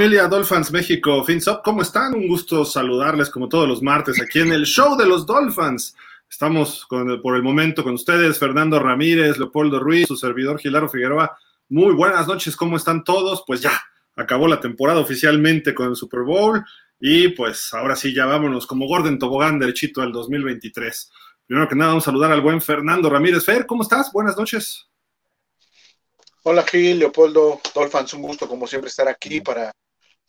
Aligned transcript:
Hola, 0.00 0.08
¿qué 0.08 0.16
tal 0.16 0.22
familia 0.22 0.28
Dolphins 0.28 0.72
México? 0.72 1.24
FinSop, 1.24 1.62
¿cómo 1.62 1.82
están? 1.82 2.14
Un 2.14 2.26
gusto 2.26 2.64
saludarles 2.64 3.28
como 3.28 3.50
todos 3.50 3.68
los 3.68 3.82
martes 3.82 4.18
aquí 4.18 4.38
en 4.38 4.50
el 4.50 4.64
show 4.64 4.96
de 4.96 5.04
los 5.04 5.26
Dolphins. 5.26 5.94
Estamos 6.26 6.86
por 6.88 7.36
el 7.36 7.42
momento 7.42 7.84
con 7.84 7.92
ustedes, 7.92 8.38
Fernando 8.38 8.78
Ramírez, 8.78 9.36
Leopoldo 9.36 9.78
Ruiz, 9.78 10.08
su 10.08 10.16
servidor 10.16 10.58
Gilaro 10.58 10.88
Figueroa. 10.88 11.36
Muy 11.68 11.92
buenas 11.92 12.26
noches, 12.26 12.56
¿cómo 12.56 12.78
están 12.78 13.04
todos? 13.04 13.44
Pues 13.46 13.60
ya, 13.60 13.78
acabó 14.16 14.48
la 14.48 14.58
temporada 14.58 15.00
oficialmente 15.00 15.74
con 15.74 15.88
el 15.88 15.96
Super 15.96 16.22
Bowl 16.22 16.64
y 16.98 17.28
pues 17.28 17.74
ahora 17.74 17.94
sí, 17.94 18.14
ya 18.14 18.24
vámonos 18.24 18.66
como 18.66 18.86
Gordon 18.86 19.18
Tobogán 19.18 19.58
derechito 19.58 20.00
al 20.00 20.12
2023. 20.12 21.10
Primero 21.46 21.68
que 21.68 21.74
nada, 21.74 21.90
vamos 21.90 22.04
a 22.04 22.06
saludar 22.06 22.32
al 22.32 22.40
buen 22.40 22.62
Fernando 22.62 23.10
Ramírez. 23.10 23.44
Fer, 23.44 23.66
¿cómo 23.66 23.82
estás? 23.82 24.10
Buenas 24.12 24.34
noches. 24.38 24.86
Hola 26.42 26.62
Gil, 26.62 27.00
Leopoldo, 27.00 27.60
Dolphins, 27.74 28.14
un 28.14 28.22
gusto 28.22 28.48
como 28.48 28.66
siempre 28.66 28.88
estar 28.88 29.06
aquí 29.06 29.42
para 29.42 29.70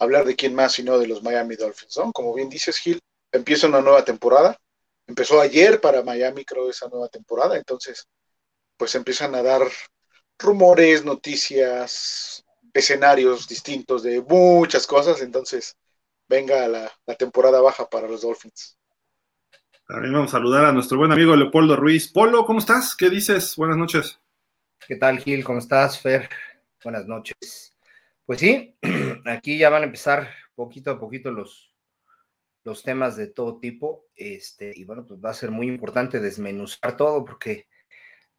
hablar 0.01 0.25
de 0.25 0.35
quién 0.35 0.55
más 0.55 0.73
sino 0.73 0.97
de 0.97 1.07
los 1.07 1.21
Miami 1.21 1.55
Dolphins, 1.55 1.95
¿no? 1.97 2.11
Como 2.11 2.33
bien 2.33 2.49
dices 2.49 2.77
Gil, 2.77 2.99
empieza 3.31 3.67
una 3.67 3.81
nueva 3.81 4.03
temporada, 4.03 4.57
empezó 5.05 5.39
ayer 5.39 5.79
para 5.79 6.03
Miami 6.03 6.43
creo 6.43 6.69
esa 6.69 6.89
nueva 6.89 7.07
temporada, 7.07 7.55
entonces 7.55 8.07
pues 8.77 8.95
empiezan 8.95 9.35
a 9.35 9.43
dar 9.43 9.61
rumores, 10.39 11.05
noticias, 11.05 12.43
escenarios 12.73 13.47
distintos 13.47 14.01
de 14.01 14.21
muchas 14.21 14.87
cosas, 14.87 15.21
entonces 15.21 15.77
venga 16.27 16.67
la, 16.67 16.91
la 17.05 17.15
temporada 17.15 17.61
baja 17.61 17.87
para 17.87 18.07
los 18.07 18.21
Dolphins. 18.21 18.79
También 19.87 20.13
vamos 20.13 20.29
a 20.29 20.37
saludar 20.37 20.65
a 20.65 20.71
nuestro 20.71 20.97
buen 20.97 21.11
amigo 21.11 21.35
Leopoldo 21.35 21.75
Ruiz. 21.75 22.11
Polo, 22.11 22.43
¿cómo 22.45 22.57
estás? 22.57 22.95
¿Qué 22.95 23.09
dices? 23.09 23.55
Buenas 23.55 23.77
noches. 23.77 24.19
¿Qué 24.87 24.95
tal, 24.95 25.19
Gil? 25.19 25.43
¿Cómo 25.43 25.59
estás, 25.59 25.99
Fer? 25.99 26.27
Buenas 26.83 27.05
noches. 27.05 27.70
Pues 28.31 28.39
sí, 28.39 28.77
aquí 29.25 29.57
ya 29.57 29.69
van 29.69 29.81
a 29.81 29.87
empezar 29.87 30.29
poquito 30.55 30.89
a 30.89 30.97
poquito 30.97 31.31
los, 31.31 31.75
los 32.63 32.81
temas 32.81 33.17
de 33.17 33.27
todo 33.27 33.59
tipo. 33.59 34.05
Este, 34.15 34.71
y 34.73 34.85
bueno, 34.85 35.05
pues 35.05 35.19
va 35.19 35.31
a 35.31 35.33
ser 35.33 35.51
muy 35.51 35.67
importante 35.67 36.21
desmenuzar 36.21 36.95
todo, 36.95 37.25
porque 37.25 37.67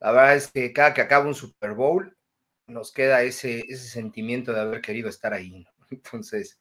la 0.01 0.13
verdad 0.13 0.37
es 0.37 0.51
que 0.51 0.73
cada 0.73 0.95
que 0.95 1.03
acaba 1.03 1.27
un 1.27 1.35
Super 1.35 1.75
Bowl, 1.75 2.17
nos 2.67 2.91
queda 2.91 3.23
ese, 3.23 3.67
ese 3.69 3.87
sentimiento 3.87 4.55
de 4.55 4.61
haber 4.61 4.81
querido 4.81 5.11
estar 5.11 5.35
ahí. 5.35 5.67
Entonces, 5.91 6.59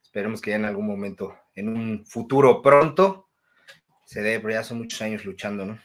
esperemos 0.00 0.40
que 0.40 0.50
ya 0.50 0.56
en 0.58 0.66
algún 0.66 0.86
momento, 0.86 1.36
en 1.56 1.70
un 1.70 2.06
futuro 2.06 2.62
pronto, 2.62 3.28
se 4.04 4.22
dé, 4.22 4.38
pero 4.38 4.54
ya 4.54 4.62
son 4.62 4.78
muchos 4.78 5.02
años 5.02 5.24
luchando, 5.24 5.66
¿no? 5.66 5.80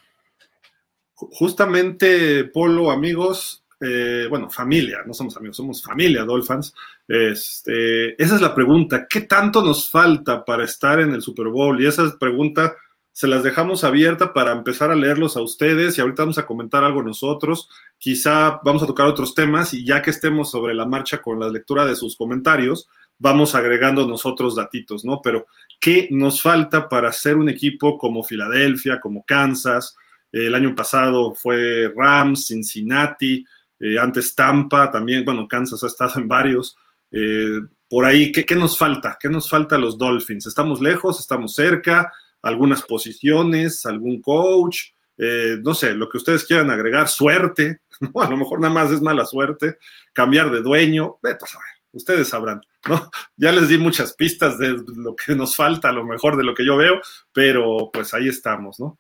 Justamente, 1.16 2.44
Polo, 2.44 2.92
amigos, 2.92 3.63
eh, 3.86 4.28
bueno, 4.30 4.50
familia, 4.50 5.00
no 5.06 5.14
somos 5.14 5.36
amigos, 5.36 5.58
somos 5.58 5.84
familia 5.84 6.24
Dolphins. 6.24 6.74
Este, 7.08 8.22
esa 8.22 8.36
es 8.36 8.42
la 8.42 8.56
pregunta, 8.56 9.08
¿qué 9.10 9.22
tanto 9.22 9.62
nos 9.62 9.90
falta 9.90 10.46
para 10.46 10.64
estar 10.64 11.00
en 11.02 11.12
el 11.12 11.22
Super 11.22 11.48
Bowl? 11.48 11.82
Y 11.82 11.88
esa 11.88 12.18
pregunta 12.18 12.76
se 13.12 13.28
las 13.28 13.44
dejamos 13.44 13.84
abierta 13.84 14.34
para 14.34 14.54
empezar 14.54 14.90
a 14.90 14.96
leerlos 14.96 15.38
a 15.38 15.42
ustedes 15.42 15.98
y 15.98 16.02
ahorita 16.02 16.24
vamos 16.24 16.38
a 16.38 16.46
comentar 16.46 16.84
algo 16.84 17.04
nosotros. 17.04 17.70
Quizá 17.98 18.60
vamos 18.64 18.82
a 18.82 18.88
tocar 18.88 19.06
otros 19.08 19.36
temas 19.36 19.74
y 19.74 19.86
ya 19.86 20.02
que 20.02 20.10
estemos 20.10 20.50
sobre 20.50 20.74
la 20.74 20.86
marcha 20.86 21.22
con 21.22 21.40
la 21.40 21.50
lectura 21.50 21.86
de 21.86 21.96
sus 21.96 22.16
comentarios, 22.16 22.88
vamos 23.20 23.54
agregando 23.54 24.08
nosotros 24.08 24.56
datitos, 24.56 25.06
¿no? 25.06 25.22
Pero, 25.22 25.46
¿qué 25.80 26.08
nos 26.12 26.42
falta 26.42 26.90
para 26.90 27.12
ser 27.12 27.38
un 27.38 27.50
equipo 27.50 27.98
como 27.98 28.24
Filadelfia, 28.24 29.00
como 29.00 29.24
Kansas? 29.24 29.96
El 30.32 30.56
año 30.56 30.74
pasado 30.74 31.36
fue 31.36 31.94
Rams, 31.96 32.48
Cincinnati, 32.48 33.46
eh, 33.84 34.00
antes 34.00 34.34
Tampa, 34.34 34.90
también, 34.90 35.26
bueno, 35.26 35.46
Kansas 35.46 35.84
ha 35.84 35.88
estado 35.88 36.14
en 36.16 36.28
varios. 36.30 36.78
Eh, 37.12 37.60
por 37.90 38.06
ahí, 38.06 38.32
¿qué, 38.32 38.46
¿qué, 38.46 38.56
nos 38.56 38.78
falta? 38.78 39.18
¿Qué 39.20 39.28
nos 39.28 39.50
falta 39.50 39.76
a 39.76 39.80
los 39.80 39.98
Dolphins? 39.98 40.46
¿Estamos 40.46 40.80
lejos? 40.80 41.20
¿Estamos 41.20 41.54
cerca? 41.54 42.14
¿Algunas 42.42 42.84
posiciones? 42.84 43.86
¿Algún 43.86 44.22
coach? 44.22 44.92
Eh, 45.18 45.58
no 45.62 45.74
sé, 45.74 45.96
lo 45.96 46.08
que 46.08 46.16
ustedes 46.16 46.46
quieran 46.46 46.72
agregar, 46.72 47.10
suerte, 47.10 47.82
¿no? 48.00 48.22
a 48.22 48.30
lo 48.30 48.38
mejor 48.38 48.62
nada 48.62 48.74
más 48.74 48.90
es 48.90 49.02
mala 49.02 49.26
suerte, 49.26 49.78
cambiar 50.14 50.50
de 50.50 50.62
dueño, 50.62 51.18
vete 51.22 51.44
a 51.44 51.48
saber, 51.48 51.68
ustedes 51.92 52.30
sabrán, 52.30 52.62
¿no? 52.88 53.12
Ya 53.36 53.52
les 53.52 53.68
di 53.68 53.78
muchas 53.78 54.14
pistas 54.14 54.58
de 54.58 54.78
lo 54.96 55.14
que 55.14 55.36
nos 55.36 55.58
falta, 55.58 55.90
a 55.90 55.94
lo 55.94 56.06
mejor 56.06 56.38
de 56.38 56.44
lo 56.44 56.56
que 56.56 56.66
yo 56.66 56.78
veo, 56.78 57.02
pero 57.32 57.92
pues 57.94 58.14
ahí 58.14 58.30
estamos, 58.30 58.80
¿no? 58.80 58.98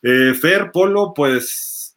Fer, 0.00 0.72
Polo, 0.72 1.12
pues 1.14 1.94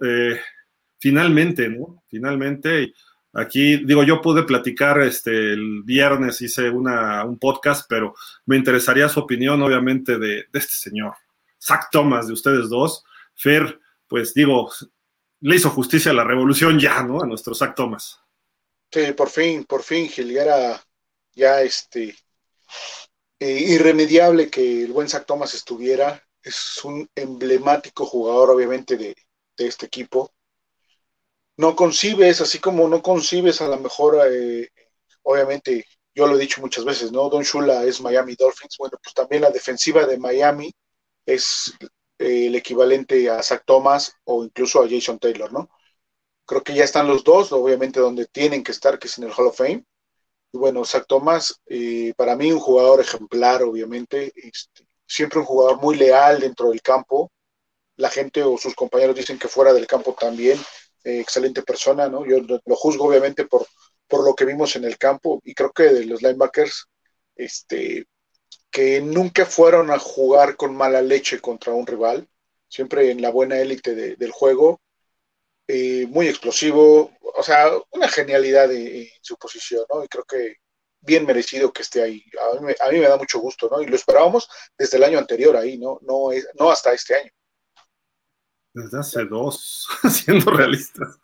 finalmente, 1.05 1.69
¿no? 1.69 2.03
Finalmente, 2.07 2.91
aquí 3.31 3.77
digo, 3.85 4.03
yo 4.03 4.23
pude 4.23 4.41
platicar 4.41 4.99
este, 5.01 5.53
el 5.53 5.83
viernes, 5.83 6.41
hice 6.41 6.67
una, 6.67 7.23
un 7.25 7.37
podcast, 7.37 7.85
pero 7.87 8.15
me 8.47 8.57
interesaría 8.57 9.07
su 9.07 9.19
opinión, 9.19 9.61
obviamente, 9.61 10.17
de, 10.17 10.47
este 10.51 10.73
señor, 10.73 11.13
Zach 11.61 11.89
Thomas, 11.91 12.25
de 12.25 12.33
ustedes 12.33 12.69
dos. 12.69 13.03
Fer, 13.35 13.79
pues 14.07 14.33
digo, 14.33 14.71
le 15.41 15.55
hizo 15.55 15.69
justicia 15.69 16.09
a 16.09 16.15
la 16.15 16.23
revolución 16.23 16.79
ya, 16.79 17.03
¿no? 17.03 17.21
A 17.21 17.27
nuestro 17.27 17.53
Zach 17.53 17.75
Thomas. 17.75 18.19
Sí, 18.91 19.11
por 19.15 19.29
fin, 19.29 19.63
por 19.65 19.83
fin, 19.83 20.09
Gil, 20.09 20.31
ya 20.31 20.41
era 20.41 20.83
ya 21.33 21.61
este 21.61 22.15
eh, 23.39 23.63
irremediable 23.67 24.49
que 24.49 24.85
el 24.85 24.91
buen 24.91 25.07
Zach 25.07 25.27
Thomas 25.27 25.53
estuviera 25.53 26.19
es 26.41 26.83
un 26.83 27.07
emblemático 27.13 28.07
jugador, 28.07 28.49
obviamente, 28.49 28.97
de, 28.97 29.15
de, 29.55 29.67
este 29.67 29.85
equipo. 29.85 30.34
No 31.57 31.75
concibes, 31.75 32.41
así 32.41 32.59
como 32.59 32.87
no 32.89 33.01
concibes 33.01 33.61
a 33.61 33.67
lo 33.67 33.77
mejor, 33.77 34.19
eh, 34.29 34.69
obviamente, 35.23 35.85
yo 36.13 36.27
lo 36.27 36.35
he 36.35 36.39
dicho 36.39 36.61
muchas 36.61 36.83
veces, 36.85 37.11
¿no? 37.11 37.29
Don 37.29 37.43
Shula 37.43 37.83
es 37.85 38.01
Miami 38.01 38.35
Dolphins, 38.35 38.75
bueno, 38.77 38.97
pues 39.01 39.13
también 39.13 39.41
la 39.43 39.51
defensiva 39.51 40.05
de 40.05 40.17
Miami 40.17 40.73
es 41.25 41.73
eh, 42.19 42.47
el 42.47 42.55
equivalente 42.55 43.29
a 43.29 43.41
Zach 43.43 43.63
Thomas 43.65 44.13
o 44.25 44.43
incluso 44.43 44.81
a 44.83 44.89
Jason 44.89 45.19
Taylor, 45.19 45.51
¿no? 45.53 45.69
Creo 46.45 46.63
que 46.63 46.75
ya 46.75 46.83
están 46.83 47.07
los 47.07 47.23
dos, 47.23 47.51
obviamente, 47.53 47.99
donde 47.99 48.25
tienen 48.27 48.63
que 48.63 48.71
estar, 48.71 48.99
que 48.99 49.07
es 49.07 49.17
en 49.17 49.25
el 49.25 49.33
Hall 49.33 49.47
of 49.47 49.57
Fame. 49.57 49.85
Y 50.53 50.57
bueno, 50.57 50.85
Zach 50.85 51.05
Thomas, 51.07 51.61
eh, 51.67 52.13
para 52.17 52.35
mí 52.35 52.51
un 52.51 52.59
jugador 52.59 53.01
ejemplar, 53.01 53.63
obviamente, 53.63 54.33
este, 54.35 54.87
siempre 55.07 55.39
un 55.39 55.45
jugador 55.45 55.81
muy 55.81 55.95
leal 55.97 56.39
dentro 56.39 56.69
del 56.69 56.81
campo. 56.81 57.31
La 57.97 58.09
gente 58.09 58.43
o 58.43 58.57
sus 58.57 58.75
compañeros 58.75 59.15
dicen 59.15 59.39
que 59.39 59.47
fuera 59.47 59.73
del 59.73 59.87
campo 59.87 60.15
también, 60.19 60.59
eh, 61.05 61.19
excelente 61.19 61.61
persona, 61.61 62.09
¿no? 62.09 62.25
Yo 62.25 62.39
lo 62.39 62.75
juzgo 62.75 63.05
obviamente 63.05 63.45
por, 63.45 63.65
por 64.07 64.25
lo 64.25 64.35
que 64.35 64.45
vimos 64.45 64.75
en 64.75 64.85
el 64.85 64.97
campo 64.97 65.41
y 65.43 65.53
creo 65.53 65.71
que 65.71 65.83
de 65.83 66.05
los 66.05 66.21
linebackers, 66.21 66.87
este, 67.35 68.07
que 68.71 69.01
nunca 69.01 69.45
fueron 69.45 69.91
a 69.91 69.99
jugar 69.99 70.55
con 70.57 70.75
mala 70.75 71.01
leche 71.01 71.39
contra 71.39 71.73
un 71.73 71.87
rival, 71.87 72.27
siempre 72.67 73.11
en 73.11 73.21
la 73.21 73.29
buena 73.29 73.57
élite 73.59 73.95
de, 73.95 74.15
del 74.15 74.31
juego, 74.31 74.81
eh, 75.67 76.05
muy 76.07 76.27
explosivo, 76.27 77.11
o 77.21 77.43
sea, 77.43 77.71
una 77.91 78.07
genialidad 78.07 78.71
en, 78.71 79.07
su 79.21 79.37
posición, 79.37 79.85
¿no? 79.91 80.03
Y 80.03 80.07
creo 80.07 80.23
que 80.25 80.57
bien 81.01 81.25
merecido 81.25 81.71
que 81.71 81.83
esté 81.83 82.01
ahí. 82.03 82.23
A 82.39 82.59
mí, 82.59 82.65
me, 82.67 82.75
a 82.79 82.91
mí, 82.91 82.99
me, 82.99 83.07
da 83.07 83.17
mucho 83.17 83.39
gusto, 83.39 83.69
¿no? 83.71 83.81
Y 83.81 83.85
lo 83.87 83.95
esperábamos 83.95 84.49
desde 84.77 84.97
el 84.97 85.03
año 85.03 85.19
anterior 85.19 85.55
ahí, 85.55 85.77
¿no? 85.77 85.99
No, 86.01 86.31
es, 86.31 86.47
no 86.59 86.69
hasta 86.71 86.93
este 86.93 87.15
año. 87.15 87.31
Desde 88.75 88.99
hace 88.99 89.23
dos, 89.23 89.87
siendo 90.11 90.51
realistas. 90.51 91.17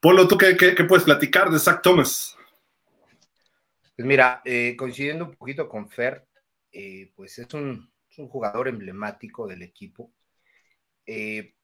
Polo, 0.00 0.28
¿tú 0.28 0.36
qué, 0.36 0.54
qué, 0.54 0.84
puedes 0.84 1.06
platicar 1.06 1.48
de 1.50 1.58
Zach 1.58 1.80
Thomas? 1.80 2.36
Pues 3.96 4.06
mira, 4.06 4.42
eh, 4.44 4.76
coincidiendo 4.76 5.24
un 5.24 5.34
poquito 5.34 5.66
con 5.66 5.88
Fer, 5.88 6.28
eh, 6.70 7.10
pues 7.16 7.38
es 7.38 7.52
un, 7.54 7.90
jugador 8.10 8.68
emblemático 8.68 9.46
del 9.46 9.62
equipo. 9.62 10.12
Eh, 11.06 11.54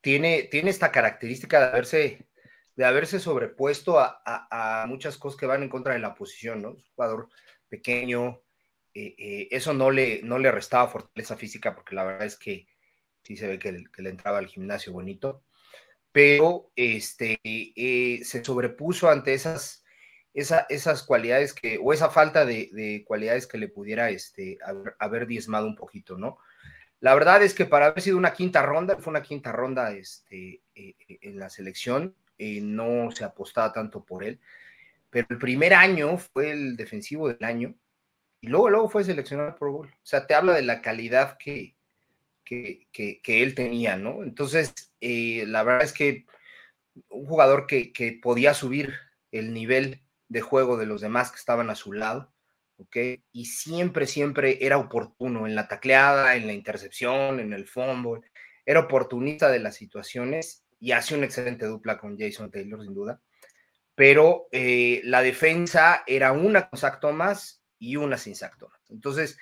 tiene, 0.00 0.44
tiene 0.44 0.70
esta 0.70 0.92
característica 0.92 1.58
de 1.58 1.66
haberse 1.66 2.28
de 2.76 2.84
haberse 2.84 3.18
sobrepuesto 3.18 3.98
a, 3.98 4.22
a, 4.24 4.86
muchas 4.86 5.18
cosas 5.18 5.38
que 5.38 5.46
van 5.46 5.64
en 5.64 5.68
contra 5.68 5.94
de 5.94 5.98
la 5.98 6.14
posición, 6.14 6.62
¿no? 6.62 6.70
Es 6.70 6.84
un 6.84 6.94
jugador 6.94 7.28
pequeño, 7.68 8.40
eso 8.94 9.74
no 9.74 9.90
le, 9.90 10.22
no 10.22 10.38
le 10.38 10.50
restaba 10.52 10.88
fortaleza 10.88 11.36
física, 11.36 11.74
porque 11.74 11.94
la 11.94 12.04
verdad 12.04 12.26
es 12.26 12.38
que 12.38 12.66
sí 13.22 13.36
se 13.36 13.48
ve 13.48 13.58
que, 13.58 13.72
le, 13.72 14.08
entraba 14.08 14.38
al 14.38 14.46
gimnasio 14.46 14.92
bonito, 14.92 15.42
pero 16.12 16.70
este, 16.76 17.40
eh, 17.44 18.20
se 18.24 18.44
sobrepuso 18.44 19.08
ante 19.08 19.34
esas, 19.34 19.84
esa, 20.34 20.66
esas 20.68 21.02
cualidades 21.02 21.54
que, 21.54 21.78
o 21.82 21.92
esa 21.92 22.10
falta 22.10 22.44
de, 22.44 22.70
de 22.72 23.04
cualidades 23.06 23.46
que 23.46 23.58
le 23.58 23.68
pudiera 23.68 24.10
este, 24.10 24.58
haber, 24.64 24.94
haber, 24.98 25.26
diezmado 25.26 25.66
un 25.66 25.76
poquito, 25.76 26.18
¿no? 26.18 26.38
La 27.00 27.14
verdad 27.14 27.42
es 27.42 27.54
que 27.54 27.66
para 27.66 27.86
haber 27.86 28.00
sido 28.00 28.16
una 28.16 28.32
quinta 28.32 28.62
ronda, 28.62 28.96
fue 28.98 29.10
una 29.10 29.22
quinta 29.22 29.50
ronda 29.50 29.90
este, 29.90 30.62
en 30.76 31.38
la 31.38 31.50
selección, 31.50 32.14
eh, 32.38 32.60
no 32.60 33.10
se 33.10 33.24
apostaba 33.24 33.72
tanto 33.72 34.04
por 34.04 34.24
él. 34.24 34.40
Pero 35.10 35.26
el 35.30 35.38
primer 35.38 35.74
año 35.74 36.16
fue 36.18 36.50
el 36.50 36.76
defensivo 36.76 37.28
del 37.28 37.44
año 37.44 37.74
y 38.40 38.48
luego, 38.48 38.70
luego 38.70 38.88
fue 38.88 39.04
seleccionado 39.04 39.54
por 39.56 39.70
gol. 39.70 39.88
O 39.88 40.06
sea, 40.06 40.26
te 40.26 40.34
habla 40.34 40.52
de 40.54 40.62
la 40.62 40.80
calidad 40.80 41.36
que, 41.38 41.76
que, 42.44 42.86
él 43.24 43.54
tenía, 43.54 43.96
¿no? 43.96 44.22
Entonces, 44.22 44.74
eh, 45.00 45.44
la 45.46 45.62
verdad 45.62 45.84
es 45.84 45.92
que 45.92 46.26
un 47.08 47.26
jugador 47.26 47.66
que, 47.66 47.92
que, 47.92 48.12
podía 48.12 48.54
subir 48.54 48.94
el 49.30 49.54
nivel 49.54 50.02
de 50.28 50.40
juego 50.40 50.76
de 50.76 50.86
los 50.86 51.00
demás 51.00 51.30
que 51.30 51.38
estaban 51.38 51.70
a 51.70 51.74
su 51.74 51.92
lado, 51.92 52.32
¿ok? 52.76 52.96
Y 53.32 53.46
siempre, 53.46 54.06
siempre 54.06 54.64
era 54.64 54.78
oportuno 54.78 55.46
en 55.46 55.54
la 55.54 55.68
tacleada, 55.68 56.36
en 56.36 56.46
la 56.46 56.52
intercepción, 56.52 57.40
en 57.40 57.52
el 57.52 57.66
fumble, 57.66 58.22
era 58.64 58.80
oportunista 58.80 59.50
de 59.50 59.58
las 59.58 59.76
situaciones 59.76 60.64
y 60.78 60.92
hace 60.92 61.14
una 61.14 61.26
excelente 61.26 61.66
dupla 61.66 61.98
con 61.98 62.18
Jason 62.18 62.50
Taylor, 62.50 62.82
sin 62.82 62.94
duda. 62.94 63.20
Pero 63.94 64.48
eh, 64.52 65.00
la 65.04 65.22
defensa 65.22 66.02
era 66.06 66.32
una 66.32 66.68
con 66.68 66.78
Zach 66.78 67.00
Thomas 67.00 67.62
y 67.78 67.96
una 67.96 68.16
sin 68.16 68.34
Zach 68.34 68.56
Thomas. 68.58 68.80
Entonces, 68.90 69.38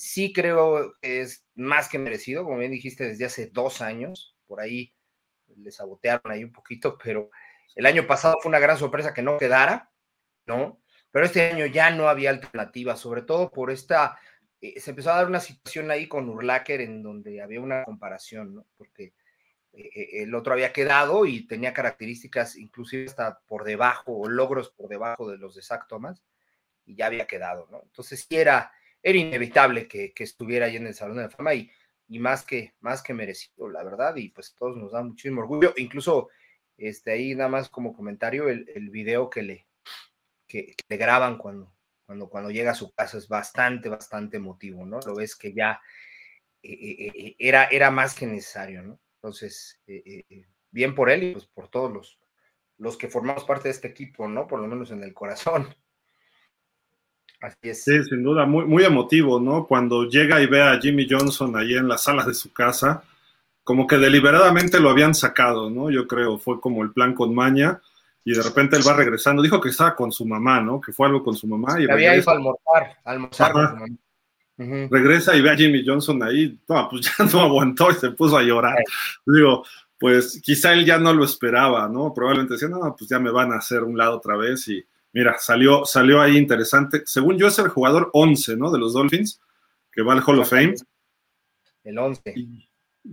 sí 0.00 0.32
creo 0.32 0.94
que 1.02 1.20
es 1.20 1.46
más 1.54 1.90
que 1.90 1.98
merecido, 1.98 2.44
como 2.44 2.56
bien 2.56 2.72
dijiste, 2.72 3.04
desde 3.04 3.26
hace 3.26 3.48
dos 3.48 3.82
años, 3.82 4.34
por 4.46 4.60
ahí 4.60 4.94
le 5.56 5.70
sabotearon 5.70 6.32
ahí 6.32 6.42
un 6.42 6.52
poquito, 6.52 6.96
pero 7.02 7.30
el 7.74 7.84
año 7.84 8.06
pasado 8.06 8.36
fue 8.40 8.48
una 8.48 8.58
gran 8.58 8.78
sorpresa 8.78 9.12
que 9.12 9.20
no 9.20 9.36
quedara, 9.36 9.92
¿no? 10.46 10.80
Pero 11.10 11.26
este 11.26 11.50
año 11.50 11.66
ya 11.66 11.90
no 11.90 12.08
había 12.08 12.30
alternativa, 12.30 12.96
sobre 12.96 13.22
todo 13.22 13.50
por 13.50 13.70
esta, 13.70 14.18
eh, 14.62 14.80
se 14.80 14.90
empezó 14.90 15.12
a 15.12 15.16
dar 15.16 15.26
una 15.26 15.40
situación 15.40 15.90
ahí 15.90 16.08
con 16.08 16.30
Urlacher 16.30 16.80
en 16.80 17.02
donde 17.02 17.42
había 17.42 17.60
una 17.60 17.84
comparación, 17.84 18.54
¿no? 18.54 18.66
Porque 18.78 19.12
eh, 19.74 19.90
eh, 19.94 20.22
el 20.22 20.34
otro 20.34 20.54
había 20.54 20.72
quedado 20.72 21.26
y 21.26 21.46
tenía 21.46 21.74
características 21.74 22.56
inclusive 22.56 23.04
hasta 23.04 23.40
por 23.40 23.64
debajo 23.64 24.16
o 24.16 24.28
logros 24.30 24.70
por 24.70 24.88
debajo 24.88 25.30
de 25.30 25.36
los 25.36 25.54
de 25.54 25.62
Zach 25.62 25.86
Thomas 25.88 26.22
y 26.86 26.94
ya 26.96 27.06
había 27.06 27.26
quedado, 27.26 27.68
¿no? 27.70 27.82
Entonces 27.82 28.26
sí 28.26 28.36
era, 28.36 28.72
era 29.02 29.18
inevitable 29.18 29.88
que, 29.88 30.12
estuviera 30.16 30.66
ahí 30.66 30.76
en 30.76 30.86
el 30.86 30.94
Salón 30.94 31.16
de 31.16 31.24
la 31.24 31.30
Fama 31.30 31.54
y, 31.54 31.70
más, 32.18 32.44
que, 32.44 32.74
más 32.80 33.02
que 33.02 33.14
merecido, 33.14 33.68
la 33.68 33.82
verdad, 33.82 34.16
y 34.16 34.30
pues 34.30 34.54
todos 34.54 34.76
nos 34.76 34.92
da 34.92 35.02
muchísimo 35.02 35.40
orgullo, 35.40 35.72
incluso 35.76 36.28
este, 36.76 37.12
ahí 37.12 37.34
nada 37.34 37.48
más 37.48 37.68
como 37.68 37.94
comentario, 37.94 38.48
el, 38.48 38.90
video 38.90 39.30
que 39.30 39.42
le, 39.42 39.66
que, 40.46 40.74
le 40.88 40.96
graban 40.96 41.38
cuando, 41.38 41.72
cuando, 42.04 42.28
cuando 42.28 42.50
llega 42.50 42.72
a 42.72 42.74
su 42.74 42.92
casa 42.92 43.18
es 43.18 43.28
bastante, 43.28 43.88
bastante 43.88 44.38
emotivo, 44.38 44.84
¿no? 44.84 44.98
Lo 45.06 45.14
ves 45.14 45.36
que 45.36 45.52
ya 45.52 45.80
eh, 46.62 47.36
era, 47.38 47.64
era 47.66 47.90
más 47.90 48.14
que 48.14 48.26
necesario, 48.26 48.82
¿no? 48.82 49.00
Entonces, 49.16 49.80
bien 50.70 50.94
por 50.94 51.10
él 51.10 51.22
y 51.22 51.32
pues 51.32 51.46
por 51.46 51.68
todos 51.68 51.92
los, 51.92 52.18
los 52.78 52.96
que 52.96 53.08
formamos 53.08 53.44
parte 53.44 53.68
de 53.68 53.72
este 53.72 53.88
equipo, 53.88 54.26
¿no? 54.26 54.46
Por 54.46 54.60
lo 54.60 54.66
menos 54.66 54.90
en 54.90 55.02
el 55.02 55.12
corazón. 55.12 55.74
Así 57.40 57.56
es. 57.62 57.84
Sí, 57.84 58.04
sin 58.04 58.22
duda, 58.22 58.44
muy, 58.46 58.66
muy 58.66 58.84
emotivo, 58.84 59.40
¿no? 59.40 59.66
Cuando 59.66 60.04
llega 60.04 60.40
y 60.42 60.46
ve 60.46 60.62
a 60.62 60.78
Jimmy 60.78 61.06
Johnson 61.08 61.56
ahí 61.56 61.74
en 61.74 61.88
la 61.88 61.96
sala 61.96 62.24
de 62.24 62.34
su 62.34 62.52
casa, 62.52 63.02
como 63.64 63.86
que 63.86 63.96
deliberadamente 63.96 64.80
lo 64.80 64.90
habían 64.90 65.14
sacado, 65.14 65.70
¿no? 65.70 65.90
Yo 65.90 66.06
creo, 66.06 66.38
fue 66.38 66.60
como 66.60 66.82
el 66.82 66.92
plan 66.92 67.14
con 67.14 67.34
Maña, 67.34 67.80
y 68.24 68.34
de 68.34 68.42
repente 68.42 68.76
él 68.76 68.82
va 68.86 68.94
regresando, 68.94 69.42
dijo 69.42 69.60
que 69.60 69.70
estaba 69.70 69.96
con 69.96 70.12
su 70.12 70.26
mamá, 70.26 70.60
¿no? 70.60 70.80
Que 70.80 70.92
fue 70.92 71.06
algo 71.06 71.22
con 71.22 71.34
su 71.34 71.46
mamá. 71.46 71.80
Y 71.80 71.90
había 71.90 72.16
ido 72.16 72.30
a 72.30 72.34
almorzar, 72.34 72.96
almorzar 73.04 73.52
con 73.52 73.68
su 73.68 73.74
mamá. 73.74 73.86
Regresa 74.90 75.34
y 75.34 75.40
ve 75.40 75.50
a 75.50 75.56
Jimmy 75.56 75.82
Johnson 75.86 76.22
ahí, 76.22 76.58
no, 76.68 76.88
pues 76.90 77.10
ya 77.18 77.24
no 77.24 77.40
aguantó 77.40 77.90
y 77.90 77.94
se 77.94 78.10
puso 78.10 78.36
a 78.36 78.42
llorar. 78.42 78.76
Digo, 79.24 79.64
pues 79.98 80.40
quizá 80.42 80.74
él 80.74 80.84
ya 80.84 80.98
no 80.98 81.14
lo 81.14 81.24
esperaba, 81.24 81.88
¿no? 81.88 82.12
Probablemente 82.12 82.54
decía, 82.54 82.68
no, 82.68 82.94
pues 82.96 83.08
ya 83.08 83.18
me 83.18 83.30
van 83.30 83.52
a 83.52 83.56
hacer 83.56 83.82
un 83.82 83.96
lado 83.96 84.18
otra 84.18 84.36
vez 84.36 84.68
y 84.68 84.84
Mira, 85.12 85.36
salió, 85.38 85.84
salió 85.84 86.20
ahí 86.20 86.36
interesante. 86.36 87.02
Según 87.04 87.36
yo, 87.36 87.48
es 87.48 87.58
el 87.58 87.68
jugador 87.68 88.10
11, 88.12 88.56
¿no? 88.56 88.70
De 88.70 88.78
los 88.78 88.92
Dolphins, 88.92 89.40
que 89.90 90.02
va 90.02 90.12
al 90.12 90.22
Hall 90.24 90.38
of 90.38 90.50
Fame. 90.50 90.74
El 91.82 91.98
11. 91.98 92.34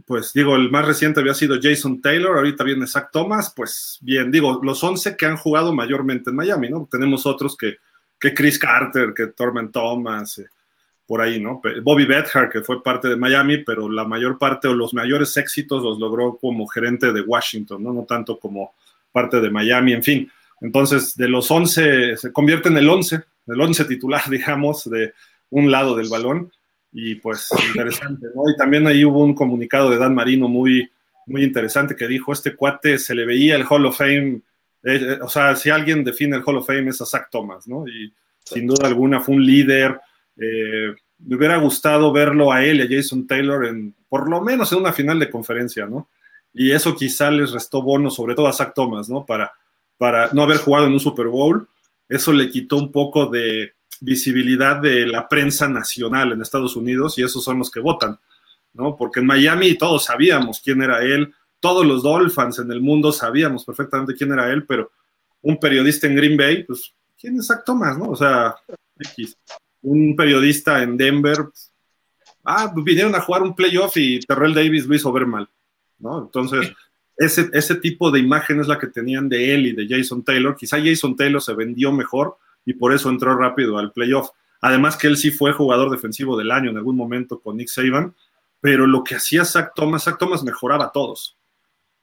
pues 0.05 0.33
digo, 0.33 0.55
el 0.55 0.69
más 0.69 0.85
reciente 0.85 1.21
había 1.21 1.33
sido 1.33 1.57
Jason 1.61 2.01
Taylor, 2.01 2.37
ahorita 2.37 2.63
viene 2.63 2.85
Zach 2.85 3.09
Thomas, 3.11 3.53
pues 3.55 3.97
bien, 4.01 4.29
digo, 4.29 4.59
los 4.61 4.83
11 4.83 5.15
que 5.15 5.25
han 5.25 5.37
jugado 5.37 5.73
mayormente 5.73 6.29
en 6.29 6.35
Miami, 6.35 6.69
¿no? 6.69 6.87
Tenemos 6.91 7.25
otros 7.25 7.55
que, 7.55 7.77
que 8.19 8.33
Chris 8.33 8.59
Carter, 8.59 9.13
que 9.15 9.27
Torment 9.27 9.71
Thomas, 9.71 10.39
eh, 10.39 10.47
por 11.07 11.21
ahí, 11.21 11.39
¿no? 11.39 11.61
Bobby 11.83 12.05
Bethard, 12.05 12.51
que 12.51 12.61
fue 12.61 12.83
parte 12.83 13.07
de 13.07 13.15
Miami, 13.15 13.59
pero 13.59 13.89
la 13.89 14.03
mayor 14.03 14.37
parte 14.37 14.67
o 14.67 14.73
los 14.73 14.93
mayores 14.93 15.35
éxitos 15.37 15.81
los 15.81 15.97
logró 15.97 16.37
como 16.37 16.67
gerente 16.67 17.13
de 17.13 17.21
Washington, 17.21 17.81
¿no? 17.81 17.93
No 17.93 18.03
tanto 18.03 18.37
como 18.37 18.73
parte 19.13 19.39
de 19.39 19.49
Miami, 19.49 19.93
en 19.93 20.03
fin. 20.03 20.31
Entonces, 20.61 21.15
de 21.15 21.27
los 21.27 21.49
11, 21.49 22.17
se 22.17 22.31
convierte 22.31 22.69
en 22.69 22.77
el 22.77 22.89
11, 22.89 23.21
el 23.47 23.61
11 23.61 23.85
titular, 23.85 24.21
digamos, 24.29 24.89
de 24.89 25.13
un 25.49 25.71
lado 25.71 25.95
del 25.95 26.09
balón. 26.09 26.51
Y 26.91 27.15
pues 27.15 27.49
interesante, 27.67 28.27
¿no? 28.33 28.49
Y 28.49 28.55
también 28.55 28.87
ahí 28.87 29.05
hubo 29.05 29.23
un 29.23 29.35
comunicado 29.35 29.89
de 29.89 29.97
Dan 29.97 30.15
Marino 30.15 30.47
muy, 30.47 30.89
muy 31.27 31.43
interesante 31.43 31.95
que 31.95 32.07
dijo, 32.07 32.31
este 32.31 32.55
cuate 32.55 32.97
se 32.97 33.13
le 33.13 33.25
veía 33.25 33.55
el 33.55 33.65
Hall 33.69 33.85
of 33.85 33.97
Fame, 33.97 34.41
eh, 34.83 34.95
eh, 35.01 35.19
o 35.21 35.29
sea, 35.29 35.55
si 35.55 35.69
alguien 35.69 36.03
define 36.03 36.37
el 36.37 36.43
Hall 36.45 36.57
of 36.57 36.65
Fame 36.65 36.89
es 36.89 37.01
a 37.01 37.05
Zach 37.05 37.27
Thomas, 37.29 37.67
¿no? 37.67 37.87
Y 37.87 38.13
sin 38.43 38.65
duda 38.65 38.87
alguna 38.87 39.19
fue 39.19 39.35
un 39.35 39.45
líder. 39.45 39.99
Eh, 40.37 40.95
me 41.19 41.35
hubiera 41.35 41.57
gustado 41.57 42.11
verlo 42.11 42.51
a 42.51 42.63
él 42.63 42.79
y 42.79 42.81
a 42.83 42.97
Jason 42.97 43.27
Taylor 43.27 43.65
en, 43.65 43.93
por 44.07 44.29
lo 44.29 44.41
menos 44.41 44.71
en 44.71 44.79
una 44.79 44.93
final 44.93 45.19
de 45.19 45.29
conferencia, 45.29 45.85
¿no? 45.85 46.09
Y 46.53 46.71
eso 46.71 46.95
quizá 46.95 47.29
les 47.29 47.51
restó 47.51 47.81
bono, 47.81 48.09
sobre 48.09 48.33
todo 48.33 48.47
a 48.47 48.53
Zach 48.53 48.73
Thomas, 48.73 49.09
¿no? 49.09 49.25
Para, 49.25 49.51
para 49.97 50.31
no 50.33 50.43
haber 50.43 50.57
jugado 50.57 50.87
en 50.87 50.93
un 50.93 50.99
Super 50.99 51.27
Bowl. 51.27 51.67
Eso 52.07 52.31
le 52.33 52.49
quitó 52.49 52.77
un 52.77 52.91
poco 52.91 53.27
de 53.27 53.73
visibilidad 53.99 54.77
de 54.77 55.07
la 55.07 55.27
prensa 55.27 55.67
nacional 55.67 56.31
en 56.31 56.41
Estados 56.41 56.75
Unidos 56.75 57.17
y 57.17 57.23
esos 57.23 57.43
son 57.43 57.59
los 57.59 57.71
que 57.71 57.79
votan, 57.79 58.19
¿no? 58.73 58.95
Porque 58.95 59.19
en 59.19 59.25
Miami 59.25 59.75
todos 59.75 60.05
sabíamos 60.05 60.61
quién 60.63 60.81
era 60.81 61.01
él, 61.01 61.33
todos 61.59 61.85
los 61.85 62.03
Dolphins 62.03 62.59
en 62.59 62.71
el 62.71 62.81
mundo 62.81 63.11
sabíamos 63.11 63.65
perfectamente 63.65 64.13
quién 64.13 64.31
era 64.31 64.51
él, 64.51 64.65
pero 64.65 64.91
un 65.41 65.59
periodista 65.59 66.07
en 66.07 66.15
Green 66.15 66.37
Bay, 66.37 66.63
pues, 66.63 66.93
¿quién 67.19 67.37
es 67.39 67.47
Zach 67.47 67.63
Thomas, 67.65 67.97
no? 67.97 68.09
O 68.09 68.15
sea. 68.15 68.55
Un 69.83 70.15
periodista 70.15 70.81
en 70.81 70.97
Denver, 70.97 71.45
pues, 71.45 71.71
ah, 72.43 72.73
vinieron 72.75 73.13
a 73.15 73.21
jugar 73.21 73.43
un 73.43 73.55
playoff 73.55 73.95
y 73.95 74.19
Terrell 74.19 74.53
Davis 74.53 74.85
lo 74.85 74.95
hizo 74.95 75.11
ver 75.11 75.27
mal, 75.27 75.47
¿no? 75.99 76.19
Entonces, 76.19 76.73
ese, 77.17 77.49
ese 77.53 77.75
tipo 77.75 78.11
de 78.11 78.19
imagen 78.19 78.59
es 78.59 78.67
la 78.67 78.77
que 78.77 78.87
tenían 78.87 79.27
de 79.27 79.53
él 79.53 79.67
y 79.67 79.71
de 79.73 79.87
Jason 79.87 80.23
Taylor. 80.23 80.55
Quizá 80.55 80.77
Jason 80.83 81.15
Taylor 81.15 81.41
se 81.41 81.53
vendió 81.53 81.91
mejor 81.91 82.37
y 82.65 82.73
por 82.73 82.93
eso 82.93 83.09
entró 83.09 83.35
rápido 83.35 83.77
al 83.77 83.91
playoff. 83.91 84.29
Además 84.61 84.97
que 84.97 85.07
él 85.07 85.17
sí 85.17 85.31
fue 85.31 85.53
jugador 85.53 85.89
defensivo 85.89 86.37
del 86.37 86.51
año 86.51 86.69
en 86.69 86.77
algún 86.77 86.95
momento 86.95 87.39
con 87.39 87.57
Nick 87.57 87.69
Saban, 87.69 88.15
pero 88.59 88.87
lo 88.87 89.03
que 89.03 89.15
hacía 89.15 89.45
Zach 89.45 89.71
Thomas, 89.75 90.03
Zach 90.03 90.17
Thomas 90.17 90.43
mejoraba 90.43 90.85
a 90.85 90.91
todos. 90.91 91.37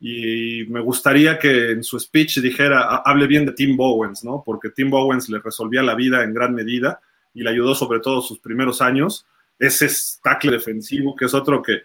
Y 0.01 0.65
me 0.69 0.81
gustaría 0.81 1.39
que 1.39 1.71
en 1.71 1.83
su 1.83 1.99
speech 1.99 2.39
dijera, 2.39 3.03
hable 3.05 3.27
bien 3.27 3.47
de 3.47 3.53
Tim 3.53 3.77
Bowens, 3.77 4.25
¿no? 4.25 4.43
Porque 4.45 4.71
Tim 4.71 4.91
Bowens 4.91 5.29
le 5.29 5.39
resolvía 5.39 5.83
la 5.83 5.95
vida 5.95 6.23
en 6.23 6.35
gran 6.35 6.55
medida 6.55 7.01
y 7.33 7.43
le 7.43 7.51
ayudó 7.51 7.75
sobre 7.75 8.01
todo 8.01 8.21
sus 8.21 8.39
primeros 8.39 8.83
años. 8.83 9.27
Ese 9.59 9.89
tackle 10.23 10.53
defensivo, 10.53 11.17
que 11.17 11.25
es 11.25 11.35
otro 11.35 11.63
que 11.63 11.83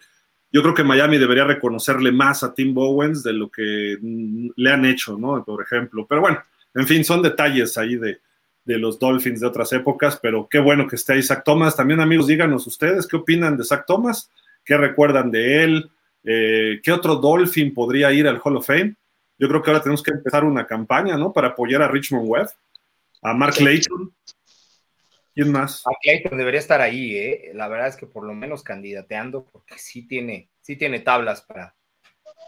yo 0.52 0.62
creo 0.62 0.74
que 0.74 0.84
Miami 0.84 1.18
debería 1.18 1.44
reconocerle 1.44 2.10
más 2.10 2.42
a 2.42 2.52
Tim 2.52 2.74
Bowens 2.74 3.22
de 3.22 3.32
lo 3.32 3.50
que 3.50 3.96
le 4.56 4.72
han 4.72 4.84
hecho, 4.84 5.16
¿no? 5.16 5.44
Por 5.44 5.62
ejemplo. 5.62 6.06
Pero 6.08 6.20
bueno, 6.20 6.42
en 6.74 6.86
fin, 6.86 7.04
son 7.04 7.22
detalles 7.22 7.78
ahí 7.78 7.96
de, 7.96 8.20
los 8.64 8.98
Dolphins 9.00 9.40
de 9.40 9.46
otras 9.46 9.72
épocas, 9.72 10.18
pero 10.22 10.48
qué 10.48 10.60
bueno 10.60 10.86
que 10.86 10.94
esté 10.94 11.14
ahí 11.14 11.22
Zach 11.22 11.42
Thomas. 11.44 11.74
También, 11.74 12.00
amigos, 12.00 12.28
díganos 12.28 12.66
ustedes 12.66 13.06
qué 13.06 13.16
opinan 13.16 13.56
de 13.56 13.64
Zach 13.64 13.84
Thomas, 13.84 14.30
qué 14.64 14.76
recuerdan 14.76 15.30
de 15.30 15.64
él, 15.64 15.90
eh, 16.22 16.80
qué 16.82 16.92
otro 16.92 17.16
Dolphin 17.16 17.74
podría 17.74 18.12
ir 18.12 18.28
al 18.28 18.40
Hall 18.42 18.56
of 18.56 18.66
Fame. 18.66 18.94
Yo 19.38 19.48
creo 19.48 19.62
que 19.62 19.70
ahora 19.70 19.82
tenemos 19.82 20.02
que 20.02 20.12
empezar 20.12 20.44
una 20.44 20.66
campaña, 20.66 21.16
¿no? 21.16 21.32
Para 21.32 21.48
apoyar 21.48 21.82
a 21.82 21.88
Richmond 21.88 22.28
Webb, 22.28 22.48
a 23.22 23.34
Mark 23.34 23.54
Layton, 23.60 24.12
¿Quién 25.34 25.52
más? 25.52 25.84
Clayton 26.02 26.36
debería 26.36 26.60
estar 26.60 26.80
ahí, 26.80 27.16
¿eh? 27.16 27.52
La 27.54 27.68
verdad 27.68 27.88
es 27.88 27.96
que 27.96 28.06
por 28.06 28.24
lo 28.24 28.34
menos 28.34 28.62
candidateando, 28.62 29.44
porque 29.44 29.78
sí 29.78 30.06
tiene, 30.06 30.48
sí 30.60 30.76
tiene 30.76 31.00
tablas 31.00 31.42
para, 31.42 31.74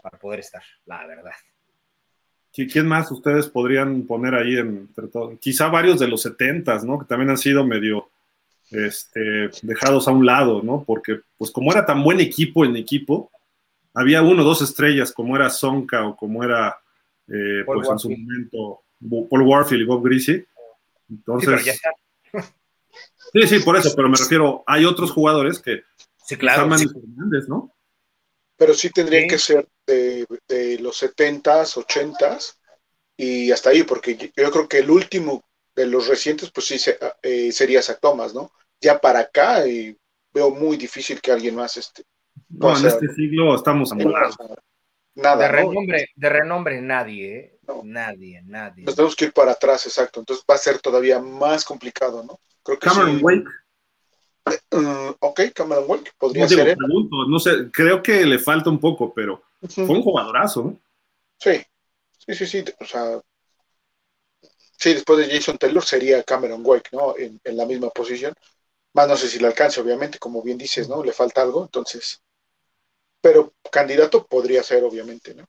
para 0.01 0.19
poder 0.19 0.41
estar, 0.41 0.63
la 0.85 1.05
verdad. 1.07 1.31
¿Quién 2.51 2.87
más 2.87 3.09
ustedes 3.11 3.47
podrían 3.47 4.03
poner 4.03 4.35
ahí 4.35 4.57
entre 4.57 5.07
todos? 5.07 5.39
Quizá 5.39 5.69
varios 5.69 5.99
de 5.99 6.07
los 6.07 6.21
setentas, 6.21 6.83
¿no? 6.83 6.99
Que 6.99 7.05
también 7.05 7.31
han 7.31 7.37
sido 7.37 7.65
medio 7.65 8.11
este, 8.69 9.49
dejados 9.63 10.07
a 10.07 10.11
un 10.11 10.25
lado, 10.25 10.61
¿no? 10.61 10.83
Porque, 10.83 11.21
pues 11.35 11.49
como 11.49 11.71
era 11.71 11.83
tan 11.83 12.03
buen 12.03 12.19
equipo 12.19 12.63
en 12.63 12.75
equipo, 12.75 13.31
había 13.95 14.21
uno 14.21 14.43
o 14.43 14.45
dos 14.45 14.61
estrellas, 14.61 15.11
como 15.11 15.35
era 15.35 15.49
Sonka 15.49 16.05
o 16.05 16.15
como 16.15 16.43
era, 16.43 16.77
eh, 17.27 17.63
pues 17.65 17.89
en 17.89 17.99
su 17.99 18.09
momento, 18.11 18.83
Paul 19.29 19.41
Warfield 19.41 19.81
y 19.81 19.85
Bob 19.85 20.03
Greasy. 20.03 20.45
Entonces, 21.09 21.81
Sí, 22.33 22.39
sí, 23.47 23.59
por 23.59 23.77
eso, 23.77 23.93
pero 23.95 24.09
me 24.09 24.17
refiero, 24.17 24.63
hay 24.67 24.85
otros 24.85 25.11
jugadores 25.11 25.59
que 25.59 25.81
sí, 26.25 26.35
claro, 26.37 26.67
¿no? 27.47 27.73
Pero 28.57 28.73
sí 28.73 28.89
tendrían 28.89 29.27
que 29.27 29.37
ser 29.37 29.67
de, 29.85 30.25
los 30.79 31.01
70s, 31.01 31.75
80s 31.75 32.55
y 33.17 33.51
hasta 33.51 33.71
ahí, 33.71 33.83
porque 33.83 34.15
yo 34.35 34.51
creo 34.51 34.67
que 34.67 34.79
el 34.79 34.89
último 34.89 35.43
de 35.75 35.87
los 35.87 36.07
recientes, 36.07 36.51
pues 36.51 36.67
sí 36.67 36.77
eh, 37.23 37.51
sería 37.51 37.81
Zach 37.81 37.99
Thomas, 37.99 38.33
¿no? 38.33 38.51
Ya 38.79 38.99
para 38.99 39.19
acá 39.19 39.67
y 39.67 39.97
veo 40.33 40.51
muy 40.51 40.77
difícil 40.77 41.19
que 41.21 41.31
alguien 41.31 41.55
más 41.55 41.77
este. 41.77 42.03
No, 42.49 42.77
en 42.77 42.85
este 42.85 43.07
siglo 43.13 43.55
estamos 43.55 43.91
amolados. 43.91 44.35
nada. 45.15 45.47
De 45.47 45.47
renombre, 45.47 46.07
de 46.15 46.29
renombre 46.29 46.81
nadie, 46.81 47.37
¿eh? 47.37 47.52
Nadie, 47.83 48.41
nadie. 48.43 48.83
Nos 48.83 48.95
tenemos 48.95 49.15
que 49.15 49.25
ir 49.25 49.33
para 49.33 49.51
atrás, 49.51 49.85
exacto. 49.85 50.19
Entonces 50.19 50.45
va 50.49 50.55
a 50.55 50.59
ser 50.59 50.79
todavía 50.79 51.19
más 51.19 51.63
complicado, 51.63 52.23
¿no? 52.23 52.39
Creo 52.63 52.79
que 52.79 52.87
Cameron 52.87 53.19
Wake. 53.21 53.45
Uh, 54.71 55.15
ok, 55.19 55.41
Cameron 55.53 55.85
Wake, 55.87 56.11
podría 56.17 56.47
ser. 56.47 56.75
no 56.77 57.39
sé, 57.39 57.71
creo 57.71 58.03
que 58.03 58.25
le 58.25 58.39
falta 58.39 58.69
un 58.69 58.79
poco, 58.79 59.13
pero 59.13 59.41
fue 59.67 59.89
un 59.89 60.03
jugadorazo, 60.03 60.63
¿no? 60.63 60.81
Sí, 61.39 61.61
sí, 62.17 62.35
sí, 62.35 62.45
sí. 62.45 62.65
O 62.79 62.85
sea, 62.85 63.21
sí, 64.77 64.93
después 64.93 65.19
de 65.19 65.33
Jason 65.33 65.57
Taylor 65.57 65.83
sería 65.83 66.23
Cameron 66.23 66.61
Wake, 66.63 66.89
¿no? 66.91 67.15
En, 67.17 67.39
en 67.43 67.57
la 67.57 67.65
misma 67.65 67.89
posición. 67.89 68.33
Más 68.93 69.07
no 69.07 69.15
sé 69.15 69.27
si 69.27 69.39
le 69.39 69.47
alcance, 69.47 69.81
obviamente, 69.81 70.19
como 70.19 70.43
bien 70.43 70.57
dices, 70.57 70.87
¿no? 70.87 71.03
Le 71.03 71.13
falta 71.13 71.41
algo, 71.41 71.63
entonces. 71.63 72.21
Pero 73.21 73.53
candidato 73.71 74.25
podría 74.25 74.61
ser, 74.61 74.83
obviamente, 74.83 75.33
¿no? 75.33 75.45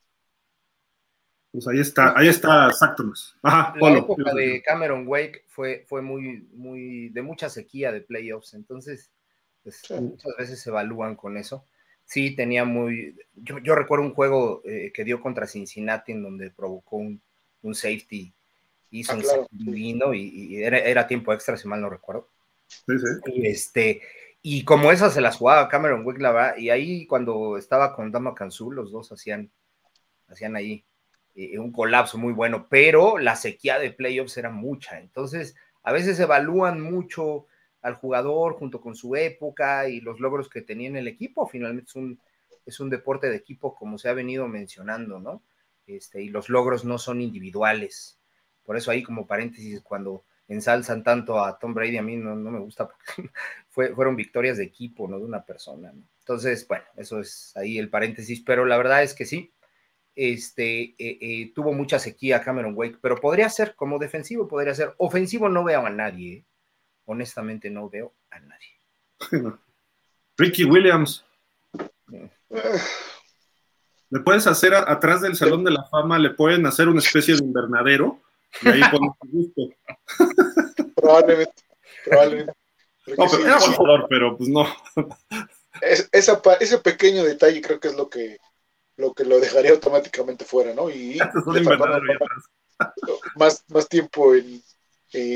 Pues 1.54 1.68
ahí 1.68 1.78
está, 1.78 2.18
ahí 2.18 2.26
está 2.26 2.72
Sactons. 2.72 3.36
Ajá, 3.40 3.74
la 3.80 3.98
época 3.98 4.34
de 4.34 4.60
Cameron 4.60 5.06
Wake 5.06 5.44
fue, 5.46 5.84
fue 5.86 6.02
muy, 6.02 6.48
muy, 6.52 7.10
de 7.10 7.22
mucha 7.22 7.48
sequía 7.48 7.92
de 7.92 8.00
playoffs, 8.00 8.54
entonces, 8.54 9.12
pues, 9.62 9.88
muchas 10.00 10.32
veces 10.36 10.60
se 10.60 10.70
evalúan 10.70 11.14
con 11.14 11.36
eso. 11.36 11.64
Sí, 12.04 12.34
tenía 12.34 12.64
muy, 12.64 13.16
yo, 13.36 13.76
recuerdo 13.76 14.04
un 14.04 14.14
juego 14.14 14.62
eh, 14.64 14.90
que 14.92 15.04
dio 15.04 15.20
contra 15.20 15.46
Cincinnati 15.46 16.10
en 16.10 16.24
donde 16.24 16.50
provocó 16.50 16.96
un, 16.96 17.22
un 17.62 17.76
safety, 17.76 18.34
hizo 18.90 19.12
ah, 19.12 19.46
un 19.48 19.64
divino 19.64 20.12
y, 20.12 20.56
era, 20.56 20.78
era, 20.78 21.06
tiempo 21.06 21.32
extra, 21.32 21.56
si 21.56 21.68
mal 21.68 21.80
no 21.80 21.88
recuerdo. 21.88 22.30
Sí, 22.66 22.98
sí. 22.98 23.32
Y 23.32 23.46
este, 23.46 24.02
y 24.42 24.64
como 24.64 24.90
esas 24.90 25.14
se 25.14 25.20
las 25.20 25.36
jugaba 25.36 25.68
Cameron 25.68 26.04
Wake, 26.04 26.20
la 26.20 26.32
verdad, 26.32 26.56
y 26.56 26.70
ahí 26.70 27.06
cuando 27.06 27.56
estaba 27.58 27.94
con 27.94 28.10
Dama 28.10 28.34
Kansu, 28.34 28.72
los 28.72 28.90
dos 28.90 29.12
hacían, 29.12 29.52
hacían 30.26 30.56
ahí 30.56 30.84
eh, 31.34 31.58
un 31.58 31.72
colapso 31.72 32.18
muy 32.18 32.32
bueno, 32.32 32.68
pero 32.68 33.18
la 33.18 33.36
sequía 33.36 33.78
de 33.78 33.90
playoffs 33.90 34.36
era 34.36 34.50
mucha. 34.50 35.00
Entonces, 35.00 35.56
a 35.82 35.92
veces 35.92 36.18
evalúan 36.20 36.80
mucho 36.80 37.46
al 37.82 37.94
jugador 37.94 38.54
junto 38.54 38.80
con 38.80 38.94
su 38.94 39.14
época 39.16 39.88
y 39.88 40.00
los 40.00 40.20
logros 40.20 40.48
que 40.48 40.62
tenía 40.62 40.88
en 40.88 40.96
el 40.96 41.08
equipo. 41.08 41.46
Finalmente 41.46 41.90
es 41.90 41.96
un, 41.96 42.20
es 42.64 42.80
un 42.80 42.88
deporte 42.88 43.28
de 43.28 43.36
equipo, 43.36 43.74
como 43.74 43.98
se 43.98 44.08
ha 44.08 44.14
venido 44.14 44.48
mencionando, 44.48 45.20
¿no? 45.20 45.42
Este, 45.86 46.22
y 46.22 46.28
los 46.30 46.48
logros 46.48 46.84
no 46.84 46.98
son 46.98 47.20
individuales. 47.20 48.18
Por 48.64 48.76
eso 48.76 48.90
ahí 48.90 49.02
como 49.02 49.26
paréntesis, 49.26 49.82
cuando 49.82 50.24
ensalzan 50.48 51.02
tanto 51.02 51.42
a 51.42 51.58
Tom 51.58 51.74
Brady, 51.74 51.98
a 51.98 52.02
mí 52.02 52.16
no, 52.16 52.34
me 52.36 52.58
gusta 52.58 52.88
porque 52.88 53.30
fueron 53.94 54.16
victorias 54.16 54.56
de 54.56 54.64
equipo, 54.64 55.08
no 55.08 55.18
de 55.18 55.24
una 55.24 55.44
persona. 55.44 55.92
Entonces, 56.20 56.66
bueno, 56.66 56.84
eso 56.96 57.20
es 57.20 57.54
ahí 57.56 57.78
el 57.78 57.90
paréntesis, 57.90 58.40
pero 58.40 58.64
la 58.64 58.78
verdad 58.78 59.02
es 59.02 59.14
que 59.14 59.26
sí, 59.26 59.52
este, 60.16 60.94
eh, 60.98 61.18
eh, 61.20 61.52
tuvo 61.54 61.72
mucha 61.72 61.98
sequía 61.98 62.40
Cameron 62.40 62.74
Wake, 62.76 62.98
pero 63.00 63.16
podría 63.16 63.48
ser 63.48 63.74
como 63.74 63.98
defensivo, 63.98 64.46
podría 64.46 64.74
ser 64.74 64.94
ofensivo, 64.98 65.48
no 65.48 65.64
veo 65.64 65.84
a 65.84 65.90
nadie, 65.90 66.32
¿eh? 66.32 66.44
honestamente 67.06 67.70
no 67.70 67.88
veo 67.88 68.14
a 68.30 68.38
nadie. 68.40 68.68
Ricky 70.36 70.64
Williams. 70.64 71.24
Le 74.10 74.20
puedes 74.20 74.46
hacer 74.46 74.74
atrás 74.74 75.22
del 75.22 75.34
Salón 75.34 75.64
de 75.64 75.72
la 75.72 75.84
Fama, 75.84 76.18
le 76.18 76.30
pueden 76.30 76.66
hacer 76.66 76.88
una 76.88 77.00
especie 77.00 77.34
de 77.34 77.44
invernadero 77.44 78.20
y 78.62 78.68
ahí 78.68 78.80
pones 78.90 79.10
gusto. 79.22 79.62
Probablemente, 80.94 81.62
probablemente. 82.06 82.52
No, 83.18 83.26
pero 83.30 83.44
era 83.44 83.60
jugador, 83.60 84.06
pero 84.08 84.38
pues 84.38 84.48
no. 84.48 84.66
ese 86.12 86.78
pequeño 86.78 87.24
detalle 87.24 87.60
creo 87.60 87.78
que 87.78 87.88
es 87.88 87.94
lo 87.94 88.08
que 88.08 88.38
lo 88.96 89.12
que 89.12 89.24
lo 89.24 89.40
dejaría 89.40 89.72
automáticamente 89.72 90.44
fuera, 90.44 90.74
¿no? 90.74 90.90
Y 90.90 91.18
más, 93.36 93.64
más 93.68 93.88
tiempo 93.88 94.34
en, 94.34 94.62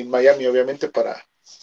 Miami, 0.08 0.44
obviamente, 0.46 0.88
para 0.88 1.16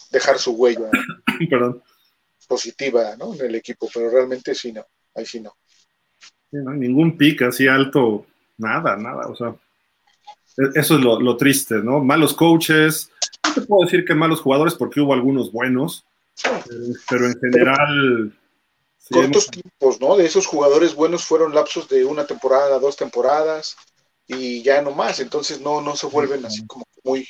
dejar 0.10 0.40
su 0.40 0.54
huella 0.54 0.90
positiva, 2.48 3.16
¿no? 3.18 3.34
En 3.34 3.42
el 3.42 3.56
equipo, 3.56 3.90
pero 3.94 4.10
realmente 4.10 4.56
sí 4.56 4.72
no, 4.72 4.86
ahí 5.14 5.26
sí 5.26 5.42
no. 5.42 5.54
ningún 6.52 7.18
pick 7.18 7.42
así 7.42 7.68
alto, 7.68 8.26
nada, 8.58 8.96
nada, 8.96 9.28
o 9.28 9.36
sea, 9.36 9.54
e, 10.58 10.80
eso 10.80 10.96
es 10.96 11.02
lo, 11.02 11.36
triste, 11.36 11.76
¿no? 11.76 12.02
Malos 12.02 12.34
coaches, 12.34 13.12
no 13.44 13.54
te 13.54 13.62
puedo 13.64 13.84
decir 13.84 14.06
que 14.06 14.16
malos 14.16 14.40
jugadores 14.40 14.76
porque 14.76 15.02
hubo 15.02 15.14
algunos 15.14 15.52
buenos, 15.52 16.06
pero 17.10 17.26
en 17.26 17.38
general 17.38 18.34
cortos 19.10 19.48
tiempos, 19.48 20.02
¿no? 20.02 20.16
De 20.16 20.26
esos 20.26 20.46
jugadores 20.46 20.96
buenos 20.96 21.26
fueron 21.26 21.54
lapsos 21.54 21.88
de 21.90 22.06
una 22.06 22.26
temporada, 22.26 22.80
dos 22.80 22.96
temporadas 22.96 23.76
y 24.28 24.64
ya 24.64 24.82
no 24.82 24.92
más, 24.92 25.20
entonces 25.20 25.62
no, 25.62 25.82
no 25.82 25.96
se 25.96 26.08
vuelven 26.08 26.46
así 26.46 26.66
como 26.66 26.86
muy, 27.04 27.28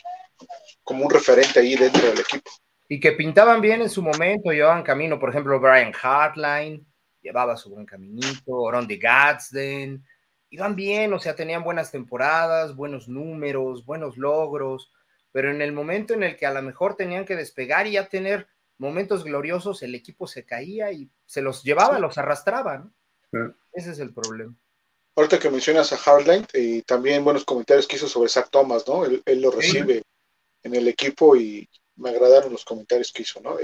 como 0.84 1.06
un 1.06 1.10
referente 1.10 1.60
ahí 1.60 1.76
dentro 1.76 2.08
del 2.08 2.20
equipo. 2.20 2.50
Y 2.88 3.00
que 3.00 3.14
pintaban 3.14 3.62
bien 3.62 3.82
en 3.82 3.90
su 3.90 4.02
momento, 4.02 4.52
llevaban 4.52 4.84
camino, 4.84 5.20
por 5.20 5.30
ejemplo, 5.30 5.60
Brian 5.60 5.92
Hartline, 6.02 6.86
llevaba 7.22 7.58
su 7.58 7.72
buen 7.72 7.86
caminito, 7.86 8.52
Oron 8.52 8.88
de 8.88 8.98
Gadsden, 8.98 10.06
iban 10.52 10.76
bien, 10.76 11.12
o 11.14 11.20
sea, 11.20 11.36
tenían 11.36 11.64
buenas 11.64 11.92
temporadas, 11.92 12.76
buenos 12.76 13.08
números, 13.08 13.86
buenos 13.86 14.18
logros, 14.18 14.92
pero 15.32 15.52
en 15.52 15.62
el 15.62 15.74
momento 15.74 16.14
en 16.14 16.24
el 16.24 16.38
que 16.38 16.46
a 16.46 16.54
lo 16.54 16.62
mejor 16.62 16.96
tenían 16.96 17.26
que 17.26 17.36
despegar 17.36 17.88
y 17.88 17.94
ya 17.94 18.08
tener 18.08 18.48
momentos 18.78 19.24
gloriosos, 19.24 19.84
el 19.84 19.96
equipo 19.96 20.28
se 20.28 20.46
caía 20.46 20.92
y 20.92 21.10
se 21.26 21.42
los 21.42 21.64
llevaba, 21.64 22.00
los 22.00 22.18
arrastraba, 22.18 22.78
¿no? 22.78 22.94
Ese 23.74 23.92
es 23.92 24.00
el 24.00 24.14
problema. 24.14 24.56
Ahorita 25.16 25.40
que 25.40 25.50
mencionas 25.50 25.92
a 25.94 25.98
Hardline, 25.98 26.46
y 26.54 26.82
también 26.82 27.24
buenos 27.24 27.46
comentarios 27.46 27.88
que 27.88 27.96
hizo 27.96 28.08
sobre 28.08 28.30
Zach 28.30 28.50
Thomas, 28.50 28.86
¿no? 28.88 29.06
Él, 29.06 29.42
lo 29.42 29.52
recibe 29.52 30.04
en 30.64 30.76
el 30.76 30.88
equipo 30.88 31.36
y 31.36 31.70
me 31.98 32.10
agradaron 32.10 32.52
los 32.52 32.66
comentarios 32.66 33.12
que 33.12 33.24
hizo, 33.24 33.40
¿no? 33.42 33.58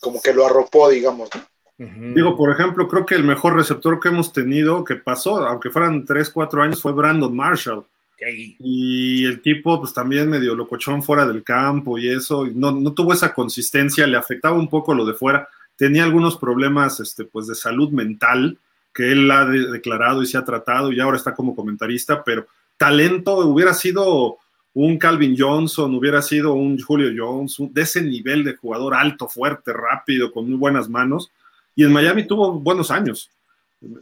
como 0.00 0.20
que 0.20 0.34
lo 0.34 0.44
arropó, 0.44 0.88
digamos, 0.88 1.30
¿no? 1.34 1.42
Digo, 1.78 2.36
por 2.36 2.50
ejemplo, 2.52 2.86
creo 2.86 3.04
que 3.04 3.14
el 3.14 3.24
mejor 3.24 3.56
receptor 3.56 3.98
que 3.98 4.08
hemos 4.08 4.32
tenido, 4.32 4.84
que 4.84 4.96
pasó, 4.96 5.38
aunque 5.38 5.70
fueran 5.70 6.04
3, 6.04 6.30
4 6.30 6.62
años, 6.62 6.82
fue 6.82 6.92
Brandon 6.92 7.34
Marshall. 7.34 7.84
Y 8.30 9.24
el 9.24 9.42
tipo, 9.42 9.80
pues 9.80 9.92
también 9.92 10.28
medio 10.28 10.54
locochón 10.54 11.02
fuera 11.02 11.26
del 11.26 11.42
campo 11.42 11.98
y 11.98 12.08
eso, 12.08 12.46
no, 12.54 12.92
tuvo 12.92 13.12
esa 13.12 13.34
consistencia, 13.34 14.06
le 14.06 14.16
afectaba 14.16 14.56
un 14.56 14.68
poco 14.68 14.94
lo 14.94 15.04
de 15.04 15.14
fuera 15.14 15.48
tenía 15.76 16.04
algunos 16.04 16.36
problemas 16.36 17.00
este, 17.00 17.24
pues, 17.24 17.46
de 17.48 17.54
salud 17.54 17.90
mental 17.90 18.56
que 18.94 19.10
él 19.10 19.30
ha 19.30 19.46
declarado 19.46 20.22
y 20.22 20.26
se 20.26 20.38
ha 20.38 20.44
tratado 20.44 20.92
y 20.92 21.00
ahora 21.00 21.16
está 21.16 21.34
como 21.34 21.56
comentarista, 21.56 22.22
pero 22.22 22.46
talento 22.76 23.38
hubiera 23.38 23.72
sido 23.74 24.36
un 24.74 24.98
Calvin 24.98 25.34
Johnson, 25.36 25.94
hubiera 25.94 26.22
sido 26.22 26.52
un 26.52 26.78
Julio 26.78 27.10
Jones, 27.16 27.56
de 27.58 27.82
ese 27.82 28.02
nivel 28.02 28.44
de 28.44 28.56
jugador 28.56 28.94
alto, 28.94 29.28
fuerte, 29.28 29.72
rápido, 29.72 30.30
con 30.30 30.48
muy 30.48 30.56
buenas 30.58 30.88
manos. 30.88 31.30
Y 31.74 31.84
en 31.84 31.92
Miami 31.92 32.26
tuvo 32.26 32.52
buenos 32.52 32.90
años. 32.90 33.30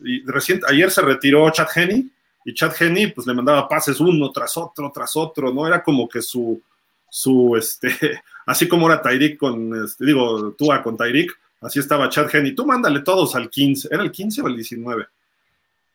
Y 0.04 0.22
recién, 0.26 0.60
ayer 0.68 0.90
se 0.90 1.02
retiró 1.02 1.48
Chad 1.50 1.68
Henney 1.74 2.10
y 2.44 2.54
Chad 2.54 2.74
Henney 2.78 3.12
pues 3.12 3.26
le 3.26 3.34
mandaba 3.34 3.68
pases 3.68 4.00
uno 4.00 4.30
tras 4.30 4.56
otro, 4.56 4.90
tras 4.92 5.16
otro, 5.16 5.52
¿no? 5.52 5.66
Era 5.66 5.82
como 5.82 6.08
que 6.08 6.22
su, 6.22 6.60
su 7.08 7.56
este, 7.56 7.88
así 8.46 8.68
como 8.68 8.86
era 8.86 9.02
Tyreek 9.02 9.38
con, 9.38 9.84
este, 9.84 10.04
digo, 10.06 10.52
Tua 10.52 10.82
con 10.82 10.96
Tyreek, 10.96 11.36
Así 11.60 11.78
estaba 11.78 12.08
Chad 12.08 12.34
Henney. 12.34 12.54
Tú 12.54 12.64
mándale 12.64 13.00
todos 13.00 13.34
al 13.34 13.50
15. 13.50 13.88
¿Era 13.90 14.02
el 14.02 14.10
15 14.10 14.42
o 14.42 14.48
el 14.48 14.56
19? 14.56 15.06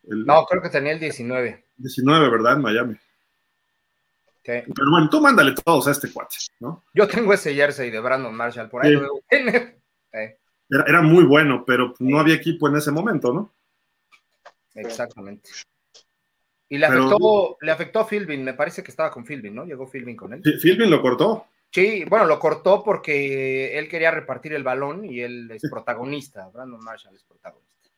no, 0.07 0.45
creo 0.45 0.61
que 0.61 0.69
tenía 0.69 0.93
el 0.93 0.99
19. 0.99 1.63
19, 1.77 2.29
¿verdad? 2.29 2.53
En 2.53 2.61
Miami. 2.61 2.95
Pero 4.43 4.91
bueno, 4.91 5.09
tú 5.09 5.19
mándale 5.19 5.53
todos 5.53 5.87
a 5.87 5.91
este 5.91 6.11
cuate, 6.13 6.35
¿no? 6.59 6.83
Yo 6.93 7.07
tengo 7.07 7.33
ese 7.33 7.55
jersey 7.55 7.89
de 7.89 7.99
Brandon 7.99 8.35
Marshall, 8.35 8.69
por 8.69 8.85
ahí 8.85 8.91
lo 8.91 9.23
era, 10.69 11.01
muy 11.01 11.23
bueno, 11.23 11.63
pero 11.65 11.95
no 11.97 12.19
había 12.19 12.35
equipo 12.35 12.67
en 12.67 12.75
ese 12.75 12.91
momento, 12.91 13.33
¿no? 13.33 13.51
Exactamente. 14.75 15.49
Y 16.67 16.77
le 16.77 16.88
afectó, 16.88 17.57
le 17.62 17.72
afectó 17.72 18.00
a 18.00 18.07
Philbin, 18.07 18.43
me 18.43 18.53
parece 18.53 18.81
que 18.81 18.91
estaba 18.91 19.12
con 19.12 19.25
Philbin, 19.25 19.53
¿no? 19.53 19.65
Llegó 19.65 19.88
Philbin 19.88 20.15
con 20.15 20.34
él. 20.34 20.41
Philbin 20.41 20.89
lo 20.89 21.01
cortó. 21.01 21.48
Sí, 21.72 22.05
bueno, 22.10 22.25
lo 22.25 22.39
cortó 22.39 22.84
porque 22.84 23.77
él 23.77 23.89
quería 23.89 24.10
repartir 24.10 24.53
el 24.53 24.63
balón 24.63 25.05
y 25.05 25.19
él 25.19 25.51
es 25.51 25.62
protagonista. 25.69 26.50
Brandon 26.53 26.79
Marshall 26.81 27.15
es 27.15 27.24
protagonista. 27.24 27.89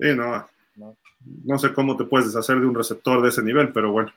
Sí, 0.00 0.14
no, 0.14 0.96
no. 1.44 1.58
sé 1.58 1.72
cómo 1.74 1.96
te 1.96 2.04
puedes 2.04 2.26
deshacer 2.28 2.58
de 2.58 2.66
un 2.66 2.74
receptor 2.74 3.22
de 3.22 3.28
ese 3.28 3.42
nivel, 3.42 3.72
pero 3.72 3.92
bueno. 3.92 4.12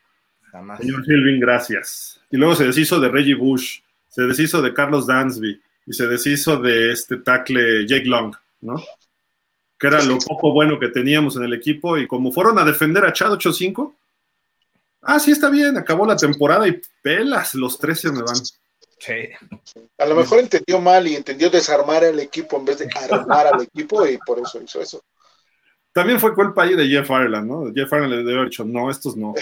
Jamás. 0.51 0.79
Señor 0.79 1.03
Hilvin, 1.05 1.39
gracias. 1.39 2.21
Y 2.29 2.37
luego 2.37 2.55
se 2.55 2.65
deshizo 2.65 2.99
de 2.99 3.09
Reggie 3.09 3.35
Bush, 3.35 3.81
se 4.07 4.23
deshizo 4.23 4.61
de 4.61 4.73
Carlos 4.73 5.07
Dansby 5.07 5.61
y 5.85 5.93
se 5.93 6.07
deshizo 6.07 6.57
de 6.61 6.91
este 6.91 7.17
tackle 7.17 7.85
Jake 7.87 8.05
Long, 8.05 8.33
¿no? 8.61 8.75
Que 9.81 9.87
era 9.87 10.03
lo 10.03 10.19
poco 10.19 10.53
bueno 10.53 10.77
que 10.79 10.89
teníamos 10.89 11.35
en 11.37 11.43
el 11.43 11.53
equipo 11.53 11.97
y 11.97 12.05
como 12.05 12.31
fueron 12.31 12.59
a 12.59 12.63
defender 12.63 13.03
a 13.03 13.11
Chad 13.11 13.31
8-5, 13.31 13.91
ah, 15.01 15.19
sí, 15.19 15.31
está 15.31 15.49
bien, 15.49 15.75
acabó 15.75 16.05
la 16.05 16.15
temporada 16.15 16.67
y 16.67 16.79
pelas, 17.01 17.55
los 17.55 17.79
13 17.79 18.11
me 18.11 18.21
van. 18.21 18.35
A 19.97 20.05
lo 20.05 20.15
mejor 20.15 20.39
entendió 20.39 20.79
mal 20.79 21.07
y 21.07 21.15
entendió 21.15 21.49
desarmar 21.49 22.03
al 22.03 22.19
equipo 22.19 22.57
en 22.57 22.65
vez 22.65 22.77
de 22.77 22.89
armar 23.09 23.47
al 23.47 23.63
equipo 23.63 24.05
y 24.05 24.19
por 24.19 24.37
eso 24.37 24.61
hizo 24.61 24.79
eso. 24.79 25.01
también 25.91 26.19
fue 26.19 26.35
culpa 26.35 26.61
ahí 26.63 26.75
de 26.75 26.87
Jeff 26.87 27.09
Ireland, 27.09 27.49
¿no? 27.49 27.73
Jeff 27.73 27.91
Ireland 27.91 28.11
le 28.11 28.17
debe 28.17 28.33
haber 28.33 28.49
dicho, 28.49 28.63
no, 28.63 28.91
estos 28.91 29.17
no. 29.17 29.33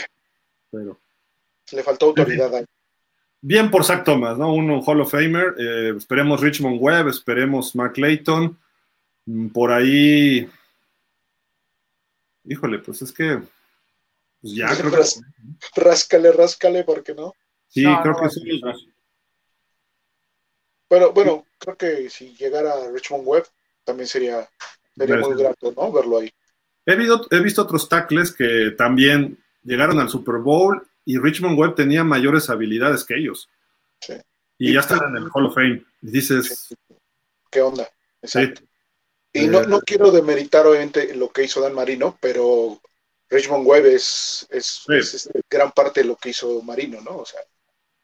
Pero. 0.72 0.98
Le 1.74 1.84
faltó 1.84 2.08
autoridad 2.08 2.56
ahí. 2.56 2.66
Bien 3.42 3.70
por 3.70 3.84
Zach 3.84 4.06
Thomas, 4.06 4.38
¿no? 4.38 4.54
Uno 4.54 4.82
Hall 4.82 5.02
of 5.02 5.12
Famer. 5.12 5.56
Eh, 5.58 5.94
esperemos 5.98 6.42
Richmond 6.42 6.78
Webb, 6.82 7.10
esperemos 7.10 7.76
Mark 7.76 7.98
Layton. 7.98 8.58
Por 9.54 9.72
ahí. 9.72 10.50
Híjole, 12.46 12.80
pues 12.80 13.02
es 13.02 13.12
que. 13.12 13.42
Pues 14.42 14.54
ya, 14.54 14.76
creo 14.76 14.92
que. 14.92 14.98
Ráscale, 15.76 16.32
ráscale, 16.32 16.84
¿por 16.84 17.04
qué 17.04 17.14
no? 17.14 17.34
Sí, 17.68 17.84
creo 18.02 18.16
que 18.16 18.30
sí. 18.30 18.62
Pero 20.88 21.14
bueno, 21.14 21.46
creo 21.60 21.78
que 21.78 22.10
si 22.10 22.36
llegara 22.36 22.90
Richmond 22.92 23.24
Webb, 23.28 23.46
también 23.84 24.08
sería, 24.08 24.50
sería 24.96 25.18
muy 25.18 25.38
grato, 25.38 25.72
¿no? 25.76 25.92
Verlo 25.92 26.18
ahí. 26.18 26.32
He, 26.86 26.94
he 26.94 27.40
visto 27.40 27.62
otros 27.62 27.88
tackles 27.88 28.32
que 28.32 28.74
también 28.76 29.38
llegaron 29.64 30.00
al 30.00 30.10
Super 30.10 30.38
Bowl 30.38 30.88
y 31.06 31.20
Richmond 31.20 31.60
Webb 31.60 31.76
tenía 31.76 32.04
mayores 32.04 32.50
habilidades 32.50 33.04
que 33.04 33.18
ellos. 33.18 33.48
Sí. 34.02 34.14
Y, 34.58 34.74
ya 34.74 34.80
están 34.80 35.08
en 35.10 35.24
el 35.24 35.30
Hall 35.32 35.46
of 35.46 35.54
Fame. 35.54 35.86
Y 36.02 36.10
dices. 36.10 36.76
¿Qué 37.52 37.62
onda? 37.62 37.88
Exacto. 38.22 38.64
Y 39.34 39.48
no, 39.48 39.64
no, 39.64 39.80
quiero 39.82 40.12
demeritar 40.12 40.66
obviamente 40.66 41.14
lo 41.16 41.30
que 41.30 41.44
hizo 41.44 41.62
Dan 41.62 41.74
Marino, 41.76 42.18
pero 42.20 42.82
Richmond 43.30 43.66
Webb 43.68 43.86
es, 43.86 44.48
es, 44.50 45.30
gran 45.50 45.72
parte 45.72 46.02
de 46.02 46.08
lo 46.08 46.16
que 46.16 46.30
hizo 46.30 46.62
Marino, 46.64 47.00
¿no? 47.02 47.18
O 47.18 47.26
sea, 47.26 47.40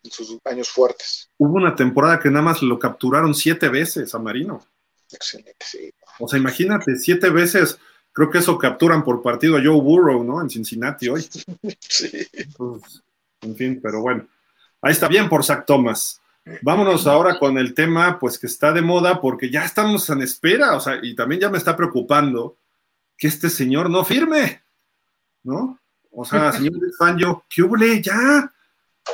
en 0.04 0.12
sus 0.12 0.38
años 0.46 0.70
fuertes. 0.70 1.30
Hubo 1.38 1.56
una 1.56 1.76
temporada 1.76 2.20
que 2.20 2.30
nada 2.30 2.44
más 2.44 2.62
lo 2.62 2.78
capturaron 2.78 3.34
siete 3.34 3.70
veces 3.70 4.14
a 4.14 4.20
Marino. 4.20 4.64
Excelente, 5.12 5.66
sí. 5.66 5.92
O 6.20 6.28
sea, 6.28 6.38
imagínate, 6.38 6.96
siete 6.96 7.30
veces, 7.32 7.80
creo 8.12 8.30
que 8.30 8.38
eso 8.38 8.58
capturan 8.60 9.04
por 9.04 9.24
partido 9.24 9.58
a 9.58 9.64
Joe 9.64 9.82
Burrow, 9.82 10.24
¿no? 10.24 10.42
En 10.42 10.50
Cincinnati 10.50 11.10
hoy. 11.10 11.22
sí. 11.80 12.28
Pues, 12.56 13.04
en 13.42 13.56
fin, 13.56 13.80
pero 13.82 14.02
bueno. 14.02 14.28
Ahí 14.82 14.92
está 14.92 15.08
bien 15.08 15.28
por 15.28 15.44
Zach 15.44 15.66
Thomas. 15.66 16.22
Vámonos 16.62 17.08
ahora 17.08 17.40
con 17.40 17.58
el 17.58 17.74
tema, 17.74 18.20
pues 18.20 18.38
que 18.38 18.46
está 18.46 18.72
de 18.72 18.82
moda, 18.82 19.20
porque 19.20 19.50
ya 19.50 19.66
estamos 19.66 20.08
en 20.12 20.22
espera, 20.22 20.76
o 20.76 20.80
sea, 20.80 21.00
y 21.02 21.16
también 21.16 21.42
ya 21.42 21.50
me 21.50 21.58
está 21.58 21.76
preocupando 21.76 22.58
que 23.18 23.28
este 23.28 23.50
señor 23.50 23.90
no 23.90 24.06
firme, 24.06 24.62
¿no? 25.44 25.80
O 26.12 26.24
sea, 26.24 26.52
señor 26.52 26.74
Fangio, 27.00 27.46
¿qué 27.50 27.64
huble 27.64 28.02
ya? 28.02 28.52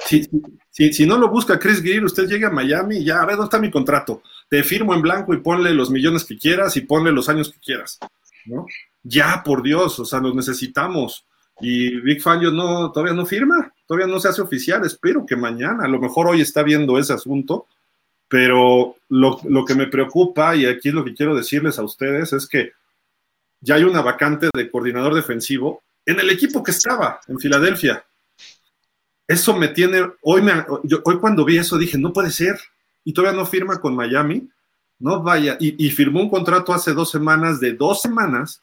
Si, 0.06 0.30
si, 0.70 0.94
si, 0.94 1.06
no 1.06 1.18
lo 1.18 1.30
busca 1.30 1.60
Chris 1.60 1.82
Greer, 1.82 2.04
usted 2.04 2.28
llega 2.28 2.50
a 2.50 2.52
Miami 2.52 2.98
y 2.98 3.06
ya, 3.06 3.22
a 3.22 3.26
ver, 3.26 3.36
¿dónde 3.36 3.48
está 3.48 3.60
mi 3.60 3.72
contrato? 3.72 4.24
Te 4.50 4.64
firmo 4.64 4.94
en 4.94 5.02
blanco 5.02 5.34
y 5.34 5.38
ponle 5.38 5.74
los 5.74 5.90
millones 5.90 6.26
que 6.26 6.38
quieras 6.38 6.76
y 6.78 6.82
ponle 6.82 7.12
los 7.12 7.30
años 7.30 7.52
que 7.52 7.60
quieras, 7.60 7.98
¿no? 8.46 8.66
Ya, 9.04 9.42
por 9.44 9.64
Dios, 9.64 10.00
o 10.00 10.06
sea, 10.06 10.20
los 10.20 10.36
necesitamos. 10.36 11.26
Y 11.60 12.00
Big 12.02 12.22
Fangio 12.22 12.52
no, 12.52 12.92
todavía 12.92 13.14
no 13.14 13.26
firma, 13.26 13.74
todavía 13.92 14.08
no 14.08 14.22
se 14.22 14.30
hace 14.30 14.42
oficial, 14.42 14.86
espero 14.86 15.26
que 15.26 15.36
mañana, 15.36 15.84
a 15.84 15.88
lo 15.90 16.00
mejor 16.00 16.26
hoy 16.28 16.40
está 16.40 16.64
viendo 16.64 16.98
ese 16.98 17.12
asunto, 17.12 17.68
pero 18.30 18.96
lo, 19.10 19.66
que 19.66 19.76
me 19.76 19.88
preocupa, 19.88 20.56
y 20.56 20.66
aquí 20.66 20.88
es 20.88 20.94
lo 20.94 21.04
que 21.04 21.14
quiero 21.14 21.36
decirles 21.36 21.78
a 21.78 21.84
ustedes, 21.84 22.32
es 22.32 22.48
que 22.48 22.72
ya 23.60 23.76
hay 23.76 23.84
una 23.84 24.02
vacante 24.02 24.48
de 24.54 24.72
coordinador 24.72 25.14
defensivo 25.14 25.84
en 26.06 26.22
el 26.22 26.30
equipo 26.30 26.64
que 26.64 26.72
estaba, 26.72 27.20
en 27.28 27.38
Filadelfia. 27.38 28.06
Eso 29.28 29.58
me 29.58 29.68
tiene, 29.68 30.10
hoy, 30.22 30.42
hoy 31.04 31.20
cuando 31.20 31.44
vi 31.44 31.58
eso 31.58 31.78
dije, 31.78 31.98
no 31.98 32.14
puede 32.14 32.32
ser, 32.32 32.62
y 33.04 33.12
todavía 33.12 33.38
no 33.38 33.46
firma 33.46 33.82
con 33.82 33.94
Miami, 33.94 34.48
no 35.00 35.22
vaya, 35.22 35.58
y, 35.60 35.86
y 35.86 35.92
firmó 35.92 36.22
un 36.22 36.30
contrato 36.30 36.74
hace 36.74 36.94
dos 36.94 37.12
semanas 37.12 37.60
de 37.60 37.74
dos 37.74 38.02
semanas 38.02 38.62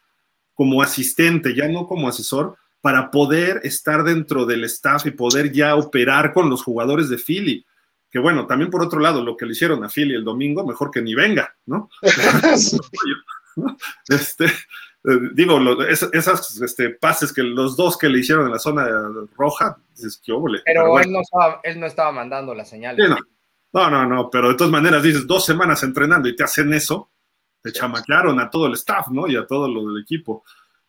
como 0.55 0.81
asistente, 0.81 1.55
ya 1.55 1.69
no 1.69 1.87
como 1.87 2.09
asesor, 2.09 2.57
para 2.89 3.11
poder 3.11 3.61
estar 3.65 4.03
dentro 4.03 4.47
del 4.47 4.65
staff 4.65 5.05
y 5.05 5.11
poder 5.11 5.53
ya 5.53 5.77
operar 5.77 6.33
con 6.33 6.49
los 6.49 6.63
jugadores 6.63 7.11
de 7.11 7.19
Philly. 7.19 7.67
Que 8.09 8.19
bueno, 8.19 8.47
también 8.47 8.71
por 8.71 8.83
otro 8.83 8.99
lado, 8.99 9.23
lo 9.23 9.37
que 9.37 9.45
le 9.45 9.53
hicieron 9.53 9.85
a 9.85 9.91
Philly 9.91 10.15
el 10.15 10.25
domingo, 10.25 10.67
mejor 10.67 10.91
que 10.91 11.03
ni 11.03 11.15
venga, 11.15 11.55
¿no? 11.67 11.91
este, 14.09 14.47
eh, 14.47 15.21
digo, 15.35 15.61
esas 15.83 16.63
este, 16.63 16.89
pases 16.89 17.31
que 17.31 17.43
los 17.43 17.77
dos 17.77 17.99
que 17.99 18.09
le 18.09 18.21
hicieron 18.21 18.47
en 18.47 18.53
la 18.53 18.59
zona 18.59 18.89
roja, 19.37 19.77
dices, 19.95 20.19
qué 20.25 20.33
óvole. 20.33 20.63
Pero, 20.65 20.99
él, 20.99 21.13
no 21.13 21.21
estaba, 21.21 21.61
él 21.63 21.79
no 21.79 21.85
estaba 21.85 22.11
mandando 22.11 22.55
la 22.55 22.65
señal. 22.65 22.97
no. 22.97 23.91
no. 23.91 24.07
no, 24.07 24.31
pero 24.31 24.49
de 24.49 24.55
todas 24.55 24.73
maneras 24.73 25.03
dices, 25.03 25.27
dos 25.27 25.45
semanas 25.45 25.83
entrenando 25.83 26.27
y 26.27 26.35
te 26.35 26.45
hacen 26.45 26.73
eso, 26.73 27.11
te 27.61 27.71
chamaquearon 27.71 28.41
a 28.41 28.49
todo 28.49 28.67
el 28.67 28.73
staff, 28.73 29.09
¿no? 29.09 29.29
Y 29.29 29.37
a 29.37 29.47
todo 29.47 29.69
lo 29.69 29.93
del 29.93 30.03
equipo. 30.03 30.43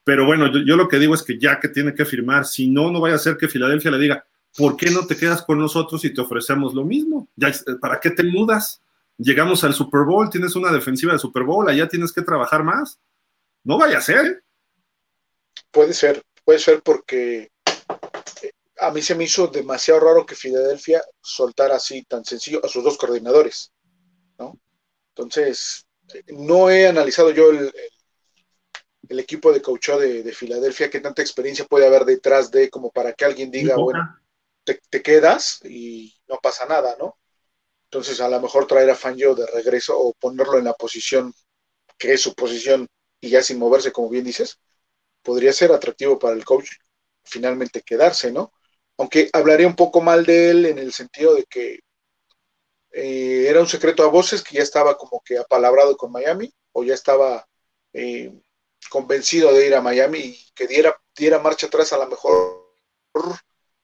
Pero 0.03 0.25
bueno, 0.25 0.51
yo, 0.65 0.75
lo 0.75 0.87
que 0.87 0.99
digo 0.99 1.13
es 1.13 1.23
que 1.23 1.37
ya 1.37 1.59
que 1.59 1.69
tiene 1.69 1.93
que 1.93 2.05
firmar, 2.05 2.45
si 2.45 2.69
no, 2.69 2.91
no 2.91 2.99
vaya 2.99 3.15
a 3.15 3.19
ser 3.19 3.37
que 3.37 3.47
Filadelfia 3.47 3.91
le 3.91 3.99
diga, 3.99 4.25
¿por 4.57 4.75
qué 4.75 4.89
no 4.89 5.05
te 5.05 5.15
quedas 5.15 5.41
con 5.41 5.59
nosotros 5.59 6.03
y 6.05 6.13
te 6.13 6.21
ofrecemos 6.21 6.73
lo 6.73 6.83
mismo? 6.83 7.29
Ya, 7.35 7.51
¿Para 7.79 7.99
qué 7.99 8.11
te 8.11 8.23
mudas? 8.23 8.81
Llegamos 9.17 9.63
al 9.63 9.73
Super 9.73 10.01
Bowl, 10.01 10.29
tienes 10.29 10.55
una 10.55 10.71
defensiva 10.71 11.13
de 11.13 11.19
Super 11.19 11.43
Bowl, 11.43 11.67
allá 11.69 11.87
tienes 11.87 12.11
que 12.11 12.21
trabajar 12.21 12.63
más. 12.63 12.99
No 13.63 13.77
vaya 13.77 13.97
a 13.97 14.01
ser. 14.01 14.25
¿eh? 14.25 14.39
Puede 15.71 15.93
ser, 15.93 16.23
puede 16.45 16.59
ser 16.59 16.81
porque 16.81 17.51
eh, 18.41 18.51
a 18.79 18.91
mí 18.91 19.01
se 19.01 19.15
me 19.15 19.25
hizo 19.25 19.47
demasiado 19.47 19.99
raro 19.99 20.25
que 20.25 20.35
Filadelfia 20.35 21.01
soltara 21.21 21.75
así 21.75 22.03
tan 22.03 22.23
sencillo 22.23 22.65
a 22.65 22.69
sus 22.69 22.83
dos 22.83 22.97
coordinadores, 22.97 23.73
¿no? 24.37 24.57
Entonces, 25.09 25.85
no 26.29 26.69
he 26.69 26.87
analizado 26.87 27.31
yo 27.31 27.51
el 27.51 27.71
equipo 29.17 29.51
de 29.51 29.61
coach 29.61 29.89
de, 29.89 30.31
Filadelfia, 30.33 30.89
qué 30.89 30.99
tanta 30.99 31.23
experiencia 31.23 31.65
puede 31.65 31.87
haber 31.87 32.05
detrás 32.05 32.51
de 32.51 32.69
como 32.69 32.91
para 32.91 33.13
que 33.13 33.25
alguien 33.25 33.49
diga, 33.49 33.75
bueno, 33.75 33.99
te, 34.63 35.01
quedas 35.01 35.59
y 35.65 36.13
no 36.27 36.37
pasa 36.37 36.67
nada, 36.67 36.95
¿no? 36.99 37.17
Entonces 37.85 38.21
a 38.21 38.29
lo 38.29 38.39
mejor 38.39 38.67
traer 38.67 38.89
a 38.91 38.95
Fangio 38.95 39.33
de 39.33 39.47
regreso 39.47 39.99
o 39.99 40.13
ponerlo 40.13 40.59
en 40.59 40.65
la 40.65 40.73
posición 40.73 41.33
que 41.97 42.13
es 42.13 42.21
su 42.21 42.35
posición 42.35 42.87
y 43.19 43.29
ya 43.29 43.41
sin 43.41 43.57
moverse, 43.57 43.91
como 43.91 44.09
bien 44.09 44.25
dices, 44.25 44.59
podría 45.23 45.53
ser 45.53 45.71
atractivo 45.71 46.19
para 46.19 46.35
el 46.35 46.45
coach 46.45 46.69
finalmente 47.23 47.81
quedarse, 47.81 48.31
¿no? 48.31 48.53
Aunque 48.97 49.29
hablaría 49.33 49.67
un 49.67 49.75
poco 49.75 50.01
mal 50.01 50.25
de 50.25 50.51
él 50.51 50.65
en 50.65 50.77
el 50.77 50.93
sentido 50.93 51.33
de 51.33 51.45
que 51.45 51.79
eh, 52.91 53.47
era 53.47 53.59
un 53.61 53.67
secreto 53.67 54.03
a 54.03 54.07
voces 54.07 54.43
que 54.43 54.57
ya 54.57 54.63
estaba 54.63 54.97
como 54.97 55.21
que 55.23 55.37
apalabrado 55.37 55.95
con 55.97 56.11
Miami 56.11 56.53
o 56.71 56.83
ya 56.83 56.93
estaba 56.93 57.47
eh, 57.93 58.31
convencido 58.89 59.53
de 59.53 59.67
ir 59.67 59.75
a 59.75 59.81
Miami 59.81 60.19
y 60.19 60.45
que 60.55 60.67
diera, 60.67 60.95
diera 61.15 61.39
marcha 61.39 61.67
atrás 61.67 61.93
a 61.93 61.97
lo 61.97 62.07
mejor 62.07 62.69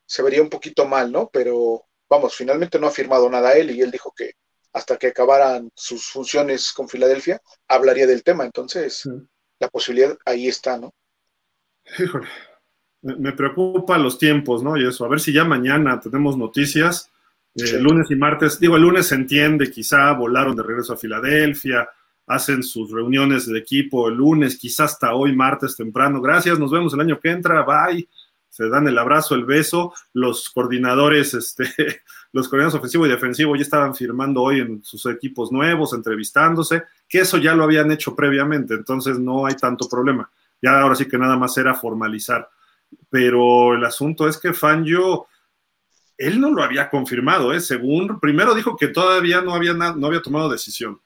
se 0.06 0.22
vería 0.22 0.42
un 0.42 0.50
poquito 0.50 0.86
mal, 0.86 1.12
¿no? 1.12 1.30
Pero 1.32 1.84
vamos, 2.10 2.36
finalmente 2.36 2.80
no 2.80 2.88
ha 2.88 2.92
firmado 2.92 3.30
nada 3.30 3.54
él 3.54 3.72
y 3.72 3.82
él 3.82 3.92
dijo 3.92 4.14
que 4.16 4.34
hasta 4.74 4.98
que 4.98 5.08
acabaran 5.08 5.72
sus 5.74 6.06
funciones 6.10 6.74
con 6.74 6.90
Filadelfia, 6.90 7.42
hablaría 7.68 8.06
del 8.06 8.24
tema. 8.24 8.44
Entonces, 8.44 9.10
la 9.58 9.70
posibilidad 9.70 10.18
ahí 10.26 10.50
está, 10.50 10.78
¿no? 10.78 10.94
Híjole, 11.98 12.28
me 13.02 13.32
preocupa 13.32 13.98
los 13.98 14.18
tiempos, 14.18 14.64
¿no? 14.64 14.76
Y 14.76 14.86
eso, 14.86 15.06
a 15.06 15.08
ver 15.08 15.22
si 15.22 15.32
ya 15.32 15.46
mañana 15.46 16.00
tenemos 16.02 16.38
noticias. 16.38 17.10
Eh, 17.56 17.80
lunes 17.80 18.12
y 18.12 18.16
martes, 18.16 18.60
digo, 18.60 18.76
el 18.76 18.82
lunes 18.82 19.08
se 19.08 19.16
entiende, 19.16 19.72
quizá 19.72 20.12
volaron 20.12 20.58
de 20.58 20.64
regreso 20.64 20.92
a 20.92 20.98
Filadelfia, 20.98 21.90
hacen 22.28 22.64
sus 22.64 22.92
reuniones 22.92 23.46
de 23.46 23.58
equipo 23.58 24.08
el 24.08 24.16
lunes, 24.16 24.58
quizás 24.58 24.94
hasta 24.94 25.14
hoy, 25.14 25.36
martes 25.36 25.76
temprano. 25.76 26.22
Gracias, 26.22 26.60
nos 26.60 26.72
vemos 26.72 26.94
el 26.94 27.02
año 27.02 27.20
que 27.20 27.30
entra, 27.30 27.64
bye. 27.64 28.08
Se 28.50 28.70
dan 28.70 28.88
el 28.88 28.98
abrazo, 28.98 29.36
el 29.36 29.46
beso. 29.46 29.94
Los 30.14 30.50
coordinadores, 30.50 31.34
este, 31.34 31.66
los 32.32 32.48
coordinadores 32.48 32.80
ofensivo 32.80 33.06
y 33.06 33.10
defensivo 33.10 33.56
ya 33.56 33.62
estaban 33.62 33.94
firmando 33.94 34.42
hoy 34.42 34.62
en 34.62 34.84
sus 34.84 35.06
equipos 35.08 35.52
nuevos, 35.52 35.94
entrevistándose, 35.94 36.84
que 37.08 37.20
eso 37.20 37.38
ya 37.38 37.54
lo 37.54 37.66
habían 37.66 37.92
hecho 37.92 38.16
previamente, 38.16 38.74
entonces 38.74 39.20
no 39.20 39.46
hay 39.46 39.56
tanto 39.56 39.88
problema. 39.90 40.30
Ya 40.62 40.80
ahora 40.80 40.96
sí 40.96 41.06
que 41.06 41.18
nada 41.18 41.38
más 41.38 41.58
era 41.58 41.76
formalizar. 41.76 42.50
Pero 43.10 43.76
el 43.76 43.84
asunto 43.84 44.28
es 44.28 44.38
que 44.38 44.54
Fangio, 44.54 45.28
él 46.18 46.40
no 46.40 46.50
lo 46.50 46.64
había 46.64 46.90
confirmado, 46.90 47.54
¿eh? 47.54 47.60
según, 47.60 48.20
primero 48.22 48.56
dijo 48.56 48.78
que 48.78 48.88
todavía 48.88 49.42
no 49.42 49.54
había, 49.54 49.74
no 49.74 50.08
había 50.08 50.22
tomado 50.22 50.50
decisión 50.50 51.00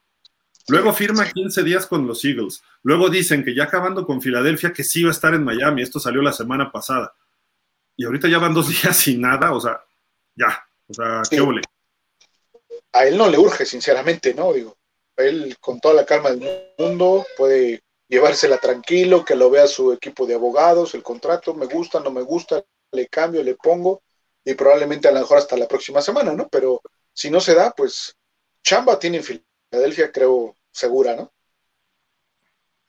Luego 0.70 0.94
firma 0.94 1.30
15 1.30 1.64
días 1.64 1.86
con 1.86 2.08
los 2.08 2.24
Eagles. 2.24 2.62
Luego 2.84 3.10
dicen 3.10 3.44
que 3.44 3.56
ya 3.56 3.66
acabando 3.66 4.06
con 4.06 4.22
Filadelfia, 4.22 4.72
que 4.72 4.84
sí 4.84 5.04
va 5.04 5.10
a 5.10 5.14
estar 5.14 5.34
en 5.34 5.44
Miami. 5.44 5.82
Esto 5.82 6.00
salió 6.00 6.22
la 6.22 6.32
semana 6.34 6.72
pasada. 6.72 7.14
Y 7.96 8.06
ahorita 8.06 8.28
ya 8.28 8.38
van 8.40 8.54
dos 8.54 8.68
días 8.82 8.96
sin 8.96 9.22
nada. 9.22 9.54
O 9.54 9.60
sea, 9.60 9.84
ya. 10.36 10.64
O 10.88 10.94
sea, 10.94 11.22
qué 11.30 11.42
ole. 11.42 11.62
A 12.94 13.06
él 13.06 13.18
no 13.18 13.30
le 13.30 13.38
urge, 13.38 13.66
sinceramente, 13.66 14.34
¿no? 14.34 14.54
Digo, 14.54 14.78
él 15.16 15.58
con 15.60 15.80
toda 15.80 15.94
la 15.94 16.06
calma 16.06 16.32
del 16.32 16.74
mundo 16.78 17.26
puede 17.38 17.84
llevársela 18.08 18.58
tranquilo, 18.58 19.24
que 19.24 19.36
lo 19.36 19.50
vea 19.50 19.68
su 19.68 19.94
equipo 19.94 20.26
de 20.26 20.34
abogados, 20.34 20.96
el 20.96 21.04
contrato, 21.04 21.54
me 21.54 21.68
gusta, 21.68 22.00
no 22.00 22.10
me 22.10 22.24
gusta, 22.24 22.64
le 22.92 23.08
cambio, 23.08 23.44
le 23.44 23.56
pongo, 23.56 24.02
y 24.44 24.56
probablemente 24.56 25.08
a 25.08 25.12
lo 25.12 25.20
mejor 25.20 25.38
hasta 25.38 25.56
la 25.56 25.68
próxima 25.68 26.02
semana, 26.02 26.34
¿no? 26.34 26.50
Pero 26.50 26.82
si 27.14 27.30
no 27.30 27.40
se 27.40 27.54
da, 27.54 27.72
pues 27.72 28.16
chamba 28.64 28.98
tiene 28.98 29.18
en 29.18 29.42
Filadelfia, 29.72 30.12
creo, 30.12 30.56
segura, 30.72 31.16
¿no? 31.16 31.32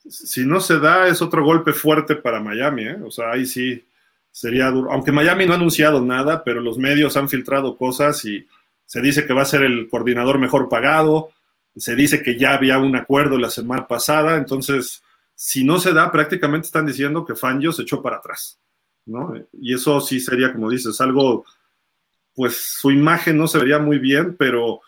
si 0.09 0.45
no 0.45 0.61
se 0.61 0.79
da, 0.79 1.09
es 1.09 1.21
otro 1.23 1.45
golpe 1.45 1.73
fuerte 1.73 2.17
para 2.17 2.41
Miami, 2.41 2.85
¿eh? 2.85 2.99
O 3.05 3.11
sea, 3.11 3.33
ahí 3.33 3.47
sí 3.47 3.85
sería 4.31 4.71
duro. 4.71 4.91
Aunque 4.93 5.13
Miami 5.13 5.47
no 5.47 5.53
ha 5.53 5.57
anunciado 5.57 6.01
nada, 6.01 6.43
pero 6.43 6.61
los 6.61 6.79
medios 6.79 7.17
han 7.17 7.29
filtrado 7.29 7.77
cosas 7.77 8.25
y 8.25 8.47
se 8.87 9.01
dice 9.01 9.27
que 9.27 9.35
va 9.35 9.43
a 9.43 9.47
ser 9.47 9.63
el 9.63 9.89
coordinador 9.89 10.39
mejor 10.39 10.69
pagado, 10.69 11.31
se 11.77 11.95
dice 11.95 12.23
que 12.23 12.37
ya 12.39 12.55
había 12.55 12.79
un 12.79 12.97
acuerdo 12.97 13.39
la 13.39 13.51
semana 13.51 13.87
pasada, 13.87 14.37
entonces, 14.37 15.03
si 15.35 15.65
no 15.65 15.79
se 15.79 15.93
da, 15.93 16.11
prácticamente 16.11 16.67
están 16.67 16.87
diciendo 16.87 17.25
que 17.25 17.37
Fangio 17.37 17.73
se 17.73 17.83
echó 17.83 18.03
para 18.03 18.17
atrás, 18.17 18.59
¿no? 19.07 19.35
Y 19.53 19.75
eso 19.75 20.01
sí 20.01 20.19
sería, 20.19 20.53
como 20.53 20.71
dices, 20.71 21.01
algo, 21.01 21.45
pues 22.35 22.57
su 22.57 22.91
imagen 22.91 23.37
no 23.37 23.47
se 23.47 23.59
vería 23.59 23.79
muy 23.79 23.99
bien, 23.99 24.37
pero 24.37 24.81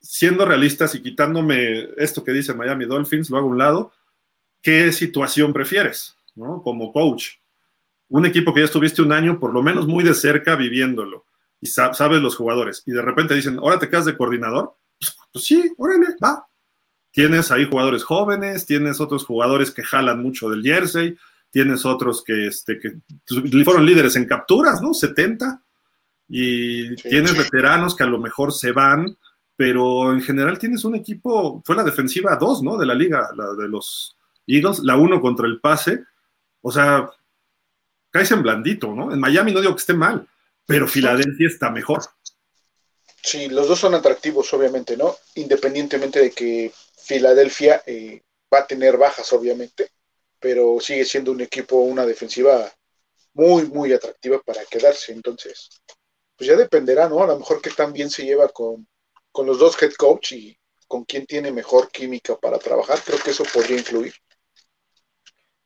siendo 0.00 0.44
realistas 0.44 0.94
y 0.94 1.02
quitándome 1.02 1.88
esto 1.96 2.24
que 2.24 2.32
dice 2.32 2.54
Miami 2.54 2.84
Dolphins, 2.84 3.30
lo 3.30 3.38
hago 3.38 3.48
a 3.48 3.50
un 3.50 3.58
lado, 3.58 3.92
¿qué 4.62 4.92
situación 4.92 5.52
prefieres, 5.52 6.16
¿no? 6.34 6.62
Como 6.62 6.92
coach. 6.92 7.36
Un 8.08 8.26
equipo 8.26 8.54
que 8.54 8.60
ya 8.60 8.66
estuviste 8.66 9.02
un 9.02 9.12
año, 9.12 9.38
por 9.38 9.52
lo 9.52 9.62
menos 9.62 9.86
muy 9.86 10.02
de 10.02 10.14
cerca, 10.14 10.56
viviéndolo, 10.56 11.26
y 11.60 11.66
sabes 11.66 12.22
los 12.22 12.36
jugadores, 12.36 12.82
y 12.86 12.92
de 12.92 13.02
repente 13.02 13.34
dicen, 13.34 13.58
ahora 13.58 13.78
te 13.78 13.88
quedas 13.88 14.06
de 14.06 14.16
coordinador, 14.16 14.74
pues, 14.98 15.16
pues, 15.32 15.44
sí, 15.44 15.72
órale, 15.76 16.06
va. 16.22 16.46
Tienes 17.10 17.50
ahí 17.50 17.66
jugadores 17.66 18.04
jóvenes, 18.04 18.66
tienes 18.66 19.00
otros 19.00 19.24
jugadores 19.24 19.70
que 19.70 19.82
jalan 19.82 20.22
mucho 20.22 20.48
del 20.48 20.62
jersey, 20.62 21.16
tienes 21.50 21.84
otros 21.86 22.22
que, 22.22 22.46
este, 22.46 22.78
que 22.78 22.98
fueron 23.64 23.86
líderes 23.86 24.16
en 24.16 24.26
capturas, 24.26 24.82
¿no? 24.82 24.94
70. 24.94 25.62
Y 26.28 26.94
tienes 26.96 27.36
veteranos 27.36 27.96
que 27.96 28.04
a 28.04 28.06
lo 28.08 28.18
mejor 28.18 28.52
se 28.52 28.72
van, 28.72 29.16
pero 29.58 30.12
en 30.12 30.22
general 30.22 30.56
tienes 30.56 30.84
un 30.84 30.94
equipo, 30.94 31.60
fue 31.64 31.74
la 31.74 31.82
defensiva 31.82 32.36
2, 32.36 32.62
¿no? 32.62 32.78
De 32.78 32.86
la 32.86 32.94
liga, 32.94 33.28
la 33.34 33.54
de 33.54 33.66
los 33.66 34.16
Eagles, 34.46 34.78
la 34.84 34.96
1 34.96 35.20
contra 35.20 35.48
el 35.48 35.60
pase. 35.60 36.04
O 36.60 36.70
sea, 36.70 37.10
caes 38.08 38.30
en 38.30 38.44
blandito, 38.44 38.94
¿no? 38.94 39.12
En 39.12 39.18
Miami 39.18 39.50
no 39.50 39.60
digo 39.60 39.74
que 39.74 39.80
esté 39.80 39.94
mal, 39.94 40.28
pero 40.64 40.86
Filadelfia 40.86 41.48
está 41.48 41.70
mejor. 41.70 42.02
Sí, 43.20 43.48
los 43.48 43.66
dos 43.66 43.80
son 43.80 43.96
atractivos, 43.96 44.54
obviamente, 44.54 44.96
¿no? 44.96 45.16
Independientemente 45.34 46.20
de 46.20 46.30
que 46.30 46.72
Filadelfia 46.96 47.82
eh, 47.84 48.22
va 48.54 48.60
a 48.60 48.66
tener 48.68 48.96
bajas, 48.96 49.32
obviamente, 49.32 49.90
pero 50.38 50.78
sigue 50.80 51.04
siendo 51.04 51.32
un 51.32 51.40
equipo, 51.40 51.78
una 51.78 52.06
defensiva 52.06 52.72
muy, 53.34 53.66
muy 53.66 53.92
atractiva 53.92 54.40
para 54.40 54.64
quedarse. 54.66 55.10
Entonces, 55.10 55.68
pues 56.36 56.46
ya 56.46 56.54
dependerá, 56.54 57.08
¿no? 57.08 57.24
A 57.24 57.26
lo 57.26 57.40
mejor 57.40 57.60
que 57.60 57.70
también 57.70 58.08
se 58.08 58.24
lleva 58.24 58.48
con, 58.50 58.86
con 59.32 59.46
los 59.46 59.58
dos 59.58 59.80
head 59.82 59.92
coach 59.94 60.32
y 60.32 60.58
con 60.86 61.04
quién 61.04 61.26
tiene 61.26 61.52
mejor 61.52 61.90
química 61.90 62.36
para 62.36 62.58
trabajar. 62.58 62.98
Creo 63.04 63.18
que 63.22 63.30
eso 63.30 63.44
podría 63.52 63.78
influir. 63.78 64.14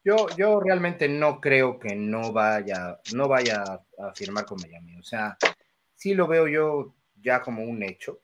Yo, 0.05 0.27
yo 0.37 0.59
realmente 0.59 1.09
no 1.09 1.41
creo 1.41 1.79
que 1.79 1.95
no 1.95 2.33
vaya, 2.33 3.01
no 3.15 3.29
vaya 3.29 3.63
a 3.99 4.13
firmar 4.15 4.45
con 4.45 4.61
Miami. 4.61 4.97
O 4.97 5.05
sea, 5.05 5.39
sí 5.95 6.15
lo 6.15 6.27
veo 6.27 6.49
yo 6.49 6.93
ya 7.23 7.41
como 7.41 7.63
un 7.63 7.83
hecho. 7.85 8.19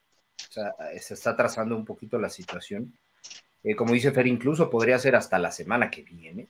O 0.49 0.51
sea, 0.51 0.75
se 0.99 1.13
está 1.13 1.35
trazando 1.37 1.75
un 1.75 1.85
poquito 1.85 2.19
la 2.19 2.29
situación. 2.29 2.93
Eh, 3.63 3.75
como 3.75 3.93
dice 3.93 4.11
Fer, 4.11 4.27
incluso 4.27 4.69
podría 4.69 4.99
ser 4.99 5.15
hasta 5.15 5.39
la 5.39 5.51
semana 5.51 5.89
que 5.89 6.01
viene. 6.01 6.47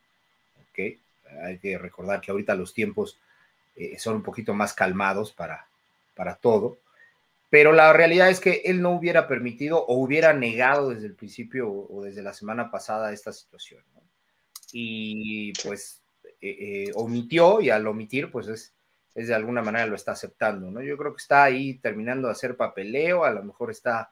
¿okay? 0.71 0.99
Hay 1.43 1.59
que 1.59 1.77
recordar 1.77 2.21
que 2.21 2.31
ahorita 2.31 2.55
los 2.55 2.73
tiempos 2.73 3.17
eh, 3.75 3.99
son 3.99 4.15
un 4.15 4.23
poquito 4.23 4.53
más 4.53 4.73
calmados 4.73 5.31
para, 5.31 5.67
para 6.15 6.35
todo. 6.35 6.79
Pero 7.49 7.71
la 7.71 7.93
realidad 7.93 8.29
es 8.29 8.39
que 8.39 8.61
él 8.65 8.81
no 8.81 8.91
hubiera 8.91 9.27
permitido 9.27 9.83
o 9.85 9.95
hubiera 9.95 10.33
negado 10.33 10.89
desde 10.89 11.07
el 11.07 11.15
principio 11.15 11.71
o, 11.71 12.03
desde 12.03 12.21
la 12.21 12.33
semana 12.33 12.69
pasada 12.69 13.11
esta 13.11 13.33
situación. 13.33 13.83
Y 14.71 15.53
pues 15.63 16.03
eh, 16.41 16.91
omitió 16.93 17.59
y 17.59 17.71
al 17.71 17.87
omitir 17.87 18.31
pues 18.31 18.47
es 18.47 18.73
es 19.15 19.27
de 19.27 19.35
alguna 19.35 19.61
manera 19.61 19.85
lo 19.85 19.95
está 19.95 20.13
aceptando, 20.13 20.71
¿no? 20.71 20.81
Yo 20.81 20.97
creo 20.97 21.13
que 21.13 21.21
está 21.21 21.43
ahí 21.43 21.75
terminando 21.75 22.27
de 22.27 22.33
hacer 22.33 22.55
papeleo, 22.55 23.25
a 23.25 23.31
lo 23.31 23.43
mejor 23.43 23.71
está 23.71 24.11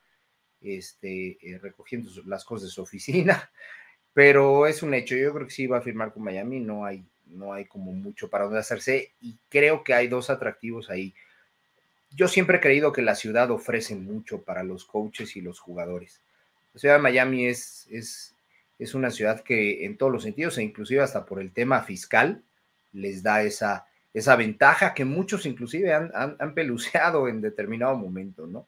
este, 0.61 1.37
eh, 1.41 1.59
recogiendo 1.59 2.09
las 2.25 2.43
cosas 2.43 2.67
de 2.67 2.73
su 2.73 2.81
oficina, 2.81 3.49
pero 4.13 4.67
es 4.67 4.83
un 4.83 4.93
hecho, 4.93 5.15
yo 5.15 5.33
creo 5.33 5.47
que 5.47 5.53
sí 5.53 5.67
va 5.67 5.77
a 5.77 5.81
firmar 5.81 6.11
con 6.11 6.23
Miami, 6.23 6.59
no 6.59 6.85
hay, 6.85 7.05
no 7.25 7.53
hay 7.53 7.65
como 7.65 7.93
mucho 7.93 8.29
para 8.29 8.45
donde 8.45 8.59
hacerse 8.59 9.13
y 9.21 9.37
creo 9.49 9.83
que 9.83 9.93
hay 9.93 10.07
dos 10.07 10.29
atractivos 10.29 10.89
ahí. 10.89 11.13
Yo 12.11 12.27
siempre 12.27 12.57
he 12.57 12.61
creído 12.61 12.91
que 12.91 13.01
la 13.01 13.15
ciudad 13.15 13.51
ofrece 13.51 13.95
mucho 13.95 14.43
para 14.43 14.63
los 14.63 14.85
coaches 14.85 15.35
y 15.35 15.41
los 15.41 15.59
jugadores. 15.59 16.21
La 16.73 16.79
ciudad 16.79 16.95
de 16.95 17.01
Miami 17.01 17.47
es, 17.47 17.87
es, 17.91 18.35
es 18.79 18.93
una 18.93 19.11
ciudad 19.11 19.41
que 19.41 19.85
en 19.85 19.97
todos 19.97 20.11
los 20.11 20.23
sentidos, 20.23 20.57
e 20.57 20.63
inclusive 20.63 21.01
hasta 21.01 21.25
por 21.25 21.41
el 21.41 21.51
tema 21.51 21.83
fiscal, 21.83 22.43
les 22.93 23.23
da 23.23 23.43
esa, 23.43 23.87
esa 24.13 24.35
ventaja 24.35 24.93
que 24.93 25.05
muchos 25.05 25.45
inclusive 25.45 25.93
han, 25.93 26.11
han, 26.13 26.53
peluceado 26.53 27.27
en 27.27 27.41
determinado 27.41 27.95
momento, 27.97 28.47
¿no? 28.47 28.67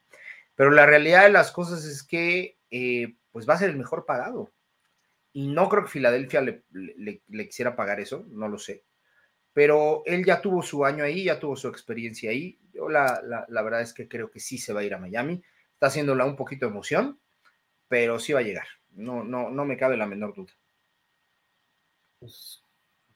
Pero 0.56 0.72
la 0.72 0.86
realidad 0.86 1.24
de 1.24 1.32
las 1.32 1.52
cosas 1.52 1.86
es 1.86 2.04
que 2.04 2.58
eh, 2.70 3.16
pues 3.32 3.48
va 3.48 3.54
a 3.54 3.58
ser 3.58 3.70
el 3.70 3.78
mejor 3.78 4.06
pagado. 4.06 4.52
Y 5.32 5.48
no 5.48 5.70
creo 5.70 5.84
que 5.84 5.92
Filadelfia 5.92 6.42
le, 6.42 6.64
le, 6.72 7.48
quisiera 7.48 7.76
pagar 7.76 8.00
eso, 8.00 8.26
no 8.30 8.48
lo 8.48 8.58
sé. 8.58 8.84
Pero 9.54 10.04
él 10.06 10.26
ya 10.26 10.42
tuvo 10.42 10.62
su 10.62 10.86
año 10.86 11.04
ahí, 11.04 11.26
ya 11.26 11.40
tuvo 11.40 11.56
su 11.56 11.68
experiencia 11.68 12.32
ahí. 12.32 12.58
Yo 12.74 12.90
la, 12.90 13.22
la, 13.24 13.46
la 13.50 13.62
verdad 13.62 13.82
es 13.82 13.94
que 13.94 14.08
creo 14.08 14.30
que 14.32 14.40
sí 14.40 14.58
se 14.58 14.74
va 14.74 14.82
a 14.82 14.84
ir 14.84 14.94
a 14.94 15.00
Miami. 15.00 15.42
Está 15.74 15.88
haciéndola 15.88 16.26
un 16.26 16.36
poquito 16.36 16.66
de 16.66 16.72
emoción, 16.72 17.20
pero 17.88 18.20
sí 18.20 18.34
va 18.34 18.40
a 18.40 18.44
llegar. 18.44 18.68
No, 18.92 19.24
no, 19.24 19.50
no 19.50 19.66
me 19.66 19.78
cabe 19.78 19.98
la 19.98 20.06
menor 20.06 20.34
duda. 20.36 20.54
Pues 22.20 22.64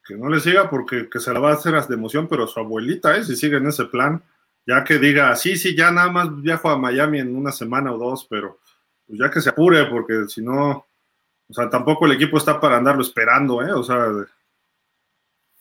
que 0.05 0.15
no 0.15 0.29
le 0.29 0.39
siga 0.39 0.69
porque 0.69 1.09
que 1.09 1.19
se 1.19 1.33
la 1.33 1.39
va 1.39 1.51
a 1.51 1.53
hacer 1.53 1.73
de 1.73 1.95
emoción, 1.95 2.27
pero 2.27 2.47
su 2.47 2.59
abuelita, 2.59 3.15
¿eh? 3.15 3.23
si 3.23 3.35
sigue 3.35 3.57
en 3.57 3.67
ese 3.67 3.85
plan, 3.85 4.21
ya 4.65 4.83
que 4.83 4.99
diga, 4.99 5.35
sí, 5.35 5.55
sí, 5.55 5.75
ya 5.75 5.91
nada 5.91 6.11
más 6.11 6.41
viajo 6.41 6.69
a 6.69 6.77
Miami 6.77 7.19
en 7.19 7.35
una 7.35 7.51
semana 7.51 7.93
o 7.93 7.97
dos, 7.97 8.27
pero 8.29 8.59
pues 9.07 9.19
ya 9.19 9.29
que 9.29 9.41
se 9.41 9.49
apure, 9.49 9.85
porque 9.85 10.25
si 10.27 10.41
no, 10.41 10.71
o 11.49 11.53
sea, 11.53 11.69
tampoco 11.69 12.05
el 12.05 12.13
equipo 12.13 12.37
está 12.37 12.59
para 12.59 12.77
andarlo 12.77 13.01
esperando, 13.01 13.61
¿eh? 13.61 13.71
O 13.71 13.83
sea, 13.83 14.07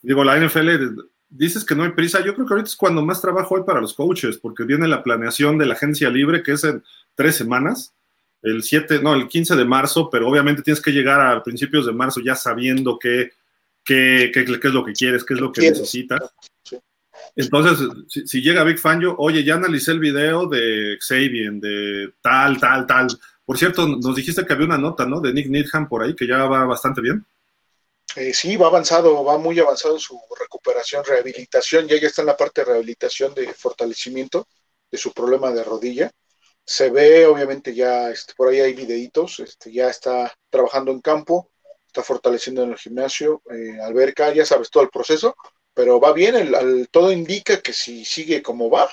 digo, 0.03 0.25
la 0.25 0.39
NFL, 0.39 0.69
dices 1.29 1.65
que 1.65 1.75
no 1.75 1.85
hay 1.85 1.93
prisa, 1.93 2.25
yo 2.25 2.35
creo 2.35 2.47
que 2.47 2.55
ahorita 2.55 2.69
es 2.69 2.77
cuando 2.77 3.05
más 3.05 3.23
trabajo 3.23 3.57
hay 3.57 3.63
para 3.63 3.81
los 3.81 3.95
coaches, 3.95 4.37
porque 4.37 4.65
viene 4.65 4.87
la 4.87 5.03
planeación 5.03 5.57
de 5.57 5.67
la 5.67 5.75
agencia 5.75 6.11
libre, 6.11 6.43
que 6.43 6.53
es 6.53 6.65
en 6.65 6.83
tres 7.15 7.37
semanas, 7.37 7.95
el 8.43 8.63
7, 8.63 9.01
no, 9.03 9.15
el 9.15 9.29
15 9.29 9.57
de 9.57 9.65
marzo, 9.65 10.11
pero 10.11 10.29
obviamente 10.29 10.63
tienes 10.63 10.83
que 10.83 10.91
llegar 10.91 11.21
a 11.21 11.43
principios 11.43 11.87
de 11.87 11.93
marzo 11.93 12.21
ya 12.21 12.35
sabiendo 12.35 12.99
que 12.99 13.31
qué, 13.85 14.31
qué, 14.35 14.45
qué, 14.45 14.69
es 14.69 14.75
lo 14.75 14.85
que 14.85 14.93
quieres, 14.93 15.25
qué 15.25 15.35
es 15.35 15.41
lo 15.41 15.53
que 15.53 15.71
necesitas. 15.71 16.21
Entonces, 17.37 17.89
si, 18.27 18.43
llega 18.43 18.65
Big 18.65 18.79
Fan, 18.79 19.01
yo, 19.01 19.15
oye, 19.17 19.45
ya 19.45 19.55
analicé 19.55 19.93
el 19.93 20.01
video 20.01 20.47
de 20.47 20.99
Xavier, 21.01 21.53
de 21.55 22.13
tal, 22.21 22.59
tal, 22.59 22.87
tal. 22.87 23.07
Por 23.45 23.59
cierto, 23.59 23.87
nos 23.87 24.15
dijiste 24.15 24.45
que 24.45 24.53
había 24.53 24.67
una 24.67 24.79
nota, 24.79 25.07
¿no? 25.07 25.21
De 25.21 25.33
Nick 25.33 25.49
Needham 25.49 25.89
por 25.89 26.03
ahí, 26.03 26.15
que 26.15 26.27
ya 26.27 26.45
va 26.45 26.65
bastante 26.65 27.01
bien. 27.01 27.25
Eh, 28.17 28.35
sí, 28.35 28.57
va 28.57 28.67
avanzado, 28.67 29.25
va 29.25 29.39
muy 29.39 29.59
avanzado 29.59 29.95
en 29.95 30.01
su 30.01 30.21
recuperación, 30.39 31.05
rehabilitación, 31.05 31.89
ya 31.89 31.99
ya 31.99 32.09
está 32.09 32.23
en 32.23 32.27
la 32.27 32.37
parte 32.37 32.61
de 32.61 32.67
rehabilitación 32.67 33.35
de 33.35 33.53
fortalecimiento 33.55 34.47
de 34.91 34.99
su 34.99 35.13
problema 35.13 35.51
de 35.51 35.65
rodilla. 35.65 36.11
Se 36.65 36.91
ve, 36.91 37.27
obviamente, 37.27 37.75
ya 37.75 38.11
este, 38.11 38.35
por 38.35 38.49
ahí 38.49 38.61
hay 38.61 38.75
videitos, 38.75 39.41
este, 39.41 39.73
ya 39.73 39.89
está 39.89 40.33
trabajando 40.51 40.93
en 40.93 41.01
campo, 41.01 41.51
está 41.87 42.03
fortaleciendo 42.03 42.63
en 42.63 42.73
el 42.73 42.79
gimnasio, 42.79 43.43
eh, 43.51 43.79
alberca, 43.81 44.33
ya 44.33 44.47
sabes 44.47 44.71
todo 44.71 44.83
el 44.83 44.91
proceso, 44.91 45.35
pero 45.75 45.99
va 45.99 46.13
bien, 46.13 46.37
el, 46.37 46.89
todo 46.91 47.11
indica 47.13 47.61
que 47.61 47.73
si 47.73 48.05
sigue 48.05 48.43
como 48.43 48.71
va, 48.71 48.91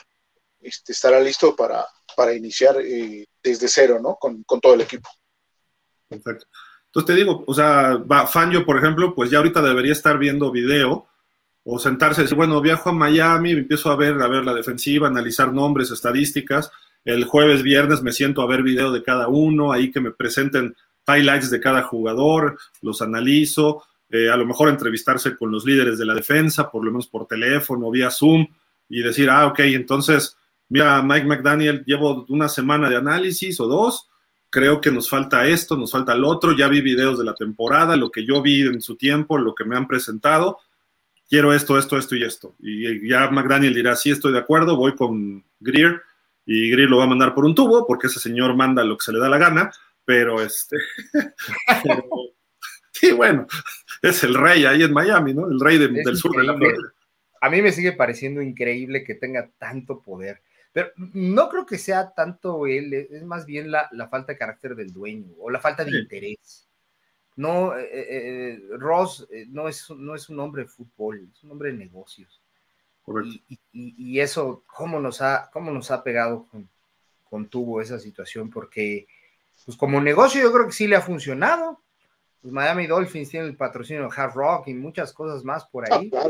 este, 0.62 0.94
estará 0.94 1.20
listo 1.20 1.56
para, 1.56 1.86
para 2.16 2.34
iniciar 2.34 2.80
eh, 2.82 3.28
desde 3.42 3.68
cero, 3.68 4.00
¿no? 4.02 4.16
Con, 4.16 4.44
todo 4.44 4.74
el 4.74 4.82
equipo. 4.82 5.10
Perfecto. 6.08 6.46
Entonces 6.90 7.06
te 7.06 7.16
digo, 7.16 7.44
o 7.46 7.54
sea, 7.54 8.04
Fangio, 8.28 8.66
por 8.66 8.78
ejemplo, 8.78 9.14
pues 9.14 9.30
ya 9.30 9.38
ahorita 9.38 9.62
debería 9.62 9.92
estar 9.92 10.18
viendo 10.18 10.52
video 10.52 11.08
o 11.64 11.78
sentarse 11.78 12.22
y 12.22 12.24
decir, 12.24 12.36
bueno, 12.36 12.60
viajo 12.62 12.90
a 12.90 12.94
Miami, 12.94 13.52
empiezo 13.52 13.92
a 13.92 13.96
ver, 13.96 14.20
a 14.22 14.28
ver 14.28 14.44
la 14.44 14.56
defensiva, 14.56 15.08
analizar 15.08 15.54
nombres, 15.54 15.92
estadísticas. 15.92 16.72
El 17.06 17.26
jueves, 17.26 17.62
viernes 17.62 18.02
me 18.02 18.12
siento 18.12 18.42
a 18.42 18.48
ver 18.48 18.64
video 18.64 18.92
de 18.92 19.04
cada 19.04 19.28
uno, 19.28 19.72
ahí 19.72 19.92
que 19.92 20.00
me 20.00 20.12
presenten 20.12 20.76
highlights 21.08 21.52
de 21.52 21.60
cada 21.60 21.84
jugador, 21.84 22.58
los 22.82 23.04
analizo, 23.04 23.84
eh, 24.10 24.30
a 24.30 24.38
lo 24.38 24.46
mejor 24.48 24.70
entrevistarse 24.70 25.38
con 25.38 25.52
los 25.52 25.66
líderes 25.66 26.00
de 26.00 26.06
la 26.06 26.16
defensa, 26.16 26.72
por 26.72 26.84
lo 26.84 26.92
menos 26.92 27.08
por 27.08 27.28
teléfono, 27.28 27.92
vía 27.92 28.10
Zoom, 28.10 28.48
y 28.90 29.02
decir, 29.02 29.30
ah, 29.30 29.46
ok, 29.46 29.60
entonces, 29.60 30.36
mira, 30.70 31.02
Mike 31.04 31.28
McDaniel, 31.28 31.84
llevo 31.86 32.26
una 32.30 32.50
semana 32.50 32.90
de 32.90 32.96
análisis 32.96 33.60
o 33.60 33.68
dos, 33.68 34.10
creo 34.50 34.82
que 34.82 34.92
nos 34.92 35.10
falta 35.10 35.48
esto, 35.48 35.78
nos 35.78 35.92
falta 35.92 36.14
el 36.14 36.24
otro, 36.24 36.56
ya 36.56 36.68
vi 36.68 36.82
videos 36.82 37.18
de 37.18 37.26
la 37.26 37.36
temporada, 37.36 37.96
lo 37.96 38.12
que 38.12 38.26
yo 38.26 38.42
vi 38.42 38.62
en 38.62 38.82
su 38.82 38.96
tiempo, 38.96 39.38
lo 39.38 39.54
que 39.56 39.66
me 39.66 39.76
han 39.76 39.88
presentado, 39.88 40.60
quiero 41.30 41.54
esto, 41.54 41.78
esto, 41.78 41.98
esto 41.98 42.16
y 42.16 42.24
esto. 42.24 42.56
Y 42.60 43.08
ya 43.08 43.30
McDaniel 43.30 43.74
dirá, 43.74 43.96
sí, 43.96 44.12
estoy 44.12 44.34
de 44.34 44.40
acuerdo, 44.40 44.76
voy 44.76 44.96
con 44.96 45.44
Greer, 45.60 46.02
y 46.46 46.72
Greer 46.72 46.90
lo 46.90 46.98
va 46.98 47.04
a 47.04 47.08
mandar 47.08 47.34
por 47.34 47.46
un 47.46 47.56
tubo, 47.56 47.86
porque 47.86 48.08
ese 48.08 48.20
señor 48.20 48.56
manda 48.56 48.84
lo 48.84 48.98
que 48.98 49.06
se 49.06 49.14
le 49.14 49.20
da 49.20 49.30
la 49.30 49.38
gana, 49.38 49.72
pero 50.04 50.42
este, 50.42 50.78
Sí, 53.00 53.14
bueno, 53.14 53.48
es 54.02 54.24
el 54.26 54.34
rey 54.34 54.66
ahí 54.66 54.84
en 54.84 54.92
Miami, 54.92 55.34
¿no? 55.34 55.50
El 55.50 55.60
rey 55.60 55.78
del 55.78 56.18
sur 56.18 56.36
de 56.36 56.44
la 56.44 56.58
Florida. 56.58 56.92
A 57.42 57.50
mí 57.50 57.62
me 57.62 57.72
sigue 57.72 57.94
pareciendo 57.94 58.42
increíble 58.42 59.06
que 59.06 59.16
tenga 59.16 59.50
tanto 59.58 60.02
poder. 60.02 60.42
Pero 60.72 60.92
no 60.96 61.50
creo 61.50 61.66
que 61.66 61.78
sea 61.78 62.14
tanto 62.14 62.68
él, 62.68 62.94
es 62.94 63.24
más 63.24 63.46
bien 63.46 63.72
la, 63.72 63.90
falta 64.10 64.34
de 64.34 64.38
carácter 64.38 64.76
del 64.76 64.94
dueño 64.94 65.34
o 65.40 65.50
la 65.50 65.60
falta 65.60 65.84
de 65.84 65.98
interés. 65.98 66.68
No, 67.36 67.76
eh, 67.78 67.90
eh, 67.92 68.08
eh, 68.12 68.60
Ross 68.78 69.28
no, 69.48 69.68
es, 69.68 69.90
no 69.90 70.14
es 70.14 70.30
un 70.30 70.40
hombre 70.40 70.64
de 70.64 70.68
fútbol, 70.68 71.30
es 71.34 71.44
un 71.44 71.52
hombre 71.52 71.72
de 71.72 71.78
negocios. 71.78 72.42
Y, 73.72 74.20
eso, 74.20 74.64
¿cómo 74.68 75.00
nos 75.00 75.22
ha, 75.22 75.50
cómo 75.52 75.72
nos 75.72 75.90
ha 75.90 76.04
pegado 76.04 76.46
con, 76.48 76.70
con 77.24 77.48
Tubo 77.48 77.82
esa 77.82 77.98
situación? 77.98 78.50
Porque, 78.52 79.08
pues 79.66 79.76
como 79.78 80.00
negocio 80.00 80.42
yo 80.42 80.52
creo 80.52 80.68
que 80.68 80.74
sí 80.74 80.88
le 80.88 80.96
ha 80.96 81.02
funcionado. 81.02 81.82
Pues 82.42 82.54
Miami 82.54 82.86
Dolphins 82.86 83.30
tiene 83.30 83.48
el 83.48 83.58
patrocinio 83.58 84.04
de 84.04 84.10
Hard 84.16 84.34
Rock 84.34 84.68
y 84.68 84.74
muchas 84.74 85.12
cosas 85.12 85.44
más 85.44 85.66
por 85.66 85.92
ahí, 85.92 86.12
ah, 86.16 86.30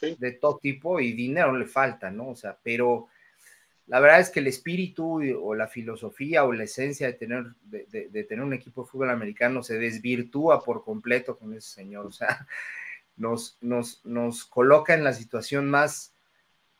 de 0.00 0.32
todo 0.32 0.58
tipo, 0.58 1.00
y 1.00 1.12
dinero 1.12 1.56
le 1.56 1.66
falta, 1.66 2.10
¿no? 2.10 2.28
O 2.28 2.36
sea, 2.36 2.56
pero 2.62 3.08
la 3.88 4.00
verdad 4.00 4.20
es 4.20 4.28
que 4.28 4.40
el 4.40 4.46
espíritu 4.46 5.22
o 5.42 5.54
la 5.54 5.66
filosofía 5.66 6.44
o 6.44 6.52
la 6.52 6.64
esencia 6.64 7.06
de 7.06 7.14
tener, 7.14 7.46
de, 7.62 8.24
tener 8.24 8.44
un 8.44 8.52
equipo 8.52 8.82
de 8.82 8.90
fútbol 8.90 9.08
americano 9.08 9.62
se 9.62 9.78
desvirtúa 9.78 10.62
por 10.62 10.84
completo 10.84 11.38
con 11.38 11.54
ese 11.54 11.70
señor. 11.70 12.04
O 12.04 12.12
sea, 12.12 12.46
nos, 13.16 13.56
nos, 13.62 14.04
nos 14.04 14.44
coloca 14.44 14.92
en 14.92 15.04
la 15.04 15.14
situación 15.14 15.70
más, 15.70 16.14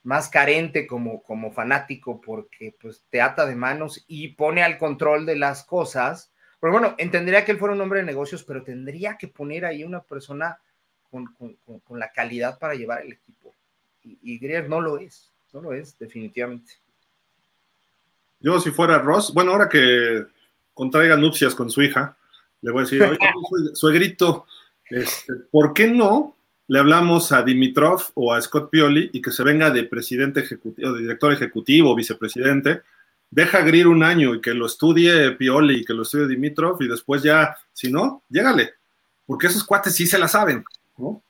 más 0.03 0.29
carente 0.29 0.87
como, 0.87 1.23
como 1.23 1.51
fanático 1.51 2.21
porque 2.21 2.77
pues, 2.79 3.03
te 3.09 3.23
ata 3.23 3.47
de 3.47 3.57
manos 3.57 4.05
y 4.07 4.29
pone 4.29 4.63
al 4.63 4.77
control 4.77 5.25
de 5.25 5.37
las 5.37 5.65
cosas. 5.65 6.31
Pero 6.61 6.75
bueno, 6.75 6.95
entendería 6.99 7.43
que 7.43 7.53
él 7.53 7.59
fuera 7.59 7.75
un 7.75 7.81
hombre 7.81 8.01
de 8.01 8.07
negocios, 8.07 8.45
pero 8.45 8.63
tendría 8.63 9.17
que 9.17 9.29
poner 9.29 9.65
ahí 9.65 9.83
una 9.83 10.03
persona 10.03 10.61
con, 11.11 11.35
con, 11.35 11.99
la 11.99 12.13
calidad 12.13 12.59
para 12.59 12.75
llevar 12.75 13.01
el 13.01 13.13
equipo. 13.13 13.55
Y, 14.03 14.19
y 14.21 14.39
Grier 14.39 14.69
no 14.69 14.83
lo 14.83 14.99
es, 14.99 15.33
no 15.55 15.63
lo 15.63 15.73
es, 15.73 15.99
definitivamente. 15.99 16.73
Yo 18.41 18.61
si 18.61 18.71
fuera 18.71 18.99
Ross, 18.99 19.33
bueno, 19.35 19.53
ahora 19.53 19.69
que 19.69 20.27
contraiga 20.75 21.17
nupcias 21.17 21.55
con 21.55 21.71
su 21.71 21.83
hija, 21.83 22.17
le 22.63 22.71
voy 22.71 22.81
a 22.81 22.85
decir, 22.85 23.03
oye, 23.03 23.19
suegrito, 23.75 24.47
este, 24.89 25.35
¿por 25.51 25.75
qué 25.75 25.89
no 25.89 26.37
le 26.69 26.79
hablamos 26.79 27.33
a 27.33 27.43
Dimitrov 27.43 28.03
o 28.15 28.33
a 28.33 28.41
Scott 28.41 28.71
Pioli 28.71 29.11
y 29.13 29.23
que 29.23 29.31
se 29.31 29.43
venga 29.43 29.71
de 29.71 29.85
presidente 29.85 30.41
ejecutivo, 30.41 30.93
de 30.93 31.01
director 31.01 31.33
ejecutivo, 31.33 31.97
vicepresidente, 31.97 32.83
deja 33.31 33.63
Grir 33.63 33.89
un 33.89 34.03
año 34.03 34.35
y 34.35 34.41
que 34.41 34.55
lo 34.55 34.67
estudie 34.67 35.33
Pioli 35.33 35.81
y 35.81 35.85
que 35.85 35.95
lo 35.95 36.03
estudie 36.03 36.29
Dimitrov 36.29 36.81
y 36.83 36.89
después 36.89 37.23
ya, 37.23 37.57
si 37.73 37.91
no, 37.91 38.23
llégale, 38.29 38.75
porque 39.27 39.47
esos 39.47 39.65
cuates 39.65 39.95
sí 39.95 40.07
se 40.07 40.19
la 40.19 40.29
saben, 40.29 40.65
¿no? 40.99 41.23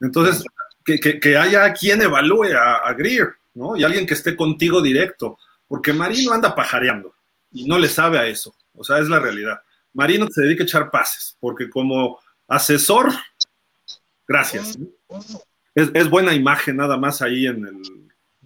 Entonces, 0.00 0.44
que, 0.84 1.36
haya 1.36 1.72
quien 1.72 2.02
evalúe 2.02 2.54
a, 2.54 2.76
a 2.76 2.92
Greer, 2.94 3.34
¿no? 3.54 3.76
Y 3.76 3.84
alguien 3.84 4.06
que 4.06 4.14
esté 4.14 4.36
contigo 4.36 4.82
directo 4.82 5.38
porque 5.68 5.92
Marino 5.92 6.32
anda 6.32 6.54
pajareando 6.54 7.14
y 7.50 7.66
no 7.66 7.78
le 7.78 7.88
sabe 7.88 8.18
a 8.18 8.26
eso. 8.26 8.54
O 8.74 8.84
sea, 8.84 8.98
es 8.98 9.08
la 9.08 9.18
realidad. 9.18 9.60
Marino 9.92 10.28
se 10.30 10.42
dedica 10.42 10.62
a 10.62 10.66
echar 10.66 10.90
pases, 10.90 11.36
porque 11.40 11.70
como 11.70 12.18
asesor, 12.46 13.10
gracias. 14.28 14.78
Es, 15.74 16.08
buena 16.08 16.34
imagen 16.34 16.76
nada 16.76 16.96
más 16.96 17.22
ahí 17.22 17.46
en 17.46 17.66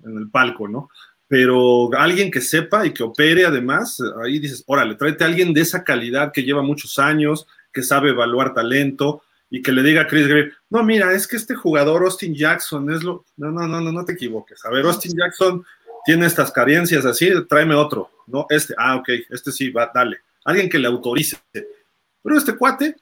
el, 0.04 0.30
palco, 0.30 0.68
¿no? 0.68 0.88
Pero 1.28 1.90
alguien 1.96 2.30
que 2.30 2.40
sepa 2.40 2.86
y 2.86 2.92
que 2.92 3.04
opere 3.04 3.46
además, 3.46 3.98
ahí 4.22 4.38
dices, 4.38 4.64
órale, 4.66 4.96
tráete 4.96 5.24
a 5.24 5.26
alguien 5.28 5.52
de 5.52 5.60
esa 5.60 5.84
calidad 5.84 6.32
que 6.32 6.42
lleva 6.42 6.62
muchos 6.62 6.98
años, 6.98 7.46
que 7.72 7.82
sabe 7.82 8.10
evaluar 8.10 8.52
talento 8.52 9.22
y 9.48 9.62
que 9.62 9.72
le 9.72 9.82
diga 9.82 10.02
a 10.02 10.06
Chris 10.06 10.26
Gray, 10.26 10.50
no, 10.70 10.82
mira, 10.82 11.12
es 11.12 11.26
que 11.26 11.36
este 11.36 11.54
jugador 11.54 12.02
Austin 12.02 12.34
Jackson 12.34 12.90
es 12.90 13.02
lo... 13.02 13.24
No, 13.36 13.50
no, 13.50 13.66
no, 13.66 13.80
no, 13.80 13.92
no 13.92 14.04
te 14.04 14.12
equivoques. 14.12 14.64
A 14.64 14.70
ver, 14.70 14.84
Austin 14.86 15.16
Jackson 15.16 15.64
tiene 16.04 16.26
estas 16.26 16.50
carencias 16.52 17.04
así, 17.04 17.30
tráeme 17.48 17.74
otro, 17.74 18.10
¿no? 18.26 18.46
Este, 18.48 18.74
ah, 18.78 18.96
ok, 18.96 19.08
este 19.30 19.52
sí, 19.52 19.70
va, 19.70 19.90
dale. 19.94 20.20
Alguien 20.44 20.68
que 20.68 20.78
le 20.78 20.88
autorice. 20.88 21.38
Pero 21.52 22.36
este 22.36 22.56
cuate 22.56 22.96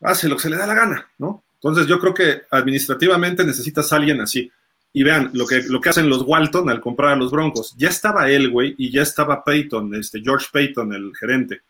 hace 0.00 0.28
lo 0.28 0.36
que 0.36 0.42
se 0.42 0.50
le 0.50 0.56
da 0.56 0.66
la 0.66 0.74
gana, 0.74 1.10
¿no? 1.18 1.44
Entonces 1.54 1.86
yo 1.86 1.98
creo 1.98 2.12
que 2.12 2.42
administrativamente 2.50 3.44
necesitas 3.44 3.92
a 3.92 3.96
alguien 3.96 4.20
así. 4.20 4.50
Y 4.92 5.02
vean 5.02 5.30
lo 5.32 5.46
que, 5.46 5.62
lo 5.62 5.80
que 5.80 5.88
hacen 5.88 6.08
los 6.08 6.22
Walton 6.22 6.70
al 6.70 6.80
comprar 6.80 7.12
a 7.12 7.16
los 7.16 7.32
Broncos. 7.32 7.74
Ya 7.76 7.88
estaba 7.88 8.30
él, 8.30 8.50
güey, 8.50 8.74
y 8.78 8.90
ya 8.90 9.02
estaba 9.02 9.42
Payton, 9.42 9.94
este, 9.96 10.20
George 10.20 10.46
Payton, 10.52 10.92
el 10.92 11.12
gerente. 11.18 11.62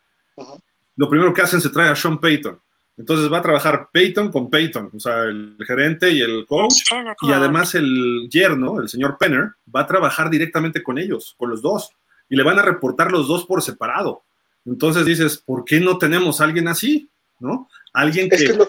Lo 0.95 1.09
primero 1.09 1.33
que 1.33 1.41
hacen 1.41 1.59
se 1.59 1.69
trae 1.69 1.89
a 1.89 1.95
Sean 1.95 2.19
Payton. 2.19 2.59
Entonces 2.97 3.31
va 3.31 3.39
a 3.39 3.41
trabajar 3.41 3.89
Peyton 3.91 4.31
con 4.31 4.49
Peyton, 4.49 4.89
o 4.95 4.99
sea, 4.99 5.23
el 5.23 5.57
gerente 5.67 6.11
y 6.11 6.21
el 6.21 6.45
coach, 6.45 6.83
y 7.21 7.31
además 7.31 7.75
el 7.75 8.29
yerno, 8.29 8.79
el 8.79 8.87
señor 8.87 9.17
Penner, 9.17 9.51
va 9.73 9.81
a 9.81 9.87
trabajar 9.87 10.29
directamente 10.29 10.81
con 10.81 10.97
ellos, 10.97 11.35
con 11.37 11.49
los 11.49 11.61
dos, 11.61 11.89
y 12.29 12.37
le 12.37 12.43
van 12.43 12.57
a 12.57 12.61
reportar 12.61 13.11
los 13.11 13.27
dos 13.27 13.45
por 13.45 13.61
separado. 13.61 14.23
Entonces 14.65 15.05
dices, 15.05 15.37
¿por 15.37 15.65
qué 15.65 15.79
no 15.81 15.97
tenemos 15.97 16.39
a 16.39 16.45
alguien 16.45 16.69
así? 16.69 17.09
¿No? 17.39 17.69
Alguien 17.93 18.29
que... 18.29 18.35
Es, 18.35 18.55
lo, 18.55 18.67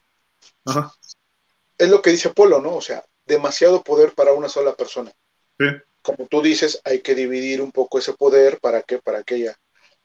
es 1.79 1.89
lo 1.89 2.03
que 2.03 2.11
dice 2.11 2.31
Polo, 2.31 2.61
¿no? 2.61 2.75
O 2.75 2.81
sea, 2.81 3.05
demasiado 3.25 3.83
poder 3.83 4.13
para 4.13 4.33
una 4.33 4.49
sola 4.49 4.75
persona. 4.75 5.13
Sí. 5.59 5.67
Como 6.03 6.27
tú 6.27 6.43
dices, 6.43 6.81
hay 6.85 7.01
que 7.01 7.15
dividir 7.15 7.63
un 7.63 7.71
poco 7.71 7.99
ese 7.99 8.13
poder 8.13 8.59
para 8.61 8.83
que, 8.83 8.99
para 8.99 9.23
que 9.23 9.37
haya 9.37 9.57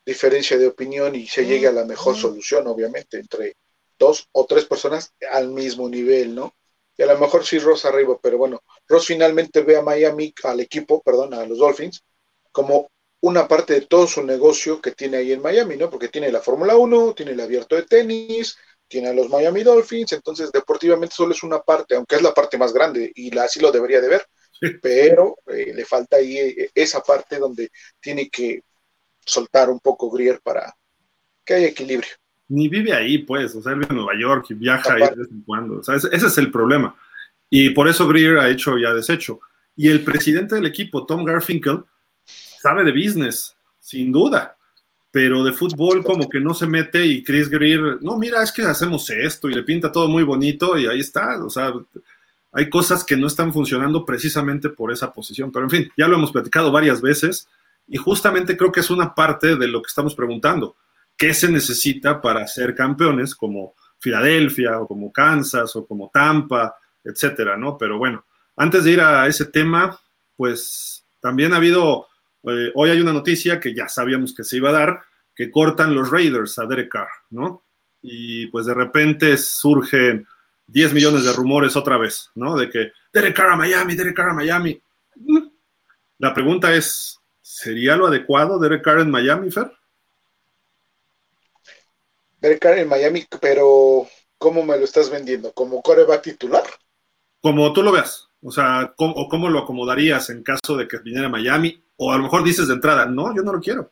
diferencia 0.05 0.57
de 0.57 0.67
opinión 0.67 1.15
y 1.15 1.27
se 1.27 1.45
llegue 1.45 1.67
a 1.67 1.71
la 1.71 1.86
mejor 1.86 2.15
solución, 2.15 2.67
obviamente, 2.67 3.19
entre 3.19 3.55
dos 4.01 4.27
o 4.31 4.45
tres 4.45 4.65
personas 4.65 5.13
al 5.29 5.49
mismo 5.49 5.87
nivel, 5.87 6.33
¿no? 6.35 6.55
Y 6.97 7.03
a 7.03 7.05
lo 7.05 7.17
mejor 7.19 7.45
sí 7.45 7.59
Ross 7.59 7.85
arriba, 7.85 8.17
pero 8.21 8.37
bueno, 8.37 8.61
Ross 8.87 9.05
finalmente 9.05 9.61
ve 9.61 9.77
a 9.77 9.81
Miami, 9.81 10.33
al 10.43 10.59
equipo, 10.59 11.01
perdón, 11.01 11.33
a 11.35 11.45
los 11.45 11.59
Dolphins, 11.59 12.03
como 12.51 12.89
una 13.21 13.47
parte 13.47 13.73
de 13.73 13.81
todo 13.81 14.07
su 14.07 14.23
negocio 14.23 14.81
que 14.81 14.91
tiene 14.91 15.17
ahí 15.17 15.31
en 15.31 15.41
Miami, 15.41 15.77
¿no? 15.77 15.89
Porque 15.89 16.09
tiene 16.09 16.31
la 16.31 16.41
Fórmula 16.41 16.75
1, 16.75 17.13
tiene 17.13 17.33
el 17.33 17.39
abierto 17.39 17.75
de 17.75 17.83
tenis, 17.83 18.57
tiene 18.87 19.09
a 19.09 19.13
los 19.13 19.29
Miami 19.29 19.63
Dolphins, 19.63 20.13
entonces 20.13 20.51
deportivamente 20.51 21.15
solo 21.15 21.33
es 21.33 21.43
una 21.43 21.61
parte, 21.61 21.95
aunque 21.95 22.15
es 22.15 22.23
la 22.23 22.33
parte 22.33 22.57
más 22.57 22.73
grande 22.73 23.11
y 23.15 23.37
así 23.37 23.59
lo 23.59 23.71
debería 23.71 24.01
de 24.01 24.09
ver, 24.09 24.25
pero 24.81 25.37
eh, 25.47 25.73
le 25.73 25.85
falta 25.85 26.17
ahí 26.17 26.37
eh, 26.37 26.71
esa 26.73 27.01
parte 27.01 27.37
donde 27.37 27.69
tiene 27.99 28.29
que 28.29 28.63
soltar 29.23 29.69
un 29.69 29.79
poco 29.79 30.09
Grier 30.09 30.41
para 30.41 30.75
que 31.45 31.53
haya 31.53 31.67
equilibrio 31.67 32.20
ni 32.51 32.67
vive 32.67 32.93
ahí, 32.93 33.19
pues, 33.19 33.55
o 33.55 33.61
sea, 33.61 33.71
él 33.71 33.79
vive 33.79 33.91
en 33.91 33.95
Nueva 33.95 34.19
York 34.19 34.45
y 34.49 34.55
viaja 34.55 34.93
ahí 34.93 35.01
de 35.01 35.15
vez 35.15 35.31
en 35.31 35.41
cuando, 35.41 35.79
o 35.79 35.83
sea, 35.83 35.95
ese, 35.95 36.13
es 36.13 36.37
el 36.37 36.51
problema. 36.51 36.93
Y 37.49 37.69
por 37.69 37.87
eso 37.87 38.07
Greer 38.07 38.39
ha 38.39 38.49
hecho 38.49 38.77
ya 38.77 38.93
deshecho. 38.93 39.39
Y 39.75 39.87
el 39.87 40.03
presidente 40.03 40.55
del 40.55 40.65
equipo, 40.65 41.05
Tom 41.05 41.23
Garfinkel, 41.23 41.83
sabe 42.25 42.83
de 42.83 42.91
business, 42.91 43.55
sin 43.79 44.11
duda, 44.11 44.57
pero 45.11 45.45
de 45.45 45.53
fútbol 45.53 46.03
como 46.03 46.27
que 46.27 46.41
no 46.41 46.53
se 46.53 46.67
mete 46.67 47.05
y 47.05 47.23
Chris 47.23 47.49
Greer, 47.49 47.99
no, 48.01 48.17
mira, 48.17 48.43
es 48.43 48.51
que 48.51 48.63
hacemos 48.63 49.09
esto 49.09 49.49
y 49.49 49.53
le 49.53 49.63
pinta 49.63 49.89
todo 49.89 50.09
muy 50.09 50.23
bonito 50.23 50.77
y 50.77 50.87
ahí 50.87 50.99
está, 50.99 51.41
o 51.43 51.49
sea, 51.49 51.73
hay 52.51 52.69
cosas 52.69 53.05
que 53.05 53.15
no 53.15 53.27
están 53.27 53.53
funcionando 53.53 54.05
precisamente 54.05 54.69
por 54.69 54.91
esa 54.91 55.13
posición, 55.13 55.53
pero 55.53 55.65
en 55.65 55.71
fin, 55.71 55.91
ya 55.97 56.07
lo 56.07 56.17
hemos 56.17 56.33
platicado 56.33 56.69
varias 56.69 57.01
veces 57.01 57.47
y 57.87 57.95
justamente 57.95 58.57
creo 58.57 58.73
que 58.73 58.81
es 58.81 58.89
una 58.89 59.15
parte 59.15 59.55
de 59.55 59.67
lo 59.69 59.81
que 59.81 59.87
estamos 59.87 60.15
preguntando 60.15 60.75
qué 61.21 61.36
se 61.36 61.51
necesita 61.51 62.19
para 62.19 62.47
ser 62.47 62.73
campeones 62.73 63.36
como 63.36 63.75
Filadelfia 63.99 64.79
o 64.79 64.88
como 64.88 65.13
Kansas 65.13 65.75
o 65.75 65.86
como 65.86 66.10
Tampa, 66.12 66.75
etcétera, 67.03 67.55
¿no? 67.57 67.77
Pero 67.77 67.99
bueno, 67.99 68.25
antes 68.55 68.84
de 68.84 68.93
ir 68.93 69.01
a 69.01 69.27
ese 69.27 69.45
tema, 69.45 69.99
pues 70.36 71.05
también 71.19 71.53
ha 71.53 71.57
habido, 71.57 72.07
eh, 72.45 72.71
hoy 72.73 72.89
hay 72.89 73.01
una 73.01 73.13
noticia 73.13 73.60
que 73.60 73.75
ya 73.75 73.88
sabíamos 73.88 74.34
que 74.34 74.43
se 74.43 74.57
iba 74.57 74.69
a 74.69 74.71
dar, 74.71 75.01
que 75.36 75.51
cortan 75.51 75.93
los 75.93 76.10
Raiders 76.10 76.57
a 76.57 76.65
Derek 76.65 76.89
Carr, 76.89 77.12
¿no? 77.29 77.62
Y 78.01 78.47
pues 78.47 78.65
de 78.65 78.73
repente 78.73 79.38
surgen 79.38 80.25
10 80.65 80.91
millones 80.95 81.23
de 81.23 81.34
rumores 81.34 81.75
otra 81.75 81.99
vez, 81.99 82.31
¿no? 82.34 82.57
De 82.57 82.67
que 82.67 82.93
Derek 83.13 83.36
Carr 83.36 83.51
a 83.51 83.55
Miami, 83.55 83.93
Derek 83.93 84.15
Carr 84.15 84.31
a 84.31 84.34
Miami. 84.34 84.81
La 86.17 86.34
pregunta 86.34 86.73
es, 86.73 87.19
¿sería 87.43 87.95
lo 87.95 88.07
adecuado 88.07 88.57
Derek 88.57 88.84
Carr 88.84 89.01
en 89.01 89.12
Miami, 89.12 89.51
Fer? 89.51 89.71
Derek 92.41 92.65
en 92.65 92.89
Miami, 92.89 93.25
pero 93.39 94.08
¿cómo 94.39 94.63
me 94.63 94.77
lo 94.77 94.84
estás 94.84 95.12
vendiendo? 95.12 95.54
¿Como 95.54 95.82
coreback 95.84 96.23
titular? 96.23 96.63
Como 97.39 97.71
tú 97.71 97.84
lo 97.84 97.91
veas. 97.91 98.30
O 98.41 98.51
sea, 98.51 98.93
¿cómo, 98.97 99.13
o 99.13 99.30
¿cómo 99.30 99.47
lo 99.47 99.60
acomodarías 99.60 100.32
en 100.32 100.41
caso 100.41 100.75
de 100.75 100.88
que 100.88 100.97
viniera 100.97 101.27
a 101.27 101.32
Miami? 101.32 101.84
O 101.97 102.12
a 102.12 102.17
lo 102.17 102.23
mejor 102.23 102.43
dices 102.43 102.67
de 102.67 102.73
entrada, 102.73 103.06
no, 103.06 103.36
yo 103.36 103.43
no 103.43 103.54
lo 103.54 103.60
quiero. 103.60 103.91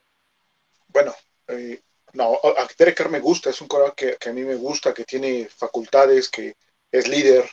Bueno, 0.87 1.13
eh, 1.47 1.79
no, 2.13 2.39
a 2.43 2.67
Derek 2.75 2.97
Carr 2.97 3.11
me 3.11 3.19
gusta, 3.19 3.51
es 3.51 3.61
un 3.61 3.67
coreback 3.67 4.17
que, 4.19 4.29
a 4.29 4.33
mí 4.33 4.41
me 4.41 4.55
gusta, 4.55 4.95
que 4.95 5.05
tiene 5.05 5.47
facultades, 5.47 6.29
que 6.29 6.55
es 6.91 7.07
líder, 7.07 7.47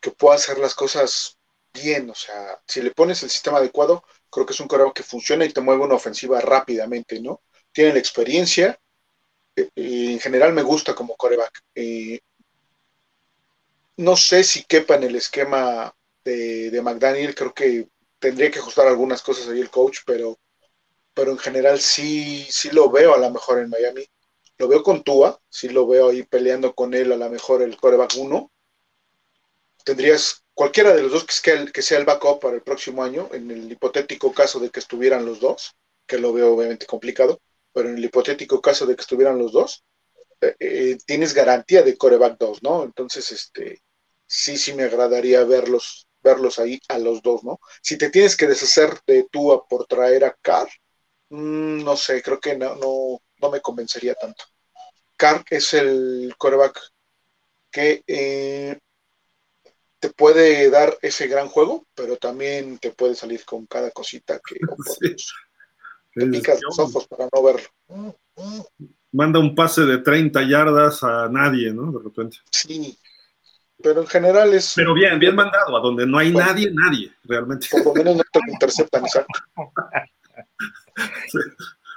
que 0.00 0.12
puede 0.12 0.36
hacer 0.36 0.58
las 0.58 0.74
cosas 0.74 1.36
bien. 1.74 2.08
O 2.08 2.14
sea, 2.14 2.58
si 2.66 2.80
le 2.80 2.92
pones 2.92 3.22
el 3.22 3.28
sistema 3.28 3.58
adecuado, 3.58 4.02
creo 4.30 4.46
que 4.46 4.54
es 4.54 4.60
un 4.60 4.68
coreback 4.68 4.94
que 4.94 5.02
funciona 5.02 5.44
y 5.44 5.52
te 5.52 5.60
mueve 5.60 5.84
una 5.84 5.96
ofensiva 5.96 6.40
rápidamente, 6.40 7.20
¿no? 7.20 7.42
Tiene 7.70 7.92
la 7.92 7.98
experiencia 7.98 8.78
en 9.56 10.20
general 10.20 10.52
me 10.52 10.62
gusta 10.62 10.94
como 10.94 11.16
coreback. 11.16 11.62
no 13.96 14.16
sé 14.16 14.44
si 14.44 14.64
quepa 14.64 14.94
en 14.94 15.04
el 15.04 15.16
esquema 15.16 15.94
de, 16.24 16.70
de 16.70 16.82
McDaniel, 16.82 17.34
creo 17.34 17.52
que 17.52 17.88
tendría 18.18 18.50
que 18.50 18.60
ajustar 18.60 18.86
algunas 18.86 19.22
cosas 19.22 19.48
ahí 19.48 19.60
el 19.60 19.70
coach, 19.70 19.98
pero, 20.06 20.38
pero 21.12 21.32
en 21.32 21.38
general 21.38 21.80
sí, 21.80 22.46
sí 22.50 22.70
lo 22.70 22.90
veo 22.90 23.14
a 23.14 23.18
lo 23.18 23.30
mejor 23.30 23.58
en 23.58 23.68
Miami. 23.68 24.06
Lo 24.58 24.68
veo 24.68 24.82
con 24.82 25.02
Tua, 25.02 25.40
sí 25.48 25.68
lo 25.68 25.86
veo 25.86 26.10
ahí 26.10 26.22
peleando 26.22 26.74
con 26.74 26.94
él 26.94 27.10
a 27.12 27.16
lo 27.16 27.28
mejor 27.28 27.62
el 27.62 27.76
coreback 27.76 28.14
1. 28.16 28.50
Tendrías 29.84 30.44
cualquiera 30.54 30.94
de 30.94 31.02
los 31.02 31.12
dos 31.12 31.24
que 31.24 31.32
sea, 31.32 31.54
el, 31.54 31.72
que 31.72 31.82
sea 31.82 31.98
el 31.98 32.04
backup 32.04 32.40
para 32.40 32.54
el 32.54 32.62
próximo 32.62 33.02
año, 33.02 33.28
en 33.32 33.50
el 33.50 33.70
hipotético 33.72 34.32
caso 34.32 34.60
de 34.60 34.70
que 34.70 34.78
estuvieran 34.78 35.26
los 35.26 35.40
dos, 35.40 35.74
que 36.06 36.18
lo 36.18 36.32
veo 36.32 36.54
obviamente 36.54 36.86
complicado, 36.86 37.40
pero 37.72 37.88
en 37.88 37.96
el 37.98 38.04
hipotético 38.04 38.60
caso 38.60 38.86
de 38.86 38.94
que 38.94 39.02
estuvieran 39.02 39.38
los 39.38 39.52
dos, 39.52 39.84
eh, 40.40 40.56
eh, 40.58 40.98
tienes 41.06 41.34
garantía 41.34 41.82
de 41.82 41.96
coreback 41.96 42.36
2, 42.38 42.62
¿no? 42.62 42.82
Entonces, 42.84 43.30
este, 43.32 43.82
sí, 44.26 44.58
sí 44.58 44.74
me 44.74 44.84
agradaría 44.84 45.44
verlos, 45.44 46.08
verlos 46.20 46.58
ahí 46.58 46.80
a 46.88 46.98
los 46.98 47.22
dos, 47.22 47.44
¿no? 47.44 47.60
Si 47.80 47.96
te 47.96 48.10
tienes 48.10 48.36
que 48.36 48.46
deshacer 48.46 48.98
de 49.06 49.26
Tua 49.30 49.66
por 49.66 49.86
traer 49.86 50.24
a 50.24 50.36
Carr, 50.42 50.68
mmm, 51.30 51.84
no 51.84 51.96
sé, 51.96 52.22
creo 52.22 52.40
que 52.40 52.56
no, 52.56 52.74
no, 52.76 53.20
no, 53.40 53.50
me 53.50 53.60
convencería 53.60 54.14
tanto. 54.14 54.44
Carr 55.16 55.44
es 55.50 55.74
el 55.74 56.34
coreback 56.36 56.80
que 57.70 58.02
eh, 58.06 58.78
te 60.00 60.10
puede 60.10 60.68
dar 60.70 60.98
ese 61.02 61.28
gran 61.28 61.48
juego, 61.48 61.86
pero 61.94 62.16
también 62.16 62.78
te 62.78 62.90
puede 62.90 63.14
salir 63.14 63.44
con 63.44 63.66
cada 63.66 63.90
cosita 63.92 64.40
que. 64.44 64.56
te 66.14 66.26
picas 66.26 66.60
los 66.62 66.78
ojos 66.78 67.06
para 67.08 67.28
no 67.32 67.42
verlo 67.42 68.16
manda 69.12 69.38
un 69.38 69.54
pase 69.54 69.82
de 69.82 69.98
30 69.98 70.42
yardas 70.42 71.02
a 71.02 71.28
nadie, 71.28 71.72
¿no? 71.72 71.92
De 71.92 72.02
repente. 72.02 72.38
Sí, 72.50 72.98
pero 73.82 74.00
en 74.00 74.06
general 74.06 74.54
es... 74.54 74.72
Pero 74.74 74.94
bien, 74.94 75.18
bien 75.18 75.36
mandado, 75.36 75.76
a 75.76 75.80
donde 75.80 76.06
no 76.06 76.18
hay 76.18 76.32
nadie, 76.32 76.70
nadie, 76.72 77.12
realmente. 77.24 77.68
Por 77.70 77.84
lo 77.84 77.94
menos 77.94 78.16
no 78.16 78.22
te 78.32 78.52
interceptan, 78.52 79.04
exacto. 79.04 79.40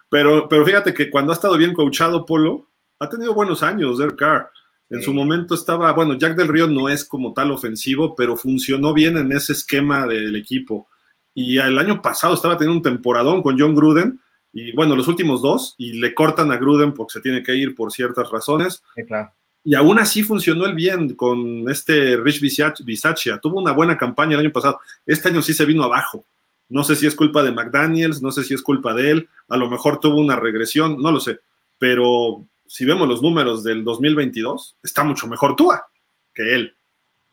Pero, 0.10 0.48
pero 0.48 0.66
fíjate 0.66 0.94
que 0.94 1.10
cuando 1.10 1.32
ha 1.32 1.36
estado 1.36 1.58
bien 1.58 1.74
coachado 1.74 2.26
Polo, 2.26 2.70
ha 3.00 3.10
tenido 3.10 3.34
buenos 3.34 3.64
años 3.64 3.98
Derek 3.98 4.18
Carr. 4.18 4.52
En 4.90 5.00
sí. 5.00 5.06
su 5.06 5.14
momento 5.14 5.56
estaba, 5.56 5.92
bueno, 5.94 6.14
Jack 6.14 6.36
del 6.36 6.48
Río 6.48 6.68
no 6.68 6.90
es 6.90 7.04
como 7.04 7.34
tal 7.34 7.52
ofensivo, 7.52 8.16
pero 8.16 8.38
funcionó 8.38 8.94
bien 8.94 9.18
en 9.18 9.32
ese 9.32 9.54
esquema 9.54 10.06
del 10.06 10.36
equipo. 10.36 10.88
Y 11.36 11.60
el 11.60 11.78
año 11.78 12.02
pasado 12.02 12.34
estaba 12.34 12.58
teniendo 12.58 12.78
un 12.78 12.84
temporadón 12.84 13.44
con 13.44 13.60
John 13.60 13.76
Gruden, 13.76 14.20
y 14.52 14.72
bueno, 14.72 14.96
los 14.96 15.08
últimos 15.08 15.42
dos, 15.42 15.76
y 15.78 16.00
le 16.00 16.16
cortan 16.16 16.52
a 16.52 16.58
Gruden 16.58 16.94
porque 16.94 17.14
se 17.14 17.22
tiene 17.22 17.44
que 17.44 17.54
ir 17.54 17.76
por 17.76 17.92
ciertas 17.92 18.32
razones. 18.32 18.82
Sí, 18.96 19.04
claro. 19.04 19.32
Y 19.66 19.76
aún 19.76 20.00
así 20.00 20.24
funcionó 20.24 20.66
el 20.66 20.76
bien 20.76 21.14
con 21.16 21.70
este 21.70 22.16
Rich 22.18 22.40
Bisaccia. 22.40 23.40
Tuvo 23.40 23.60
una 23.60 23.74
buena 23.74 23.98
campaña 23.98 24.36
el 24.36 24.42
año 24.42 24.52
pasado. 24.52 24.80
Este 25.06 25.28
año 25.28 25.42
sí 25.42 25.54
se 25.54 25.66
vino 25.66 25.84
abajo. 25.84 26.24
No 26.70 26.84
sé 26.84 26.96
si 26.96 27.06
es 27.06 27.16
culpa 27.16 27.44
de 27.44 27.52
McDaniels, 27.52 28.22
no 28.22 28.32
sé 28.32 28.44
si 28.44 28.54
es 28.54 28.62
culpa 28.62 28.94
de 28.94 29.12
él. 29.12 29.30
A 29.50 29.58
lo 29.58 29.70
mejor 29.70 30.00
tuvo 30.00 30.20
una 30.20 30.36
regresión, 30.36 31.02
no 31.02 31.12
lo 31.12 31.20
sé. 31.20 31.40
Pero 31.78 32.46
si 32.66 32.86
vemos 32.86 33.08
los 33.08 33.22
números 33.22 33.64
del 33.64 33.84
2022, 33.84 34.78
está 34.84 35.04
mucho 35.04 35.28
mejor 35.28 35.56
Tua 35.56 35.88
que 36.34 36.56
él. 36.56 36.76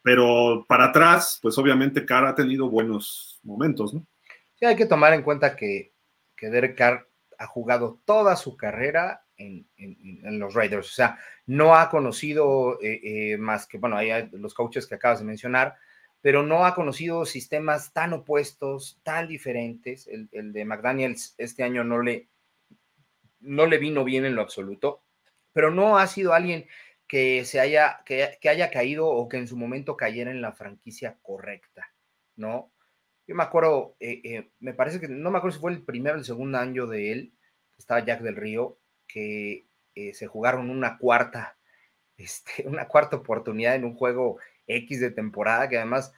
Pero 0.03 0.65
para 0.69 0.87
atrás, 0.87 1.39
pues 1.41 1.57
obviamente 1.59 2.05
Carr 2.05 2.27
ha 2.27 2.35
tenido 2.35 2.69
buenos 2.69 3.41
momentos, 3.43 3.95
¿no? 3.95 4.05
Sí, 4.55 4.65
hay 4.65 4.77
que 4.77 4.87
tomar 4.87 5.13
en 5.13 5.23
cuenta 5.23 5.57
que, 5.57 5.93
que 6.37 6.51
Derek 6.51 6.77
Carr 6.77 7.09
ha 7.39 7.47
jugado 7.47 8.01
toda 8.05 8.37
su 8.37 8.57
carrera 8.57 9.25
en, 9.37 9.67
en, 9.77 10.39
los 10.39 10.55
Raiders. 10.55 10.91
O 10.91 10.95
sea, 10.95 11.19
no 11.47 11.75
ha 11.75 11.89
conocido 11.89 12.81
eh, 12.81 13.01
eh, 13.03 13.37
más 13.39 13.67
que, 13.67 13.79
bueno, 13.79 13.97
hay 13.97 14.29
los 14.33 14.55
coaches 14.55 14.87
que 14.87 14.95
acabas 14.95 15.21
de 15.21 15.25
mencionar, 15.25 15.77
pero 16.21 16.45
no 16.45 16.65
ha 16.65 16.75
conocido 16.75 17.25
sistemas 17.27 17.93
tan 17.93 18.13
opuestos, 18.13 19.01
tan 19.03 19.27
diferentes. 19.27 20.07
El, 20.07 20.29
el, 20.33 20.53
de 20.53 20.65
McDaniels 20.65 21.35
este 21.39 21.65
año 21.65 21.83
no 21.83 22.01
le, 22.01 22.29
no 23.41 23.67
le 23.67 23.79
vino 23.79 24.05
bien 24.05 24.25
en 24.25 24.37
lo 24.37 24.43
absoluto, 24.43 25.03
pero 25.53 25.71
no 25.71 25.99
ha 25.99 26.07
sido 26.07 26.33
alguien 26.33 26.67
que 27.09 27.45
se 27.45 27.61
haya, 27.61 28.03
que, 28.07 28.39
que 28.41 28.49
haya 28.49 28.71
caído 28.71 29.09
o 29.09 29.29
que 29.29 29.37
en 29.37 29.49
su 29.49 29.57
momento 29.57 29.97
cayera 29.97 30.31
en 30.31 30.41
la 30.41 30.53
franquicia 30.53 31.19
correcta, 31.23 31.95
¿no? 32.37 32.73
Yo 33.27 33.37
me 33.37 33.45
acuerdo, 33.45 33.97
eh, 34.01 34.21
eh, 34.25 34.51
me 34.59 34.75
parece 34.75 35.01
que, 35.01 35.09
no 35.09 35.31
me 35.31 35.39
acuerdo 35.39 35.55
si 35.55 35.61
fue 35.61 35.73
el 35.73 35.85
primero 35.85 36.17
o 36.17 36.19
el 36.19 36.25
segundo 36.25 36.59
año 36.59 36.87
de 36.87 37.13
él, 37.13 37.35
estaba 37.79 38.05
Jack 38.05 38.21
del 38.21 38.37
Río, 38.37 38.79
que 39.07 39.69
eh, 39.95 40.13
se 40.15 40.27
jugaron 40.27 40.71
una 40.71 40.99
cuarta, 40.99 41.59
este, 42.17 42.67
una 42.67 42.89
cuarta 42.89 43.17
oportunidad 43.17 43.77
en 43.77 43.85
un 43.85 43.95
juego 43.95 44.39
X 44.67 45.01
de 45.01 45.11
temporada, 45.11 45.69
que 45.69 45.79
además 45.79 46.13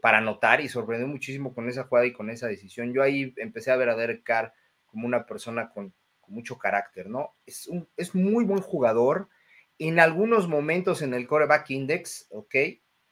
para 0.00 0.18
anotar 0.18 0.60
y 0.60 0.68
sorprendió 0.68 1.08
muchísimo 1.08 1.52
con 1.52 1.68
esa 1.68 1.84
jugada 1.84 2.06
y 2.06 2.12
con 2.12 2.30
esa 2.30 2.46
decisión. 2.46 2.94
Yo 2.94 3.02
ahí 3.02 3.34
empecé 3.36 3.72
a 3.72 3.76
ver 3.76 3.88
a 3.88 3.96
Derek 3.96 4.22
Carr 4.22 4.54
como 4.86 5.06
una 5.06 5.26
persona 5.26 5.70
con, 5.70 5.92
con 6.20 6.34
mucho 6.34 6.56
carácter, 6.56 7.10
¿no? 7.10 7.34
Es, 7.44 7.66
un, 7.66 7.88
es 7.96 8.14
muy 8.14 8.44
buen 8.44 8.60
jugador. 8.60 9.28
En 9.78 10.00
algunos 10.00 10.48
momentos 10.48 11.02
en 11.02 11.14
el 11.14 11.26
coreback 11.26 11.70
index, 11.70 12.26
¿ok? 12.30 12.54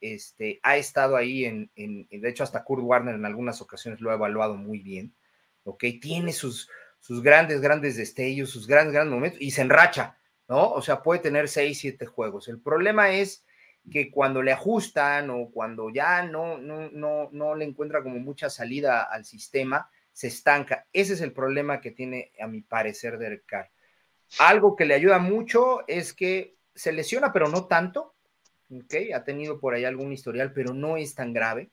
Este, 0.01 0.59
ha 0.63 0.77
estado 0.77 1.15
ahí 1.15 1.45
en, 1.45 1.71
en, 1.75 2.07
de 2.09 2.29
hecho 2.29 2.43
hasta 2.43 2.63
Kurt 2.63 2.83
Warner 2.83 3.15
en 3.15 3.25
algunas 3.25 3.61
ocasiones 3.61 4.01
lo 4.01 4.11
ha 4.11 4.15
evaluado 4.15 4.55
muy 4.55 4.79
bien, 4.79 5.15
¿ok? 5.63 5.83
Tiene 6.01 6.31
sus, 6.31 6.69
sus 6.99 7.21
grandes, 7.21 7.61
grandes 7.61 7.97
destellos, 7.97 8.49
sus 8.49 8.67
grandes, 8.67 8.93
grandes 8.93 9.13
momentos 9.13 9.41
y 9.41 9.51
se 9.51 9.61
enracha, 9.61 10.17
¿no? 10.47 10.71
O 10.71 10.81
sea, 10.81 11.01
puede 11.01 11.21
tener 11.21 11.47
seis, 11.47 11.79
siete 11.79 12.05
juegos. 12.05 12.47
El 12.47 12.59
problema 12.59 13.11
es 13.11 13.45
que 13.91 14.09
cuando 14.09 14.41
le 14.41 14.51
ajustan 14.51 15.29
o 15.29 15.49
cuando 15.51 15.89
ya 15.89 16.23
no, 16.23 16.57
no, 16.57 16.89
no, 16.91 17.29
no 17.31 17.55
le 17.55 17.65
encuentra 17.65 18.01
como 18.01 18.19
mucha 18.19 18.49
salida 18.49 19.03
al 19.03 19.25
sistema, 19.25 19.89
se 20.11 20.27
estanca. 20.27 20.87
Ese 20.93 21.13
es 21.13 21.21
el 21.21 21.33
problema 21.33 21.81
que 21.81 21.91
tiene, 21.91 22.31
a 22.39 22.47
mi 22.47 22.61
parecer, 22.61 23.17
Derek 23.17 23.45
Carr. 23.45 23.69
Algo 24.39 24.75
que 24.75 24.85
le 24.85 24.95
ayuda 24.95 25.19
mucho 25.19 25.87
es 25.87 26.13
que 26.13 26.54
se 26.75 26.91
lesiona, 26.91 27.33
pero 27.33 27.47
no 27.47 27.65
tanto, 27.65 28.13
¿ok? 28.69 28.93
Ha 29.13 29.23
tenido 29.23 29.59
por 29.59 29.73
ahí 29.73 29.85
algún 29.85 30.11
historial, 30.11 30.53
pero 30.53 30.73
no 30.73 30.97
es 30.97 31.15
tan 31.15 31.33
grave, 31.33 31.71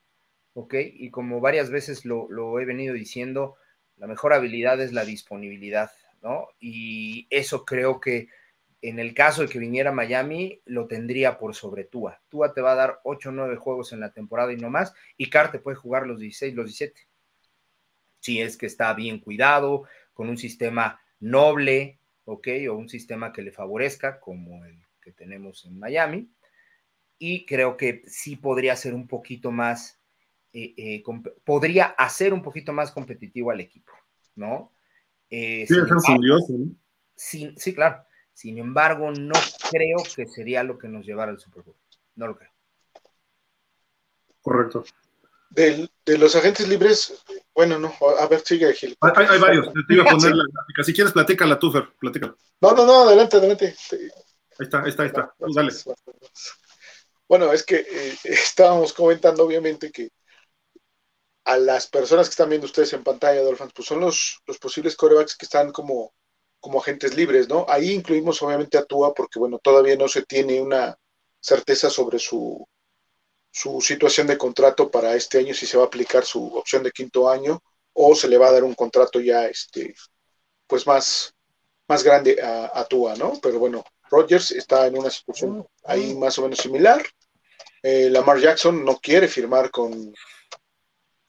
¿ok? 0.53 0.75
Y 0.93 1.11
como 1.11 1.41
varias 1.41 1.69
veces 1.69 2.05
lo, 2.05 2.27
lo 2.29 2.59
he 2.59 2.65
venido 2.65 2.93
diciendo, 2.93 3.55
la 3.97 4.07
mejor 4.07 4.33
habilidad 4.33 4.81
es 4.81 4.93
la 4.93 5.05
disponibilidad, 5.05 5.91
¿no? 6.21 6.47
Y 6.59 7.27
eso 7.29 7.65
creo 7.65 7.99
que 7.99 8.29
en 8.83 8.99
el 8.99 9.13
caso 9.13 9.43
de 9.43 9.47
que 9.47 9.59
viniera 9.59 9.91
a 9.91 9.93
Miami, 9.93 10.61
lo 10.65 10.87
tendría 10.87 11.37
por 11.37 11.55
sobre 11.55 11.85
Tua. 11.85 12.21
Tua 12.27 12.53
te 12.53 12.59
va 12.59 12.73
a 12.73 12.75
dar 12.75 12.99
8 13.05 13.29
o 13.29 13.31
9 13.31 13.55
juegos 13.55 13.93
en 13.93 14.01
la 14.01 14.11
temporada 14.11 14.51
y 14.51 14.57
no 14.57 14.69
más, 14.69 14.93
y 15.15 15.29
Carr 15.29 15.51
te 15.51 15.59
puede 15.59 15.77
jugar 15.77 16.05
los 16.05 16.19
16, 16.19 16.53
los 16.53 16.65
17. 16.65 17.07
Si 18.19 18.41
es 18.41 18.57
que 18.57 18.65
está 18.65 18.93
bien 18.93 19.19
cuidado, 19.19 19.85
con 20.13 20.27
un 20.29 20.37
sistema 20.37 21.01
noble, 21.21 21.99
¿ok? 22.25 22.47
O 22.69 22.73
un 22.73 22.89
sistema 22.89 23.31
que 23.31 23.41
le 23.41 23.51
favorezca, 23.51 24.19
como 24.19 24.65
el 24.65 24.82
que 25.03 25.11
tenemos 25.11 25.65
en 25.65 25.77
Miami. 25.77 26.31
Y 27.19 27.45
creo 27.45 27.77
que 27.77 28.03
sí 28.07 28.35
podría 28.35 28.75
ser 28.75 28.93
un 28.93 29.07
poquito 29.07 29.51
más, 29.51 29.99
eh, 30.51 30.73
eh, 30.77 31.03
podría 31.43 31.85
hacer 31.85 32.33
un 32.33 32.41
poquito 32.41 32.73
más 32.73 32.91
competitivo 32.91 33.51
al 33.51 33.59
equipo, 33.59 33.93
¿no? 34.35 34.73
Eh, 35.29 35.65
sí, 35.67 35.75
embargo, 35.75 36.01
fundioso, 36.01 36.53
¿no? 36.53 36.75
Sin, 37.15 37.57
sí, 37.57 37.73
claro. 37.73 38.03
Sin 38.33 38.57
embargo, 38.57 39.11
no 39.11 39.35
creo 39.69 39.97
que 40.15 40.25
sería 40.27 40.63
lo 40.63 40.77
que 40.77 40.87
nos 40.87 41.05
llevara 41.05 41.31
al 41.31 41.39
Super 41.39 41.63
Bowl. 41.63 41.75
No 42.15 42.27
lo 42.27 42.35
creo. 42.35 42.51
Correcto. 44.41 44.83
De, 45.51 45.87
de 46.03 46.17
los 46.17 46.35
agentes 46.35 46.67
libres, 46.67 47.23
bueno, 47.53 47.77
no, 47.77 47.93
a 48.19 48.27
ver, 48.27 48.41
sigue 48.41 48.73
Gil. 48.73 48.97
Hay, 49.01 49.25
hay 49.29 49.39
varios, 49.39 49.71
te 49.87 49.93
iba 49.93 50.03
a 50.03 50.07
poner 50.07 50.35
la 50.35 50.43
gráfica. 50.51 50.83
Si 50.83 50.93
quieres, 50.93 51.13
platícala 51.13 51.59
tú, 51.59 51.71
Fer, 51.71 51.89
platícala. 51.99 52.35
No, 52.59 52.73
no, 52.73 52.85
no, 52.85 53.03
adelante, 53.03 53.37
adelante. 53.37 53.75
Está, 54.63 54.83
está, 54.87 55.05
está. 55.05 55.33
Dale. 55.39 55.73
Bueno, 57.27 57.51
es 57.51 57.63
que 57.63 57.77
eh, 57.77 58.15
estábamos 58.23 58.93
comentando, 58.93 59.43
obviamente, 59.43 59.91
que 59.91 60.09
a 61.45 61.57
las 61.57 61.87
personas 61.87 62.27
que 62.27 62.31
están 62.31 62.49
viendo 62.49 62.65
ustedes 62.65 62.93
en 62.93 63.03
pantalla, 63.03 63.41
Dolphins, 63.41 63.73
pues 63.75 63.87
son 63.87 63.99
los, 63.99 64.39
los 64.45 64.57
posibles 64.59 64.95
corebacks 64.95 65.35
que 65.35 65.45
están 65.45 65.71
como, 65.71 66.13
como 66.59 66.79
agentes 66.79 67.15
libres, 67.15 67.49
¿no? 67.49 67.65
Ahí 67.67 67.91
incluimos 67.91 68.41
obviamente 68.41 68.77
a 68.77 68.85
Tua 68.85 69.13
porque, 69.13 69.39
bueno, 69.39 69.59
todavía 69.59 69.97
no 69.97 70.07
se 70.07 70.23
tiene 70.23 70.61
una 70.61 70.95
certeza 71.41 71.89
sobre 71.89 72.19
su, 72.19 72.65
su 73.51 73.81
situación 73.81 74.27
de 74.27 74.37
contrato 74.37 74.89
para 74.89 75.15
este 75.15 75.39
año, 75.39 75.53
si 75.53 75.65
se 75.65 75.77
va 75.77 75.83
a 75.83 75.87
aplicar 75.87 76.23
su 76.23 76.55
opción 76.55 76.83
de 76.83 76.91
quinto 76.91 77.29
año 77.29 77.61
o 77.91 78.15
se 78.15 78.29
le 78.29 78.37
va 78.37 78.47
a 78.47 78.53
dar 78.53 78.63
un 78.63 78.73
contrato 78.73 79.19
ya, 79.19 79.45
este, 79.47 79.93
pues 80.65 80.87
más, 80.87 81.33
más 81.87 82.03
grande 82.03 82.41
a, 82.41 82.79
a 82.79 82.85
Tua, 82.85 83.15
¿no? 83.15 83.33
Pero 83.41 83.59
bueno, 83.59 83.83
Rodgers 84.13 84.51
está 84.51 84.85
en 84.87 84.97
una 84.97 85.09
situación 85.09 85.67
ahí 85.83 86.13
más 86.15 86.37
o 86.37 86.43
menos 86.43 86.59
similar. 86.59 87.03
Eh, 87.81 88.09
Lamar 88.09 88.39
Jackson 88.39 88.85
no 88.85 88.99
quiere 88.99 89.27
firmar 89.27 89.71
con, 89.71 90.13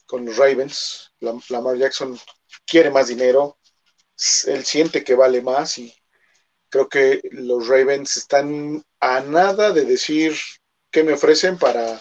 con 0.07 0.25
los 0.25 0.37
Ravens. 0.37 1.13
Lamar 1.21 1.77
Jackson 1.77 2.19
quiere 2.67 2.91
más 2.91 3.09
dinero. 3.09 3.59
Él 4.47 4.65
siente 4.65 5.03
que 5.03 5.15
vale 5.15 5.41
más 5.41 5.79
y 5.79 5.95
creo 6.69 6.89
que 6.89 7.23
los 7.33 7.67
Ravens 7.67 8.17
están 8.17 8.85
a 9.01 9.21
nada 9.21 9.73
de 9.73 9.85
decir 9.85 10.35
¿qué 10.95 11.03
me 11.03 11.15
ofrecen 11.15 11.59
para 11.59 12.01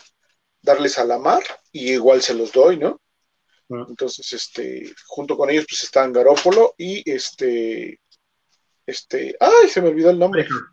darles 0.62 1.00
a 1.00 1.04
la 1.04 1.18
mar? 1.18 1.42
Y 1.72 1.94
igual 1.94 2.22
se 2.22 2.36
los 2.36 2.52
doy, 2.52 2.78
¿no? 2.78 3.02
Ah. 3.72 3.86
Entonces, 3.90 4.32
este, 4.34 4.94
junto 5.08 5.36
con 5.36 5.50
ellos, 5.50 5.66
pues 5.68 5.84
están 5.84 6.14
Garópolo 6.14 6.76
y 6.78 7.10
este, 7.12 8.00
este, 8.86 9.36
ay, 9.40 9.68
se 9.68 9.82
me 9.82 9.90
olvidó 9.90 10.12
el 10.12 10.20
nombre. 10.20 10.44
Baker, 10.44 10.73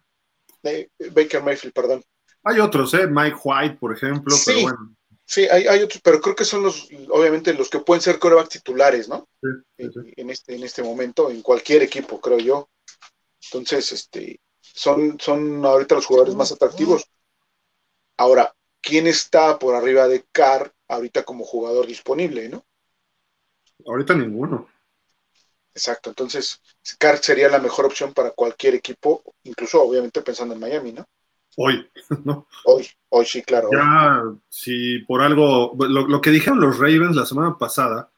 Baker 0.62 1.42
Mayfield, 1.42 1.74
perdón. 1.74 2.04
Hay 2.44 2.58
otros, 2.58 2.94
¿eh? 2.94 3.06
Mike 3.06 3.36
White, 3.42 3.76
por 3.78 3.94
ejemplo, 3.94 4.34
sí, 4.34 4.42
pero 4.46 4.60
bueno. 4.62 4.96
Sí, 5.24 5.42
hay, 5.42 5.66
hay, 5.68 5.82
otros, 5.82 6.00
pero 6.02 6.20
creo 6.20 6.34
que 6.34 6.44
son 6.44 6.62
los, 6.64 6.88
obviamente, 7.10 7.54
los 7.54 7.70
que 7.70 7.78
pueden 7.78 8.02
ser 8.02 8.18
corebacks 8.18 8.48
titulares, 8.48 9.08
¿no? 9.08 9.28
En, 9.76 10.30
este, 10.30 10.56
en 10.56 10.64
este 10.64 10.82
momento, 10.82 11.30
en 11.30 11.40
cualquier 11.42 11.82
equipo, 11.82 12.20
creo 12.20 12.38
yo. 12.38 12.68
Entonces, 13.44 13.92
este, 13.92 14.40
son, 14.60 15.18
son 15.20 15.64
ahorita 15.64 15.94
los 15.94 16.06
jugadores 16.06 16.34
más 16.34 16.50
atractivos. 16.50 17.04
Ahora, 18.16 18.52
¿quién 18.80 19.06
está 19.06 19.58
por 19.58 19.74
arriba 19.74 20.08
de 20.08 20.24
Carr 20.32 20.72
ahorita 20.88 21.22
como 21.22 21.44
jugador 21.44 21.86
disponible, 21.86 22.48
no? 22.48 22.64
Ahorita 23.86 24.14
ninguno. 24.14 24.68
Exacto, 25.74 26.10
entonces 26.10 26.60
Carr 26.98 27.18
sería 27.18 27.48
la 27.48 27.60
mejor 27.60 27.86
opción 27.86 28.12
para 28.12 28.32
cualquier 28.32 28.74
equipo, 28.74 29.22
incluso 29.44 29.82
obviamente 29.82 30.20
pensando 30.22 30.54
en 30.54 30.60
Miami, 30.60 30.92
¿no? 30.92 31.06
Hoy, 31.56 31.86
¿no? 32.24 32.46
Hoy, 32.64 32.88
hoy 33.10 33.26
sí, 33.26 33.42
claro. 33.42 33.68
Ya, 33.72 34.22
si 34.48 34.98
por 35.00 35.22
algo, 35.22 35.76
lo, 35.78 36.20
que 36.20 36.30
dijeron 36.30 36.60
los 36.60 36.78
Ravens 36.78 37.16
la 37.16 37.26
semana 37.26 37.56
pasada 37.58 38.10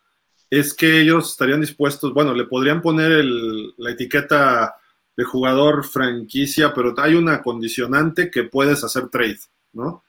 es 0.50 0.74
que 0.74 1.00
ellos 1.00 1.30
estarían 1.30 1.60
dispuestos, 1.60 2.12
bueno, 2.12 2.34
le 2.34 2.44
podrían 2.44 2.82
poner 2.82 3.24
la 3.24 3.90
etiqueta 3.90 4.76
de 5.16 5.24
jugador 5.24 5.84
franquicia, 5.84 6.72
pero 6.74 6.94
hay 6.98 7.14
una 7.14 7.42
condicionante 7.42 8.30
que 8.30 8.44
puedes 8.44 8.84
hacer 8.84 9.08
trade, 9.08 9.40
¿no? 9.72 10.04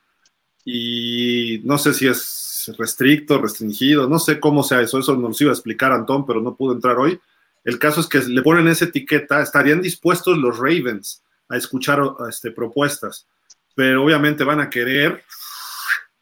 Y 0.65 1.61
no 1.63 1.77
sé 1.77 1.93
si 1.93 2.07
es 2.07 2.73
restricto, 2.77 3.37
restringido, 3.37 4.07
no 4.07 4.19
sé 4.19 4.39
cómo 4.39 4.63
sea 4.63 4.81
eso, 4.81 4.99
eso 4.99 5.15
nos 5.15 5.39
iba 5.41 5.51
a 5.51 5.53
explicar 5.53 5.91
Antón, 5.91 6.25
pero 6.25 6.41
no 6.41 6.55
pudo 6.55 6.73
entrar 6.73 6.97
hoy. 6.97 7.19
El 7.63 7.79
caso 7.79 8.01
es 8.01 8.07
que 8.07 8.19
le 8.19 8.41
ponen 8.41 8.67
esa 8.67 8.85
etiqueta, 8.85 9.41
estarían 9.41 9.81
dispuestos 9.81 10.37
los 10.37 10.57
Ravens 10.57 11.23
a 11.49 11.57
escuchar 11.57 12.01
este, 12.29 12.51
propuestas, 12.51 13.27
pero 13.75 14.03
obviamente 14.03 14.43
van 14.43 14.59
a 14.59 14.69
querer, 14.69 15.23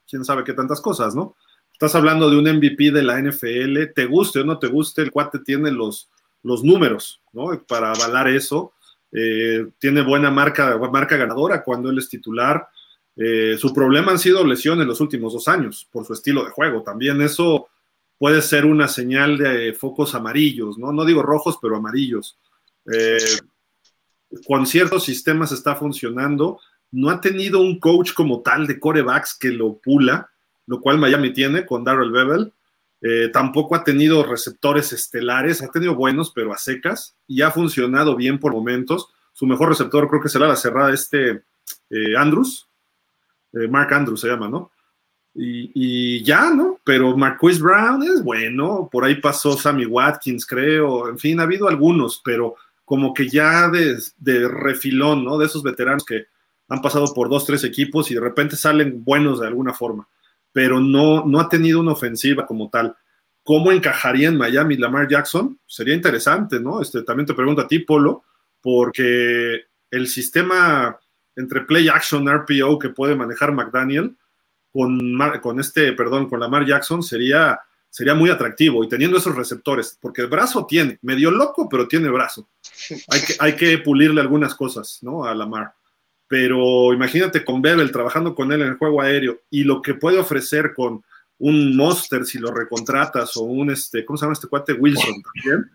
quién 0.08 0.24
sabe 0.24 0.44
qué 0.44 0.54
tantas 0.54 0.82
cosas, 0.82 1.16
¿no? 1.16 1.36
Estás 1.74 1.96
hablando 1.96 2.30
de 2.30 2.38
un 2.38 2.58
MVP 2.58 2.92
de 2.92 3.02
la 3.02 3.20
NFL, 3.20 3.94
te 3.96 4.06
guste 4.06 4.42
o 4.42 4.44
no 4.44 4.60
te 4.60 4.68
guste, 4.68 5.02
el 5.02 5.12
cuate 5.12 5.40
tiene 5.40 5.72
los, 5.72 6.10
los 6.44 6.64
números, 6.64 7.22
¿no? 7.34 7.60
Para 7.68 7.92
avalar 7.92 8.28
eso. 8.28 8.74
Eh, 9.12 9.68
tiene 9.78 10.02
buena 10.04 10.32
marca, 10.32 10.78
marca 10.92 11.18
ganadora 11.18 11.64
cuando 11.64 11.90
él 11.90 11.98
es 11.98 12.08
titular. 12.08 12.68
Eh, 13.16 13.58
su 13.58 13.74
problema 13.74 14.12
han 14.12 14.20
sido 14.20 14.46
lesiones 14.46 14.88
los 14.88 15.02
últimos 15.02 15.34
dos 15.34 15.48
años 15.48 15.88
por 15.92 16.06
su 16.06 16.14
estilo 16.14 16.46
de 16.46 16.52
juego. 16.52 16.84
También 16.84 17.22
eso 17.22 17.68
puede 18.22 18.44
ser 18.44 18.68
una 18.68 18.88
señal 18.88 19.40
de 19.40 19.74
focos 19.74 20.14
amarillos, 20.14 20.78
¿no? 20.78 20.92
No 20.92 21.06
digo 21.06 21.24
rojos, 21.24 21.58
pero 21.60 21.78
amarillos. 21.78 22.38
Eh, 22.94 23.18
con 24.46 24.68
ciertos 24.68 25.06
sistemas 25.06 25.52
está 25.52 25.76
funcionando. 25.76 26.60
No 26.92 27.10
ha 27.10 27.20
tenido 27.20 27.62
un 27.62 27.80
coach 27.80 28.14
como 28.14 28.42
tal 28.42 28.68
de 28.68 28.80
corebacks 28.80 29.36
que 29.40 29.50
lo 29.50 29.80
pula, 29.80 30.30
lo 30.68 30.80
cual 30.82 31.00
Miami 31.00 31.34
tiene 31.34 31.66
con 31.66 31.84
Darrell 31.84 32.12
Bevel. 32.12 32.54
Eh, 33.02 33.30
tampoco 33.34 33.74
ha 33.74 33.84
tenido 33.84 34.24
receptores 34.24 34.94
estelares, 34.94 35.64
ha 35.64 35.72
tenido 35.72 35.96
buenos, 35.96 36.30
pero 36.30 36.54
a 36.54 36.60
secas, 36.60 37.16
y 37.26 37.42
ha 37.42 37.50
funcionado 37.50 38.16
bien 38.16 38.40
por 38.40 38.54
momentos. 38.54 39.10
Su 39.34 39.48
mejor 39.48 39.70
receptor 39.70 40.08
creo 40.08 40.22
que 40.22 40.30
será 40.30 40.48
la 40.48 40.58
cerrada 40.58 40.94
este 40.94 41.42
eh, 41.90 42.16
Andrews, 42.16 42.68
Mark 43.52 43.92
Andrews 43.96 44.22
se 44.22 44.28
llama, 44.28 44.48
¿no? 44.48 44.71
Y, 45.34 46.24
ya, 46.24 46.52
¿no? 46.52 46.80
Pero 46.84 47.16
Marquise 47.16 47.62
Brown 47.62 48.04
es 48.04 48.24
bueno, 48.24 48.90
por 48.92 49.06
ahí 49.06 49.16
pasó 49.16 49.54
Sammy 49.54 49.86
Watkins, 49.86 50.46
creo, 50.46 51.08
en 51.08 51.18
fin, 51.18 51.40
ha 51.40 51.44
habido 51.44 51.70
algunos, 51.70 52.22
pero 52.24 52.56
como 52.84 53.14
que 53.14 53.30
ya 53.30 53.70
de, 53.70 54.48
refilón, 54.50 55.24
¿no? 55.24 55.38
De 55.38 55.46
esos 55.46 55.64
veteranos 55.64 56.04
que 56.04 56.26
han 56.68 56.82
pasado 56.82 57.14
por 57.14 57.30
dos, 57.30 57.46
tres 57.46 57.64
equipos 57.64 58.12
y 58.12 58.16
de 58.16 58.20
repente 58.20 58.56
salen 58.56 59.04
buenos 59.04 59.40
de 59.40 59.48
alguna 59.48 59.74
forma, 59.74 60.08
pero 60.52 60.82
no, 60.82 61.26
no 61.26 61.40
ha 61.40 61.48
tenido 61.48 61.80
una 61.80 61.94
ofensiva 61.94 62.46
como 62.46 62.70
tal. 62.70 62.96
¿Cómo 63.44 63.72
encajaría 63.72 64.28
en 64.28 64.38
Miami 64.38 64.76
Lamar 64.76 65.08
Jackson? 65.08 65.60
Sería 65.66 65.96
interesante, 65.96 66.60
¿no? 66.60 66.82
Este, 66.82 67.04
también 67.04 67.26
te 67.26 67.34
pregunto 67.34 67.62
a 67.62 67.68
ti, 67.68 67.80
Polo, 67.80 68.24
porque 68.62 69.62
el 69.90 70.08
sistema 70.08 71.00
entre 71.36 71.62
play 71.62 71.88
action 71.88 72.28
RPO 72.28 72.78
que 72.78 72.90
puede 72.90 73.16
manejar 73.16 73.52
McDaniel 73.52 74.16
con, 74.72 75.18
con 75.42 75.60
este, 75.60 75.94
perdón, 75.94 76.30
con 76.30 76.40
Lamar 76.40 76.66
Jackson 76.66 77.04
sería 77.04 77.60
sería 77.92 78.16
muy 78.16 78.30
atractivo 78.30 78.84
y 78.84 78.88
teniendo 78.88 79.18
esos 79.18 79.36
receptores, 79.36 79.98
porque 80.02 80.22
el 80.22 80.28
brazo 80.28 80.66
tiene, 80.66 80.98
medio 81.02 81.30
loco, 81.30 81.68
pero 81.70 81.90
tiene 81.90 82.08
brazo. 82.08 82.48
Hay 83.10 83.22
que, 83.22 83.36
hay 83.38 83.56
que 83.56 83.78
pulirle 83.80 84.22
algunas 84.22 84.56
cosas, 84.56 85.00
¿no? 85.02 85.26
A 85.26 85.36
Lamar. 85.36 85.74
Pero 86.26 86.94
imagínate 86.94 87.44
con 87.44 87.62
Bevel 87.62 87.92
trabajando 87.92 88.34
con 88.34 88.52
él 88.54 88.62
en 88.62 88.70
el 88.70 88.78
juego 88.78 89.02
aéreo 89.02 89.42
y 89.50 89.66
lo 89.66 89.82
que 89.82 89.96
puede 89.96 90.18
ofrecer 90.18 90.74
con 90.74 91.04
un 91.40 91.76
Monster 91.76 92.26
si 92.26 92.40
lo 92.40 92.52
recontratas 92.52 93.36
o 93.36 93.42
un, 93.42 93.72
este, 93.72 94.06
¿cómo 94.06 94.16
se 94.16 94.24
llama 94.24 94.34
este 94.34 94.48
cuate? 94.48 94.74
Wilson 94.74 95.22
también. 95.22 95.72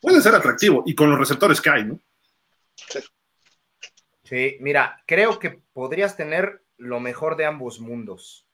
Puede 0.00 0.22
ser 0.22 0.34
atractivo 0.34 0.82
y 0.86 0.94
con 0.94 1.10
los 1.10 1.18
receptores 1.18 1.60
que 1.60 1.68
hay, 1.68 1.84
¿no? 1.84 2.00
Sí, 4.24 4.56
mira, 4.60 5.02
creo 5.06 5.38
que 5.38 5.60
podrías 5.74 6.16
tener 6.16 6.62
lo 6.80 6.98
mejor 6.98 7.36
de 7.36 7.44
ambos 7.44 7.78
mundos. 7.78 8.46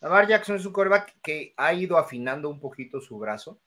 Lamar 0.00 0.28
Jackson 0.28 0.56
es 0.56 0.64
un 0.64 0.72
quarterback 0.72 1.16
que 1.20 1.54
ha 1.56 1.74
ido 1.74 1.98
afinando 1.98 2.48
un 2.48 2.60
poquito 2.60 3.00
su 3.00 3.18
brazo. 3.18 3.60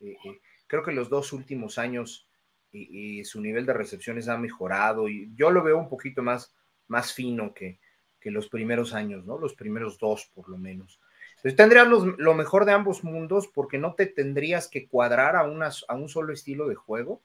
Eh, 0.00 0.16
eh, 0.24 0.40
creo 0.66 0.84
que 0.84 0.92
los 0.92 1.08
dos 1.08 1.32
últimos 1.32 1.78
años 1.78 2.28
eh, 2.72 3.22
su 3.24 3.40
nivel 3.40 3.66
de 3.66 3.72
recepciones 3.72 4.28
ha 4.28 4.38
mejorado 4.38 5.08
y 5.08 5.32
yo 5.34 5.50
lo 5.50 5.62
veo 5.62 5.78
un 5.78 5.88
poquito 5.88 6.22
más, 6.22 6.54
más 6.86 7.12
fino 7.12 7.52
que, 7.52 7.80
que 8.20 8.30
los 8.30 8.48
primeros 8.48 8.94
años, 8.94 9.24
¿no? 9.24 9.36
Los 9.36 9.54
primeros 9.54 9.98
dos, 9.98 10.30
por 10.32 10.48
lo 10.48 10.56
menos. 10.56 11.00
Entonces 11.36 11.56
tendrías 11.56 11.88
lo 11.88 12.34
mejor 12.34 12.64
de 12.64 12.72
ambos 12.72 13.02
mundos 13.02 13.48
porque 13.48 13.78
no 13.78 13.94
te 13.94 14.06
tendrías 14.06 14.68
que 14.68 14.88
cuadrar 14.88 15.36
a, 15.36 15.40
a 15.40 15.94
un 15.94 16.08
solo 16.08 16.32
estilo 16.32 16.68
de 16.68 16.74
juego. 16.76 17.20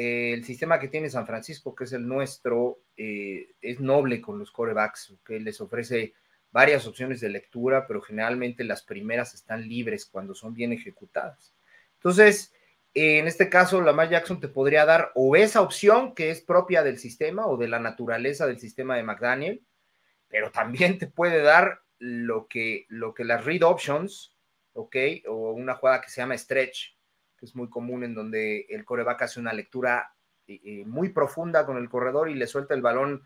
El 0.00 0.44
sistema 0.44 0.78
que 0.78 0.88
tiene 0.88 1.10
San 1.10 1.26
Francisco, 1.26 1.74
que 1.74 1.84
es 1.84 1.92
el 1.92 2.06
nuestro, 2.06 2.80
es 2.96 3.80
noble 3.80 4.20
con 4.20 4.38
los 4.38 4.50
corebacks, 4.50 5.14
que 5.24 5.40
les 5.40 5.60
ofrece 5.60 6.14
varias 6.50 6.86
opciones 6.86 7.20
de 7.20 7.28
lectura, 7.28 7.86
pero 7.86 8.00
generalmente 8.00 8.64
las 8.64 8.82
primeras 8.82 9.34
están 9.34 9.68
libres 9.68 10.06
cuando 10.06 10.34
son 10.34 10.54
bien 10.54 10.72
ejecutadas. 10.72 11.54
Entonces, 11.94 12.52
en 12.94 13.28
este 13.28 13.48
caso, 13.48 13.80
Lamar 13.80 14.10
Jackson 14.10 14.40
te 14.40 14.48
podría 14.48 14.84
dar 14.84 15.12
o 15.14 15.36
esa 15.36 15.60
opción 15.60 16.14
que 16.14 16.30
es 16.30 16.40
propia 16.40 16.82
del 16.82 16.98
sistema 16.98 17.46
o 17.46 17.56
de 17.56 17.68
la 17.68 17.78
naturaleza 17.78 18.46
del 18.46 18.58
sistema 18.58 18.96
de 18.96 19.04
McDaniel, 19.04 19.62
pero 20.28 20.50
también 20.50 20.98
te 20.98 21.06
puede 21.06 21.42
dar 21.42 21.82
lo 21.98 22.48
que, 22.48 22.86
lo 22.88 23.14
que 23.14 23.24
las 23.24 23.44
read 23.44 23.62
options, 23.62 24.34
¿ok? 24.72 24.96
O 25.28 25.52
una 25.52 25.74
jugada 25.74 26.00
que 26.00 26.08
se 26.08 26.20
llama 26.20 26.36
stretch, 26.36 26.96
que 27.40 27.46
es 27.46 27.56
muy 27.56 27.70
común 27.70 28.04
en 28.04 28.14
donde 28.14 28.66
el 28.68 28.84
coreback 28.84 29.22
hace 29.22 29.40
una 29.40 29.54
lectura 29.54 30.14
eh, 30.46 30.60
eh, 30.62 30.84
muy 30.84 31.08
profunda 31.08 31.64
con 31.64 31.78
el 31.78 31.88
corredor 31.88 32.28
y 32.28 32.34
le 32.34 32.46
suelta 32.46 32.74
el 32.74 32.82
balón 32.82 33.24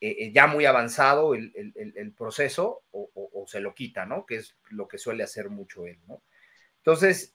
eh, 0.00 0.32
ya 0.32 0.48
muy 0.48 0.64
avanzado 0.64 1.34
el, 1.34 2.14
proceso 2.18 2.82
o, 2.90 3.44
se 3.46 3.60
lo 3.60 3.72
quita, 3.72 4.04
¿no? 4.04 4.26
Que 4.26 4.36
es 4.36 4.56
lo 4.70 4.88
que 4.88 4.98
suele 4.98 5.22
hacer 5.22 5.48
mucho 5.48 5.86
él, 5.86 6.00
¿no? 6.08 6.24
Entonces, 6.78 7.34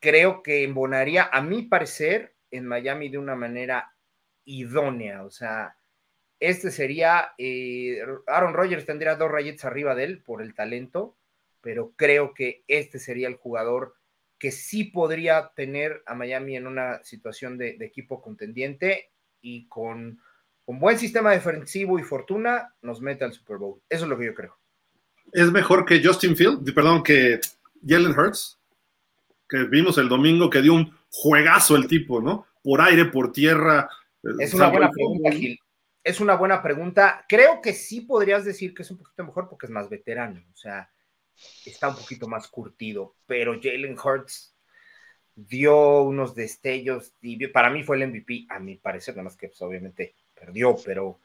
creo 0.00 0.42
que 0.42 0.64
embonaría, 0.64 1.28
a 1.32 1.40
mi 1.40 1.62
parecer, 1.62 2.34
en 2.50 2.66
Miami 2.66 3.10
de 3.10 3.18
una 3.18 3.36
manera 3.36 3.94
idónea, 4.44 5.24
o 5.24 5.30
sea, 5.30 5.76
este 6.40 6.72
sería, 6.72 7.34
Aaron 8.26 8.54
Rodgers 8.54 8.86
tendría 8.86 9.14
dos 9.14 9.30
rayetas 9.30 9.64
arriba 9.64 9.94
de 9.94 10.04
él 10.04 10.22
por 10.22 10.42
el 10.42 10.54
talento, 10.54 11.16
pero 11.60 11.92
creo 11.94 12.34
que 12.34 12.64
este 12.66 12.98
sería 12.98 13.28
el 13.28 13.36
jugador 13.36 13.94
que 14.38 14.50
sí 14.50 14.84
podría 14.84 15.52
tener 15.54 16.02
a 16.06 16.14
Miami 16.14 16.56
en 16.56 16.66
una 16.66 17.02
situación 17.04 17.56
de 17.58 17.76
equipo 17.80 18.20
contendiente 18.20 19.10
y 19.40 19.66
con 19.68 20.20
un 20.66 20.80
buen 20.80 20.98
sistema 20.98 21.32
defensivo 21.32 21.98
y 21.98 22.02
fortuna, 22.02 22.74
nos 22.82 23.00
mete 23.00 23.24
al 23.24 23.32
Super 23.32 23.58
Bowl. 23.58 23.80
Eso 23.88 24.04
es 24.04 24.08
lo 24.08 24.18
que 24.18 24.26
yo 24.26 24.34
creo. 24.34 24.56
Es 25.32 25.50
mejor 25.50 25.84
que 25.84 26.02
Justin 26.02 26.36
Field, 26.36 26.74
perdón, 26.74 27.02
que 27.02 27.40
Jalen 27.86 28.18
Hurts, 28.18 28.58
que 29.48 29.64
vimos 29.64 29.98
el 29.98 30.08
domingo 30.08 30.48
que 30.48 30.62
dio 30.62 30.74
un 30.74 30.96
juegazo 31.10 31.76
el 31.76 31.86
tipo, 31.86 32.20
¿no? 32.20 32.46
Por 32.62 32.80
aire, 32.80 33.06
por 33.06 33.32
tierra. 33.32 33.88
Es 34.38 34.54
una 34.54 34.68
buena 34.68 34.90
pregunta, 34.90 35.30
Gil. 35.32 35.58
Es 36.02 36.20
una 36.20 36.36
buena 36.36 36.62
pregunta. 36.62 37.24
Creo 37.28 37.60
que 37.60 37.72
sí 37.72 38.02
podrías 38.02 38.44
decir 38.44 38.74
que 38.74 38.82
es 38.82 38.90
un 38.90 38.98
poquito 38.98 39.24
mejor 39.24 39.48
porque 39.48 39.66
es 39.66 39.72
más 39.72 39.88
veterano, 39.88 40.42
o 40.52 40.56
sea, 40.56 40.90
está 41.64 41.88
un 41.88 41.96
poquito 41.96 42.28
más 42.28 42.48
curtido, 42.48 43.14
pero 43.26 43.60
Jalen 43.60 43.96
Hurts 43.98 44.54
dio 45.34 46.02
unos 46.02 46.34
destellos 46.34 47.14
y 47.20 47.46
para 47.48 47.70
mí 47.70 47.82
fue 47.82 47.96
el 47.96 48.08
MVP, 48.08 48.46
a 48.48 48.58
mi 48.58 48.76
parecer, 48.76 49.14
nada 49.14 49.24
más 49.24 49.36
que 49.36 49.48
pues, 49.48 49.60
obviamente 49.62 50.14
perdió, 50.34 50.76
pero 50.84 51.20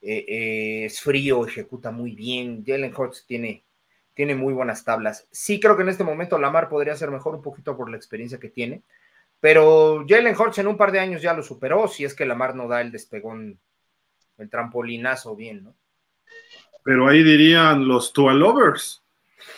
eh, 0.00 0.24
eh, 0.28 0.84
es 0.84 1.00
frío, 1.00 1.46
ejecuta 1.46 1.90
muy 1.90 2.14
bien. 2.14 2.62
Jalen 2.66 2.94
Hurts 2.94 3.24
tiene, 3.26 3.64
tiene 4.12 4.34
muy 4.34 4.52
buenas 4.52 4.84
tablas. 4.84 5.26
Sí 5.30 5.58
creo 5.60 5.76
que 5.76 5.82
en 5.82 5.88
este 5.88 6.04
momento 6.04 6.38
Lamar 6.38 6.68
podría 6.68 6.96
ser 6.96 7.10
mejor 7.10 7.34
un 7.34 7.42
poquito 7.42 7.76
por 7.76 7.90
la 7.90 7.96
experiencia 7.96 8.38
que 8.38 8.50
tiene, 8.50 8.82
pero 9.40 10.04
Jalen 10.06 10.36
Hurts 10.36 10.58
en 10.58 10.66
un 10.66 10.76
par 10.76 10.92
de 10.92 11.00
años 11.00 11.22
ya 11.22 11.32
lo 11.32 11.42
superó, 11.42 11.88
si 11.88 12.04
es 12.04 12.14
que 12.14 12.26
Lamar 12.26 12.54
no 12.54 12.68
da 12.68 12.80
el 12.80 12.92
despegón, 12.92 13.58
el 14.38 14.50
trampolinazo 14.50 15.34
bien, 15.36 15.64
¿no? 15.64 15.74
Pero 16.82 17.08
ahí 17.08 17.22
dirían 17.22 17.88
los 17.88 18.12
Tua 18.12 18.34
Lovers. 18.34 19.03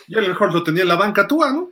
Jalen 0.07 0.31
Hurts 0.31 0.53
lo 0.53 0.63
tenía 0.63 0.83
en 0.83 0.89
la 0.89 0.95
banca 0.95 1.27
Tua, 1.27 1.51
¿no? 1.51 1.71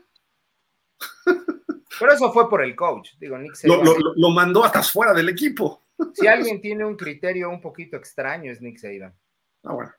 Pero 1.99 2.11
eso 2.11 2.31
fue 2.31 2.49
por 2.49 2.63
el 2.63 2.75
coach, 2.75 3.11
digo, 3.19 3.37
Nick 3.37 3.55
lo, 3.63 3.83
lo, 3.83 3.95
lo, 4.15 4.29
mandó 4.31 4.63
hasta 4.63 4.83
fuera 4.83 5.13
del 5.13 5.29
equipo. 5.29 5.85
Si 6.13 6.27
alguien 6.27 6.59
tiene 6.59 6.83
un 6.83 6.97
criterio 6.97 7.49
un 7.49 7.61
poquito 7.61 7.95
extraño 7.95 8.51
es 8.51 8.61
Nick 8.61 8.77
Saban. 8.77 9.15
Ah, 9.63 9.73
bueno. 9.73 9.93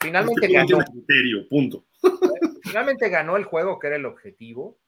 Finalmente 0.00 0.48
ganó. 0.48 0.78
criterio, 0.78 1.48
punto. 1.48 1.84
Finalmente 2.62 3.08
ganó 3.08 3.36
el 3.36 3.44
juego, 3.44 3.78
que 3.78 3.86
era 3.88 3.96
el 3.96 4.06
objetivo. 4.06 4.78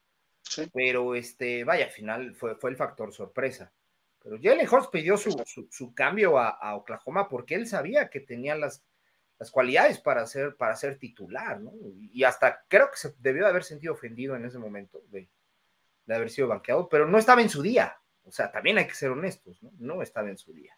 Pero 0.73 1.15
este, 1.15 1.65
vaya, 1.65 1.89
final 1.89 2.35
fue, 2.35 2.57
fue 2.57 2.71
el 2.71 2.77
factor 2.77 3.13
sorpresa. 3.13 3.73
Pero 4.23 4.39
Jalen 4.43 4.69
Hurts 4.69 4.89
pidió 4.89 5.17
su, 5.17 5.31
su, 5.71 5.95
cambio 5.95 6.39
a, 6.39 6.75
Oklahoma 6.77 7.29
porque 7.29 7.55
él 7.55 7.67
sabía 7.67 8.09
que 8.09 8.21
tenía 8.21 8.55
las, 8.55 8.83
las 9.39 9.51
cualidades 9.51 9.99
para 9.99 10.27
ser, 10.27 10.57
para 10.57 10.77
ser 10.77 10.99
titular, 10.99 11.61
¿no? 11.61 11.73
Y 12.13 12.25
hasta 12.25 12.65
creo 12.69 12.91
que 12.91 12.97
se 12.97 13.15
debió 13.19 13.45
de 13.45 13.51
haber 13.51 13.65
sentido 13.65 13.93
ofendido 13.93 14.37
en 14.37 14.45
ese 14.45 14.59
momento 14.59 15.03
de, 15.11 15.29
de 16.07 16.15
haber 16.15 16.31
sido 16.31 16.49
banqueado, 16.49 16.89
pero 16.89 17.07
no 17.07 17.19
estaba 17.19 17.43
en 17.43 17.49
su 17.49 17.63
día. 17.63 17.97
O 18.25 18.31
sea, 18.31 18.51
también 18.51 18.79
hay 18.79 18.87
que 18.87 18.95
ser 18.95 19.11
honestos, 19.11 19.63
¿no? 19.63 19.73
No 19.79 20.03
estaba 20.03 20.31
en 20.31 20.39
su 20.39 20.53
día. 20.53 20.73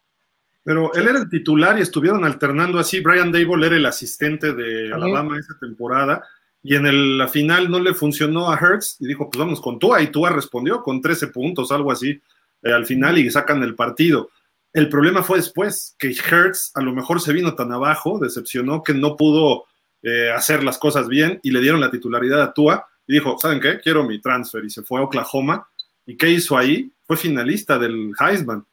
Pero 0.63 0.93
él 0.95 1.07
era 1.07 1.19
el 1.19 1.29
titular 1.29 1.77
y 1.79 1.81
estuvieron 1.81 2.25
alternando 2.25 2.77
así. 2.77 2.99
Brian 2.99 3.31
Dable 3.31 3.67
era 3.67 3.77
el 3.77 3.85
asistente 3.85 4.53
de 4.53 4.93
Alabama 4.93 5.39
esa 5.39 5.57
temporada 5.57 6.21
y 6.61 6.75
en 6.75 7.17
la 7.17 7.29
final 7.29 7.71
no 7.71 7.79
le 7.79 7.93
funcionó 7.93 8.51
a 8.51 8.57
Hertz 8.57 8.97
y 8.99 9.07
dijo, 9.07 9.29
pues 9.29 9.39
vamos 9.39 9.61
con 9.61 9.79
Tua 9.79 10.01
y 10.01 10.07
Tua 10.07 10.29
respondió 10.31 10.83
con 10.83 10.99
13 10.99 11.27
puntos, 11.27 11.71
algo 11.71 11.89
así, 11.89 12.21
eh, 12.61 12.73
al 12.73 12.85
final 12.85 13.17
y 13.17 13.29
sacan 13.31 13.63
el 13.63 13.75
partido. 13.75 14.29
El 14.73 14.89
problema 14.89 15.23
fue 15.23 15.37
después, 15.37 15.95
que 15.97 16.09
Hertz 16.09 16.71
a 16.75 16.81
lo 16.81 16.93
mejor 16.93 17.21
se 17.21 17.33
vino 17.33 17.55
tan 17.55 17.71
abajo, 17.71 18.19
decepcionó 18.19 18.83
que 18.83 18.93
no 18.93 19.15
pudo 19.15 19.65
eh, 20.03 20.29
hacer 20.31 20.63
las 20.63 20.77
cosas 20.77 21.07
bien 21.07 21.39
y 21.43 21.51
le 21.51 21.61
dieron 21.61 21.81
la 21.81 21.91
titularidad 21.91 22.41
a 22.41 22.53
Tua 22.53 22.87
y 23.07 23.13
dijo, 23.13 23.37
¿saben 23.39 23.59
qué? 23.59 23.79
Quiero 23.79 24.03
mi 24.03 24.21
transfer 24.21 24.63
y 24.63 24.69
se 24.69 24.83
fue 24.83 24.99
a 24.99 25.03
Oklahoma. 25.03 25.67
¿Y 26.05 26.15
qué 26.15 26.29
hizo 26.29 26.57
ahí? 26.57 26.91
Fue 27.05 27.17
finalista 27.17 27.79
del 27.79 28.11
Heisman 28.19 28.65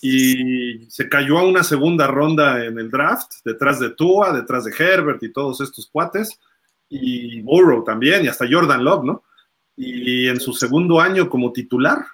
y 0.00 0.86
se 0.88 1.08
cayó 1.08 1.38
a 1.38 1.46
una 1.46 1.62
segunda 1.62 2.06
ronda 2.06 2.64
en 2.64 2.78
el 2.78 2.90
draft, 2.90 3.32
detrás 3.44 3.80
de 3.80 3.90
Tua, 3.90 4.32
detrás 4.32 4.64
de 4.64 4.74
Herbert 4.76 5.22
y 5.22 5.32
todos 5.32 5.60
estos 5.60 5.86
cuates, 5.86 6.38
y 6.88 7.40
Burrow 7.40 7.82
también, 7.82 8.24
y 8.24 8.28
hasta 8.28 8.46
Jordan 8.48 8.84
Love, 8.84 9.04
¿no? 9.04 9.24
Y 9.76 10.28
en 10.28 10.40
su 10.40 10.52
segundo 10.52 11.00
año 11.00 11.28
como 11.28 11.52
titular, 11.52 12.04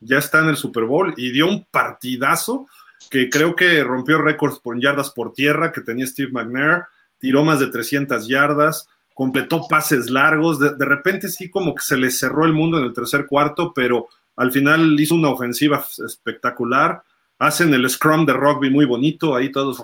ya 0.00 0.18
está 0.18 0.40
en 0.40 0.48
el 0.48 0.56
Super 0.56 0.84
Bowl 0.84 1.14
y 1.16 1.30
dio 1.30 1.46
un 1.46 1.66
partidazo 1.70 2.66
que 3.10 3.30
creo 3.30 3.56
que 3.56 3.82
rompió 3.84 4.20
récords 4.20 4.58
por 4.58 4.80
yardas 4.80 5.10
por 5.10 5.32
tierra 5.32 5.72
que 5.72 5.80
tenía 5.80 6.06
Steve 6.06 6.32
McNair, 6.32 6.84
tiró 7.18 7.44
más 7.44 7.60
de 7.60 7.68
300 7.68 8.26
yardas, 8.28 8.88
completó 9.14 9.66
pases 9.68 10.10
largos, 10.10 10.58
de, 10.58 10.74
de, 10.76 10.84
repente 10.84 11.28
sí 11.28 11.50
como 11.50 11.74
que 11.74 11.82
se 11.82 11.96
le 11.96 12.10
cerró 12.10 12.44
el 12.44 12.52
mundo 12.52 12.78
en 12.78 12.84
el 12.84 12.92
tercer 12.92 13.26
cuarto, 13.26 13.72
pero 13.74 14.08
al 14.36 14.52
final 14.52 14.98
hizo 15.00 15.14
una 15.14 15.30
ofensiva 15.30 15.84
espectacular, 16.04 17.02
hacen 17.38 17.72
el 17.74 17.88
scrum 17.88 18.26
de 18.26 18.32
rugby 18.32 18.70
muy 18.70 18.84
bonito, 18.84 19.34
ahí 19.34 19.50
todos. 19.50 19.82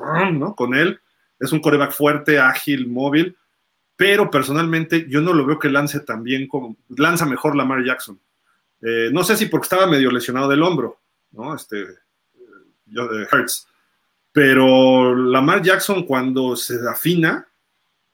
Con 0.57 0.75
él, 0.75 1.01
es 1.39 1.53
un 1.53 1.61
coreback 1.61 1.93
fuerte, 1.93 2.39
ágil, 2.39 2.89
móvil, 2.89 3.37
pero 3.97 4.31
personalmente 4.31 5.07
yo 5.09 5.21
no 5.21 5.33
lo 5.33 5.47
veo 5.47 5.59
que 5.59 5.69
lance 5.69 6.01
tan 6.01 6.23
bien 6.23 6.47
como, 6.47 6.77
lanza 6.97 7.27
mejor 7.27 7.57
Lamar 7.57 7.85
Jackson. 7.85 8.19
Eh, 8.83 9.11
no 9.13 9.25
sé 9.25 9.37
si 9.37 9.47
porque 9.47 9.65
estaba 9.65 9.87
medio 9.87 10.11
lesionado 10.11 10.49
del 10.49 10.63
hombro, 10.63 11.01
¿no? 11.33 11.55
Este, 11.55 11.87
de 12.87 13.29
Hertz. 13.31 13.67
Pero 14.33 15.15
Lamar 15.15 15.63
Jackson 15.63 16.05
cuando 16.05 16.57
se 16.57 16.77
afina 16.89 17.47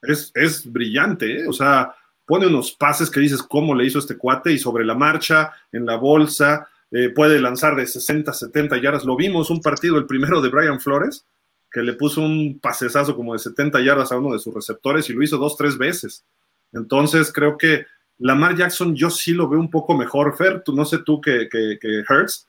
es, 0.03 0.31
es 0.35 0.71
brillante, 0.71 1.41
¿eh? 1.41 1.49
o 1.49 1.53
sea, 1.53 1.95
pone 2.27 2.47
unos 2.47 2.73
pases 2.73 3.11
que 3.11 3.21
dices 3.21 3.43
cómo 3.43 3.75
le 3.75 3.87
hizo 3.87 3.99
este 3.99 4.17
cuate 4.17 4.53
y 4.53 4.59
sobre 4.59 4.85
la 4.85 4.95
marcha, 4.95 5.53
en 5.73 5.87
la 5.87 5.97
bolsa, 5.97 6.69
eh, 6.91 7.09
puede 7.11 7.41
lanzar 7.41 7.77
de 7.77 7.87
60, 7.87 8.33
70 8.33 8.81
yardas. 8.81 9.05
Lo 9.05 9.17
vimos 9.17 9.51
un 9.51 9.61
partido, 9.61 9.97
el 9.97 10.07
primero 10.07 10.41
de 10.41 10.49
Brian 10.49 10.81
Flores, 10.81 11.25
que 11.71 11.83
le 11.83 11.95
puso 11.95 12.21
un 12.21 12.59
pasesazo 12.61 13.15
como 13.15 13.33
de 13.33 13.39
70 13.39 13.81
yardas 13.81 14.13
a 14.13 14.19
uno 14.19 14.33
de 14.33 14.41
sus 14.41 14.53
receptores 14.53 15.09
y 15.09 15.13
lo 15.13 15.23
hizo 15.23 15.39
dos, 15.39 15.57
tres 15.57 15.79
veces. 15.79 16.25
Entonces 16.73 17.33
creo 17.33 17.57
que 17.57 17.87
Lamar 18.21 18.57
Jackson 18.57 18.95
yo 18.95 19.11
sí 19.11 19.33
lo 19.33 19.49
veo 19.49 19.59
un 19.59 19.71
poco 19.71 19.95
mejor, 19.95 20.37
Fer, 20.37 20.62
tú, 20.62 20.75
no 20.75 20.85
sé 20.85 20.99
tú 21.05 21.21
que, 21.21 21.49
que, 21.49 21.79
que 21.81 22.05
Hertz, 22.09 22.47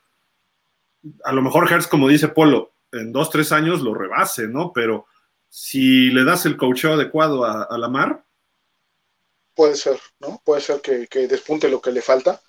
a 1.24 1.32
lo 1.32 1.42
mejor 1.42 1.72
Hertz, 1.72 1.88
como 1.88 2.08
dice 2.08 2.28
Polo, 2.28 2.74
en 2.92 3.12
dos, 3.12 3.30
tres 3.30 3.52
años 3.52 3.82
lo 3.82 3.94
rebase, 3.94 4.48
¿no? 4.48 4.72
Pero 4.74 5.08
si 5.50 6.10
le 6.10 6.24
das 6.24 6.46
el 6.46 6.58
coacheo 6.58 6.94
adecuado 6.94 7.46
a, 7.46 7.64
a 7.64 7.78
Lamar. 7.78 8.24
Puede 9.54 9.76
ser, 9.76 10.00
¿no? 10.20 10.42
Puede 10.44 10.62
ser 10.62 10.82
que, 10.82 11.08
que 11.08 11.28
despunte 11.28 11.70
lo 11.70 11.82
que 11.82 11.92
le 11.92 12.02
falta. 12.02 12.42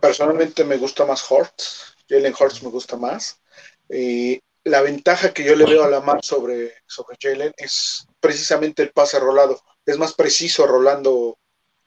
Personalmente 0.00 0.64
me 0.64 0.76
gusta 0.76 1.06
más 1.06 1.24
Hortz, 1.30 1.96
Jalen 2.08 2.34
Hortz 2.38 2.62
me 2.62 2.68
gusta 2.68 2.96
más. 2.96 3.40
Y 3.88 4.40
la 4.64 4.82
ventaja 4.82 5.32
que 5.32 5.44
yo 5.44 5.54
le 5.56 5.64
veo 5.64 5.84
a 5.84 5.88
Lamar 5.88 6.22
sobre, 6.22 6.72
sobre 6.86 7.16
Jalen 7.20 7.52
es 7.56 8.06
precisamente 8.20 8.82
el 8.82 8.90
pase 8.90 9.18
rolado. 9.20 9.60
Es 9.86 9.98
más 9.98 10.14
preciso 10.14 10.66
rolando, 10.66 11.38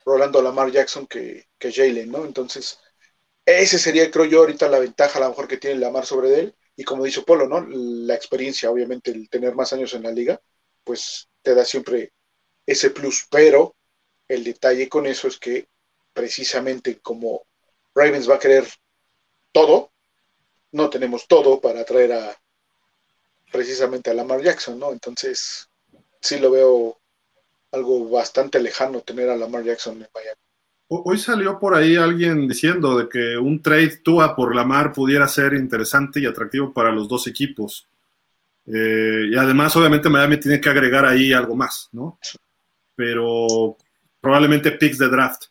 rolando 0.08 0.40
Lamar 0.40 0.70
Jackson 0.70 1.06
que, 1.06 1.48
que 1.58 1.72
Jalen, 1.72 2.10
¿no? 2.10 2.24
Entonces, 2.24 2.80
ese 3.44 3.78
sería, 3.78 4.10
creo 4.10 4.24
yo, 4.24 4.40
ahorita 4.40 4.68
la 4.68 4.78
ventaja 4.78 5.18
a 5.18 5.22
lo 5.22 5.28
mejor 5.28 5.46
que 5.46 5.58
tiene 5.58 5.78
Lamar 5.78 6.06
sobre 6.06 6.40
él. 6.40 6.54
Y 6.76 6.84
como 6.84 7.04
dice 7.04 7.22
Polo, 7.22 7.46
¿no? 7.46 7.66
La 7.68 8.14
experiencia, 8.14 8.70
obviamente, 8.70 9.10
el 9.10 9.28
tener 9.28 9.54
más 9.54 9.72
años 9.72 9.92
en 9.94 10.04
la 10.04 10.10
liga, 10.10 10.40
pues 10.84 11.28
te 11.42 11.54
da 11.54 11.64
siempre 11.64 12.12
ese 12.64 12.90
plus. 12.90 13.26
Pero 13.30 13.76
el 14.28 14.44
detalle 14.44 14.88
con 14.88 15.06
eso 15.06 15.28
es 15.28 15.38
que 15.38 15.68
precisamente 16.12 17.00
como 17.00 17.46
Ravens 17.94 18.30
va 18.30 18.36
a 18.36 18.38
querer 18.38 18.66
todo, 19.52 19.92
no 20.72 20.88
tenemos 20.88 21.26
todo 21.26 21.60
para 21.60 21.84
traer 21.84 22.12
a, 22.12 22.40
precisamente 23.52 24.10
a 24.10 24.14
Lamar 24.14 24.42
Jackson, 24.42 24.78
¿no? 24.78 24.92
Entonces, 24.92 25.68
sí 26.20 26.38
lo 26.38 26.50
veo 26.50 27.00
algo 27.72 28.08
bastante 28.08 28.60
lejano 28.60 29.00
tener 29.00 29.28
a 29.28 29.36
Lamar 29.36 29.64
Jackson 29.64 29.94
en 29.94 30.08
Miami. 30.14 30.40
Hoy 30.90 31.18
salió 31.18 31.58
por 31.58 31.74
ahí 31.74 31.96
alguien 31.96 32.48
diciendo 32.48 32.96
de 32.96 33.08
que 33.08 33.36
un 33.36 33.60
trade 33.60 33.98
Tua 33.98 34.34
por 34.34 34.54
Lamar 34.54 34.92
pudiera 34.92 35.28
ser 35.28 35.52
interesante 35.52 36.20
y 36.20 36.26
atractivo 36.26 36.72
para 36.72 36.90
los 36.90 37.06
dos 37.08 37.26
equipos. 37.26 37.86
Eh, 38.64 39.28
y 39.30 39.36
además, 39.36 39.76
obviamente, 39.76 40.08
Miami 40.08 40.40
tiene 40.40 40.60
que 40.60 40.70
agregar 40.70 41.04
ahí 41.04 41.32
algo 41.32 41.54
más, 41.54 41.90
¿no? 41.92 42.18
Pero 42.94 43.76
probablemente 44.20 44.72
picks 44.72 44.96
de 44.96 45.08
draft. 45.08 45.44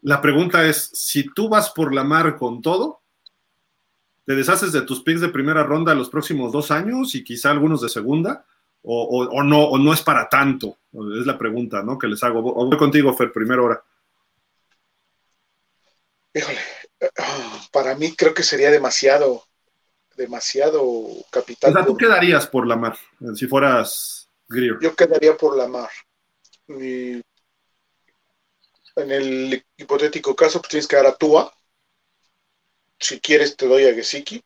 La 0.00 0.20
pregunta 0.20 0.66
es, 0.66 0.90
si 0.92 1.32
tú 1.32 1.48
vas 1.48 1.70
por 1.70 1.94
Lamar 1.94 2.36
con 2.36 2.60
todo, 2.60 3.02
¿Te 4.24 4.36
deshaces 4.36 4.72
de 4.72 4.82
tus 4.82 5.02
picks 5.02 5.20
de 5.20 5.28
primera 5.28 5.64
ronda 5.64 5.94
los 5.94 6.08
próximos 6.08 6.52
dos 6.52 6.70
años 6.70 7.14
y 7.14 7.24
quizá 7.24 7.50
algunos 7.50 7.80
de 7.80 7.88
segunda? 7.88 8.44
¿O, 8.84 9.02
o, 9.02 9.28
o 9.30 9.42
no, 9.42 9.64
o 9.64 9.78
no 9.78 9.92
es 9.92 10.02
para 10.02 10.28
tanto? 10.28 10.78
Es 10.92 11.26
la 11.26 11.38
pregunta 11.38 11.82
¿no? 11.82 11.98
que 11.98 12.08
les 12.08 12.22
hago. 12.22 12.42
voy 12.42 12.76
contigo, 12.76 13.12
Fer, 13.14 13.32
primera 13.32 13.62
hora. 13.62 13.82
Híjole, 16.34 16.58
para 17.72 17.94
mí 17.94 18.14
creo 18.14 18.34
que 18.34 18.42
sería 18.42 18.70
demasiado, 18.70 19.44
demasiado 20.16 21.06
capital. 21.30 21.70
O 21.70 21.74
sea, 21.74 21.84
¿tú 21.84 21.96
quedarías 21.96 22.46
por 22.46 22.66
la 22.66 22.76
mar 22.76 22.96
si 23.34 23.46
fueras 23.46 24.28
Greer? 24.48 24.78
Yo 24.80 24.94
quedaría 24.94 25.36
por 25.36 25.56
la 25.56 25.68
mar. 25.68 25.90
Y 26.68 27.22
en 28.96 29.10
el 29.10 29.64
hipotético 29.76 30.34
caso, 30.34 30.60
pues 30.60 30.70
tienes 30.70 30.86
que 30.86 30.96
dar 30.96 31.06
a 31.06 31.16
Tua 31.16 31.52
si 32.98 33.20
quieres 33.20 33.56
te 33.56 33.66
doy 33.66 33.86
a 33.86 33.94
Gesicki. 33.94 34.42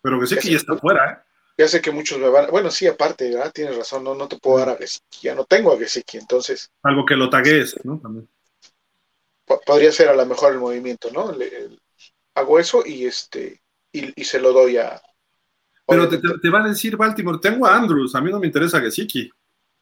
Pero 0.00 0.20
Gesicki 0.20 0.50
ya 0.50 0.56
está 0.56 0.76
fuera, 0.76 1.12
¿eh? 1.12 1.31
Ya 1.58 1.68
sé 1.68 1.80
que 1.80 1.90
muchos 1.90 2.18
me 2.18 2.28
van. 2.28 2.50
Bueno, 2.50 2.70
sí, 2.70 2.86
aparte, 2.86 3.30
¿verdad? 3.30 3.52
Tienes 3.52 3.76
razón, 3.76 4.04
no, 4.04 4.14
no 4.14 4.26
te 4.28 4.38
puedo 4.38 4.58
dar 4.58 4.70
a 4.70 4.76
Gesicki. 4.76 5.18
Ya 5.22 5.34
no 5.34 5.44
tengo 5.44 5.72
a 5.72 5.78
Gesicki, 5.78 6.18
entonces. 6.18 6.70
Algo 6.82 7.04
que 7.04 7.14
lo 7.14 7.28
tagues, 7.28 7.76
¿no? 7.84 7.98
También. 8.00 8.28
Podría 9.66 9.92
ser 9.92 10.08
a 10.08 10.14
lo 10.14 10.24
mejor 10.24 10.52
el 10.52 10.60
movimiento, 10.60 11.10
¿no? 11.12 11.30
Le, 11.32 11.68
hago 12.34 12.58
eso 12.58 12.84
y 12.86 13.04
este 13.04 13.60
y, 13.92 14.20
y, 14.20 14.24
se 14.24 14.40
lo 14.40 14.52
doy 14.52 14.78
a. 14.78 15.00
Pero 15.86 16.08
te, 16.08 16.18
te, 16.18 16.28
te, 16.40 16.48
va 16.48 16.64
a 16.64 16.68
decir 16.68 16.96
Baltimore, 16.96 17.38
tengo 17.40 17.66
a 17.66 17.76
Andrews, 17.76 18.14
a 18.14 18.20
mí 18.20 18.30
no 18.30 18.40
me 18.40 18.46
interesa 18.46 18.80
Gesicki. 18.80 19.30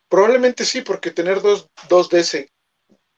Probablemente 0.08 0.64
sí, 0.64 0.80
porque 0.80 1.12
tener 1.12 1.40
dos, 1.40 1.68
dos 1.88 2.08
de 2.08 2.20
ese 2.20 2.50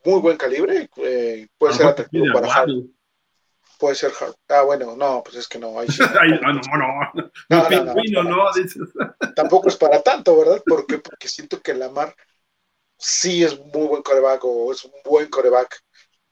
muy 0.04 0.20
buen 0.20 0.36
calibre 0.36 0.90
eh, 0.96 1.46
puede 1.56 1.74
ser 1.74 1.86
atractivo 1.86 2.26
para 2.34 2.52
Harry 2.52 2.92
puede 3.82 3.96
ser 3.96 4.12
Hart. 4.20 4.36
Ah, 4.48 4.62
bueno, 4.62 4.94
no, 4.94 5.24
pues 5.24 5.34
es 5.34 5.48
que 5.48 5.58
no. 5.58 5.76
Ahí 5.80 5.88
sí. 5.88 6.00
no, 6.00 6.52
no, 6.52 6.60
no. 7.50 8.22
no, 8.22 8.50
Tampoco 9.34 9.68
es 9.68 9.76
para 9.76 10.00
tanto, 10.00 10.38
¿verdad? 10.38 10.62
Porque, 10.64 10.98
porque 10.98 11.26
siento 11.26 11.60
que 11.60 11.74
Lamar 11.74 12.14
sí 12.96 13.42
es 13.42 13.58
muy 13.58 13.88
buen 13.88 14.02
coreback 14.04 14.44
o 14.44 14.70
es 14.70 14.84
un 14.84 14.92
buen 15.04 15.28
coreback, 15.28 15.80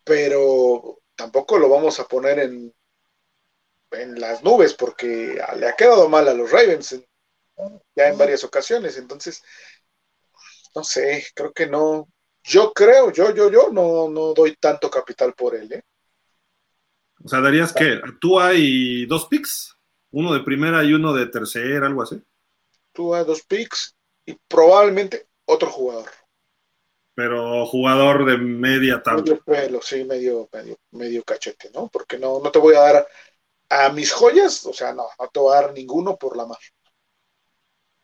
pero 0.05 1.01
tampoco 1.17 1.59
lo 1.59 1.69
vamos 1.69 1.99
a 1.99 2.05
poner 2.05 2.39
en, 2.39 2.73
en 3.91 4.21
las 4.21 4.45
nubes 4.45 4.75
porque 4.75 5.43
le 5.57 5.69
ha 5.69 5.75
quedado 5.75 6.09
mal 6.09 6.29
a 6.29 6.35
los 6.35 6.53
Ravens 6.53 7.03
ya 7.97 8.07
en 8.07 8.17
varias 8.17 8.45
ocasiones. 8.45 8.97
Entonces, 8.97 9.43
no 10.77 10.85
sé, 10.85 11.27
creo 11.35 11.53
que 11.53 11.67
no. 11.67 12.07
Yo 12.45 12.73
creo, 12.73 13.11
yo, 13.11 13.35
yo, 13.35 13.51
yo 13.51 13.71
no, 13.73 14.09
no 14.09 14.35
doy 14.35 14.55
tanto 14.55 14.89
capital 14.89 15.35
por 15.35 15.57
él, 15.57 15.73
¿eh? 15.73 15.83
O 17.23 17.29
sea, 17.29 17.41
darías 17.41 17.73
que 17.73 18.01
tú 18.21 18.41
hay 18.41 19.07
dos 19.07 19.27
picks, 19.27 19.77
uno 20.11 20.33
de 20.33 20.41
primera 20.41 20.83
y 20.85 20.93
uno 20.93 21.13
de 21.13 21.27
tercera, 21.27 21.87
algo 21.87 22.03
así. 22.03 22.21
Tú 22.93 23.15
hay 23.15 23.25
dos 23.25 23.43
picks 23.43 23.97
y 24.25 24.35
probablemente 24.49 25.29
otro 25.45 25.71
jugador. 25.71 26.11
Pero 27.15 27.67
jugador 27.67 28.25
de 28.25 28.39
media 28.39 29.03
tabla. 29.03 29.23
Medio 29.23 29.43
pelo, 29.43 29.83
sí, 29.83 30.05
medio, 30.05 30.49
medio, 30.53 30.79
medio 30.93 31.23
cachete, 31.23 31.71
¿no? 31.75 31.89
Porque 31.89 32.19
no, 32.19 32.41
no 32.41 32.51
te 32.51 32.59
voy 32.59 32.75
a 32.75 32.81
dar 32.81 33.07
a 33.69 33.91
mis 33.91 34.13
joyas, 34.13 34.65
o 34.67 34.73
sea, 34.73 34.93
no, 34.95 35.07
no 35.19 35.29
te 35.29 35.41
voy 35.41 35.57
a 35.57 35.61
dar 35.61 35.73
ninguno 35.73 36.17
por 36.17 36.37
la 36.37 36.47
mar. 36.47 36.59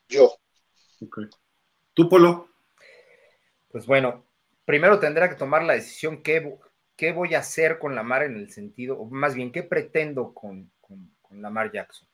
Yo. 0.09 0.37
Ok. 1.03 1.19
¿Tú, 1.95 2.09
Polo? 2.09 2.49
Pues 3.71 3.87
bueno, 3.87 4.25
primero 4.65 4.99
tendrá 4.99 5.29
que 5.29 5.37
tomar 5.37 5.63
la 5.65 5.75
decisión 5.75 6.23
qué, 6.23 6.59
qué 6.97 7.13
voy 7.13 7.35
a 7.35 7.41
hacer 7.41 7.79
con 7.79 7.95
Lamar 7.95 8.23
en 8.23 8.37
el 8.37 8.51
sentido, 8.51 8.99
o 8.99 9.05
más 9.07 9.35
bien, 9.35 9.53
qué 9.53 9.63
pretendo 9.63 10.35
con, 10.35 10.71
con, 10.81 11.15
Lamar 11.31 11.71
Jackson. 11.71 12.09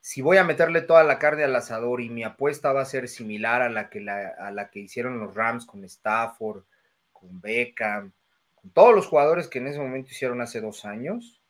Si 0.00 0.20
voy 0.20 0.36
a 0.36 0.44
meterle 0.44 0.82
toda 0.82 1.04
la 1.04 1.18
carne 1.18 1.44
al 1.44 1.56
asador 1.56 2.02
y 2.02 2.10
mi 2.10 2.22
apuesta 2.22 2.72
va 2.72 2.82
a 2.82 2.86
ser 2.86 3.08
similar 3.08 3.62
a 3.62 3.70
la 3.70 3.88
que, 3.88 4.06
a 4.10 4.50
la 4.50 4.68
que 4.68 4.80
hicieron 4.80 5.18
los 5.18 5.34
Rams 5.34 5.64
con 5.64 5.82
Stafford, 5.84 6.64
con 7.12 7.40
Beckham, 7.40 8.12
con 8.54 8.70
todos 8.72 8.94
los 8.94 9.06
jugadores 9.06 9.48
que 9.48 9.58
en 9.58 9.68
ese 9.68 9.78
momento 9.78 10.10
hicieron 10.10 10.42
hace 10.42 10.60
dos 10.60 10.84
años 10.84 11.40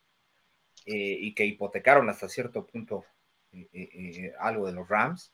eh, 0.86 1.16
y 1.20 1.34
que 1.34 1.46
hipotecaron 1.46 2.08
hasta 2.08 2.28
cierto 2.28 2.66
punto 2.66 3.04
eh, 3.52 3.68
eh, 3.72 4.32
algo 4.38 4.66
de 4.66 4.72
los 4.74 4.88
Rams. 4.88 5.32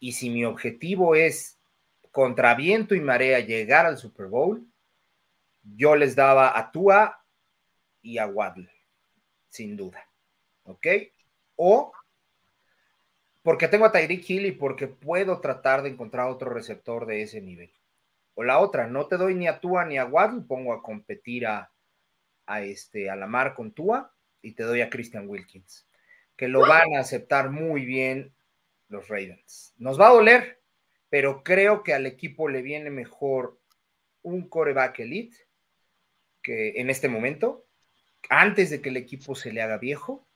Y 0.00 0.12
si 0.12 0.30
mi 0.30 0.44
objetivo 0.44 1.14
es 1.14 1.58
contra 2.10 2.54
viento 2.54 2.94
y 2.94 3.00
marea 3.00 3.40
llegar 3.40 3.86
al 3.86 3.98
Super 3.98 4.26
Bowl, 4.26 4.66
yo 5.62 5.96
les 5.96 6.14
daba 6.16 6.58
a 6.58 6.70
Tua 6.70 7.24
y 8.02 8.18
a 8.18 8.26
Waddle, 8.26 8.70
sin 9.48 9.76
duda. 9.76 10.08
¿Ok? 10.64 10.86
O 11.56 11.92
porque 13.42 13.68
tengo 13.68 13.86
a 13.86 13.92
Tyreek 13.92 14.28
Hill 14.28 14.46
y 14.46 14.52
porque 14.52 14.88
puedo 14.88 15.40
tratar 15.40 15.82
de 15.82 15.88
encontrar 15.88 16.28
otro 16.28 16.50
receptor 16.50 17.06
de 17.06 17.22
ese 17.22 17.40
nivel. 17.40 17.72
O 18.34 18.44
la 18.44 18.58
otra, 18.58 18.86
no 18.86 19.06
te 19.06 19.16
doy 19.16 19.34
ni 19.34 19.48
a 19.48 19.58
Tua 19.58 19.86
ni 19.86 19.96
a 19.96 20.04
Waddle, 20.04 20.42
pongo 20.42 20.74
a 20.74 20.82
competir 20.82 21.46
a, 21.46 21.72
a, 22.46 22.62
este, 22.62 23.08
a 23.08 23.16
la 23.16 23.26
mar 23.26 23.54
con 23.54 23.72
Tua 23.72 24.12
y 24.42 24.52
te 24.52 24.64
doy 24.64 24.82
a 24.82 24.90
Christian 24.90 25.28
Wilkins, 25.28 25.88
que 26.36 26.46
lo 26.46 26.60
van 26.60 26.94
a 26.94 27.00
aceptar 27.00 27.50
muy 27.50 27.84
bien 27.84 28.34
los 28.88 29.08
Ravens. 29.08 29.74
Nos 29.78 29.98
va 29.98 30.08
a 30.08 30.12
doler, 30.12 30.60
pero 31.08 31.42
creo 31.42 31.82
que 31.82 31.94
al 31.94 32.06
equipo 32.06 32.48
le 32.48 32.62
viene 32.62 32.90
mejor 32.90 33.58
un 34.22 34.48
coreback 34.48 35.00
elite 35.00 35.47
que 36.48 36.80
en 36.80 36.88
este 36.88 37.10
momento, 37.10 37.66
antes 38.30 38.70
de 38.70 38.80
que 38.80 38.88
el 38.88 38.96
equipo 38.96 39.34
se 39.34 39.52
le 39.52 39.60
haga 39.60 39.76
viejo, 39.76 40.26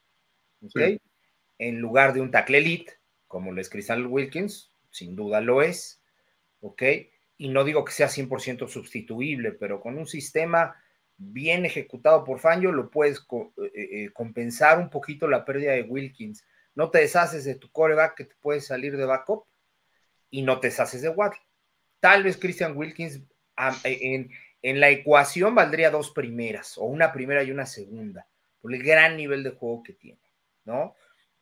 en 1.58 1.80
lugar 1.80 2.12
de 2.12 2.20
un 2.20 2.30
tackle 2.30 2.58
elite, 2.58 2.92
como 3.26 3.50
lo 3.50 3.62
es 3.62 3.70
Crystal 3.70 4.06
Wilkins, 4.06 4.74
sin 4.90 5.16
duda 5.16 5.40
lo 5.40 5.62
es, 5.62 6.02
¿ok? 6.60 6.82
Y 7.38 7.48
no 7.48 7.64
digo 7.64 7.82
que 7.82 7.92
sea 7.92 8.08
100% 8.08 8.68
sustituible, 8.68 9.52
pero 9.52 9.80
con 9.80 9.96
un 9.96 10.06
sistema 10.06 10.76
bien 11.16 11.64
ejecutado 11.64 12.24
por 12.24 12.40
Fangio 12.40 12.72
lo 12.72 12.90
puedes 12.90 13.26
eh, 13.56 13.70
eh, 13.74 14.10
compensar 14.12 14.78
un 14.78 14.90
poquito 14.90 15.26
la 15.28 15.46
pérdida 15.46 15.72
de 15.72 15.84
Wilkins. 15.84 16.44
No 16.74 16.90
te 16.90 16.98
deshaces 16.98 17.44
de 17.44 17.54
tu 17.54 17.70
coreback 17.70 18.16
que 18.16 18.24
te 18.26 18.34
puede 18.34 18.60
salir 18.60 18.98
de 18.98 19.06
backup 19.06 19.46
y 20.28 20.42
no 20.42 20.60
te 20.60 20.66
deshaces 20.66 21.00
de 21.00 21.08
Waddle. 21.08 21.40
Tal 22.00 22.22
vez 22.22 22.36
Christian 22.36 22.76
Wilkins 22.76 23.22
en, 23.84 24.30
en 24.62 24.80
la 24.80 24.90
ecuación 24.90 25.54
valdría 25.54 25.90
dos 25.90 26.10
primeras, 26.10 26.78
o 26.78 26.84
una 26.84 27.12
primera 27.12 27.42
y 27.42 27.50
una 27.50 27.66
segunda, 27.66 28.26
por 28.60 28.72
el 28.72 28.82
gran 28.82 29.16
nivel 29.16 29.42
de 29.42 29.50
juego 29.50 29.82
que 29.82 29.92
tiene, 29.92 30.20
¿no? 30.64 30.94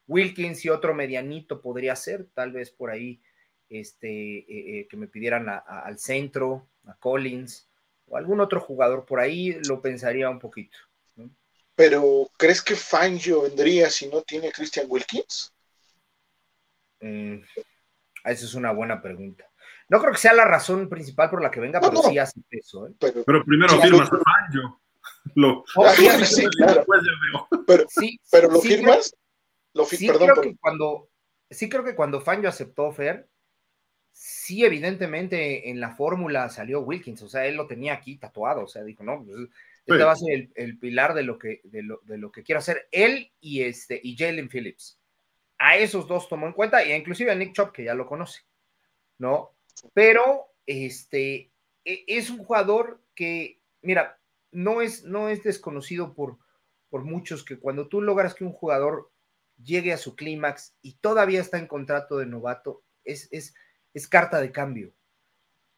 Wilkins 0.06 0.64
y 0.64 0.70
otro 0.70 0.94
medianito 0.94 1.60
podría 1.60 1.94
ser, 1.94 2.26
tal 2.34 2.50
vez 2.52 2.70
por 2.70 2.90
ahí, 2.90 3.20
este, 3.68 4.38
eh, 4.38 4.80
eh, 4.80 4.88
que 4.88 4.96
me 4.96 5.06
pidieran 5.06 5.46
al 5.48 5.98
centro, 5.98 6.66
a 6.86 6.94
Collins, 6.94 7.68
o 8.08 8.16
algún 8.16 8.40
otro 8.40 8.60
jugador 8.60 9.04
por 9.04 9.20
ahí, 9.20 9.56
lo 9.68 9.80
pensaría 9.80 10.28
un 10.28 10.40
poquito. 10.40 10.76
Pero, 11.76 12.28
¿crees 12.36 12.60
que 12.60 12.74
Fangio 12.74 13.42
vendría 13.42 13.88
si 13.88 14.08
no 14.08 14.20
tiene 14.22 14.52
Christian 14.52 14.86
Wilkins? 14.88 15.54
Mm, 17.00 17.36
esa 18.24 18.44
es 18.44 18.54
una 18.54 18.72
buena 18.72 19.00
pregunta. 19.00 19.49
No 19.90 20.00
creo 20.00 20.12
que 20.12 20.18
sea 20.18 20.32
la 20.32 20.44
razón 20.44 20.88
principal 20.88 21.28
por 21.28 21.42
la 21.42 21.50
que 21.50 21.58
venga, 21.58 21.80
pero 21.80 22.00
sí 22.04 22.16
hace 22.16 22.40
eso. 22.50 22.86
¿eh? 22.86 22.92
Pero, 23.00 23.44
primero 23.44 23.80
firmas 23.80 24.08
a 24.12 24.18
Fangio. 24.18 24.80
Lo, 25.34 25.64
sí, 26.24 26.46
claro. 26.56 26.86
Pero, 27.66 27.84
sí, 27.88 28.20
pero 28.30 28.50
lo 28.52 28.60
firmas. 28.60 29.12
Lo 29.74 29.84
sí, 29.84 30.08
creo 30.08 30.40
que 30.40 30.56
cuando, 30.60 31.10
sí 31.50 31.68
creo 31.68 31.82
que 31.82 31.96
cuando 31.96 32.20
Fangio 32.20 32.48
aceptó 32.48 32.92
Fer, 32.92 33.28
sí, 34.12 34.64
evidentemente 34.64 35.70
en 35.70 35.80
la 35.80 35.90
fórmula 35.90 36.48
salió 36.50 36.82
Wilkins, 36.82 37.22
o 37.22 37.28
sea, 37.28 37.46
él 37.46 37.56
lo 37.56 37.66
tenía 37.66 37.94
aquí 37.94 38.16
tatuado, 38.16 38.62
o 38.64 38.68
sea, 38.68 38.84
dijo, 38.84 39.02
no, 39.02 39.24
pues, 39.24 39.36
este 39.86 40.04
va 40.04 40.12
a 40.12 40.16
ser 40.16 40.50
el, 40.54 40.78
pilar 40.78 41.14
de 41.14 41.24
lo, 41.24 41.36
que, 41.36 41.62
de 41.64 41.82
lo, 41.82 42.00
de, 42.04 42.16
lo, 42.16 42.30
que 42.30 42.44
quiero 42.44 42.60
hacer 42.60 42.88
él 42.92 43.32
y, 43.40 43.62
este, 43.62 44.00
y 44.00 44.16
Jalen 44.16 44.48
Phillips. 44.48 45.00
A 45.58 45.76
esos 45.76 46.06
dos 46.06 46.28
tomó 46.28 46.46
en 46.46 46.52
cuenta, 46.52 46.84
y 46.84 46.92
inclusive 46.92 47.32
a 47.32 47.34
Nick 47.34 47.54
Chop, 47.54 47.72
que 47.72 47.84
ya 47.84 47.94
lo 47.94 48.06
conoce, 48.06 48.42
¿no? 49.18 49.56
Pero 49.94 50.46
este, 50.66 51.52
e, 51.84 52.04
es 52.06 52.30
un 52.30 52.38
jugador 52.38 53.02
que, 53.14 53.60
mira, 53.82 54.20
no 54.52 54.82
es, 54.82 55.04
no 55.04 55.28
es 55.28 55.42
desconocido 55.42 56.14
por, 56.14 56.38
por 56.88 57.04
muchos 57.04 57.44
que 57.44 57.58
cuando 57.58 57.88
tú 57.88 58.00
logras 58.00 58.34
que 58.34 58.44
un 58.44 58.52
jugador 58.52 59.10
llegue 59.62 59.92
a 59.92 59.98
su 59.98 60.16
clímax 60.16 60.74
y 60.82 60.94
todavía 60.94 61.40
está 61.40 61.58
en 61.58 61.66
contrato 61.66 62.18
de 62.18 62.26
novato, 62.26 62.82
es, 63.04 63.28
es, 63.30 63.54
es 63.94 64.08
carta 64.08 64.40
de 64.40 64.52
cambio. 64.52 64.92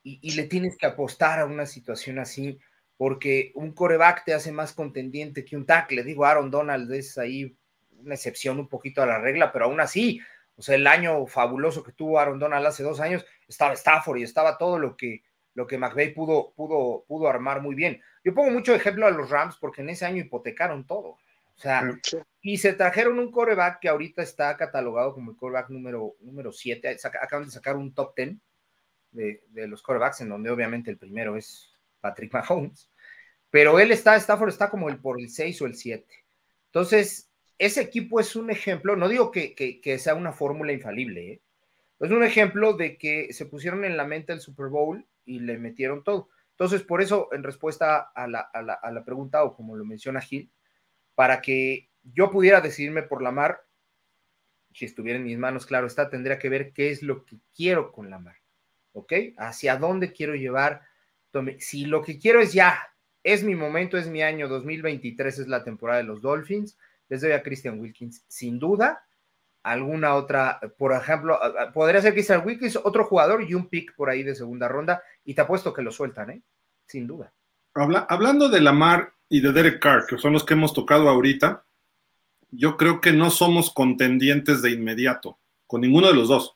Y, 0.03 0.19
y, 0.23 0.33
le 0.33 0.45
tienes 0.45 0.77
que 0.77 0.87
apostar 0.87 1.39
a 1.39 1.47
una 1.47 1.65
situación 1.65 2.19
así, 2.19 2.59
porque 2.97 3.53
un 3.55 3.73
coreback 3.73 4.25
te 4.25 4.35
hace 4.35 4.51
más 4.51 4.73
contendiente 4.73 5.45
que 5.45 5.57
un 5.57 5.65
tackle. 5.65 6.03
Digo, 6.03 6.25
Aaron 6.25 6.51
Donald 6.51 6.93
es 6.93 7.19
ahí 7.19 7.57
una 7.99 8.15
excepción 8.15 8.59
un 8.59 8.69
poquito 8.69 9.03
a 9.03 9.07
la 9.07 9.21
regla, 9.21 9.53
pero 9.53 9.67
aún 9.67 9.81
así, 9.81 10.21
o 10.57 10.63
sea, 10.63 10.75
el 10.75 10.87
año 10.87 11.27
fabuloso 11.27 11.83
que 11.83 11.93
tuvo 11.93 12.19
Aaron 12.19 12.39
Donald 12.39 12.67
hace 12.67 12.83
dos 12.83 13.01
años, 13.01 13.25
estaba 13.49 13.73
Stafford 13.75 14.19
y 14.19 14.23
estaba 14.23 14.59
todo 14.59 14.79
lo 14.79 14.97
que, 14.97 15.23
lo 15.55 15.67
que 15.67 15.79
McVeigh 15.79 16.15
pudo, 16.15 16.53
pudo, 16.55 17.05
pudo 17.07 17.29
armar 17.29 17.61
muy 17.61 17.75
bien. 17.75 18.01
Yo 18.25 18.35
pongo 18.35 18.51
mucho 18.51 18.75
ejemplo 18.75 19.07
a 19.07 19.11
los 19.11 19.31
Rams 19.31 19.57
porque 19.57 19.83
en 19.83 19.91
ese 19.91 20.05
año 20.05 20.23
hipotecaron 20.23 20.87
todo. 20.87 21.19
O 21.55 21.61
sea, 21.63 21.89
y 22.41 22.59
se 22.59 22.73
trajeron 22.73 23.19
un 23.19 23.31
coreback 23.31 23.81
que 23.81 23.89
ahorita 23.89 24.23
está 24.23 24.57
catalogado 24.57 25.15
como 25.15 25.31
el 25.31 25.37
coreback 25.37 25.69
número, 25.71 26.17
número 26.21 26.53
7. 26.53 26.97
Acaban 27.21 27.47
de 27.47 27.53
sacar 27.53 27.77
un 27.77 27.95
top 27.95 28.17
10 28.17 28.37
de, 29.13 29.43
de, 29.49 29.69
los 29.69 29.83
corebacks, 29.83 30.23
en 30.23 30.31
donde 30.31 30.51
obviamente 30.51 30.91
el 30.91 30.97
primero 30.97 31.37
es 31.37 31.71
Patrick 32.01 32.33
Mahomes. 32.33 32.91
Pero 33.51 33.79
él 33.79 33.93
está, 33.93 34.17
Stafford 34.17 34.49
está 34.49 34.71
como 34.71 34.89
el 34.89 34.99
por 34.99 35.21
el 35.21 35.29
6 35.29 35.63
o 35.63 35.67
el 35.67 35.77
7. 35.77 36.07
Entonces, 36.67 37.31
ese 37.59 37.81
equipo 37.81 38.21
es 38.21 38.37
un 38.37 38.51
ejemplo, 38.51 38.97
no 38.97 39.09
digo 39.09 39.31
que, 39.31 39.99
sea 39.99 40.15
una 40.15 40.33
fórmula 40.33 40.73
infalible, 40.73 41.33
¿eh? 41.33 41.43
Es 42.01 42.11
un 42.11 42.25
ejemplo 42.25 42.73
de 42.73 42.99
que 42.99 43.33
se 43.33 43.47
pusieron 43.47 43.85
en 43.85 43.97
la 43.97 44.05
mente 44.05 44.33
el 44.33 44.41
Super 44.41 44.67
Bowl 44.67 45.07
y 45.25 45.39
le 45.39 45.57
metieron 45.57 46.03
todo. 46.03 46.31
Entonces, 46.51 46.83
por 46.83 47.01
eso, 47.01 47.29
en 47.33 47.45
respuesta 47.45 48.11
a 48.13 48.27
la, 48.27 48.41
a 48.41 48.61
la, 48.61 48.75
a 48.75 48.91
la 48.91 49.05
pregunta, 49.05 49.45
o 49.45 49.55
como 49.55 49.77
lo 49.77 49.85
menciona 49.85 50.21
Gil, 50.21 50.51
para 51.15 51.41
que 51.41 51.91
yo 52.03 52.31
pudiera 52.31 52.61
decidirme 52.61 53.03
por 53.03 53.23
la 53.23 53.31
mar, 53.31 53.65
si 54.75 54.85
estuviera 54.85 55.19
en 55.19 55.25
mis 55.25 55.39
manos, 55.39 55.67
claro 55.67 55.87
está, 55.87 56.11
tendría 56.11 56.39
que 56.39 56.49
ver 56.49 56.73
qué 56.73 56.91
es 56.91 57.03
lo 57.03 57.25
que 57.25 57.39
quiero 57.55 57.93
con 57.93 58.11
la 58.11 58.19
mar, 58.19 58.37
¿ok? 58.93 59.13
Hacia 59.37 59.77
dónde 59.77 60.13
quiero 60.13 60.35
llevar. 60.35 60.83
Si 61.59 61.85
lo 61.85 62.03
que 62.03 62.19
quiero 62.19 62.41
es 62.41 62.53
ya, 62.53 62.93
es 63.23 63.45
mi 63.45 63.55
momento, 63.55 63.97
es 63.97 64.09
mi 64.09 64.23
año 64.23 64.49
2023, 64.49 65.41
es 65.41 65.49
la 65.49 65.65
temporada 65.65 65.99
de 65.99 66.05
los 66.05 66.21
Dolphins, 66.21 66.79
les 67.09 67.21
doy 67.21 67.33
a 67.33 67.43
Christian 67.43 67.81
Wilkins, 67.81 68.25
sin 68.29 68.59
duda, 68.59 69.05
alguna 69.63 70.15
otra, 70.15 70.61
por 70.77 70.93
ejemplo, 70.93 71.39
podría 71.73 72.01
ser 72.01 72.15
Christian 72.15 72.43
Wilkins, 72.45 72.77
otro 72.77 73.05
jugador 73.05 73.43
y 73.43 73.55
un 73.55 73.69
pick 73.69 73.95
por 73.95 74.11
ahí 74.11 74.23
de 74.23 74.35
segunda 74.35 74.69
ronda, 74.69 75.03
y 75.25 75.35
te 75.35 75.41
apuesto 75.41 75.73
que 75.73 75.83
lo 75.83 75.93
sueltan, 75.93 76.31
¿eh? 76.31 76.43
Sin 76.87 77.07
duda. 77.07 77.33
Habla, 77.75 78.07
hablando 78.09 78.49
de 78.49 78.61
Lamar, 78.61 79.13
y 79.33 79.41
de 79.41 79.51
Derek 79.51 79.81
Carr, 79.81 80.05
que 80.07 80.19
son 80.19 80.35
los 80.35 80.45
que 80.45 80.53
hemos 80.53 80.75
tocado 80.75 81.09
ahorita, 81.09 81.65
yo 82.51 82.77
creo 82.77 83.01
que 83.01 83.15
no 83.15 83.31
somos 83.31 83.71
contendientes 83.73 84.61
de 84.61 84.73
inmediato, 84.73 85.39
con 85.67 85.81
ninguno 85.81 86.09
de 86.09 86.15
los 86.15 86.29
dos. 86.29 86.55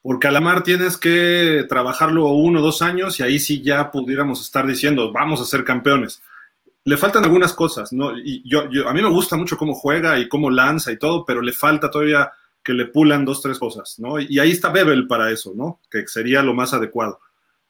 Porque 0.00 0.26
a 0.26 0.30
la 0.30 0.40
mar 0.40 0.62
tienes 0.62 0.96
que 0.96 1.66
trabajarlo 1.68 2.28
uno 2.28 2.60
o 2.60 2.62
dos 2.62 2.80
años 2.80 3.20
y 3.20 3.24
ahí 3.24 3.38
sí 3.38 3.60
ya 3.60 3.90
pudiéramos 3.90 4.40
estar 4.40 4.66
diciendo, 4.66 5.12
vamos 5.12 5.42
a 5.42 5.44
ser 5.44 5.64
campeones. 5.64 6.22
Le 6.84 6.96
faltan 6.96 7.24
algunas 7.24 7.52
cosas, 7.52 7.92
¿no? 7.92 8.16
Y 8.16 8.42
yo, 8.48 8.68
yo, 8.70 8.88
a 8.88 8.92
mí 8.92 9.00
me 9.02 9.08
gusta 9.08 9.36
mucho 9.36 9.56
cómo 9.56 9.74
juega 9.74 10.18
y 10.18 10.28
cómo 10.28 10.50
lanza 10.50 10.90
y 10.90 10.98
todo, 10.98 11.24
pero 11.24 11.40
le 11.40 11.52
falta 11.52 11.90
todavía 11.90 12.32
que 12.62 12.72
le 12.72 12.86
pulan 12.86 13.24
dos, 13.24 13.42
tres 13.42 13.58
cosas, 13.58 13.98
¿no? 13.98 14.20
Y 14.20 14.38
ahí 14.38 14.50
está 14.50 14.70
Bebel 14.70 15.06
para 15.06 15.30
eso, 15.30 15.52
¿no? 15.54 15.80
Que 15.90 16.06
sería 16.06 16.42
lo 16.42 16.54
más 16.54 16.72
adecuado. 16.72 17.20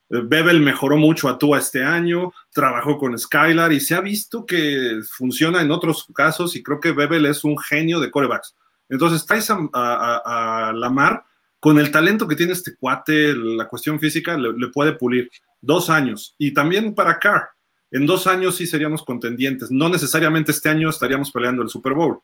Bebel 0.09 0.61
mejoró 0.61 0.99
mucho 0.99 1.29
a 1.29 1.39
Tua 1.39 1.59
este 1.59 1.83
año, 1.83 2.33
trabajó 2.53 2.99
con 2.99 3.19
Skylar 3.19 3.73
y 3.73 3.81
se 3.81 3.95
ha 3.95 4.01
visto 4.03 4.45
que 4.45 5.01
funciona 5.11 5.63
en 5.63 5.71
otros 5.71 6.07
casos 6.15 6.55
y 6.55 6.63
creo 6.63 6.81
que 6.81 6.93
Bebel 6.93 7.25
es 7.25 7.45
un 7.45 7.59
genio 7.59 7.99
de 7.99 8.11
corebacks. 8.11 8.55
Entonces 8.91 9.25
traes 9.25 9.49
a, 9.49 9.59
a, 9.73 10.69
a 10.69 10.73
Lamar 10.75 11.25
con 11.59 11.79
el 11.79 11.91
talento 11.91 12.29
que 12.29 12.37
tiene 12.37 12.53
este 12.53 12.77
cuate, 12.77 13.35
la 13.35 13.69
cuestión 13.69 13.99
física 13.99 14.37
le, 14.37 14.53
le, 14.53 14.69
puede 14.69 14.93
pulir. 14.93 15.31
Dos 15.61 15.89
años. 15.89 16.35
Y 16.37 16.53
también 16.53 16.95
para 16.95 17.19
Carr, 17.19 17.51
en 17.93 18.07
dos 18.07 18.27
años 18.27 18.57
sí 18.57 18.67
seríamos 18.67 19.05
contendientes. 19.05 19.71
No 19.71 19.89
necesariamente 19.91 20.51
este 20.51 20.71
año 20.71 20.89
estaríamos 20.89 21.31
peleando 21.31 21.63
el 21.63 21.69
Super 21.69 21.93
Bowl. 21.93 22.21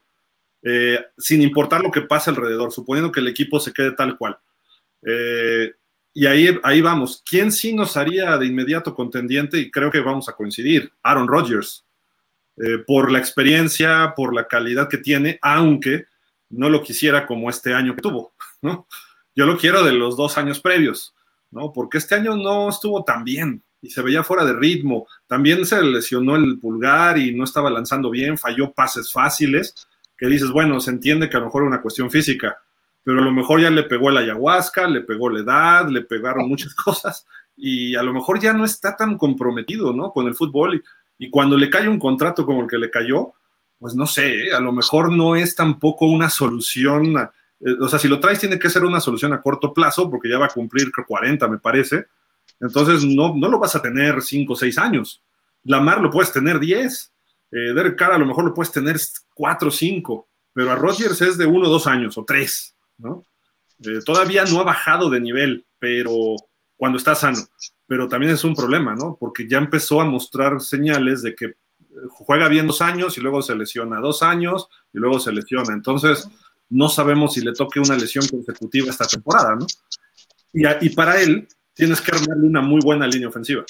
Eh, 0.62 0.98
sin 1.16 1.42
importar 1.42 1.82
lo 1.82 1.90
que 1.90 2.00
pase 2.00 2.30
alrededor, 2.30 2.72
suponiendo 2.72 3.12
que 3.12 3.20
el 3.20 3.28
equipo 3.28 3.60
se 3.60 3.72
quede 3.72 3.92
tal 3.92 4.16
cual. 4.16 4.38
Eh, 5.06 5.72
y 6.14 6.26
ahí, 6.26 6.58
ahí 6.62 6.80
vamos. 6.80 7.22
¿Quién 7.24 7.52
sí 7.52 7.74
nos 7.74 7.98
haría 7.98 8.38
de 8.38 8.46
inmediato 8.46 8.94
contendiente? 8.94 9.58
Y 9.58 9.70
creo 9.70 9.90
que 9.90 10.00
vamos 10.00 10.28
a 10.28 10.32
coincidir. 10.32 10.90
Aaron 11.02 11.28
Rodgers. 11.28 11.84
Eh, 12.56 12.78
por 12.86 13.12
la 13.12 13.18
experiencia, 13.18 14.14
por 14.16 14.34
la 14.34 14.48
calidad 14.48 14.88
que 14.88 14.98
tiene, 14.98 15.38
aunque 15.42 16.06
no 16.48 16.70
lo 16.70 16.82
quisiera 16.82 17.26
como 17.26 17.50
este 17.50 17.74
año 17.74 17.94
que 17.94 18.02
tuvo. 18.02 18.32
Yo 19.36 19.46
lo 19.46 19.56
quiero 19.58 19.84
de 19.84 19.92
los 19.92 20.16
dos 20.16 20.38
años 20.38 20.60
previos, 20.60 21.14
¿no? 21.50 21.72
Porque 21.72 21.98
este 21.98 22.16
año 22.16 22.36
no 22.36 22.70
estuvo 22.70 23.04
tan 23.04 23.22
bien 23.22 23.62
y 23.80 23.90
se 23.90 24.02
veía 24.02 24.24
fuera 24.24 24.44
de 24.44 24.52
ritmo. 24.52 25.06
También 25.26 25.64
se 25.66 25.82
lesionó 25.82 26.36
el 26.36 26.58
pulgar 26.58 27.18
y 27.18 27.34
no 27.34 27.44
estaba 27.44 27.70
lanzando 27.70 28.10
bien, 28.10 28.38
falló 28.38 28.72
pases 28.72 29.12
fáciles, 29.12 29.74
que 30.16 30.26
dices, 30.26 30.50
bueno, 30.50 30.80
se 30.80 30.90
entiende 30.90 31.28
que 31.28 31.36
a 31.36 31.40
lo 31.40 31.46
mejor 31.46 31.62
es 31.62 31.68
una 31.68 31.82
cuestión 31.82 32.10
física, 32.10 32.58
pero 33.04 33.20
a 33.20 33.24
lo 33.24 33.32
mejor 33.32 33.60
ya 33.60 33.70
le 33.70 33.84
pegó 33.84 34.10
el 34.10 34.16
ayahuasca, 34.16 34.88
le 34.88 35.02
pegó 35.02 35.30
la 35.30 35.40
edad, 35.40 35.88
le 35.88 36.02
pegaron 36.02 36.48
muchas 36.48 36.74
cosas 36.84 37.26
y 37.56 37.94
a 37.96 38.02
lo 38.02 38.12
mejor 38.12 38.40
ya 38.40 38.52
no 38.52 38.64
está 38.64 38.96
tan 38.96 39.16
comprometido, 39.16 39.92
¿no? 39.92 40.12
Con 40.12 40.26
el 40.26 40.34
fútbol 40.34 40.76
y, 40.76 41.26
y 41.26 41.30
cuando 41.30 41.56
le 41.56 41.70
cae 41.70 41.88
un 41.88 41.98
contrato 41.98 42.46
como 42.46 42.62
el 42.62 42.68
que 42.68 42.78
le 42.78 42.90
cayó, 42.90 43.32
pues 43.78 43.94
no 43.94 44.06
sé, 44.06 44.48
¿eh? 44.48 44.52
a 44.52 44.60
lo 44.60 44.72
mejor 44.72 45.12
no 45.12 45.36
es 45.36 45.54
tampoco 45.54 46.06
una 46.06 46.30
solución, 46.30 47.16
eh, 47.60 47.76
o 47.80 47.88
sea, 47.88 47.98
si 47.98 48.08
lo 48.08 48.20
traes 48.20 48.40
tiene 48.40 48.58
que 48.58 48.70
ser 48.70 48.84
una 48.84 49.00
solución 49.00 49.32
a 49.32 49.40
corto 49.40 49.72
plazo 49.72 50.10
porque 50.10 50.28
ya 50.28 50.38
va 50.38 50.46
a 50.46 50.50
cumplir 50.50 50.90
40, 50.92 51.48
me 51.48 51.58
parece, 51.58 52.06
entonces 52.60 53.04
no, 53.04 53.34
no 53.36 53.48
lo 53.48 53.58
vas 53.58 53.76
a 53.76 53.82
tener 53.82 54.22
5 54.22 54.52
o 54.52 54.56
6 54.56 54.78
años. 54.78 55.22
Lamar 55.64 56.00
lo 56.00 56.10
puedes 56.10 56.32
tener 56.32 56.58
10, 56.58 57.12
eh, 57.50 57.72
Derek 57.74 57.96
Carr 57.96 58.12
a 58.12 58.18
lo 58.18 58.26
mejor 58.26 58.44
lo 58.44 58.54
puedes 58.54 58.72
tener 58.72 58.96
4 59.34 59.68
o 59.68 59.70
5, 59.70 60.28
pero 60.52 60.70
a 60.70 60.76
Rodgers 60.76 61.20
es 61.22 61.38
de 61.38 61.46
1 61.46 61.66
o 61.66 61.70
2 61.70 61.86
años 61.86 62.18
o 62.18 62.24
3. 62.24 62.76
¿no? 62.98 63.24
Eh, 63.80 64.00
todavía 64.04 64.44
no 64.44 64.60
ha 64.60 64.64
bajado 64.64 65.08
de 65.08 65.20
nivel, 65.20 65.66
pero 65.78 66.36
cuando 66.76 66.98
está 66.98 67.14
sano, 67.14 67.38
pero 67.86 68.08
también 68.08 68.32
es 68.32 68.44
un 68.44 68.54
problema, 68.54 68.94
¿no? 68.94 69.16
Porque 69.18 69.48
ya 69.48 69.58
empezó 69.58 70.00
a 70.00 70.04
mostrar 70.04 70.60
señales 70.60 71.22
de 71.22 71.34
que 71.34 71.46
eh, 71.46 71.56
juega 72.10 72.48
bien 72.48 72.66
dos 72.66 72.82
años 72.82 73.16
y 73.16 73.20
luego 73.20 73.40
se 73.42 73.54
lesiona 73.54 74.00
dos 74.00 74.22
años 74.22 74.68
y 74.92 74.98
luego 74.98 75.20
se 75.20 75.32
lesiona. 75.32 75.74
Entonces, 75.74 76.28
no 76.70 76.88
sabemos 76.88 77.34
si 77.34 77.40
le 77.40 77.52
toque 77.52 77.80
una 77.80 77.96
lesión 77.96 78.26
consecutiva 78.26 78.90
esta 78.90 79.06
temporada, 79.06 79.56
¿no? 79.56 79.66
Y, 80.52 80.64
y 80.86 80.90
para 80.90 81.20
él, 81.20 81.48
tienes 81.78 82.00
que 82.00 82.10
armarle 82.10 82.44
una 82.44 82.60
muy 82.60 82.80
buena 82.82 83.06
línea 83.06 83.28
ofensiva. 83.28 83.64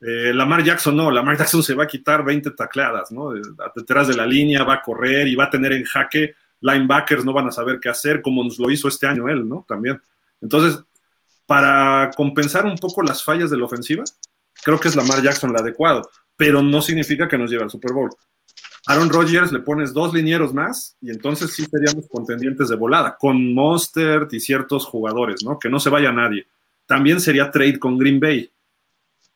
Eh, 0.00 0.34
Lamar 0.34 0.64
Jackson 0.64 0.96
no, 0.96 1.08
Lamar 1.08 1.38
Jackson 1.38 1.62
se 1.62 1.74
va 1.74 1.84
a 1.84 1.86
quitar 1.86 2.24
20 2.24 2.50
tacleadas, 2.50 3.12
¿no? 3.12 3.32
Detrás 3.76 4.08
de 4.08 4.16
la 4.16 4.26
línea 4.26 4.64
va 4.64 4.74
a 4.74 4.82
correr 4.82 5.28
y 5.28 5.36
va 5.36 5.44
a 5.44 5.50
tener 5.50 5.72
en 5.72 5.84
jaque 5.84 6.34
linebackers 6.60 7.24
no 7.24 7.32
van 7.32 7.46
a 7.46 7.52
saber 7.52 7.78
qué 7.80 7.88
hacer, 7.88 8.20
como 8.20 8.42
nos 8.42 8.58
lo 8.58 8.70
hizo 8.70 8.88
este 8.88 9.06
año 9.06 9.28
él, 9.28 9.48
¿no? 9.48 9.64
También. 9.68 10.00
Entonces, 10.40 10.82
para 11.46 12.10
compensar 12.16 12.66
un 12.66 12.76
poco 12.76 13.02
las 13.02 13.22
fallas 13.22 13.50
de 13.50 13.56
la 13.56 13.66
ofensiva, 13.66 14.02
creo 14.64 14.80
que 14.80 14.88
es 14.88 14.96
Lamar 14.96 15.22
Jackson 15.22 15.50
el 15.50 15.56
adecuado, 15.56 16.10
pero 16.36 16.60
no 16.60 16.82
significa 16.82 17.28
que 17.28 17.38
nos 17.38 17.50
lleve 17.50 17.62
al 17.62 17.70
Super 17.70 17.92
Bowl. 17.92 18.10
Aaron 18.86 19.10
Rodgers 19.10 19.52
le 19.52 19.60
pones 19.60 19.92
dos 19.92 20.12
linieros 20.12 20.52
más 20.52 20.96
y 21.00 21.10
entonces 21.10 21.52
sí 21.52 21.64
seríamos 21.70 22.08
contendientes 22.08 22.68
de 22.68 22.76
volada, 22.76 23.16
con 23.16 23.54
Monster 23.54 24.26
y 24.30 24.40
ciertos 24.40 24.86
jugadores, 24.86 25.44
¿no? 25.44 25.58
Que 25.58 25.68
no 25.68 25.78
se 25.78 25.90
vaya 25.90 26.12
nadie. 26.12 26.46
También 26.90 27.20
sería 27.20 27.52
trade 27.52 27.78
con 27.78 27.96
Green 27.96 28.18
Bay. 28.18 28.52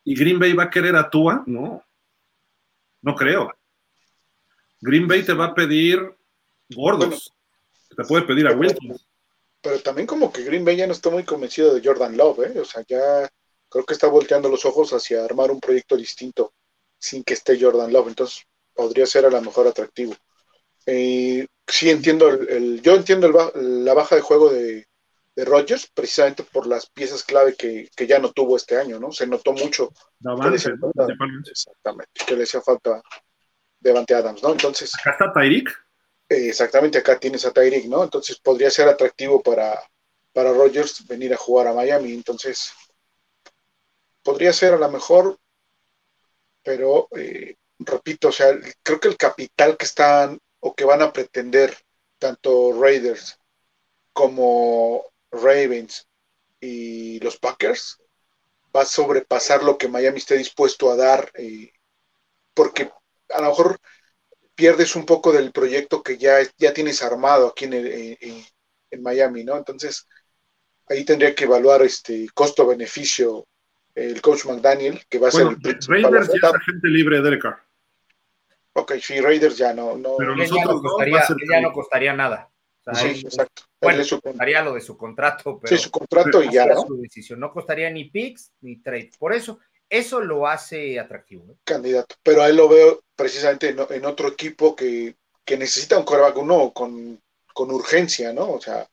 ¿Y 0.03 0.13
Green 0.13 0.37
Bay 0.37 0.51
va 0.51 0.63
a 0.63 0.69
querer 0.69 0.93
a 0.97 1.09
Tua? 1.09 1.41
No, 1.47 1.81
no 3.01 3.15
creo. 3.15 3.49
Green 4.81 5.07
Bay 5.07 5.23
te 5.23 5.31
va 5.31 5.45
a 5.45 5.53
pedir 5.55 6.01
gordos. 6.67 7.07
Bueno, 7.07 7.95
te 7.95 8.03
puede 8.09 8.23
pedir 8.23 8.47
a 8.47 8.51
Wilkins. 8.51 9.07
Pero 9.61 9.79
también 9.79 10.05
como 10.05 10.33
que 10.33 10.43
Green 10.43 10.65
Bay 10.65 10.75
ya 10.75 10.85
no 10.85 10.91
está 10.91 11.09
muy 11.09 11.23
convencido 11.23 11.73
de 11.73 11.81
Jordan 11.81 12.17
Love, 12.17 12.39
¿eh? 12.39 12.59
O 12.59 12.65
sea, 12.65 12.83
ya 12.85 13.29
creo 13.69 13.85
que 13.85 13.93
está 13.93 14.07
volteando 14.07 14.49
los 14.49 14.65
ojos 14.65 14.91
hacia 14.91 15.23
armar 15.23 15.49
un 15.49 15.61
proyecto 15.61 15.95
distinto 15.95 16.51
sin 16.99 17.23
que 17.23 17.35
esté 17.35 17.57
Jordan 17.57 17.93
Love. 17.93 18.09
Entonces 18.09 18.43
podría 18.73 19.05
ser 19.05 19.27
a 19.27 19.29
lo 19.29 19.41
mejor 19.41 19.65
atractivo. 19.65 20.13
Eh, 20.85 21.47
sí 21.65 21.89
entiendo, 21.89 22.27
el, 22.27 22.49
el 22.49 22.81
yo 22.81 22.95
entiendo 22.95 23.27
el, 23.55 23.85
la 23.85 23.93
baja 23.93 24.17
de 24.17 24.21
juego 24.21 24.49
de, 24.49 24.85
de 25.35 25.45
Rodgers 25.45 25.91
precisamente 25.93 26.43
por 26.43 26.65
las 26.65 26.89
piezas 26.89 27.23
clave 27.23 27.55
que, 27.55 27.89
que, 27.95 28.07
ya 28.07 28.19
no 28.19 28.31
tuvo 28.31 28.55
este 28.55 28.77
año, 28.77 28.99
¿no? 28.99 29.11
Se 29.11 29.27
notó 29.27 29.51
mucho. 29.51 29.89
Que 29.89 30.77
falta, 30.77 31.07
exactamente, 31.51 32.25
que 32.25 32.35
le 32.35 32.43
hacía 32.43 32.61
falta 32.61 33.01
Devante 33.79 34.15
Adams, 34.15 34.41
¿no? 34.41 34.51
Entonces. 34.51 34.93
Acá 34.99 35.11
está 35.11 35.33
Tyreek. 35.33 35.69
Eh, 36.29 36.49
exactamente, 36.49 36.97
acá 36.97 37.19
tienes 37.19 37.45
a 37.45 37.51
Tyreek, 37.51 37.85
¿no? 37.85 38.03
Entonces 38.03 38.39
podría 38.39 38.71
ser 38.71 38.87
atractivo 38.87 39.43
para, 39.43 39.77
para 40.31 40.53
Rodgers 40.53 41.05
venir 41.05 41.33
a 41.33 41.37
jugar 41.37 41.67
a 41.67 41.73
Miami. 41.73 42.13
Entonces, 42.13 42.71
podría 44.23 44.53
ser 44.53 44.73
a 44.73 44.77
lo 44.77 44.89
mejor, 44.89 45.37
pero 46.63 47.09
eh, 47.15 47.57
repito, 47.79 48.29
o 48.29 48.31
sea, 48.31 48.57
creo 48.81 48.99
que 48.99 49.09
el 49.09 49.17
capital 49.17 49.75
que 49.77 49.85
están 49.85 50.39
o 50.61 50.73
que 50.73 50.85
van 50.85 51.01
a 51.01 51.11
pretender 51.11 51.77
tanto 52.17 52.71
Raiders 52.81 53.37
como 54.13 55.03
Ravens 55.41 56.07
y 56.59 57.19
los 57.19 57.37
Packers 57.37 57.97
va 58.75 58.81
a 58.81 58.85
sobrepasar 58.85 59.63
lo 59.63 59.77
que 59.77 59.87
Miami 59.87 60.17
esté 60.17 60.37
dispuesto 60.37 60.91
a 60.91 60.95
dar, 60.95 61.31
eh, 61.35 61.71
porque 62.53 62.91
a 63.29 63.41
lo 63.41 63.49
mejor 63.49 63.79
pierdes 64.53 64.95
un 64.95 65.05
poco 65.05 65.31
del 65.31 65.51
proyecto 65.51 66.01
que 66.01 66.17
ya, 66.17 66.37
ya 66.57 66.73
tienes 66.73 67.03
armado 67.03 67.47
aquí 67.47 67.65
en, 67.65 67.73
el, 67.73 68.17
en, 68.19 68.45
en 68.91 69.03
Miami, 69.03 69.43
¿no? 69.43 69.57
Entonces, 69.57 70.07
ahí 70.87 71.03
tendría 71.03 71.35
que 71.35 71.45
evaluar 71.45 71.81
este 71.83 72.27
costo-beneficio 72.33 73.47
el 73.95 74.21
coach 74.21 74.45
McDaniel, 74.45 75.01
que 75.09 75.19
va 75.19 75.29
a 75.29 75.31
bueno, 75.31 75.49
ser 75.49 75.57
el 75.57 75.61
principal. 75.61 76.03
Raiders 76.03 76.27
ya 76.27 76.47
es 76.49 76.53
agente 76.53 76.87
libre 76.89 77.21
de 77.21 77.39
Carr. 77.39 77.63
Ok, 78.73 78.93
sí, 79.01 79.21
Raiders 79.21 79.57
ya 79.57 79.73
no. 79.73 79.97
no 79.97 80.17
Pero 80.17 80.35
nosotros 80.35 80.65
ya 80.65 80.73
no 80.73 80.81
costaría, 80.81 81.19
no, 81.29 81.35
ya 81.49 81.61
no 81.61 81.71
costaría 81.71 82.13
nada. 82.13 82.49
O 82.85 82.93
sea, 82.93 83.03
sí, 83.03 83.19
él, 83.19 83.25
exacto. 83.25 83.63
Bueno, 83.81 84.03
su, 84.03 84.21
costaría 84.21 84.63
lo 84.63 84.73
de 84.73 84.81
su 84.81 84.97
contrato, 84.97 85.59
pero 85.59 85.75
sí, 85.75 85.83
su 85.83 85.91
contrato 85.91 86.43
y 86.43 86.51
ya, 86.51 86.65
¿no? 86.65 86.81
Su 86.81 86.97
decisión. 86.97 87.39
No 87.39 87.51
costaría 87.51 87.89
ni 87.89 88.09
picks 88.09 88.51
ni 88.61 88.77
trade. 88.77 89.11
Por 89.17 89.33
eso, 89.33 89.59
eso 89.89 90.21
lo 90.21 90.47
hace 90.47 90.99
atractivo. 90.99 91.57
Candidato. 91.63 92.15
Pero 92.23 92.43
a 92.43 92.49
él 92.49 92.55
lo 92.55 92.67
veo 92.69 93.03
precisamente 93.15 93.69
en, 93.69 93.79
en 93.89 94.05
otro 94.05 94.27
equipo 94.27 94.75
que, 94.75 95.15
que, 95.43 95.57
necesita 95.57 95.97
un 95.97 96.05
coreback 96.05 96.37
uno 96.37 96.71
con, 96.73 97.19
con, 97.53 97.71
urgencia, 97.71 98.33
¿no? 98.33 98.53
O 98.53 98.61
sea, 98.61 98.87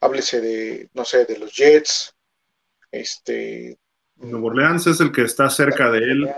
háblese 0.00 0.40
de, 0.40 0.88
no 0.94 1.04
sé, 1.04 1.24
de 1.24 1.38
los 1.38 1.54
Jets, 1.54 2.14
este. 2.90 3.78
Nuevo 4.16 4.48
Orleans 4.48 4.86
es 4.88 5.00
el 5.00 5.12
que 5.12 5.22
está 5.22 5.48
cerca 5.48 5.90
de 5.90 5.98
él. 5.98 6.28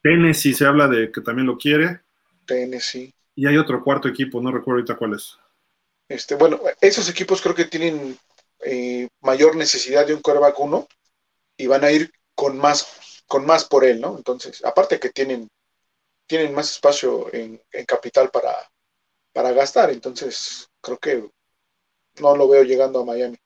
Tennessee 0.00 0.54
se 0.54 0.64
habla 0.64 0.86
de 0.86 1.10
que 1.10 1.20
también 1.20 1.46
lo 1.46 1.58
quiere. 1.58 2.00
Tennessee. 2.46 3.12
Y 3.34 3.46
hay 3.46 3.56
otro 3.56 3.82
cuarto 3.82 4.06
equipo, 4.06 4.40
no 4.40 4.52
recuerdo 4.52 4.78
ahorita 4.78 4.96
cuál 4.96 5.14
es. 5.14 5.36
Este, 6.08 6.34
bueno, 6.36 6.60
esos 6.80 7.08
equipos 7.08 7.40
creo 7.40 7.54
que 7.54 7.64
tienen 7.64 8.18
eh, 8.60 9.08
mayor 9.20 9.56
necesidad 9.56 10.06
de 10.06 10.14
un 10.14 10.22
coreback 10.22 10.58
uno 10.60 10.86
y 11.56 11.66
van 11.66 11.84
a 11.84 11.90
ir 11.90 12.12
con 12.34 12.58
más, 12.58 13.22
con 13.26 13.44
más 13.44 13.64
por 13.64 13.84
él, 13.84 14.00
¿no? 14.00 14.16
Entonces, 14.16 14.64
aparte 14.64 15.00
que 15.00 15.10
tienen, 15.10 15.48
tienen 16.26 16.54
más 16.54 16.70
espacio 16.70 17.32
en, 17.32 17.60
en 17.72 17.84
capital 17.84 18.30
para, 18.30 18.54
para 19.32 19.52
gastar, 19.52 19.90
entonces 19.90 20.68
creo 20.80 20.98
que 20.98 21.28
no 22.20 22.36
lo 22.36 22.48
veo 22.48 22.62
llegando 22.62 23.00
a 23.00 23.04
Miami. 23.04 23.36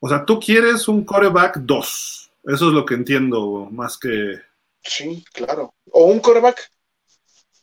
O 0.00 0.08
sea, 0.08 0.24
tú 0.24 0.38
quieres 0.38 0.88
un 0.88 1.04
coreback 1.04 1.58
2. 1.58 2.30
Eso 2.44 2.68
es 2.68 2.74
lo 2.74 2.84
que 2.84 2.94
entiendo, 2.94 3.68
más 3.70 3.96
que. 3.96 4.40
Sí, 4.82 5.24
claro. 5.32 5.74
O 5.90 6.04
un 6.04 6.20
coreback 6.20 6.70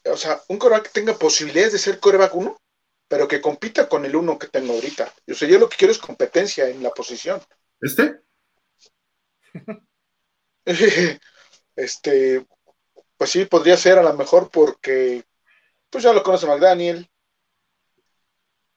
o 0.06 0.18
sea, 0.18 0.42
un 0.48 0.58
coreback 0.58 0.92
tenga 0.92 1.14
posibilidades 1.14 1.74
de 1.74 1.80
ser 1.80 2.00
coreback 2.00 2.34
1, 2.34 2.58
pero 3.12 3.28
que 3.28 3.42
compita 3.42 3.90
con 3.90 4.06
el 4.06 4.16
uno 4.16 4.40
que 4.40 4.48
tengo 4.48 4.72
ahorita. 4.72 5.14
O 5.30 5.34
sea, 5.34 5.46
yo 5.46 5.60
lo 5.60 5.68
que 5.68 5.76
quiero 5.76 5.92
es 5.92 5.98
competencia 5.98 6.70
en 6.70 6.82
la 6.82 6.92
posición. 6.92 7.42
¿Este? 7.82 8.22
este, 11.76 12.48
pues 13.18 13.30
sí, 13.30 13.44
podría 13.44 13.76
ser 13.76 13.98
a 13.98 14.04
lo 14.04 14.14
mejor 14.14 14.50
porque, 14.50 15.26
pues 15.90 16.06
ya 16.06 16.14
lo 16.14 16.24
conoce 16.24 16.48
McDaniel. 16.48 17.12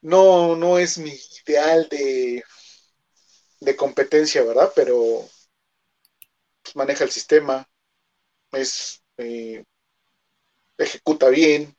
No, 0.01 0.57
no 0.57 0.79
es 0.79 0.97
mi 0.97 1.17
ideal 1.47 1.87
de, 1.89 2.43
de 3.61 3.75
competencia, 3.77 4.43
¿verdad? 4.43 4.69
Pero 4.75 5.29
pues, 6.61 6.75
maneja 6.75 7.05
el 7.05 7.11
sistema, 7.11 7.65
es, 8.51 9.01
eh, 9.15 9.63
ejecuta 10.77 11.29
bien, 11.29 11.73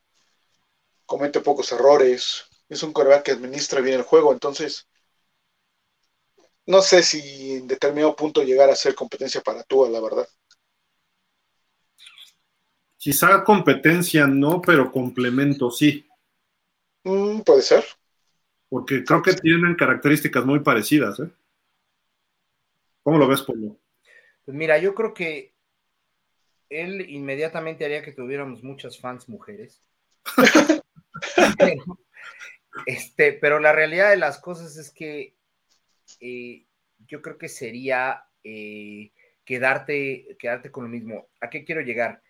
comete 1.06 1.40
pocos 1.40 1.72
errores, 1.72 2.44
es 2.68 2.82
un 2.82 2.92
coreback 2.92 3.24
que 3.24 3.32
administra 3.32 3.80
bien 3.80 3.96
el 3.96 4.02
juego, 4.02 4.32
entonces 4.32 4.88
no 6.66 6.82
sé 6.82 7.02
si 7.02 7.54
en 7.54 7.68
determinado 7.68 8.16
punto 8.16 8.42
llegar 8.42 8.68
a 8.68 8.76
ser 8.76 8.94
competencia 8.94 9.40
para 9.40 9.62
tú, 9.62 9.88
la 9.88 10.00
verdad. 10.00 10.28
Quizá 12.96 13.44
competencia 13.44 14.26
no, 14.26 14.60
pero 14.60 14.90
complemento 14.90 15.70
sí. 15.70 16.04
Mm, 17.04 17.42
puede 17.42 17.62
ser. 17.62 17.84
Porque 18.68 19.04
creo 19.04 19.22
que 19.22 19.34
tienen 19.34 19.76
características 19.76 20.44
muy 20.44 20.58
parecidas. 20.58 21.20
¿eh? 21.20 21.30
¿Cómo 23.04 23.18
lo 23.18 23.28
ves, 23.28 23.42
Polo? 23.42 23.78
Pues 24.44 24.56
mira, 24.56 24.76
yo 24.78 24.92
creo 24.92 25.14
que 25.14 25.54
él 26.68 27.08
inmediatamente 27.08 27.84
haría 27.84 28.02
que 28.02 28.10
tuviéramos 28.10 28.64
muchas 28.64 28.98
fans 28.98 29.28
mujeres. 29.28 29.80
este, 32.86 33.32
pero 33.32 33.58
la 33.58 33.72
realidad 33.72 34.10
de 34.10 34.16
las 34.16 34.38
cosas 34.38 34.76
es 34.76 34.90
que 34.90 35.34
eh, 36.20 36.66
yo 37.06 37.22
creo 37.22 37.38
que 37.38 37.48
sería 37.48 38.24
eh, 38.44 39.12
quedarte, 39.44 40.36
quedarte 40.38 40.70
con 40.70 40.84
lo 40.84 40.90
mismo. 40.90 41.28
¿A 41.40 41.50
qué 41.50 41.64
quiero 41.64 41.80
llegar? 41.80 42.22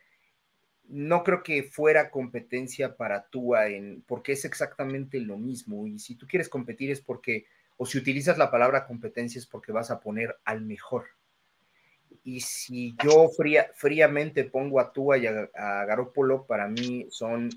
No 0.84 1.24
creo 1.24 1.42
que 1.42 1.64
fuera 1.64 2.10
competencia 2.10 2.96
para 2.96 3.26
Tua, 3.26 3.68
en, 3.68 4.02
porque 4.06 4.32
es 4.32 4.44
exactamente 4.44 5.18
lo 5.20 5.36
mismo. 5.36 5.86
Y 5.86 5.98
si 5.98 6.14
tú 6.14 6.26
quieres 6.26 6.48
competir 6.48 6.90
es 6.90 7.00
porque, 7.00 7.46
o 7.76 7.86
si 7.86 7.98
utilizas 7.98 8.38
la 8.38 8.50
palabra 8.50 8.86
competencia 8.86 9.38
es 9.38 9.46
porque 9.46 9.72
vas 9.72 9.90
a 9.90 10.00
poner 10.00 10.36
al 10.44 10.62
mejor. 10.62 11.06
Y 12.22 12.40
si 12.40 12.96
yo 13.02 13.28
fría, 13.28 13.70
fríamente 13.74 14.44
pongo 14.44 14.80
a 14.80 14.92
Tua 14.92 15.18
y 15.18 15.26
a, 15.26 15.48
a 15.54 15.84
Garópolo, 15.84 16.46
para 16.46 16.68
mí 16.68 17.06
son, 17.10 17.48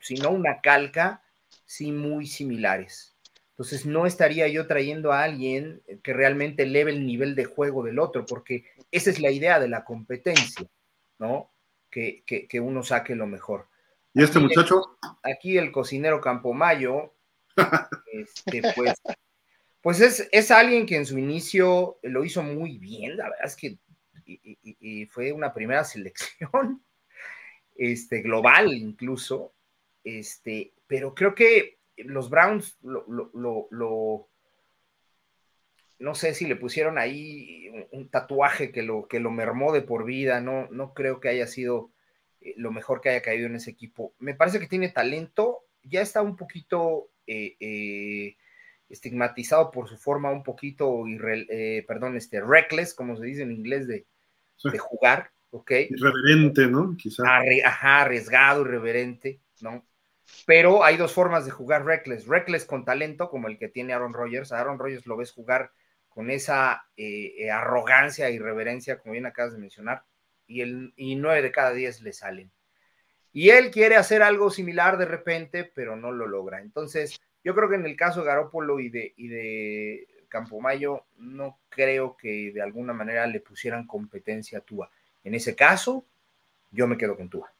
si 0.00 0.14
no 0.14 0.30
una 0.30 0.60
calca, 0.60 1.22
sí 1.64 1.92
muy 1.92 2.26
similares. 2.26 3.16
Entonces 3.50 3.86
no 3.86 4.06
estaría 4.06 4.48
yo 4.48 4.66
trayendo 4.66 5.12
a 5.12 5.22
alguien 5.22 5.82
que 6.02 6.12
realmente 6.12 6.64
eleve 6.64 6.90
el 6.90 7.06
nivel 7.06 7.34
de 7.34 7.46
juego 7.46 7.82
del 7.82 7.98
otro, 7.98 8.26
porque 8.26 8.64
esa 8.90 9.10
es 9.10 9.18
la 9.18 9.30
idea 9.30 9.58
de 9.58 9.68
la 9.68 9.84
competencia, 9.84 10.66
¿no? 11.18 11.50
Que, 11.90 12.22
que, 12.26 12.60
uno 12.60 12.82
saque 12.82 13.14
lo 13.14 13.26
mejor. 13.26 13.68
¿Y 14.12 14.22
este 14.22 14.38
muchacho? 14.38 14.98
aquí 15.22 15.56
el 15.56 15.72
cocinero 15.72 16.20
Campomayo, 16.20 17.14
este, 18.12 18.62
pues, 18.74 18.92
pues 19.80 20.00
es, 20.02 20.28
es, 20.30 20.50
alguien 20.50 20.84
que 20.84 20.96
en 20.96 21.06
su 21.06 21.18
inicio 21.18 21.98
lo 22.02 22.22
hizo 22.26 22.42
muy 22.42 22.76
bien, 22.76 23.16
la 23.16 23.30
verdad 23.30 23.46
es 23.46 23.56
que 23.56 23.78
y, 24.26 25.06
fue 25.06 25.32
una 25.32 25.54
primera 25.54 25.84
selección, 25.84 26.84
este, 27.74 28.22
global 28.22 28.74
incluso, 28.74 29.54
este, 30.06 30.72
pero 30.86 31.16
creo 31.16 31.34
que 31.34 31.80
los 31.96 32.30
Browns 32.30 32.78
lo, 32.80 34.28
no 35.98 36.14
sé 36.14 36.32
si 36.32 36.46
le 36.46 36.54
pusieron 36.54 36.96
ahí 36.96 37.68
un, 37.90 38.08
tatuaje 38.08 38.70
que 38.70 38.84
lo, 38.84 39.08
que 39.08 39.18
lo 39.18 39.32
mermó 39.32 39.72
de 39.72 39.82
por 39.82 40.04
vida, 40.04 40.40
no, 40.40 40.68
no 40.70 40.94
creo 40.94 41.18
que 41.18 41.28
haya 41.28 41.48
sido 41.48 41.90
eh, 42.40 42.54
lo 42.56 42.70
mejor 42.70 43.00
que 43.00 43.08
haya 43.08 43.20
caído 43.20 43.46
en 43.46 43.56
ese 43.56 43.72
equipo. 43.72 44.14
Me 44.20 44.34
parece 44.34 44.60
que 44.60 44.68
tiene 44.68 44.90
talento, 44.90 45.64
ya 45.82 46.02
está 46.02 46.22
un 46.22 46.36
poquito 46.36 47.10
eh, 47.26 47.56
eh, 47.58 48.36
estigmatizado 48.88 49.72
por 49.72 49.88
su 49.88 49.98
forma 49.98 50.30
un 50.30 50.44
poquito, 50.44 51.02
perdón, 51.88 52.16
este, 52.16 52.40
reckless, 52.40 52.94
como 52.94 53.16
se 53.16 53.26
dice 53.26 53.42
en 53.42 53.50
inglés, 53.50 53.88
de, 53.88 54.06
de 54.62 54.78
jugar, 54.78 55.32
¿ok? 55.50 55.72
Irreverente, 55.90 56.68
¿no? 56.68 56.96
Quizá. 56.96 57.24
ajá, 57.64 58.02
arriesgado, 58.02 58.62
irreverente, 58.62 59.40
¿no? 59.60 59.84
Pero 60.44 60.84
hay 60.84 60.96
dos 60.96 61.12
formas 61.12 61.44
de 61.44 61.50
jugar 61.50 61.84
reckless. 61.84 62.26
Reckless 62.26 62.64
con 62.64 62.84
talento, 62.84 63.30
como 63.30 63.48
el 63.48 63.58
que 63.58 63.68
tiene 63.68 63.92
Aaron 63.92 64.14
Rodgers. 64.14 64.52
Aaron 64.52 64.78
Rodgers 64.78 65.06
lo 65.06 65.16
ves 65.16 65.32
jugar 65.32 65.72
con 66.08 66.30
esa 66.30 66.86
eh, 66.96 67.34
eh, 67.38 67.50
arrogancia 67.50 68.28
e 68.28 68.32
irreverencia, 68.32 68.98
como 68.98 69.12
bien 69.12 69.26
acabas 69.26 69.52
de 69.52 69.58
mencionar, 69.58 70.04
y, 70.46 70.62
el, 70.62 70.94
y 70.96 71.14
nueve 71.16 71.42
de 71.42 71.52
cada 71.52 71.72
diez 71.72 72.00
le 72.00 72.12
salen. 72.12 72.50
Y 73.32 73.50
él 73.50 73.70
quiere 73.70 73.96
hacer 73.96 74.22
algo 74.22 74.48
similar 74.48 74.96
de 74.96 75.04
repente, 75.04 75.64
pero 75.64 75.94
no 75.94 76.12
lo 76.12 76.26
logra. 76.26 76.62
Entonces, 76.62 77.20
yo 77.44 77.54
creo 77.54 77.68
que 77.68 77.74
en 77.74 77.84
el 77.84 77.96
caso 77.96 78.20
de 78.20 78.28
Garópolo 78.28 78.80
y 78.80 78.88
de, 78.88 79.12
y 79.16 79.28
de 79.28 80.08
Campomayo, 80.28 81.04
no 81.18 81.58
creo 81.68 82.16
que 82.16 82.50
de 82.50 82.62
alguna 82.62 82.94
manera 82.94 83.26
le 83.26 83.40
pusieran 83.40 83.86
competencia 83.86 84.58
a 84.58 84.62
Tua. 84.62 84.90
En 85.22 85.34
ese 85.34 85.54
caso, 85.54 86.06
yo 86.70 86.86
me 86.86 86.96
quedo 86.96 87.14
con 87.14 87.28
Tua. 87.28 87.52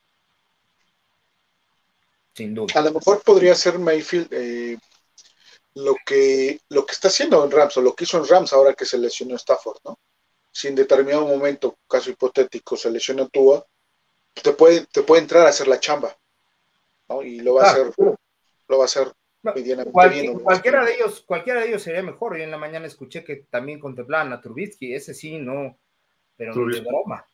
Sin 2.36 2.54
duda. 2.54 2.78
A 2.78 2.82
lo 2.82 2.92
mejor 2.92 3.22
podría 3.22 3.54
ser 3.54 3.78
Mayfield 3.78 4.28
eh, 4.30 4.76
lo, 5.74 5.96
que, 6.04 6.60
lo 6.68 6.84
que 6.84 6.92
está 6.92 7.08
haciendo 7.08 7.42
en 7.42 7.50
Rams 7.50 7.78
o 7.78 7.80
lo 7.80 7.94
que 7.94 8.04
hizo 8.04 8.18
en 8.18 8.28
Rams 8.28 8.52
ahora 8.52 8.74
que 8.74 8.84
se 8.84 8.98
lesionó 8.98 9.36
Stafford, 9.36 9.78
¿no? 9.84 9.98
Si 10.52 10.68
en 10.68 10.74
determinado 10.74 11.26
momento, 11.26 11.78
caso 11.88 12.10
hipotético, 12.10 12.76
se 12.76 12.90
lesiona 12.90 13.26
Tua, 13.28 13.64
te 14.34 14.52
puede, 14.52 14.84
te 14.86 15.02
puede 15.02 15.22
entrar 15.22 15.46
a 15.46 15.50
hacer 15.50 15.66
la 15.66 15.80
chamba, 15.80 16.14
¿no? 17.08 17.22
Y 17.22 17.40
lo 17.40 17.54
va 17.54 17.68
a 17.68 17.70
hacer, 17.70 17.94
lo 18.68 18.78
va 18.78 18.84
a 18.84 18.86
hacer 18.86 19.12
cualquiera, 19.92 20.84
de 20.84 20.94
ellos, 20.94 21.22
cualquiera 21.26 21.60
de 21.60 21.68
ellos 21.68 21.82
sería 21.82 22.02
mejor. 22.02 22.36
Yo 22.36 22.44
en 22.44 22.50
la 22.50 22.58
mañana 22.58 22.86
escuché 22.86 23.24
que 23.24 23.46
también 23.48 23.78
contemplaban 23.78 24.32
a 24.32 24.40
Trubisky, 24.40 24.94
ese 24.94 25.14
sí, 25.14 25.38
no, 25.38 25.78
pero 26.36 26.54
ni 26.54 26.74
de 26.74 26.80
broma. 26.80 27.26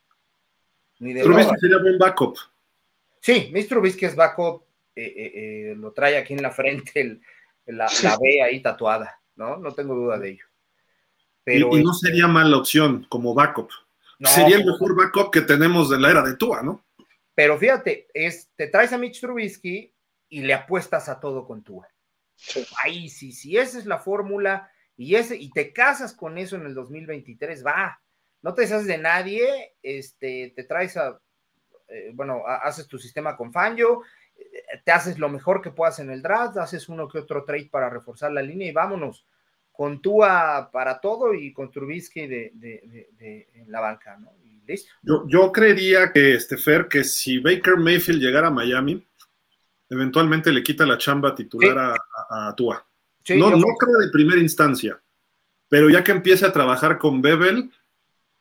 Ni 0.98 1.12
de 1.12 1.22
Trubisky 1.22 1.57
sería 1.61 1.78
buen 1.78 1.98
backup. 1.98 2.36
Sí, 3.20 3.50
Mr. 3.53 3.68
Trubisky 3.68 4.07
es 4.07 4.16
backup, 4.16 4.64
eh, 4.95 5.05
eh, 5.05 5.32
eh, 5.34 5.74
lo 5.76 5.93
trae 5.93 6.18
aquí 6.18 6.34
en 6.34 6.43
la 6.43 6.51
frente, 6.51 7.20
la, 7.66 7.90
la, 8.03 8.18
ve 8.20 8.43
ahí 8.43 8.61
tatuada, 8.61 9.20
¿no? 9.36 9.57
No 9.57 9.72
tengo 9.72 9.95
duda 9.95 10.18
de 10.18 10.30
ello. 10.30 10.45
Pero, 11.45 11.76
y, 11.76 11.82
no 11.82 11.93
sería 11.95 12.28
mala 12.28 12.57
opción 12.57 13.07
como 13.09 13.34
backup. 13.34 13.70
sería 14.20 14.57
el 14.57 14.64
mejor 14.64 14.97
backup 14.97 15.32
que 15.32 15.40
tenemos 15.40 15.90
de 15.90 15.99
la 15.99 16.11
era 16.11 16.22
de 16.22 16.36
Tua, 16.36 16.62
¿no? 16.62 16.84
Pero 17.34 17.59
fíjate, 17.59 18.09
es, 18.12 18.51
te 18.55 18.66
traes 18.66 18.93
a 18.93 18.99
Mitch 18.99 19.20
Trubisky 19.20 19.93
y 20.28 20.43
le 20.43 20.55
apuestas 20.55 21.09
a 21.09 21.18
todo 21.18 21.47
con 21.47 21.62
Tua. 21.62 21.88
Ahí 22.82 23.09
sí, 23.09 23.32
si 23.32 23.57
esa 23.57 23.78
es 23.78 23.86
la 23.86 23.99
fórmula 23.99 24.70
y, 24.97 25.14
ese, 25.14 25.36
y 25.36 25.51
te 25.51 25.72
casas 25.72 26.12
con 26.12 26.38
eso 26.38 26.57
en 26.57 26.66
el 26.66 26.74
2023, 26.74 27.64
va, 27.64 28.01
no 28.43 28.55
te 28.55 28.62
deshaces 28.62 28.86
de 28.86 28.99
nadie, 28.99 29.74
este, 29.82 30.53
te 30.55 30.64
traes 30.64 30.97
a, 30.97 31.18
eh, 31.88 32.11
bueno, 32.14 32.43
haces 32.47 32.86
tu 32.86 32.99
sistema 32.99 33.36
con 33.36 33.53
Fanjo, 33.53 34.03
eh, 34.03 34.07
te 34.84 34.93
haces 34.93 35.18
lo 35.18 35.28
mejor 35.28 35.62
que 35.62 35.70
puedas 35.70 35.99
en 35.99 36.11
el 36.11 36.22
draft, 36.22 36.57
haces 36.59 36.88
uno 36.88 37.09
que 37.09 37.18
otro 37.18 37.45
trade 37.45 37.68
para 37.70 37.90
reforzar 37.90 38.32
la 38.32 38.43
línea 38.43 38.68
y 38.68 38.72
vámonos 38.72 39.26
con 39.72 40.01
Tua 40.03 40.70
para 40.70 41.01
todo 41.01 41.34
y 41.34 41.53
con 41.53 41.70
Trubisky 41.70 42.26
de, 42.26 42.53
de, 42.55 43.49
en 43.55 43.72
la 43.72 43.80
banca, 43.80 44.16
¿no? 44.18 44.32
Y 44.45 44.61
listo. 44.66 44.93
Yo, 45.03 45.24
yo 45.26 45.51
creería 45.51 46.12
que, 46.12 46.34
este 46.34 46.57
Fer, 46.57 46.88
que 46.88 47.05
si 47.05 47.38
Baker 47.38 47.76
Mayfield 47.76 48.20
llegara 48.20 48.49
a 48.49 48.53
Miami, 48.53 49.05
eventualmente 49.88 50.53
le 50.53 50.62
quita 50.62 50.86
la 50.86 50.99
chamba 50.99 51.34
titular 51.34 51.97
a, 52.30 52.55
Tua. 52.57 52.86
no, 53.30 53.51
no 53.51 53.66
creo 53.78 53.99
de 53.99 54.11
primera 54.11 54.40
instancia, 54.40 55.01
pero 55.68 55.88
ya 55.88 56.05
que 56.05 56.12
empiece 56.12 56.45
a 56.47 56.53
trabajar 56.53 56.99
con 56.99 57.22
Bebel, 57.22 57.70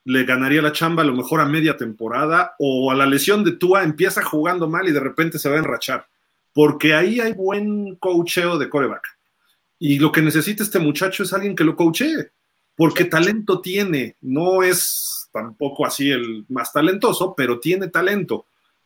le 0.03 0.23
ganaría 0.23 0.61
la 0.61 0.71
chamba 0.71 1.03
a 1.03 1.05
lo 1.05 1.15
mejor 1.15 1.41
a 1.41 1.45
media 1.45 1.77
temporada 1.77 2.55
o 2.59 2.91
a 2.91 2.95
la 2.95 3.05
lesión 3.05 3.43
de 3.43 3.53
Tua 3.53 3.83
empieza 3.83 4.23
jugando 4.23 4.67
mal 4.67 4.87
y 4.87 4.91
de 4.91 4.99
repente 4.99 5.39
se 5.39 5.49
va 5.49 5.55
a 5.55 5.59
enrachar, 5.59 6.07
porque 6.53 6.93
ahí 6.93 7.19
hay 7.19 7.33
buen 7.33 7.95
coacheo 7.95 8.57
de 8.57 8.69
coreback. 8.69 9.07
Y 9.79 9.99
lo 9.99 10.11
que 10.11 10.21
necesita 10.21 10.63
este 10.63 10.79
muchacho 10.79 11.23
es 11.23 11.33
alguien 11.33 11.55
que 11.55 11.63
lo 11.63 11.75
coachee, 11.75 12.31
porque 12.75 13.05
talento 13.05 13.61
tiene, 13.61 14.15
no 14.21 14.63
es 14.63 15.29
tampoco 15.31 15.85
así 15.85 16.11
el 16.11 16.45
más 16.49 16.73
talentoso, 16.73 17.33
pero 17.35 17.59
tiene 17.59 17.87
talento. 17.87 18.45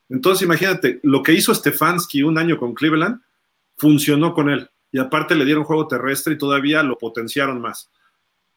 Entonces, 0.10 0.44
imagínate, 0.44 1.00
lo 1.04 1.24
que 1.24 1.34
hizo 1.34 1.54
Stefanski 1.54 2.24
un 2.24 2.38
año 2.38 2.58
con 2.58 2.74
Cleveland 2.74 3.22
funcionó 3.78 4.34
con 4.34 4.50
él. 4.50 4.70
Y 4.92 5.00
aparte 5.00 5.36
le 5.36 5.46
dieron 5.46 5.64
juego 5.64 5.88
terrestre 5.88 6.34
y 6.34 6.38
todavía 6.38 6.84
lo 6.84 6.98
potenciaron 6.98 7.60
más. 7.60 7.90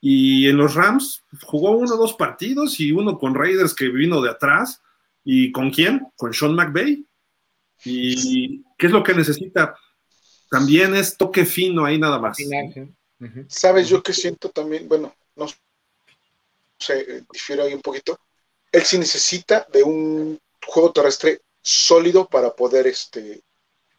Y 0.01 0.49
en 0.49 0.57
los 0.57 0.75
Rams 0.75 1.25
jugó 1.43 1.73
uno 1.73 1.95
o 1.95 1.99
dos 1.99 2.15
partidos 2.15 2.79
y 2.81 2.93
uno 2.93 3.19
con 3.19 3.35
Raiders 3.35 3.75
que 3.75 3.89
vino 3.89 4.21
de 4.21 4.31
atrás. 4.31 4.81
¿Y 5.25 5.53
con 5.53 5.71
quién? 5.71 6.07
Con 6.17 6.33
Sean 6.33 6.55
McVay. 6.55 7.05
¿Y 7.85 8.63
qué 8.77 8.87
es 8.87 8.93
lo 8.93 9.03
que 9.03 9.15
necesita? 9.15 9.77
También 10.51 10.95
es 10.95 11.17
toque 11.17 11.45
fino 11.45 11.85
ahí 11.85 11.99
nada 11.99 12.19
más. 12.19 12.39
¿Sabes 13.49 13.89
yo 13.89 14.03
que 14.03 14.13
siento 14.13 14.51
también? 14.51 14.89
Bueno, 14.89 15.15
no 15.37 15.47
sé, 16.79 17.25
difiero 17.31 17.65
ahí 17.65 17.75
un 17.75 17.83
poquito. 17.83 18.19
Él 18.71 18.83
sí 18.83 18.99
necesita 18.99 19.67
de 19.73 19.83
un 19.83 20.39
juego 20.65 20.93
terrestre 20.93 21.41
sólido 21.61 22.29
para 22.29 22.55
poder 22.55 22.87
este, 22.87 23.43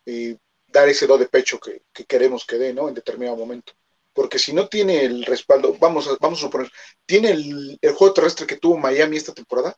eh, 0.05 0.37
dar 0.67 0.87
ese 0.87 1.07
do 1.07 1.17
de 1.17 1.27
pecho 1.27 1.59
que, 1.59 1.81
queremos 2.05 2.45
que 2.45 2.57
dé, 2.57 2.73
¿no? 2.73 2.87
En 2.87 2.95
determinado 2.95 3.37
momento. 3.37 3.73
Porque 4.19 4.37
si 4.37 4.51
no 4.51 4.67
tiene 4.67 5.05
el 5.05 5.23
respaldo, 5.23 5.77
vamos 5.79 6.05
a, 6.09 6.17
vamos 6.19 6.39
a 6.39 6.41
suponer, 6.41 6.69
tiene 7.05 7.31
el, 7.31 7.79
juego 7.95 8.13
terrestre 8.13 8.45
que 8.45 8.57
tuvo 8.57 8.77
Miami 8.77 9.15
esta 9.15 9.33
temporada, 9.33 9.73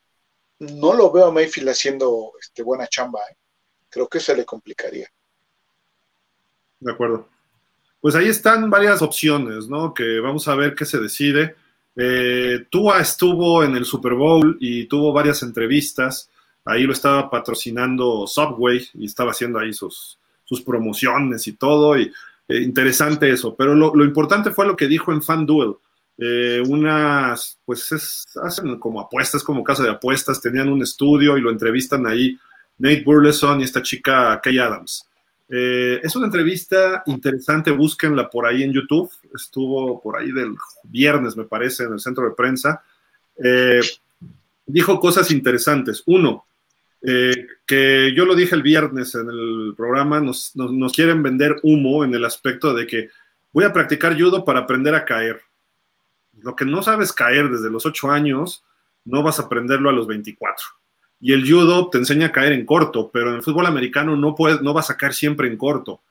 no 0.58 0.96
lo 0.96 1.12
veo 1.12 1.28
a 1.28 1.32
Mayfield 1.32 1.70
haciendo 1.70 2.32
este, 2.42 2.64
buena 2.64 2.88
chamba. 2.88 3.20
¿eh? 3.20 3.36
Creo 3.88 4.08
que 4.08 4.20
se 4.20 4.36
le 4.36 4.44
complicaría. 4.44 5.08
De 6.80 6.92
acuerdo. 6.92 7.30
Pues 8.02 8.16
ahí 8.16 8.30
están 8.30 8.68
varias 8.72 9.04
opciones, 9.04 9.68
¿no? 9.68 9.94
Que 9.94 10.20
vamos 10.20 10.48
a 10.48 10.56
ver 10.56 10.74
qué 10.74 10.86
se 10.86 10.98
decide. 10.98 11.56
Eh, 11.96 12.66
Tua 12.72 13.00
estuvo 13.00 13.64
en 13.64 13.76
el 13.76 13.86
Super 13.86 14.16
Bowl 14.16 14.58
y 14.60 14.86
tuvo 14.86 15.14
varias 15.14 15.44
entrevistas. 15.44 16.32
Ahí 16.66 16.82
lo 16.86 16.94
estaba 16.94 17.30
patrocinando 17.30 18.26
Subway 18.26 18.90
y 18.96 19.06
estaba 19.06 19.30
haciendo 19.30 19.60
ahí 19.60 19.72
sus, 19.72 20.18
sus 20.44 20.62
promociones 20.62 21.46
y 21.46 21.52
todo. 21.54 21.96
Y 21.96 22.12
eh, 22.52 22.62
interesante 22.62 23.32
eso. 23.32 23.56
Pero 23.56 23.76
lo, 23.76 24.04
importante 24.04 24.52
fue 24.52 24.66
lo 24.66 24.76
que 24.76 24.88
dijo 24.88 25.12
en 25.12 25.22
FanDuel. 25.22 25.76
Eh, 26.18 26.62
unas, 26.68 27.60
pues 27.66 28.28
hacen 28.44 28.78
como 28.78 29.02
apuestas, 29.02 29.44
como 29.44 29.64
casa 29.64 29.84
de 29.84 29.90
apuestas. 29.90 30.42
Tenían 30.42 30.70
un 30.70 30.82
estudio 30.82 31.38
y 31.38 31.42
lo 31.42 31.50
entrevistan 31.50 32.06
ahí 32.06 32.38
Nate 32.78 33.04
Burleson 33.04 33.62
y 33.62 33.64
esta 33.64 33.82
chica 33.82 34.40
Kay 34.42 34.58
Adams. 34.60 35.08
Eh, 35.54 36.00
es 36.02 36.16
una 36.16 36.28
entrevista 36.28 37.04
interesante, 37.08 37.72
búsquenla 37.72 38.30
por 38.30 38.46
ahí 38.46 38.64
en 38.64 38.72
YouTube. 38.72 39.12
Estuvo 39.36 40.02
por 40.02 40.18
ahí 40.18 40.32
del 40.32 40.56
viernes, 40.84 41.36
me 41.36 41.44
parece, 41.44 41.84
en 41.84 41.94
el 41.94 42.00
centro 42.00 42.24
de 42.24 42.36
prensa. 42.36 42.82
Eh, 43.44 43.82
dijo 44.66 45.00
cosas 45.00 45.30
interesantes. 45.30 46.04
Uno, 46.06 46.46
eh, 47.02 47.48
que 47.66 48.14
yo 48.16 48.26
lo 48.26 48.36
dije 48.36 48.56
el 48.56 48.62
viernes 48.62 49.16
en 49.16 49.30
el 49.30 49.74
programa, 49.76 50.20
nos, 50.20 50.54
quieren 50.94 51.24
vender 51.24 51.58
humo 51.64 52.04
en 52.04 52.14
el 52.14 52.26
aspecto 52.26 52.74
de 52.74 52.86
que 52.88 53.10
voy 53.52 53.64
a 53.64 53.74
practicar 53.74 54.20
judo 54.20 54.46
para 54.46 54.62
aprender 54.62 54.96
a 54.96 55.06
caer. 55.06 55.42
Lo 56.40 56.56
que 56.56 56.66
no 56.66 56.82
sabes 56.84 57.12
caer 57.12 57.50
desde 57.50 57.70
los 57.70 57.86
8 57.86 58.12
años, 58.12 58.64
no 59.04 59.24
vas 59.24 59.40
a 59.40 59.44
aprenderlo 59.44 59.90
a 59.90 59.94
los 59.94 60.08
24 60.08 60.66
y 61.22 61.34
el 61.34 61.48
judo 61.48 61.90
te 61.90 62.00
enseña 62.00 62.28
a 62.28 62.32
caer 62.32 62.52
en 62.52 62.66
corto, 62.66 63.12
pero 63.14 63.30
en 63.30 63.36
el 63.36 63.44
fútbol 63.44 63.68
americano 63.68 64.18
no, 64.18 64.34
puedes, 64.34 64.62
no 64.62 64.74
vas 64.74 64.90
a 64.90 64.98
caer 64.98 65.14
siempre 65.14 65.48
en 65.48 65.56
corto. 65.56 66.02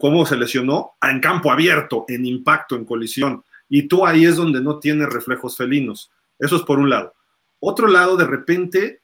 ¿Cómo 0.00 0.24
se 0.24 0.38
lesionó? 0.38 0.92
En 1.02 1.20
campo 1.20 1.52
abierto, 1.52 2.06
en 2.08 2.24
impacto, 2.24 2.74
en 2.74 2.86
colisión. 2.86 3.44
Y 3.68 3.82
tú 3.82 4.06
ahí 4.06 4.24
es 4.24 4.36
donde 4.36 4.62
no 4.62 4.78
tienes 4.78 5.10
reflejos 5.10 5.58
felinos. 5.58 6.10
Eso 6.38 6.56
es 6.56 6.62
por 6.62 6.78
un 6.78 6.88
lado. 6.88 7.14
Otro 7.60 7.86
lado, 7.86 8.16
de 8.16 8.24
repente, 8.24 9.02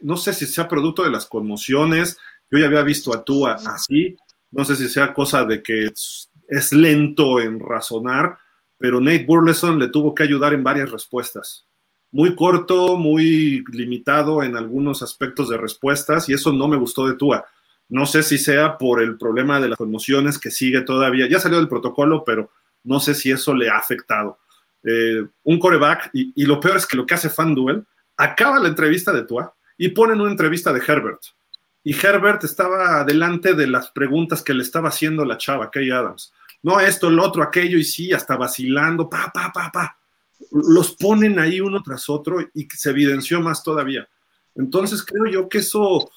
no 0.00 0.16
sé 0.16 0.32
si 0.32 0.46
sea 0.46 0.68
producto 0.68 1.02
de 1.04 1.10
las 1.10 1.26
conmociones. 1.26 2.18
Yo 2.50 2.58
ya 2.58 2.66
había 2.66 2.82
visto 2.82 3.14
a 3.14 3.24
Tua 3.24 3.54
así. 3.66 4.16
No 4.50 4.64
sé 4.64 4.76
si 4.76 4.88
sea 4.88 5.14
cosa 5.14 5.44
de 5.44 5.62
que 5.62 5.86
es 5.86 6.72
lento 6.72 7.40
en 7.40 7.58
razonar, 7.58 8.38
pero 8.76 9.00
Nate 9.00 9.24
Burleson 9.24 9.78
le 9.78 9.88
tuvo 9.88 10.14
que 10.14 10.22
ayudar 10.22 10.52
en 10.52 10.62
varias 10.62 10.90
respuestas 10.90 11.66
muy 12.12 12.36
corto, 12.36 12.96
muy 12.96 13.64
limitado 13.72 14.42
en 14.42 14.54
algunos 14.54 15.02
aspectos 15.02 15.48
de 15.48 15.56
respuestas 15.56 16.28
y 16.28 16.34
eso 16.34 16.52
no 16.52 16.68
me 16.68 16.76
gustó 16.76 17.08
de 17.08 17.16
Tua. 17.16 17.46
No 17.88 18.06
sé 18.06 18.22
si 18.22 18.38
sea 18.38 18.78
por 18.78 19.02
el 19.02 19.16
problema 19.18 19.60
de 19.60 19.70
las 19.70 19.78
conmociones 19.78 20.38
que 20.38 20.50
sigue 20.50 20.82
todavía. 20.82 21.26
Ya 21.26 21.40
salió 21.40 21.58
del 21.58 21.68
protocolo, 21.68 22.22
pero 22.24 22.50
no 22.84 23.00
sé 23.00 23.14
si 23.14 23.30
eso 23.30 23.54
le 23.54 23.70
ha 23.70 23.78
afectado. 23.78 24.38
Eh, 24.84 25.24
un 25.44 25.58
coreback, 25.58 26.10
y, 26.12 26.44
lo 26.44 26.60
peor 26.60 26.76
es 26.76 26.86
que 26.86 26.96
lo 26.96 27.06
que 27.06 27.14
hace 27.14 27.30
FanDuel, 27.30 27.84
acaba 28.16 28.60
la 28.60 28.68
entrevista 28.68 29.12
de 29.12 29.24
Tua 29.24 29.54
y 29.82 29.88
ponen 29.88 30.20
una 30.20 30.30
entrevista 30.30 30.72
de 30.72 30.82
Herbert. 30.86 31.20
Y 31.82 31.94
Herbert 31.94 32.44
estaba 32.44 33.02
delante 33.02 33.54
de 33.54 33.66
las 33.66 33.90
preguntas 33.90 34.42
que 34.42 34.54
le 34.54 34.62
estaba 34.62 34.90
haciendo 34.90 35.24
la 35.24 35.38
chava, 35.38 35.70
Kay 35.70 35.90
Adams. 35.90 36.32
No, 36.62 36.78
esto, 36.78 37.10
lo 37.10 37.24
otro, 37.24 37.42
aquello, 37.42 37.76
y 37.76 37.84
sí, 37.84 38.12
hasta 38.12 38.36
vacilando, 38.36 39.10
pa, 39.10 39.32
pa, 39.34 39.50
pa, 39.52 39.72
pa 39.72 39.96
los 40.50 40.92
ponen 40.92 41.38
ahí 41.38 41.60
uno 41.60 41.82
tras 41.82 42.08
otro 42.08 42.40
y 42.54 42.68
se 42.68 42.90
evidenció 42.90 43.40
más 43.40 43.62
todavía. 43.62 44.08
Entonces 44.54 45.02
creo 45.02 45.26
yo 45.26 45.48
que 45.48 45.58
eso, 45.58 46.10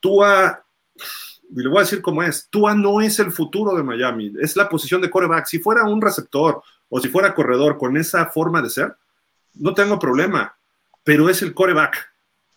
Tua, 0.00 0.64
y 1.50 1.62
le 1.62 1.68
voy 1.68 1.78
a 1.78 1.82
decir 1.82 2.02
cómo 2.02 2.22
es, 2.22 2.48
Tua 2.50 2.74
no 2.74 3.00
es 3.00 3.18
el 3.18 3.32
futuro 3.32 3.76
de 3.76 3.82
Miami, 3.82 4.32
es 4.40 4.56
la 4.56 4.68
posición 4.68 5.00
de 5.00 5.10
coreback. 5.10 5.46
Si 5.46 5.58
fuera 5.58 5.84
un 5.84 6.02
receptor 6.02 6.62
o 6.88 7.00
si 7.00 7.08
fuera 7.08 7.34
corredor 7.34 7.78
con 7.78 7.96
esa 7.96 8.26
forma 8.26 8.60
de 8.60 8.70
ser, 8.70 8.96
no 9.54 9.72
tengo 9.72 9.98
problema, 9.98 10.56
pero 11.02 11.28
es 11.28 11.42
el 11.42 11.54
coreback. 11.54 12.13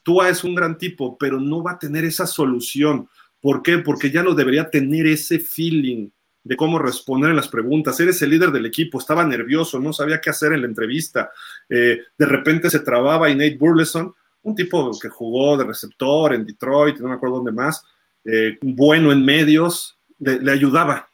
Tua 0.08 0.30
es 0.30 0.46
un 0.46 0.56
gran 0.56 0.78
tipo, 0.78 1.18
pero 1.18 1.38
no 1.38 1.62
va 1.62 1.72
a 1.72 1.80
tener 1.80 2.06
esa 2.06 2.26
solución. 2.26 3.10
¿Por 3.42 3.62
qué? 3.62 3.80
Porque 3.80 4.10
ya 4.10 4.24
no 4.24 4.36
debería 4.36 4.70
tener 4.70 5.06
ese 5.06 5.38
feeling 5.38 6.08
de 6.46 6.56
cómo 6.56 6.80
responder 6.80 7.32
en 7.32 7.36
las 7.36 7.50
preguntas. 7.50 8.00
Eres 8.00 8.22
el 8.22 8.30
líder 8.30 8.52
del 8.52 8.66
equipo, 8.66 9.00
estaba 9.00 9.26
nervioso, 9.26 9.82
no 9.82 9.92
sabía 9.92 10.22
qué 10.22 10.30
hacer 10.30 10.54
en 10.54 10.62
la 10.62 10.68
entrevista. 10.68 11.30
Eh, 11.68 12.04
de 12.18 12.26
repente 12.26 12.70
se 12.70 12.80
trababa 12.80 13.30
y 13.30 13.36
Nate 13.36 13.58
Burleson, 13.60 14.16
un 14.44 14.56
tipo 14.56 14.98
que 14.98 15.10
jugó 15.10 15.58
de 15.58 15.66
receptor 15.66 16.34
en 16.34 16.46
Detroit, 16.46 17.00
no 17.00 17.10
me 17.10 17.16
acuerdo 17.16 17.36
dónde 17.36 17.52
más, 17.52 17.84
eh, 18.24 18.58
bueno 18.62 19.12
en 19.12 19.26
medios, 19.26 20.00
le, 20.20 20.50
ayudaba. 20.50 21.10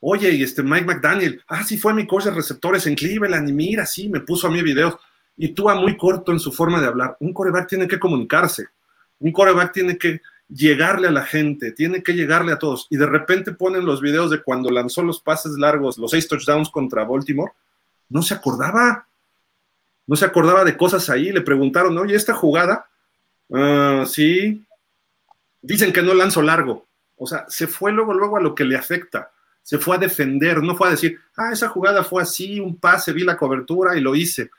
Oye, 0.00 0.30
y 0.32 0.42
este 0.42 0.62
Mike 0.62 0.84
McDaniel, 0.84 1.42
ah, 1.48 1.64
sí 1.64 1.78
fue 1.78 1.94
mi 1.94 2.06
coach 2.06 2.24
de 2.24 2.32
receptores 2.32 2.86
en 2.86 2.96
Cleveland, 2.96 3.48
y 3.48 3.52
mira, 3.54 3.86
sí, 3.86 4.10
me 4.10 4.20
puso 4.20 4.46
a 4.46 4.50
mí 4.50 4.60
videos. 4.60 4.98
Y 5.36 5.48
tú 5.48 5.68
a 5.70 5.74
muy 5.74 5.96
corto 5.96 6.32
en 6.32 6.40
su 6.40 6.52
forma 6.52 6.80
de 6.80 6.86
hablar. 6.86 7.16
Un 7.20 7.32
coreback 7.32 7.68
tiene 7.68 7.88
que 7.88 7.98
comunicarse. 7.98 8.68
Un 9.18 9.32
coreback 9.32 9.72
tiene 9.72 9.96
que 9.96 10.20
llegarle 10.48 11.08
a 11.08 11.12
la 11.12 11.24
gente, 11.24 11.72
tiene 11.72 12.02
que 12.02 12.14
llegarle 12.14 12.52
a 12.52 12.58
todos. 12.58 12.86
Y 12.90 12.96
de 12.96 13.06
repente 13.06 13.52
ponen 13.52 13.84
los 13.84 14.00
videos 14.00 14.30
de 14.30 14.42
cuando 14.42 14.70
lanzó 14.70 15.02
los 15.02 15.20
pases 15.20 15.52
largos, 15.52 15.98
los 15.98 16.10
seis 16.10 16.28
touchdowns 16.28 16.70
contra 16.70 17.04
Baltimore, 17.04 17.52
no 18.08 18.22
se 18.22 18.34
acordaba, 18.34 19.06
no 20.06 20.16
se 20.16 20.24
acordaba 20.24 20.64
de 20.64 20.76
cosas 20.76 21.08
ahí. 21.08 21.30
Le 21.30 21.40
preguntaron, 21.40 21.96
oye, 21.96 22.16
esta 22.16 22.34
jugada, 22.34 22.88
uh, 23.48 24.04
sí, 24.06 24.64
dicen 25.62 25.92
que 25.92 26.02
no 26.02 26.14
lanzó 26.14 26.42
largo. 26.42 26.86
O 27.16 27.26
sea, 27.26 27.44
se 27.48 27.66
fue 27.66 27.92
luego, 27.92 28.14
luego 28.14 28.36
a 28.36 28.40
lo 28.40 28.54
que 28.54 28.64
le 28.64 28.76
afecta. 28.76 29.30
Se 29.62 29.78
fue 29.78 29.96
a 29.96 30.00
defender, 30.00 30.62
no 30.62 30.74
fue 30.74 30.88
a 30.88 30.92
decir, 30.92 31.18
ah, 31.36 31.50
esa 31.52 31.68
jugada 31.68 32.02
fue 32.02 32.22
así, 32.22 32.58
un 32.58 32.78
pase, 32.78 33.12
vi 33.12 33.22
la 33.22 33.36
cobertura 33.36 33.96
y 33.96 34.00
lo 34.00 34.14
hice. 34.16 34.50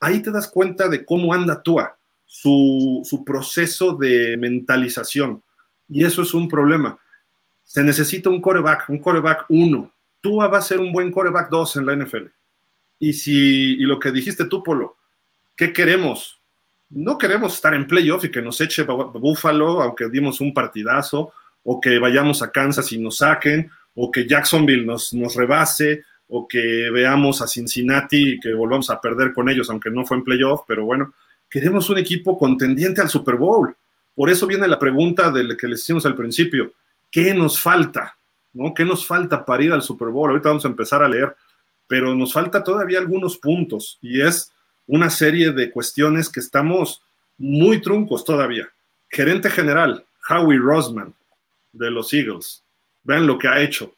Ahí 0.00 0.22
te 0.22 0.30
das 0.30 0.48
cuenta 0.48 0.88
de 0.88 1.04
cómo 1.04 1.32
anda 1.34 1.62
Tua 1.62 1.96
su, 2.30 3.22
proceso 3.26 3.96
de 3.96 4.36
mentalización. 4.36 5.42
Y 5.88 6.04
eso 6.04 6.22
es 6.22 6.32
un 6.32 6.48
problema. 6.48 6.98
Se 7.64 7.82
necesita 7.82 8.30
un 8.30 8.40
coreback, 8.40 8.88
un 8.88 8.98
coreback 8.98 9.46
1. 9.48 9.92
Tú 10.20 10.36
vas 10.36 10.52
a 10.52 10.62
ser 10.62 10.80
un 10.80 10.92
buen 10.92 11.10
coreback 11.10 11.50
2 11.50 11.76
en 11.76 11.86
la 11.86 11.96
NFL. 11.96 12.26
Y 13.00 13.12
si 13.12 13.74
y 13.74 13.80
lo 13.80 13.98
que 13.98 14.12
dijiste 14.12 14.44
tú, 14.44 14.62
Polo, 14.62 14.96
¿qué 15.56 15.72
queremos? 15.72 16.40
No 16.90 17.18
queremos 17.18 17.54
estar 17.54 17.74
en 17.74 17.86
playoff 17.86 18.24
y 18.24 18.30
que 18.30 18.42
nos 18.42 18.60
eche 18.60 18.84
Buffalo, 18.84 19.82
aunque 19.82 20.08
dimos 20.08 20.40
un 20.40 20.54
partidazo, 20.54 21.32
o 21.64 21.80
que 21.80 21.98
vayamos 21.98 22.42
a 22.42 22.50
Kansas 22.50 22.92
y 22.92 22.98
nos 22.98 23.18
saquen, 23.18 23.70
o 23.94 24.10
que 24.10 24.26
Jacksonville 24.26 24.86
nos, 24.86 25.12
nos 25.14 25.34
rebase, 25.34 26.04
o 26.30 26.46
que 26.46 26.90
veamos 26.90 27.42
a 27.42 27.46
Cincinnati 27.46 28.34
y 28.34 28.40
que 28.40 28.54
volvamos 28.54 28.88
a 28.90 29.00
perder 29.00 29.32
con 29.32 29.48
ellos, 29.48 29.68
aunque 29.68 29.90
no 29.90 30.06
fue 30.06 30.16
en 30.16 30.24
playoff, 30.24 30.62
pero 30.66 30.84
bueno, 30.84 31.12
queremos 31.48 31.90
un 31.90 31.98
equipo 31.98 32.38
contendiente 32.38 33.00
al 33.00 33.08
Super 33.08 33.34
Bowl. 33.34 33.74
Por 34.14 34.30
eso 34.30 34.46
viene 34.46 34.68
la 34.68 34.78
pregunta 34.78 35.30
de 35.30 35.56
que 35.56 35.66
les 35.66 35.82
hicimos 35.82 36.06
al 36.06 36.14
principio, 36.14 36.72
¿qué 37.10 37.34
nos 37.34 37.60
falta? 37.60 38.16
¿No? 38.52 38.72
¿Qué 38.72 38.84
nos 38.84 39.06
falta 39.06 39.44
para 39.44 39.62
ir 39.62 39.72
al 39.72 39.82
Super 39.82 40.08
Bowl? 40.08 40.30
Ahorita 40.30 40.48
vamos 40.48 40.64
a 40.64 40.68
empezar 40.68 41.02
a 41.02 41.08
leer, 41.08 41.34
pero 41.86 42.14
nos 42.14 42.32
falta 42.32 42.62
todavía 42.62 42.98
algunos 42.98 43.36
puntos 43.36 43.98
y 44.00 44.20
es 44.20 44.52
una 44.86 45.10
serie 45.10 45.52
de 45.52 45.70
cuestiones 45.70 46.28
que 46.28 46.40
estamos 46.40 47.02
muy 47.38 47.80
truncos 47.80 48.24
todavía. 48.24 48.68
Gerente 49.08 49.50
general, 49.50 50.04
Howie 50.28 50.58
Rosman, 50.58 51.12
de 51.72 51.90
los 51.90 52.12
Eagles. 52.12 52.62
Vean 53.02 53.26
lo 53.26 53.38
que 53.38 53.48
ha 53.48 53.60
hecho. 53.60 53.94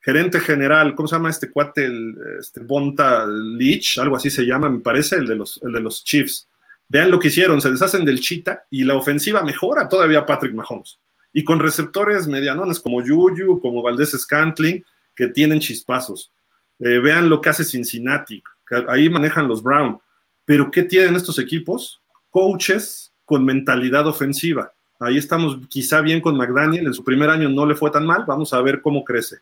Gerente 0.00 0.40
general, 0.40 0.94
¿cómo 0.94 1.06
se 1.06 1.16
llama 1.16 1.30
este 1.30 1.50
cuate? 1.50 1.90
este 2.38 2.60
Bonta 2.60 3.26
Leach, 3.26 3.98
algo 3.98 4.16
así 4.16 4.30
se 4.30 4.44
llama, 4.44 4.70
me 4.70 4.80
parece, 4.80 5.16
el 5.16 5.26
de 5.26 5.36
los, 5.36 5.60
el 5.62 5.72
de 5.72 5.80
los 5.80 6.02
Chiefs. 6.04 6.48
Vean 6.88 7.10
lo 7.10 7.20
que 7.20 7.28
hicieron, 7.28 7.60
se 7.60 7.70
deshacen 7.70 8.04
del 8.04 8.20
chita 8.20 8.64
y 8.70 8.84
la 8.84 8.94
ofensiva 8.94 9.42
mejora 9.42 9.88
todavía 9.88 10.26
Patrick 10.26 10.54
Mahomes. 10.54 10.98
Y 11.32 11.44
con 11.44 11.60
receptores 11.60 12.26
medianones 12.26 12.80
como 12.80 13.04
Yuyu, 13.04 13.60
como 13.60 13.82
Valdés 13.82 14.10
Scantling, 14.10 14.84
que 15.14 15.28
tienen 15.28 15.60
chispazos. 15.60 16.32
Eh, 16.78 16.98
vean 16.98 17.28
lo 17.28 17.40
que 17.40 17.50
hace 17.50 17.62
Cincinnati, 17.62 18.42
ahí 18.88 19.08
manejan 19.08 19.46
los 19.46 19.62
Brown. 19.62 20.00
Pero 20.44 20.70
¿qué 20.70 20.82
tienen 20.82 21.14
estos 21.14 21.38
equipos? 21.38 22.00
Coaches 22.30 23.12
con 23.24 23.44
mentalidad 23.44 24.06
ofensiva. 24.06 24.72
Ahí 24.98 25.16
estamos 25.16 25.58
quizá 25.68 26.00
bien 26.00 26.20
con 26.20 26.36
McDaniel. 26.36 26.86
En 26.86 26.94
su 26.94 27.04
primer 27.04 27.30
año 27.30 27.48
no 27.48 27.66
le 27.66 27.74
fue 27.74 27.90
tan 27.90 28.04
mal. 28.04 28.24
Vamos 28.26 28.52
a 28.52 28.60
ver 28.60 28.80
cómo 28.82 29.04
crece. 29.04 29.38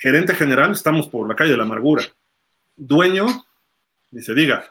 Gerente 0.00 0.34
general, 0.34 0.72
estamos 0.72 1.08
por 1.08 1.28
la 1.28 1.36
calle 1.36 1.50
de 1.50 1.58
la 1.58 1.64
amargura. 1.64 2.02
Dueño, 2.74 3.26
ni 4.10 4.22
se 4.22 4.32
diga. 4.32 4.64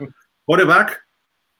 Coreback, 0.43 1.05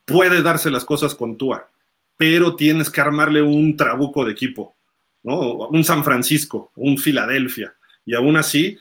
puede 0.04 0.42
darse 0.42 0.72
las 0.72 0.84
cosas 0.84 1.14
con 1.14 1.38
Tua, 1.38 1.70
pero 2.16 2.56
tienes 2.56 2.90
que 2.90 3.00
armarle 3.00 3.40
un 3.42 3.76
trabuco 3.76 4.24
de 4.24 4.32
equipo, 4.32 4.74
¿no? 5.22 5.68
Un 5.68 5.84
San 5.84 6.02
Francisco, 6.02 6.72
un 6.74 6.98
Filadelfia. 6.98 7.72
Y 8.04 8.16
aún 8.16 8.36
así, 8.36 8.76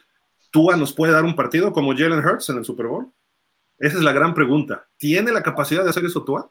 Tua 0.49 0.75
nos 0.75 0.91
puede 0.91 1.13
dar 1.13 1.23
un 1.23 1.35
partido 1.35 1.71
como 1.71 1.95
Jalen 1.95 2.25
Hurts 2.25 2.49
en 2.49 2.57
el 2.57 2.65
Super 2.65 2.87
Bowl. 2.87 3.11
Esa 3.77 3.97
es 3.97 4.03
la 4.03 4.11
gran 4.11 4.33
pregunta. 4.33 4.87
¿Tiene 4.97 5.31
la 5.31 5.43
capacidad 5.43 5.83
de 5.83 5.91
hacer 5.91 6.03
eso 6.03 6.23
Tua? 6.23 6.49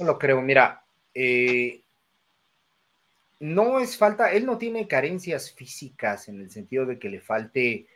No 0.00 0.06
lo 0.06 0.18
creo. 0.18 0.42
Mira, 0.42 0.82
eh, 1.14 1.81
no 3.42 3.80
es 3.80 3.96
falta, 3.96 4.30
él 4.30 4.46
no 4.46 4.56
tiene 4.56 4.86
carencias 4.86 5.52
físicas 5.52 6.28
en 6.28 6.40
el 6.40 6.50
sentido 6.52 6.86
de 6.86 7.00
que 7.00 7.08
le 7.08 7.20
falte, 7.20 7.88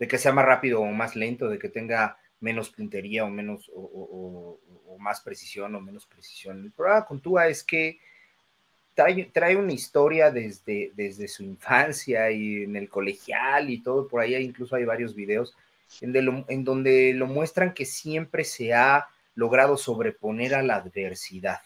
de 0.00 0.08
que 0.08 0.18
sea 0.18 0.32
más 0.32 0.44
rápido 0.44 0.80
o 0.80 0.86
más 0.86 1.14
lento, 1.14 1.48
de 1.48 1.60
que 1.60 1.68
tenga 1.68 2.18
menos 2.40 2.70
puntería 2.70 3.24
o 3.24 3.30
menos 3.30 3.70
o, 3.72 4.58
más 4.98 5.20
precisión 5.20 5.76
o 5.76 5.80
menos 5.80 6.06
precisión. 6.06 6.64
El 6.64 6.72
problema 6.72 7.06
con 7.06 7.20
Tua 7.20 7.46
es 7.46 7.62
que 7.62 8.00
trae, 8.94 9.56
una 9.56 9.72
historia 9.72 10.32
desde, 10.32 10.90
desde 10.96 11.28
su 11.28 11.44
infancia 11.44 12.28
y 12.32 12.64
en 12.64 12.74
el 12.74 12.88
colegial 12.88 13.70
y 13.70 13.82
todo, 13.82 14.08
por 14.08 14.20
ahí 14.20 14.34
incluso 14.34 14.74
hay 14.74 14.84
varios 14.84 15.14
videos 15.14 15.56
en, 16.00 16.64
donde 16.64 17.14
lo 17.14 17.28
muestran 17.28 17.74
que 17.74 17.86
siempre 17.86 18.42
se 18.42 18.74
ha 18.74 19.06
logrado 19.36 19.76
sobreponer 19.76 20.56
a 20.56 20.62
la 20.62 20.74
adversidad. 20.74 21.60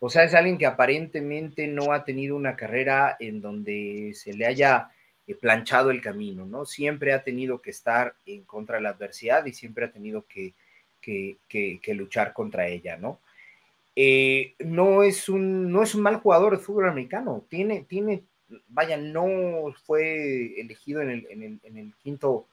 O 0.00 0.08
sea, 0.08 0.24
es 0.24 0.34
alguien 0.34 0.58
que 0.58 0.66
aparentemente 0.66 1.66
no 1.66 1.92
ha 1.92 2.04
tenido 2.04 2.36
una 2.36 2.56
carrera 2.56 3.16
en 3.18 3.40
donde 3.40 4.12
se 4.14 4.32
le 4.32 4.46
haya 4.46 4.90
eh, 5.26 5.34
planchado 5.34 5.90
el 5.90 6.00
camino, 6.00 6.46
¿no? 6.46 6.64
Siempre 6.64 7.12
ha 7.12 7.24
tenido 7.24 7.60
que 7.60 7.70
estar 7.70 8.14
en 8.24 8.44
contra 8.44 8.76
de 8.76 8.82
la 8.82 8.90
adversidad 8.90 9.44
y 9.46 9.52
siempre 9.52 9.84
ha 9.84 9.92
tenido 9.92 10.24
que, 10.26 10.54
luchar 11.94 12.32
contra 12.32 12.68
ella, 12.68 12.96
¿no? 12.96 13.20
Eh, 13.96 14.54
no, 14.60 15.02
es 15.02 15.28
un, 15.28 15.72
no 15.72 15.82
es 15.82 15.94
un 15.94 16.02
mal 16.02 16.16
jugador 16.16 16.56
de 16.56 16.62
fútbol 16.62 16.88
americano, 16.88 17.44
tiene, 17.48 17.84
tiene, 17.88 18.22
vaya, 18.68 18.96
no 18.96 19.74
fue 19.84 20.60
elegido 20.60 21.02
en 21.02 21.10
el, 21.10 21.92
quinto 22.00 22.46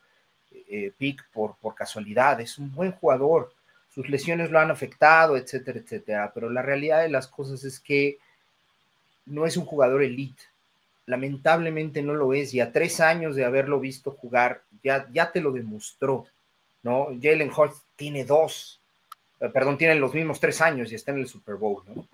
eh, 0.52 0.92
pick 0.98 1.24
por, 1.32 1.56
por 1.58 1.76
casualidad, 1.76 2.42
es 2.42 2.58
un 2.58 2.74
buen 2.74 2.92
jugador, 2.94 3.54
sus 3.96 4.10
lesiones 4.10 4.52
lo 4.52 4.60
han 4.60 4.72
afectado, 4.72 5.38
etcétera, 5.38 5.80
etcétera, 5.80 6.32
pero 6.34 6.50
la 6.50 6.62
realidad 6.62 7.02
de 7.02 7.10
las 7.10 7.30
cosas 7.30 7.64
es 7.64 7.80
que 7.80 8.18
no 9.26 9.46
es 9.46 9.56
un 9.56 9.64
jugador 9.64 10.04
elite, 10.04 10.44
lamentablemente 11.06 12.02
no 12.02 12.14
lo 12.14 12.34
es, 12.34 12.54
y 12.54 12.60
a 12.60 12.74
tres 12.74 13.00
años 13.00 13.38
de 13.38 13.46
haberlo 13.46 13.80
visto 13.80 14.12
jugar, 14.12 14.64
ya, 14.84 15.08
ya 15.14 15.32
te 15.32 15.40
lo 15.40 15.54
demostró, 15.54 16.26
¿no? 16.84 17.08
Jalen 17.22 17.50
Hurts 17.56 17.84
tiene 17.96 18.26
dos, 18.26 18.82
eh, 19.40 19.48
perdón, 19.48 19.78
tiene 19.78 19.96
los 19.96 20.14
mismos 20.14 20.42
tres 20.42 20.60
años 20.60 20.92
y 20.92 20.96
está 20.96 21.14
en 21.14 21.20
el 21.20 21.28
Super 21.28 21.56
Bowl, 21.56 21.82
¿no? 21.88 22.06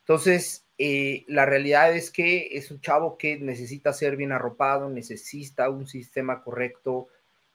Entonces, 0.00 0.66
eh, 0.76 1.24
la 1.28 1.46
realidad 1.46 1.96
es 1.96 2.10
que 2.10 2.58
es 2.58 2.70
un 2.70 2.82
chavo 2.82 3.16
que 3.16 3.38
necesita 3.38 3.94
ser 3.94 4.16
bien 4.16 4.32
arropado, 4.32 4.90
necesita 4.90 5.70
un 5.70 5.86
sistema 5.86 6.42
correcto 6.42 7.08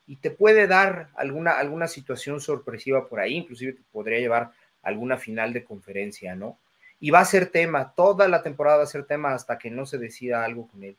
y 0.08 0.16
te 0.16 0.32
puede 0.32 0.66
dar 0.66 1.10
alguna, 1.14 1.52
alguna 1.52 1.86
situación 1.86 2.40
sorpresiva 2.40 3.06
por 3.06 3.20
ahí, 3.20 3.36
inclusive 3.36 3.74
te 3.74 3.82
podría 3.92 4.18
llevar 4.18 4.50
alguna 4.82 5.16
final 5.16 5.52
de 5.52 5.62
conferencia, 5.62 6.34
¿no? 6.34 6.58
y 7.00 7.10
va 7.10 7.20
a 7.20 7.24
ser 7.24 7.46
tema, 7.46 7.92
toda 7.94 8.28
la 8.28 8.42
temporada 8.42 8.78
va 8.78 8.82
a 8.82 8.86
ser 8.86 9.04
tema 9.04 9.32
hasta 9.32 9.58
que 9.58 9.70
no 9.70 9.86
se 9.86 9.98
decida 9.98 10.44
algo 10.44 10.68
con 10.68 10.82
él. 10.82 10.96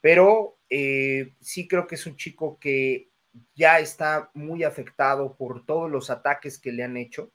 Pero 0.00 0.56
eh, 0.70 1.32
sí 1.40 1.66
creo 1.66 1.86
que 1.86 1.96
es 1.96 2.06
un 2.06 2.16
chico 2.16 2.58
que 2.60 3.08
ya 3.54 3.80
está 3.80 4.30
muy 4.34 4.64
afectado 4.64 5.34
por 5.34 5.64
todos 5.66 5.90
los 5.90 6.10
ataques 6.10 6.58
que 6.58 6.72
le 6.72 6.84
han 6.84 6.96
hecho. 6.96 7.30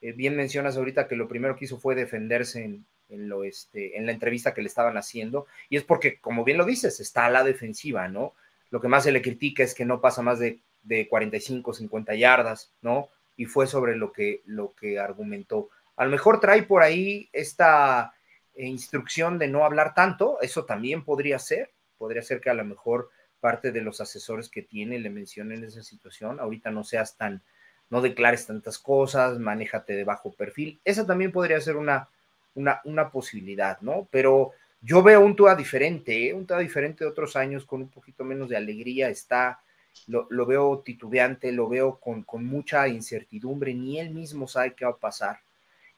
Eh, 0.00 0.12
bien 0.12 0.36
mencionas 0.36 0.76
ahorita 0.76 1.08
que 1.08 1.16
lo 1.16 1.28
primero 1.28 1.56
que 1.56 1.64
hizo 1.64 1.78
fue 1.78 1.94
defenderse 1.94 2.64
en, 3.08 3.28
lo, 3.28 3.44
este, 3.44 3.96
en 3.96 4.06
la 4.06 4.12
entrevista 4.12 4.52
que 4.52 4.62
le 4.62 4.68
estaban 4.68 4.96
haciendo, 4.96 5.46
y 5.68 5.76
es 5.76 5.84
porque, 5.84 6.18
como 6.18 6.44
bien 6.44 6.58
lo 6.58 6.64
dices, 6.64 7.00
está 7.00 7.26
a 7.26 7.30
la 7.30 7.44
defensiva, 7.44 8.08
¿no? 8.08 8.34
Lo 8.72 8.80
que 8.80 8.88
más 8.88 9.04
se 9.04 9.12
le 9.12 9.20
critica 9.20 9.62
es 9.62 9.74
que 9.74 9.84
no 9.84 10.00
pasa 10.00 10.22
más 10.22 10.38
de, 10.38 10.60
de 10.82 11.06
45, 11.06 11.74
50 11.74 12.14
yardas, 12.14 12.72
¿no? 12.80 13.10
Y 13.36 13.44
fue 13.44 13.66
sobre 13.66 13.96
lo 13.96 14.12
que, 14.12 14.40
lo 14.46 14.74
que 14.74 14.98
argumentó. 14.98 15.68
A 15.94 16.06
lo 16.06 16.10
mejor 16.10 16.40
trae 16.40 16.62
por 16.62 16.82
ahí 16.82 17.28
esta 17.34 18.14
eh, 18.54 18.66
instrucción 18.66 19.38
de 19.38 19.48
no 19.48 19.66
hablar 19.66 19.92
tanto, 19.92 20.40
eso 20.40 20.64
también 20.64 21.04
podría 21.04 21.38
ser, 21.38 21.70
podría 21.98 22.22
ser 22.22 22.40
que 22.40 22.48
a 22.48 22.54
lo 22.54 22.64
mejor 22.64 23.10
parte 23.40 23.72
de 23.72 23.82
los 23.82 24.00
asesores 24.00 24.48
que 24.48 24.62
tiene 24.62 24.98
le 24.98 25.10
mencionen 25.10 25.64
esa 25.64 25.82
situación, 25.82 26.40
ahorita 26.40 26.70
no 26.70 26.82
seas 26.82 27.18
tan, 27.18 27.42
no 27.90 28.00
declares 28.00 28.46
tantas 28.46 28.78
cosas, 28.78 29.38
manéjate 29.38 29.94
de 29.94 30.04
bajo 30.04 30.32
perfil, 30.32 30.80
esa 30.82 31.06
también 31.06 31.30
podría 31.30 31.60
ser 31.60 31.76
una, 31.76 32.08
una, 32.54 32.80
una 32.84 33.10
posibilidad, 33.10 33.78
¿no? 33.82 34.08
Pero 34.10 34.52
yo 34.82 35.02
veo 35.02 35.20
un 35.20 35.36
Tua 35.36 35.54
diferente, 35.54 36.28
¿eh? 36.28 36.34
un 36.34 36.46
Tua 36.46 36.58
diferente 36.58 37.04
de 37.04 37.10
otros 37.10 37.36
años, 37.36 37.64
con 37.64 37.82
un 37.82 37.88
poquito 37.88 38.24
menos 38.24 38.48
de 38.48 38.56
alegría, 38.56 39.08
está, 39.08 39.60
lo, 40.08 40.46
veo 40.46 40.80
titubeante, 40.84 41.52
lo 41.52 41.68
veo 41.68 42.00
con, 42.00 42.24
mucha 42.44 42.88
incertidumbre, 42.88 43.74
ni 43.74 44.00
él 44.00 44.10
mismo 44.10 44.48
sabe 44.48 44.74
qué 44.74 44.84
va 44.84 44.92
a 44.92 44.96
pasar. 44.96 45.40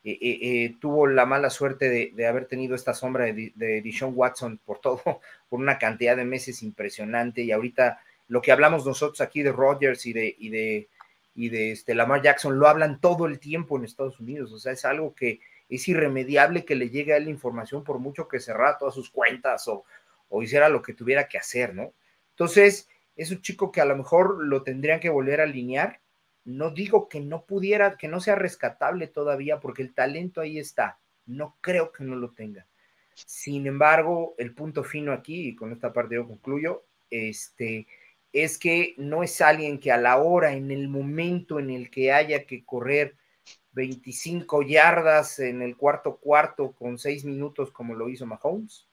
Eh, 0.06 0.18
eh, 0.20 0.74
tuvo 0.80 1.06
la 1.06 1.24
mala 1.24 1.48
suerte 1.48 2.12
de, 2.14 2.26
haber 2.26 2.44
tenido 2.44 2.74
esta 2.74 2.92
sombra 2.92 3.24
de, 3.24 3.52
de 3.54 4.00
Watson 4.12 4.60
por 4.62 4.78
todo, 4.80 5.00
por 5.48 5.60
una 5.60 5.78
cantidad 5.78 6.14
de 6.14 6.26
meses 6.26 6.62
impresionante. 6.62 7.42
Y 7.42 7.52
ahorita 7.52 8.00
lo 8.28 8.42
que 8.42 8.52
hablamos 8.52 8.84
nosotros 8.84 9.22
aquí 9.22 9.42
de 9.42 9.52
Rodgers 9.52 10.04
y 10.04 10.12
de, 10.12 10.36
y 10.38 10.50
de, 10.50 10.88
y 11.34 11.48
de 11.48 11.72
este, 11.72 11.94
Lamar 11.94 12.20
Jackson 12.20 12.58
lo 12.58 12.68
hablan 12.68 13.00
todo 13.00 13.26
el 13.26 13.38
tiempo 13.38 13.78
en 13.78 13.84
Estados 13.84 14.20
Unidos. 14.20 14.52
O 14.52 14.58
sea, 14.58 14.72
es 14.72 14.84
algo 14.84 15.14
que 15.14 15.40
es 15.76 15.88
irremediable 15.88 16.64
que 16.64 16.74
le 16.74 16.90
llegue 16.90 17.12
a 17.12 17.16
él 17.16 17.28
información 17.28 17.84
por 17.84 17.98
mucho 17.98 18.28
que 18.28 18.40
cerrara 18.40 18.78
todas 18.78 18.94
sus 18.94 19.10
cuentas 19.10 19.66
o, 19.68 19.84
o 20.28 20.42
hiciera 20.42 20.68
lo 20.68 20.82
que 20.82 20.94
tuviera 20.94 21.28
que 21.28 21.38
hacer, 21.38 21.74
¿no? 21.74 21.92
Entonces, 22.30 22.88
es 23.16 23.30
un 23.30 23.40
chico 23.42 23.70
que 23.70 23.80
a 23.80 23.84
lo 23.84 23.96
mejor 23.96 24.44
lo 24.44 24.62
tendrían 24.62 25.00
que 25.00 25.10
volver 25.10 25.40
a 25.40 25.44
alinear 25.44 26.00
no 26.44 26.70
digo 26.70 27.08
que 27.08 27.20
no 27.20 27.44
pudiera, 27.46 27.96
que 27.96 28.08
no 28.08 28.20
sea 28.20 28.34
rescatable 28.34 29.06
todavía, 29.06 29.60
porque 29.60 29.82
el 29.82 29.94
talento 29.94 30.40
ahí 30.40 30.58
está. 30.58 30.98
No 31.26 31.56
creo 31.60 31.90
que 31.90 32.04
no 32.04 32.16
lo 32.16 32.30
tenga. 32.32 32.66
Sin 33.14 33.66
embargo, 33.66 34.34
el 34.38 34.54
punto 34.54 34.84
fino 34.84 35.12
aquí, 35.12 35.48
y 35.48 35.56
con 35.56 35.72
esta 35.72 35.92
parte 35.92 36.16
yo 36.16 36.26
concluyo, 36.26 36.84
este, 37.10 37.86
es 38.32 38.58
que 38.58 38.94
no 38.98 39.22
es 39.22 39.40
alguien 39.40 39.78
que 39.78 39.90
a 39.90 39.96
la 39.96 40.18
hora, 40.18 40.52
en 40.52 40.70
el 40.70 40.88
momento 40.88 41.58
en 41.58 41.70
el 41.70 41.90
que 41.90 42.12
haya 42.12 42.44
que 42.44 42.64
correr 42.64 43.16
25 43.74 44.62
yardas 44.62 45.38
en 45.40 45.62
el 45.62 45.76
cuarto 45.76 46.16
cuarto 46.16 46.72
con 46.72 46.98
6 46.98 47.24
minutos 47.24 47.70
como 47.70 47.94
lo 47.94 48.08
hizo 48.08 48.26
Mahomes, 48.26 48.88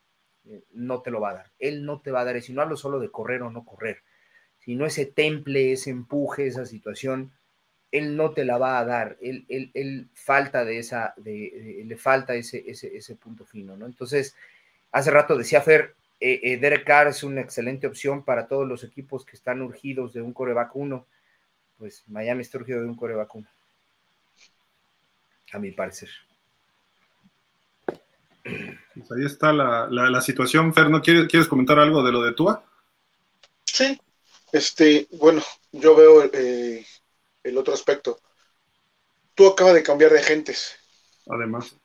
eh, 0.45 0.63
no 0.73 1.01
te 1.01 1.11
lo 1.11 1.21
va 1.21 1.31
a 1.31 1.35
dar. 1.35 1.51
Él 1.59 1.85
no 1.85 2.01
te 2.01 2.11
va 2.11 2.21
a 2.21 2.25
dar, 2.25 2.37
y 2.37 2.53
no 2.53 2.61
hablo 2.61 2.75
solo 2.75 2.99
de 2.99 3.11
correr 3.11 3.43
o 3.43 3.51
no 3.51 3.63
correr, 3.63 4.03
sino 4.57 4.85
ese 4.85 5.05
temple, 5.05 5.71
ese 5.71 5.91
empuje, 5.91 6.47
esa 6.47 6.65
situación, 6.65 7.31
él 7.91 8.15
no 8.15 8.31
te 8.31 8.45
la 8.45 8.57
va 8.57 8.79
a 8.79 8.85
dar, 8.85 9.17
él, 9.21 10.09
falta 10.13 10.63
de 10.63 10.79
esa, 10.79 11.13
de, 11.17 11.83
le 11.85 11.97
falta 11.97 12.35
ese, 12.35 12.63
ese, 12.67 13.15
punto 13.15 13.45
fino, 13.45 13.75
¿no? 13.75 13.85
Entonces, 13.85 14.35
hace 14.91 15.11
rato 15.11 15.37
decía 15.37 15.61
Fer, 15.61 15.95
eh, 16.21 16.39
eh, 16.43 16.57
Derek 16.57 16.85
Carr 16.85 17.07
es 17.07 17.23
una 17.23 17.41
excelente 17.41 17.87
opción 17.87 18.23
para 18.23 18.47
todos 18.47 18.67
los 18.67 18.83
equipos 18.83 19.25
que 19.25 19.35
están 19.35 19.61
urgidos 19.61 20.13
de 20.13 20.21
un 20.21 20.31
coreback 20.31 20.73
uno, 20.75 21.05
pues 21.77 22.03
Miami 22.07 22.41
está 22.41 22.59
urgido 22.59 22.79
de 22.81 22.87
un 22.87 22.95
coreback 22.95 23.35
uno, 23.35 23.47
a 25.51 25.59
mi 25.59 25.71
parecer. 25.71 26.09
Pues 28.43 29.11
ahí 29.11 29.25
está 29.25 29.53
la, 29.53 30.21
situación, 30.21 30.73
Fer, 30.73 30.89
¿no 30.89 31.01
quieres, 31.01 31.27
quieres 31.27 31.47
comentar 31.47 31.79
algo 31.79 32.03
de 32.03 32.11
lo 32.11 32.21
de 32.21 32.33
Tua? 32.33 32.63
Sí, 33.63 33.99
este, 34.51 35.07
bueno, 35.11 35.41
yo 35.71 35.95
veo 35.95 36.29
eh, 36.33 36.85
el 37.43 37.57
otro 37.57 37.73
aspecto. 37.73 38.19
Tú 39.33 39.47
acaba 39.47 39.73
de 39.73 39.83
cambiar 39.83 40.11
de 40.11 40.19
agentes. 40.19 40.75
Además. 41.27 41.75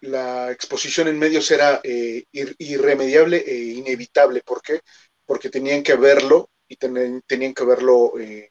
La 0.00 0.50
exposición 0.50 1.08
en 1.08 1.18
medios 1.18 1.50
era 1.50 1.80
eh, 1.82 2.24
irremediable 2.32 3.38
e 3.38 3.74
inevitable. 3.74 4.42
¿Por 4.44 4.62
qué? 4.62 4.80
Porque 5.24 5.50
tenían 5.50 5.82
que 5.82 5.96
verlo 5.96 6.50
y 6.68 6.76
tenían 6.76 7.54
que 7.54 7.64
verlo 7.64 8.18
eh, 8.18 8.50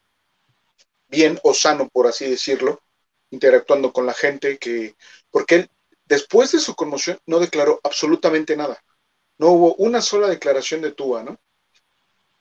bien 1.07 1.39
o 1.43 1.53
sano, 1.53 1.89
por 1.89 2.07
así 2.07 2.29
decirlo, 2.29 2.81
interactuando 3.33 3.91
con 3.91 4.05
la 4.05 4.13
gente, 4.13 4.57
que, 4.57 4.95
porque 5.31 5.55
él, 5.55 5.69
después 6.05 6.51
de 6.51 6.59
su 6.59 6.75
conmoción, 6.75 7.19
no 7.25 7.39
declaró 7.39 7.79
absolutamente 7.83 8.55
nada. 8.55 8.83
No 9.37 9.49
hubo 9.49 9.75
una 9.75 10.01
sola 10.01 10.27
declaración 10.29 10.81
de 10.81 10.91
Tua, 10.91 11.23
¿no? 11.23 11.39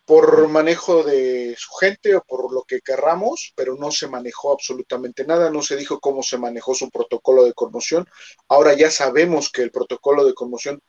por 0.05 0.49
manejo 0.49 1.05
de 1.05 1.55
su 1.57 1.73
gente 1.75 2.15
o 2.17 2.23
por 2.23 2.53
lo 2.53 2.65
que 2.65 2.81
querramos, 2.81 3.53
pero 3.55 3.77
no 3.77 3.91
se 3.91 4.09
manejó 4.09 4.53
absolutamente 4.53 5.25
nada, 5.25 5.51
no 5.51 5.63
se 5.63 5.77
dijo 5.77 6.01
cómo 6.01 6.23
se 6.23 6.39
manejó 6.39 6.75
su 6.75 6.91
protocolo 6.91 7.45
de 7.45 7.55
conmoción. 7.55 8.07
Ahora 8.49 8.75
ya 8.75 8.91
sabemos 8.91 9.51
que 9.51 9.63
el 9.63 9.71
protocolo 9.71 10.25
de 10.25 10.35
conmoción 10.35 10.83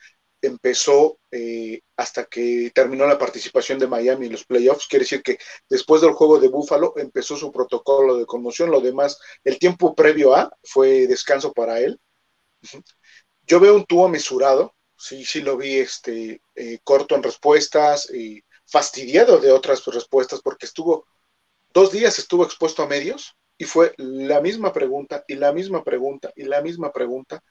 empezó 0.43 1.19
eh, 1.31 1.81
hasta 1.97 2.25
que 2.25 2.71
terminó 2.75 3.07
la 3.07 3.17
participación 3.17 3.79
de 3.79 3.87
Miami 3.87 4.27
en 4.27 4.33
los 4.33 4.45
playoffs. 4.45 4.87
Quiere 4.87 5.03
decir 5.03 5.23
que 5.23 5.37
después 5.69 6.01
del 6.01 6.11
juego 6.11 6.39
de 6.39 6.49
Buffalo 6.49 6.93
empezó 6.97 7.37
su 7.37 7.51
protocolo 7.51 8.17
de 8.17 8.25
conmoción. 8.25 8.69
Lo 8.69 8.81
demás, 8.81 9.19
el 9.43 9.57
tiempo 9.57 9.95
previo 9.95 10.35
a 10.35 10.51
fue 10.63 11.07
descanso 11.07 11.53
para 11.53 11.79
él. 11.79 11.99
Yo 13.47 13.59
veo 13.59 13.75
un 13.75 13.85
tubo 13.85 14.09
mesurado. 14.09 14.75
Sí, 14.97 15.25
sí 15.25 15.41
lo 15.41 15.57
vi 15.57 15.77
este, 15.77 16.41
eh, 16.55 16.79
corto 16.83 17.15
en 17.15 17.23
respuestas 17.23 18.09
y 18.13 18.43
fastidiado 18.65 19.39
de 19.39 19.51
otras 19.51 19.85
respuestas 19.85 20.41
porque 20.41 20.65
estuvo 20.65 21.05
dos 21.73 21.91
días 21.91 22.17
estuvo 22.19 22.45
expuesto 22.45 22.83
a 22.83 22.87
medios 22.87 23.35
y 23.57 23.65
fue 23.65 23.93
la 23.97 24.39
misma 24.41 24.71
pregunta 24.71 25.23
y 25.27 25.35
la 25.35 25.51
misma 25.51 25.83
pregunta 25.83 26.31
y 26.35 26.43
la 26.43 26.61
misma 26.61 26.91
pregunta 26.91 27.43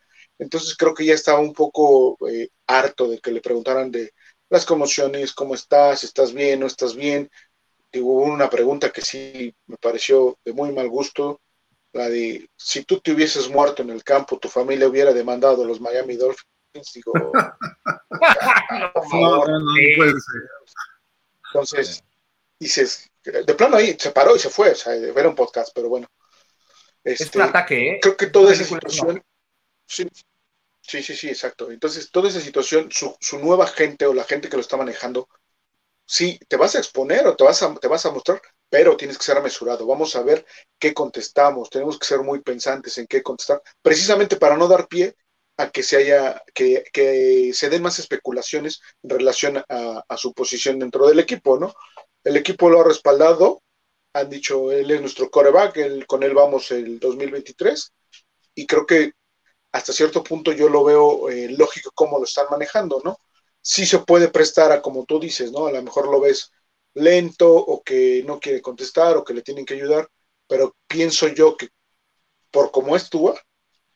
entonces 0.42 0.76
creo 0.76 0.92
que 0.92 1.04
ya 1.04 1.14
estaba 1.14 1.38
un 1.38 1.52
poco 1.52 2.18
eh, 2.28 2.48
harto 2.66 3.08
de 3.08 3.20
que 3.20 3.30
le 3.30 3.40
preguntaran 3.40 3.92
de 3.92 4.12
las 4.50 4.66
conmociones, 4.66 5.32
cómo 5.32 5.54
estás, 5.54 6.02
estás 6.02 6.32
bien, 6.32 6.60
no 6.60 6.66
estás 6.66 6.96
bien. 6.96 7.30
Y 7.92 8.00
hubo 8.00 8.24
una 8.24 8.50
pregunta 8.50 8.90
que 8.90 9.02
sí 9.02 9.54
me 9.66 9.76
pareció 9.76 10.36
de 10.44 10.52
muy 10.52 10.72
mal 10.72 10.88
gusto, 10.88 11.40
la 11.92 12.08
de 12.08 12.48
si 12.56 12.84
tú 12.84 13.00
te 13.00 13.12
hubieses 13.12 13.48
muerto 13.48 13.82
en 13.82 13.90
el 13.90 14.02
campo, 14.02 14.38
tu 14.38 14.48
familia 14.48 14.88
hubiera 14.88 15.12
demandado 15.12 15.62
a 15.62 15.66
los 15.66 15.80
Miami 15.80 16.16
Dolphins. 16.16 16.92
Digo, 16.92 17.12
por 18.94 19.10
favor. 19.10 19.48
Entonces, 21.46 22.02
dices, 22.58 23.08
de 23.22 23.54
plano 23.54 23.76
ahí 23.76 23.96
se 23.98 24.10
paró 24.10 24.34
y 24.34 24.40
se 24.40 24.50
fue, 24.50 24.70
o 24.70 24.74
sea, 24.74 24.94
era 24.94 25.28
un 25.28 25.36
podcast, 25.36 25.70
pero 25.72 25.88
bueno. 25.88 26.08
Este, 27.04 27.24
es 27.24 27.36
un 27.36 27.42
ataque, 27.42 27.90
¿eh? 27.90 27.98
Creo 28.00 28.16
que 28.16 28.26
toda 28.26 28.52
esa 28.52 28.64
situación, 28.64 29.22
Sí, 29.92 30.08
sí, 31.02 31.16
sí, 31.16 31.28
exacto. 31.28 31.70
Entonces, 31.70 32.10
toda 32.10 32.28
esa 32.28 32.40
situación, 32.40 32.90
su, 32.90 33.38
nueva 33.38 33.66
gente 33.66 34.06
o 34.06 34.14
la 34.14 34.24
gente 34.24 34.48
que 34.48 34.56
lo 34.56 34.62
está 34.62 34.76
manejando, 34.76 35.28
sí, 36.04 36.38
te 36.48 36.56
vas 36.56 36.74
a 36.74 36.78
exponer 36.78 37.26
o 37.26 37.36
te 37.36 37.44
vas 37.44 37.62
a, 37.62 37.74
te 37.74 37.88
vas 37.88 38.04
a 38.06 38.10
mostrar, 38.10 38.40
pero 38.68 38.96
tienes 38.96 39.18
que 39.18 39.24
ser 39.24 39.40
mesurado. 39.42 39.86
Vamos 39.86 40.16
a 40.16 40.22
ver 40.22 40.44
qué 40.78 40.94
contestamos. 40.94 41.70
Tenemos 41.70 41.98
que 41.98 42.06
ser 42.06 42.20
muy 42.20 42.40
pensantes 42.42 42.98
en 42.98 43.06
qué 43.06 43.22
contestar, 43.22 43.62
precisamente 43.82 44.36
para 44.36 44.56
no 44.56 44.68
dar 44.68 44.88
pie 44.88 45.16
a 45.56 45.70
que 45.70 45.82
se 45.82 45.96
haya, 45.98 46.42
que, 46.54 46.84
que 46.92 47.52
se 47.54 47.68
den 47.70 47.82
más 47.82 47.98
especulaciones 47.98 48.80
en 49.02 49.10
relación 49.10 49.58
a, 49.58 50.04
a, 50.08 50.16
su 50.16 50.32
posición 50.32 50.78
dentro 50.78 51.06
del 51.06 51.18
equipo, 51.20 51.58
¿no? 51.58 51.74
El 52.24 52.36
equipo 52.36 52.70
lo 52.70 52.80
ha 52.80 52.84
respaldado, 52.84 53.62
han 54.14 54.30
dicho, 54.30 54.72
él 54.72 54.90
es 54.90 55.00
nuestro 55.00 55.30
coreback, 55.30 56.06
con 56.06 56.22
él 56.22 56.34
vamos 56.34 56.70
el 56.70 56.98
2023, 56.98 57.92
y 58.54 58.66
creo 58.66 58.86
que 58.86 59.12
hasta 59.72 59.92
cierto 59.92 60.22
punto 60.22 60.52
yo 60.52 60.68
lo 60.68 60.84
veo 60.84 61.30
eh, 61.30 61.48
lógico 61.50 61.90
cómo 61.94 62.18
lo 62.18 62.24
están 62.24 62.46
manejando, 62.50 63.00
¿no? 63.04 63.18
Sí 63.60 63.86
se 63.86 64.00
puede 64.00 64.28
prestar 64.28 64.72
a 64.72 64.82
como 64.82 65.04
tú 65.06 65.18
dices, 65.20 65.52
¿no? 65.52 65.66
A 65.66 65.72
lo 65.72 65.82
mejor 65.82 66.08
lo 66.08 66.20
ves 66.20 66.52
lento 66.94 67.52
o 67.54 67.82
que 67.82 68.22
no 68.26 68.38
quiere 68.40 68.60
contestar 68.62 69.16
o 69.16 69.24
que 69.24 69.34
le 69.34 69.42
tienen 69.42 69.64
que 69.64 69.74
ayudar, 69.74 70.08
pero 70.46 70.76
pienso 70.86 71.28
yo 71.28 71.56
que 71.56 71.68
por 72.50 72.70
cómo 72.70 72.96
es 72.96 73.08
Tua, 73.10 73.40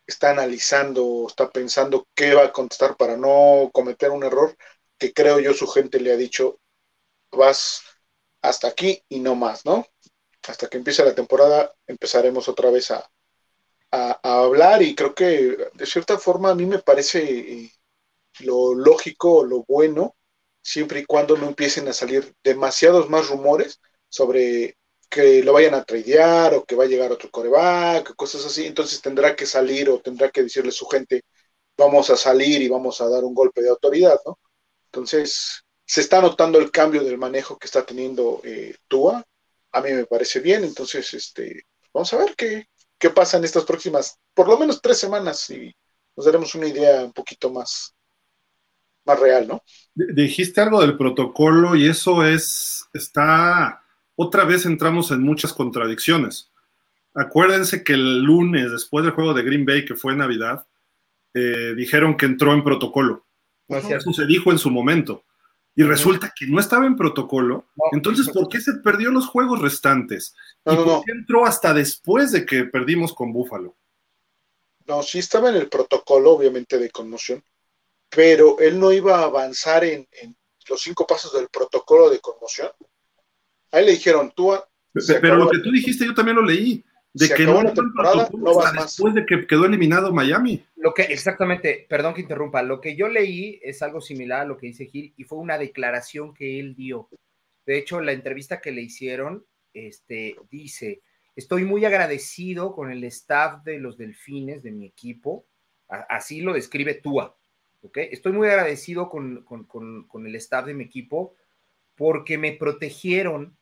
está 0.07 0.31
analizando, 0.31 1.27
está 1.29 1.51
pensando 1.51 2.09
qué 2.15 2.35
va 2.35 2.45
a 2.47 2.53
contestar 2.53 2.97
para 2.97 3.17
no 3.17 3.71
cometer 3.73 4.11
un 4.11 4.25
error 4.25 4.57
que 4.99 5.13
creo 5.13 5.41
yo 5.41 5.53
su 5.53 5.67
gente 5.67 6.01
le 6.01 6.13
ha 6.13 6.17
dicho, 6.17 6.61
vas 7.33 7.83
hasta 8.43 8.69
aquí 8.69 9.03
y 9.09 9.21
no 9.21 9.35
más, 9.35 9.65
¿no? 9.67 9.87
Hasta 10.49 10.69
que 10.69 10.79
empiece 10.79 11.05
la 11.05 11.15
temporada 11.15 11.75
empezaremos 11.87 12.49
otra 12.49 12.71
vez 12.71 12.91
a, 12.93 13.11
a, 13.91 14.19
hablar 14.23 14.83
y 14.83 14.95
creo 14.95 15.15
que 15.15 15.57
de 15.75 15.87
cierta 15.87 16.19
forma 16.19 16.51
a 16.51 16.55
mí 16.55 16.67
me 16.67 16.79
parece 16.81 17.23
eh, 17.23 17.73
lo 18.41 18.75
lógico, 18.75 19.45
lo 19.45 19.65
bueno, 19.67 20.17
siempre 20.63 21.01
y 21.01 21.07
cuando 21.07 21.37
no 21.37 21.47
empiecen 21.49 21.89
a 21.89 21.93
salir 21.93 22.35
demasiados 22.43 23.09
más 23.09 23.29
rumores 23.29 23.81
sobre 24.09 24.77
que 25.09 25.43
lo 25.43 25.53
vayan 25.53 25.75
a 25.75 25.85
tradear 25.85 26.55
o 26.55 26.65
que 26.65 26.75
va 26.77 26.85
a 26.85 26.89
llegar 26.89 27.13
otro 27.13 27.31
coreback, 27.31 28.15
cosas 28.17 28.45
así, 28.47 28.67
entonces 28.67 29.01
tendrá 29.01 29.37
que 29.37 29.47
salir 29.47 29.89
o 29.89 30.01
tendrá 30.01 30.31
que 30.31 30.43
decirle 30.43 30.71
a 30.71 30.73
su 30.73 30.87
gente, 30.87 31.23
vamos 31.77 32.11
a 32.11 32.17
salir 32.17 32.63
y 32.63 32.69
vamos 32.69 33.01
a 33.01 33.09
dar 33.09 33.25
un 33.25 33.35
golpe 33.35 33.63
de 33.63 33.71
autoridad, 33.71 34.19
¿no? 34.27 34.39
Entonces, 34.87 35.63
se 35.85 36.01
está 36.01 36.21
notando 36.21 36.59
el 36.59 36.71
cambio 36.71 37.05
del 37.05 37.19
manejo 37.19 37.59
que 37.59 37.67
está 37.67 37.85
teniendo 37.87 38.41
eh, 38.45 38.77
Tua, 38.89 39.25
a 39.73 39.81
mí 39.81 39.93
me 39.93 40.07
parece 40.07 40.41
bien, 40.41 40.65
entonces, 40.65 41.13
este, 41.15 41.65
vamos 41.93 42.13
a 42.15 42.19
ver 42.19 42.35
qué, 42.37 42.67
qué 42.99 43.11
pasa 43.11 43.37
en 43.37 43.45
estas 43.45 43.65
próximas, 43.65 44.19
por 44.35 44.49
lo 44.49 44.59
menos 44.59 44.81
tres 44.81 44.99
semanas, 44.99 45.49
y 45.51 45.75
nos 46.17 46.27
daremos 46.27 46.55
una 46.55 46.67
idea 46.67 47.05
un 47.05 47.13
poquito 47.13 47.51
más, 47.51 47.95
más 49.05 49.21
real, 49.21 49.47
¿no? 49.47 49.63
Dijiste 49.95 50.61
algo 50.61 50.81
del 50.81 50.97
protocolo 50.97 51.77
y 51.77 51.89
eso 51.89 52.25
es, 52.25 52.87
está, 52.93 53.83
otra 54.15 54.45
vez 54.45 54.67
entramos 54.67 55.11
en 55.11 55.23
muchas 55.23 55.53
contradicciones. 55.53 56.51
Acuérdense 57.15 57.83
que 57.83 57.95
el 57.95 58.23
lunes, 58.23 58.71
después 58.71 59.05
del 59.05 59.15
juego 59.15 59.35
de 59.35 59.43
Green 59.43 59.65
Bay, 59.65 59.85
que 59.85 59.95
fue 59.95 60.15
Navidad, 60.15 60.67
eh, 61.35 61.75
dijeron 61.77 62.17
que 62.17 62.27
entró 62.27 62.53
en 62.53 62.65
protocolo. 62.65 63.27
eso 63.69 64.13
se 64.13 64.27
dijo 64.27 64.53
en 64.53 64.59
su 64.59 64.71
momento 64.71 65.26
y 65.79 65.83
resulta 65.83 66.33
que 66.35 66.47
no 66.47 66.59
estaba 66.59 66.87
en 66.87 66.97
protocolo, 66.97 67.67
entonces 67.93 68.31
¿por 68.31 68.49
qué 68.49 68.61
se 68.63 68.73
perdió 68.83 69.11
los 69.11 69.27
juegos 69.27 69.61
restantes? 69.61 70.35
¿Y 70.65 70.75
por 70.75 71.05
qué 71.05 71.13
entró 71.13 71.45
hasta 71.45 71.75
después 71.75 72.33
de 72.33 72.47
que 72.47 72.65
perdimos 72.65 73.13
con 73.13 73.31
Búfalo? 73.31 73.77
No, 74.87 75.03
sí 75.03 75.19
estaba 75.19 75.51
en 75.51 75.57
el 75.57 75.69
protocolo, 75.69 76.31
obviamente, 76.33 76.79
de 76.79 76.91
conmoción, 76.91 77.45
pero 78.09 78.59
él 78.59 78.81
no 78.81 78.91
iba 78.91 79.19
a 79.19 79.25
avanzar 79.25 79.85
en, 79.85 80.09
los 80.67 80.81
cinco 80.81 81.07
pasos 81.07 81.35
del 81.35 81.49
protocolo 81.49 82.09
de 82.09 82.21
conmoción. 82.21 82.71
Ahí 83.71 83.85
le 83.85 83.93
dijeron, 83.93 84.33
tú... 84.35 84.57
Pero, 85.21 85.37
lo 85.37 85.51
que 85.51 85.59
tú 85.59 85.71
dijiste 85.71 86.07
yo 86.07 86.15
también 86.15 86.37
lo 86.37 86.43
leí 86.43 86.83
de 87.19 87.35
que 87.35 87.45
no, 87.45 87.73
temporada, 87.73 88.29
no 88.37 88.55
vas 88.55 88.73
después 88.75 89.15
de 89.15 89.25
que 89.25 89.47
quedó 89.47 89.65
eliminado 89.65 90.13
Miami. 90.13 90.63
Lo 90.77 90.93
que, 90.93 91.03
exactamente, 91.03 91.87
perdón 91.89 92.13
que 92.13 92.21
interrumpa, 92.21 92.63
lo 92.63 92.81
que 92.81 92.95
yo 92.95 93.09
leí 93.09 93.59
es 93.63 93.81
algo 93.83 94.01
similar 94.01 94.43
a 94.43 94.45
lo 94.45 94.59
que 94.59 94.67
dice 94.67 94.87
Gil 94.87 95.15
y 95.17 95.25
fue 95.25 95.39
una 95.39 95.57
declaración 95.57 96.35
que 96.35 96.61
él 96.61 96.75
dio. 96.75 97.09
De 97.65 97.79
hecho, 97.79 98.01
la 98.03 98.13
entrevista 98.13 98.61
que 98.61 98.71
le 98.71 98.83
hicieron, 98.83 99.47
este, 99.73 100.37
dice, 100.51 101.01
estoy 101.35 101.65
muy 101.65 101.85
agradecido 101.87 102.75
con 102.75 102.91
el 102.91 103.03
staff 103.05 103.65
de 103.65 103.79
los 103.79 103.97
delfines 103.97 104.63
de 104.63 104.73
mi 104.73 104.87
equipo, 104.87 105.47
así 105.89 106.43
lo 106.43 106.53
describe 106.53 106.95
Tua, 106.95 107.35
¿ok? 107.81 107.99
Estoy 108.11 108.33
muy 108.33 108.49
agradecido 108.49 109.09
con, 109.09 109.43
con 109.45 110.27
el 110.27 110.35
staff 110.37 110.67
de 110.67 110.75
mi 110.75 110.85
equipo 110.85 111.35
porque 111.97 112.37
me 112.37 112.53
protegieron 112.53 113.57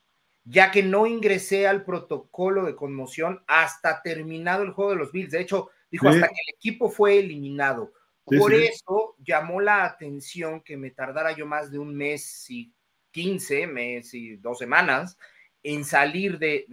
ya 0.44 0.70
que 0.70 0.82
no 0.82 1.06
ingresé 1.06 1.66
al 1.66 1.84
protocolo 1.84 2.64
de 2.64 2.76
conmoción 2.76 3.42
hasta 3.46 4.02
terminado 4.02 4.62
el 4.62 4.72
juego 4.72 4.90
de 4.90 4.98
los 4.98 5.10
Bills. 5.10 5.30
De 5.30 5.40
hecho, 5.40 5.70
dijo 5.90 6.08
hasta 6.08 6.28
que 6.28 6.40
el 6.46 6.54
equipo 6.54 6.90
fue 6.90 7.18
eliminado. 7.18 7.92
Por 8.24 8.54
eso 8.54 9.16
llamó 9.18 9.60
la 9.60 9.84
atención 9.84 10.62
que 10.62 10.76
me 10.76 10.90
tardara 10.90 11.32
yo 11.32 11.46
más 11.46 11.70
de 11.70 11.78
un 11.78 11.94
mes 11.94 12.48
y 12.50 12.72
15 13.10 13.66
meses 13.66 14.14
y 14.14 14.36
dos 14.36 14.58
semanas 14.58 15.16
en 15.62 15.84
salir 15.84 16.38
de, 16.38 16.66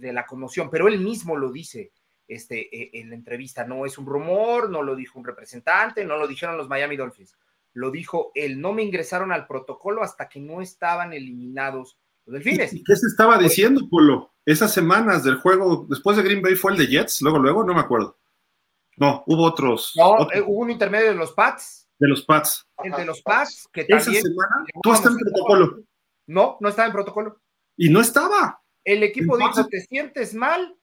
la 0.00 0.26
conmoción, 0.26 0.70
pero 0.70 0.86
él 0.86 1.00
mismo 1.00 1.36
lo 1.36 1.50
dice 1.50 1.92
este, 2.26 2.68
e, 2.76 3.00
en 3.00 3.10
la 3.10 3.16
entrevista, 3.16 3.64
no 3.64 3.86
es 3.86 3.98
un 3.98 4.06
rumor, 4.06 4.70
no 4.70 4.82
lo 4.82 4.94
dijo 4.94 5.18
un 5.18 5.24
representante, 5.24 6.04
no 6.04 6.16
lo 6.16 6.28
dijeron 6.28 6.56
los 6.56 6.68
Miami 6.68 6.96
Dolphins, 6.96 7.36
lo 7.72 7.90
dijo 7.90 8.30
él, 8.34 8.60
no 8.60 8.72
me 8.72 8.82
ingresaron 8.82 9.32
al 9.32 9.46
protocolo 9.46 10.02
hasta 10.02 10.28
que 10.28 10.40
no 10.40 10.60
estaban 10.60 11.12
eliminados 11.12 11.98
delfines. 12.32 12.72
¿Y 12.72 12.82
qué 12.84 12.96
se 12.96 13.06
estaba 13.06 13.38
diciendo, 13.38 13.88
Polo? 13.90 14.32
Esas 14.44 14.72
semanas 14.72 15.24
del 15.24 15.36
juego, 15.36 15.86
después 15.88 16.16
de 16.16 16.22
Green 16.22 16.42
Bay 16.42 16.54
fue 16.54 16.72
el 16.72 16.78
de 16.78 16.86
Jets, 16.86 17.20
luego, 17.22 17.38
luego, 17.38 17.64
no 17.64 17.74
me 17.74 17.80
acuerdo. 17.80 18.18
No, 18.96 19.22
hubo 19.26 19.44
otros. 19.44 19.92
No, 19.96 20.30
eh, 20.32 20.40
hubo 20.40 20.60
un 20.60 20.70
intermedio 20.70 21.08
de 21.08 21.14
los 21.14 21.32
Pats. 21.32 21.88
De 21.98 22.08
los 22.08 22.24
Pats. 22.24 22.66
El 22.82 22.92
de 22.92 23.04
los 23.04 23.22
Pats, 23.22 23.68
que 23.72 23.84
también. 23.84 24.16
Esa 24.16 24.28
semana, 24.28 24.64
tú 24.82 24.92
estás 24.92 25.12
en 25.12 25.18
protocolo. 25.18 25.80
No, 26.26 26.56
no 26.60 26.68
estaba 26.68 26.86
en 26.86 26.92
protocolo. 26.92 27.40
Y 27.76 27.90
no 27.90 28.00
estaba. 28.00 28.60
El 28.84 29.02
equipo 29.02 29.36
dijo: 29.36 29.66
te 29.66 29.80
sientes 29.82 30.34
mal, 30.34 30.76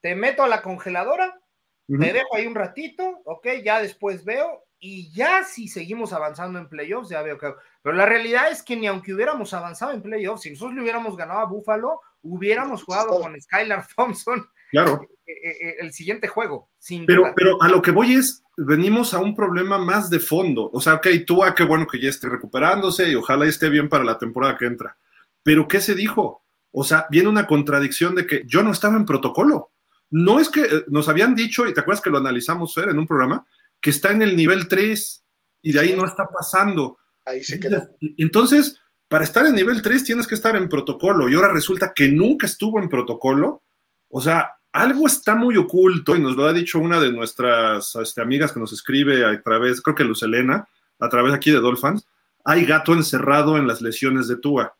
te 0.00 0.14
meto 0.14 0.42
a 0.42 0.48
la 0.48 0.62
congeladora, 0.62 1.40
me 1.86 2.12
dejo 2.12 2.36
ahí 2.36 2.46
un 2.46 2.54
ratito, 2.54 3.20
ok, 3.24 3.46
ya 3.62 3.80
después 3.80 4.24
veo, 4.24 4.64
y 4.86 5.10
ya 5.12 5.44
si 5.44 5.66
seguimos 5.66 6.12
avanzando 6.12 6.58
en 6.58 6.68
playoffs, 6.68 7.08
ya 7.08 7.22
veo 7.22 7.38
que. 7.38 7.54
Pero 7.80 7.96
la 7.96 8.04
realidad 8.04 8.50
es 8.50 8.62
que 8.62 8.76
ni 8.76 8.86
aunque 8.86 9.14
hubiéramos 9.14 9.54
avanzado 9.54 9.92
en 9.92 10.02
playoffs, 10.02 10.42
si 10.42 10.50
nosotros 10.50 10.74
le 10.74 10.82
hubiéramos 10.82 11.16
ganado 11.16 11.40
a 11.40 11.46
Buffalo, 11.46 12.02
hubiéramos 12.20 12.84
jugado 12.84 13.18
con 13.18 13.40
Skylar 13.40 13.86
Thompson. 13.96 14.46
Claro. 14.70 15.00
Eh, 15.26 15.32
eh, 15.32 15.56
eh, 15.68 15.76
el 15.80 15.94
siguiente 15.94 16.28
juego, 16.28 16.68
sin 16.78 17.06
pero, 17.06 17.32
pero 17.34 17.62
a 17.62 17.68
lo 17.68 17.80
que 17.80 17.92
voy 17.92 18.12
es, 18.12 18.42
venimos 18.58 19.14
a 19.14 19.20
un 19.20 19.34
problema 19.34 19.78
más 19.78 20.10
de 20.10 20.20
fondo. 20.20 20.68
O 20.70 20.82
sea, 20.82 20.96
ok, 20.96 21.06
tú, 21.26 21.42
ah, 21.42 21.54
qué 21.54 21.64
bueno 21.64 21.86
que 21.86 21.98
ya 21.98 22.10
esté 22.10 22.28
recuperándose 22.28 23.08
y 23.08 23.14
ojalá 23.14 23.46
esté 23.46 23.70
bien 23.70 23.88
para 23.88 24.04
la 24.04 24.18
temporada 24.18 24.58
que 24.58 24.66
entra. 24.66 24.98
Pero 25.42 25.66
¿qué 25.66 25.80
se 25.80 25.94
dijo? 25.94 26.44
O 26.72 26.84
sea, 26.84 27.06
viene 27.10 27.30
una 27.30 27.46
contradicción 27.46 28.14
de 28.14 28.26
que 28.26 28.42
yo 28.44 28.62
no 28.62 28.72
estaba 28.72 28.96
en 28.96 29.06
protocolo. 29.06 29.70
No 30.10 30.40
es 30.40 30.50
que 30.50 30.84
nos 30.88 31.08
habían 31.08 31.34
dicho, 31.34 31.66
y 31.66 31.72
te 31.72 31.80
acuerdas 31.80 32.02
que 32.02 32.10
lo 32.10 32.18
analizamos 32.18 32.74
Fer, 32.74 32.90
en 32.90 32.98
un 32.98 33.06
programa, 33.06 33.46
que 33.84 33.90
está 33.90 34.12
en 34.12 34.22
el 34.22 34.34
nivel 34.34 34.66
3 34.66 35.24
y 35.60 35.72
de 35.72 35.78
ahí 35.78 35.94
no 35.94 36.06
está 36.06 36.26
pasando. 36.26 36.96
Ahí 37.26 37.44
se 37.44 37.60
quedó. 37.60 37.86
Entonces, 38.16 38.80
para 39.08 39.24
estar 39.24 39.44
en 39.44 39.54
nivel 39.54 39.82
3 39.82 40.04
tienes 40.04 40.26
que 40.26 40.34
estar 40.34 40.56
en 40.56 40.70
protocolo 40.70 41.28
y 41.28 41.34
ahora 41.34 41.52
resulta 41.52 41.92
que 41.94 42.08
nunca 42.08 42.46
estuvo 42.46 42.80
en 42.80 42.88
protocolo. 42.88 43.62
O 44.08 44.22
sea, 44.22 44.52
algo 44.72 45.06
está 45.06 45.34
muy 45.34 45.58
oculto 45.58 46.16
y 46.16 46.18
nos 46.18 46.34
lo 46.34 46.46
ha 46.46 46.54
dicho 46.54 46.78
una 46.78 46.98
de 46.98 47.12
nuestras 47.12 47.94
este, 47.96 48.22
amigas 48.22 48.52
que 48.52 48.60
nos 48.60 48.72
escribe 48.72 49.22
a 49.26 49.42
través, 49.42 49.82
creo 49.82 49.94
que 49.94 50.04
Luz 50.04 50.22
Elena, 50.22 50.66
a 50.98 51.08
través 51.10 51.34
aquí 51.34 51.50
de 51.50 51.60
Dolphins. 51.60 52.06
Hay 52.42 52.64
gato 52.64 52.94
encerrado 52.94 53.58
en 53.58 53.66
las 53.66 53.82
lesiones 53.82 54.28
de 54.28 54.36
Tua. 54.36 54.74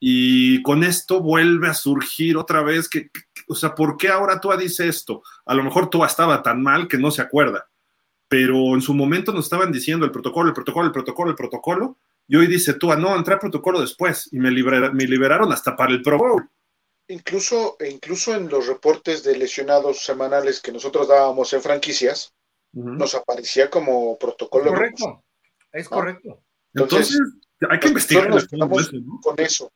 Y 0.00 0.62
con 0.62 0.82
esto 0.82 1.20
vuelve 1.20 1.68
a 1.68 1.74
surgir 1.74 2.38
otra 2.38 2.62
vez 2.62 2.88
que, 2.88 3.10
o 3.48 3.54
sea, 3.54 3.74
¿por 3.74 3.98
qué 3.98 4.08
ahora 4.08 4.40
Tua 4.40 4.56
dice 4.56 4.88
esto? 4.88 5.22
A 5.44 5.54
lo 5.54 5.62
mejor 5.62 5.90
Tua 5.90 6.06
estaba 6.06 6.42
tan 6.42 6.62
mal 6.62 6.88
que 6.88 6.96
no 6.96 7.10
se 7.10 7.20
acuerda, 7.20 7.68
pero 8.34 8.74
en 8.74 8.80
su 8.80 8.94
momento 8.94 9.32
nos 9.32 9.44
estaban 9.44 9.70
diciendo 9.70 10.04
el 10.04 10.10
protocolo, 10.10 10.48
el 10.48 10.54
protocolo, 10.54 10.86
el 10.86 10.92
protocolo, 10.92 11.30
el 11.30 11.36
protocolo, 11.36 11.98
y 12.26 12.34
hoy 12.34 12.48
dice 12.48 12.74
Tua, 12.74 12.96
no, 12.96 13.14
entré 13.14 13.34
al 13.34 13.38
protocolo 13.38 13.80
después 13.80 14.28
y 14.32 14.40
me, 14.40 14.50
me 14.50 15.06
liberaron 15.06 15.52
hasta 15.52 15.76
para 15.76 15.92
el 15.92 16.02
Pro 16.02 16.18
Bowl. 16.18 16.50
Incluso, 17.06 17.76
incluso 17.88 18.34
en 18.34 18.48
los 18.48 18.66
reportes 18.66 19.22
de 19.22 19.36
lesionados 19.36 20.04
semanales 20.04 20.60
que 20.60 20.72
nosotros 20.72 21.06
dábamos 21.06 21.52
en 21.52 21.62
franquicias, 21.62 22.34
nos 22.72 23.14
aparecía 23.14 23.70
como 23.70 24.18
protocolo. 24.18 24.64
Es 24.64 24.70
correcto, 24.72 25.24
es 25.70 25.88
correcto. 25.88 26.42
Entonces, 26.74 27.20
hay 27.70 27.78
que 27.78 27.86
investigar 27.86 28.30
con 29.22 29.38
eso. 29.38 29.70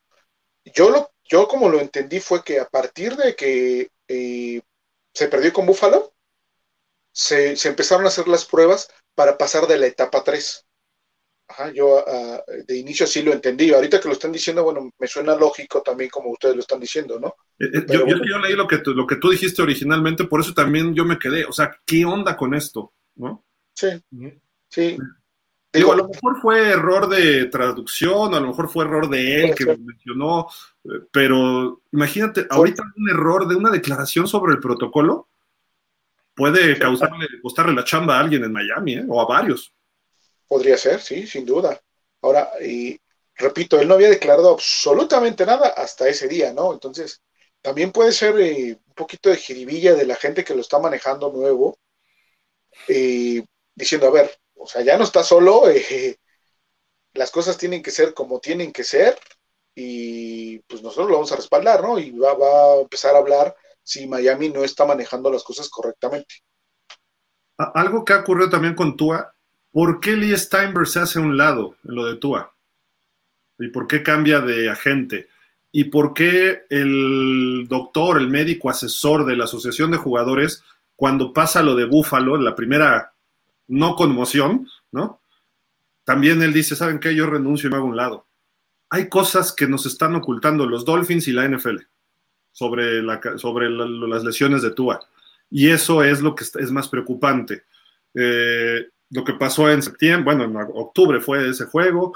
Yo, 0.65 0.91
lo, 0.91 1.13
yo 1.23 1.47
como 1.47 1.69
lo 1.69 1.79
entendí 1.79 2.19
fue 2.19 2.43
que 2.43 2.59
a 2.59 2.69
partir 2.69 3.15
de 3.15 3.37
que 3.37 3.89
eh, 4.09 4.61
se 5.15 5.29
perdió 5.29 5.53
con 5.53 5.65
Búfalo, 5.65 6.13
se, 7.19 7.57
se, 7.57 7.69
empezaron 7.69 8.05
a 8.05 8.09
hacer 8.09 8.29
las 8.29 8.45
pruebas 8.45 8.89
para 9.17 9.37
pasar 9.37 9.67
de 9.67 9.77
la 9.77 9.87
etapa 9.87 10.23
3. 10.23 10.65
Ajá, 11.49 11.73
yo 11.73 12.05
uh, 12.05 12.65
de 12.65 12.77
inicio 12.77 13.09
sí 13.09 13.23
lo 13.23 13.33
entendí. 13.33 13.75
Ahorita 13.75 14.01
que 14.01 14.07
lo 14.07 14.15
están 14.15 14.31
diciendo, 14.31 14.63
bueno, 14.63 14.89
me 14.97 15.07
suena 15.09 15.35
lógico 15.35 15.83
también 15.83 16.11
como 16.11 16.31
ustedes 16.31 16.55
lo 16.55 16.61
están 16.61 16.79
diciendo, 16.79 17.19
¿no? 17.19 17.35
Eh, 17.59 17.67
eh, 17.75 17.87
yo, 17.89 18.05
bueno. 18.05 18.23
yo, 18.25 18.39
leí 18.39 18.55
lo 18.55 18.69
que, 18.69 18.79
tú, 18.79 18.95
lo 18.95 19.05
que 19.05 19.17
tú 19.17 19.31
dijiste 19.31 19.63
originalmente, 19.63 20.25
por 20.25 20.41
eso 20.41 20.55
también 20.55 20.95
yo 20.95 21.05
me 21.05 21.19
quedé. 21.19 21.45
O 21.45 21.53
sea, 21.53 21.77
¿qué 21.85 22.05
onda 22.05 22.37
con 22.37 22.55
esto? 22.55 22.93
¿No? 23.17 23.45
Sí, 23.75 23.89
sí. 24.69 24.97
Digo, 25.73 25.93
a 25.93 25.97
lo 25.97 26.09
mejor 26.09 26.41
fue 26.41 26.71
error 26.71 27.09
de 27.09 27.47
traducción, 27.47 28.33
a 28.35 28.41
lo 28.41 28.49
mejor 28.49 28.69
fue 28.69 28.85
error 28.85 29.09
de 29.09 29.45
él 29.45 29.55
que 29.57 29.65
lo 29.65 29.77
mencionó, 29.77 30.47
pero 31.11 31.83
imagínate, 31.93 32.47
ahorita 32.49 32.85
un 32.97 33.11
error 33.11 33.49
de 33.49 33.57
una 33.57 33.71
declaración 33.71 34.29
sobre 34.29 34.53
el 34.53 34.61
protocolo 34.61 35.29
puede 36.39 36.79
causarle, 36.79 37.27
costarle 37.43 37.75
la 37.75 37.85
chamba 37.85 38.17
a 38.17 38.21
alguien 38.21 38.45
en 38.45 38.53
Miami, 38.53 38.95
¿eh? 38.95 39.05
o 39.09 39.21
a 39.21 39.27
varios. 39.27 39.75
Podría 40.47 40.79
ser, 40.79 41.01
sí, 41.01 41.27
sin 41.27 41.45
duda. 41.45 41.79
Ahora, 42.23 42.53
y 42.65 42.99
repito, 43.35 43.79
él 43.79 43.89
no 43.89 43.95
había 43.95 44.09
declarado 44.09 44.51
absolutamente 44.51 45.45
nada 45.45 45.69
hasta 45.71 46.09
ese 46.09 46.29
día, 46.29 46.53
¿no? 46.53 46.73
Entonces, 46.73 47.21
también 47.61 47.91
puede 47.91 48.13
ser 48.13 48.39
eh, 48.39 48.79
un 48.87 48.95
poquito 48.95 49.31
de 49.31 49.37
jiribilla 49.37 49.95
de 49.95 50.07
la 50.07 50.15
gente 50.15 50.45
que 50.45 50.55
lo 50.55 50.61
está 50.61 50.79
manejando 50.79 51.33
nuevo, 51.33 51.77
eh, 52.87 53.45
diciendo, 53.75 54.07
a 54.07 54.11
ver, 54.11 54.39
o 54.55 54.67
sea, 54.67 54.83
ya 54.83 54.97
no 54.97 55.05
está 55.05 55.25
solo, 55.25 55.69
eh, 55.69 56.17
las 57.15 57.33
cosas 57.33 57.59
tienen 57.59 57.83
que 57.83 57.91
ser 57.91 58.15
como 58.15 58.39
tienen 58.39 58.73
que 58.73 58.85
ser, 58.85 59.19
y 59.75 60.61
pues 60.61 60.83
nosotros 60.83 61.09
lo 61.09 61.15
vamos 61.15 61.33
a 61.33 61.37
respaldar, 61.37 61.83
¿no? 61.83 61.99
Y 61.99 62.13
va, 62.13 62.35
va 62.35 62.75
a 62.75 62.81
empezar 62.81 63.17
a 63.17 63.19
hablar 63.19 63.57
si 63.89 64.07
Miami 64.07 64.51
no 64.51 64.65
está 64.65 64.85
manejando 64.85 65.31
las 65.31 65.43
cosas 65.43 65.69
correctamente. 65.69 66.37
Algo 67.57 68.05
que 68.05 68.13
ha 68.13 68.21
ocurrido 68.21 68.51
también 68.51 68.75
con 68.75 68.97
Tua 68.97 69.35
¿Por 69.71 70.01
qué 70.01 70.17
Lee 70.17 70.37
Steinberg 70.37 70.87
se 70.87 71.01
hace 71.01 71.19
a 71.19 71.23
un 71.23 71.37
lado 71.37 71.77
en 71.85 71.95
lo 71.95 72.07
de 72.07 72.17
Tua? 72.17 72.55
¿Y 73.59 73.69
por 73.69 73.87
qué 73.87 74.03
cambia 74.03 74.41
de 74.41 74.71
agente? 74.71 75.29
¿Y 75.71 75.85
por 75.85 76.15
qué 76.15 76.63
el 76.71 77.67
doctor, 77.69 78.19
el 78.19 78.29
médico 78.29 78.71
asesor 78.71 79.27
de 79.27 79.37
la 79.37 79.45
Asociación 79.45 79.91
de 79.91 79.99
Jugadores, 79.99 80.65
cuando 80.97 81.33
pasa 81.33 81.63
lo 81.63 81.75
de 81.75 81.85
Búfalo, 81.85 82.37
la 82.39 82.57
primera 82.57 83.13
no 83.69 83.95
conmoción, 83.95 84.67
¿no? 84.91 85.21
También 86.05 86.43
él 86.43 86.55
dice, 86.55 86.75
¿saben 86.75 86.99
qué? 86.99 87.15
Yo 87.15 87.27
renuncio 87.27 87.69
y 87.69 87.71
me 87.71 87.77
hago 87.77 87.87
a 87.87 87.91
un 87.91 87.97
lado. 87.97 88.27
Hay 88.89 89.11
cosas 89.11 89.53
que 89.53 89.69
nos 89.69 89.85
están 89.85 90.15
ocultando 90.15 90.67
los 90.67 90.87
Dolphins 90.87 91.29
y 91.29 91.33
la 91.33 91.47
NFL 91.47 91.77
sobre, 92.53 93.03
sobre 93.39 93.71
la, 93.71 93.87
las 93.87 94.25
lesiones 94.25 94.63
de 94.63 94.71
Tua. 94.71 95.01
Y 95.51 95.69
eso 95.71 96.03
es 96.03 96.21
lo 96.21 96.35
que 96.35 96.45
es 96.45 96.71
más 96.71 96.89
preocupante. 96.89 97.65
Eh, 98.15 98.87
lo 99.11 99.25
que 99.25 99.35
pasó 99.35 99.71
en 99.71 99.83
septiembre, 99.83 100.35
bueno, 100.37 100.45
en 100.45 100.71
octubre 100.75 101.21
fue 101.21 101.49
ese 101.49 101.65
juego, 101.65 102.15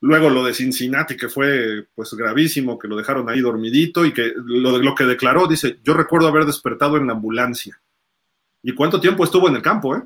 luego 0.00 0.30
lo 0.30 0.44
de 0.44 0.54
Cincinnati, 0.54 1.16
que 1.16 1.28
fue 1.28 1.88
pues 1.94 2.14
gravísimo, 2.14 2.78
que 2.78 2.88
lo 2.88 2.96
dejaron 2.96 3.28
ahí 3.28 3.40
dormidito 3.40 4.04
y 4.04 4.12
que 4.12 4.32
lo, 4.36 4.78
lo 4.78 4.94
que 4.94 5.04
declaró, 5.04 5.48
dice, 5.48 5.78
yo 5.82 5.94
recuerdo 5.94 6.28
haber 6.28 6.44
despertado 6.44 6.96
en 6.96 7.06
la 7.06 7.14
ambulancia. 7.14 7.80
¿Y 8.62 8.74
cuánto 8.74 9.00
tiempo 9.00 9.24
estuvo 9.24 9.48
en 9.48 9.56
el 9.56 9.62
campo, 9.62 9.96
eh? 9.96 10.02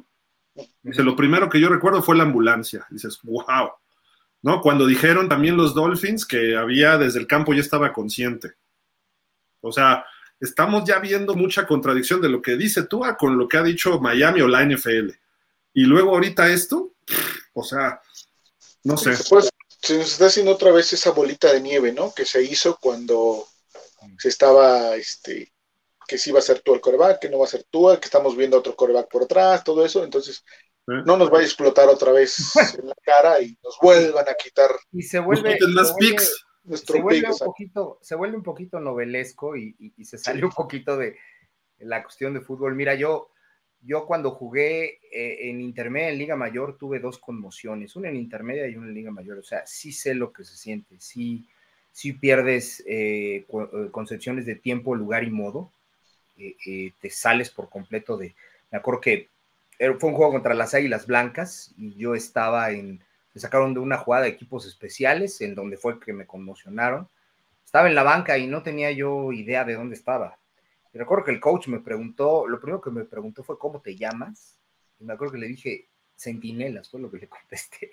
Dice, 0.83 1.03
lo 1.03 1.17
primero 1.17 1.49
que 1.49 1.61
yo 1.61 1.69
recuerdo 1.69 2.03
fue 2.03 2.17
la 2.17 2.25
ambulancia. 2.25 2.87
Dices, 2.91 3.21
wow. 3.23 3.71
¿No? 4.43 4.61
Cuando 4.61 4.87
dijeron 4.87 5.29
también 5.29 5.57
los 5.57 5.75
Dolphins 5.75 6.27
que 6.27 6.57
había 6.57 6.99
desde 6.99 7.21
el 7.21 7.27
campo 7.27 7.55
ya 7.55 7.61
estaba 7.61 7.93
consciente. 7.93 8.55
O 9.63 9.73
sea, 9.73 10.05
estamos 10.39 10.85
ya 10.85 10.99
viendo 10.99 11.35
mucha 11.35 11.67
contradicción 11.67 12.21
de 12.21 12.29
lo 12.29 12.43
que 12.43 12.57
dice 12.57 12.83
Tua 12.83 13.17
con 13.17 13.39
lo 13.39 13.49
que 13.49 13.57
ha 13.57 13.63
dicho 13.63 13.99
Miami 14.01 14.43
o 14.43 14.49
la 14.49 14.65
NFL. 14.65 15.11
Y 15.73 15.85
luego 15.85 16.11
ahorita 16.11 16.53
esto, 16.53 16.93
o 17.55 17.65
sea, 17.65 18.03
no 18.85 18.97
sé. 18.99 19.15
Pues 19.31 19.49
se 19.81 19.99
nos 19.99 20.13
está 20.13 20.27
haciendo 20.27 20.53
otra 20.53 20.71
vez 20.71 20.93
esa 20.93 21.11
bolita 21.11 21.53
de 21.53 21.61
nieve, 21.61 21.93
¿no? 21.93 22.13
Que 22.15 22.25
se 22.25 22.43
hizo 22.43 22.79
cuando 22.81 23.47
se 24.19 24.29
estaba, 24.29 24.95
este, 24.97 25.53
que 26.07 26.19
sí 26.19 26.31
va 26.31 26.41
a 26.41 26.43
ser 26.43 26.61
tú 26.61 26.75
el 26.75 26.81
coreback, 26.81 27.21
que 27.21 27.31
no 27.31 27.39
va 27.39 27.47
a 27.47 27.49
ser 27.49 27.65
tú, 27.71 27.89
que 28.01 28.05
estamos 28.05 28.37
viendo 28.37 28.59
otro 28.59 28.77
coreback 28.77 29.09
por 29.11 29.25
atrás, 29.25 29.65
todo 29.65 29.85
eso. 29.85 30.05
Entonces, 30.05 30.45
¿Eh? 30.89 31.03
no 31.07 31.17
nos 31.17 31.31
vaya 31.31 31.45
a 31.45 31.47
explotar 31.47 31.89
otra 31.89 32.13
vez 32.13 32.55
en 32.79 32.89
la 32.89 32.95
cara 33.03 33.41
y 33.41 33.57
nos 33.63 33.79
vuelvan 33.81 34.29
a 34.29 34.35
quitar. 34.35 34.71
Y 34.93 35.03
se 35.03 35.19
vuelve, 35.21 35.57
las 35.61 35.89
se 35.89 35.95
vuelve, 35.95 36.27
se 36.71 37.01
vuelve 37.01 37.31
un 37.31 37.39
poquito, 37.39 37.99
se 38.01 38.15
vuelve 38.15 38.37
un 38.37 38.43
poquito 38.43 38.81
novelesco 38.81 39.57
y, 39.57 39.75
y, 39.79 39.93
y 39.97 40.05
se 40.05 40.19
sale 40.19 40.41
sí. 40.41 40.45
un 40.45 40.53
poquito 40.53 40.97
de 40.97 41.17
la 41.79 42.03
cuestión 42.03 42.35
de 42.35 42.41
fútbol. 42.41 42.75
Mira, 42.75 42.95
yo 42.95 43.29
yo 43.85 44.07
cuando 44.07 44.31
jugué 44.31 45.01
eh, 45.13 45.51
en 45.51 45.61
intermedia, 45.61 46.11
en 46.11 46.19
Liga 46.19 46.37
Mayor, 46.37 46.79
tuve 46.79 47.01
dos 47.01 47.19
conmociones, 47.19 47.97
una 47.97 48.09
en 48.09 48.17
intermedia 48.17 48.69
y 48.69 48.77
una 48.77 48.87
en 48.87 48.95
Liga 48.95 49.11
Mayor. 49.11 49.39
O 49.39 49.43
sea, 49.43 49.67
sí 49.67 49.93
sé 49.93 50.15
lo 50.15 50.33
que 50.33 50.45
se 50.45 50.57
siente, 50.57 51.01
sí, 51.01 51.49
sí 51.91 52.13
pierdes 52.13 52.83
eh, 52.87 53.45
concepciones 53.91 54.47
de 54.47 54.55
tiempo, 54.55 54.95
lugar 54.95 55.25
y 55.25 55.31
modo. 55.31 55.73
Eh, 56.39 56.57
eh, 56.65 56.93
te 57.01 57.11
sales 57.11 57.51
por 57.51 57.69
completo 57.69 58.17
de... 58.17 58.35
Me 58.71 58.79
acuerdo 58.79 59.01
que 59.01 59.29
fue 59.99 60.11
un 60.11 60.17
juego 60.17 60.33
contra 60.33 60.55
las 60.55 60.75
Águilas 60.75 61.07
Blancas 61.07 61.75
y 61.77 61.95
yo 61.97 62.15
estaba 62.15 62.71
en... 62.71 63.01
Me 63.35 63.41
sacaron 63.41 63.75
de 63.75 63.81
una 63.81 63.99
jugada 63.99 64.25
de 64.25 64.31
equipos 64.31 64.67
especiales 64.67 65.41
en 65.41 65.55
donde 65.55 65.77
fue 65.77 65.99
que 65.99 66.13
me 66.13 66.27
conmocionaron. 66.27 67.09
Estaba 67.65 67.89
en 67.89 67.95
la 67.95 68.03
banca 68.03 68.37
y 68.39 68.47
no 68.47 68.63
tenía 68.63 68.91
yo 68.91 69.33
idea 69.33 69.65
de 69.65 69.75
dónde 69.75 69.95
estaba 69.95 70.39
y 70.93 70.99
recuerdo 70.99 71.25
que 71.25 71.31
el 71.31 71.41
coach 71.41 71.69
me 71.69 71.81
preguntó, 71.81 72.47
lo 72.47 72.61
primero 72.61 72.81
que 72.81 72.91
me 72.91 73.05
preguntó 73.05 73.43
fue 73.43 73.59
¿cómo 73.59 73.81
te 73.81 73.97
llamas? 73.97 74.59
Y 75.01 75.05
me 75.05 75.15
acuerdo 75.15 75.33
que 75.33 75.41
le 75.41 75.49
dije 75.49 75.89
Centinelas, 76.15 76.91
fue 76.91 77.01
lo 77.01 77.11
que 77.11 77.19
le 77.19 77.29
contesté. 77.29 77.91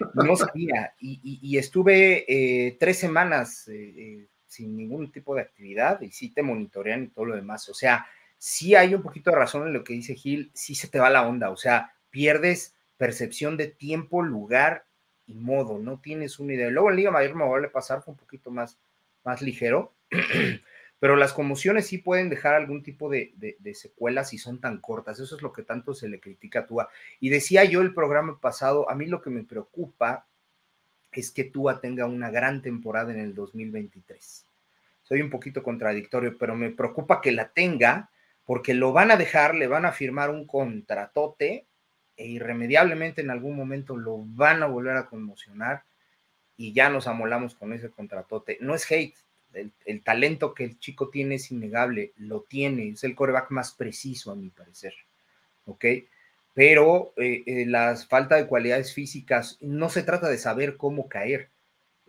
No 0.14 0.34
sabía. 0.34 0.94
Y, 0.98 1.56
estuve 1.56 2.24
eh, 2.26 2.76
tres 2.80 2.98
semanas 2.98 3.68
eh, 3.68 3.94
eh, 3.96 4.26
sin 4.48 4.76
ningún 4.76 5.12
tipo 5.12 5.32
de 5.36 5.42
actividad 5.42 6.00
y 6.00 6.10
sí 6.10 6.30
te 6.30 6.42
monitorean 6.42 7.04
y 7.04 7.08
todo 7.08 7.26
lo 7.26 7.36
demás. 7.36 7.68
O 7.68 7.74
sea, 7.74 8.04
sí 8.36 8.74
hay 8.74 8.96
un 8.96 9.02
poquito 9.02 9.30
de 9.30 9.36
razón 9.36 9.68
en 9.68 9.74
lo 9.74 9.84
que 9.84 9.92
dice 9.92 10.16
Gil, 10.16 10.50
sí 10.54 10.74
se 10.74 10.88
te 10.88 10.98
va 10.98 11.08
la 11.08 11.28
onda. 11.28 11.50
O 11.50 11.56
sea, 11.56 11.94
pierdes 12.10 12.74
percepción 13.02 13.56
de 13.56 13.66
tiempo, 13.66 14.22
lugar 14.22 14.84
y 15.26 15.34
modo. 15.34 15.80
No 15.80 15.98
tienes 15.98 16.38
una 16.38 16.54
idea. 16.54 16.70
Luego 16.70 16.88
en 16.88 16.94
Liga 16.94 17.10
Mayor 17.10 17.34
me 17.34 17.66
a 17.66 17.72
pasar, 17.72 18.00
fue 18.00 18.12
un 18.12 18.16
poquito 18.16 18.52
más, 18.52 18.78
más 19.24 19.42
ligero. 19.42 19.92
pero 21.00 21.16
las 21.16 21.32
conmociones 21.32 21.88
sí 21.88 21.98
pueden 21.98 22.30
dejar 22.30 22.54
algún 22.54 22.84
tipo 22.84 23.10
de, 23.10 23.32
de, 23.34 23.56
de, 23.58 23.74
secuelas 23.74 24.28
si 24.28 24.38
son 24.38 24.60
tan 24.60 24.78
cortas. 24.78 25.18
Eso 25.18 25.34
es 25.34 25.42
lo 25.42 25.52
que 25.52 25.64
tanto 25.64 25.94
se 25.94 26.08
le 26.08 26.20
critica 26.20 26.60
a 26.60 26.66
Tua. 26.68 26.90
Y 27.18 27.30
decía 27.30 27.64
yo 27.64 27.80
el 27.80 27.92
programa 27.92 28.38
pasado, 28.38 28.88
a 28.88 28.94
mí 28.94 29.06
lo 29.06 29.20
que 29.20 29.30
me 29.30 29.42
preocupa 29.42 30.28
es 31.10 31.32
que 31.32 31.42
Tua 31.42 31.80
tenga 31.80 32.06
una 32.06 32.30
gran 32.30 32.62
temporada 32.62 33.12
en 33.12 33.18
el 33.18 33.34
2023. 33.34 34.46
Soy 35.02 35.22
un 35.22 35.30
poquito 35.30 35.64
contradictorio, 35.64 36.38
pero 36.38 36.54
me 36.54 36.70
preocupa 36.70 37.20
que 37.20 37.32
la 37.32 37.48
tenga 37.48 38.10
porque 38.44 38.74
lo 38.74 38.92
van 38.92 39.10
a 39.10 39.16
dejar, 39.16 39.56
le 39.56 39.66
van 39.66 39.86
a 39.86 39.90
firmar 39.90 40.30
un 40.30 40.46
contratote 40.46 41.66
e 42.16 42.26
irremediablemente 42.26 43.20
en 43.20 43.30
algún 43.30 43.56
momento 43.56 43.96
lo 43.96 44.18
van 44.18 44.62
a 44.62 44.66
volver 44.66 44.96
a 44.96 45.06
conmocionar 45.06 45.84
y 46.56 46.72
ya 46.72 46.90
nos 46.90 47.06
amolamos 47.06 47.54
con 47.54 47.72
ese 47.72 47.90
contratote. 47.90 48.58
No 48.60 48.74
es 48.74 48.90
hate, 48.90 49.16
el, 49.84 50.02
talento 50.02 50.54
que 50.54 50.64
el 50.64 50.78
chico 50.78 51.08
tiene 51.08 51.36
es 51.36 51.50
innegable, 51.50 52.12
lo 52.16 52.42
tiene, 52.42 52.88
es 52.88 53.04
el 53.04 53.14
coreback 53.14 53.50
más 53.50 53.72
preciso 53.72 54.30
a 54.30 54.36
mi 54.36 54.50
parecer, 54.50 54.94
¿ok? 55.66 55.84
Pero 56.54 57.12
eh, 57.16 57.42
eh, 57.46 57.66
la 57.66 57.96
falta 57.96 58.36
de 58.36 58.46
cualidades 58.46 58.92
físicas, 58.92 59.58
no 59.60 59.88
se 59.88 60.02
trata 60.02 60.28
de 60.28 60.38
saber 60.38 60.76
cómo 60.76 61.08
caer. 61.08 61.48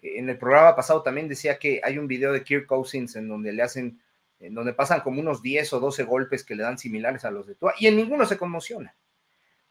En 0.01 0.29
el 0.29 0.37
programa 0.37 0.75
pasado 0.75 1.01
también 1.01 1.29
decía 1.29 1.57
que 1.57 1.79
hay 1.83 1.97
un 1.97 2.07
video 2.07 2.33
de 2.33 2.43
Kirk 2.43 2.65
Cousins 2.65 3.15
en 3.15 3.29
donde 3.29 3.53
le 3.53 3.63
hacen, 3.63 3.99
en 4.39 4.53
donde 4.53 4.73
pasan 4.73 5.01
como 5.01 5.21
unos 5.21 5.41
10 5.41 5.71
o 5.73 5.79
12 5.79 6.03
golpes 6.03 6.43
que 6.43 6.55
le 6.55 6.63
dan 6.63 6.77
similares 6.77 7.23
a 7.23 7.31
los 7.31 7.47
de 7.47 7.55
Tua 7.55 7.73
y 7.79 7.87
en 7.87 7.95
ninguno 7.95 8.25
se 8.25 8.37
conmociona. 8.37 8.93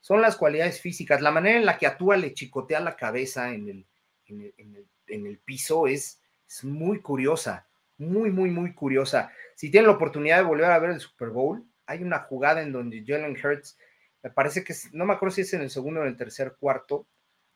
Son 0.03 0.21
las 0.21 0.37
cualidades 0.37 0.83
físicas, 0.83 1.23
la 1.23 1.31
manera 1.31 1.59
en 1.59 1.65
la 1.65 1.79
que 1.79 1.87
a 1.87 1.97
Tua 1.97 2.19
le 2.19 2.35
chicotea 2.35 2.81
la 2.81 2.97
cabeza 2.97 3.55
en 3.55 3.69
el, 3.71 3.87
en 4.27 5.27
el 5.27 5.39
piso 5.39 5.87
es, 5.87 6.21
es 6.47 6.65
muy 6.65 7.01
curiosa, 7.01 7.67
muy, 7.99 8.31
muy, 8.31 8.51
muy 8.51 8.75
curiosa. 8.75 9.31
Si 9.55 9.71
tienen 9.71 9.89
la 9.89 9.97
oportunidad 9.97 10.39
de 10.39 10.45
volver 10.45 10.71
a 10.71 10.79
ver 10.79 10.91
el 10.91 11.01
Super 11.01 11.31
Bowl, 11.31 11.65
hay 11.87 12.03
una 12.03 12.21
jugada 12.21 12.63
en 12.63 12.73
donde 12.73 13.05
Jalen 13.07 13.37
Hurts, 13.43 13.79
me 14.23 14.31
parece 14.31 14.65
que 14.65 14.75
no 14.93 15.05
me 15.05 15.15
acuerdo 15.15 15.35
si 15.35 15.43
es 15.43 15.55
en 15.55 15.63
el 15.63 15.71
segundo 15.71 16.01
o 16.01 16.03
en 16.03 16.11
el 16.11 16.17
tercer 16.17 16.57
cuarto, 16.59 17.07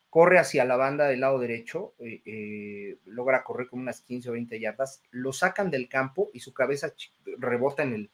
corre 0.09 0.39
hacia 0.39 0.64
la 0.64 0.77
banda 0.77 1.06
del 1.06 1.20
lado 1.20 1.39
derecho, 1.39 1.94
eh, 1.98 2.23
eh, 2.24 2.98
logra 3.05 3.44
correr 3.44 3.68
como 3.68 3.82
unas 3.82 4.01
15 4.01 4.31
o 4.31 4.32
20 4.32 4.59
yardas, 4.59 5.02
lo 5.10 5.32
sacan 5.32 5.70
del 5.70 5.89
campo 5.89 6.31
y 6.32 6.40
su 6.40 6.55
cabeza 6.55 6.93
rebota 7.39 7.82
en 7.82 7.93
el, 7.93 8.10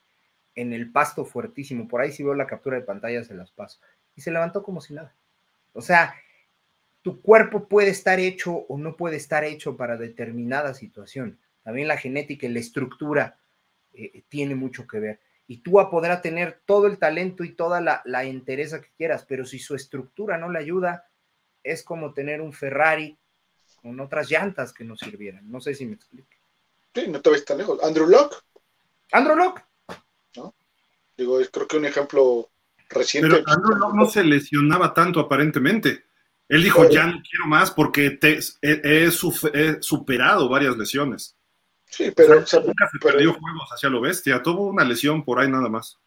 en 0.55 0.73
el 0.73 0.91
pasto 0.91 1.25
fuertísimo. 1.25 1.89
Por 1.89 2.01
ahí 2.01 2.13
si 2.13 2.23
veo 2.23 2.35
la 2.35 2.47
captura 2.47 2.77
de 2.77 2.83
pantalla 2.83 3.25
se 3.25 3.35
las 3.35 3.53
paso. 3.53 3.81
Y 4.15 4.21
se 4.21 4.31
levantó 4.31 4.63
como 4.63 4.81
si 4.81 4.95
nada. 4.95 5.15
O 5.73 5.81
sea, 5.81 6.15
tu 7.03 7.21
cuerpo 7.21 7.69
puede 7.69 7.91
estar 7.91 8.21
hecho 8.21 8.53
o 8.53 8.79
no 8.79 8.97
puede 8.97 9.17
estar 9.17 9.45
hecho 9.45 9.77
para 9.77 9.97
determinada 9.97 10.75
situación. 10.75 11.39
También 11.63 11.89
la 11.89 11.97
genética 11.97 12.47
y 12.47 12.51
la 12.51 12.61
estructura 12.61 13.39
eh, 13.95 14.23
tiene 14.29 14.55
mucho 14.55 14.87
que 14.87 15.01
ver. 15.01 15.21
Y 15.49 15.59
tú 15.59 15.73
podrá 15.91 16.23
tener 16.23 16.61
todo 16.65 16.87
el 16.87 16.99
talento 16.99 17.45
y 17.45 17.53
toda 17.53 17.81
la, 17.81 18.03
la 18.05 18.25
entereza 18.25 18.81
que 18.81 18.91
quieras, 18.97 19.25
pero 19.29 19.45
si 19.45 19.59
su 19.59 19.75
estructura 19.75 20.39
no 20.39 20.51
le 20.51 20.59
ayuda, 20.59 21.09
es 21.63 21.83
como 21.83 22.15
tener 22.15 22.41
un 22.41 22.53
Ferrari 22.53 23.19
con 23.83 23.99
otras 24.01 24.31
llantas 24.31 24.73
que 24.73 24.85
no 24.85 24.97
sirvieran. 24.97 25.51
No 25.51 25.61
sé 25.61 25.75
si 25.75 25.87
me 25.87 25.95
explico. 25.95 26.29
Sí, 26.95 27.09
no 27.09 27.21
te 27.21 27.31
ves 27.31 27.45
tan 27.45 27.59
lejos. 27.59 27.83
Andrew 27.83 28.07
Locke. 28.07 28.37
Andrew 29.13 29.37
Locke. 29.37 29.63
¿No? 30.37 30.55
Digo, 31.17 31.39
creo 31.51 31.67
que 31.67 31.77
un 31.77 31.87
ejemplo 31.87 32.49
reciente. 32.93 33.29
Pero 33.29 33.43
Andrew 33.47 33.77
Locke 33.77 33.97
no 33.97 34.07
se 34.07 34.25
lesionaba 34.25 34.95
tanto 34.95 35.21
aparentemente. 35.21 36.05
Él 36.49 36.63
dijo, 36.63 36.89
ya 36.91 37.07
no 37.07 37.23
quiero 37.29 37.47
más 37.47 37.71
porque 37.71 38.19
he, 38.61 39.11
superado 39.81 40.49
varias 40.49 40.77
lesiones. 40.77 41.37
Sí, 41.89 42.11
pero... 42.11 42.35
nunca 42.35 42.91
se 42.91 42.99
perdió 43.01 43.33
juegos 43.33 43.69
hacia 43.71 43.89
lo 43.89 44.01
bestia, 44.01 44.43
tuvo 44.43 44.67
una 44.67 44.85
lesión 44.85 45.25
por 45.25 45.41
ahí 45.41 45.49
nada 45.49 45.69
más. 45.69 45.99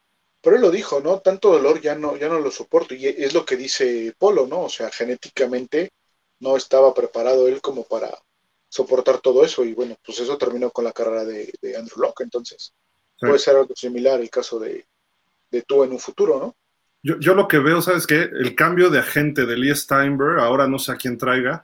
Pero 0.42 0.58
él 0.58 0.62
lo 0.62 0.70
dijo, 0.70 1.02
¿no? 1.02 1.20
Tanto 1.20 1.52
dolor 1.52 1.82
ya 1.82 1.96
no, 1.96 2.16
ya 2.18 2.30
no 2.30 2.40
lo 2.40 2.52
soporto. 2.52 2.94
Y 2.94 3.08
es 3.08 3.34
lo 3.34 3.44
que 3.44 3.58
dice 3.58 4.14
Polo, 4.20 4.46
¿no? 4.46 4.66
O 4.66 4.70
sea, 4.70 4.92
genéticamente 4.92 5.92
no 6.40 6.56
estaba 6.58 6.94
preparado 6.94 7.48
él 7.48 7.62
como 7.62 7.84
para 7.84 8.16
soportar 8.70 9.20
todo 9.22 9.44
eso. 9.44 9.66
Y 9.66 9.74
bueno, 9.74 9.96
pues 10.06 10.20
eso 10.20 10.38
terminó 10.38 10.70
con 10.70 10.84
la 10.84 10.94
carrera 10.94 11.26
de, 11.26 11.52
Andrew 11.76 12.00
Locke. 12.00 12.22
Entonces, 12.22 12.72
puede 13.20 13.40
ser 13.40 13.56
algo 13.56 13.76
similar 13.76 14.22
el 14.22 14.30
caso 14.30 14.60
de, 14.60 14.86
de 15.50 15.62
tú 15.64 15.84
en 15.84 15.94
un 15.94 16.00
futuro, 16.00 16.40
¿no? 16.40 16.56
Yo, 17.06 17.36
lo 17.36 17.48
que 17.48 17.60
veo, 17.60 17.84
¿sabes 17.84 18.08
qué? 18.08 18.24
El 18.24 18.56
cambio 18.56 18.90
de 18.90 18.98
agente 18.98 19.46
de 19.46 19.56
Lee 19.56 19.76
Steinberg, 19.76 20.40
ahora 20.40 20.68
no 20.68 20.80
sé 20.80 20.92
a 20.92 20.96
quién 20.96 21.20
traiga, 21.20 21.64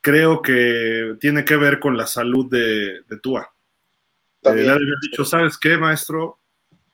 creo 0.00 0.40
que 0.40 1.16
tiene 1.20 1.44
que 1.44 1.56
ver 1.56 1.78
con 1.78 1.98
la 1.98 2.06
salud 2.06 2.48
de, 2.50 3.02
de 3.06 3.18
Tua. 3.18 3.52
Eh, 4.40 4.54
le 4.54 4.70
había 4.70 4.94
dicho, 5.02 5.22
¿sabes 5.26 5.58
qué, 5.58 5.76
maestro? 5.76 6.38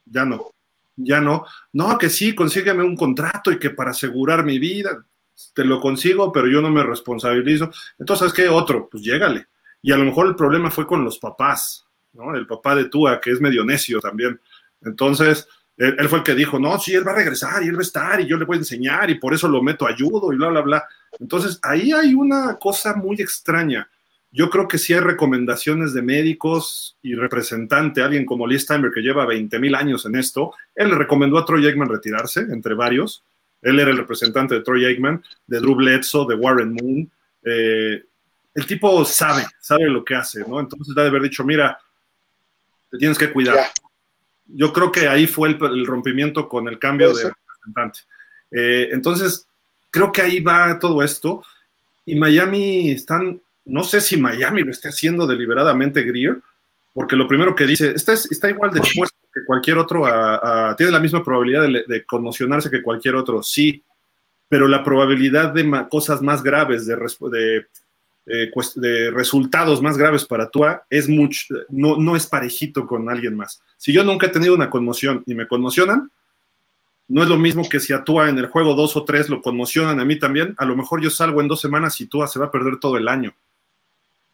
Ya 0.04 0.24
no, 0.24 0.50
ya 0.96 1.20
no. 1.20 1.46
No, 1.74 1.96
que 1.96 2.10
sí, 2.10 2.34
consígueme 2.34 2.82
un 2.82 2.96
contrato 2.96 3.52
y 3.52 3.58
que 3.60 3.70
para 3.70 3.92
asegurar 3.92 4.44
mi 4.44 4.58
vida, 4.58 5.06
te 5.54 5.64
lo 5.64 5.80
consigo, 5.80 6.32
pero 6.32 6.48
yo 6.48 6.60
no 6.60 6.70
me 6.70 6.82
responsabilizo. 6.82 7.70
Entonces, 8.00 8.18
¿sabes 8.18 8.32
qué? 8.32 8.48
Otro, 8.48 8.88
pues 8.90 9.04
llégale. 9.04 9.46
Y 9.80 9.92
a 9.92 9.96
lo 9.96 10.04
mejor 10.04 10.26
el 10.26 10.34
problema 10.34 10.72
fue 10.72 10.88
con 10.88 11.04
los 11.04 11.20
papás, 11.20 11.86
¿no? 12.14 12.34
El 12.34 12.48
papá 12.48 12.74
de 12.74 12.88
Tua, 12.88 13.20
que 13.20 13.30
es 13.30 13.40
medio 13.40 13.64
necio 13.64 14.00
también. 14.00 14.40
Entonces, 14.80 15.46
él, 15.76 16.08
fue 16.08 16.18
el 16.18 16.24
que 16.24 16.34
dijo, 16.34 16.58
no, 16.58 16.78
sí, 16.78 16.94
él 16.94 17.06
va 17.06 17.12
a 17.12 17.16
regresar 17.16 17.62
y 17.62 17.68
él 17.68 17.74
va 17.74 17.80
a 17.80 17.82
estar 17.82 18.20
y 18.20 18.26
yo 18.26 18.38
le 18.38 18.46
voy 18.46 18.56
a 18.56 18.60
enseñar 18.60 19.10
y 19.10 19.16
por 19.16 19.34
eso 19.34 19.46
lo 19.46 19.62
meto 19.62 19.86
ayudo 19.86 20.32
y 20.32 20.36
bla, 20.36 20.48
bla, 20.48 20.60
bla. 20.62 20.88
Entonces, 21.20 21.58
ahí 21.62 21.92
hay 21.92 22.14
una 22.14 22.56
cosa 22.56 22.94
muy 22.94 23.16
extraña. 23.20 23.88
Yo 24.32 24.48
creo 24.48 24.68
que 24.68 24.78
sí 24.78 24.94
hay 24.94 25.00
recomendaciones 25.00 25.92
de 25.92 26.02
médicos 26.02 26.96
y 27.02 27.14
representante, 27.14 28.02
alguien 28.02 28.24
como 28.24 28.46
Lee 28.46 28.58
Steinberg, 28.58 28.92
que 28.92 29.02
lleva 29.02 29.26
20 29.26 29.58
mil 29.58 29.74
años 29.74 30.06
en 30.06 30.16
esto. 30.16 30.52
Él 30.74 30.88
le 30.88 30.94
recomendó 30.94 31.38
a 31.38 31.44
Troy 31.44 31.66
Aikman 31.66 31.88
retirarse, 31.88 32.40
entre 32.40 32.74
varios. 32.74 33.22
Él 33.60 33.78
era 33.78 33.90
el 33.90 33.96
representante 33.96 34.54
de 34.54 34.62
Troy 34.62 34.84
Aikman, 34.84 35.22
de 35.46 35.60
Drew 35.60 35.74
Bledsoe, 35.74 36.26
de 36.26 36.34
Warren 36.34 36.72
Moon. 36.72 37.10
Eh, 37.44 38.02
el 38.54 38.66
tipo 38.66 39.04
sabe, 39.04 39.44
sabe 39.60 39.88
lo 39.88 40.04
que 40.04 40.14
hace, 40.14 40.40
¿no? 40.46 40.58
Entonces 40.58 40.94
debe 40.94 41.08
haber 41.08 41.22
dicho, 41.22 41.44
mira, 41.44 41.78
te 42.90 42.98
tienes 42.98 43.18
que 43.18 43.30
cuidar 43.30 43.58
yo 44.48 44.73
creo 44.73 44.93
que 44.93 45.09
ahí 45.09 45.27
fue 45.27 45.48
el, 45.48 45.86
rompimiento 45.86 46.48
con 46.48 46.68
el 46.68 46.78
cambio 46.78 47.14
de 47.14 47.24
representante. 47.31 48.01
Eh, 48.51 48.89
entonces, 48.93 49.47
creo 49.90 50.12
que 50.12 50.23
ahí 50.23 50.40
va 50.40 50.78
todo 50.78 51.02
esto. 51.02 51.43
Y 52.05 52.14
Miami 52.14 52.90
están, 52.90 53.40
no 53.64 53.82
sé 53.82 54.01
si 54.01 54.16
Miami 54.16 54.62
lo 54.62 54.70
esté 54.70 54.89
haciendo 54.89 55.27
deliberadamente 55.27 56.02
Greer, 56.02 56.40
porque 56.94 57.16
lo 57.16 57.27
primero 57.27 57.55
que 57.55 57.66
dice, 57.66 57.90
está, 57.90 58.12
está 58.12 58.48
igual 58.48 58.70
de 58.70 58.78
expuesto 58.78 59.16
que 59.35 59.44
cualquier 59.44 59.78
otro, 59.78 60.05
tiene 60.77 60.93
la 60.93 61.01
misma 61.01 61.23
probabilidad 61.23 61.62
de, 61.62 61.85
de, 61.86 62.05
conmocionarse 62.06 62.70
que 62.70 62.82
cualquier 62.82 63.16
otro, 63.16 63.43
sí, 63.43 63.82
pero 64.48 64.68
la 64.68 64.82
probabilidad 64.82 65.52
de 65.52 65.86
cosas 65.90 66.23
más 66.23 66.43
graves, 66.43 66.86
de, 66.86 66.97
de 66.97 67.66
eh, 68.28 68.50
de 68.74 69.10
resultados 69.12 69.80
más 69.80 69.96
graves 69.96 70.24
para 70.24 70.50
Tua 70.50 70.84
es 70.90 71.08
mucho, 71.08 71.54
no, 71.68 71.96
no 71.96 72.16
es 72.16 72.26
parejito 72.26 72.84
con 72.84 73.08
alguien 73.08 73.36
más. 73.36 73.62
Si 73.76 73.92
yo 73.92 74.02
nunca 74.02 74.26
he 74.26 74.30
tenido 74.30 74.52
una 74.52 74.68
conmoción 74.68 75.22
y 75.26 75.34
me 75.36 75.46
conmocionan, 75.46 76.10
no 77.06 77.22
es 77.22 77.28
lo 77.28 77.38
mismo 77.38 77.68
que 77.68 77.78
si 77.78 77.92
a 77.92 78.02
Tua 78.02 78.28
en 78.28 78.38
el 78.38 78.46
juego 78.46 78.74
2 78.74 78.96
o 78.96 79.04
3 79.04 79.28
lo 79.28 79.40
conmocionan 79.40 80.00
a 80.00 80.04
mí 80.04 80.18
también, 80.18 80.56
a 80.58 80.64
lo 80.64 80.74
mejor 80.74 81.00
yo 81.00 81.08
salgo 81.08 81.40
en 81.40 81.46
dos 81.46 81.60
semanas 81.60 82.00
y 82.00 82.06
Tua 82.06 82.26
se 82.26 82.40
va 82.40 82.46
a 82.46 82.50
perder 82.50 82.80
todo 82.80 82.96
el 82.96 83.06
año. 83.06 83.32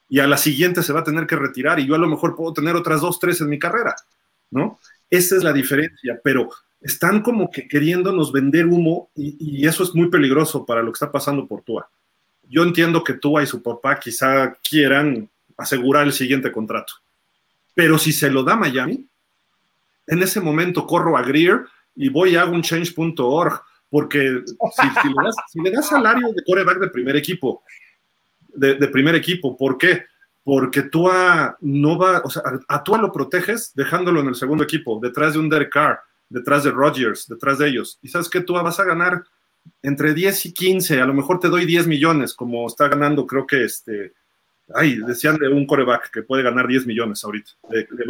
Y 0.09 0.21
a 0.21 0.27
la 0.27 0.39
siguiente 0.39 0.83
se 0.83 0.95
va 0.95 1.01
a 1.01 1.05
tener 1.05 1.27
que 1.27 1.37
retirar 1.37 1.79
y 1.79 1.87
yo 1.87 1.95
a 1.95 1.99
lo 1.99 2.09
mejor 2.09 2.35
puedo 2.35 2.55
tener 2.55 2.77
otras 2.77 3.03
dos, 3.03 3.19
tres 3.19 3.43
en 3.43 3.51
mi 3.51 3.59
carrera, 3.59 3.95
¿no? 4.51 4.79
Esa 5.11 5.37
es 5.37 5.45
la 5.45 5.53
diferencia, 5.53 6.19
pero 6.25 6.49
están 6.81 7.21
como 7.21 7.51
que 7.51 7.69
queriéndonos 7.69 8.33
vender 8.33 8.65
humo 8.65 9.11
y, 9.15 9.37
y 9.39 9.67
eso 9.67 9.83
es 9.83 9.95
muy 9.95 10.09
peligroso 10.09 10.65
para 10.65 10.83
lo 10.83 10.91
que 10.93 10.97
está 10.97 11.13
pasando 11.13 11.47
por 11.47 11.61
Tua 11.61 11.91
yo 12.53 12.63
entiendo 12.63 13.03
que 13.03 13.15
Tua 13.15 13.43
y 13.43 13.47
su 13.47 13.63
papá 13.63 13.99
quizá 13.99 14.55
quieran 14.69 15.31
asegurar 15.57 16.07
el 16.07 16.13
siguiente 16.13 16.53
contrato. 16.53 16.93
Pero 17.75 17.97
si 17.97 18.13
se 18.13 18.31
lo 18.31 18.45
da 18.45 18.57
Miami, 18.57 19.09
en 20.07 20.23
ese 20.23 20.39
momento 20.39 20.87
corro 20.87 21.17
a 21.17 21.23
Greer 21.23 21.65
y 21.97 22.11
voy 22.11 22.37
a 22.37 22.43
hago 22.43 22.53
un 22.53 22.63
change.org, 22.63 23.63
porque 23.89 24.43
si, 25.51 25.61
le 25.63 25.71
das, 25.71 25.89
salario 25.89 26.31
de 26.31 26.45
coreback 26.45 26.79
de 26.79 26.89
primer 26.89 27.17
equipo, 27.17 27.65
de, 28.49 28.75
primer 28.89 29.15
equipo, 29.15 29.57
¿por 29.57 29.79
qué? 29.79 30.05
Porque 30.45 30.83
Tua 30.83 31.57
no 31.63 31.99
va, 31.99 32.21
o 32.23 32.29
sea, 32.29 32.43
a 32.69 32.85
Tua 32.85 32.99
lo 32.99 33.13
proteges 33.13 33.73
dejándolo 33.75 34.21
en 34.21 34.29
el 34.29 34.35
segundo 34.35 34.63
equipo, 34.63 35.01
detrás 35.03 35.33
de 35.33 35.39
un 35.39 35.49
Derek 35.49 35.73
Carr, 35.73 36.01
detrás 36.29 36.65
de 36.65 36.71
Rodgers, 36.71 37.27
detrás 37.29 37.59
de 37.59 37.69
ellos. 37.69 37.99
Y 38.03 38.09
sabes 38.09 38.29
que 38.29 38.43
Tua 38.43 38.63
vas 38.63 38.79
a 38.79 38.85
ganar 38.85 39.25
entre 39.83 40.15
10 40.15 40.47
y 40.47 40.53
15, 40.53 41.01
a 41.01 41.07
lo 41.07 41.15
mejor 41.15 41.41
te 41.41 41.49
doy 41.49 41.67
10 41.67 41.87
millones, 41.87 42.35
como 42.35 42.67
está 42.67 42.89
ganando, 42.89 43.27
creo 43.27 43.47
que 43.47 43.65
este, 43.65 44.13
ay, 44.75 44.99
decían 45.07 45.37
de 45.37 45.49
un 45.49 45.67
coreback 45.67 46.11
que 46.11 46.23
puede 46.23 46.43
ganar 46.43 46.67
10 46.67 46.87
millones 46.87 47.25
ahorita, 47.25 47.51
de, 47.69 47.87
de. 47.91 48.05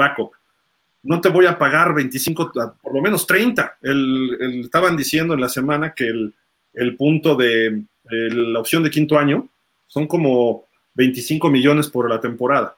No 1.05 1.21
te 1.21 1.31
voy 1.31 1.47
a 1.47 1.59
pagar 1.59 1.95
25, 1.95 2.53
por 2.81 2.95
lo 2.95 3.01
menos 3.01 3.27
30. 3.27 3.79
El, 3.83 4.61
estaban 4.65 4.97
diciendo 4.97 5.35
en 5.35 5.41
la 5.41 5.49
semana 5.49 5.95
que 5.95 6.09
el, 6.09 6.97
punto 6.97 7.35
de 7.35 7.83
la 8.05 8.61
opción 8.61 8.85
de 8.85 8.91
quinto 8.91 9.19
año 9.19 9.49
son 9.89 10.07
como 10.07 10.67
25 10.95 11.51
millones 11.51 11.89
por 11.89 12.09
la 12.09 12.21
temporada. 12.21 12.77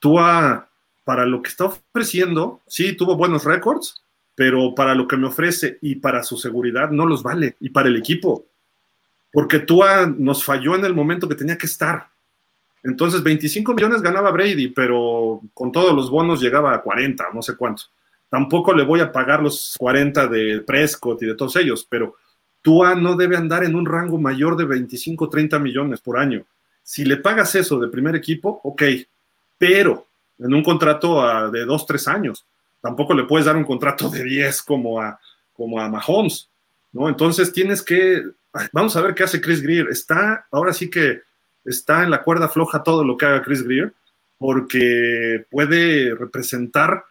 Tú, 0.00 0.16
para 0.16 1.24
lo 1.24 1.40
que 1.40 1.50
está 1.50 1.66
ofreciendo, 1.66 2.60
sí, 2.66 2.94
tuvo 2.94 3.16
buenos 3.16 3.44
récords, 3.44 4.02
pero 4.40 4.74
para 4.74 4.94
lo 4.94 5.06
que 5.06 5.18
me 5.18 5.26
ofrece 5.26 5.76
y 5.82 5.96
para 5.96 6.22
su 6.22 6.38
seguridad 6.38 6.90
no 6.90 7.04
los 7.04 7.22
vale, 7.22 7.56
y 7.60 7.68
para 7.68 7.88
el 7.88 7.96
equipo, 7.96 8.46
porque 9.30 9.58
Tua 9.58 10.06
nos 10.06 10.42
falló 10.42 10.74
en 10.76 10.86
el 10.86 10.94
momento 10.94 11.28
que 11.28 11.34
tenía 11.34 11.58
que 11.58 11.66
estar. 11.66 12.08
Entonces, 12.82 13.22
25 13.22 13.74
millones 13.74 14.00
ganaba 14.00 14.30
Brady, 14.30 14.68
pero 14.68 15.42
con 15.52 15.70
todos 15.70 15.94
los 15.94 16.10
bonos 16.10 16.40
llegaba 16.40 16.74
a 16.74 16.80
40, 16.80 17.28
no 17.34 17.42
sé 17.42 17.54
cuánto. 17.54 17.82
Tampoco 18.30 18.72
le 18.72 18.82
voy 18.82 19.00
a 19.00 19.12
pagar 19.12 19.42
los 19.42 19.76
40 19.78 20.28
de 20.28 20.60
Prescott 20.60 21.22
y 21.22 21.26
de 21.26 21.34
todos 21.34 21.56
ellos, 21.56 21.86
pero 21.86 22.16
Tua 22.62 22.94
no 22.94 23.16
debe 23.16 23.36
andar 23.36 23.62
en 23.62 23.74
un 23.74 23.84
rango 23.84 24.18
mayor 24.18 24.56
de 24.56 24.64
25, 24.64 25.28
30 25.28 25.58
millones 25.58 26.00
por 26.00 26.18
año. 26.18 26.46
Si 26.82 27.04
le 27.04 27.18
pagas 27.18 27.54
eso 27.56 27.78
de 27.78 27.88
primer 27.88 28.16
equipo, 28.16 28.58
ok, 28.64 28.84
pero 29.58 30.06
en 30.38 30.54
un 30.54 30.62
contrato 30.62 31.50
de 31.50 31.66
dos, 31.66 31.84
tres 31.84 32.08
años. 32.08 32.46
Tampoco 32.80 33.14
le 33.14 33.24
puedes 33.24 33.46
dar 33.46 33.56
un 33.56 33.64
contrato 33.64 34.08
de 34.08 34.24
10 34.24 34.62
como 34.62 35.00
a, 35.00 35.18
como 35.52 35.80
a 35.80 35.88
Mahomes, 35.88 36.48
¿no? 36.92 37.08
Entonces 37.08 37.52
tienes 37.52 37.82
que, 37.82 38.22
vamos 38.72 38.96
a 38.96 39.02
ver 39.02 39.14
qué 39.14 39.24
hace 39.24 39.40
Chris 39.40 39.62
Greer. 39.62 39.88
Está, 39.88 40.46
ahora 40.50 40.72
sí 40.72 40.88
que 40.88 41.20
está 41.64 42.02
en 42.02 42.10
la 42.10 42.22
cuerda 42.22 42.48
floja 42.48 42.82
todo 42.82 43.04
lo 43.04 43.16
que 43.16 43.26
haga 43.26 43.42
Chris 43.42 43.62
Greer, 43.62 43.92
porque 44.38 45.44
puede 45.50 46.14
representar 46.14 47.04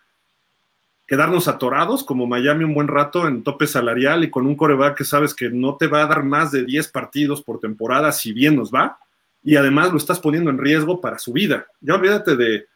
quedarnos 1.05 1.47
atorados 1.47 2.03
como 2.03 2.27
Miami 2.27 2.63
un 2.63 2.75
buen 2.75 2.87
rato 2.87 3.27
en 3.27 3.43
tope 3.43 3.65
salarial 3.65 4.23
y 4.23 4.29
con 4.29 4.45
un 4.45 4.55
coreback 4.55 4.97
que 4.97 5.03
sabes 5.03 5.33
que 5.33 5.49
no 5.49 5.75
te 5.75 5.87
va 5.87 6.03
a 6.03 6.07
dar 6.07 6.23
más 6.23 6.51
de 6.51 6.63
10 6.63 6.87
partidos 6.89 7.41
por 7.41 7.59
temporada 7.59 8.11
si 8.11 8.31
bien 8.31 8.55
nos 8.55 8.71
va, 8.71 8.99
y 9.43 9.55
además 9.55 9.91
lo 9.91 9.97
estás 9.97 10.19
poniendo 10.19 10.51
en 10.51 10.59
riesgo 10.59 11.01
para 11.01 11.17
su 11.17 11.33
vida. 11.33 11.65
Ya 11.81 11.95
olvídate 11.95 12.35
de, 12.35 12.67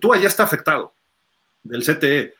tú 0.00 0.12
allá 0.12 0.28
está 0.28 0.44
afectado 0.44 0.92
del 1.68 1.84
CTE. 1.84 2.34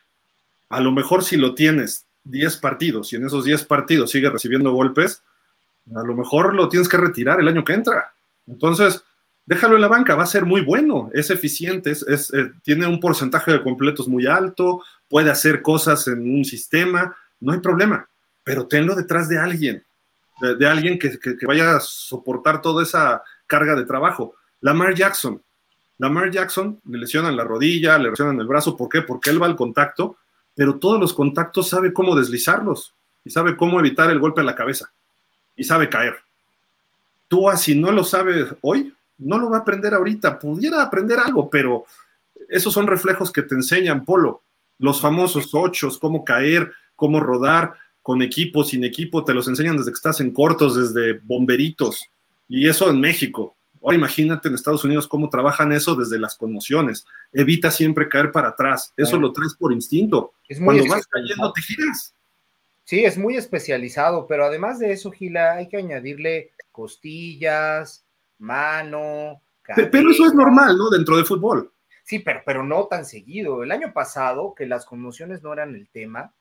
A 0.71 0.81
lo 0.81 0.93
mejor 0.93 1.25
si 1.25 1.37
lo 1.37 1.55
tienes 1.55 2.07
10 2.25 2.57
partidos 2.59 3.13
y 3.13 3.17
en 3.17 3.27
esos 3.27 3.45
10 3.45 3.65
partidos 3.65 4.11
sigue 4.11 4.31
recibiendo 4.31 4.73
golpes, 4.73 5.23
a 5.95 6.03
lo 6.03 6.15
mejor 6.15 6.55
lo 6.55 6.69
tienes 6.69 6.89
que 6.89 6.97
retirar 6.97 7.41
el 7.41 7.49
año 7.49 7.65
que 7.65 7.73
entra. 7.73 8.13
Entonces, 8.47 9.03
déjalo 9.47 9.77
en 9.77 9.81
la 9.81 9.89
banca, 9.89 10.15
va 10.15 10.25
a 10.25 10.27
ser 10.27 10.45
muy 10.45 10.61
bueno, 10.61 11.11
es 11.15 11.31
eficiente, 11.31 11.91
es, 11.91 12.03
eh, 12.35 12.53
tiene 12.63 12.87
un 12.87 13.01
porcentaje 13.01 13.53
de 13.53 13.63
completos 13.63 14.09
muy 14.09 14.27
alto, 14.27 14.83
puede 15.09 15.31
hacer 15.31 15.63
cosas 15.63 16.07
en 16.09 16.21
un 16.21 16.45
sistema, 16.45 17.17
no 17.41 17.53
hay 17.53 17.61
problema, 17.61 18.09
pero 18.45 18.67
tenlo 18.67 18.95
detrás 18.95 19.29
de 19.29 19.39
alguien, 19.39 19.85
de, 20.41 20.69
alguien 20.69 20.99
que, 20.99 21.19
que, 21.19 21.47
vaya 21.47 21.77
a 21.77 21.81
soportar 21.81 22.61
toda 22.61 22.83
esa 22.83 23.23
carga 23.47 23.75
de 23.75 23.85
trabajo. 23.85 24.35
Lamar 24.61 24.95
Jackson, 24.95 25.43
Lamar 25.99 26.31
Jackson 26.31 26.81
le 26.89 26.99
lesionan 26.99 27.37
la 27.37 27.45
rodilla, 27.45 27.99
le 27.99 28.11
lesionan 28.11 28.41
el 28.41 28.47
brazo, 28.47 28.77
¿por 28.77 28.89
qué? 28.89 29.03
Porque 29.03 29.31
él 29.31 29.43
va 29.43 29.47
al 29.47 29.57
contacto, 29.57 30.17
pero 30.55 30.77
todos 30.79 31.01
los 31.01 31.13
contactos 31.13 31.69
sabe 31.69 31.93
cómo 31.93 32.17
deslizarlos 32.17 32.95
y 33.25 33.31
sabe 33.31 33.57
cómo 33.57 33.79
evitar 33.79 34.11
el 34.11 34.19
golpe 34.19 34.41
a 34.41 34.45
la 34.45 34.55
cabeza 34.55 34.91
y 35.57 35.65
sabe 35.65 35.89
caer. 35.89 36.17
Tú, 37.27 37.47
si 37.57 37.75
no 37.75 37.93
lo 37.93 38.05
sabes 38.05 38.55
hoy, 38.63 38.95
no 39.19 39.39
lo 39.39 39.51
va 39.51 39.59
a 39.59 39.61
aprender 39.61 39.93
ahorita. 39.93 40.39
Pudiera 40.39 40.83
aprender 40.83 41.19
algo, 41.19 41.51
pero 41.51 41.85
esos 42.49 42.73
son 42.73 42.87
reflejos 42.87 43.31
que 43.31 43.43
te 43.43 43.55
enseñan, 43.55 44.05
Polo. 44.05 44.43
Los 44.79 45.01
famosos 45.01 45.55
ochos, 45.55 45.99
cómo 45.99 46.25
caer, 46.25 46.73
cómo 46.95 47.21
rodar, 47.21 47.75
con 48.09 48.23
equipo, 48.23 48.65
sin 48.65 48.85
equipo, 48.85 49.23
te 49.23 49.35
los 49.35 49.49
enseñan 49.49 49.77
desde 49.77 49.91
que 49.91 49.97
estás 49.97 50.21
en 50.23 50.31
cortos, 50.31 50.75
desde 50.77 51.21
bomberitos. 51.25 52.09
Y 52.49 52.67
eso 52.67 52.89
en 52.89 53.01
México. 53.01 53.55
Ahora 53.89 53.97
imagínate 53.97 54.49
en 54.49 54.55
Estados 54.55 54.85
Unidos 54.85 55.09
cómo 55.09 55.31
trabajan 55.31 55.73
eso 55.73 55.95
desde 55.95 56.19
las 56.19 56.37
conmociones. 56.37 57.07
Evita 57.33 57.71
siempre 57.71 58.07
caer 58.07 58.31
para 58.31 58.49
atrás. 58.49 58.93
Eso 58.99 59.19
lo 59.19 59.33
traes 59.33 59.55
por 59.55 59.73
instinto. 59.73 60.35
Cuando 60.63 60.87
vas 60.89 61.07
cayendo 61.07 61.51
te 61.55 61.63
giras. 61.63 62.15
Sí, 62.85 63.05
es 63.05 63.17
muy 63.17 63.37
especializado, 63.37 64.27
pero 64.27 64.45
además 64.45 64.79
de 64.79 64.93
eso, 64.93 65.11
Gila, 65.11 65.55
hay 65.55 65.69
que 65.69 65.79
añadirle 65.79 66.53
costillas, 66.71 68.05
mano. 68.39 69.41
Pero 69.91 70.11
eso 70.11 70.27
es 70.27 70.35
normal, 70.35 70.77
¿no? 70.77 70.91
Dentro 70.91 71.17
de 71.17 71.25
fútbol. 71.25 71.73
Sí, 72.03 72.19
pero, 72.19 72.43
pero 72.45 72.63
no 72.63 72.87
tan 72.87 73.07
seguido. 73.07 73.63
El 73.63 73.73
año 73.73 73.93
pasado, 73.95 74.55
que 74.55 74.67
las 74.67 74.85
conmociones 74.85 75.43
no 75.43 75.53
eran 75.53 75.75
el 75.75 75.89
tema, 75.89 76.33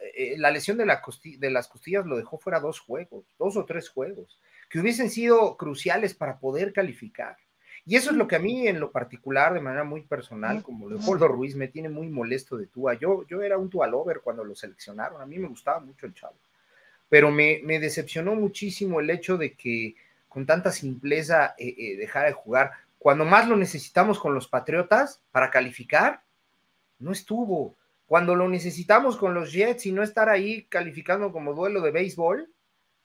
eh, 0.00 0.36
la 0.38 0.50
lesión 0.50 0.76
de, 0.76 0.86
la 0.86 1.02
de 1.38 1.50
las 1.50 1.68
costillas 1.68 2.06
lo 2.06 2.16
dejó 2.16 2.38
fuera 2.38 2.60
dos 2.60 2.80
juegos, 2.80 3.24
dos 3.38 3.56
o 3.56 3.64
tres 3.64 3.88
juegos, 3.88 4.38
que 4.68 4.80
hubiesen 4.80 5.10
sido 5.10 5.56
cruciales 5.56 6.14
para 6.14 6.38
poder 6.38 6.72
calificar. 6.72 7.36
Y 7.86 7.96
eso 7.96 8.10
es 8.10 8.16
lo 8.16 8.28
que 8.28 8.36
a 8.36 8.40
mí 8.40 8.68
en 8.68 8.80
lo 8.80 8.92
particular, 8.92 9.54
de 9.54 9.60
manera 9.60 9.82
muy 9.82 10.02
personal, 10.02 10.62
como 10.62 10.90
Leopoldo 10.90 11.26
Ruiz, 11.26 11.56
me 11.56 11.68
tiene 11.68 11.88
muy 11.88 12.08
molesto 12.08 12.58
de 12.58 12.66
Tua. 12.66 12.94
Yo, 12.94 13.26
yo 13.26 13.40
era 13.40 13.56
un 13.56 13.70
Tua 13.70 13.86
lover 13.86 14.20
cuando 14.22 14.44
lo 14.44 14.54
seleccionaron, 14.54 15.22
a 15.22 15.26
mí 15.26 15.38
me 15.38 15.48
gustaba 15.48 15.80
mucho 15.80 16.04
el 16.04 16.12
chavo, 16.12 16.36
pero 17.08 17.30
me, 17.30 17.60
me 17.64 17.80
decepcionó 17.80 18.34
muchísimo 18.34 19.00
el 19.00 19.08
hecho 19.08 19.38
de 19.38 19.54
que 19.54 19.96
con 20.28 20.44
tanta 20.44 20.70
simpleza 20.70 21.54
eh, 21.56 21.74
eh, 21.78 21.96
dejar 21.96 22.26
de 22.26 22.32
jugar. 22.32 22.72
Cuando 22.98 23.24
más 23.24 23.48
lo 23.48 23.56
necesitamos 23.56 24.18
con 24.18 24.34
los 24.34 24.48
Patriotas 24.48 25.22
para 25.32 25.50
calificar, 25.50 26.22
no 26.98 27.12
estuvo. 27.12 27.74
Cuando 28.06 28.34
lo 28.34 28.48
necesitamos 28.48 29.16
con 29.16 29.34
los 29.34 29.52
Jets 29.52 29.86
y 29.86 29.92
no 29.92 30.02
estar 30.02 30.28
ahí 30.28 30.64
calificando 30.64 31.32
como 31.32 31.54
duelo 31.54 31.80
de 31.80 31.90
béisbol, 31.90 32.50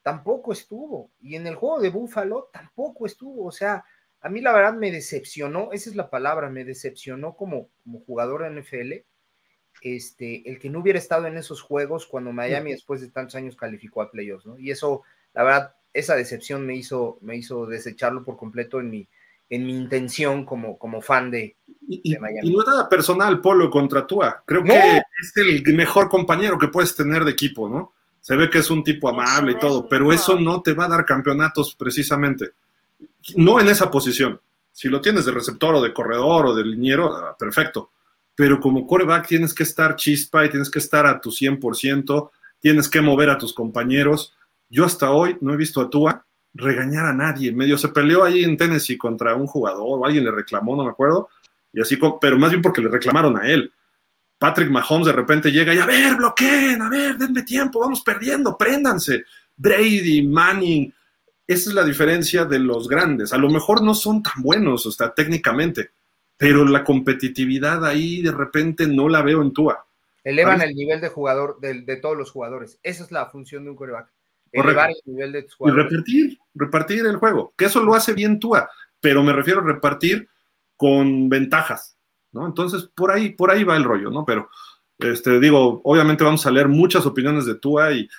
tampoco 0.04 0.52
estuvo. 0.52 1.12
Y 1.20 1.36
en 1.36 1.48
el 1.48 1.56
juego 1.56 1.80
de 1.80 1.90
Búfalo 1.90 2.50
tampoco 2.54 3.06
estuvo. 3.06 3.46
O 3.46 3.52
sea, 3.52 3.84
a 4.22 4.30
mí 4.30 4.42
la 4.42 4.54
verdad 4.54 4.74
me 4.74 4.92
decepcionó, 4.92 5.72
esa 5.72 5.90
es 5.90 5.96
la 5.96 6.10
palabra, 6.10 6.50
me 6.50 6.66
decepcionó 6.66 7.36
como, 7.36 7.70
como 7.84 8.02
jugador 8.02 8.44
de 8.44 8.62
NFL, 8.62 9.06
este, 9.82 10.50
el 10.50 10.60
que 10.60 10.70
no 10.70 10.80
hubiera 10.80 11.00
estado 11.00 11.28
en 11.28 11.38
esos 11.38 11.62
juegos 11.62 12.06
cuando 12.06 12.32
Miami 12.32 12.72
después 12.72 13.02
de 13.02 13.10
tantos 13.10 13.36
años 13.36 13.56
calificó 13.56 14.02
a 14.02 14.12
playoffs, 14.12 14.46
¿no? 14.46 14.58
Y 14.58 14.72
eso, 14.72 15.02
la 15.34 15.44
verdad, 15.44 15.76
esa 15.94 16.16
decepción 16.16 16.66
me 16.66 16.76
hizo, 16.76 17.18
me 17.22 17.36
hizo 17.36 17.66
desecharlo 17.66 18.24
por 18.24 18.38
completo 18.38 18.80
en 18.80 18.90
mi, 18.90 19.10
en 19.50 19.66
mi 19.66 19.76
intención 19.76 20.46
como, 20.46 20.78
como 20.78 21.02
fan 21.02 21.30
de, 21.32 21.58
y, 21.88 22.16
Miami. 22.18 22.48
Y 22.48 22.54
no 22.54 22.62
es 22.62 22.68
nada 22.68 22.88
personal, 22.88 23.42
Polo, 23.42 23.70
contra 23.70 24.08
Tua. 24.08 24.44
Creo 24.46 24.64
que 24.64 24.98
es 24.98 25.34
el 25.36 25.76
mejor 25.76 26.08
compañero 26.10 26.58
que 26.58 26.70
puedes 26.70 26.96
tener 26.96 27.26
de 27.26 27.32
equipo, 27.32 27.68
¿no? 27.68 27.94
Se 28.24 28.36
ve 28.36 28.50
que 28.50 28.58
es 28.58 28.72
un 28.72 28.84
tipo 28.84 29.08
amable 29.08 29.52
y 29.52 29.60
todo, 29.60 29.88
pero 29.88 30.12
eso 30.12 30.40
no 30.40 30.62
te 30.62 30.74
va 30.74 30.86
a 30.86 30.90
dar 30.90 31.06
campeonatos 31.06 31.76
precisamente. 31.76 32.54
No 33.36 33.60
en 33.60 33.68
esa 33.68 33.92
posición. 33.92 34.40
Si 34.72 34.88
lo 34.88 35.02
tienes 35.02 35.26
de 35.26 35.32
receptor 35.32 35.76
o 35.76 35.82
de 35.82 35.94
corredor 35.94 36.48
o 36.48 36.56
de 36.56 36.64
liniero, 36.64 37.14
ah, 37.14 37.36
perfecto. 37.38 37.92
Pero 38.34 38.60
como 38.60 38.88
quarterback 38.88 39.28
tienes 39.28 39.54
que 39.54 39.64
estar 39.64 39.96
chispa 39.96 40.46
y 40.46 40.50
tienes 40.50 40.72
que 40.72 40.80
estar 40.80 41.06
a 41.06 41.22
tu 41.22 41.30
100%, 41.30 42.32
tienes 42.60 42.90
que 42.90 43.02
mover 43.02 43.30
a 43.30 43.38
tus 43.38 43.54
compañeros 43.54 44.34
yo 44.74 44.86
hasta 44.86 45.12
hoy 45.12 45.38
no 45.40 45.54
he 45.54 45.56
visto 45.56 45.82
a 45.82 45.88
Tua 45.88 46.26
regañar 46.56 47.06
a 47.06 47.14
nadie. 47.14 47.52
Medio 47.52 47.78
se 47.78 47.90
peleó 47.90 48.24
ahí 48.24 48.44
en 48.44 48.58
Tennessee 48.58 48.98
contra 48.98 49.36
un 49.36 49.46
jugador 49.46 50.00
o 50.00 50.04
alguien 50.04 50.24
le 50.24 50.32
reclamó, 50.32 50.76
no 50.76 50.84
me 50.84 50.90
acuerdo. 50.90 51.30
Y 51.72 51.80
así, 51.80 51.96
pero 52.20 52.40
más 52.40 52.50
bien 52.50 52.64
porque 52.64 52.82
le 52.82 52.90
reclamaron 52.90 53.38
a 53.38 53.48
él. 53.48 53.72
Patrick 54.44 54.70
Mahomes 54.70 55.06
de 55.06 55.14
repente 55.14 55.54
llega 55.54 55.74
y 55.74 55.80
a 55.80 55.86
ver, 55.86 56.18
bloqueen, 56.18 56.82
a 56.82 56.90
ver, 56.90 57.18
denme 57.18 57.44
tiempo, 57.44 57.80
vamos 57.80 58.02
perdiendo, 58.02 58.58
préndanse. 58.58 59.24
Brady, 59.56 60.28
Manning, 60.28 60.94
esa 61.48 61.70
es 61.70 61.74
la 61.74 61.86
diferencia 61.86 62.44
de 62.44 62.60
los 62.60 62.90
grandes. 62.90 63.32
A 63.32 63.38
lo 63.38 63.50
mejor 63.50 63.82
no 63.82 63.96
son 63.96 64.22
tan 64.22 64.44
buenos, 64.44 64.86
o 64.86 64.92
sea, 64.92 65.14
técnicamente, 65.14 65.92
pero 66.36 66.66
la 66.66 66.84
competitividad 66.84 67.86
ahí 67.86 68.22
de 68.22 68.34
repente 68.34 68.86
no 68.86 69.08
la 69.08 69.22
veo 69.22 69.42
en 69.42 69.54
Tua. 69.54 69.88
Elevan 70.26 70.62
el 70.62 70.76
nivel 70.76 71.00
de 71.00 71.08
jugador, 71.08 71.58
de, 71.62 71.84
de, 71.84 71.96
todos 71.96 72.18
los 72.18 72.30
jugadores. 72.30 72.78
Esa 72.84 73.06
es 73.06 73.14
la 73.14 73.28
función 73.28 73.64
de 73.64 73.70
un 73.70 73.78
coreback. 73.78 74.12
Y 74.52 74.60
repartir, 74.60 76.38
repartir 76.54 77.06
el 77.06 77.16
juego, 77.16 77.54
que 77.56 77.64
eso 77.64 77.82
lo 77.82 77.96
hace 77.96 78.12
bien 78.12 78.42
Tua, 78.42 78.70
pero 79.00 79.24
me 79.24 79.32
refiero 79.32 79.62
a 79.62 79.64
repartir 79.64 80.28
con 80.76 81.30
ventajas, 81.30 81.93
¿no? 82.34 82.46
Entonces, 82.46 82.90
por 82.96 83.12
ahí, 83.12 83.30
por 83.30 83.52
ahí 83.52 83.64
va 83.64 83.78
el 83.78 83.84
rollo, 83.84 84.10
¿no? 84.10 84.26
Pero, 84.26 84.50
este, 85.00 85.40
digo, 85.40 85.82
obviamente 85.84 86.24
vamos 86.24 86.46
a 86.46 86.52
leer 86.52 86.68
muchas 86.68 87.06
opiniones 87.06 87.46
de 87.46 87.56
Tua 87.56 87.94
y, 87.94 88.10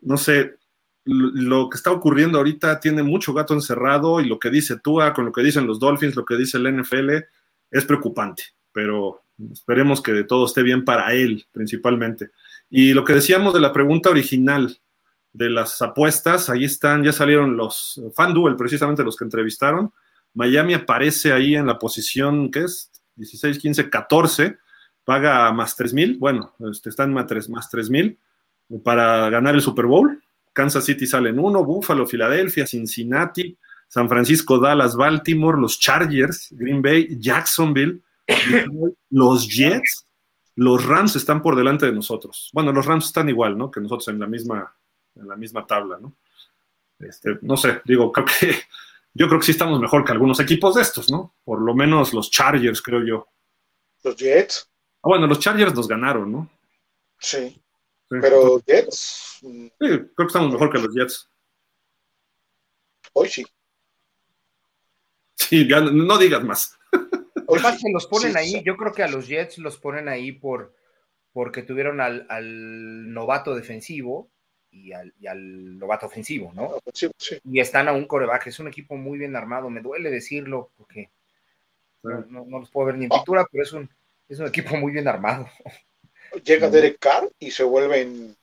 no 0.00 0.16
sé, 0.16 0.56
lo 1.04 1.68
que 1.68 1.76
está 1.76 1.90
ocurriendo 1.90 2.38
ahorita 2.38 2.78
tiene 2.80 3.02
mucho 3.02 3.32
gato 3.32 3.54
encerrado 3.54 4.20
y 4.20 4.26
lo 4.26 4.38
que 4.38 4.50
dice 4.50 4.78
Tua 4.78 5.12
con 5.12 5.24
lo 5.24 5.32
que 5.32 5.42
dicen 5.42 5.66
los 5.66 5.80
Dolphins, 5.80 6.16
lo 6.16 6.24
que 6.24 6.36
dice 6.36 6.58
el 6.58 6.80
NFL, 6.80 7.10
es 7.70 7.84
preocupante, 7.84 8.44
pero 8.72 9.22
esperemos 9.52 10.02
que 10.02 10.24
todo 10.24 10.46
esté 10.46 10.62
bien 10.62 10.84
para 10.84 11.12
él, 11.12 11.46
principalmente. 11.52 12.30
Y 12.68 12.92
lo 12.92 13.04
que 13.04 13.14
decíamos 13.14 13.54
de 13.54 13.60
la 13.60 13.72
pregunta 13.72 14.10
original, 14.10 14.78
de 15.32 15.48
las 15.48 15.80
apuestas, 15.80 16.50
ahí 16.50 16.64
están, 16.64 17.04
ya 17.04 17.12
salieron 17.12 17.56
los 17.56 18.00
FanDuel, 18.14 18.56
precisamente 18.56 19.04
los 19.04 19.16
que 19.16 19.24
entrevistaron. 19.24 19.92
Miami 20.34 20.74
aparece 20.74 21.32
ahí 21.32 21.56
en 21.56 21.66
la 21.66 21.78
posición, 21.78 22.50
¿qué 22.50 22.60
es? 22.60 22.89
16, 23.20 23.58
15, 23.58 23.90
14, 23.90 24.58
paga 25.04 25.52
más 25.52 25.76
3 25.76 25.94
mil, 25.94 26.18
bueno, 26.18 26.54
este, 26.70 26.88
están 26.88 27.12
más 27.12 27.26
3 27.26 27.48
más 27.48 27.70
mil 27.90 28.18
para 28.82 29.30
ganar 29.30 29.54
el 29.54 29.62
Super 29.62 29.86
Bowl. 29.86 30.22
Kansas 30.52 30.84
City 30.84 31.06
sale 31.06 31.30
en 31.30 31.38
uno, 31.38 31.64
Buffalo, 31.64 32.06
Filadelfia, 32.06 32.66
Cincinnati, 32.66 33.56
San 33.88 34.08
Francisco, 34.08 34.58
Dallas, 34.58 34.96
Baltimore, 34.96 35.60
los 35.60 35.78
Chargers, 35.78 36.48
Green 36.52 36.82
Bay, 36.82 37.16
Jacksonville, 37.18 38.00
los 39.10 39.48
Jets, 39.48 40.06
los 40.56 40.84
Rams 40.84 41.16
están 41.16 41.42
por 41.42 41.56
delante 41.56 41.86
de 41.86 41.92
nosotros. 41.92 42.50
Bueno, 42.52 42.72
los 42.72 42.86
Rams 42.86 43.06
están 43.06 43.28
igual, 43.28 43.56
¿no? 43.56 43.70
Que 43.70 43.80
nosotros 43.80 44.08
en 44.08 44.20
la 44.20 44.26
misma 44.26 44.72
en 45.16 45.28
la 45.28 45.36
misma 45.36 45.66
tabla, 45.66 45.98
¿no? 46.00 46.14
Este, 46.98 47.38
no 47.42 47.56
sé, 47.56 47.80
digo, 47.84 48.12
creo 48.12 48.26
que 48.26 48.60
yo 49.14 49.26
creo 49.26 49.40
que 49.40 49.46
sí 49.46 49.52
estamos 49.52 49.80
mejor 49.80 50.04
que 50.04 50.12
algunos 50.12 50.40
equipos 50.40 50.74
de 50.74 50.82
estos, 50.82 51.10
¿no? 51.10 51.34
Por 51.44 51.60
lo 51.60 51.74
menos 51.74 52.12
los 52.12 52.30
Chargers, 52.30 52.82
creo 52.82 53.04
yo. 53.04 53.28
¿Los 54.02 54.16
Jets? 54.16 54.70
Ah, 55.02 55.08
bueno, 55.08 55.26
los 55.26 55.38
Chargers 55.38 55.74
nos 55.74 55.88
ganaron, 55.88 56.30
¿no? 56.32 56.50
Sí. 57.18 57.60
Pero 58.08 58.60
Jets. 58.66 59.38
Sí, 59.40 59.70
creo 59.78 60.14
que 60.16 60.24
estamos 60.24 60.52
mejor 60.52 60.70
que 60.70 60.78
los 60.78 60.94
Jets. 60.94 61.28
Hoy 63.12 63.28
sí. 63.28 63.44
Sí, 65.36 65.68
ya 65.68 65.80
no 65.80 66.18
digas 66.18 66.44
más. 66.44 66.78
Además 67.48 67.78
que 67.82 67.90
los 67.92 68.06
ponen 68.06 68.36
ahí, 68.36 68.62
yo 68.64 68.76
creo 68.76 68.92
que 68.92 69.02
a 69.02 69.08
los 69.08 69.26
Jets 69.26 69.58
los 69.58 69.78
ponen 69.78 70.08
ahí 70.08 70.32
por 70.32 70.74
porque 71.32 71.62
tuvieron 71.62 72.00
al, 72.00 73.12
novato 73.12 73.54
defensivo 73.54 74.30
y 74.72 74.92
al, 74.92 75.78
novato 75.78 76.06
ofensivo, 76.06 76.52
¿no? 76.54 76.80
Y 77.44 77.60
están 77.60 77.88
a 77.88 77.92
un 77.92 78.06
coreback, 78.06 78.46
es 78.46 78.58
un 78.60 78.68
equipo 78.68 78.96
muy 78.96 79.18
bien 79.18 79.36
armado, 79.36 79.70
me 79.70 79.80
duele 79.80 80.10
decirlo 80.10 80.70
porque 80.76 81.10
no, 82.02 82.46
los 82.58 82.70
puedo 82.70 82.86
ver 82.86 82.96
ni 82.96 83.04
en 83.04 83.10
pintura, 83.10 83.46
pero 83.50 83.64
es 83.64 83.72
un, 83.72 83.90
es 84.28 84.38
un 84.38 84.46
equipo 84.46 84.76
muy 84.76 84.92
bien 84.92 85.08
armado. 85.08 85.48
Llega 86.44 86.70
Derek 86.70 86.98
Carr 86.98 87.30
y 87.38 87.50
se 87.50 87.64
vuelven 87.64 88.36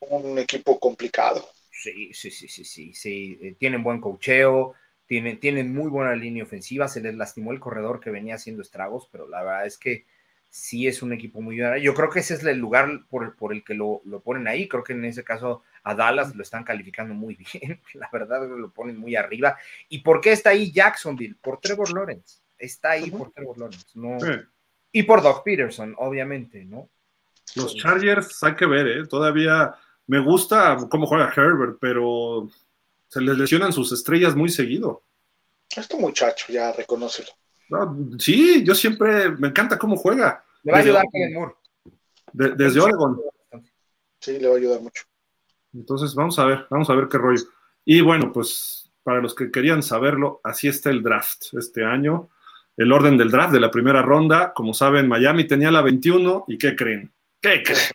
un 0.00 0.38
equipo 0.38 0.78
complicado. 0.78 1.48
Sí, 1.70 2.12
sí, 2.14 2.30
sí, 2.30 2.46
sí, 2.46 2.64
sí, 2.64 2.94
sí. 2.94 3.38
Eh, 3.42 3.54
tienen 3.58 3.82
buen 3.82 4.00
cocheo, 4.00 4.74
tienen, 5.06 5.40
tienen 5.40 5.74
muy 5.74 5.90
buena 5.90 6.14
línea 6.14 6.44
ofensiva, 6.44 6.88
se 6.88 7.00
les 7.00 7.14
lastimó 7.14 7.52
el 7.52 7.60
corredor 7.60 8.00
que 8.00 8.10
venía 8.10 8.36
haciendo 8.36 8.62
estragos, 8.62 9.08
pero 9.10 9.26
la 9.26 9.42
verdad 9.42 9.66
es 9.66 9.76
que 9.76 10.04
sí 10.50 10.88
es 10.88 11.00
un 11.00 11.12
equipo 11.12 11.40
muy 11.40 11.58
bueno. 11.58 11.78
Yo 11.78 11.94
creo 11.94 12.10
que 12.10 12.18
ese 12.18 12.34
es 12.34 12.44
el 12.44 12.58
lugar 12.58 13.04
por, 13.08 13.52
el 13.52 13.64
que 13.64 13.74
lo, 13.74 14.02
ponen 14.22 14.48
ahí. 14.48 14.68
Creo 14.68 14.82
que 14.82 14.92
en 14.92 15.04
ese 15.04 15.24
caso 15.24 15.62
a 15.84 15.94
Dallas 15.94 16.34
lo 16.34 16.42
están 16.42 16.64
calificando 16.64 17.14
muy 17.14 17.36
bien. 17.52 17.80
La 17.94 18.10
verdad 18.12 18.46
lo 18.48 18.70
ponen 18.70 18.98
muy 18.98 19.16
arriba. 19.16 19.56
¿Y 19.88 20.00
por 20.00 20.20
qué 20.20 20.32
está 20.32 20.50
ahí 20.50 20.70
Jacksonville? 20.72 21.36
Por 21.40 21.60
Trevor 21.60 21.92
Lawrence. 21.92 22.40
Está 22.58 22.90
ahí 22.90 23.10
por 23.10 23.30
Trevor 23.30 23.58
Lawrence. 23.58 23.86
No. 23.94 24.18
Y 24.92 25.04
por 25.04 25.22
Doc 25.22 25.44
Peterson, 25.44 25.94
obviamente, 25.98 26.64
¿no? 26.64 26.90
Los 27.54 27.74
Chargers 27.76 28.42
hay 28.42 28.54
que 28.54 28.66
ver, 28.66 28.86
¿eh? 28.86 29.06
Todavía 29.06 29.74
me 30.06 30.18
gusta 30.20 30.76
cómo 30.90 31.06
juega 31.06 31.32
Herbert, 31.34 31.78
pero 31.80 32.48
se 33.08 33.20
les 33.20 33.38
lesionan 33.38 33.72
sus 33.72 33.92
estrellas 33.92 34.36
muy 34.36 34.48
seguido. 34.48 35.02
Este 35.74 35.96
muchacho, 35.96 36.46
ya 36.52 36.72
reconócelo. 36.72 37.30
Sí, 38.18 38.64
yo 38.64 38.74
siempre 38.74 39.30
me 39.30 39.48
encanta 39.48 39.78
cómo 39.78 39.96
juega. 39.96 40.44
Le 40.62 40.72
va 40.72 40.78
a 40.78 40.80
ayudar 40.80 41.04
Kevin 41.12 41.34
Moore. 41.34 41.54
desde 42.32 42.80
Oregon. 42.80 43.20
Sí, 44.20 44.38
le 44.38 44.48
va 44.48 44.54
a 44.54 44.58
ayudar 44.58 44.80
mucho. 44.80 45.04
Entonces, 45.72 46.14
vamos 46.14 46.38
a 46.38 46.44
ver, 46.44 46.66
vamos 46.70 46.90
a 46.90 46.94
ver 46.94 47.08
qué 47.08 47.18
rollo. 47.18 47.42
Y 47.84 48.00
bueno, 48.00 48.32
pues 48.32 48.90
para 49.02 49.20
los 49.20 49.34
que 49.34 49.50
querían 49.50 49.82
saberlo, 49.82 50.40
así 50.44 50.68
está 50.68 50.90
el 50.90 51.02
draft 51.02 51.54
este 51.58 51.84
año. 51.84 52.28
El 52.76 52.92
orden 52.92 53.16
del 53.18 53.30
draft 53.30 53.52
de 53.52 53.60
la 53.60 53.70
primera 53.70 54.02
ronda, 54.02 54.52
como 54.52 54.74
saben, 54.74 55.08
Miami 55.08 55.46
tenía 55.46 55.70
la 55.70 55.82
21 55.82 56.44
y 56.48 56.58
¿qué 56.58 56.76
creen? 56.76 57.12
¿Qué 57.40 57.62
creen? 57.62 57.90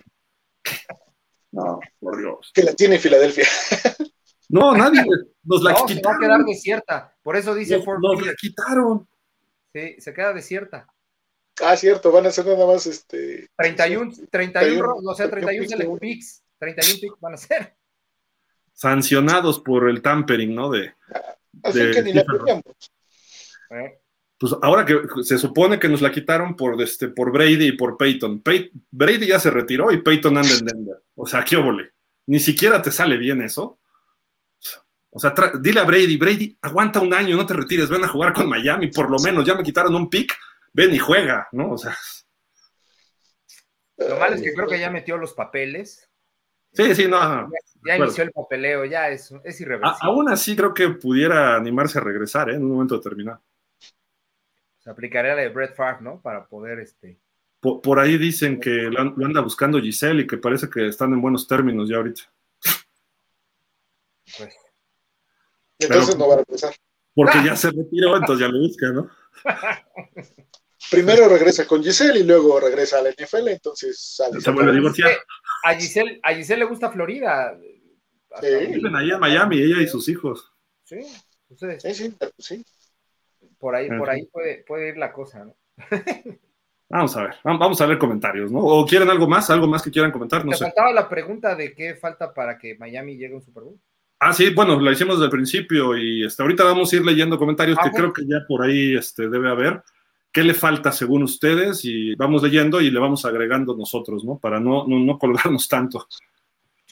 No, 1.52 1.80
por 2.00 2.18
Dios. 2.18 2.52
Que 2.54 2.64
la 2.64 2.74
tiene 2.74 3.00
Filadelfia. 3.00 3.48
No, 4.50 4.76
nadie 4.76 5.04
nos 5.44 5.64
la 5.64 5.72
no, 5.72 5.88
Se 5.88 6.02
va 6.02 6.16
a 6.16 6.20
quedar 6.20 6.44
desierta. 6.44 7.16
Por 7.24 7.36
eso 7.36 7.56
dice 7.56 7.78
Nos, 7.78 8.00
nos 8.00 8.26
la 8.26 8.34
quitaron. 8.36 9.08
Sí, 9.76 9.98
se 10.00 10.14
queda 10.14 10.32
desierta. 10.32 10.88
Ah, 11.62 11.76
cierto, 11.76 12.10
van 12.10 12.26
a 12.26 12.32
ser 12.32 12.46
nada 12.46 12.66
más 12.66 12.88
este. 12.88 13.50
31, 13.58 14.14
31, 14.32 14.96
o 15.04 15.16
sea, 15.16 15.30
31 15.30 15.68
select 15.68 16.00
picks. 16.00 16.44
31 16.60 17.00
picks 17.02 17.20
van 17.20 17.34
a 17.34 17.38
ser. 17.38 17.76
Sancionados 18.72 19.60
por 19.60 19.90
el 19.90 20.02
tampering, 20.02 20.56
¿no? 20.56 20.72
De. 20.72 20.94
Así 21.62 21.92
que 21.92 22.04
ni 22.04 22.14
la 22.14 22.24
eh. 23.72 24.00
Pues 24.38 24.54
ahora 24.62 24.86
que 24.86 24.98
se 25.24 25.38
supone 25.38 25.78
que 25.78 25.90
nos 25.90 26.02
la 26.02 26.12
quitaron 26.12 26.56
por, 26.56 26.82
este, 26.82 27.10
por 27.10 27.34
Brady 27.34 27.68
y 27.68 27.72
por 27.74 27.98
Peyton. 27.98 28.42
Brady 28.92 29.28
ya 29.28 29.40
se 29.42 29.50
retiró 29.50 29.92
y 29.92 30.02
Peyton 30.02 30.38
anda 30.38 30.54
en 30.54 30.66
Denver. 30.66 31.04
O 31.16 31.28
sea, 31.28 31.44
qué 31.44 31.58
óvole. 31.58 31.92
Ni 32.28 32.40
siquiera 32.40 32.82
te 32.82 32.92
sale 32.92 33.18
bien 33.18 33.42
eso. 33.42 33.78
O 35.18 35.20
sea, 35.20 35.34
dile 35.62 35.80
a 35.80 35.86
Brady, 35.86 36.18
Brady, 36.18 36.58
aguanta 36.62 37.00
un 37.00 37.14
año, 37.14 37.38
no 37.38 37.46
te 37.46 37.54
retires, 37.54 37.90
ven 37.90 38.04
a 38.04 38.08
jugar 38.10 38.34
con 38.34 38.50
Miami, 38.50 38.88
por 38.88 39.10
lo 39.10 39.18
menos, 39.20 39.46
ya 39.46 39.56
me 39.56 39.64
quitaron 39.64 39.96
un 39.96 40.10
pick, 40.10 40.38
ven 40.74 40.94
y 40.94 41.00
juega, 41.00 41.48
¿no? 41.54 41.72
O 41.72 41.78
sea. 41.78 41.96
Lo 43.96 44.20
malo 44.20 44.36
es 44.36 44.42
que 44.42 44.54
creo 44.54 44.68
que 44.68 44.78
ya 44.78 44.90
metió 44.90 45.16
los 45.16 45.32
papeles. 45.32 46.12
Sí, 46.74 46.94
sí, 46.94 47.08
no. 47.08 47.50
Ya, 47.86 47.96
inició 47.96 48.26
el 48.26 48.34
papeleo, 48.34 48.84
ya 48.84 49.08
es, 49.08 49.34
es 49.46 49.62
irreversible. 49.62 50.00
aún 50.02 50.28
así 50.28 50.54
creo 50.54 50.74
que 50.74 50.90
pudiera 50.90 51.56
animarse 51.56 51.98
a 52.00 52.02
regresar, 52.02 52.50
¿eh? 52.50 52.56
En 52.56 52.66
un 52.66 52.72
momento 52.72 52.98
determinado. 52.98 53.42
Se 54.80 54.90
aplicaría 54.90 55.34
la 55.34 55.44
de 55.44 55.50
Brett 55.50 55.78
Favre, 55.78 56.02
¿no? 56.02 56.22
Para 56.22 56.46
poder, 56.46 56.80
este... 56.80 57.22
Por, 57.62 58.00
ahí 58.00 58.18
dicen 58.18 58.60
que 58.60 58.70
lo, 58.70 59.00
anda 59.00 59.40
buscando 59.40 59.80
Giselle 59.80 60.24
y 60.24 60.28
que 60.28 60.38
parece 60.38 60.70
que 60.70 60.88
están 60.88 61.14
en 61.14 61.22
buenos 61.22 61.48
términos 61.48 61.88
ya 61.88 61.96
ahorita. 61.96 62.22
Pues 64.38 64.65
entonces 65.80 66.18
no 66.18 66.28
va 66.28 66.36
a 66.36 66.38
regresar. 66.38 66.74
Porque 67.14 67.44
ya 67.46 67.56
se 67.56 67.72
retiró, 67.72 68.18
entonces 68.18 68.46
ya 68.46 68.52
lo 68.52 68.60
busca, 68.60 68.92
¿no? 68.92 69.10
Primero 70.92 71.28
regresa 71.28 71.66
con 71.66 71.84
Giselle 71.84 72.20
y 72.20 72.24
luego 72.24 72.60
regresa 72.60 73.00
a 73.00 73.02
la 73.02 73.10
NFL, 73.10 73.48
entonces 73.48 74.00
sale. 74.00 74.40
Se 74.40 74.52
vuelve 74.52 74.72
a 74.72 74.76
divorciar. 74.76 75.12
A 75.64 75.74
Giselle, 75.74 76.20
a 76.22 76.34
Giselle 76.34 76.60
le 76.60 76.66
gusta 76.66 76.92
Florida. 76.92 77.58
Sí. 78.42 78.48
Viven 78.74 78.96
ahí 78.96 79.10
en 79.10 79.20
Miami, 79.20 79.60
ella 79.60 79.82
y 79.82 79.88
sus 79.88 80.08
hijos. 80.10 80.54
Sí, 80.84 81.00
sí, 81.56 81.94
sí, 81.94 82.16
sí. 82.38 82.66
Por 83.58 83.76
ahí, 83.76 83.88
por 83.88 84.10
ahí 84.10 84.26
puede, 84.26 84.64
puede 84.64 84.90
ir 84.90 84.98
la 84.98 85.12
cosa, 85.12 85.46
¿no? 85.46 85.56
Vamos 86.88 87.18
a 87.18 87.24
ver, 87.24 87.36
vamos 87.44 87.82
a 87.82 87.88
ver 87.88 87.98
comentarios, 87.98 88.52
¿no? 88.52 88.60
¿O 88.60 88.86
quieren 88.86 89.10
algo 89.10 89.28
más? 89.28 89.50
¿Algo 89.50 89.66
más 89.66 89.82
que 89.82 89.90
quieran 89.90 90.12
comentar? 90.12 90.46
No 90.46 90.52
Te 90.52 90.58
faltaba 90.60 90.94
la 90.94 91.10
pregunta 91.10 91.56
de 91.56 91.74
qué 91.74 91.96
falta 91.96 92.32
para 92.32 92.60
que 92.60 92.78
Miami 92.78 93.18
llegue 93.18 93.34
a 93.34 93.38
un 93.38 93.42
Super 93.42 93.64
Bowl. 93.64 93.80
Ah, 94.20 94.34
sí, 94.34 94.50
bueno, 94.52 94.80
la 94.80 94.92
hicimos 94.92 95.16
desde 95.16 95.26
el 95.26 95.32
principio 95.32 95.98
y 95.98 96.26
hasta 96.26 96.44
ahorita 96.44 96.64
vamos 96.64 96.92
a 96.92 96.96
ir 96.96 97.06
leyendo 97.06 97.38
comentarios 97.38 97.78
que 97.78 97.90
ah, 97.90 97.92
creo 97.94 98.14
que 98.14 98.26
ya 98.26 98.46
por 98.48 98.64
ahí 98.64 98.96
este, 98.96 99.30
debe 99.30 99.50
haber. 99.50 99.84
¿Qué 100.32 100.44
le 100.44 100.54
falta 100.54 100.92
según 100.92 101.24
ustedes? 101.24 101.84
Y 101.86 102.16
vamos 102.16 102.44
leyendo 102.44 102.82
y 102.82 102.92
le 102.92 103.00
vamos 103.00 103.26
agregando 103.26 103.76
nosotros, 103.76 104.24
¿no? 104.24 104.38
Para 104.38 104.60
no, 104.60 104.86
no, 104.88 105.18
colgarnos 105.18 105.68
tanto. 105.68 106.08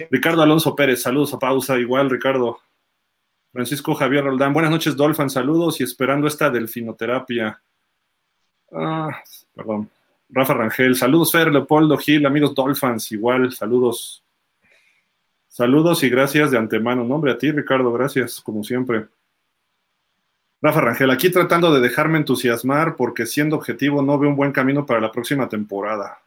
Ricardo 0.10 0.42
Alonso 0.42 0.76
Pérez, 0.76 1.02
saludos 1.02 1.34
a 1.34 1.40
pausa. 1.40 1.78
Igual, 1.78 2.10
Ricardo. 2.10 2.60
Francisco 3.52 3.94
Javier 3.94 4.24
Roldán, 4.24 4.52
buenas 4.52 4.72
noches, 4.72 4.96
Dolphin, 4.96 5.30
saludos 5.30 5.80
y 5.80 5.84
esperando 5.84 6.26
esta 6.26 6.50
delfinoterapia. 6.50 7.62
Ah, 8.72 9.22
perdón. 9.54 9.90
Rafa 10.30 10.56
Rangel, 10.56 10.96
saludos, 10.96 11.32
Fer, 11.32 11.52
Leopoldo 11.52 11.96
Gil, 11.98 12.26
amigos 12.26 12.56
Dolphins, 12.56 13.12
igual, 13.12 13.52
saludos. 13.52 14.24
Saludos 15.54 16.02
y 16.02 16.10
gracias 16.10 16.50
de 16.50 16.58
antemano. 16.58 17.04
Nombre 17.04 17.32
a 17.32 17.38
ti, 17.38 17.52
Ricardo, 17.52 17.94
gracias, 17.94 18.42
como 18.42 18.64
siempre. 18.64 19.08
Rafa 20.60 20.82
Rangel, 20.82 21.12
aquí 21.12 21.30
tratando 21.30 21.72
de 21.72 21.80
dejarme 21.80 22.18
entusiasmar 22.18 22.96
porque 22.96 23.28
siendo 23.28 23.58
objetivo 23.58 24.02
no 24.02 24.18
veo 24.18 24.32
un 24.32 24.36
buen 24.36 24.52
camino 24.52 24.84
para 24.84 25.00
la 25.00 25.12
próxima 25.12 25.48
temporada. 25.48 26.24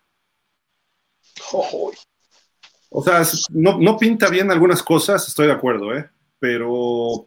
O 2.88 3.02
sea, 3.02 3.22
no, 3.50 3.98
pinta 3.98 4.30
bien 4.30 4.52
algunas 4.52 4.80
cosas, 4.80 5.26
estoy 5.26 5.48
de 5.48 5.54
acuerdo, 5.54 5.92
¿eh? 5.92 6.08
Pero 6.38 7.26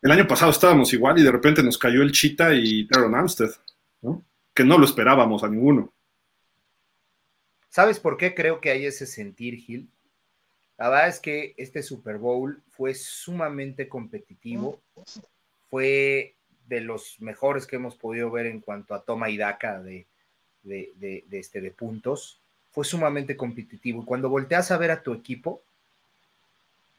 el 0.00 0.10
año 0.10 0.26
pasado 0.26 0.50
estábamos 0.50 0.94
igual 0.94 1.18
y 1.18 1.24
de 1.24 1.32
repente 1.32 1.62
nos 1.62 1.76
cayó 1.76 2.00
el 2.00 2.12
Chita 2.12 2.54
y 2.54 2.86
Teron 2.86 3.14
Amstead, 3.14 3.50
¿no? 4.00 4.24
Que 4.54 4.64
no 4.64 4.78
lo 4.78 4.86
esperábamos 4.86 5.44
a 5.44 5.48
ninguno. 5.48 5.92
¿Sabes 7.68 8.00
por 8.00 8.16
qué 8.16 8.34
creo 8.34 8.62
que 8.62 8.70
hay 8.70 8.86
ese 8.86 9.04
sentir, 9.04 9.56
Gil? 9.56 9.90
La 10.78 10.88
verdad 10.88 11.08
es 11.08 11.18
que 11.18 11.54
este 11.56 11.82
Super 11.82 12.18
Bowl 12.18 12.62
fue 12.70 12.94
sumamente 12.94 13.88
competitivo, 13.88 14.80
fue 15.68 16.34
de 16.68 16.80
los 16.80 17.20
mejores 17.20 17.66
que 17.66 17.76
hemos 17.76 17.96
podido 17.96 18.30
ver 18.30 18.46
en 18.46 18.60
cuanto 18.60 18.94
a 18.94 19.02
toma 19.02 19.28
y 19.28 19.36
daca 19.36 19.82
de, 19.82 20.06
este, 21.30 21.60
de 21.60 21.70
puntos. 21.72 22.40
Fue 22.70 22.84
sumamente 22.84 23.36
competitivo. 23.36 24.02
Y 24.02 24.04
cuando 24.04 24.28
volteas 24.28 24.70
a 24.70 24.78
ver 24.78 24.92
a 24.92 25.02
tu 25.02 25.12
equipo 25.12 25.60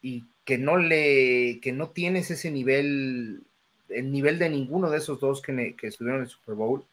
y 0.02 0.26
que 0.44 0.58
no 0.58 0.78
le, 0.78 1.60
que 1.62 1.72
no 1.72 1.90
tienes 1.90 2.32
ese 2.32 2.52
nivel, 2.52 3.44
el 3.88 4.12
nivel 4.12 4.40
de 4.40 4.50
ninguno 4.50 4.90
de 4.90 4.98
esos 4.98 5.22
dos 5.22 5.42
que, 5.42 5.76
que 5.78 5.88
estuvieron 5.88 6.20
en 6.20 6.26
el 6.26 6.30
Super 6.30 6.56
Bowl, 6.56 6.84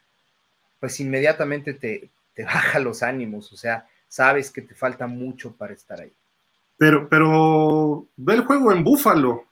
pues 0.79 0.99
inmediatamente 1.01 1.73
te, 1.73 2.09
te 2.33 2.43
baja 2.45 2.79
los 2.79 3.03
ánimos. 3.03 3.51
O 3.51 3.57
sea, 3.57 3.89
sabes 4.07 4.51
que 4.51 4.61
te 4.61 4.73
falta 4.73 5.05
mucho 5.07 5.51
para 5.51 5.73
estar 5.73 5.99
ahí. 5.99 6.13
Pero, 6.77 7.09
pero 7.09 8.07
ve 8.15 8.35
el 8.35 8.45
juego 8.45 8.71
en 8.71 8.83
Búfalo. 8.83 9.43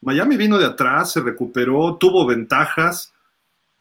Miami 0.00 0.36
vino 0.36 0.58
de 0.58 0.64
atrás, 0.64 1.12
se 1.12 1.20
recuperó, 1.20 1.96
tuvo 1.96 2.26
ventajas 2.26 3.12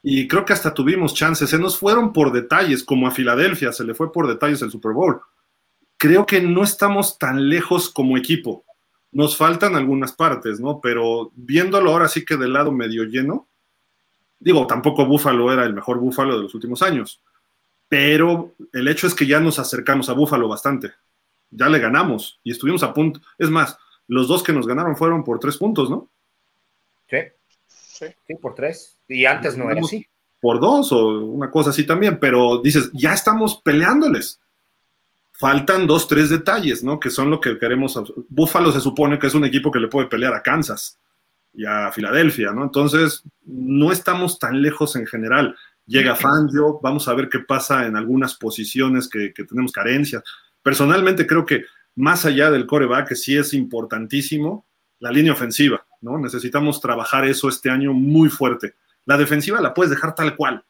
y 0.03 0.27
creo 0.27 0.43
que 0.43 0.53
hasta 0.53 0.73
tuvimos 0.73 1.13
chances. 1.13 1.49
Se 1.49 1.57
nos 1.57 1.79
fueron 1.79 2.11
por 2.11 2.33
detalles, 2.33 2.83
como 2.83 3.07
a 3.07 3.11
Filadelfia, 3.11 3.71
se 3.71 3.85
le 3.85 3.93
fue 3.93 4.11
por 4.11 4.27
detalles 4.27 4.61
el 4.61 4.71
Super 4.71 4.91
Bowl. 4.91 5.21
Creo 5.97 6.25
que 6.25 6.41
no 6.41 6.63
estamos 6.63 7.17
tan 7.17 7.49
lejos 7.49 7.89
como 7.89 8.17
equipo. 8.17 8.65
Nos 9.11 9.37
faltan 9.37 9.75
algunas 9.75 10.11
partes, 10.11 10.59
¿no? 10.59 10.81
Pero 10.81 11.31
viéndolo 11.35 11.91
ahora 11.91 12.09
sí 12.09 12.25
que 12.25 12.37
del 12.37 12.53
lado 12.53 12.71
medio 12.71 13.05
lleno, 13.05 13.47
digo, 14.39 14.67
tampoco 14.67 15.05
Búfalo 15.05 15.51
era 15.51 15.63
el 15.63 15.73
mejor 15.73 15.99
Búfalo 15.99 16.35
de 16.35 16.43
los 16.43 16.53
últimos 16.53 16.81
años, 16.81 17.21
pero 17.87 18.53
el 18.71 18.87
hecho 18.87 19.07
es 19.07 19.15
que 19.15 19.25
ya 19.25 19.39
nos 19.39 19.57
acercamos 19.57 20.09
a 20.09 20.13
Búfalo 20.13 20.47
bastante 20.47 20.91
ya 21.51 21.67
le 21.69 21.79
ganamos 21.79 22.39
y 22.43 22.51
estuvimos 22.51 22.83
a 22.83 22.93
punto. 22.93 23.21
Es 23.37 23.49
más, 23.49 23.77
los 24.07 24.27
dos 24.27 24.43
que 24.43 24.53
nos 24.53 24.67
ganaron 24.67 24.95
fueron 24.95 25.23
por 25.23 25.39
tres 25.39 25.57
puntos, 25.57 25.89
¿no? 25.89 26.09
Sí. 27.09 27.17
Sí. 27.67 28.05
sí, 28.27 28.35
por 28.35 28.55
tres. 28.55 28.97
Y 29.07 29.25
antes 29.25 29.57
no 29.57 29.69
era 29.69 29.81
así. 29.81 30.05
Por 30.39 30.59
dos 30.59 30.91
o 30.91 31.25
una 31.25 31.51
cosa 31.51 31.71
así 31.71 31.85
también, 31.85 32.17
pero 32.19 32.61
dices, 32.61 32.89
ya 32.93 33.13
estamos 33.13 33.61
peleándoles. 33.61 34.39
Faltan 35.33 35.85
dos, 35.85 36.07
tres 36.07 36.29
detalles, 36.29 36.83
¿no? 36.83 36.99
Que 36.99 37.09
son 37.09 37.29
lo 37.29 37.39
que 37.39 37.57
queremos. 37.57 38.01
Búfalo 38.29 38.71
se 38.71 38.79
supone 38.79 39.19
que 39.19 39.27
es 39.27 39.35
un 39.35 39.45
equipo 39.45 39.71
que 39.71 39.79
le 39.79 39.87
puede 39.87 40.07
pelear 40.07 40.33
a 40.33 40.43
Kansas 40.43 40.99
y 41.53 41.65
a 41.65 41.91
Filadelfia, 41.91 42.51
¿no? 42.51 42.63
Entonces, 42.63 43.23
no 43.45 43.91
estamos 43.91 44.39
tan 44.39 44.61
lejos 44.61 44.95
en 44.95 45.05
general. 45.05 45.55
Llega 45.85 46.15
Fangio, 46.15 46.79
vamos 46.81 47.07
a 47.07 47.13
ver 47.13 47.29
qué 47.29 47.39
pasa 47.39 47.85
en 47.85 47.95
algunas 47.95 48.35
posiciones 48.35 49.09
que, 49.09 49.33
que 49.33 49.43
tenemos 49.43 49.71
carencias. 49.71 50.23
Personalmente 50.61 51.25
creo 51.25 51.45
que 51.45 51.63
más 51.95 52.25
allá 52.25 52.49
del 52.49 52.65
coreback, 52.65 53.09
que 53.09 53.15
sí 53.15 53.37
es 53.37 53.53
importantísimo, 53.53 54.65
la 54.99 55.11
línea 55.11 55.33
ofensiva, 55.33 55.85
¿no? 56.01 56.17
Necesitamos 56.17 56.81
trabajar 56.81 57.25
eso 57.25 57.49
este 57.49 57.69
año 57.69 57.93
muy 57.93 58.29
fuerte. 58.29 58.75
La 59.05 59.17
defensiva 59.17 59.61
la 59.61 59.73
puedes 59.73 59.91
dejar 59.91 60.15
tal 60.15 60.35
cual, 60.35 60.63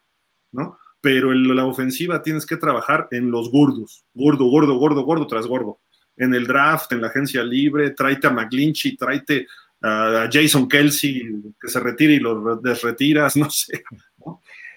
¿no? 0.52 0.78
Pero 1.02 1.34
la 1.34 1.66
ofensiva 1.66 2.22
tienes 2.22 2.45
que 2.45 2.57
trabajar 2.57 3.07
en 3.11 3.32
los 3.32 3.52
gordos, 3.52 4.06
gordo, 4.14 4.45
gordo, 4.45 4.76
gordo, 4.78 5.03
gordo 5.03 5.28
tras 5.28 5.48
gordo. 5.48 5.80
En 6.18 6.34
el 6.34 6.45
draft, 6.45 6.91
en 6.91 7.02
la 7.02 7.07
agencia 7.07 7.44
libre, 7.44 7.91
tráete 7.91 8.28
a 8.28 8.32
McGlinchy, 8.32 8.98
tráete 8.98 9.48
a 9.82 10.28
Jason 10.32 10.68
Kelsey, 10.68 11.24
que 11.60 11.70
se 11.70 11.80
retire 11.80 12.14
y 12.14 12.20
lo 12.20 12.57
desretiras, 12.57 13.36
no 13.38 13.49
sé. 13.49 13.84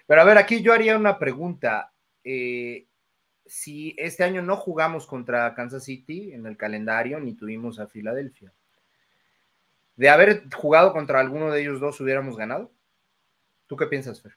Pero 0.06 0.20
a 0.20 0.24
ver, 0.24 0.38
aquí 0.38 0.62
yo 0.62 0.72
haría 0.72 0.96
una 0.96 1.18
pregunta. 1.18 1.92
Eh, 2.22 2.86
si 3.52 3.94
este 3.98 4.24
año 4.24 4.40
no 4.40 4.56
jugamos 4.56 5.06
contra 5.06 5.54
Kansas 5.54 5.84
City 5.84 6.32
en 6.32 6.46
el 6.46 6.56
calendario, 6.56 7.20
ni 7.20 7.34
tuvimos 7.34 7.78
a 7.78 7.86
Filadelfia, 7.86 8.50
¿de 9.94 10.08
haber 10.08 10.44
jugado 10.54 10.94
contra 10.94 11.20
alguno 11.20 11.50
de 11.50 11.60
ellos 11.60 11.78
dos 11.78 12.00
hubiéramos 12.00 12.38
ganado? 12.38 12.72
¿Tú 13.66 13.76
qué 13.76 13.86
piensas, 13.86 14.22
Fer? 14.22 14.32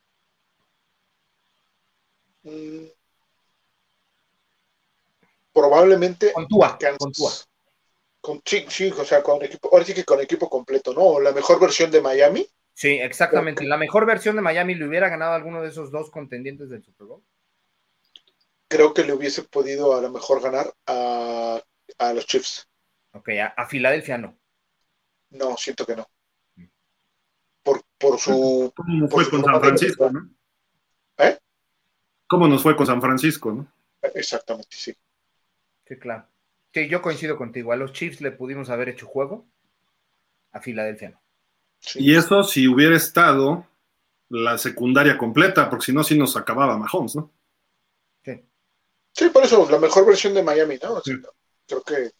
Mm. 2.44 2.88
probablemente 5.54 6.34
con 6.34 6.48
Tua, 6.50 6.78
con 7.00 7.12
Con, 8.20 8.42
sí, 8.44 8.66
sí, 8.68 8.92
o 8.92 9.06
sea, 9.06 9.24
con 9.24 9.42
equipo, 9.42 9.70
ahora 9.72 9.86
sí 9.86 9.94
que 9.94 10.04
con 10.04 10.20
equipo 10.20 10.50
completo, 10.50 10.94
¿no? 10.94 11.22
La 11.22 11.32
mejor 11.32 11.62
versión 11.62 11.90
de 11.90 12.02
Miami. 12.02 12.46
Sí, 12.74 13.00
exactamente. 13.00 13.64
La 13.64 13.78
mejor 13.78 14.06
versión 14.06 14.36
de 14.36 14.42
Miami 14.42 14.76
le 14.76 14.86
hubiera 14.86 15.08
ganado 15.08 15.32
a 15.32 15.36
alguno 15.36 15.62
de 15.62 15.70
esos 15.70 15.90
dos 15.90 16.12
contendientes 16.12 16.70
del 16.70 16.84
Super 16.84 17.08
Bowl 17.08 17.24
creo 18.68 18.94
que 18.94 19.04
le 19.04 19.14
hubiese 19.14 19.44
podido 19.44 19.96
a 19.96 20.02
lo 20.02 20.10
mejor 20.12 20.42
ganar 20.42 20.74
a, 20.88 21.62
los 22.14 22.26
Chiefs. 22.26 22.68
Ok, 23.12 23.30
a, 23.56 23.66
Filadelfia 23.66 24.18
no. 24.18 24.38
No, 25.32 25.58
siento 25.58 25.86
que 25.86 25.96
no. 25.96 26.08
Por, 27.64 27.84
por 27.98 28.20
su. 28.20 28.72
¿Cómo 28.76 28.94
nos 28.94 29.12
fue 29.12 29.30
con 29.30 29.44
San 29.44 29.60
Francisco, 29.60 30.12
no? 30.12 30.30
¿Eh? 31.18 31.38
¿Cómo 32.28 32.48
nos 32.48 32.62
fue 32.62 32.76
con 32.76 32.86
San 32.86 33.02
Francisco, 33.02 33.52
no? 33.52 33.72
Exactamente, 34.14 34.70
sí. 34.72 34.96
Sí, 35.88 35.98
claro. 35.98 36.28
Sí, 36.74 36.88
yo 36.88 37.02
coincido 37.02 37.38
contigo. 37.38 37.72
A 37.72 37.76
los 37.76 37.94
Chiefs 37.94 38.22
le 38.22 38.32
pudimos 38.32 38.70
haber 38.70 38.90
hecho 38.90 39.08
juego, 39.08 39.48
a 40.52 40.60
Filadelfia 40.60 41.10
no. 41.10 41.22
Y 41.96 42.16
eso 42.16 42.44
si 42.44 42.68
hubiera 42.68 42.96
estado 42.96 43.68
la 44.30 44.58
secundaria 44.58 45.18
completa, 45.18 45.70
porque 45.70 45.86
si 45.86 45.94
no, 45.94 46.04
sí 46.04 46.18
nos 46.18 46.36
acababa 46.36 46.78
Mahomes, 46.78 47.16
¿no? 47.16 47.32
Sí, 49.16 49.30
por 49.30 49.46
eso, 49.46 49.66
la 49.72 49.80
mejor 49.80 50.06
versión 50.06 50.34
de 50.34 50.44
Miami, 50.44 50.78
¿no? 50.84 51.02
Creo 51.66 51.82
que. 51.84 52.12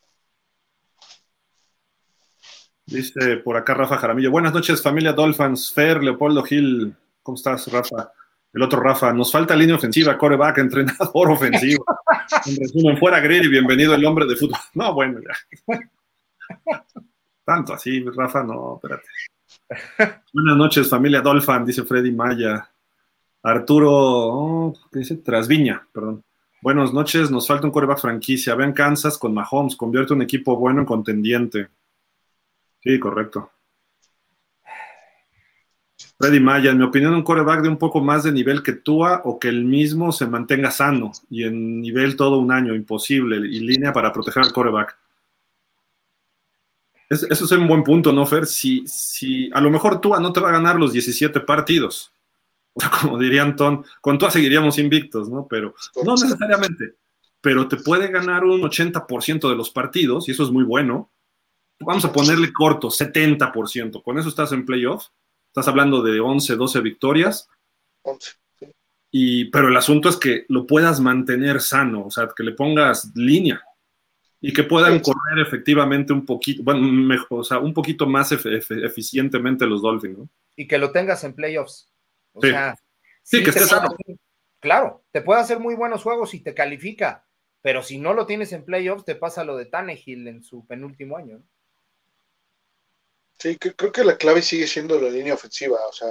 Dice 2.86 3.38
por 3.38 3.58
acá 3.58 3.74
Rafa 3.74 3.98
Jaramillo. 3.98 4.32
Buenas 4.32 4.54
noches, 4.54 4.82
familia 4.82 5.12
Dolphins. 5.12 5.74
Fer, 5.74 6.02
Leopoldo 6.02 6.42
Gil. 6.44 6.96
¿Cómo 7.22 7.36
estás, 7.36 7.70
Rafa? 7.70 8.14
El 8.54 8.62
otro 8.62 8.80
Rafa. 8.80 9.12
Nos 9.12 9.30
falta 9.30 9.58
línea 9.58 9.76
ofensiva, 9.76 10.18
coreback, 10.18 10.60
entrenador 10.60 11.32
ofensivo. 11.32 11.84
en 12.46 12.56
resumen, 12.56 12.98
fuera 12.98 13.20
Grill 13.20 13.44
y 13.44 13.50
bienvenido 13.50 13.94
el 13.94 14.06
hombre 14.06 14.26
de 14.26 14.38
fútbol. 14.38 14.60
No, 14.76 14.94
bueno, 14.94 15.20
ya. 15.20 15.78
Tanto 17.44 17.74
así, 17.74 18.06
Rafa, 18.06 18.42
no, 18.42 18.80
espérate. 18.82 20.22
Buenas 20.32 20.56
noches, 20.56 20.90
familia 20.90 21.20
Dolphin, 21.20 21.66
dice 21.66 21.84
Freddy 21.84 22.12
Maya. 22.12 22.70
Arturo, 23.44 23.92
oh, 23.92 24.74
¿qué 24.94 25.00
dice? 25.00 25.18
Trasviña, 25.18 25.86
perdón. 25.92 26.24
Buenas 26.66 26.92
noches, 26.92 27.30
nos 27.30 27.46
falta 27.46 27.68
un 27.68 27.72
coreback 27.72 28.00
franquicia. 28.00 28.56
Vean 28.56 28.74
Kansas 28.74 29.20
con 29.20 29.36
Mahomes, 29.36 29.76
convierte 29.76 30.14
un 30.14 30.24
equipo 30.24 30.58
bueno 30.58 30.80
en 30.80 30.88
contendiente. 30.88 31.70
Sí, 32.82 33.00
correcto. 33.00 33.52
Freddy 36.18 36.40
Maya, 36.40 36.72
en 36.72 36.80
mi 36.80 36.84
opinión, 36.84 37.14
un 37.14 37.22
coreback 37.22 37.62
de 37.62 37.70
un 37.70 37.78
poco 37.78 38.02
más 38.02 38.24
de 38.24 38.32
nivel 38.32 38.64
que 38.64 38.74
Tua 38.74 39.22
o 39.26 39.38
que 39.38 39.48
el 39.48 39.64
mismo 39.64 40.12
se 40.12 40.26
mantenga 40.26 40.72
sano 40.72 41.12
y 41.30 41.44
en 41.44 41.82
nivel 41.82 42.16
todo 42.16 42.40
un 42.40 42.52
año, 42.52 42.74
imposible, 42.74 43.48
y 43.48 43.60
línea 43.60 43.94
para 43.94 44.12
proteger 44.12 44.42
al 44.42 44.52
coreback. 44.52 44.98
eso 47.12 47.28
es 47.30 47.52
un 47.52 47.68
buen 47.68 47.84
punto, 47.84 48.12
¿no, 48.12 48.26
Fer? 48.26 48.48
Si, 48.48 48.84
si 48.88 49.52
a 49.54 49.62
lo 49.62 49.70
mejor 49.70 50.02
Tua 50.02 50.20
no 50.20 50.34
te 50.34 50.40
va 50.40 50.50
a 50.50 50.54
ganar 50.54 50.78
los 50.78 50.94
17 50.94 51.42
partidos, 51.42 52.15
como 53.02 53.18
diría 53.18 53.44
Antón, 53.44 53.86
con 54.02 54.18
todas 54.18 54.34
seguiríamos 54.34 54.78
invictos, 54.78 55.30
¿no? 55.30 55.48
Pero 55.48 55.76
no 56.04 56.16
necesariamente, 56.16 56.96
pero 57.42 57.68
te 57.68 57.78
puede 57.78 58.10
ganar 58.10 58.44
un 58.44 58.62
80% 58.62 59.50
de 59.50 59.56
los 59.56 59.70
partidos, 59.70 60.28
y 60.28 60.32
eso 60.32 60.44
es 60.44 60.52
muy 60.52 60.64
bueno. 60.64 61.12
Vamos 61.80 62.06
a 62.06 62.14
ponerle 62.14 62.54
corto, 62.54 62.90
70%. 62.90 64.02
Con 64.02 64.18
eso 64.18 64.30
estás 64.30 64.52
en 64.54 64.66
playoff. 64.66 65.08
Estás 65.48 65.68
hablando 65.68 66.02
de 66.02 66.20
11, 66.20 66.56
12 66.56 66.80
victorias. 66.80 67.50
11. 68.04 68.32
Y, 69.12 69.46
pero 69.46 69.68
el 69.70 69.78
asunto 69.78 70.10
es 70.10 70.18
que 70.18 70.46
lo 70.50 70.66
puedas 70.66 71.00
mantener 71.00 71.62
sano, 71.62 72.06
o 72.06 72.12
sea, 72.12 72.30
que 72.36 72.44
le 72.44 72.52
pongas 72.52 73.12
línea 73.16 73.64
y 74.42 74.52
que 74.52 74.64
puedan 74.64 75.00
correr 75.00 75.40
efectivamente 75.40 76.14
un 76.14 76.26
poquito, 76.26 76.64
bueno, 76.64 76.82
mejor, 76.82 77.40
o 77.40 77.44
sea, 77.44 77.60
un 77.60 77.74
poquito 77.74 78.06
más 78.06 78.32
eficientemente 78.32 79.66
los 79.66 79.82
Dolphins, 79.82 80.18
¿no? 80.18 80.30
Y 80.58 80.68
que 80.68 80.78
lo 80.78 80.92
tengas 80.92 81.24
en 81.24 81.34
playoffs. 81.34 81.90
O 82.36 82.42
sí. 82.42 82.50
sea, 82.50 82.76
sí, 83.24 83.44
que 83.44 83.50
estés 83.50 83.72
Claro, 84.60 85.04
te 85.12 85.22
puede 85.22 85.42
hacer 85.42 85.60
muy 85.60 85.76
buenos 85.76 86.04
juegos 86.04 86.34
y 86.34 86.42
te 86.42 86.54
califica, 86.54 87.26
pero 87.62 87.82
si 87.82 87.98
no 87.98 88.14
lo 88.14 88.26
tienes 88.26 88.52
en 88.52 88.66
playoffs, 88.66 89.06
te 89.06 89.16
pasa 89.16 89.44
lo 89.44 89.56
de 89.58 89.66
Tannehill 89.66 90.28
en 90.28 90.44
su 90.44 90.66
penúltimo 90.66 91.18
año. 91.18 91.44
Sí, 93.40 93.58
creo 93.58 93.92
que 93.92 94.04
la 94.04 94.18
clave 94.18 94.42
sigue 94.42 94.68
siendo 94.68 95.00
la 95.00 95.10
línea 95.10 95.34
ofensiva. 95.34 95.78
O 95.88 95.94
sea, 95.94 96.10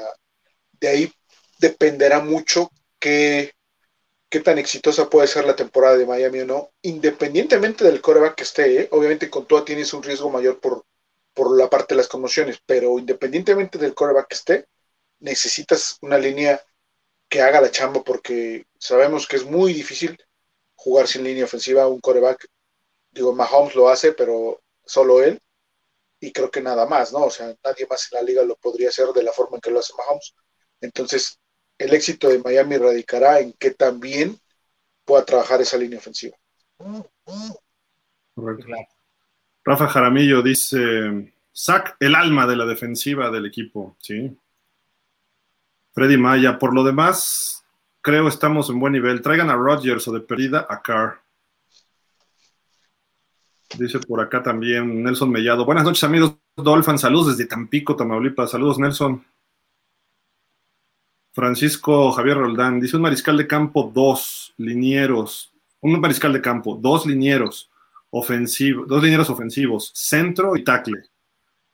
de 0.81 0.89
ahí 0.89 1.13
dependerá 1.59 2.21
mucho 2.21 2.71
qué, 2.99 3.53
qué 4.29 4.41
tan 4.41 4.59
exitosa 4.59 5.11
puede 5.11 5.27
ser 5.27 5.45
la 5.45 5.57
temporada 5.57 5.97
de 5.97 6.07
Miami 6.07 6.41
o 6.41 6.47
no, 6.47 6.71
independientemente 6.83 7.85
del 7.85 8.01
coreback 8.01 8.37
que 8.37 8.43
esté. 8.45 8.83
¿eh? 8.83 8.89
Obviamente 8.93 9.31
con 9.31 9.47
todo 9.47 9.65
tienes 9.65 9.93
un 9.95 10.03
riesgo 10.03 10.31
mayor 10.31 10.61
por, 10.61 10.85
por 11.33 11.57
la 11.57 11.69
parte 11.69 11.95
de 11.95 11.99
las 11.99 12.09
conmociones, 12.09 12.61
pero 12.65 12.99
independientemente 12.99 13.79
del 13.79 13.95
coreback 13.95 14.29
que 14.29 14.35
esté, 14.35 14.67
necesitas 15.25 15.99
una 16.03 16.19
línea 16.19 16.61
que 17.29 17.41
haga 17.41 17.61
la 17.61 17.71
chamba 17.71 18.05
porque 18.05 18.67
sabemos 18.79 19.27
que 19.27 19.37
es 19.37 19.45
muy 19.45 19.73
difícil 19.73 20.23
jugar 20.75 21.09
sin 21.09 21.25
línea 21.25 21.45
ofensiva, 21.45 21.89
un 21.89 22.01
coreback, 22.01 22.47
digo, 23.11 23.35
Mahomes 23.35 23.75
lo 23.75 23.89
hace, 23.89 24.13
pero 24.13 24.61
solo 24.85 25.23
él, 25.23 25.41
y 26.21 26.31
creo 26.31 26.51
que 26.51 26.61
nada 26.61 26.87
más, 26.87 27.13
¿no? 27.13 27.21
O 27.25 27.31
sea, 27.31 27.55
nadie 27.65 27.87
más 27.89 28.13
en 28.13 28.19
la 28.19 28.23
liga 28.23 28.43
lo 28.43 28.57
podría 28.57 28.91
hacer 28.91 29.09
de 29.09 29.23
la 29.23 29.33
forma 29.33 29.57
en 29.57 29.63
que 29.63 29.71
lo 29.71 29.81
hace 29.81 29.95
Mahomes. 29.97 30.35
Entonces, 30.83 31.41
el 31.79 31.95
éxito 31.95 32.29
de 32.29 32.41
Miami 32.41 32.77
radicará 32.77 33.41
en 33.41 33.55
que 33.55 33.71
también 33.71 34.39
pueda 35.07 35.25
trabajar 35.25 35.63
esa 35.63 35.79
línea 35.79 35.99
ofensiva. 35.99 36.37
Rafa 39.65 39.89
Jaramillo 39.89 40.43
dice, 40.43 41.33
Sac 41.51 41.97
el 41.99 42.15
alma 42.15 42.47
de 42.47 42.57
la 42.57 42.67
defensiva 42.67 43.31
del 43.31 43.47
equipo, 43.47 43.97
¿sí? 44.01 44.37
Freddy 45.95 46.17
Maya. 46.17 46.59
Por 46.59 46.75
lo 46.75 46.83
demás, 46.83 47.65
creo 48.03 48.29
estamos 48.29 48.69
en 48.69 48.81
buen 48.81 48.93
nivel. 48.93 49.23
Traigan 49.23 49.49
a 49.49 49.57
Rodgers 49.57 50.07
o 50.09 50.13
de 50.13 50.21
perdida 50.21 50.67
a 50.69 50.83
Carr. 50.83 51.21
Dice 53.79 54.01
por 54.01 54.21
acá 54.21 54.43
también 54.43 55.03
Nelson 55.03 55.31
Mellado. 55.31 55.65
Buenas 55.65 55.85
noches, 55.85 56.05
amigos 56.05 56.37
Dolphin. 56.57 56.99
Saludos 56.99 57.37
desde 57.37 57.49
Tampico, 57.49 57.97
Tamaulipas. 57.97 58.51
Saludos, 58.51 58.79
Nelson. 58.79 59.25
Francisco 61.33 62.13
Javier 62.13 62.39
Roldán. 62.39 62.81
Dice 62.81 62.97
un 62.97 63.03
mariscal 63.03 63.37
de 63.37 63.47
campo, 63.47 63.91
dos 63.93 64.53
linieros. 64.57 65.53
Un 65.81 66.01
mariscal 66.01 66.33
de 66.33 66.41
campo, 66.41 66.77
dos 66.81 67.07
linieros 67.07 67.71
ofensivos, 68.11 68.87
dos 68.87 69.03
linieros 69.03 69.29
ofensivos, 69.29 69.91
centro 69.95 70.57
y 70.57 70.65
tackle 70.65 71.11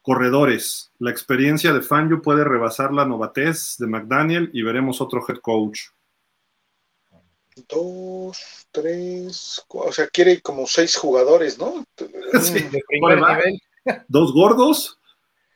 corredores. 0.02 0.93
La 0.98 1.10
experiencia 1.10 1.72
de 1.72 1.82
Fangio 1.82 2.22
puede 2.22 2.44
rebasar 2.44 2.93
la 2.93 3.05
novatez 3.05 3.77
de 3.78 3.86
McDaniel 3.86 4.51
y 4.52 4.62
veremos 4.62 5.01
otro 5.01 5.24
head 5.27 5.39
coach. 5.39 5.81
Dos, 7.68 8.66
tres, 8.70 9.62
o 9.68 9.93
sea, 9.93 10.06
quiere 10.09 10.40
como 10.40 10.66
seis 10.66 10.97
jugadores, 10.97 11.59
¿no? 11.59 11.85
Sí, 12.40 12.66
Dos 14.09 14.32
gordos, 14.32 14.98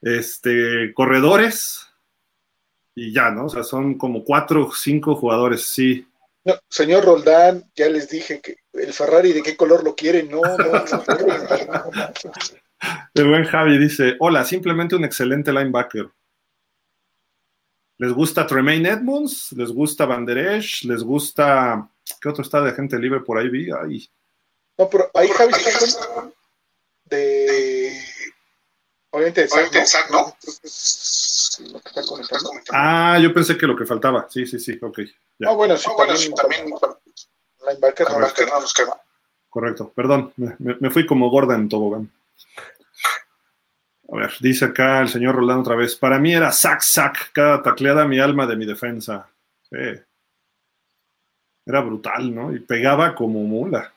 este, 0.01 0.93
corredores, 0.93 1.87
y 2.93 3.13
ya, 3.13 3.29
¿no? 3.31 3.45
O 3.45 3.49
sea, 3.49 3.63
son 3.63 3.97
como 3.97 4.23
cuatro 4.23 4.67
o 4.67 4.71
cinco 4.71 5.15
jugadores, 5.15 5.67
sí. 5.67 6.07
No, 6.43 6.53
señor 6.69 7.05
Roldán, 7.05 7.71
ya 7.75 7.89
les 7.89 8.09
dije 8.09 8.39
que 8.39 8.57
el 8.73 8.93
Ferrari 8.93 9.33
de 9.33 9.41
qué 9.41 9.57
color 9.57 9.83
lo 9.83 9.95
quiere, 9.95 10.23
no, 10.23 10.41
no. 10.41 10.85
El 13.13 13.27
buen 13.27 13.45
Javi 13.45 13.77
dice, 13.77 14.15
hola, 14.19 14.43
simplemente 14.43 14.95
un 14.95 15.05
excelente 15.05 15.51
linebacker. 15.51 16.09
¿Les 17.97 18.11
gusta 18.11 18.45
Tremaine 18.45 18.89
Edmonds? 18.89 19.51
¿Les 19.53 19.71
gusta 19.71 20.05
Van 20.05 20.25
Der 20.25 20.37
Esch? 20.37 20.83
¿Les 20.83 21.01
gusta... 21.01 21.89
¿Qué 22.21 22.29
otro 22.29 22.43
está 22.43 22.61
de 22.61 22.73
gente 22.73 22.99
libre 22.99 23.21
por 23.21 23.37
ahí? 23.37 23.49
Vi? 23.49 23.71
Ahí. 23.71 24.09
No, 24.77 24.89
pero 24.89 25.09
ahí 25.13 25.29
Javi 25.29 25.53
está 25.53 26.29
de... 27.05 28.01
Obviamente 29.11 29.43
de 29.43 29.85
Zach, 29.85 30.09
¿no? 30.11 30.35
Ah, 32.71 33.17
yo 33.21 33.33
pensé 33.33 33.57
que 33.57 33.65
lo 33.65 33.77
que 33.77 33.85
faltaba. 33.85 34.27
Sí, 34.29 34.45
sí, 34.45 34.59
sí, 34.59 34.77
ok. 34.81 34.99
Ah, 35.45 35.53
bueno, 35.53 35.77
sí, 35.77 35.89
bueno, 35.95 36.17
sí, 36.17 36.33
también. 36.33 36.65
Linebacker, 37.65 38.09
no 38.09 38.19
nos 38.59 38.73
queda. 38.73 39.01
Correcto, 39.49 39.93
perdón, 39.95 40.33
me, 40.35 40.53
me, 40.59 40.89
fui 40.89 41.05
como 41.05 41.29
gorda 41.29 41.55
en 41.55 41.69
tobogán. 41.69 42.11
A 44.15 44.19
ver, 44.19 44.31
dice 44.39 44.63
acá 44.63 45.01
el 45.01 45.09
señor 45.09 45.35
Rolando 45.35 45.63
otra 45.63 45.75
vez. 45.75 45.93
Para 45.95 46.19
mí 46.19 46.33
era 46.33 46.49
sac, 46.49 46.79
sac, 46.79 47.33
cada 47.33 47.61
tacleada 47.61 48.07
mi 48.07 48.17
alma 48.17 48.47
de 48.47 48.55
mi 48.55 48.65
defensa. 48.65 49.27
Sí. 49.69 49.75
Era 51.65 51.81
brutal, 51.81 52.33
¿no? 52.33 52.55
Y 52.55 52.59
pegaba 52.59 53.13
como 53.13 53.43
mula. 53.43 53.91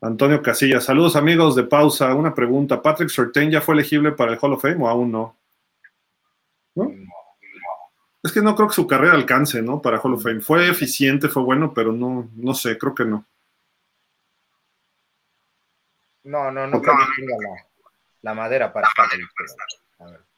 Antonio 0.00 0.40
Casillas, 0.40 0.84
saludos 0.84 1.16
amigos 1.16 1.56
de 1.56 1.64
pausa. 1.64 2.14
Una 2.14 2.32
pregunta: 2.32 2.80
¿Patrick 2.80 3.10
Surtain 3.10 3.50
ya 3.50 3.60
fue 3.60 3.74
elegible 3.74 4.12
para 4.12 4.32
el 4.32 4.38
Hall 4.40 4.52
of 4.52 4.62
Fame 4.62 4.84
o 4.84 4.88
aún 4.88 5.10
no? 5.10 5.36
¿No? 6.76 6.92
Es 8.22 8.30
que 8.30 8.42
no 8.42 8.54
creo 8.54 8.68
que 8.68 8.74
su 8.74 8.86
carrera 8.86 9.14
alcance, 9.14 9.60
¿no? 9.62 9.82
Para 9.82 9.98
Hall 9.98 10.14
of 10.14 10.22
Fame. 10.22 10.40
Fue 10.40 10.68
eficiente, 10.68 11.28
fue 11.28 11.42
bueno, 11.42 11.74
pero 11.74 11.90
no, 11.90 12.30
no 12.36 12.54
sé, 12.54 12.78
creo 12.78 12.94
que 12.94 13.04
no. 13.04 13.24
No, 16.22 16.52
no, 16.52 16.68
no 16.68 16.80
creo 16.80 16.94
que 16.96 17.20
tenga 17.20 17.69
la, 18.22 18.34
madera 18.34 18.72
para 18.72 18.88
estar 18.88 19.06
ahí. 19.12 19.20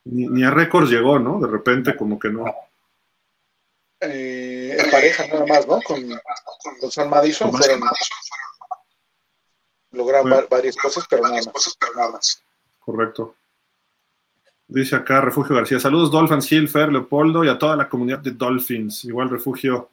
Ni, 0.05 0.43
a 0.45 0.51
récords 0.51 0.91
llegó, 0.91 1.19
¿no? 1.19 1.41
De 1.41 1.49
repente, 1.49 1.97
como 1.97 2.19
que 2.19 2.29
no. 2.31 2.45
Eh, 4.01 4.77
en 4.79 4.91
pareja 4.91 5.27
nada 5.29 5.47
más, 5.47 5.67
¿no? 5.67 5.81
Con, 5.83 6.03
con 6.81 6.91
San 6.91 7.09
Madison 7.09 7.53
fueron, 7.53 7.81
lograron 9.93 10.47
varias 10.51 10.77
cosas, 10.77 11.07
pero 11.09 11.23
nada 11.23 11.41
más. 12.11 12.43
Correcto. 12.81 13.37
Dice 14.67 14.97
acá 14.97 15.21
Refugio 15.21 15.55
García. 15.55 15.79
Saludos 15.79 16.11
Dolphins, 16.11 16.51
Hill, 16.51 16.69
Fer, 16.69 16.91
Leopoldo 16.91 17.45
y 17.45 17.49
a 17.49 17.59
toda 17.59 17.77
la 17.77 17.89
comunidad 17.89 18.21
de 18.21 18.31
Dolphins. 18.33 19.05
Igual 19.05 19.31
Refugio. 19.31 19.91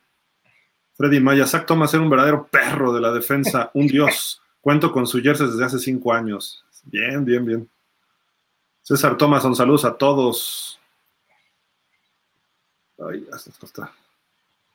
Freddy 0.96 1.20
Maya. 1.20 1.46
Zach 1.46 1.66
Thomas 1.66 1.94
era 1.94 2.02
un 2.02 2.10
verdadero 2.10 2.48
perro 2.48 2.94
de 2.94 3.02
la 3.02 3.12
defensa, 3.12 3.72
un 3.74 3.88
dios. 3.88 4.42
Cuento 4.62 4.92
con 4.92 5.06
su 5.06 5.22
jersey 5.22 5.48
desde 5.48 5.66
hace 5.66 5.80
cinco 5.80 6.14
años. 6.14 6.64
Bien, 6.84 7.24
bien, 7.24 7.46
bien. 7.46 7.70
César 8.90 9.18
Thomas, 9.18 9.46
un 9.46 9.56
saludos 9.56 9.86
a 9.86 9.96
todos. 9.96 10.80
Ay, 12.98 13.24
está. 13.32 13.94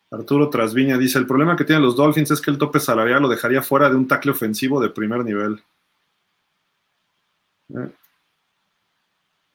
Arturo 0.08 0.48
Trasviña 0.48 0.96
dice: 0.96 1.18
El 1.18 1.26
problema 1.26 1.56
que 1.56 1.64
tienen 1.64 1.82
los 1.82 1.96
Dolphins 1.96 2.30
es 2.30 2.40
que 2.40 2.52
el 2.52 2.58
tope 2.58 2.78
salarial 2.78 3.22
lo 3.22 3.28
dejaría 3.28 3.60
fuera 3.60 3.90
de 3.90 3.96
un 3.96 4.06
tackle 4.06 4.30
ofensivo 4.30 4.80
de 4.80 4.90
primer 4.90 5.24
nivel. 5.24 5.60
Eh, 7.70 7.90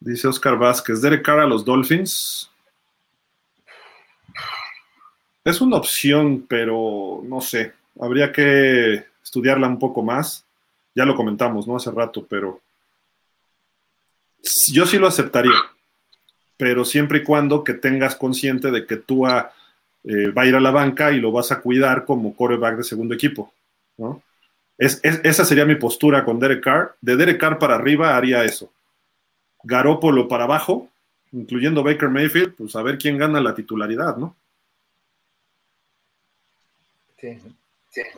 Dice 0.02 0.27
Oscar 0.27 0.57
Vázquez, 0.57 1.02
Derek 1.02 1.23
Carr 1.23 1.40
a 1.40 1.48
los 1.48 1.64
Dolphins. 1.64 2.52
Es 5.45 5.61
una 5.61 5.77
opción, 5.77 6.45
pero 6.49 7.22
no 7.23 7.40
sé. 7.40 7.72
Habría 7.98 8.30
que 8.34 9.06
estudiarla 9.23 9.69
un 9.69 9.80
poco 9.80 10.03
más. 10.03 10.45
Ya 10.94 11.06
lo 11.06 11.15
comentamos, 11.15 11.65
¿no? 11.65 11.77
Hace 11.77 11.91
rato, 11.91 12.27
pero 12.30 12.60
yo 14.72 14.86
sí 14.86 14.98
lo 14.98 15.07
aceptaría. 15.07 15.53
Pero 16.57 16.84
siempre 16.84 17.20
y 17.20 17.24
cuando 17.24 17.64
que 17.64 17.74
tengas 17.74 18.16
consciente 18.16 18.72
de 18.72 18.86
que 18.86 18.98
tú 18.98 19.26
eh, 19.28 20.32
va 20.32 20.41
a 20.41 20.45
ir 20.45 20.56
a 20.56 20.60
la 20.60 20.72
banca 20.72 21.11
y 21.11 21.20
lo 21.20 21.32
vas 21.32 21.52
a 21.52 21.61
cuidar 21.61 22.06
como 22.06 22.36
coreback 22.36 22.78
de 22.78 22.84
segundo 22.84 23.14
equipo, 23.14 23.53
¿no? 23.98 24.22
esa 24.78 25.44
sería 25.44 25.66
mi 25.66 25.76
postura 25.76 26.24
con 26.24 26.40
Derek 26.40 26.64
Carr. 26.64 26.95
De 27.02 27.18
Derek 27.18 27.38
Carr 27.38 27.60
para 27.60 27.76
arriba 27.76 28.16
haría 28.16 28.45
eso 28.45 28.72
Garópolo 29.64 30.28
para 30.28 30.45
abajo, 30.45 30.90
incluyendo 31.32 31.84
Baker 31.84 32.10
Mayfield, 32.10 32.56
pues 32.56 32.76
a 32.76 32.82
ver 32.82 32.98
quién 32.98 33.18
gana 33.18 33.41
la 33.41 33.53
titularidad, 33.53 34.16
¿no? 34.16 34.36
Sí, 37.20 37.38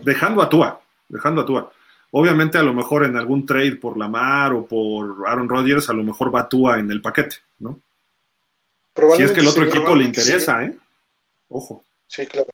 Dejando 0.04 0.44
a 0.44 0.50
Tua, 0.50 0.82
dejando 1.10 1.42
a 1.42 1.46
Tua. 1.46 1.72
Obviamente, 2.12 2.58
a 2.58 2.64
lo 2.64 2.74
mejor 2.74 3.06
en 3.06 3.16
algún 3.16 3.46
trade 3.46 3.78
por 3.78 3.98
Lamar 3.98 4.54
o 4.54 4.66
por 4.66 5.28
Aaron 5.28 5.48
Rodgers, 5.48 5.90
a 5.90 5.94
lo 5.94 6.04
mejor 6.04 6.34
va 6.34 6.50
Tua 6.50 6.80
en 6.80 6.92
el 6.92 7.02
paquete, 7.02 7.38
¿no? 7.60 7.80
Si 9.16 9.24
es 9.24 9.32
que 9.32 9.40
el 9.40 9.48
otro 9.48 9.64
equipo 9.64 9.96
le 9.96 10.04
interesa, 10.04 10.66
¿eh? 10.66 10.78
Ojo. 11.48 11.86
Sí, 12.08 12.28
claro. 12.28 12.50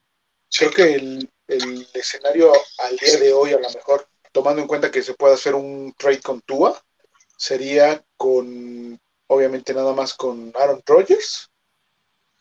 Creo 0.56 0.72
que 0.72 0.94
el, 0.96 1.30
el 1.48 1.88
escenario 1.94 2.52
al 2.78 2.96
día 2.98 3.20
de 3.20 3.34
hoy, 3.34 3.54
a 3.54 3.60
lo 3.60 3.70
mejor, 3.70 4.08
tomando 4.32 4.62
en 4.62 4.68
cuenta 4.68 4.92
que 4.92 5.02
se 5.02 5.16
puede 5.16 5.34
hacer 5.34 5.56
un 5.56 5.94
trade 5.98 6.22
con 6.22 6.42
Tua, 6.42 6.80
sería 7.36 8.04
con, 8.16 9.00
obviamente 9.28 9.74
nada 9.74 9.94
más 9.94 10.14
con 10.14 10.52
Aaron 10.56 10.82
Rodgers 10.86 11.50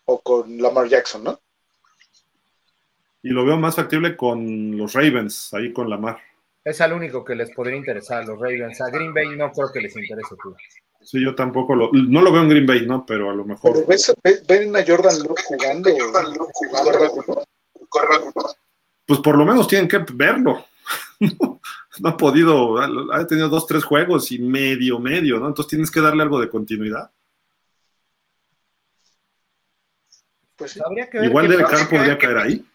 o 0.05 0.21
con 0.21 0.61
Lamar 0.61 0.89
Jackson, 0.89 1.25
¿no? 1.25 1.41
Y 3.23 3.31
lo 3.31 3.45
veo 3.45 3.57
más 3.57 3.75
factible 3.75 4.17
con 4.17 4.77
los 4.77 4.93
Ravens, 4.93 5.53
ahí 5.55 5.73
con 5.73 5.89
Lamar. 5.91 6.19
Es 6.67 6.81
al 6.81 6.93
único 6.93 7.25
que 7.25 7.37
les 7.37 7.53
podría 7.53 7.77
interesar, 7.77 8.27
los 8.27 8.41
Ravens. 8.41 8.81
A 8.81 8.91
Green 8.91 9.15
Bay 9.15 9.37
no 9.37 9.53
creo 9.53 9.71
que 9.73 9.81
les 9.81 9.97
interese 9.97 10.35
tú. 10.43 10.53
Sí, 11.01 11.23
yo 11.23 11.33
tampoco 11.33 11.77
lo, 11.77 11.93
no 11.93 12.21
lo 12.21 12.33
veo 12.33 12.43
en 12.43 12.49
Green 12.49 12.67
Bay, 12.67 12.85
¿no? 12.85 13.07
Pero 13.07 13.31
a 13.31 13.35
lo 13.35 13.45
mejor. 13.45 13.87
ven 13.87 14.75
a 14.75 14.85
Jordan 14.85 15.17
Love 15.21 15.41
jugando? 15.45 15.91
Pues 19.07 19.21
por 19.21 19.39
lo 19.39 19.45
menos 19.45 19.69
tienen 19.69 19.87
que 19.87 20.05
verlo. 20.13 20.65
no 22.01 22.09
ha 22.09 22.17
podido, 22.17 22.81
ha 23.13 23.25
tenido 23.29 23.49
dos, 23.49 23.65
tres 23.69 23.85
juegos 23.85 24.33
y 24.33 24.41
medio, 24.41 24.99
medio, 24.99 25.39
¿no? 25.39 25.47
Entonces 25.47 25.71
tienes 25.71 25.89
que 25.89 26.01
darle 26.01 26.25
algo 26.25 26.41
de 26.41 26.51
continuidad. 26.51 27.13
Pues 30.57 30.77
Igual 31.23 31.47
Derek 31.47 31.71
Carr 31.71 31.89
podría 31.89 32.19
caer 32.19 32.39
ahí. 32.39 32.67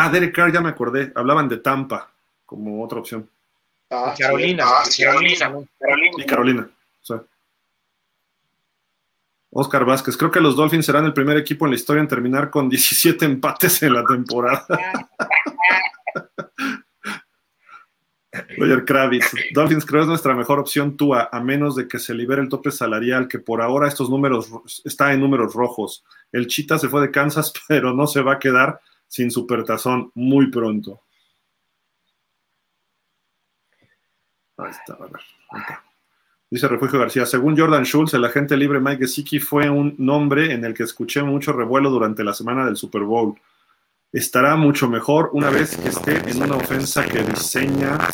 Ah, 0.00 0.08
Derek 0.08 0.32
Carr, 0.32 0.52
ya 0.52 0.60
me 0.60 0.68
acordé. 0.68 1.10
Hablaban 1.16 1.48
de 1.48 1.56
Tampa 1.56 2.08
como 2.46 2.84
otra 2.84 3.00
opción. 3.00 3.28
Ah, 3.90 4.14
Carolina, 4.16 4.64
ah, 4.64 4.84
Carolina, 4.96 5.52
Carolina, 5.80 6.16
Y 6.16 6.24
Carolina. 6.24 6.70
O 7.02 7.04
sea. 7.04 7.22
Oscar 9.50 9.84
Vázquez, 9.84 10.16
creo 10.16 10.30
que 10.30 10.40
los 10.40 10.54
Dolphins 10.54 10.86
serán 10.86 11.04
el 11.04 11.12
primer 11.12 11.36
equipo 11.36 11.64
en 11.64 11.72
la 11.72 11.76
historia 11.76 12.00
en 12.00 12.06
terminar 12.06 12.48
con 12.48 12.68
17 12.68 13.24
empates 13.24 13.82
en 13.82 13.94
la 13.94 14.04
temporada. 14.04 14.66
Roger 18.56 18.84
Kravitz, 18.84 19.32
Dolphins 19.52 19.84
creo 19.84 20.02
es 20.02 20.08
nuestra 20.08 20.34
mejor 20.34 20.60
opción 20.60 20.96
Tua, 20.96 21.28
a 21.32 21.40
menos 21.40 21.74
de 21.74 21.88
que 21.88 21.98
se 21.98 22.14
libere 22.14 22.40
el 22.40 22.48
tope 22.48 22.70
salarial, 22.70 23.26
que 23.26 23.40
por 23.40 23.60
ahora 23.60 23.88
estos 23.88 24.08
números 24.10 24.48
está 24.84 25.12
en 25.12 25.20
números 25.20 25.54
rojos. 25.54 26.04
El 26.30 26.46
Chita 26.46 26.78
se 26.78 26.88
fue 26.88 27.00
de 27.00 27.10
Kansas, 27.10 27.52
pero 27.68 27.92
no 27.92 28.06
se 28.06 28.22
va 28.22 28.34
a 28.34 28.38
quedar 28.38 28.80
sin 29.08 29.30
supertazón 29.30 30.12
muy 30.14 30.50
pronto. 30.50 31.02
Ahí 34.58 34.70
está, 34.70 34.94
a 34.94 35.06
ver, 35.06 35.22
ahí 35.50 35.60
está. 35.60 35.84
Dice 36.50 36.66
Refugio 36.66 36.98
García, 36.98 37.26
según 37.26 37.58
Jordan 37.58 37.84
Schultz, 37.84 38.14
el 38.14 38.24
agente 38.24 38.56
libre 38.56 38.80
Mike 38.80 39.04
Gesicki 39.04 39.38
fue 39.38 39.68
un 39.68 39.94
nombre 39.98 40.52
en 40.52 40.64
el 40.64 40.72
que 40.72 40.84
escuché 40.84 41.22
mucho 41.22 41.52
revuelo 41.52 41.90
durante 41.90 42.24
la 42.24 42.32
semana 42.32 42.64
del 42.64 42.76
Super 42.76 43.02
Bowl. 43.02 43.38
Estará 44.10 44.56
mucho 44.56 44.88
mejor 44.88 45.28
una 45.34 45.50
vez 45.50 45.76
que 45.76 45.90
esté 45.90 46.30
en 46.30 46.42
una 46.42 46.56
ofensa 46.56 47.04
que 47.04 47.22
diseña. 47.22 47.98
Ah, 48.00 48.10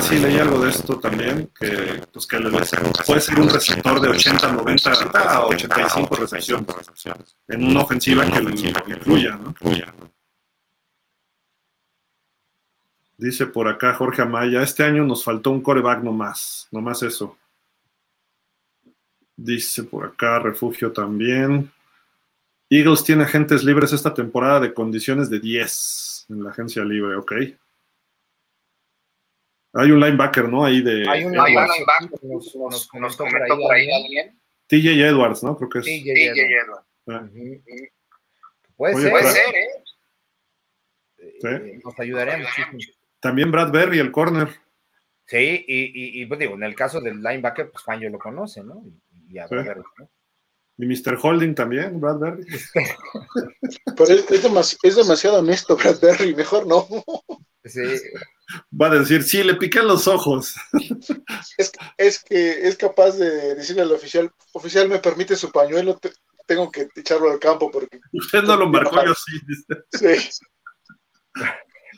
sí, 0.00 0.16
leí 0.20 0.38
algo 0.38 0.60
de 0.60 0.70
esto 0.70 1.00
también, 1.00 1.50
que, 1.58 2.00
pues, 2.12 2.28
que 2.28 2.38
puede 2.38 3.20
ser 3.20 3.40
un 3.40 3.48
receptor 3.48 4.00
de 4.00 4.08
80, 4.10 4.52
90 4.52 4.92
a 5.18 5.46
85 5.46 6.14
recepciones 6.14 7.36
en 7.48 7.64
una 7.64 7.80
ofensiva 7.80 8.24
que 8.30 8.40
lo 8.40 8.50
incluya, 8.50 9.36
¿no? 9.36 9.52
Dice 13.22 13.46
por 13.46 13.68
acá 13.68 13.94
Jorge 13.94 14.20
Amaya, 14.20 14.64
este 14.64 14.82
año 14.82 15.04
nos 15.04 15.22
faltó 15.22 15.52
un 15.52 15.62
coreback 15.62 16.02
nomás, 16.02 16.66
nomás 16.72 17.04
eso. 17.04 17.38
Dice 19.36 19.84
por 19.84 20.06
acá, 20.06 20.40
refugio 20.40 20.90
también. 20.90 21.70
Eagles 22.68 23.04
tiene 23.04 23.22
agentes 23.22 23.62
libres 23.62 23.92
esta 23.92 24.12
temporada 24.12 24.58
de 24.58 24.74
condiciones 24.74 25.30
de 25.30 25.38
10 25.38 26.26
en 26.30 26.42
la 26.42 26.50
agencia 26.50 26.84
libre, 26.84 27.14
ok. 27.14 27.32
Hay 29.74 29.92
un 29.92 30.00
linebacker, 30.00 30.48
¿no? 30.48 30.64
Ahí 30.64 30.82
de. 30.82 31.08
Hay 31.08 31.24
un 31.24 31.30
linebacker. 31.30 32.18
Nos, 32.24 32.88
comentó 32.88 33.56
por 33.56 33.72
ahí 33.72 33.88
alguien. 33.92 34.36
TJ 34.66 35.00
Edwards, 35.00 35.44
¿no? 35.44 35.56
Creo 35.56 35.68
que 35.68 35.78
es. 35.78 35.84
TJ 35.84 36.10
Edwards. 36.10 36.86
Ah. 37.06 37.28
Puede 38.74 38.96
ser, 38.96 39.10
puede 39.12 39.30
ser, 39.30 39.54
¿eh? 39.54 39.68
¿Sí? 41.40 41.80
Nos 41.84 42.00
ayudaría 42.00 42.38
muchísimo. 42.38 43.01
También 43.22 43.52
Brad 43.52 43.70
Berry, 43.70 44.00
el 44.00 44.10
corner. 44.10 44.48
Sí, 45.26 45.64
y, 45.68 46.20
y, 46.20 46.26
pues 46.26 46.40
digo, 46.40 46.54
en 46.54 46.64
el 46.64 46.74
caso 46.74 47.00
del 47.00 47.22
linebacker, 47.22 47.70
pues 47.70 47.84
Fangio 47.84 48.10
lo 48.10 48.18
conoce, 48.18 48.64
¿no? 48.64 48.82
Y, 49.28 49.38
a 49.38 49.46
Brad 49.46 49.64
Berry, 49.64 49.82
¿no? 49.96 50.10
Y 50.76 50.86
Mr. 50.86 51.16
Holding 51.22 51.54
también, 51.54 52.00
Brad 52.00 52.18
Berry. 52.18 52.44
Pero 53.96 54.12
es, 54.12 54.28
es, 54.82 54.96
demasiado 54.96 55.38
honesto, 55.38 55.76
Brad 55.76 56.00
Berry, 56.00 56.34
mejor 56.34 56.66
no. 56.66 56.88
Sí. 57.64 57.80
Va 58.78 58.88
a 58.88 58.98
decir, 58.98 59.22
sí, 59.22 59.44
le 59.44 59.54
piqué 59.54 59.82
los 59.82 60.08
ojos. 60.08 60.56
Es, 61.58 61.72
es, 61.98 62.24
que 62.24 62.66
es 62.66 62.76
capaz 62.76 63.12
de 63.12 63.54
decirle 63.54 63.82
al 63.82 63.92
oficial, 63.92 64.32
oficial, 64.52 64.88
me 64.88 64.98
permite 64.98 65.36
su 65.36 65.52
pañuelo, 65.52 65.98
tengo 66.46 66.70
que 66.70 66.88
echarlo 66.96 67.30
al 67.30 67.38
campo 67.38 67.70
porque... 67.70 68.00
Usted 68.12 68.42
no 68.42 68.56
lo 68.56 68.68
marcó, 68.68 69.04
yo 69.04 69.14
sí. 69.14 69.40
Sí. 69.92 70.42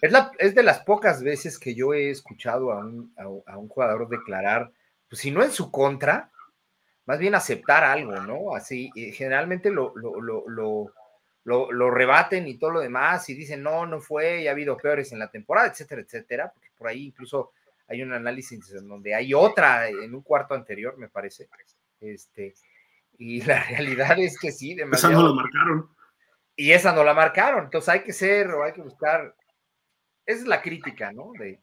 Es, 0.00 0.12
la, 0.12 0.30
es, 0.38 0.54
de 0.54 0.62
las 0.62 0.80
pocas 0.80 1.22
veces 1.22 1.58
que 1.58 1.74
yo 1.74 1.94
he 1.94 2.10
escuchado 2.10 2.72
a 2.72 2.78
un, 2.78 3.12
a, 3.16 3.56
un, 3.58 3.68
jugador 3.68 4.08
declarar, 4.08 4.70
pues 5.08 5.20
si 5.20 5.30
no 5.30 5.42
en 5.42 5.52
su 5.52 5.70
contra, 5.70 6.30
más 7.06 7.18
bien 7.18 7.34
aceptar 7.34 7.84
algo, 7.84 8.12
¿no? 8.20 8.54
Así, 8.56 8.90
generalmente 9.12 9.70
lo, 9.70 9.94
lo, 9.96 10.20
lo, 10.48 10.92
lo, 11.44 11.90
rebaten 11.90 12.48
y 12.48 12.58
todo 12.58 12.70
lo 12.70 12.80
demás 12.80 13.28
y 13.28 13.34
dicen, 13.34 13.62
no, 13.62 13.86
no 13.86 14.00
fue, 14.00 14.42
y 14.42 14.48
ha 14.48 14.52
habido 14.52 14.76
peores 14.76 15.12
en 15.12 15.18
la 15.18 15.30
temporada, 15.30 15.68
etcétera, 15.68 16.02
etcétera, 16.02 16.50
porque 16.52 16.70
por 16.76 16.88
ahí 16.88 17.06
incluso 17.06 17.52
hay 17.88 18.02
un 18.02 18.12
análisis 18.12 18.72
en 18.72 18.88
donde 18.88 19.14
hay 19.14 19.34
otra 19.34 19.88
en 19.88 20.14
un 20.14 20.22
cuarto 20.22 20.54
anterior, 20.54 20.96
me 20.96 21.08
parece. 21.08 21.48
Este, 22.00 22.54
y 23.18 23.40
la 23.42 23.62
realidad 23.64 24.18
es 24.18 24.38
que 24.38 24.52
sí, 24.52 24.74
demasiado. 24.74 25.14
Esa 25.14 25.22
no 25.22 25.28
la 25.28 25.34
marcaron. 25.34 25.88
Y 26.56 26.72
esa 26.72 26.92
no 26.92 27.04
la 27.04 27.14
marcaron. 27.14 27.64
Entonces 27.64 27.88
hay 27.88 28.00
que 28.02 28.12
ser 28.12 28.50
o 28.50 28.64
hay 28.64 28.72
que 28.72 28.82
buscar. 28.82 29.34
Esa 30.26 30.40
es 30.40 30.46
la 30.46 30.62
crítica, 30.62 31.12
¿no? 31.12 31.32
De, 31.38 31.60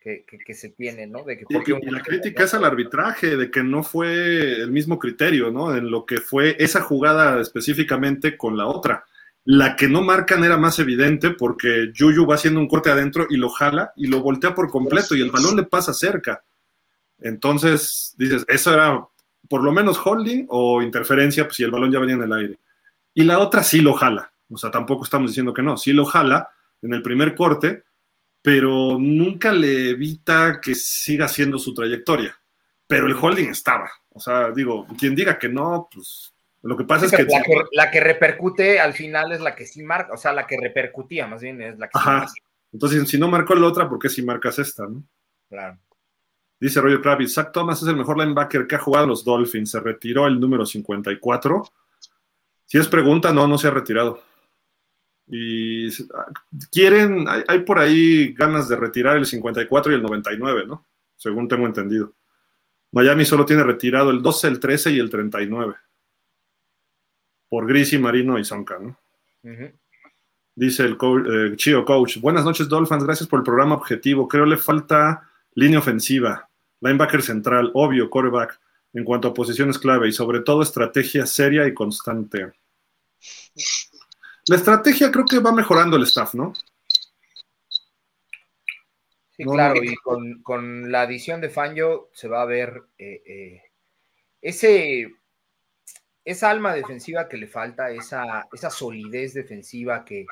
que, 0.00 0.54
se 0.54 0.70
tiene, 0.70 1.06
¿no? 1.06 1.24
De 1.24 1.38
que 1.38 1.44
y, 1.48 1.90
la 1.90 2.02
crítica 2.02 2.44
es 2.44 2.52
al 2.52 2.64
arbitraje, 2.64 3.36
de 3.36 3.50
que 3.50 3.62
no 3.62 3.82
fue 3.82 4.52
el 4.52 4.70
mismo 4.70 4.98
criterio, 4.98 5.50
¿no? 5.50 5.74
En 5.74 5.90
lo 5.90 6.04
que 6.04 6.18
fue 6.18 6.56
esa 6.58 6.82
jugada 6.82 7.40
específicamente 7.40 8.36
con 8.36 8.56
la 8.56 8.66
otra. 8.66 9.04
La 9.44 9.76
que 9.76 9.88
no 9.88 10.02
marcan 10.02 10.44
era 10.44 10.56
más 10.56 10.78
evidente 10.78 11.30
porque 11.30 11.90
Yuyu 11.94 12.26
va 12.26 12.34
haciendo 12.34 12.60
un 12.60 12.68
corte 12.68 12.90
adentro 12.90 13.26
y 13.30 13.36
lo 13.36 13.48
jala 13.48 13.92
y 13.96 14.06
lo 14.06 14.20
voltea 14.20 14.54
por 14.54 14.70
completo 14.70 15.14
y 15.14 15.22
el 15.22 15.30
balón 15.30 15.56
le 15.56 15.64
pasa 15.64 15.94
cerca. 15.94 16.44
Entonces, 17.18 18.14
dices, 18.18 18.44
eso 18.48 18.74
era 18.74 19.06
por 19.48 19.62
lo 19.62 19.72
menos 19.72 19.98
holding 20.04 20.46
o 20.48 20.82
interferencia, 20.82 21.44
pues 21.44 21.56
si 21.56 21.62
el 21.62 21.70
balón 21.70 21.92
ya 21.92 21.98
venía 21.98 22.16
en 22.16 22.22
el 22.22 22.32
aire. 22.32 22.58
Y 23.14 23.24
la 23.24 23.38
otra 23.38 23.62
sí 23.62 23.80
lo 23.80 23.94
jala, 23.94 24.32
o 24.50 24.56
sea, 24.56 24.70
tampoco 24.70 25.04
estamos 25.04 25.30
diciendo 25.30 25.54
que 25.54 25.62
no, 25.62 25.76
sí 25.76 25.92
lo 25.92 26.04
jala 26.04 26.48
en 26.84 26.94
el 26.94 27.02
primer 27.02 27.34
corte, 27.34 27.82
pero 28.42 28.98
nunca 28.98 29.52
le 29.52 29.90
evita 29.90 30.60
que 30.60 30.74
siga 30.74 31.24
haciendo 31.24 31.58
su 31.58 31.72
trayectoria. 31.72 32.38
Pero 32.86 33.06
el 33.06 33.14
holding 33.14 33.48
estaba, 33.48 33.90
o 34.10 34.20
sea, 34.20 34.50
digo, 34.50 34.86
quien 34.98 35.14
diga 35.14 35.38
que 35.38 35.48
no, 35.48 35.88
pues 35.90 36.34
lo 36.62 36.76
que 36.76 36.84
pasa 36.84 37.06
es 37.06 37.12
que 37.12 37.26
la, 37.72 37.90
que... 37.90 38.00
repercute 38.00 38.78
al 38.78 38.92
final 38.92 39.32
es 39.32 39.40
la 39.40 39.54
que 39.54 39.66
sí 39.66 39.82
marca, 39.82 40.12
o 40.12 40.16
sea, 40.18 40.32
la 40.32 40.46
que 40.46 40.58
repercutía 40.60 41.26
más 41.26 41.40
bien 41.40 41.60
es 41.62 41.78
la 41.78 41.88
que 41.88 41.98
Ajá. 41.98 42.26
Entonces, 42.72 43.08
si 43.08 43.18
no 43.18 43.28
marcó 43.28 43.54
la 43.54 43.66
otra, 43.66 43.88
¿por 43.88 43.98
qué 43.98 44.08
si 44.08 44.22
marcas 44.22 44.58
esta, 44.58 44.86
no? 44.86 45.02
Claro. 45.48 45.78
Dice 46.58 46.80
Roger 46.80 47.00
Kravitz, 47.00 47.34
Zach 47.34 47.52
Thomas 47.52 47.80
es 47.82 47.88
el 47.88 47.96
mejor 47.96 48.18
linebacker 48.18 48.66
que 48.66 48.74
ha 48.74 48.78
jugado 48.78 49.06
los 49.06 49.24
Dolphins. 49.24 49.70
Se 49.70 49.80
retiró 49.80 50.26
el 50.26 50.40
número 50.40 50.66
54. 50.66 51.62
Si 52.64 52.78
es 52.78 52.88
pregunta, 52.88 53.32
no, 53.32 53.46
no 53.46 53.58
se 53.58 53.68
ha 53.68 53.70
retirado. 53.70 54.22
Y 55.26 55.88
quieren, 56.70 57.26
hay, 57.28 57.60
por 57.60 57.78
ahí 57.78 58.32
ganas 58.34 58.68
de 58.68 58.76
retirar 58.76 59.16
el 59.16 59.26
54 59.26 59.92
y 59.92 59.94
el 59.94 60.02
99, 60.02 60.66
¿no? 60.66 60.86
Según 61.16 61.48
tengo 61.48 61.66
entendido. 61.66 62.12
Miami 62.92 63.24
solo 63.24 63.44
tiene 63.44 63.64
retirado 63.64 64.10
el 64.10 64.22
12, 64.22 64.48
el 64.48 64.60
13 64.60 64.92
y 64.92 64.98
el 64.98 65.10
39. 65.10 65.74
Por 67.48 67.66
Grisi, 67.66 67.98
Marino 67.98 68.38
y 68.38 68.44
Sonka, 68.44 68.78
¿no? 68.78 68.98
Dice 70.54 70.84
el 70.84 70.96
coach, 70.96 71.26
eh, 71.28 71.56
Chio 71.56 71.84
Coach. 71.84 72.18
Buenas 72.18 72.44
noches, 72.44 72.68
Dolphins. 72.68 73.04
Gracias 73.04 73.28
por 73.28 73.40
el 73.40 73.44
programa 73.44 73.74
objetivo. 73.74 74.28
Creo 74.28 74.46
le 74.46 74.56
falta 74.56 75.28
línea 75.54 75.78
ofensiva 75.78 76.48
linebacker 76.84 77.22
central, 77.22 77.70
obvio, 77.74 78.10
quarterback, 78.10 78.60
en 78.92 79.04
cuanto 79.04 79.28
a 79.28 79.34
posiciones 79.34 79.78
clave 79.78 80.08
y 80.08 80.12
sobre 80.12 80.40
todo 80.40 80.62
estrategia 80.62 81.26
seria 81.26 81.66
y 81.66 81.74
constante. 81.74 82.52
La 84.46 84.56
estrategia 84.56 85.10
creo 85.10 85.24
que 85.24 85.38
va 85.38 85.52
mejorando 85.52 85.96
el 85.96 86.02
staff, 86.02 86.34
¿no? 86.34 86.52
Sí, 89.36 89.42
claro, 89.44 89.82
y 89.82 89.96
con, 90.42 90.92
la 90.92 91.02
adición 91.02 91.40
de 91.40 91.48
Fangio 91.48 92.10
se 92.12 92.28
va 92.28 92.42
a 92.42 92.46
ver 92.46 92.84
eh, 92.98 93.22
eh, 93.26 93.62
ese, 94.40 95.08
esa 96.24 96.50
alma 96.50 96.72
defensiva 96.72 97.28
que 97.28 97.36
le 97.36 97.48
falta, 97.48 97.90
esa, 97.90 98.46
esa 98.52 98.70
solidez 98.70 99.34
defensiva 99.34 100.04
que, 100.04 100.24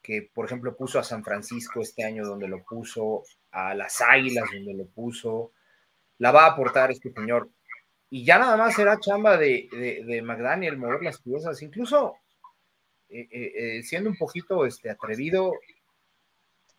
que, 0.00 0.30
por 0.32 0.46
ejemplo, 0.46 0.76
puso 0.76 0.98
a 0.98 1.04
San 1.04 1.24
Francisco 1.24 1.82
este 1.82 2.04
año 2.04 2.24
donde 2.24 2.46
lo 2.46 2.62
puso, 2.62 3.24
a 3.50 3.74
las 3.74 4.00
Águilas 4.00 4.48
donde 4.52 4.74
lo 4.74 4.86
puso, 4.86 5.52
la 6.18 6.30
va 6.30 6.44
a 6.44 6.52
aportar 6.52 6.90
este 6.90 7.12
señor. 7.12 7.50
Y 8.10 8.24
ya 8.24 8.38
nada 8.38 8.56
más 8.56 8.74
será 8.74 8.98
chamba 9.00 9.36
de, 9.36 9.68
de, 10.06 10.22
McDaniel 10.22 10.78
mover 10.78 11.02
las 11.02 11.20
piezas, 11.20 11.60
incluso 11.62 12.16
eh, 13.10 13.28
eh, 13.30 13.52
eh, 13.54 13.82
siendo 13.82 14.10
un 14.10 14.16
poquito 14.16 14.66
este, 14.66 14.90
atrevido, 14.90 15.52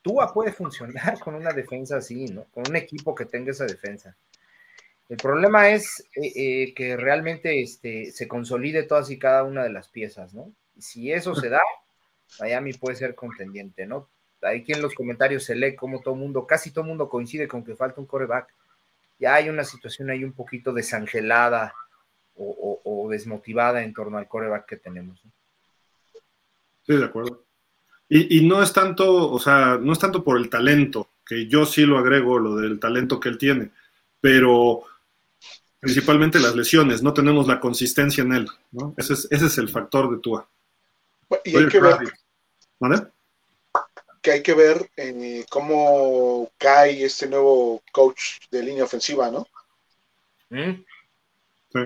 Tua 0.01 0.33
puede 0.33 0.51
funcionar 0.51 1.19
con 1.19 1.35
una 1.35 1.51
defensa 1.51 1.97
así, 1.97 2.25
¿no? 2.25 2.45
Con 2.45 2.63
un 2.69 2.75
equipo 2.75 3.15
que 3.15 3.25
tenga 3.25 3.51
esa 3.51 3.65
defensa. 3.65 4.15
El 5.09 5.17
problema 5.17 5.71
es 5.71 6.03
que 6.13 6.95
realmente 6.95 7.63
este, 7.63 8.11
se 8.11 8.27
consolide 8.27 8.83
todas 8.83 9.09
y 9.09 9.17
cada 9.17 9.43
una 9.43 9.63
de 9.63 9.71
las 9.71 9.87
piezas, 9.87 10.35
¿no? 10.35 10.53
Y 10.75 10.83
si 10.83 11.11
eso 11.11 11.33
se 11.33 11.49
da, 11.49 11.61
Miami 12.39 12.73
puede 12.73 12.95
ser 12.95 13.15
contendiente, 13.15 13.87
¿no? 13.87 14.07
Aquí 14.43 14.71
en 14.71 14.83
los 14.83 14.93
comentarios 14.93 15.43
se 15.45 15.55
lee 15.55 15.75
como 15.75 16.01
todo 16.01 16.13
mundo, 16.13 16.45
casi 16.45 16.69
todo 16.71 16.85
mundo 16.85 17.09
coincide 17.09 17.47
con 17.47 17.63
que 17.63 17.75
falta 17.75 17.99
un 17.99 18.05
coreback 18.05 18.53
ya 19.19 19.35
hay 19.35 19.49
una 19.49 19.65
situación 19.65 20.09
ahí 20.09 20.23
un 20.23 20.31
poquito 20.31 20.71
desangelada 20.73 21.73
o, 22.41 23.07
desmotivada 23.11 23.83
en 23.83 23.93
torno 23.93 24.17
al 24.17 24.27
coreback 24.27 24.65
que 24.65 24.77
tenemos. 24.77 25.21
Sí, 26.89 26.95
de 26.95 27.05
acuerdo. 27.05 27.43
Y, 28.09 28.41
no 28.47 28.63
es 28.63 28.73
tanto, 28.73 29.31
o 29.31 29.39
sea, 29.39 29.77
no 29.79 29.93
es 29.93 29.99
tanto 29.99 30.23
por 30.23 30.37
el 30.37 30.49
talento, 30.49 31.09
que 31.23 31.45
yo 31.45 31.67
sí 31.67 31.85
lo 31.85 31.99
agrego, 31.99 32.39
lo 32.39 32.55
del 32.55 32.79
talento 32.79 33.19
que 33.19 33.29
él 33.29 33.37
tiene, 33.37 33.69
pero 34.19 34.81
principalmente 35.79 36.39
las 36.39 36.55
lesiones, 36.55 37.03
no 37.03 37.13
tenemos 37.13 37.47
la 37.47 37.59
consistencia 37.59 38.23
en 38.23 38.33
él, 38.33 38.47
¿no? 38.71 38.95
Ese 38.97 39.13
es, 39.13 39.27
ese 39.29 39.45
es 39.45 39.57
el 39.59 39.69
factor 39.69 40.09
de 40.09 40.17
Tua. 40.17 40.49
Y 41.45 41.55
hay 41.57 41.67
que 41.67 41.79
ver, 41.79 41.97
¿Vale? 42.79 43.03
que 44.23 44.31
hay 44.31 44.41
que 44.41 44.55
ver 44.55 44.89
en 44.95 45.43
cómo 45.43 46.51
cae 46.57 47.05
este 47.05 47.27
nuevo 47.27 47.83
coach 47.91 48.39
de 48.49 48.63
línea 48.63 48.85
ofensiva, 48.85 49.29
¿no? 49.29 49.47
¿Mm? 50.49 50.83
Sí. 51.71 51.79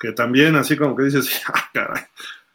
Que 0.00 0.10
también, 0.10 0.56
así 0.56 0.76
como 0.76 0.96
que 0.96 1.04
dices, 1.04 1.40
ah, 1.46 1.70
caray. 1.72 2.02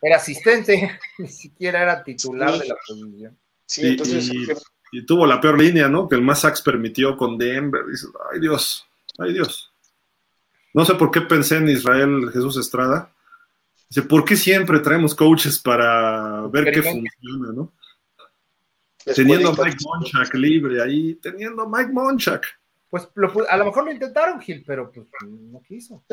Era 0.02 0.18
asistente, 0.18 1.00
ni 1.18 1.28
siquiera 1.28 1.82
era 1.82 2.04
titular 2.04 2.58
de 2.58 2.68
la 2.68 2.76
posición. 2.88 3.38
Sí, 3.66 3.88
entonces. 3.88 4.32
Y, 4.92 5.06
tuvo 5.06 5.28
la 5.28 5.40
peor 5.40 5.62
línea, 5.62 5.88
¿no? 5.88 6.08
Que 6.08 6.16
el 6.16 6.24
más 6.24 6.42
sax 6.42 6.62
permitió 6.62 7.16
con 7.16 7.38
Denver. 7.38 7.86
Dices, 7.86 8.10
ay 8.34 8.40
Dios, 8.40 8.88
ay 9.20 9.34
Dios. 9.34 9.72
No 10.74 10.84
sé 10.84 10.96
por 10.96 11.12
qué 11.12 11.22
pensé 11.22 11.58
en 11.58 11.70
Israel 11.70 12.30
Jesús 12.34 12.58
Estrada. 12.58 13.14
Dice, 13.90 14.04
¿por 14.04 14.26
qué 14.26 14.36
siempre 14.36 14.80
traemos 14.80 15.14
coaches 15.14 15.60
para 15.60 16.48
ver 16.48 16.72
qué 16.72 16.82
funciona, 16.82 17.54
no? 17.54 17.74
teniendo 19.16 19.50
a 19.50 19.64
Mike 19.64 19.78
Monchak 19.84 20.34
libre 20.36 20.82
ahí, 20.82 21.16
teniendo 21.16 21.64
a 21.64 21.70
Mike 21.70 21.92
Monchak. 21.92 22.46
Pues 22.90 23.08
a 23.50 23.58
lo 23.58 23.66
mejor 23.66 23.86
lo 23.86 23.92
intentaron, 23.92 24.40
Gil, 24.42 24.64
pero 24.66 24.92
pues 24.92 25.08
no 25.28 25.62
quiso. 25.62 26.04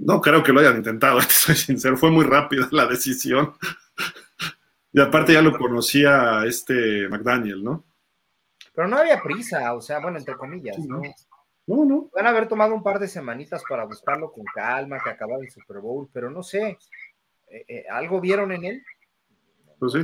¿No? 0.00 0.20
creo 0.20 0.42
que 0.42 0.52
lo 0.52 0.60
hayan 0.60 0.78
intentado, 0.78 1.20
soy 1.28 1.54
sincero, 1.54 1.96
fue 1.96 2.10
muy 2.10 2.24
rápida 2.24 2.68
la 2.70 2.86
decisión. 2.86 3.54
y 4.92 5.00
aparte 5.00 5.34
ya 5.34 5.42
lo 5.42 5.56
conocía 5.56 6.44
este 6.46 7.08
McDaniel, 7.08 7.62
¿no? 7.62 7.84
Pero 8.74 8.88
no 8.88 8.96
había 8.96 9.22
prisa, 9.22 9.74
o 9.74 9.80
sea, 9.80 10.00
bueno, 10.00 10.18
entre 10.18 10.36
comillas, 10.36 10.78
¿no? 10.78 11.02
No, 11.66 11.84
no. 11.84 12.10
Van 12.14 12.26
a 12.26 12.30
haber 12.30 12.48
tomado 12.48 12.74
un 12.74 12.82
par 12.82 12.98
de 12.98 13.08
semanitas 13.08 13.62
para 13.68 13.84
buscarlo 13.84 14.32
con 14.32 14.44
calma, 14.54 14.98
que 15.02 15.10
acabara 15.10 15.42
el 15.42 15.50
Super 15.50 15.78
Bowl, 15.78 16.08
pero 16.12 16.30
no 16.30 16.42
sé, 16.42 16.78
eh, 17.48 17.64
eh, 17.68 17.84
¿algo 17.90 18.20
vieron 18.20 18.52
en 18.52 18.64
él? 18.64 18.84
Pues 19.78 19.92
sí. 19.92 20.00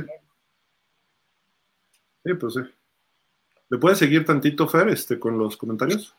Sí, 2.23 2.33
pues 2.35 2.53
sí. 2.53 2.59
¿Le 3.69 3.77
puedes 3.77 3.97
seguir 3.97 4.25
tantito, 4.25 4.67
Fer, 4.67 4.89
este, 4.89 5.19
con 5.19 5.37
los 5.37 5.57
comentarios? 5.57 6.15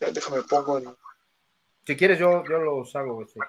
Ya, 0.00 0.10
déjame 0.10 0.42
pongo 0.42 0.78
en. 0.78 0.86
Si 1.86 1.96
quieres, 1.96 2.18
yo, 2.18 2.44
yo 2.48 2.58
los 2.58 2.94
hago. 2.96 3.22
Este. 3.22 3.40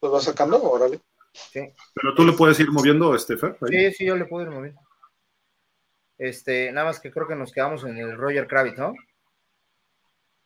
¿Los 0.00 0.12
vas 0.12 0.24
sacando? 0.24 0.62
Órale. 0.62 1.00
Sí. 1.32 1.60
Pero 1.94 2.14
tú 2.14 2.24
le 2.24 2.32
puedes 2.32 2.58
ir 2.60 2.70
moviendo, 2.70 3.14
este, 3.14 3.36
Fer. 3.36 3.56
ahí. 3.62 3.90
sí, 3.90 3.92
sí, 3.98 4.04
yo 4.06 4.16
le 4.16 4.26
puedo 4.26 4.46
ir 4.46 4.52
moviendo. 4.52 4.80
Este, 6.18 6.70
nada 6.72 6.86
más 6.86 7.00
que 7.00 7.10
creo 7.10 7.26
que 7.26 7.34
nos 7.34 7.52
quedamos 7.52 7.84
en 7.84 7.96
el 7.98 8.16
Roger 8.16 8.46
Kravitz, 8.46 8.78
¿no? 8.78 8.94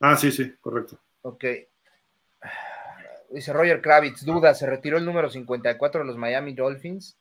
Ah, 0.00 0.16
sí, 0.16 0.30
sí, 0.30 0.54
correcto. 0.60 0.98
Ok. 1.22 1.44
Dice 3.30 3.52
Roger 3.52 3.82
Kravitz, 3.82 4.24
duda, 4.24 4.54
se 4.54 4.66
retiró 4.66 4.98
el 4.98 5.04
número 5.04 5.28
54 5.28 6.00
de 6.00 6.06
los 6.06 6.16
Miami 6.16 6.54
Dolphins. 6.54 7.18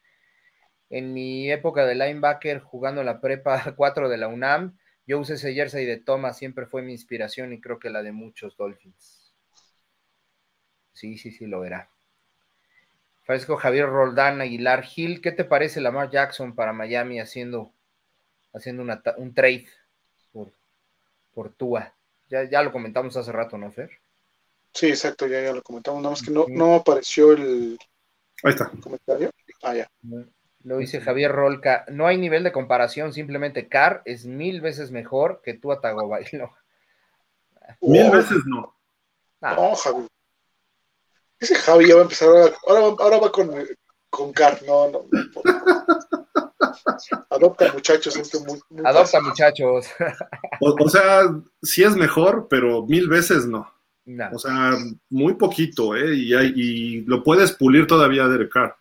En 0.90 1.14
mi 1.14 1.52
época 1.52 1.86
de 1.86 1.95
linebacker, 1.95 2.60
jugando 2.60 3.02
en 3.02 3.07
la 3.07 3.20
prepa 3.20 3.74
4 3.76 4.07
de 4.10 4.18
la 4.18 4.28
UNAM, 4.28 4.78
yo 5.07 5.20
usé 5.20 5.34
ese 5.34 5.53
jersey 5.53 5.86
de 5.86 5.98
Thomas, 5.98 6.38
siempre 6.38 6.66
fue 6.66 6.82
mi 6.82 6.91
inspiración 6.91 7.53
y 7.53 7.62
creo 7.62 7.80
que 7.80 7.90
la 7.90 8.03
de 8.03 8.12
muchos 8.12 8.56
Dolphins. 8.57 9.24
Sí, 10.96 11.18
sí, 11.20 11.30
sí, 11.32 11.46
lo 11.46 11.60
verá. 11.60 11.90
Francisco 13.24 13.58
Javier 13.58 13.88
Roldán 13.88 14.40
Aguilar 14.42 14.84
Gil, 14.84 15.22
¿qué 15.22 15.32
te 15.32 15.44
parece 15.44 15.82
Lamar 15.82 16.10
Jackson 16.10 16.56
para 16.56 16.74
Miami 16.74 17.20
haciendo, 17.20 17.72
haciendo 18.54 18.82
una 18.82 19.04
un 19.18 19.34
trade 19.34 19.68
por, 20.32 20.52
por 21.34 21.52
Tua? 21.54 21.94
Ya, 22.30 22.44
ya 22.50 22.64
lo 22.64 22.72
comentamos 22.72 23.18
hace 23.18 23.32
rato, 23.32 23.58
¿no, 23.58 23.72
Fer? 23.72 23.90
Sí, 24.74 24.88
exacto, 24.88 25.28
ya, 25.28 25.42
ya 25.42 25.54
lo 25.54 25.62
comentamos. 25.62 26.02
Nada 26.02 26.12
más 26.12 26.22
que 26.24 26.32
no, 26.32 26.46
no 26.50 26.76
apareció 26.76 27.34
el 27.34 27.78
Ahí 28.44 28.52
está. 28.52 28.72
comentario. 28.82 29.32
Ah, 29.64 29.76
ya. 29.76 29.90
Lo 30.64 30.78
dice 30.78 31.02
Javier 31.02 31.32
Rolca. 31.32 31.86
No 31.90 32.08
hay 32.08 32.18
nivel 32.18 32.44
de 32.44 32.52
comparación, 32.52 33.14
simplemente 33.14 33.68
Carr 33.68 34.02
es 34.06 34.26
mil 34.26 34.62
veces 34.62 34.92
mejor 34.92 35.42
que 35.44 35.54
Tua 35.56 35.82
Tagovailoa. 35.82 36.58
Mil 37.82 38.08
Oh, 38.08 38.12
veces 38.12 38.38
no. 38.46 38.76
Ah, 39.42 39.56
No, 39.56 39.76
Javi. 39.76 40.08
Ese 41.40 41.56
Javi 41.56 41.88
ya 41.88 41.95
va 41.95 42.02
a 42.02 42.03
empezar 42.03 42.30
ahora. 42.30 42.53
Ahora, 42.68 42.80
va- 42.82 42.95
ahora 43.03 43.18
va 43.20 43.32
con, 43.32 43.52
con 44.10 44.32
Car. 44.34 44.62
No, 44.66 44.90
no. 44.91 45.06
Adopta 47.30 47.72
muchachos. 47.74 48.16
esto 48.16 48.40
muy- 48.41 48.60
muy 48.70 48.86
adopta, 48.86 49.20
fácil. 49.20 49.22
muchachos. 49.30 49.86
O, 50.62 50.74
o 50.86 50.90
sea, 50.90 51.24
sí 51.62 51.84
es 51.84 51.95
mejor, 51.95 52.48
pero 52.49 52.86
mil 52.86 53.10
veces 53.10 53.45
no. 53.45 53.70
No. 54.06 54.30
O 54.34 54.40
sea, 54.40 54.78
muy 55.10 55.34
poquito, 55.34 55.95
¿eh? 55.95 56.16
Y, 56.16 56.34
hay- 56.34 56.53
y 56.56 57.02
lo 57.02 57.24
puedes 57.24 57.52
pulir 57.52 57.88
todavía 57.88 58.28
Derek 58.28 58.52
Carr. 58.53 58.76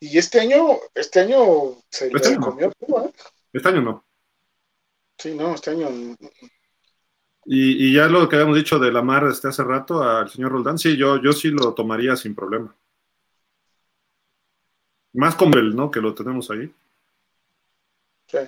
Y 0.00 0.16
este 0.18 0.40
año, 0.40 0.78
este 0.94 1.20
año 1.20 1.38
se 1.90 2.06
Este 2.06 2.18
le 2.18 2.26
año 2.28 2.40
no. 2.40 2.46
comió 2.46 2.68
¿eh? 3.06 3.12
Este 3.52 3.68
año 3.68 3.80
no. 3.82 4.04
Sí, 5.18 5.34
no, 5.34 5.54
este 5.54 5.70
año. 5.70 5.88
Y, 7.46 7.88
y 7.88 7.92
ya 7.92 8.08
lo 8.08 8.28
que 8.28 8.36
habíamos 8.36 8.56
dicho 8.56 8.78
de 8.78 8.90
Lamar 8.90 9.26
este 9.26 9.48
hace 9.48 9.62
rato 9.62 10.02
al 10.02 10.30
señor 10.30 10.52
Roldán, 10.52 10.78
sí, 10.78 10.96
yo, 10.96 11.20
yo 11.20 11.32
sí 11.32 11.50
lo 11.50 11.74
tomaría 11.74 12.16
sin 12.16 12.34
problema. 12.34 12.74
Más 15.12 15.34
con 15.36 15.56
el, 15.56 15.76
¿no? 15.76 15.90
Que 15.90 16.00
lo 16.00 16.14
tenemos 16.14 16.50
ahí. 16.50 16.72
sí. 18.26 18.38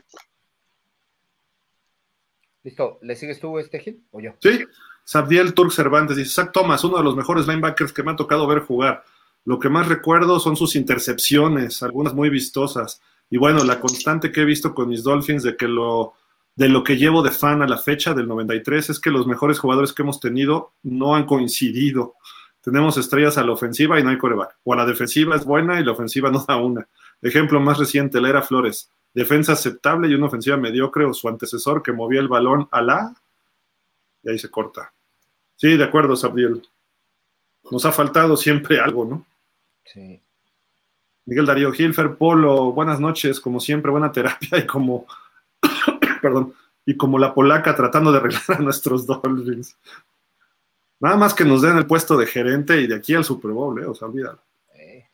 Listo, 2.66 2.98
¿le 3.02 3.14
sigues 3.14 3.38
tú 3.38 3.60
este 3.60 3.78
Gil 3.78 4.02
o 4.10 4.20
yo? 4.20 4.32
Sí, 4.40 4.64
Sabdiel 5.04 5.54
Turk 5.54 5.70
Cervantes 5.70 6.16
dice, 6.16 6.32
Zach 6.32 6.50
Thomas, 6.52 6.82
uno 6.82 6.98
de 6.98 7.04
los 7.04 7.14
mejores 7.14 7.46
linebackers 7.46 7.92
que 7.92 8.02
me 8.02 8.10
ha 8.10 8.16
tocado 8.16 8.44
ver 8.48 8.58
jugar. 8.58 9.04
Lo 9.44 9.60
que 9.60 9.68
más 9.68 9.86
recuerdo 9.86 10.40
son 10.40 10.56
sus 10.56 10.74
intercepciones, 10.74 11.84
algunas 11.84 12.12
muy 12.12 12.28
vistosas. 12.28 13.00
Y 13.30 13.36
bueno, 13.36 13.62
la 13.62 13.78
constante 13.78 14.32
que 14.32 14.40
he 14.40 14.44
visto 14.44 14.74
con 14.74 14.88
mis 14.88 15.04
Dolphins 15.04 15.44
de 15.44 15.56
que 15.56 15.68
lo 15.68 16.14
de 16.56 16.70
lo 16.70 16.82
que 16.82 16.96
llevo 16.96 17.22
de 17.22 17.30
fan 17.30 17.60
a 17.62 17.68
la 17.68 17.76
fecha 17.76 18.14
del 18.14 18.26
93 18.26 18.90
es 18.90 18.98
que 18.98 19.10
los 19.10 19.26
mejores 19.26 19.58
jugadores 19.58 19.92
que 19.92 20.02
hemos 20.02 20.20
tenido 20.20 20.72
no 20.82 21.14
han 21.14 21.26
coincidido. 21.26 22.14
Tenemos 22.62 22.96
estrellas 22.96 23.36
a 23.36 23.44
la 23.44 23.52
ofensiva 23.52 24.00
y 24.00 24.02
no 24.02 24.08
hay 24.08 24.16
coreback. 24.16 24.56
O 24.64 24.72
a 24.72 24.76
la 24.76 24.86
defensiva 24.86 25.36
es 25.36 25.44
buena 25.44 25.78
y 25.78 25.84
la 25.84 25.92
ofensiva 25.92 26.30
no 26.30 26.44
da 26.48 26.56
una. 26.56 26.88
Ejemplo 27.20 27.60
más 27.60 27.78
reciente, 27.78 28.22
la 28.22 28.30
era 28.30 28.42
Flores. 28.42 28.90
Defensa 29.12 29.52
aceptable 29.52 30.08
y 30.08 30.14
una 30.14 30.26
ofensiva 30.26 30.56
mediocre 30.56 31.04
o 31.04 31.12
su 31.12 31.28
antecesor 31.28 31.82
que 31.82 31.92
movía 31.92 32.20
el 32.20 32.28
balón 32.28 32.68
a 32.72 32.80
la... 32.80 33.14
Y 34.22 34.30
ahí 34.30 34.38
se 34.38 34.50
corta. 34.50 34.92
Sí, 35.56 35.76
de 35.76 35.84
acuerdo, 35.84 36.16
Sabriel. 36.16 36.66
Nos 37.70 37.84
ha 37.84 37.92
faltado 37.92 38.36
siempre 38.36 38.80
algo, 38.80 39.04
¿no? 39.04 39.26
Sí. 39.84 40.20
Miguel 41.26 41.46
Darío 41.46 41.70
Gilfer, 41.72 42.16
Polo, 42.16 42.72
buenas 42.72 42.98
noches, 42.98 43.40
como 43.40 43.60
siempre, 43.60 43.90
buena 43.90 44.10
terapia 44.10 44.58
y 44.58 44.66
como, 44.66 45.06
perdón, 46.26 46.54
y 46.84 46.96
como 46.96 47.20
la 47.20 47.32
polaca 47.32 47.76
tratando 47.76 48.10
de 48.10 48.18
arreglar 48.18 48.42
a 48.48 48.58
nuestros 48.58 49.06
Dolphins. 49.06 49.76
Nada 50.98 51.16
más 51.16 51.34
que 51.34 51.44
nos 51.44 51.62
den 51.62 51.76
el 51.76 51.86
puesto 51.86 52.16
de 52.16 52.26
gerente 52.26 52.80
y 52.80 52.88
de 52.88 52.96
aquí 52.96 53.14
al 53.14 53.24
Super 53.24 53.52
Bowl, 53.52 53.80
¿eh? 53.80 53.86
O 53.86 53.94
sea, 53.94 54.08
olvídalo. 54.08 54.40
Eh, 54.74 55.06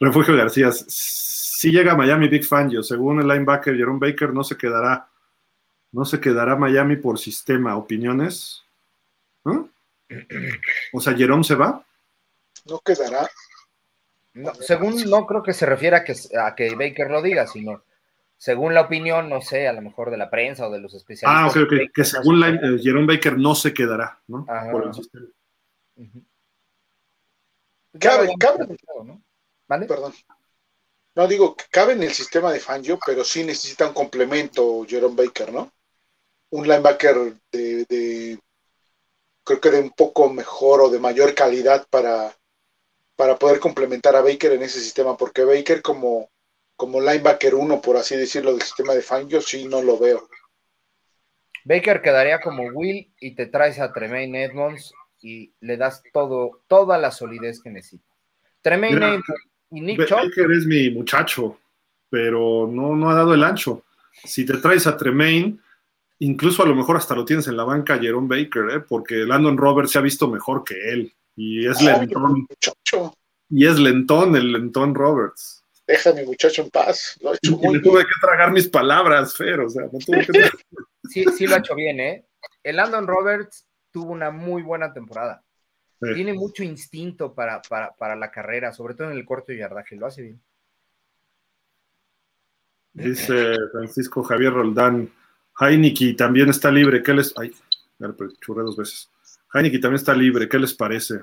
Refugio 0.00 0.36
García, 0.36 0.70
si 0.72 1.70
llega 1.70 1.92
a 1.92 1.96
Miami 1.96 2.28
Big 2.28 2.44
Fangio, 2.44 2.82
según 2.82 3.20
el 3.20 3.28
linebacker 3.28 3.76
Jerome 3.76 3.98
Baker, 3.98 4.34
no 4.34 4.44
se 4.44 4.58
quedará, 4.58 5.08
no 5.92 6.04
se 6.04 6.20
quedará 6.20 6.54
Miami 6.56 6.96
por 6.96 7.18
sistema. 7.18 7.76
¿Opiniones? 7.76 8.62
¿No? 9.42 9.70
O 10.92 11.00
sea, 11.00 11.14
Jerome 11.14 11.44
se 11.44 11.54
va. 11.54 11.82
No 12.66 12.80
quedará. 12.80 13.26
no, 14.34 14.52
según 14.54 15.02
no 15.08 15.24
creo 15.24 15.42
que 15.42 15.54
se 15.54 15.64
refiera 15.64 15.98
a 15.98 16.04
que, 16.04 16.14
a 16.38 16.54
que 16.54 16.74
Baker 16.74 17.10
lo 17.10 17.22
diga, 17.22 17.46
sino 17.46 17.82
según 18.38 18.72
la 18.72 18.82
opinión, 18.82 19.28
no 19.28 19.40
sé, 19.42 19.68
a 19.68 19.72
lo 19.72 19.82
mejor 19.82 20.10
de 20.10 20.16
la 20.16 20.30
prensa 20.30 20.66
o 20.68 20.70
de 20.70 20.78
los 20.80 20.94
especialistas. 20.94 21.54
Ah, 21.56 21.62
ok, 21.62 21.68
Que 21.92 22.00
no 22.02 22.04
según 22.04 22.40
queda. 22.40 22.48
eh, 22.74 22.78
Jerome 22.80 23.06
Baker 23.14 23.36
no 23.36 23.54
se 23.54 23.74
quedará, 23.74 24.18
¿no? 24.28 24.46
Ajá. 24.48 24.70
Por 24.70 24.86
el 24.86 24.94
sistema. 24.94 25.26
Cabe- 27.98 28.28
cabe. 28.38 28.66
¿no? 29.04 29.22
¿Vale? 29.66 29.86
Perdón. 29.86 30.12
No 31.14 31.26
digo 31.26 31.56
que 31.56 31.64
cabe 31.70 31.94
en 31.94 32.02
el 32.04 32.12
sistema 32.12 32.52
de 32.52 32.60
Fangio, 32.60 32.98
pero 33.04 33.24
sí 33.24 33.42
necesita 33.44 33.88
un 33.88 33.94
complemento 33.94 34.84
Jerome 34.88 35.16
Baker, 35.24 35.52
¿no? 35.52 35.72
Un 36.50 36.66
linebacker 36.68 37.34
de, 37.50 37.84
de- 37.86 38.38
creo 39.44 39.60
que 39.60 39.70
de 39.70 39.80
un 39.80 39.90
poco 39.90 40.30
mejor 40.32 40.80
o 40.82 40.90
de 40.90 41.00
mayor 41.00 41.34
calidad 41.34 41.86
para, 41.90 42.32
para 43.16 43.36
poder 43.36 43.58
complementar 43.58 44.14
a 44.14 44.20
Baker 44.22 44.52
en 44.52 44.62
ese 44.62 44.78
sistema, 44.80 45.16
porque 45.16 45.44
Baker 45.44 45.82
como, 45.82 46.30
como 46.78 47.00
linebacker 47.00 47.56
uno, 47.56 47.82
por 47.82 47.96
así 47.96 48.16
decirlo, 48.16 48.52
del 48.52 48.62
sistema 48.62 48.94
de 48.94 49.02
Fangio, 49.02 49.40
sí 49.40 49.66
no 49.66 49.82
lo 49.82 49.98
veo. 49.98 50.28
Baker 51.64 52.00
quedaría 52.00 52.40
como 52.40 52.68
Will 52.68 53.12
y 53.20 53.34
te 53.34 53.46
traes 53.46 53.80
a 53.80 53.92
Tremaine 53.92 54.44
Edmonds 54.44 54.94
y 55.20 55.52
le 55.60 55.76
das 55.76 56.04
todo, 56.12 56.62
toda 56.68 56.96
la 56.96 57.10
solidez 57.10 57.60
que 57.60 57.70
necesita. 57.70 58.04
Tremaine 58.62 58.94
Mira, 58.94 59.08
Edmonds 59.08 59.26
y 59.72 59.80
Nick 59.80 60.06
Chubb, 60.06 60.18
Baker 60.18 60.52
es 60.52 60.66
mi 60.66 60.88
muchacho, 60.90 61.58
pero 62.08 62.68
no, 62.70 62.94
no 62.94 63.10
ha 63.10 63.14
dado 63.14 63.34
el 63.34 63.42
ancho. 63.42 63.82
Si 64.22 64.46
te 64.46 64.58
traes 64.58 64.86
a 64.86 64.96
Tremaine, 64.96 65.58
incluso 66.20 66.62
a 66.62 66.66
lo 66.66 66.76
mejor 66.76 66.96
hasta 66.96 67.16
lo 67.16 67.24
tienes 67.24 67.48
en 67.48 67.56
la 67.56 67.64
banca 67.64 67.98
Jerome 67.98 68.28
Baker, 68.28 68.70
¿eh? 68.70 68.80
porque 68.88 69.16
Landon 69.16 69.58
Roberts 69.58 69.90
se 69.90 69.98
ha 69.98 70.02
visto 70.02 70.28
mejor 70.28 70.62
que 70.62 70.92
él. 70.92 71.12
Y 71.34 71.66
es 71.66 71.80
Ay, 71.80 71.86
lentón, 71.86 72.46
muchacho, 72.48 73.14
y 73.50 73.66
es 73.66 73.80
lentón 73.80 74.36
el 74.36 74.52
lentón 74.52 74.94
Roberts. 74.94 75.57
Deja 75.88 76.10
a 76.10 76.12
mi 76.12 76.24
muchacho 76.24 76.62
en 76.62 76.70
paz. 76.70 77.18
Lo 77.20 77.30
ha 77.30 77.32
Y, 77.32 77.36
hecho 77.48 77.56
y 77.60 77.66
muy 77.66 77.82
tuve 77.82 77.94
bien. 77.96 78.06
que 78.06 78.20
tragar 78.26 78.52
mis 78.52 78.68
palabras, 78.68 79.34
Fer, 79.36 79.58
o 79.60 79.68
sea, 79.68 79.84
no 79.84 79.98
tuve 79.98 80.24
que 80.24 80.32
tragar- 80.32 80.52
sí, 81.10 81.24
sí 81.36 81.46
lo 81.48 81.56
ha 81.56 81.58
hecho 81.58 81.74
bien, 81.74 81.98
¿eh? 81.98 82.26
El 82.62 82.76
Landon 82.76 83.06
Roberts 83.06 83.66
tuvo 83.90 84.12
una 84.12 84.30
muy 84.30 84.62
buena 84.62 84.92
temporada. 84.92 85.42
Sí. 86.00 86.14
Tiene 86.14 86.32
mucho 86.34 86.62
instinto 86.62 87.34
para, 87.34 87.60
para, 87.62 87.90
para 87.96 88.14
la 88.14 88.30
carrera, 88.30 88.72
sobre 88.72 88.94
todo 88.94 89.10
en 89.10 89.16
el 89.16 89.24
corto 89.24 89.52
yardaje, 89.52 89.96
lo 89.96 90.06
hace 90.06 90.22
bien. 90.22 90.40
Dice 92.92 93.54
Francisco 93.72 94.22
Javier 94.22 94.52
Roldán, 94.52 95.12
Heineken 95.58 96.16
también 96.16 96.48
está 96.50 96.70
libre, 96.70 97.02
¿qué 97.02 97.14
les... 97.14 97.32
Ay, 97.36 97.52
churré 98.40 98.62
dos 98.62 98.76
veces. 98.76 99.10
Heineken 99.52 99.80
también 99.80 99.96
está 99.96 100.14
libre, 100.14 100.48
¿qué 100.48 100.58
les 100.58 100.74
parece? 100.74 101.22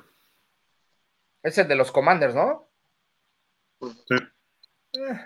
Es 1.43 1.57
el 1.57 1.67
de 1.67 1.75
los 1.75 1.91
Commanders, 1.91 2.33
¿no? 2.35 2.67
Sí. 3.81 4.15
Eh. 4.97 5.19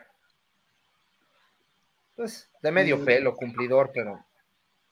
Pues 2.15 2.47
de 2.61 2.71
medio 2.71 3.03
pelo, 3.03 3.35
cumplidor, 3.35 3.89
pero 3.91 4.23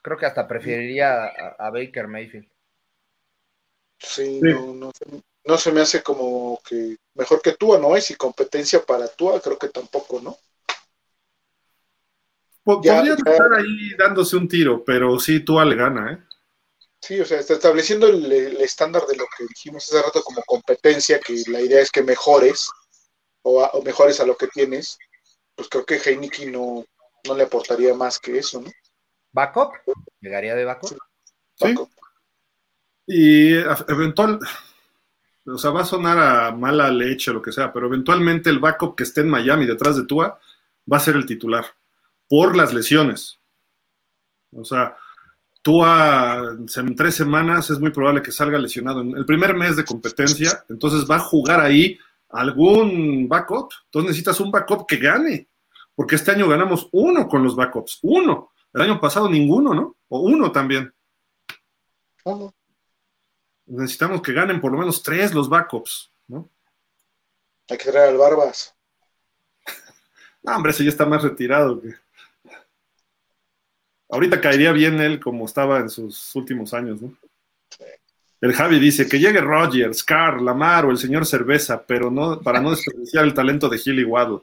creo 0.02 0.18
que 0.18 0.26
hasta 0.26 0.48
preferiría 0.48 1.26
a, 1.26 1.68
a 1.68 1.70
Baker 1.72 2.08
Mayfield. 2.08 2.50
Sí, 4.00 4.40
Sí. 4.42 4.42
No, 4.42 4.74
no, 4.74 4.92
se- 4.92 5.24
no 5.46 5.58
se 5.58 5.72
me 5.72 5.82
hace 5.82 6.02
como 6.04 6.60
que 6.68 6.98
mejor 7.14 7.42
que 7.42 7.54
Tua, 7.54 7.80
¿no? 7.80 7.96
es 7.96 8.10
y 8.12 8.16
competencia 8.16 8.84
para 8.84 9.08
Tua, 9.08 9.40
creo 9.42 9.58
que 9.60 9.70
tampoco, 9.70 10.20
¿no? 10.22 10.38
Ya, 12.84 12.96
Podría 12.98 13.04
ya. 13.04 13.32
estar 13.32 13.54
ahí 13.54 13.96
dándose 13.98 14.36
un 14.36 14.48
tiro, 14.48 14.84
pero 14.86 15.18
sí, 15.20 15.40
tú 15.40 15.60
le 15.60 15.76
gana, 15.76 16.12
¿eh? 16.14 16.18
Sí, 17.02 17.20
o 17.20 17.26
sea, 17.26 17.40
está 17.40 17.54
estableciendo 17.54 18.08
el, 18.08 18.32
el 18.32 18.58
estándar 18.62 19.04
de 19.08 19.16
lo 19.16 19.26
que 19.38 19.46
dijimos 19.48 19.86
hace 19.86 20.02
rato 20.02 20.22
como 20.24 20.44
competencia, 20.44 21.20
que 21.20 21.42
la 21.48 21.62
idea 21.62 21.82
es 21.82 21.92
que 21.92 22.04
mejores 22.04 22.70
o, 23.44 23.64
a- 23.64 23.70
o 23.72 23.82
mejores 23.84 24.20
a 24.20 24.26
lo 24.26 24.36
que 24.38 24.48
tienes, 24.48 24.98
pues 25.56 25.70
creo 25.70 25.86
que 25.86 25.96
Heineken 25.98 26.52
no, 26.52 26.86
no 27.26 27.36
le 27.36 27.44
aportaría 27.44 27.94
más 27.94 28.20
que 28.20 28.38
eso, 28.38 28.62
¿no? 28.62 28.72
¿Backup? 29.32 29.72
¿Llegaría 30.22 30.56
de 30.56 30.66
backup? 30.66 30.98
Sí. 31.56 31.76
Y 33.08 33.54
eventual, 33.88 34.40
o 35.46 35.58
sea, 35.58 35.72
va 35.72 35.82
a 35.82 35.86
sonar 35.86 36.18
a 36.20 36.52
mala 36.52 36.90
leche 36.92 37.32
o 37.32 37.36
lo 37.36 37.42
que 37.42 37.52
sea, 37.52 37.72
pero 37.72 37.88
eventualmente 37.88 38.50
el 38.50 38.60
backup 38.60 38.96
que 38.96 39.04
esté 39.04 39.22
en 39.22 39.30
Miami 39.30 39.66
detrás 39.66 39.96
de 39.96 40.06
Tua 40.06 40.40
va 40.92 40.98
a 40.98 41.02
ser 41.02 41.16
el 41.16 41.26
titular 41.26 41.66
por 42.28 42.56
las 42.56 42.74
lesiones. 42.74 43.40
O 44.52 44.66
sea, 44.66 44.98
Tua 45.62 46.56
en 46.76 46.96
tres 46.96 47.16
semanas 47.16 47.70
es 47.70 47.80
muy 47.80 47.92
probable 47.92 48.22
que 48.22 48.32
salga 48.32 48.58
lesionado 48.58 49.02
en 49.02 49.16
el 49.18 49.26
primer 49.26 49.54
mes 49.56 49.76
de 49.76 49.86
competencia, 49.86 50.66
entonces 50.70 51.10
va 51.10 51.16
a 51.18 51.20
jugar 51.20 51.62
ahí 51.62 51.98
algún 52.30 53.28
backup. 53.28 53.72
Entonces 53.86 54.10
necesitas 54.10 54.40
un 54.40 54.52
backup 54.52 54.86
que 54.88 54.98
gane, 54.98 55.48
porque 55.96 56.16
este 56.16 56.32
año 56.32 56.48
ganamos 56.48 56.90
uno 56.92 57.28
con 57.28 57.44
los 57.44 57.56
backups, 57.56 58.00
uno. 58.04 58.52
El 58.74 58.82
año 58.82 59.00
pasado 59.00 59.30
ninguno, 59.30 59.74
¿no? 59.74 59.96
O 60.10 60.22
uno 60.22 60.52
también. 60.52 60.94
Necesitamos 63.66 64.22
que 64.22 64.34
ganen 64.34 64.62
por 64.62 64.72
lo 64.72 64.78
menos 64.78 65.02
tres 65.02 65.34
los 65.34 65.50
backups, 65.50 66.12
¿no? 66.28 66.50
Hay 67.70 67.78
que 67.78 67.92
traer 67.92 68.10
al 68.10 68.18
Barbas. 68.18 68.76
no, 70.44 70.56
hombre, 70.56 70.72
ese 70.72 70.84
ya 70.84 70.90
está 70.90 71.06
más 71.06 71.24
retirado 71.24 71.82
que. 71.82 71.94
Ahorita 74.10 74.40
caería 74.40 74.72
bien 74.72 75.02
él 75.02 75.20
como 75.20 75.46
estaba 75.46 75.80
en 75.80 75.90
sus 75.90 76.34
últimos 76.36 76.74
años, 76.74 77.02
¿no? 77.02 77.18
El 78.40 78.54
Javi 78.54 78.80
dice 78.80 79.08
que 79.08 79.20
llegue 79.20 79.42
Rogers, 79.42 80.04
Carr, 80.04 80.42
Lamar 80.42 80.86
o 80.86 80.92
el 80.92 80.98
señor 80.98 81.26
Cerveza, 81.26 81.84
pero 81.86 82.12
no 82.12 82.40
para 82.42 82.60
no 82.60 82.70
desperdiciar 82.72 83.26
el 83.26 83.34
talento 83.34 83.68
de 83.68 83.78
Gil 83.80 84.00
y 84.00 84.04
Waddle. 84.04 84.42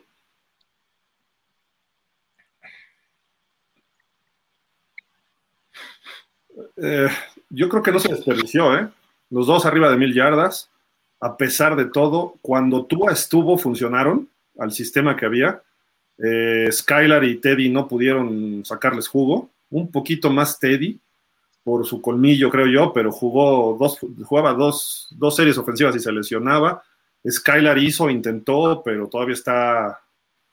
Eh, 6.77 7.09
yo 7.51 7.69
creo 7.69 7.83
que 7.83 7.93
no 7.93 8.01
se 8.01 8.13
desperdició, 8.13 8.77
¿eh? 8.77 8.89
Los 9.31 9.47
dos 9.47 9.65
arriba 9.65 9.91
de 9.91 9.97
mil 9.97 10.13
yardas, 10.13 10.71
a 11.21 11.37
pesar 11.37 11.77
de 11.77 11.87
todo, 11.87 12.35
cuando 12.43 12.87
Tua 12.87 13.13
estuvo, 13.13 13.57
funcionaron 13.59 14.29
al 14.59 14.73
sistema 14.73 15.17
que 15.17 15.27
había. 15.27 15.63
Eh, 16.19 16.69
Skylar 16.71 17.25
y 17.25 17.37
Teddy 17.37 17.69
no 17.69 17.89
pudieron 17.89 18.65
sacarles 18.65 19.09
jugo. 19.09 19.51
Un 19.71 19.91
poquito 19.91 20.31
más 20.31 20.59
Teddy 20.59 21.01
por 21.65 21.87
su 21.87 22.01
colmillo, 22.03 22.51
creo 22.51 22.67
yo, 22.67 22.93
pero 22.93 23.11
jugó 23.11 23.77
dos, 23.81 23.99
jugaba 24.25 24.53
dos, 24.53 25.09
dos 25.13 25.35
series 25.35 25.57
ofensivas 25.57 25.97
y 25.97 26.01
se 26.01 26.13
lesionaba. 26.13 26.83
Skylar 27.27 27.79
hizo, 27.79 28.11
intentó, 28.11 28.83
pero 28.85 29.09
todavía 29.09 29.35
está, 29.35 30.01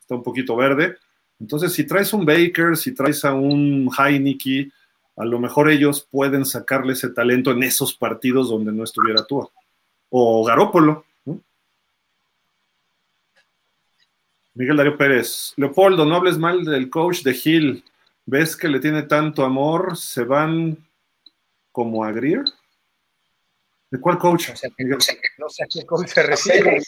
está 0.00 0.14
un 0.14 0.22
poquito 0.22 0.56
verde. 0.56 0.96
Entonces, 1.38 1.74
si 1.74 1.84
traes 1.84 2.14
un 2.14 2.24
Baker, 2.24 2.76
si 2.78 2.94
traes 2.94 3.24
a 3.26 3.34
un 3.34 3.90
Heineke, 3.96 4.72
a 5.16 5.26
lo 5.26 5.38
mejor 5.38 5.70
ellos 5.70 6.08
pueden 6.10 6.46
sacarle 6.46 6.94
ese 6.94 7.10
talento 7.10 7.50
en 7.50 7.62
esos 7.62 7.94
partidos 7.94 8.48
donde 8.48 8.72
no 8.72 8.82
estuviera 8.82 9.26
tú. 9.26 9.46
O 10.08 10.44
Garópolo. 10.44 11.04
Miguel 14.54 14.76
Darío 14.76 14.96
Pérez. 14.96 15.52
Leopoldo, 15.56 16.04
no 16.06 16.14
hables 16.14 16.38
mal 16.38 16.64
del 16.64 16.88
coach 16.88 17.22
de 17.22 17.38
Hill. 17.42 17.84
¿Ves 18.24 18.56
que 18.56 18.68
le 18.68 18.80
tiene 18.80 19.02
tanto 19.02 19.44
amor? 19.44 19.96
¿Se 19.96 20.24
van 20.24 20.78
como 21.72 22.04
a 22.04 22.12
Greer? 22.12 22.44
¿De 23.90 24.00
cuál 24.00 24.18
coach? 24.18 24.50
No 24.50 24.56
sé, 25.48 25.64
a 25.64 25.66
qué 25.66 25.84
coach 25.84 26.08
se 26.08 26.22
refiere. 26.22 26.80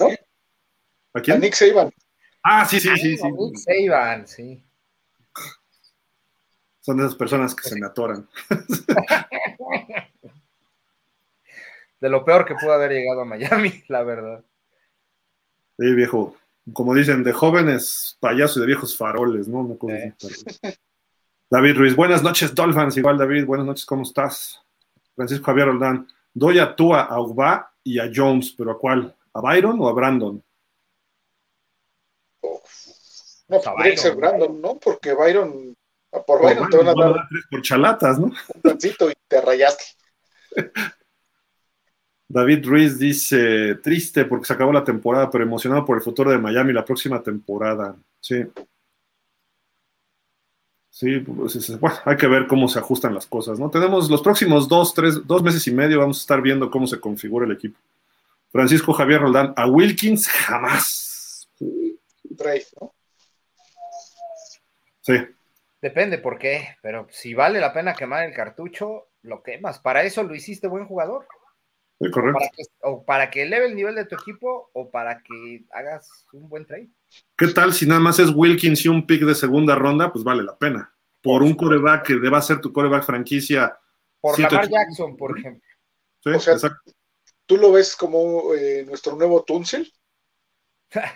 ¿A 1.13 1.21
quién? 1.21 1.37
A 1.37 1.41
Nick 1.41 1.55
Saban. 1.55 1.91
Ah, 2.43 2.65
sí, 2.65 2.79
sí, 2.79 2.89
sí. 2.97 3.17
sí. 3.17 3.33
Nick 3.33 3.57
Saban, 3.57 4.29
sí. 4.29 4.65
Son 6.81 7.01
esas 7.01 7.15
personas 7.15 7.55
que 7.55 7.69
se 7.69 7.81
me 7.81 7.87
atoran. 7.87 8.29
De 12.01 12.11
lo 12.11 12.23
peor 12.23 12.45
que 12.45 12.55
pudo 12.55 12.73
haber 12.75 12.93
llegado 12.93 13.23
a 13.23 13.25
Miami, 13.25 13.83
la 13.89 14.03
verdad. 14.03 14.45
Sí, 15.79 15.95
viejo. 15.95 16.37
Como 16.73 16.95
dicen, 16.95 17.25
de 17.25 17.33
jóvenes 17.33 18.19
payasos 18.21 18.59
y 18.59 18.61
de 18.61 18.67
viejos 18.67 18.97
faroles, 18.97 19.49
¿no? 19.49 19.79
David 21.51 21.77
Ruiz, 21.77 21.97
buenas 21.97 22.23
noches, 22.23 22.55
Dolphins. 22.55 22.97
Igual, 22.99 23.19
David, 23.19 23.47
buenas 23.47 23.67
noches, 23.67 23.87
¿cómo 23.87 24.03
estás? 24.03 24.64
Francisco 25.15 25.47
Javier 25.47 25.69
Roldán, 25.69 26.09
doy 26.33 26.59
a 26.59 26.75
Tua, 26.75 27.03
a 27.03 27.21
Uba 27.21 27.73
y 27.83 27.99
a 27.99 28.11
Jones, 28.15 28.55
pero 28.57 28.73
¿a 28.73 28.79
cuál? 28.79 29.15
¿A 29.33 29.41
Byron 29.41 29.81
o 29.81 29.89
a 29.89 29.93
Brandon? 29.93 30.43
No, 33.49 33.61
podría 33.61 33.97
ser 33.97 34.17
Brandon, 34.17 34.61
¿no? 34.61 34.79
Porque 34.79 35.13
Byron 35.13 35.77
Ah, 36.15 36.23
por 36.25 36.41
bueno, 36.41 36.69
te 36.69 36.77
van 36.77 36.89
a 36.89 36.95
dar 36.95 37.29
por 37.51 37.63
chalatas, 37.63 38.19
¿no? 38.19 38.27
Un 38.27 38.63
pancito 38.63 39.11
y 39.11 39.15
te 39.27 39.41
rayaste. 39.41 39.85
David 42.29 42.65
Ruiz 42.67 42.99
dice, 42.99 43.77
triste 43.77 44.25
porque 44.25 44.47
se 44.47 44.53
acabó 44.53 44.73
la 44.73 44.85
temporada, 44.85 45.29
pero 45.31 45.45
emocionado 45.45 45.85
por 45.85 45.97
el 45.97 46.03
futuro 46.03 46.31
de 46.31 46.39
Miami 46.39 46.73
la 46.73 46.85
próxima 46.85 47.23
temporada. 47.23 47.97
Sí. 48.21 48.45
Sí, 50.95 51.19
pues, 51.19 51.81
bueno, 51.81 51.97
hay 52.05 52.17
que 52.17 52.29
ver 52.29 52.47
cómo 52.47 52.69
se 52.69 52.79
ajustan 52.79 53.17
las 53.17 53.27
cosas, 53.27 53.59
¿no? 53.59 53.69
Tenemos 53.69 54.09
los 54.09 54.23
próximos 54.23 54.69
dos, 54.69 54.95
tres, 54.95 55.27
dos 55.27 55.43
meses 55.43 55.67
y 55.67 55.73
medio, 55.73 55.99
vamos 55.99 56.19
a 56.19 56.21
estar 56.21 56.41
viendo 56.41 56.71
cómo 56.71 56.87
se 56.87 57.01
configura 57.01 57.47
el 57.47 57.51
equipo. 57.51 57.77
Francisco 58.53 58.93
Javier 58.93 59.23
Roldán, 59.23 59.53
a 59.57 59.67
Wilkins 59.67 60.29
jamás. 60.29 61.51
¿no? 61.59 62.95
Sí. 65.01 65.15
Depende 65.83 66.19
por 66.19 66.39
qué, 66.39 66.77
pero 66.81 67.09
si 67.11 67.35
vale 67.35 67.59
la 67.59 67.73
pena 67.73 67.95
quemar 67.95 68.25
el 68.25 68.33
cartucho, 68.33 69.09
lo 69.23 69.43
quemas. 69.43 69.81
Para 69.81 70.05
eso 70.05 70.23
lo 70.23 70.33
hiciste 70.33 70.69
buen 70.69 70.87
jugador. 70.87 71.27
Sí, 72.01 72.09
correcto. 72.13 72.39
O 72.83 73.05
para, 73.05 73.31
que, 73.31 73.43
eleve 73.43 73.67
el 73.67 73.75
nivel 73.75 73.97
de 73.97 74.05
tu 74.05 74.15
equipo 74.15 74.71
o 74.73 74.89
para 74.93 75.21
que 75.25 75.65
hagas 75.73 76.25
un 76.33 76.49
buen 76.49 76.65
trade. 76.65 76.89
¿Qué 77.37 77.49
tal 77.49 77.73
si 77.73 77.87
nada 77.87 78.01
más 78.01 78.19
es 78.19 78.31
Wilkins 78.35 78.85
y 78.85 78.89
un 78.89 79.07
pick 79.07 79.23
de 79.23 79.35
segunda 79.35 79.75
ronda? 79.75 80.13
Pues 80.13 80.25
vale 80.25 80.43
la 80.43 80.57
pena. 80.57 80.95
Por 81.23 81.43
un 81.43 81.55
coreback 81.55 82.07
que 82.07 82.15
deba 82.15 82.41
ser 82.43 82.61
tu 82.61 82.73
coreback 82.73 83.05
franquicia. 83.05 83.79
Por 84.21 84.39
Lamar 84.39 84.69
Jackson, 84.69 85.17
por 85.17 85.39
ejemplo. 85.39 85.69
Sí, 86.23 86.31
o 86.31 86.41
sea, 86.41 86.55
exacto. 86.55 86.93
¿Tú 87.47 87.57
lo 87.57 87.73
ves 87.73 87.97
como 87.97 88.55
eh, 88.55 88.85
nuestro 88.87 89.17
nuevo 89.17 89.43
Tunsil? 89.43 89.93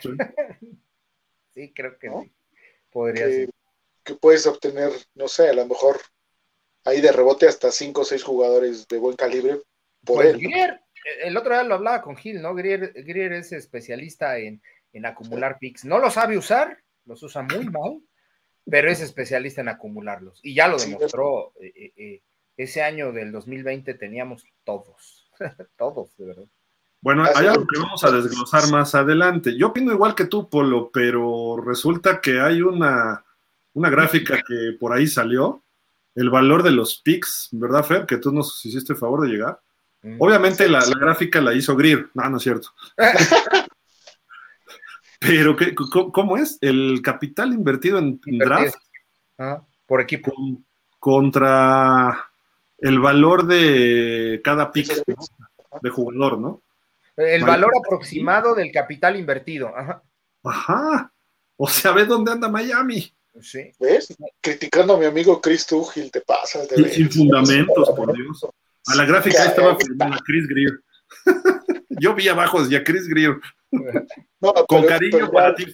Sí. 0.01 0.11
creo 1.75 1.99
que 1.99 2.09
sí. 2.09 2.33
Podría 2.91 3.27
ser 3.27 3.51
que 4.09 4.15
puedes 4.15 4.47
obtener, 4.47 4.91
no 5.15 5.29
sé, 5.29 5.51
a 5.51 5.53
lo 5.53 5.67
mejor 5.67 6.01
ahí 6.85 7.03
de 7.03 7.13
rebote 7.13 7.47
hasta 7.47 7.71
cinco 7.71 8.01
o 8.01 8.05
seis 8.05 8.23
jugadores 8.23 8.89
de 8.89 8.97
buen 8.97 9.15
calibre 9.17 9.61
por 10.03 10.23
pues 10.23 10.29
él. 10.29 10.39
Grier, 10.41 10.81
el 11.23 11.37
otro 11.37 11.53
día 11.53 11.63
lo 11.65 11.75
hablaba 11.75 12.01
con 12.01 12.17
Gil, 12.17 12.41
¿no? 12.41 12.55
Grier, 12.55 12.95
es 13.33 13.53
especialista 13.53 14.39
en, 14.39 14.63
acumular 15.05 15.59
picks. 15.59 15.85
No 15.85 15.99
lo 15.99 16.11
sabe 16.11 16.37
usar, 16.37 16.79
los 17.05 17.23
usa 17.23 17.43
muy 17.43 17.69
mal, 17.69 18.01
pero 18.69 18.91
es 18.91 19.01
especialista 19.01 19.61
en 19.61 19.69
acumularlos. 19.69 20.41
Y 20.43 20.55
ya 20.55 20.69
lo 20.69 20.79
demostró. 20.79 21.53
Eh, 21.61 21.73
eh, 21.75 21.93
eh, 21.97 22.23
ese 22.57 22.83
año 22.83 23.13
del 23.13 23.31
2020 23.31 23.95
teníamos 23.95 24.45
todos, 24.65 25.31
todos, 25.77 26.17
de 26.17 26.27
verdad. 26.27 26.47
Bueno, 27.01 27.25
hay 27.33 27.47
algo 27.47 27.65
que 27.65 27.79
vamos 27.79 28.03
a 28.03 28.11
desglosar 28.11 28.69
más 28.73 28.97
adelante. 28.97 29.57
Yo 29.57 29.69
opino 29.69 29.93
igual 29.93 30.17
que 30.17 30.25
tú, 30.25 30.51
Polo, 30.51 30.91
pero 30.93 31.57
resulta 31.65 32.21
que 32.21 32.41
hay 32.41 32.61
una 32.61 33.25
una 33.79 33.91
gráfica 33.91 34.43
que 34.47 34.77
por 34.79 34.93
ahí 34.93 35.07
salió, 35.07 35.63
el 36.15 36.31
valor 36.31 36.65
de 36.65 36.73
los 36.73 36.97
picks, 36.97 37.49
¿verdad, 37.53 37.85
Fer? 37.85 38.07
Que 38.07 38.19
tú 38.19 38.33
nos 38.33 38.65
hiciste 38.65 38.93
el 38.93 38.99
favor 38.99 39.23
de 39.23 39.29
llegar. 39.29 39.61
Mm. 40.03 40.17
Obviamente 40.19 40.69
la, 40.69 40.85
gráfica 40.85 41.41
la 41.41 41.55
hizo 41.55 41.77
Greer, 41.77 42.09
no, 42.15 42.29
no 42.29 42.37
es 42.39 42.43
cierto. 42.43 42.71
Pero, 45.19 45.57
¿qué, 45.57 45.75
¿cómo 45.75 46.37
es? 46.37 46.59
El 46.61 47.01
capital 47.03 47.53
invertido 47.53 47.99
en 47.99 48.21
draft 48.39 48.77
ah, 49.39 49.63
por 49.87 50.01
equipo. 50.01 50.33
contra 50.99 52.31
el 52.79 53.01
valor 53.01 53.47
de 53.47 54.41
cada 54.45 54.71
pick 54.71 55.05
de 55.83 55.91
jugador, 55.91 56.39
¿no? 56.39 56.63
El 57.17 57.43
valor 57.45 57.73
aproximado 57.85 58.55
del 58.55 58.71
capital 58.71 59.17
invertido. 59.17 59.77
Ajá. 59.77 60.03
Ajá. 60.45 61.13
O 61.57 61.69
sea, 61.69 61.91
ve 61.91 62.05
dónde 62.05 62.31
anda 62.31 62.49
Miami. 62.49 63.13
¿Ves? 63.81 64.17
Criticando 64.41 64.95
a 64.95 64.99
mi 64.99 65.07
amigo 65.07 65.41
Chris 65.41 65.67
Tugil, 65.67 66.11
te 66.11 66.21
pasas 66.21 66.69
de 66.69 66.89
Sin 66.89 67.11
fundamentos, 67.11 67.91
por 67.91 68.13
Dios. 68.13 68.47
A 68.87 68.95
la 68.95 69.05
gráfica 69.05 69.45
estaba 69.45 69.77
firmando 69.77 70.17
Chris 70.25 70.49
Greer. 70.49 70.81
Yo 72.01 72.15
vi 72.15 72.29
abajo 72.29 72.63
decía 72.63 72.85
Chris 72.85 73.09
Greer. 73.09 73.41
Con 74.69 74.87
cariño 74.87 75.31
para 75.31 75.55
ti, 75.55 75.67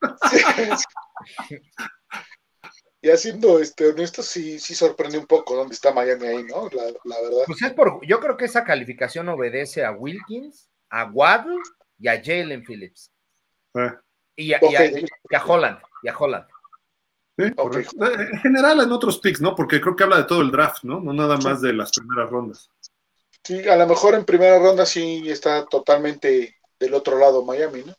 Y 3.02 3.08
haciendo 3.08 3.58
este, 3.60 3.86
honesto, 3.88 4.22
sí, 4.22 4.58
sí 4.58 4.74
sorprende 4.74 5.16
un 5.16 5.26
poco 5.26 5.56
dónde 5.56 5.74
está 5.74 5.90
Miami 5.90 6.26
ahí, 6.26 6.44
¿no? 6.44 6.68
La, 6.68 6.84
verdad. 7.22 7.44
Pues 7.46 7.62
es 7.62 7.72
por, 7.72 8.04
yo 8.06 8.20
creo 8.20 8.36
que 8.36 8.44
esa 8.44 8.62
calificación 8.62 9.26
obedece 9.30 9.86
a 9.86 9.92
Wilkins, 9.92 10.68
a 10.90 11.04
Waddle 11.06 11.56
y 11.98 12.08
a 12.08 12.22
Jalen 12.22 12.62
Phillips. 12.62 13.10
Eh. 13.74 13.92
Y, 14.36 14.52
a, 14.52 14.58
y, 14.60 14.76
a, 14.76 14.86
y, 14.86 15.06
a, 15.34 15.44
Holland, 15.44 15.78
y 16.02 16.08
a 16.08 16.16
Holland. 16.16 16.46
Eh, 17.38 17.54
en 17.56 18.38
general 18.40 18.80
en 18.80 18.92
otros 18.92 19.18
picks, 19.18 19.40
¿no? 19.40 19.54
Porque 19.54 19.80
creo 19.80 19.96
que 19.96 20.04
habla 20.04 20.18
de 20.18 20.24
todo 20.24 20.42
el 20.42 20.50
draft, 20.50 20.84
¿no? 20.84 21.00
No 21.00 21.12
nada 21.12 21.38
más 21.38 21.62
de 21.62 21.72
las 21.72 21.90
primeras 21.92 22.30
rondas. 22.30 22.70
Sí, 23.44 23.68
a 23.68 23.76
lo 23.76 23.86
mejor 23.86 24.14
en 24.14 24.24
primera 24.24 24.58
ronda 24.58 24.84
sí 24.86 25.28
está 25.28 25.64
totalmente 25.66 26.56
del 26.78 26.94
otro 26.94 27.18
lado 27.18 27.44
Miami, 27.44 27.82
¿no? 27.84 27.94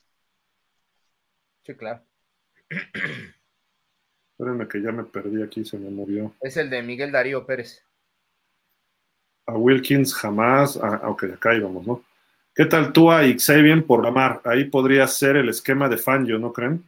Sí, 1.64 1.76
claro. 1.76 2.04
Espérenme 4.32 4.68
que 4.68 4.82
ya 4.82 4.92
me 4.92 5.04
perdí 5.04 5.44
aquí, 5.44 5.64
se 5.66 5.78
me 5.78 5.90
movió. 5.90 6.34
Es 6.42 6.58
el 6.58 6.70
de 6.70 6.82
Miguel 6.82 7.12
Darío 7.12 7.46
Pérez. 7.46 7.84
A 9.46 9.54
Wilkins 9.54 10.14
jamás. 10.16 10.78
Ah, 10.82 11.02
ok, 11.10 11.24
acá 11.36 11.54
íbamos, 11.54 11.86
¿no? 11.86 12.04
¿Qué 12.54 12.66
tal 12.66 12.92
tú 12.92 13.12
a 13.12 13.22
Xavier 13.22 13.86
por 13.86 14.04
la 14.04 14.12
mar? 14.12 14.42
Ahí 14.46 14.66
podría 14.66 15.08
ser 15.08 15.38
el 15.38 15.50
esquema 15.50 15.88
de 15.88 15.98
Fangio, 15.98 16.38
¿no 16.38 16.52
creen? 16.52 16.84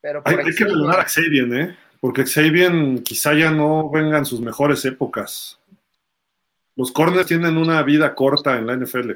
Pero 0.00 0.20
hay, 0.24 0.54
que 0.56 0.64
valorar 0.64 1.00
a 1.00 1.08
Xavier, 1.08 1.54
¿eh? 1.54 1.76
Porque 2.02 2.26
Xavier 2.26 2.72
quizá 3.04 3.32
ya 3.32 3.52
no 3.52 3.88
vengan 3.88 4.26
sus 4.26 4.40
mejores 4.40 4.84
épocas. 4.84 5.60
Los 6.74 6.90
corners 6.90 7.28
tienen 7.28 7.56
una 7.56 7.80
vida 7.84 8.16
corta 8.16 8.58
en 8.58 8.66
la 8.66 8.74
NFL. 8.74 9.12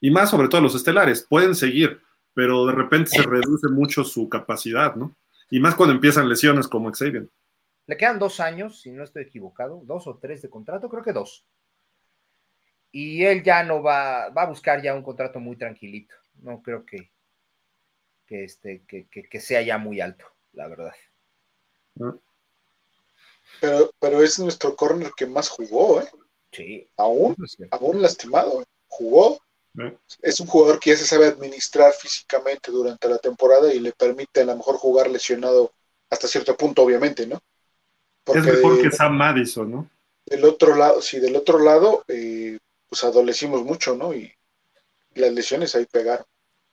Y 0.00 0.12
más 0.12 0.30
sobre 0.30 0.46
todo 0.46 0.60
los 0.60 0.76
estelares. 0.76 1.26
Pueden 1.28 1.56
seguir, 1.56 2.00
pero 2.32 2.64
de 2.64 2.74
repente 2.74 3.10
se 3.10 3.22
reduce 3.22 3.68
mucho 3.70 4.04
su 4.04 4.28
capacidad, 4.28 4.94
¿no? 4.94 5.16
Y 5.50 5.58
más 5.58 5.74
cuando 5.74 5.96
empiezan 5.96 6.28
lesiones 6.28 6.68
como 6.68 6.92
Xavier. 6.92 7.26
Le 7.88 7.96
quedan 7.96 8.20
dos 8.20 8.38
años, 8.38 8.80
si 8.80 8.92
no 8.92 9.02
estoy 9.02 9.24
equivocado, 9.24 9.82
dos 9.84 10.06
o 10.06 10.16
tres 10.18 10.42
de 10.42 10.48
contrato, 10.48 10.88
creo 10.88 11.02
que 11.02 11.12
dos. 11.12 11.44
Y 12.92 13.24
él 13.24 13.42
ya 13.42 13.64
no 13.64 13.82
va, 13.82 14.28
va 14.28 14.42
a 14.42 14.46
buscar 14.46 14.80
ya 14.80 14.94
un 14.94 15.02
contrato 15.02 15.40
muy 15.40 15.56
tranquilito. 15.56 16.14
No 16.34 16.62
creo 16.62 16.86
que, 16.86 17.10
que, 18.28 18.44
este, 18.44 18.84
que, 18.86 19.40
sea 19.40 19.60
ya 19.62 19.76
muy 19.76 20.00
alto, 20.00 20.24
la 20.52 20.68
verdad. 20.68 20.92
Pero, 23.60 23.90
pero 23.98 24.22
es 24.22 24.38
nuestro 24.38 24.74
corner 24.74 25.12
que 25.16 25.26
más 25.26 25.48
jugó, 25.48 26.00
¿eh? 26.00 26.08
Sí. 26.50 26.88
Aún, 26.96 27.36
aún 27.70 28.02
lastimado, 28.02 28.64
jugó. 28.88 29.38
Es 30.20 30.38
un 30.38 30.46
jugador 30.46 30.78
que 30.78 30.90
ya 30.90 30.96
se 30.96 31.06
sabe 31.06 31.26
administrar 31.26 31.92
físicamente 31.94 32.70
durante 32.70 33.08
la 33.08 33.16
temporada 33.18 33.72
y 33.72 33.80
le 33.80 33.92
permite 33.92 34.42
a 34.42 34.44
lo 34.44 34.56
mejor 34.56 34.76
jugar 34.76 35.08
lesionado 35.08 35.72
hasta 36.10 36.28
cierto 36.28 36.54
punto, 36.56 36.82
obviamente, 36.82 37.26
¿no? 37.26 37.40
es 38.26 38.44
mejor 38.44 38.80
que 38.80 38.90
Sam 38.90 39.16
Madison, 39.16 39.70
¿no? 39.70 39.90
Del 40.26 40.44
otro 40.44 40.76
lado, 40.76 41.00
sí, 41.02 41.18
del 41.18 41.34
otro 41.36 41.58
lado, 41.58 42.04
eh, 42.08 42.58
pues 42.88 43.02
adolecimos 43.02 43.64
mucho, 43.64 43.96
¿no? 43.96 44.14
Y, 44.14 44.32
las 45.14 45.32
lesiones 45.32 45.74
ahí 45.74 45.84
pegaron. 45.84 46.24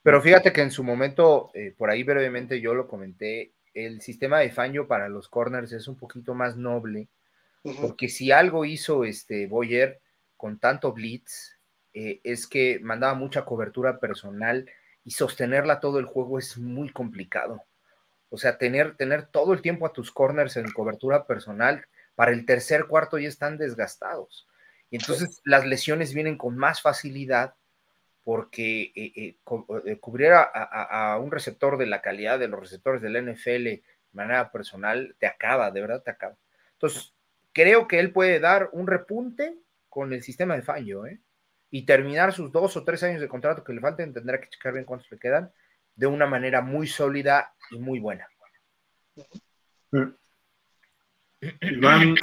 Pero 0.02 0.22
fíjate 0.22 0.50
que 0.50 0.62
en 0.62 0.70
su 0.70 0.82
momento, 0.82 1.50
eh, 1.52 1.74
por 1.76 1.90
ahí 1.90 2.04
brevemente 2.04 2.58
yo 2.58 2.72
lo 2.72 2.88
comenté, 2.88 3.52
el 3.74 4.00
sistema 4.00 4.40
de 4.40 4.50
Fangio 4.50 4.86
para 4.86 5.08
los 5.08 5.28
corners 5.28 5.72
es 5.72 5.88
un 5.88 5.96
poquito 5.96 6.34
más 6.34 6.56
noble, 6.56 7.08
porque 7.80 8.08
si 8.08 8.32
algo 8.32 8.64
hizo 8.64 9.04
este 9.04 9.46
Boyer 9.46 10.00
con 10.36 10.58
tanto 10.58 10.92
blitz, 10.92 11.58
eh, 11.92 12.20
es 12.24 12.46
que 12.46 12.78
mandaba 12.80 13.14
mucha 13.14 13.44
cobertura 13.44 13.98
personal 13.98 14.70
y 15.04 15.10
sostenerla 15.10 15.80
todo 15.80 15.98
el 15.98 16.06
juego 16.06 16.38
es 16.38 16.56
muy 16.56 16.90
complicado. 16.90 17.64
O 18.30 18.38
sea, 18.38 18.58
tener, 18.58 18.96
tener 18.96 19.26
todo 19.26 19.52
el 19.52 19.60
tiempo 19.60 19.86
a 19.86 19.92
tus 19.92 20.10
corners 20.10 20.56
en 20.56 20.70
cobertura 20.70 21.26
personal, 21.26 21.84
para 22.14 22.32
el 22.32 22.46
tercer 22.46 22.86
cuarto 22.86 23.18
ya 23.18 23.28
están 23.28 23.58
desgastados. 23.58 24.46
Y 24.90 24.96
entonces 24.96 25.40
las 25.44 25.66
lesiones 25.66 26.14
vienen 26.14 26.36
con 26.36 26.56
más 26.56 26.82
facilidad 26.82 27.54
porque 28.30 28.92
eh, 28.94 29.12
eh, 29.16 29.36
eh, 29.86 29.98
cubrir 29.98 30.30
a, 30.34 31.18
un 31.20 31.32
receptor 31.32 31.76
de 31.76 31.86
la 31.86 32.00
calidad 32.00 32.38
de 32.38 32.46
los 32.46 32.60
receptores 32.60 33.02
del 33.02 33.20
NFL 33.24 33.64
de 33.64 33.82
manera 34.12 34.52
personal 34.52 35.16
te 35.18 35.26
acaba, 35.26 35.72
de 35.72 35.80
verdad 35.80 36.04
te 36.04 36.12
acaba. 36.12 36.36
Entonces, 36.74 37.12
creo 37.52 37.88
que 37.88 37.98
él 37.98 38.12
puede 38.12 38.38
dar 38.38 38.70
un 38.70 38.86
repunte 38.86 39.58
con 39.88 40.12
el 40.12 40.22
sistema 40.22 40.54
de 40.54 40.62
Fangio, 40.62 41.06
¿eh? 41.06 41.18
Y 41.72 41.82
terminar 41.82 42.32
sus 42.32 42.52
dos 42.52 42.76
o 42.76 42.84
tres 42.84 43.02
años 43.02 43.20
de 43.20 43.26
contrato 43.26 43.64
que 43.64 43.72
le 43.72 43.80
falten, 43.80 44.14
tendrá 44.14 44.40
que 44.40 44.48
checar 44.48 44.74
bien 44.74 44.84
cuántos 44.84 45.10
le 45.10 45.18
quedan, 45.18 45.50
de 45.96 46.06
una 46.06 46.26
manera 46.26 46.60
muy 46.60 46.86
sólida 46.86 47.52
y 47.72 47.80
muy 47.80 47.98
buena. 47.98 48.28
Iván 51.62 52.14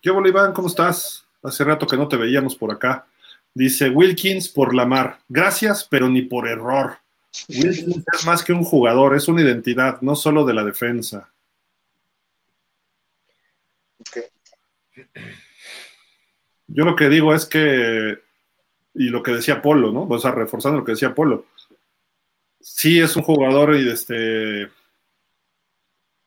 ¿Qué 0.00 0.10
hola 0.10 0.28
Iván? 0.28 0.52
¿Cómo 0.52 0.68
estás? 0.68 1.26
Hace 1.42 1.64
rato 1.64 1.84
que 1.84 1.96
no 1.96 2.06
te 2.06 2.16
veíamos 2.16 2.54
por 2.54 2.70
acá. 2.70 3.08
Dice 3.56 3.88
Wilkins 3.88 4.50
por 4.50 4.74
la 4.74 4.84
mar. 4.84 5.20
Gracias, 5.30 5.88
pero 5.90 6.10
ni 6.10 6.20
por 6.20 6.46
error. 6.46 6.98
Wilkins 7.48 8.04
es 8.12 8.26
más 8.26 8.44
que 8.44 8.52
un 8.52 8.62
jugador, 8.62 9.16
es 9.16 9.28
una 9.28 9.40
identidad, 9.40 9.98
no 10.02 10.14
solo 10.14 10.44
de 10.44 10.52
la 10.52 10.62
defensa. 10.62 11.32
Yo 16.66 16.84
lo 16.84 16.94
que 16.94 17.08
digo 17.08 17.34
es 17.34 17.46
que, 17.46 18.18
y 18.92 19.08
lo 19.08 19.22
que 19.22 19.30
decía 19.30 19.62
Polo, 19.62 19.90
¿no? 19.90 20.02
O 20.02 20.18
sea, 20.18 20.32
reforzando 20.32 20.80
lo 20.80 20.84
que 20.84 20.92
decía 20.92 21.14
Polo, 21.14 21.46
sí 22.60 23.00
es 23.00 23.16
un 23.16 23.22
jugador 23.22 23.74
y 23.74 23.88
este 23.88 24.68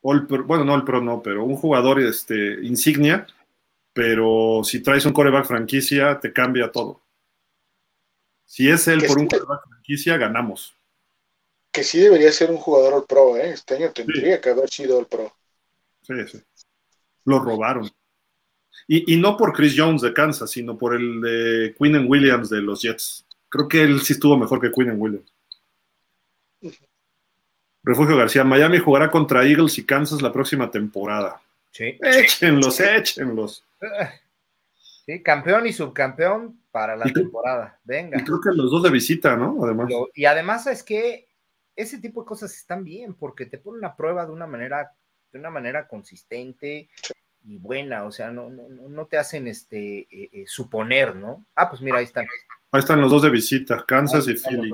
bueno, 0.01 0.63
no 0.63 0.75
el 0.75 0.83
pro 0.83 0.99
no, 0.99 1.21
pero 1.21 1.43
un 1.43 1.57
jugador 1.57 1.99
este, 1.99 2.59
insignia, 2.63 3.27
pero 3.93 4.61
si 4.63 4.81
traes 4.81 5.05
un 5.05 5.13
coreback 5.13 5.45
franquicia, 5.45 6.19
te 6.19 6.33
cambia 6.33 6.71
todo. 6.71 7.03
Si 8.49 8.67
es 8.67 8.87
él 8.87 9.05
por 9.05 9.19
un 9.19 9.27
coreback 9.27 9.61
franquicia, 9.63 10.17
ganamos. 10.17 10.73
Que 11.71 11.83
sí 11.83 11.99
debería 11.99 12.31
ser 12.31 12.49
un 12.49 12.57
jugador 12.57 12.95
al 12.95 13.03
pro, 13.03 13.37
¿eh? 13.37 13.51
Este 13.51 13.75
año 13.75 13.91
tendría 13.91 14.41
que 14.41 14.49
haber 14.49 14.67
sido 14.67 14.99
el 14.99 15.05
pro. 15.05 15.31
Sí, 16.01 16.15
sí. 16.31 16.41
Lo 17.25 17.37
robaron. 17.37 17.87
Y, 18.87 19.13
y, 19.13 19.17
no 19.17 19.37
por 19.37 19.53
Chris 19.53 19.75
Jones 19.77 20.01
de 20.01 20.13
Kansas, 20.13 20.49
sino 20.49 20.75
por 20.79 20.95
el 20.95 21.21
de 21.21 21.75
Quinn 21.77 22.09
Williams 22.09 22.49
de 22.49 22.59
los 22.59 22.81
Jets. 22.81 23.23
Creo 23.49 23.67
que 23.67 23.83
él 23.83 24.01
sí 24.01 24.13
estuvo 24.13 24.35
mejor 24.35 24.59
que 24.59 24.71
Quinn 24.71 24.95
Williams. 24.97 25.31
Refugio 27.83 28.17
García, 28.17 28.43
Miami 28.43 28.79
jugará 28.79 29.11
contra 29.11 29.45
Eagles 29.45 29.77
y 29.77 29.85
Kansas 29.85 30.23
la 30.23 30.33
próxima 30.33 30.71
temporada. 30.71 31.39
Sí. 31.71 31.99
Échenlos, 32.01 32.79
échenlos. 32.79 33.63
Sí, 35.09 35.23
campeón 35.23 35.65
y 35.65 35.73
subcampeón 35.73 36.61
para 36.69 36.95
la 36.95 37.11
temporada. 37.11 37.79
Venga. 37.83 38.19
Y 38.19 38.23
creo 38.23 38.39
que 38.39 38.51
los 38.53 38.69
dos 38.69 38.83
de 38.83 38.91
visita, 38.91 39.35
¿no? 39.35 39.57
Además. 39.63 39.89
y 40.13 40.25
además 40.25 40.67
es 40.67 40.83
que 40.83 41.27
ese 41.75 41.97
tipo 41.97 42.21
de 42.21 42.27
cosas 42.27 42.53
están 42.53 42.83
bien 42.83 43.15
porque 43.15 43.47
te 43.47 43.57
ponen 43.57 43.83
a 43.85 43.95
prueba 43.95 44.27
de 44.27 44.31
una 44.31 44.45
manera, 44.45 44.91
de 45.31 45.39
una 45.39 45.49
manera 45.49 45.87
consistente 45.87 46.91
y 47.43 47.57
buena, 47.57 48.03
o 48.03 48.11
sea, 48.11 48.29
no, 48.29 48.51
no, 48.51 48.69
no 48.69 49.07
te 49.07 49.17
hacen 49.17 49.47
este 49.47 50.01
eh, 50.01 50.29
eh, 50.31 50.43
suponer, 50.45 51.15
¿no? 51.15 51.43
Ah, 51.55 51.71
pues 51.71 51.81
mira, 51.81 51.97
ahí 51.97 52.05
están. 52.05 52.27
Ahí 52.71 52.79
están 52.79 53.01
los 53.01 53.09
dos 53.09 53.23
de 53.23 53.31
visita, 53.31 53.83
Kansas 53.87 54.27
y 54.27 54.35
Philly. 54.35 54.71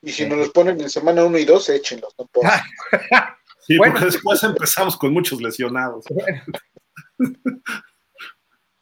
Y 0.00 0.12
si 0.12 0.28
nos 0.28 0.38
los 0.38 0.50
ponen 0.50 0.80
en 0.80 0.88
semana 0.88 1.24
1 1.24 1.38
y 1.38 1.44
2, 1.44 1.68
échenlos, 1.70 2.14
no 2.16 2.28
Sí, 3.66 3.76
porque 3.78 4.04
después 4.04 4.44
empezamos 4.44 4.96
con 4.96 5.12
muchos 5.12 5.42
lesionados. 5.42 6.04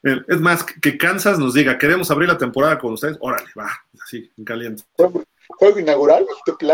Es 0.01 0.39
más, 0.39 0.63
que 0.63 0.97
Kansas 0.97 1.39
nos 1.39 1.53
diga, 1.53 1.77
queremos 1.77 2.09
abrir 2.09 2.29
la 2.29 2.37
temporada 2.37 2.79
con 2.79 2.93
ustedes, 2.93 3.17
órale, 3.19 3.49
va, 3.57 3.69
así, 4.01 4.31
en 4.37 4.45
caliente. 4.45 4.83
¿Juego 4.95 5.79
inaugural? 5.79 6.25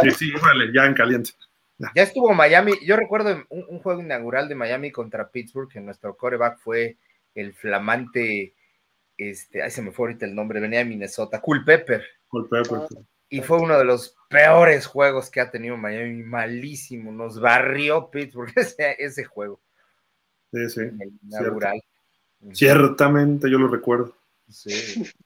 Sí, 0.03 0.11
sí, 0.11 0.33
órale, 0.35 0.71
ya 0.73 0.85
en 0.85 0.93
caliente. 0.93 1.31
Ya. 1.77 2.03
estuvo 2.03 2.33
Miami, 2.33 2.73
yo 2.85 2.95
recuerdo 2.95 3.43
un, 3.49 3.79
juego 3.79 4.01
inaugural 4.01 4.47
de 4.47 4.55
Miami 4.55 4.91
contra 4.91 5.29
Pittsburgh, 5.29 5.69
que 5.69 5.81
nuestro 5.81 6.15
coreback 6.15 6.59
fue 6.59 6.97
el 7.33 7.53
flamante, 7.53 8.53
este, 9.17 9.61
ay 9.61 9.71
se 9.71 9.81
me 9.81 9.91
fue 9.91 10.07
ahorita 10.07 10.25
el 10.25 10.35
nombre, 10.35 10.59
venía 10.59 10.79
de 10.79 10.85
Minnesota, 10.85 11.41
Cool 11.41 11.65
Pepper. 11.65 12.05
Cool 12.27 12.47
Pepper. 12.47 12.81
Y 13.27 13.41
fue 13.41 13.57
uno 13.59 13.77
de 13.77 13.85
los 13.85 14.15
peores 14.29 14.85
juegos 14.85 15.31
que 15.31 15.41
ha 15.41 15.49
tenido 15.49 15.75
Miami, 15.77 16.23
malísimo, 16.23 17.11
nos 17.11 17.39
barrió 17.39 18.09
Pittsburgh 18.11 18.53
ese, 18.55 18.95
ese 18.99 19.25
juego. 19.25 19.59
Sí, 20.53 20.69
sí. 20.69 20.81
Inaugural. 21.23 21.81
Ciertamente, 22.53 23.49
yo 23.49 23.57
lo 23.57 23.67
recuerdo. 23.67 24.13
Sí. 24.49 25.03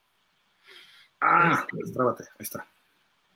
Ah, 1.21 1.67
ahí 1.73 2.23
está. 2.39 2.65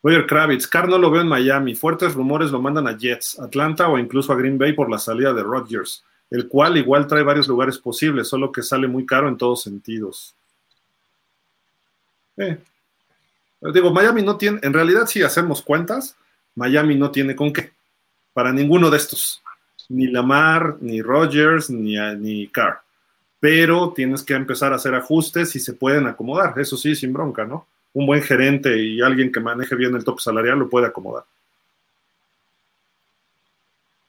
Roger 0.01 0.25
Kravitz, 0.25 0.67
Carr 0.67 0.87
no 0.87 0.97
lo 0.97 1.11
veo 1.11 1.19
en 1.19 1.27
Miami. 1.27 1.75
Fuertes 1.75 2.13
rumores 2.13 2.49
lo 2.49 2.61
mandan 2.61 2.87
a 2.87 2.97
Jets, 2.97 3.37
Atlanta 3.39 3.89
o 3.89 3.97
incluso 3.97 4.31
a 4.31 4.37
Green 4.37 4.57
Bay 4.57 4.71
por 4.71 4.89
la 4.89 4.97
salida 4.97 5.33
de 5.33 5.43
Rodgers, 5.43 6.01
el 6.31 6.47
cual 6.47 6.77
igual 6.77 7.07
trae 7.07 7.23
varios 7.23 7.49
lugares 7.49 7.77
posibles, 7.77 8.29
solo 8.29 8.53
que 8.53 8.61
sale 8.61 8.87
muy 8.87 9.05
caro 9.05 9.27
en 9.27 9.35
todos 9.35 9.63
sentidos. 9.63 10.33
Eh, 12.37 12.57
Digo, 13.71 13.91
Miami 13.91 14.23
no 14.23 14.35
tiene, 14.35 14.59
en 14.61 14.73
realidad 14.73 15.05
si 15.05 15.23
hacemos 15.23 15.61
cuentas, 15.61 16.17
Miami 16.55 16.95
no 16.95 17.11
tiene 17.11 17.35
con 17.35 17.53
qué, 17.53 17.71
para 18.33 18.51
ninguno 18.51 18.89
de 18.89 18.97
estos, 18.97 19.41
ni 19.87 20.07
Lamar, 20.07 20.77
ni 20.81 21.01
Rogers, 21.01 21.69
ni, 21.69 21.95
ni 22.17 22.47
Carr. 22.47 22.82
Pero 23.43 23.91
tienes 23.93 24.23
que 24.23 24.35
empezar 24.35 24.71
a 24.71 24.77
hacer 24.77 24.95
ajustes 24.95 25.53
y 25.57 25.59
se 25.59 25.73
pueden 25.73 26.07
acomodar, 26.07 26.57
eso 26.57 26.77
sí, 26.77 26.95
sin 26.95 27.11
bronca, 27.11 27.43
¿no? 27.43 27.67
Un 27.91 28.05
buen 28.05 28.21
gerente 28.21 28.81
y 28.81 29.01
alguien 29.01 29.33
que 29.33 29.41
maneje 29.41 29.75
bien 29.75 29.93
el 29.93 30.05
tope 30.05 30.21
salarial 30.21 30.59
lo 30.59 30.69
puede 30.69 30.87
acomodar. 30.87 31.25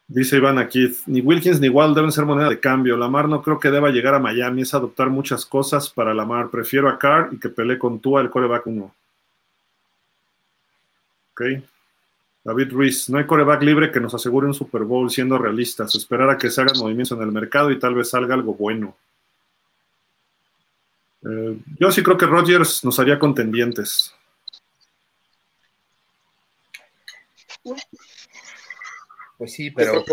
Dice 0.06 0.36
Iván 0.36 0.58
aquí, 0.58 0.96
ni 1.06 1.20
Wilkins 1.20 1.58
ni 1.58 1.68
Wall 1.68 1.96
deben 1.96 2.12
ser 2.12 2.24
moneda 2.24 2.48
de 2.48 2.60
cambio. 2.60 2.96
Lamar 2.96 3.28
no 3.28 3.42
creo 3.42 3.58
que 3.58 3.72
deba 3.72 3.90
llegar 3.90 4.14
a 4.14 4.20
Miami, 4.20 4.62
es 4.62 4.72
adoptar 4.72 5.10
muchas 5.10 5.44
cosas 5.44 5.90
para 5.90 6.14
Lamar. 6.14 6.48
Prefiero 6.48 6.88
a 6.88 6.96
Carr 6.96 7.30
y 7.32 7.40
que 7.40 7.48
pelee 7.48 7.76
con 7.76 7.98
Tua 7.98 8.20
el 8.20 8.30
coreback 8.30 8.68
1. 8.68 8.94
Ok. 11.32 11.42
David 12.44 12.70
Ruiz, 12.70 13.10
no 13.10 13.18
hay 13.18 13.26
coreback 13.26 13.64
libre 13.64 13.90
que 13.90 13.98
nos 13.98 14.14
asegure 14.14 14.46
un 14.46 14.54
Super 14.54 14.84
Bowl 14.84 15.10
siendo 15.10 15.38
realistas. 15.38 15.92
Esperar 15.96 16.30
a 16.30 16.38
que 16.38 16.50
se 16.50 16.60
hagan 16.60 16.78
movimientos 16.78 17.18
en 17.18 17.24
el 17.24 17.32
mercado 17.32 17.72
y 17.72 17.80
tal 17.80 17.96
vez 17.96 18.10
salga 18.10 18.34
algo 18.34 18.54
bueno. 18.54 18.94
Eh, 21.24 21.58
yo 21.80 21.90
sí 21.90 22.02
creo 22.02 22.18
que 22.18 22.26
Rodgers 22.26 22.84
nos 22.84 22.98
haría 22.98 23.18
contendientes. 23.18 24.14
Pues 29.38 29.52
sí, 29.52 29.70
pero 29.70 30.04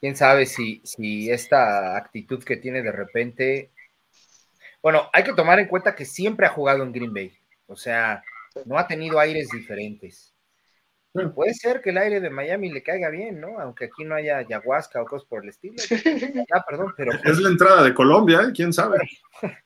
quién 0.00 0.16
sabe 0.16 0.46
si, 0.46 0.80
si 0.84 1.30
esta 1.30 1.96
actitud 1.96 2.42
que 2.44 2.56
tiene 2.56 2.82
de 2.82 2.92
repente. 2.92 3.70
Bueno, 4.82 5.08
hay 5.12 5.24
que 5.24 5.32
tomar 5.32 5.58
en 5.58 5.66
cuenta 5.66 5.94
que 5.94 6.04
siempre 6.04 6.46
ha 6.46 6.50
jugado 6.50 6.82
en 6.82 6.92
Green 6.92 7.12
Bay. 7.12 7.32
O 7.66 7.76
sea, 7.76 8.22
no 8.66 8.78
ha 8.78 8.86
tenido 8.86 9.18
aires 9.18 9.48
diferentes. 9.48 10.33
Puede 11.34 11.54
ser 11.54 11.80
que 11.80 11.90
el 11.90 11.98
aire 11.98 12.20
de 12.20 12.28
Miami 12.28 12.70
le 12.70 12.82
caiga 12.82 13.08
bien, 13.08 13.40
¿no? 13.40 13.60
Aunque 13.60 13.84
aquí 13.84 14.04
no 14.04 14.16
haya 14.16 14.38
ayahuasca 14.38 15.00
o 15.00 15.06
cosas 15.06 15.28
por 15.28 15.44
el 15.44 15.50
estilo. 15.50 15.76
Ah, 16.52 16.64
perdón, 16.68 16.92
pero. 16.96 17.12
Es 17.24 17.38
la 17.38 17.50
entrada 17.50 17.84
de 17.84 17.94
Colombia, 17.94 18.42
¿eh? 18.42 18.52
¿Quién 18.54 18.72
sabe? 18.72 18.98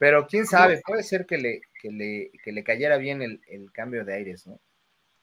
Pero 0.00 0.28
quién 0.28 0.46
sabe, 0.46 0.80
puede 0.86 1.02
ser 1.02 1.26
que 1.26 1.38
le, 1.38 1.60
que 1.82 1.90
le, 1.90 2.30
que 2.44 2.52
le 2.52 2.62
cayera 2.62 2.98
bien 2.98 3.20
el, 3.20 3.40
el 3.48 3.72
cambio 3.72 4.04
de 4.04 4.14
aires, 4.14 4.46
¿no? 4.46 4.60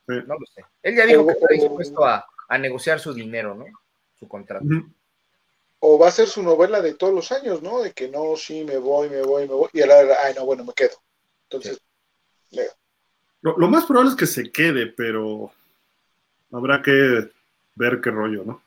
No 0.06 0.36
lo 0.38 0.46
sé. 0.54 0.66
Él 0.84 0.98
ya 0.98 1.06
dijo 1.06 1.26
que 1.26 1.32
está 1.32 1.48
dispuesto 1.50 2.04
a, 2.04 2.28
a 2.50 2.58
negociar 2.58 3.00
su 3.00 3.14
dinero, 3.14 3.56
¿no? 3.56 3.66
Su 4.20 4.28
contrato. 4.28 4.66
O 5.80 5.98
va 5.98 6.10
a 6.10 6.12
ser 6.12 6.28
su 6.28 6.44
novela 6.44 6.82
de 6.82 6.94
todos 6.94 7.14
los 7.14 7.32
años, 7.32 7.62
¿no? 7.62 7.82
De 7.82 7.94
que 7.94 8.10
no, 8.10 8.36
sí, 8.36 8.66
me 8.66 8.78
voy, 8.78 9.10
me 9.10 9.22
voy, 9.22 9.48
me 9.48 9.54
voy. 9.54 9.70
Y 9.72 9.82
a 9.82 9.88
la 9.88 9.96
ay, 10.26 10.34
no, 10.36 10.46
bueno, 10.46 10.66
me 10.66 10.74
quedo. 10.74 10.98
Entonces, 11.44 11.82
lo, 13.46 13.56
lo, 13.60 13.68
más 13.68 13.86
probable 13.86 14.10
es 14.10 14.16
que 14.16 14.26
se 14.26 14.52
quede, 14.52 14.88
pero 14.88 15.52
habrá 16.52 16.82
que 16.82 17.30
ver 17.76 18.02
qué 18.02 18.10
rollo, 18.10 18.44
¿no? 18.44 18.62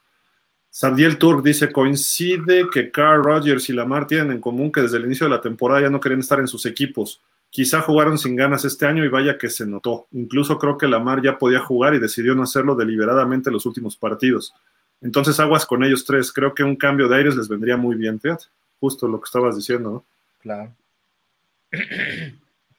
Sardiel 0.70 1.18
Tour 1.18 1.42
dice, 1.42 1.72
coincide 1.72 2.68
que 2.72 2.92
Carl 2.92 3.24
Rogers 3.24 3.68
y 3.68 3.72
Lamar 3.72 4.06
tienen 4.06 4.30
en 4.30 4.40
común 4.40 4.70
que 4.70 4.82
desde 4.82 4.98
el 4.98 5.06
inicio 5.06 5.26
de 5.26 5.34
la 5.34 5.40
temporada 5.40 5.80
ya 5.80 5.90
no 5.90 5.98
querían 5.98 6.20
estar 6.20 6.38
en 6.38 6.46
sus 6.46 6.64
equipos. 6.64 7.20
Quizá 7.50 7.80
jugaron 7.80 8.18
sin 8.18 8.36
ganas 8.36 8.64
este 8.64 8.86
año 8.86 9.04
y 9.04 9.08
vaya 9.08 9.36
que 9.36 9.50
se 9.50 9.66
notó. 9.66 10.06
Incluso 10.12 10.60
creo 10.60 10.78
que 10.78 10.86
Lamar 10.86 11.22
ya 11.22 11.38
podía 11.38 11.58
jugar 11.58 11.94
y 11.94 11.98
decidió 11.98 12.36
no 12.36 12.44
hacerlo 12.44 12.76
deliberadamente 12.76 13.50
en 13.50 13.54
los 13.54 13.66
últimos 13.66 13.96
partidos. 13.96 14.54
Entonces 15.00 15.40
aguas 15.40 15.66
con 15.66 15.82
ellos 15.82 16.04
tres. 16.04 16.32
Creo 16.32 16.54
que 16.54 16.62
un 16.62 16.76
cambio 16.76 17.08
de 17.08 17.16
aires 17.16 17.34
les 17.34 17.48
vendría 17.48 17.76
muy 17.76 17.96
bien, 17.96 18.20
fíjate. 18.20 18.44
Justo 18.78 19.08
lo 19.08 19.18
que 19.20 19.24
estabas 19.24 19.56
diciendo, 19.56 19.90
¿no? 19.90 20.04
Claro. 20.40 20.72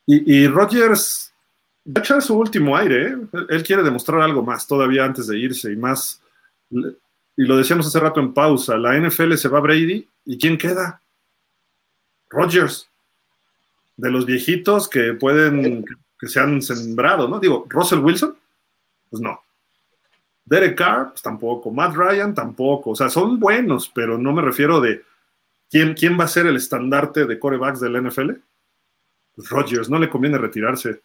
Y, 0.06 0.40
y 0.40 0.48
Rodgers 0.48 1.29
va 1.88 1.94
a 1.96 2.00
echar 2.00 2.22
su 2.22 2.38
último 2.38 2.76
aire, 2.76 3.08
¿eh? 3.08 3.18
Él 3.50 3.64
quiere 3.64 3.84
demostrar 3.84 4.22
algo 4.22 4.44
más 4.44 4.68
todavía 4.68 5.06
antes 5.06 5.28
de 5.28 5.38
irse 5.38 5.72
y 5.72 5.76
más. 5.76 6.22
Y 6.72 7.44
lo 7.44 7.58
decíamos 7.58 7.88
hace 7.88 8.00
rato 8.00 8.20
en 8.20 8.34
pausa, 8.34 8.78
la 8.78 8.98
NFL 8.98 9.36
se 9.36 9.50
va 9.50 9.60
Brady 9.60 10.08
y 10.26 10.38
¿quién 10.38 10.58
queda? 10.58 11.02
Rodgers 12.30 12.90
de 13.98 14.12
los 14.12 14.26
viejitos 14.26 14.88
que 14.88 15.14
pueden, 15.14 15.84
que 16.20 16.28
se 16.28 16.40
han 16.40 16.62
sembrado, 16.62 17.28
¿no? 17.28 17.40
Digo, 17.40 17.66
Russell 17.70 18.00
Wilson, 18.00 18.36
pues 19.10 19.22
no. 19.22 19.42
Derek 20.46 20.78
Carr, 20.78 21.10
pues 21.10 21.22
tampoco. 21.22 21.70
Matt 21.72 21.96
Ryan, 21.96 22.34
tampoco. 22.34 22.92
O 22.92 22.96
sea, 22.96 23.10
son 23.10 23.40
buenos, 23.40 23.92
pero 23.94 24.18
no 24.18 24.34
me 24.34 24.42
refiero 24.42 24.80
de 24.82 25.04
quién, 25.70 25.94
quién 25.94 26.20
va 26.20 26.24
a 26.24 26.30
ser 26.30 26.48
el 26.48 26.56
estandarte 26.56 27.26
de 27.26 27.38
corebacks 27.38 27.80
del 27.80 28.02
NFL. 28.02 28.32
Pues 29.36 29.50
Rodgers, 29.50 29.90
no 29.90 30.00
le 30.00 30.10
conviene 30.10 30.38
retirarse. 30.38 31.02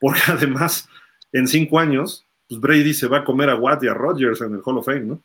Porque 0.00 0.20
además, 0.28 0.88
en 1.32 1.46
cinco 1.46 1.78
años, 1.78 2.26
pues 2.48 2.60
Brady 2.60 2.94
se 2.94 3.06
va 3.06 3.18
a 3.18 3.24
comer 3.24 3.50
a 3.50 3.56
Watt 3.56 3.84
y 3.84 3.88
a 3.88 3.94
Rodgers 3.94 4.40
en 4.40 4.54
el 4.54 4.62
Hall 4.64 4.78
of 4.78 4.86
Fame, 4.86 5.00
¿no? 5.00 5.22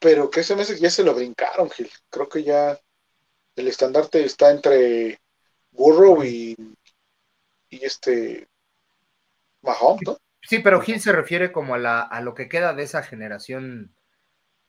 Pero 0.00 0.30
que 0.30 0.40
ese 0.40 0.56
mes 0.56 0.80
ya 0.80 0.90
se 0.90 1.04
lo 1.04 1.14
brincaron, 1.14 1.70
Gil. 1.70 1.90
Creo 2.08 2.28
que 2.28 2.42
ya 2.42 2.78
el 3.54 3.68
estandarte 3.68 4.24
está 4.24 4.50
entre 4.50 5.20
Burrow 5.72 6.24
y, 6.24 6.56
y 7.68 7.84
este 7.84 8.48
Mahomes, 9.62 10.02
¿no? 10.06 10.18
Sí, 10.42 10.60
pero 10.60 10.80
Gil 10.80 11.00
se 11.00 11.12
refiere 11.12 11.52
como 11.52 11.74
a, 11.74 11.78
la, 11.78 12.00
a 12.00 12.22
lo 12.22 12.34
que 12.34 12.48
queda 12.48 12.72
de 12.72 12.82
esa 12.82 13.02
generación. 13.02 13.94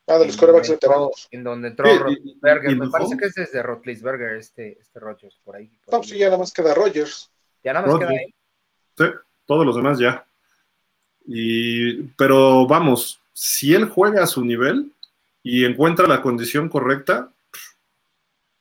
Ah, 0.08 0.18
de 0.18 0.28
los 0.28 0.36
corebacks 0.36 0.70
veteranos. 0.70 1.30
En 1.32 1.44
donde 1.44 1.70
entró 1.70 1.90
sí, 1.90 1.98
Rotlisberger. 1.98 2.76
Me 2.76 2.90
parece 2.90 3.18
que 3.18 3.26
es 3.26 3.34
desde 3.34 3.64
Rotlisberger, 3.64 4.36
este, 4.36 4.78
este 4.80 4.99
Rodgers, 4.99 5.40
por 5.44 5.56
ahí. 5.56 5.68
Por 5.86 5.94
no, 5.94 6.02
ahí. 6.02 6.08
sí, 6.08 6.18
ya 6.18 6.26
nada 6.26 6.40
más 6.40 6.52
queda 6.52 6.74
Rodgers. 6.74 7.32
Ya 7.64 7.74
nada 7.74 7.86
más 7.86 7.94
Rodgers. 7.94 8.12
queda 8.12 8.20
ahí. 8.20 8.36
Todos 9.45 9.65
los 9.65 9.76
demás 9.76 9.99
ya. 9.99 10.26
Y, 11.26 12.03
pero 12.18 12.65
vamos, 12.68 13.19
si 13.34 13.73
él 13.73 13.86
juega 13.86 14.23
a 14.23 14.28
su 14.28 14.44
nivel 14.44 14.91
y 15.44 15.65
encuentra 15.65 16.07
la 16.07 16.22
condición 16.22 16.69
correcta, 16.69 17.32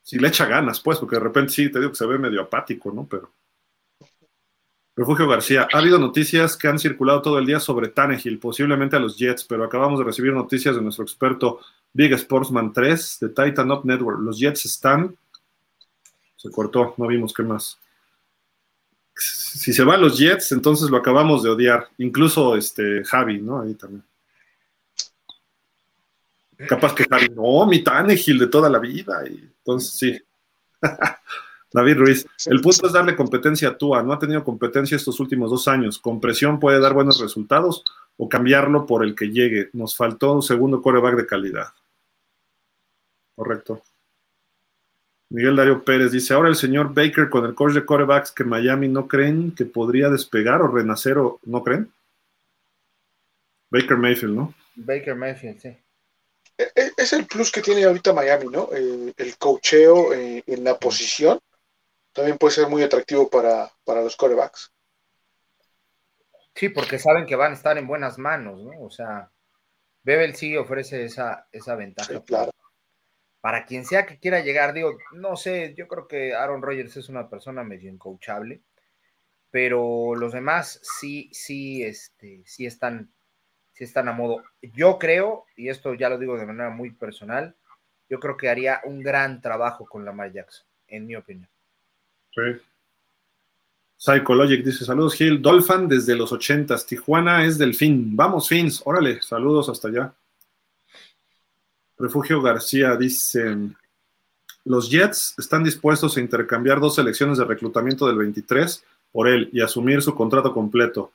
si 0.02 0.18
le 0.18 0.28
echa 0.28 0.46
ganas, 0.46 0.80
pues, 0.80 0.98
porque 0.98 1.16
de 1.16 1.22
repente 1.22 1.52
sí, 1.52 1.70
te 1.70 1.78
digo 1.78 1.92
que 1.92 1.96
se 1.96 2.06
ve 2.06 2.18
medio 2.18 2.42
apático, 2.42 2.90
¿no? 2.92 3.06
Pero. 3.08 3.30
Refugio 4.96 5.28
García, 5.28 5.68
ha 5.72 5.78
habido 5.78 5.98
noticias 5.98 6.56
que 6.56 6.68
han 6.68 6.78
circulado 6.78 7.22
todo 7.22 7.38
el 7.38 7.46
día 7.46 7.60
sobre 7.60 7.88
Tannehill, 7.88 8.38
posiblemente 8.38 8.96
a 8.96 8.98
los 8.98 9.16
Jets, 9.16 9.44
pero 9.44 9.64
acabamos 9.64 9.98
de 9.98 10.04
recibir 10.04 10.32
noticias 10.32 10.74
de 10.74 10.82
nuestro 10.82 11.04
experto 11.04 11.60
Big 11.92 12.12
Sportsman 12.12 12.72
3 12.72 13.18
de 13.20 13.28
Titan 13.28 13.70
Up 13.70 13.84
Network. 13.84 14.20
Los 14.20 14.38
Jets 14.38 14.64
están. 14.66 15.16
Se 16.36 16.50
cortó, 16.50 16.94
no 16.96 17.06
vimos 17.06 17.32
qué 17.32 17.42
más. 17.42 17.78
Si 19.20 19.72
se 19.72 19.84
van 19.84 20.00
los 20.00 20.18
Jets, 20.18 20.52
entonces 20.52 20.90
lo 20.90 20.96
acabamos 20.96 21.42
de 21.42 21.50
odiar. 21.50 21.88
Incluso 21.98 22.56
este 22.56 23.04
Javi, 23.04 23.40
¿no? 23.40 23.60
Ahí 23.60 23.74
también. 23.74 24.02
Capaz 26.68 26.94
que 26.94 27.04
Javi, 27.04 27.28
no, 27.30 27.66
mi 27.66 27.82
Tannehill 27.82 28.38
de 28.38 28.46
toda 28.46 28.68
la 28.68 28.78
vida. 28.78 29.22
Y 29.28 29.50
entonces 29.58 29.92
sí. 29.92 30.20
David 31.72 31.98
Ruiz, 31.98 32.26
el 32.46 32.60
punto 32.60 32.86
es 32.86 32.92
darle 32.92 33.14
competencia 33.14 33.68
a 33.68 33.78
Tua. 33.78 34.02
No 34.02 34.12
ha 34.12 34.18
tenido 34.18 34.42
competencia 34.42 34.96
estos 34.96 35.20
últimos 35.20 35.50
dos 35.50 35.68
años. 35.68 35.98
Con 35.98 36.20
presión 36.20 36.58
puede 36.58 36.80
dar 36.80 36.94
buenos 36.94 37.20
resultados 37.20 37.84
o 38.16 38.28
cambiarlo 38.28 38.86
por 38.86 39.04
el 39.04 39.14
que 39.14 39.30
llegue. 39.30 39.70
Nos 39.72 39.96
faltó 39.96 40.32
un 40.32 40.42
segundo 40.42 40.82
coreback 40.82 41.16
de 41.16 41.26
calidad. 41.26 41.68
Correcto. 43.36 43.82
Miguel 45.30 45.56
Dario 45.56 45.82
Pérez 45.84 46.12
dice, 46.12 46.34
ahora 46.34 46.48
el 46.48 46.56
señor 46.56 46.92
Baker 46.92 47.30
con 47.30 47.44
el 47.46 47.54
coach 47.54 47.72
de 47.72 47.84
corebacks 47.84 48.32
que 48.32 48.44
Miami 48.44 48.88
no 48.88 49.08
creen 49.08 49.54
que 49.54 49.64
podría 49.64 50.10
despegar 50.10 50.60
o 50.60 50.68
renacer 50.68 51.18
o 51.18 51.40
no 51.44 51.62
creen. 51.62 51.90
Baker 53.70 53.96
Mayfield, 53.96 54.34
¿no? 54.34 54.54
Baker 54.74 55.14
Mayfield, 55.14 55.60
sí 55.60 55.76
es 56.96 57.12
el 57.12 57.26
plus 57.26 57.50
que 57.50 57.62
tiene 57.62 57.84
ahorita 57.84 58.12
Miami, 58.12 58.48
¿no? 58.48 58.70
El, 58.72 59.14
el 59.16 59.38
cocheo 59.38 60.12
eh, 60.12 60.42
en 60.46 60.64
la 60.64 60.78
posición 60.78 61.40
también 62.12 62.38
puede 62.38 62.54
ser 62.54 62.68
muy 62.68 62.82
atractivo 62.82 63.30
para, 63.30 63.70
para, 63.84 64.02
los 64.02 64.16
corebacks. 64.16 64.72
Sí, 66.54 66.68
porque 66.68 66.98
saben 66.98 67.24
que 67.26 67.36
van 67.36 67.52
a 67.52 67.54
estar 67.54 67.78
en 67.78 67.86
buenas 67.86 68.18
manos, 68.18 68.60
¿no? 68.62 68.72
O 68.82 68.90
sea, 68.90 69.30
Bebel 70.02 70.34
sí 70.34 70.56
ofrece 70.56 71.04
esa, 71.04 71.46
esa 71.52 71.76
ventaja. 71.76 72.12
Sí, 72.12 72.20
claro. 72.26 72.50
Para 73.40 73.64
quien 73.64 73.84
sea 73.84 74.06
que 74.06 74.18
quiera 74.18 74.40
llegar, 74.40 74.74
digo, 74.74 74.98
no 75.12 75.36
sé, 75.36 75.74
yo 75.76 75.88
creo 75.88 76.06
que 76.06 76.34
Aaron 76.34 76.62
Rodgers 76.62 76.96
es 76.96 77.08
una 77.08 77.28
persona 77.28 77.64
medio 77.64 77.90
incoachable, 77.90 78.60
pero 79.50 80.14
los 80.14 80.32
demás 80.32 80.80
sí, 80.82 81.30
sí, 81.32 81.82
este, 81.82 82.42
sí 82.44 82.66
están 82.66 83.10
si 83.80 83.84
están 83.84 84.08
a 84.08 84.12
modo. 84.12 84.42
Yo 84.60 84.98
creo, 84.98 85.46
y 85.56 85.70
esto 85.70 85.94
ya 85.94 86.10
lo 86.10 86.18
digo 86.18 86.36
de 86.36 86.44
manera 86.44 86.68
muy 86.68 86.90
personal, 86.90 87.54
yo 88.10 88.20
creo 88.20 88.36
que 88.36 88.50
haría 88.50 88.82
un 88.84 89.02
gran 89.02 89.40
trabajo 89.40 89.86
con 89.86 90.04
Lamar 90.04 90.30
Jackson, 90.32 90.66
en 90.86 91.06
mi 91.06 91.16
opinión. 91.16 91.48
Sí. 92.34 92.60
Psychologic 93.96 94.62
dice: 94.62 94.84
Saludos, 94.84 95.14
Gil. 95.14 95.40
Dolphin 95.40 95.88
desde 95.88 96.14
los 96.14 96.30
ochentas. 96.30 96.84
Tijuana 96.84 97.46
es 97.46 97.56
del 97.56 97.74
fin. 97.74 98.14
Vamos, 98.14 98.48
Fins. 98.48 98.82
Órale, 98.84 99.22
saludos 99.22 99.70
hasta 99.70 99.88
allá. 99.88 100.12
Refugio 102.00 102.40
García 102.40 102.96
dice: 102.96 103.56
Los 104.64 104.90
Jets 104.90 105.34
están 105.38 105.62
dispuestos 105.62 106.16
a 106.16 106.20
intercambiar 106.20 106.80
dos 106.80 106.94
selecciones 106.94 107.38
de 107.38 107.44
reclutamiento 107.44 108.06
del 108.06 108.16
23 108.16 108.82
por 109.12 109.28
él 109.28 109.50
y 109.52 109.60
asumir 109.60 110.02
su 110.02 110.14
contrato 110.14 110.52
completo. 110.52 111.12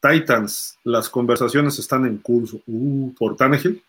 Titans, 0.00 0.78
las 0.84 1.08
conversaciones 1.08 1.78
están 1.78 2.06
en 2.06 2.18
curso. 2.18 2.60
Uh, 2.66 3.12
¿Por 3.14 3.36
Tannehill? 3.36 3.82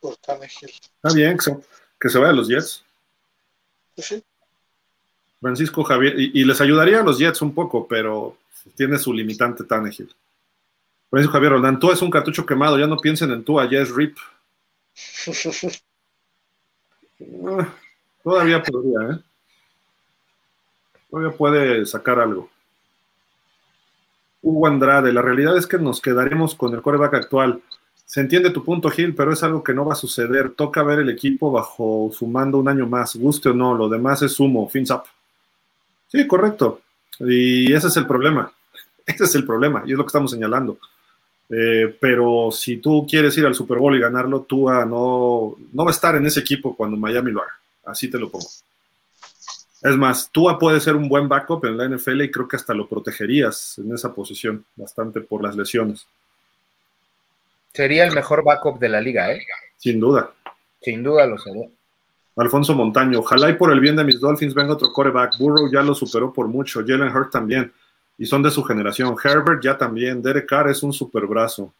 Por 0.00 0.16
Tannehill. 0.16 0.70
Está 0.70 1.14
bien, 1.14 1.36
que 1.36 1.42
se, 1.42 1.56
que 2.00 2.08
se 2.08 2.18
vaya 2.18 2.30
a 2.30 2.34
los 2.34 2.48
Jets. 2.48 2.84
Sí. 3.96 4.22
Francisco 5.40 5.84
Javier, 5.84 6.18
y, 6.18 6.40
y, 6.40 6.44
les 6.44 6.60
ayudaría 6.60 7.00
a 7.00 7.04
los 7.04 7.18
Jets 7.18 7.42
un 7.42 7.54
poco, 7.54 7.86
pero 7.86 8.36
tiene 8.76 8.98
su 8.98 9.12
limitante 9.12 9.64
Tannehill. 9.64 10.12
Francisco 11.10 11.32
Javier 11.32 11.52
Roldán, 11.52 11.78
tú 11.78 11.90
es 11.90 12.02
un 12.02 12.10
cartucho 12.10 12.44
quemado, 12.44 12.78
ya 12.78 12.86
no 12.86 12.98
piensen 12.98 13.30
en 13.30 13.44
tú, 13.44 13.60
ya 13.70 13.80
es 13.80 13.90
RIP. 13.90 14.16
Todavía 18.22 18.62
podría, 18.62 19.10
¿eh? 19.10 19.20
Todavía 21.10 21.36
puede 21.36 21.86
sacar 21.86 22.20
algo. 22.20 22.50
Hugo 24.42 24.66
Andrade, 24.66 25.12
la 25.12 25.22
realidad 25.22 25.56
es 25.56 25.66
que 25.66 25.78
nos 25.78 26.00
quedaremos 26.00 26.54
con 26.54 26.74
el 26.74 26.82
coreback 26.82 27.14
actual. 27.14 27.60
Se 28.04 28.20
entiende 28.20 28.50
tu 28.50 28.64
punto, 28.64 28.88
Gil, 28.90 29.14
pero 29.14 29.32
es 29.32 29.42
algo 29.42 29.62
que 29.62 29.74
no 29.74 29.84
va 29.84 29.92
a 29.92 29.96
suceder. 29.96 30.50
Toca 30.50 30.82
ver 30.82 31.00
el 31.00 31.10
equipo 31.10 31.50
bajo 31.50 32.10
su 32.12 32.26
mando 32.26 32.58
un 32.58 32.68
año 32.68 32.86
más, 32.86 33.16
guste 33.16 33.50
o 33.50 33.54
no, 33.54 33.74
lo 33.74 33.88
demás 33.88 34.22
es 34.22 34.38
humo, 34.38 34.68
fins 34.68 34.90
up. 34.90 35.02
Sí, 36.06 36.26
correcto. 36.26 36.80
Y 37.20 37.72
ese 37.72 37.88
es 37.88 37.96
el 37.96 38.06
problema. 38.06 38.52
Ese 39.06 39.24
es 39.24 39.34
el 39.34 39.46
problema, 39.46 39.82
y 39.86 39.92
es 39.92 39.96
lo 39.96 40.04
que 40.04 40.08
estamos 40.08 40.30
señalando. 40.30 40.78
Eh, 41.50 41.96
pero 41.98 42.50
si 42.52 42.76
tú 42.76 43.06
quieres 43.08 43.36
ir 43.38 43.46
al 43.46 43.54
Super 43.54 43.78
Bowl 43.78 43.96
y 43.96 44.00
ganarlo, 44.00 44.42
tú 44.42 44.68
no, 44.68 45.56
no 45.72 45.84
va 45.84 45.90
a 45.90 45.94
estar 45.94 46.14
en 46.16 46.26
ese 46.26 46.40
equipo 46.40 46.76
cuando 46.76 46.96
Miami 46.96 47.30
lo 47.30 47.42
haga. 47.42 47.58
Así 47.86 48.10
te 48.10 48.18
lo 48.18 48.30
pongo. 48.30 48.46
Es 49.80 49.96
más, 49.96 50.30
Tua 50.30 50.58
puede 50.58 50.80
ser 50.80 50.96
un 50.96 51.08
buen 51.08 51.28
backup 51.28 51.64
en 51.64 51.76
la 51.76 51.88
NFL 51.88 52.22
y 52.22 52.30
creo 52.30 52.48
que 52.48 52.56
hasta 52.56 52.74
lo 52.74 52.88
protegerías 52.88 53.78
en 53.78 53.94
esa 53.94 54.12
posición, 54.12 54.64
bastante 54.74 55.20
por 55.20 55.42
las 55.42 55.56
lesiones. 55.56 56.06
Sería 57.72 58.04
el 58.04 58.14
mejor 58.14 58.42
backup 58.42 58.80
de 58.80 58.88
la 58.88 59.00
liga, 59.00 59.32
¿eh? 59.32 59.40
Sin 59.76 60.00
duda. 60.00 60.32
Sin 60.82 61.02
duda 61.02 61.26
lo 61.26 61.38
sería. 61.38 61.68
Alfonso 62.36 62.74
Montaño, 62.74 63.20
ojalá 63.20 63.50
y 63.50 63.54
por 63.54 63.72
el 63.72 63.80
bien 63.80 63.96
de 63.96 64.04
mis 64.04 64.20
Dolphins 64.20 64.54
venga 64.54 64.72
otro 64.72 64.92
coreback. 64.92 65.38
Burrow 65.38 65.70
ya 65.70 65.82
lo 65.82 65.94
superó 65.94 66.32
por 66.32 66.48
mucho, 66.48 66.84
Jalen 66.86 67.14
Hurt 67.14 67.32
también, 67.32 67.72
y 68.18 68.26
son 68.26 68.42
de 68.42 68.50
su 68.50 68.62
generación. 68.64 69.16
Herbert 69.22 69.62
ya 69.62 69.78
también, 69.78 70.20
Derek 70.20 70.46
Carr 70.46 70.68
es 70.68 70.82
un 70.82 70.92
super 70.92 71.24
brazo. 71.26 71.72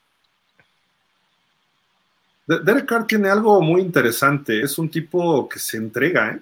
Derek 2.47 2.86
Carr 2.86 3.06
tiene 3.06 3.28
algo 3.28 3.60
muy 3.60 3.82
interesante, 3.82 4.62
es 4.62 4.78
un 4.78 4.89
tipo 4.89 5.47
que 5.48 5.59
se 5.59 5.77
entrega, 5.77 6.31
¿eh? 6.31 6.40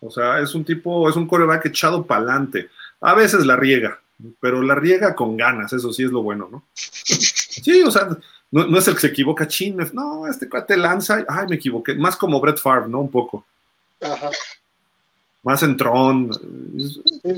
O 0.00 0.10
sea, 0.10 0.40
es 0.40 0.54
un 0.54 0.62
tipo, 0.62 1.08
es 1.08 1.16
un 1.16 1.26
coreback 1.26 1.66
echado 1.66 2.04
para 2.04 2.20
adelante. 2.20 2.68
A 3.00 3.14
veces 3.14 3.46
la 3.46 3.56
riega, 3.56 3.98
pero 4.38 4.60
la 4.60 4.74
riega 4.74 5.14
con 5.14 5.34
ganas, 5.36 5.72
eso 5.72 5.90
sí 5.90 6.02
es 6.02 6.10
lo 6.10 6.22
bueno, 6.22 6.48
¿no? 6.52 6.64
Sí, 6.74 7.82
o 7.82 7.90
sea, 7.90 8.08
no, 8.50 8.78
es 8.78 8.86
el 8.86 8.94
que 8.94 9.00
se 9.00 9.06
equivoca, 9.06 9.48
chin, 9.48 9.78
no, 9.94 10.26
este 10.26 10.48
cuate 10.48 10.76
lanza, 10.76 11.24
ay, 11.26 11.46
me 11.48 11.56
equivoqué, 11.56 11.94
más 11.94 12.16
como 12.16 12.38
Brett 12.38 12.58
Favre, 12.58 12.88
¿no? 12.88 13.00
Un 13.00 13.10
poco. 13.10 13.46
Ajá. 14.02 14.30
Más 15.44 15.62
en 15.62 15.76
Tron. 15.76 16.30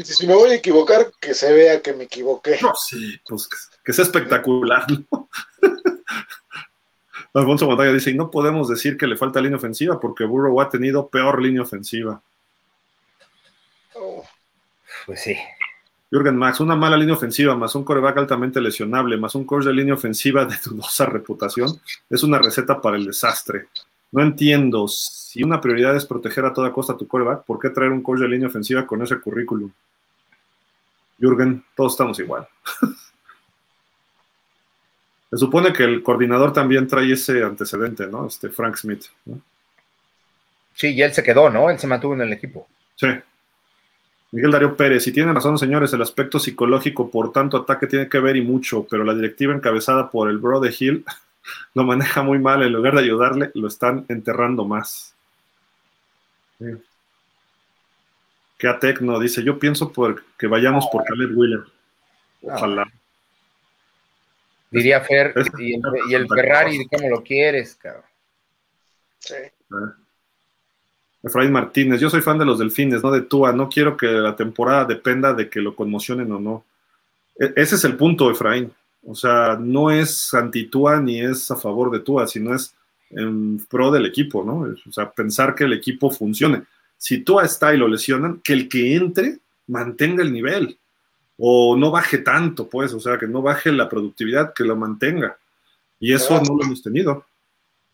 Si 0.04 0.26
me 0.26 0.34
voy 0.34 0.50
a 0.50 0.54
equivocar, 0.54 1.10
que 1.20 1.34
se 1.34 1.52
vea 1.52 1.82
que 1.82 1.92
me 1.92 2.04
equivoqué. 2.04 2.58
No, 2.62 2.72
sí, 2.74 3.20
pues 3.28 3.48
que 3.84 3.92
sea 3.92 4.04
espectacular, 4.04 4.86
¿no? 5.10 5.28
Alfonso 7.34 7.66
Montaña 7.66 7.92
dice, 7.92 8.12
y 8.12 8.14
no 8.14 8.30
podemos 8.30 8.68
decir 8.68 8.96
que 8.96 9.06
le 9.06 9.16
falta 9.16 9.40
línea 9.40 9.58
ofensiva 9.58 10.00
porque 10.00 10.24
Burrow 10.24 10.58
ha 10.60 10.70
tenido 10.70 11.08
peor 11.08 11.42
línea 11.42 11.62
ofensiva. 11.62 12.22
Pues 15.04 15.22
sí. 15.22 15.36
Jürgen 16.10 16.36
Max, 16.36 16.60
una 16.60 16.76
mala 16.76 16.96
línea 16.96 17.14
ofensiva 17.14 17.56
más 17.56 17.74
un 17.74 17.84
coreback 17.84 18.16
altamente 18.18 18.60
lesionable 18.60 19.16
más 19.16 19.34
un 19.34 19.44
coach 19.44 19.64
de 19.64 19.72
línea 19.72 19.94
ofensiva 19.94 20.44
de 20.44 20.56
dudosa 20.64 21.04
reputación 21.06 21.80
es 22.08 22.22
una 22.22 22.38
receta 22.38 22.80
para 22.80 22.96
el 22.96 23.06
desastre. 23.06 23.66
No 24.12 24.22
entiendo, 24.22 24.86
si 24.88 25.42
una 25.42 25.60
prioridad 25.60 25.96
es 25.96 26.06
proteger 26.06 26.44
a 26.44 26.52
toda 26.52 26.72
costa 26.72 26.94
a 26.94 26.96
tu 26.96 27.06
coreback, 27.06 27.44
¿por 27.44 27.58
qué 27.58 27.70
traer 27.70 27.90
un 27.90 28.02
coach 28.02 28.20
de 28.20 28.28
línea 28.28 28.48
ofensiva 28.48 28.86
con 28.86 29.02
ese 29.02 29.18
currículum? 29.20 29.70
Jürgen, 31.18 31.64
todos 31.74 31.92
estamos 31.92 32.18
igual. 32.18 32.46
Se 35.30 35.38
supone 35.38 35.72
que 35.72 35.82
el 35.82 36.02
coordinador 36.02 36.52
también 36.52 36.86
trae 36.86 37.12
ese 37.12 37.42
antecedente, 37.42 38.06
¿no? 38.06 38.26
Este 38.26 38.48
Frank 38.48 38.76
Smith. 38.76 39.06
Sí, 40.74 40.94
y 40.94 41.02
él 41.02 41.12
se 41.12 41.22
quedó, 41.22 41.50
¿no? 41.50 41.68
Él 41.68 41.78
se 41.78 41.86
mantuvo 41.86 42.14
en 42.14 42.20
el 42.20 42.32
equipo. 42.32 42.68
Sí. 42.94 43.08
Miguel 44.30 44.50
Darío 44.50 44.76
Pérez, 44.76 45.06
y 45.06 45.12
tienen 45.12 45.34
razón, 45.34 45.58
señores, 45.58 45.92
el 45.92 46.02
aspecto 46.02 46.38
psicológico, 46.38 47.10
por 47.10 47.32
tanto, 47.32 47.56
ataque 47.56 47.86
tiene 47.86 48.08
que 48.08 48.18
ver 48.18 48.36
y 48.36 48.42
mucho, 48.42 48.86
pero 48.88 49.04
la 49.04 49.14
directiva 49.14 49.54
encabezada 49.54 50.10
por 50.10 50.30
el 50.30 50.38
bro 50.38 50.60
de 50.60 50.74
Hill 50.78 51.04
lo 51.74 51.84
maneja 51.84 52.22
muy 52.22 52.38
mal, 52.38 52.62
en 52.62 52.72
lugar 52.72 52.94
de 52.94 53.02
ayudarle, 53.02 53.50
lo 53.54 53.68
están 53.68 54.04
enterrando 54.08 54.64
más. 54.64 55.14
Sí. 56.58 56.66
Que 58.58 58.68
a 58.68 58.78
Tecno 58.78 59.18
dice, 59.20 59.42
yo 59.42 59.58
pienso 59.58 59.92
por 59.92 60.24
que 60.38 60.46
vayamos 60.46 60.86
por 60.90 61.04
Caleb 61.04 61.36
Wheeler. 61.36 61.64
Ojalá. 62.42 62.86
Diría 64.70 65.00
Fer, 65.00 65.34
y 65.58 66.14
el, 66.14 66.26
Ferrari, 66.28 66.86
¿cómo 66.86 67.08
lo 67.08 67.22
quieres, 67.22 67.76
cabrón? 67.76 68.04
Sí. 69.18 69.34
Ah. 69.72 69.94
Efraín 71.26 71.50
Martínez, 71.50 72.00
yo 72.00 72.08
soy 72.08 72.22
fan 72.22 72.38
de 72.38 72.44
los 72.44 72.58
delfines, 72.58 73.02
no 73.02 73.10
de 73.10 73.22
Tua, 73.22 73.52
no 73.52 73.68
quiero 73.68 73.96
que 73.96 74.06
la 74.06 74.36
temporada 74.36 74.84
dependa 74.84 75.32
de 75.32 75.50
que 75.50 75.60
lo 75.60 75.74
conmocionen 75.74 76.30
o 76.30 76.38
no. 76.38 76.64
E, 77.38 77.52
ese 77.56 77.74
es 77.74 77.84
el 77.84 77.96
punto, 77.96 78.30
Efraín. 78.30 78.72
O 79.04 79.14
sea, 79.14 79.56
no 79.60 79.90
es 79.90 80.32
anti-Tua 80.34 81.00
ni 81.00 81.20
es 81.20 81.50
a 81.50 81.56
favor 81.56 81.90
de 81.90 82.00
Tua, 82.00 82.26
sino 82.26 82.54
es 82.54 82.74
en 83.10 83.64
pro 83.66 83.90
del 83.90 84.06
equipo, 84.06 84.44
¿no? 84.44 84.74
O 84.88 84.92
sea, 84.92 85.10
pensar 85.10 85.54
que 85.54 85.64
el 85.64 85.72
equipo 85.72 86.10
funcione. 86.10 86.64
Si 86.98 87.18
Tua 87.18 87.44
está 87.44 87.74
y 87.74 87.78
lo 87.78 87.88
lesionan, 87.88 88.40
que 88.42 88.52
el 88.52 88.68
que 88.68 88.96
entre 88.96 89.38
mantenga 89.68 90.22
el 90.22 90.32
nivel 90.32 90.78
o 91.38 91.76
no 91.76 91.90
baje 91.90 92.18
tanto, 92.18 92.68
pues, 92.68 92.92
o 92.94 93.00
sea, 93.00 93.18
que 93.18 93.26
no 93.26 93.42
baje 93.42 93.70
la 93.70 93.88
productividad, 93.88 94.54
que 94.54 94.64
lo 94.64 94.76
mantenga. 94.76 95.38
Y 96.00 96.14
eso 96.14 96.40
no 96.40 96.56
lo 96.56 96.64
hemos 96.64 96.82
tenido. 96.82 97.26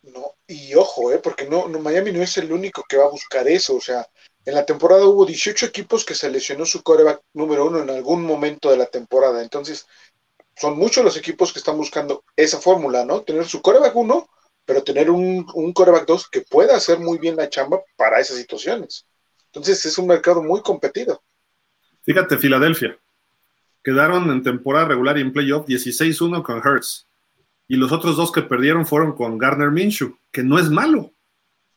No, 0.03 0.35
y 0.47 0.74
ojo, 0.74 1.12
¿eh? 1.12 1.20
porque 1.23 1.49
no, 1.49 1.69
Miami 1.69 2.12
no 2.12 2.23
es 2.23 2.37
el 2.37 2.53
único 2.53 2.85
que 2.89 2.97
va 2.97 3.05
a 3.05 3.11
buscar 3.11 3.47
eso. 3.49 3.77
O 3.77 3.81
sea, 3.81 4.07
en 4.45 4.55
la 4.55 4.66
temporada 4.66 5.07
hubo 5.07 5.24
18 5.24 5.66
equipos 5.66 6.05
que 6.05 6.15
seleccionó 6.15 6.66
su 6.66 6.83
coreback 6.83 7.20
número 7.35 7.66
uno 7.66 7.83
en 7.83 7.91
algún 7.91 8.24
momento 8.24 8.70
de 8.70 8.77
la 8.77 8.87
temporada. 8.87 9.43
Entonces, 9.43 9.87
son 10.57 10.79
muchos 10.79 11.05
los 11.05 11.16
equipos 11.16 11.53
que 11.53 11.59
están 11.59 11.77
buscando 11.77 12.24
esa 12.37 12.59
fórmula, 12.61 13.05
¿no? 13.05 13.23
Tener 13.23 13.47
su 13.47 13.62
coreback 13.62 13.97
uno, 13.97 14.29
pero 14.65 14.83
tener 14.83 15.11
un, 15.11 15.47
un 15.55 15.73
coreback 15.73 16.07
dos 16.07 16.29
que 16.29 16.43
pueda 16.43 16.77
hacer 16.77 16.99
muy 16.99 17.19
bien 17.19 17.37
la 17.37 17.49
chamba 17.49 17.81
para 17.97 18.20
esas 18.20 18.37
situaciones. 18.37 19.07
Entonces, 19.47 19.85
es 19.85 19.99
un 19.99 20.07
mercado 20.07 20.43
muy 20.43 20.62
competido. 20.62 21.23
Fíjate, 22.05 22.39
Filadelfia. 22.39 22.99
Quedaron 23.85 24.31
en 24.31 24.43
temporada 24.43 24.87
regular 24.87 25.19
y 25.19 25.23
en 25.23 25.33
playoff 25.33 25.66
16-1 25.66 26.43
con 26.43 26.62
Hertz 26.65 27.07
y 27.73 27.77
los 27.77 27.91
otros 27.91 28.16
dos 28.16 28.31
que 28.31 28.43
perdieron 28.43 28.85
fueron 28.85 29.12
con 29.12 29.39
Garner 29.39 29.70
Minshew, 29.70 30.16
que 30.31 30.43
no 30.43 30.59
es 30.59 30.69
malo. 30.69 31.11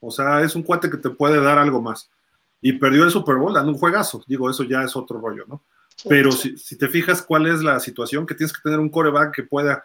O 0.02 0.12
sea, 0.12 0.42
es 0.42 0.56
un 0.56 0.64
cuate 0.64 0.90
que 0.90 0.98
te 0.98 1.10
puede 1.10 1.40
dar 1.42 1.58
algo 1.58 1.82
más. 1.82 2.10
Y 2.62 2.74
perdió 2.74 3.06
el 3.06 3.12
Super 3.12 3.36
Bowl 3.36 3.54
dando 3.54 3.72
un 3.72 3.78
juegazo. 3.78 4.22
Digo, 4.28 4.50
eso 4.50 4.64
ya 4.64 4.84
es 4.84 4.94
otro 4.96 5.22
rollo, 5.22 5.46
¿no? 5.48 5.64
Pero 6.04 6.32
si, 6.32 6.78
te 6.78 6.88
fijas 6.88 7.22
cuál 7.22 7.48
es 7.48 7.62
la 7.62 7.80
situación, 7.80 8.26
que 8.26 8.36
tienes 8.36 8.54
que 8.54 8.62
tener 8.62 8.80
un 8.80 8.90
coreback 8.90 9.34
que 9.34 9.44
pueda. 9.44 9.84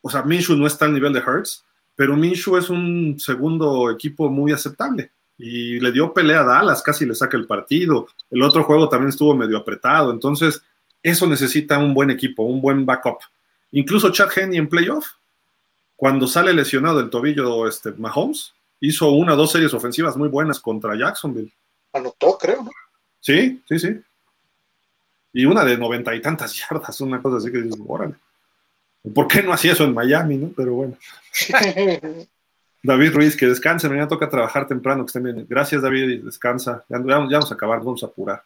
O 0.00 0.10
sea, 0.10 0.22
Minshew 0.22 0.56
no 0.56 0.66
está 0.66 0.84
al 0.84 0.94
nivel 0.94 1.12
de 1.12 1.20
Hertz, 1.20 1.64
pero 1.94 2.16
Minshew 2.16 2.56
es 2.56 2.68
un 2.68 3.18
segundo 3.18 3.90
equipo 3.90 4.28
muy 4.28 4.52
aceptable. 4.52 5.12
Y 5.38 5.80
le 5.80 5.92
dio 5.92 6.12
pelea 6.12 6.40
a 6.40 6.44
Dallas, 6.44 6.82
casi 6.82 7.06
le 7.06 7.14
saca 7.14 7.36
el 7.36 7.46
partido. 7.46 8.08
El 8.30 8.42
otro 8.42 8.64
juego 8.64 8.88
también 8.88 9.08
estuvo 9.08 9.34
medio 9.34 9.56
apretado. 9.56 10.10
Entonces, 10.10 10.62
eso 11.02 11.26
necesita 11.26 11.78
un 11.78 11.94
buen 11.94 12.10
equipo, 12.10 12.42
un 12.42 12.60
buen 12.60 12.84
backup. 12.84 13.18
Incluso 13.72 14.10
Chad 14.10 14.30
Henney 14.36 14.58
en 14.58 14.68
playoff, 14.68 15.06
cuando 15.96 16.26
sale 16.26 16.52
lesionado 16.52 17.00
el 17.00 17.10
tobillo 17.10 17.66
este, 17.66 17.92
Mahomes, 17.92 18.52
hizo 18.80 19.10
una 19.10 19.34
o 19.34 19.36
dos 19.36 19.52
series 19.52 19.74
ofensivas 19.74 20.16
muy 20.16 20.28
buenas 20.28 20.60
contra 20.60 20.96
Jacksonville. 20.96 21.52
Anotó, 21.92 22.36
creo, 22.38 22.62
¿no? 22.62 22.70
Sí, 23.20 23.62
sí, 23.66 23.78
sí. 23.78 24.00
Y 25.34 25.44
una 25.44 25.64
de 25.64 25.76
noventa 25.76 26.14
y 26.14 26.22
tantas 26.22 26.54
yardas, 26.56 27.00
una 27.00 27.20
cosa 27.20 27.36
así 27.36 27.50
que 27.50 27.60
dices, 27.60 27.78
órale. 27.86 28.14
¿Por 29.12 29.28
qué 29.28 29.42
no 29.42 29.52
hacía 29.52 29.72
eso 29.72 29.84
en 29.84 29.92
Miami, 29.92 30.36
no? 30.36 30.50
Pero 30.56 30.74
bueno. 30.74 30.96
David 32.82 33.14
Ruiz, 33.14 33.36
que 33.36 33.46
descanse, 33.46 33.88
mañana 33.88 34.08
toca 34.08 34.30
trabajar 34.30 34.66
temprano, 34.66 35.04
que 35.04 35.08
estén 35.08 35.24
bien. 35.24 35.46
Gracias, 35.48 35.82
David, 35.82 36.22
descansa. 36.24 36.84
Ya, 36.88 36.98
ya 36.98 37.18
vamos 37.18 37.50
a 37.50 37.54
acabar, 37.54 37.78
vamos 37.80 38.02
a 38.02 38.06
apurar. 38.06 38.44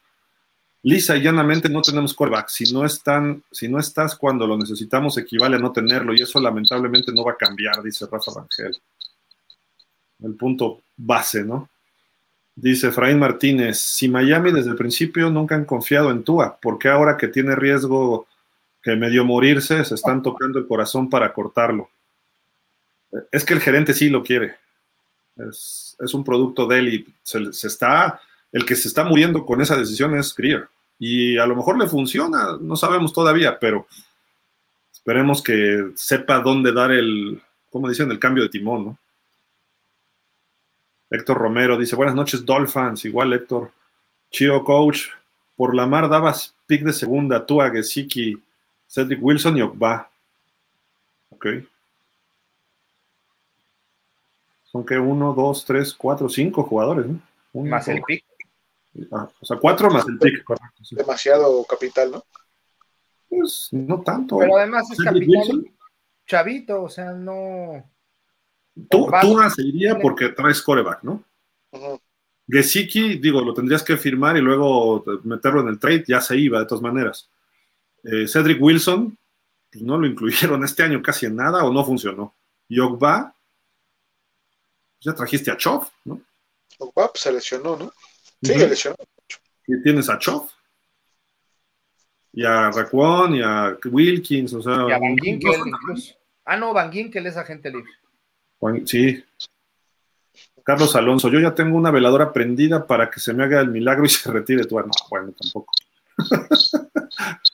Lisa 0.83 1.17
y 1.17 1.23
llanamente 1.23 1.69
no 1.69 1.83
tenemos 1.83 2.15
callback. 2.15 2.49
Si 2.49 2.73
no, 2.73 2.85
están, 2.87 3.43
si 3.51 3.69
no 3.69 3.79
estás 3.79 4.17
cuando 4.17 4.47
lo 4.47 4.57
necesitamos, 4.57 5.19
equivale 5.19 5.57
a 5.57 5.59
no 5.59 5.73
tenerlo. 5.73 6.15
Y 6.15 6.23
eso 6.23 6.41
lamentablemente 6.41 7.13
no 7.13 7.25
va 7.25 7.33
a 7.33 7.37
cambiar, 7.37 7.83
dice 7.83 8.07
Rafa 8.11 8.33
Rangel. 8.35 8.81
El 10.23 10.35
punto 10.35 10.83
base, 10.97 11.45
¿no? 11.45 11.69
Dice 12.61 12.89
Efraín 12.89 13.21
Martínez, 13.21 13.79
si 13.79 14.09
Miami 14.09 14.51
desde 14.51 14.71
el 14.71 14.77
principio 14.77 15.31
nunca 15.31 15.55
han 15.55 15.65
confiado 15.65 16.11
en 16.11 16.25
Tua, 16.25 16.59
¿por 16.61 16.77
qué 16.77 16.89
ahora 16.89 17.17
que 17.17 17.29
tiene 17.29 17.55
riesgo 17.55 18.27
que 18.83 18.97
medio 18.97 19.25
morirse 19.25 19.85
se 19.85 19.95
están 19.95 20.25
tocando 20.25 20.59
el 20.59 20.67
corazón 20.67 21.09
para 21.09 21.33
cortarlo? 21.33 21.89
Es 23.31 23.45
que 23.45 23.55
el 23.55 23.61
gerente 23.61 23.95
sí 23.95 24.09
lo 24.09 24.25
quiere. 24.25 24.57
Es, 25.37 25.97
un 26.13 26.25
producto 26.25 26.67
de 26.67 26.79
él 26.81 26.95
y 26.95 27.15
se 27.23 27.67
está 27.69 28.21
el 28.51 28.65
que 28.65 28.75
se 28.75 28.89
está 28.89 29.05
muriendo 29.05 29.45
con 29.47 29.61
esa 29.61 29.77
decisión 29.77 30.17
es 30.17 30.35
Greer. 30.35 30.69
Y 30.99 31.39
a 31.39 31.47
lo 31.47 31.55
mejor 31.55 31.79
le 31.79 31.87
funciona, 31.87 32.57
no 32.61 32.75
sabemos 32.75 33.13
todavía, 33.13 33.59
pero 33.61 33.87
esperemos 34.93 35.43
que 35.43 35.93
sepa 35.95 36.41
dónde 36.41 36.73
dar 36.73 36.91
el, 36.91 37.41
¿cómo 37.71 37.89
dicen? 37.89 38.11
El 38.11 38.19
cambio 38.19 38.43
de 38.43 38.49
timón, 38.49 38.85
¿no? 38.85 38.99
Héctor 41.11 41.39
Romero 41.39 41.79
dice, 41.79 41.97
buenas 41.97 42.15
noches, 42.15 42.45
Dolphins. 42.45 43.05
Igual, 43.05 43.33
Héctor. 43.33 43.73
Chido, 44.31 44.63
coach. 44.65 45.09
Por 45.57 45.75
la 45.75 45.87
mar 45.87 46.09
dabas 46.09 46.55
pick 46.67 46.83
de 46.85 46.93
segunda, 46.93 47.45
tú 47.45 47.61
a 47.61 47.71
Gesicki, 47.71 48.41
Cedric 48.87 49.19
Wilson 49.21 49.57
y 49.57 49.63
Okba. 49.63 50.09
Ok. 51.31 51.47
Son 54.65 54.85
que 54.85 54.99
uno, 54.99 55.33
dos, 55.33 55.65
tres, 55.65 55.95
cuatro, 55.95 56.29
cinco 56.29 56.63
jugadores, 56.63 57.07
¿no? 57.07 57.21
Uno, 57.55 57.71
Más 57.71 57.89
el 57.89 58.03
pick. 58.03 58.25
Ah, 59.11 59.29
o 59.41 59.47
sea, 59.47 59.57
cuatro 59.57 59.91
más 59.91 60.07
el 60.07 60.19
pick, 60.19 60.45
correcto. 60.45 60.85
sí. 60.85 60.95
Demasiado 60.95 61.65
capital, 61.65 62.11
¿no? 62.11 62.25
Pues 63.29 63.69
no 63.73 64.01
tanto. 64.03 64.39
Pero 64.39 64.59
¿eh? 64.59 64.63
además 64.63 64.91
es 64.91 64.99
Cedric 65.03 65.29
Wilson, 65.29 65.67
chavito, 66.27 66.83
o 66.83 66.89
sea, 66.89 67.13
no. 67.13 67.85
Tú, 68.91 69.11
tú 69.21 69.39
se 69.55 69.63
iría 69.63 69.99
porque 69.99 70.29
traes 70.29 70.63
coreback, 70.63 71.03
¿no? 71.03 71.25
Gesicki, 72.49 73.19
digo, 73.19 73.43
lo 73.43 73.53
tendrías 73.53 73.83
que 73.83 73.97
firmar 73.97 74.37
y 74.37 74.41
luego 74.41 75.05
meterlo 75.25 75.61
en 75.61 75.69
el 75.69 75.79
trade, 75.79 76.05
ya 76.07 76.21
se 76.21 76.37
iba 76.37 76.61
de 76.61 76.67
todas 76.67 76.83
maneras. 76.83 77.29
Eh, 78.05 78.27
Cedric 78.27 78.63
Wilson, 78.63 79.19
pues 79.71 79.83
no 79.83 79.99
lo 79.99 80.07
incluyeron 80.07 80.65
este 80.65 80.83
año 80.83 81.03
casi 81.03 81.27
en 81.27 81.37
nada 81.37 81.65
o 81.65 81.73
no 81.73 81.85
funcionó. 81.85 82.35
Y 82.69 82.79
Ogba, 82.81 83.35
pues 84.99 85.05
ya 85.05 85.15
trajiste 85.15 85.51
a 85.51 85.57
Choff, 85.57 85.91
¿no? 86.05 86.21
Ogba, 86.79 87.11
pues, 87.11 87.23
se 87.23 87.33
lesionó, 87.33 87.77
¿no? 87.77 87.93
Sí, 88.43 88.55
se 88.55 88.69
lesionó. 88.69 88.97
Y 89.67 89.83
tienes 89.83 90.09
a 90.09 90.19
Choff. 90.19 90.53
Y 92.33 92.45
a 92.45 92.71
Raquan 92.71 93.35
y 93.35 93.43
a 93.43 93.77
Wilkins, 93.85 94.55
o 94.55 94.63
sea. 94.63 94.87
Y 94.89 94.93
a 94.93 94.99
Van 94.99 95.17
Ginkel. 95.17 95.57
Ah, 96.45 96.57
no, 96.57 96.73
Van 96.73 96.93
Ginkel 96.93 97.27
es 97.27 97.37
agente 97.37 97.71
libre. 97.71 97.91
Sí. 98.85 99.25
Carlos 100.65 100.95
Alonso, 100.97 101.31
yo 101.31 101.41
ya 101.41 101.55
tengo 101.55 101.79
una 101.79 101.91
veladora 101.91 102.33
prendida 102.33 102.87
para 102.87 103.11
que 103.11 103.21
se 103.21 103.33
me 103.33 103.45
haga 103.45 103.61
el 103.61 103.71
milagro 103.71 104.05
y 104.05 104.09
se 104.11 104.31
retire 104.31 104.65
tú. 104.65 104.79
No, 104.79 104.91
bueno, 105.11 105.33
tampoco. 105.39 105.73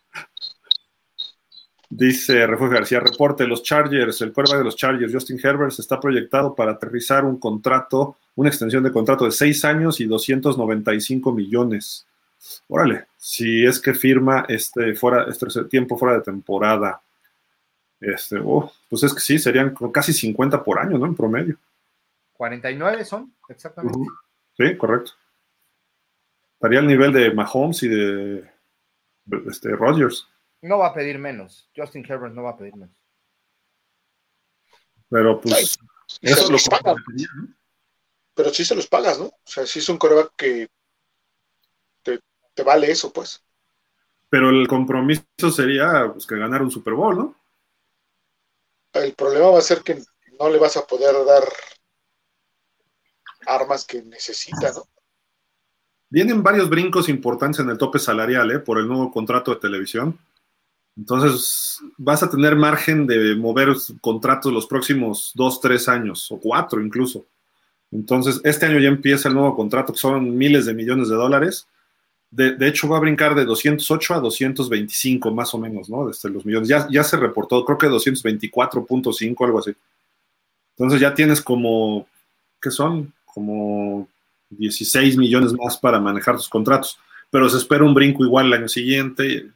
Dice 1.96 2.44
Refugio 2.48 2.74
García, 2.74 2.98
reporte, 2.98 3.46
los 3.46 3.62
Chargers, 3.62 4.20
el 4.22 4.32
quarterback 4.32 4.58
de 4.58 4.64
los 4.64 4.74
Chargers, 4.74 5.12
Justin 5.12 5.38
Herbert, 5.40 5.78
está 5.78 6.00
proyectado 6.00 6.52
para 6.52 6.72
aterrizar 6.72 7.24
un 7.24 7.38
contrato, 7.38 8.16
una 8.34 8.48
extensión 8.48 8.82
de 8.82 8.90
contrato 8.90 9.24
de 9.26 9.30
seis 9.30 9.64
años 9.64 10.00
y 10.00 10.06
295 10.06 11.30
millones. 11.30 12.04
Órale, 12.66 13.04
si 13.16 13.64
es 13.64 13.78
que 13.78 13.94
firma 13.94 14.44
este, 14.48 14.94
fuera, 14.94 15.26
este 15.28 15.46
tiempo 15.66 15.96
fuera 15.96 16.16
de 16.16 16.22
temporada. 16.22 17.00
Este, 18.00 18.38
oh, 18.44 18.70
pues 18.88 19.02
es 19.02 19.14
que 19.14 19.20
sí, 19.20 19.38
serían 19.38 19.74
casi 19.92 20.12
50 20.12 20.62
por 20.62 20.78
año, 20.78 20.98
¿no? 20.98 21.06
En 21.06 21.14
promedio. 21.14 21.56
49 22.34 23.04
son, 23.04 23.34
exactamente. 23.48 23.98
Sí, 24.56 24.76
correcto. 24.76 25.12
Estaría 26.54 26.80
al 26.80 26.86
nivel 26.86 27.12
de 27.12 27.32
Mahomes 27.32 27.82
y 27.82 27.88
de 27.88 28.50
este, 29.46 29.70
Rodgers. 29.70 30.28
No 30.62 30.78
va 30.78 30.88
a 30.88 30.94
pedir 30.94 31.18
menos. 31.18 31.68
Justin 31.76 32.04
Herbert 32.08 32.34
no 32.34 32.42
va 32.42 32.50
a 32.50 32.56
pedir 32.56 32.74
menos. 32.74 32.96
Pero 35.10 35.40
pues 35.40 35.78
Y 36.20 36.30
eso 36.30 36.50
lo 36.50 36.58
pagan. 36.70 36.96
¿no? 36.96 37.48
Pero 38.34 38.50
sí 38.50 38.64
se 38.64 38.74
los 38.74 38.86
pagas, 38.86 39.18
¿no? 39.18 39.26
O 39.26 39.40
sea, 39.44 39.66
sí 39.66 39.78
es 39.78 39.88
un 39.88 39.98
coreback 39.98 40.32
que 40.36 40.68
te, 42.02 42.18
te 42.54 42.62
vale 42.62 42.90
eso, 42.90 43.12
pues. 43.12 43.42
Pero 44.28 44.50
el 44.50 44.66
compromiso 44.66 45.50
sería 45.54 46.10
pues, 46.12 46.26
que 46.26 46.36
ganar 46.36 46.62
un 46.62 46.70
Super 46.70 46.94
Bowl, 46.94 47.16
¿no? 47.16 47.36
El 48.94 49.14
problema 49.14 49.50
va 49.50 49.58
a 49.58 49.62
ser 49.62 49.82
que 49.82 50.02
no 50.38 50.48
le 50.48 50.58
vas 50.58 50.76
a 50.76 50.86
poder 50.86 51.14
dar 51.26 51.44
armas 53.46 53.84
que 53.84 54.02
necesita, 54.02 54.72
¿no? 54.72 54.84
Vienen 56.10 56.42
varios 56.42 56.70
brincos 56.70 57.08
importantes 57.08 57.60
en 57.60 57.70
el 57.70 57.78
tope 57.78 57.98
salarial, 57.98 58.50
¿eh? 58.52 58.58
Por 58.60 58.78
el 58.78 58.86
nuevo 58.86 59.10
contrato 59.10 59.52
de 59.52 59.60
televisión. 59.60 60.18
Entonces, 60.96 61.80
vas 61.96 62.22
a 62.22 62.30
tener 62.30 62.54
margen 62.54 63.06
de 63.06 63.34
mover 63.34 63.74
contratos 64.00 64.52
los 64.52 64.66
próximos 64.66 65.32
dos, 65.34 65.60
tres 65.60 65.88
años, 65.88 66.30
o 66.30 66.38
cuatro 66.38 66.80
incluso. 66.80 67.26
Entonces, 67.90 68.40
este 68.44 68.66
año 68.66 68.78
ya 68.78 68.88
empieza 68.88 69.28
el 69.28 69.34
nuevo 69.34 69.56
contrato, 69.56 69.92
que 69.92 69.98
son 69.98 70.36
miles 70.36 70.66
de 70.66 70.74
millones 70.74 71.08
de 71.08 71.16
dólares. 71.16 71.66
De, 72.34 72.56
de 72.56 72.68
hecho, 72.68 72.88
va 72.88 72.96
a 72.96 73.00
brincar 73.00 73.34
de 73.34 73.44
208 73.44 74.14
a 74.14 74.20
225, 74.20 75.30
más 75.30 75.54
o 75.54 75.58
menos, 75.58 75.88
¿no? 75.88 76.08
Desde 76.08 76.30
los 76.30 76.44
millones. 76.44 76.68
Ya, 76.68 76.88
ya 76.90 77.04
se 77.04 77.16
reportó, 77.16 77.64
creo 77.64 77.78
que 77.78 77.88
224.5, 77.88 79.44
algo 79.44 79.58
así. 79.60 79.72
Entonces, 80.76 81.00
ya 81.00 81.14
tienes 81.14 81.40
como, 81.40 82.08
¿qué 82.60 82.70
son? 82.70 83.12
Como 83.24 84.08
16 84.50 85.16
millones 85.16 85.52
más 85.52 85.78
para 85.78 86.00
manejar 86.00 86.36
tus 86.36 86.48
contratos. 86.48 86.98
Pero 87.30 87.48
se 87.48 87.58
espera 87.58 87.84
un 87.84 87.94
brinco 87.94 88.24
igual 88.24 88.46
el 88.46 88.54
año 88.54 88.68
siguiente. 88.68 89.50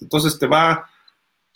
Entonces 0.00 0.38
te 0.38 0.46
va, 0.46 0.88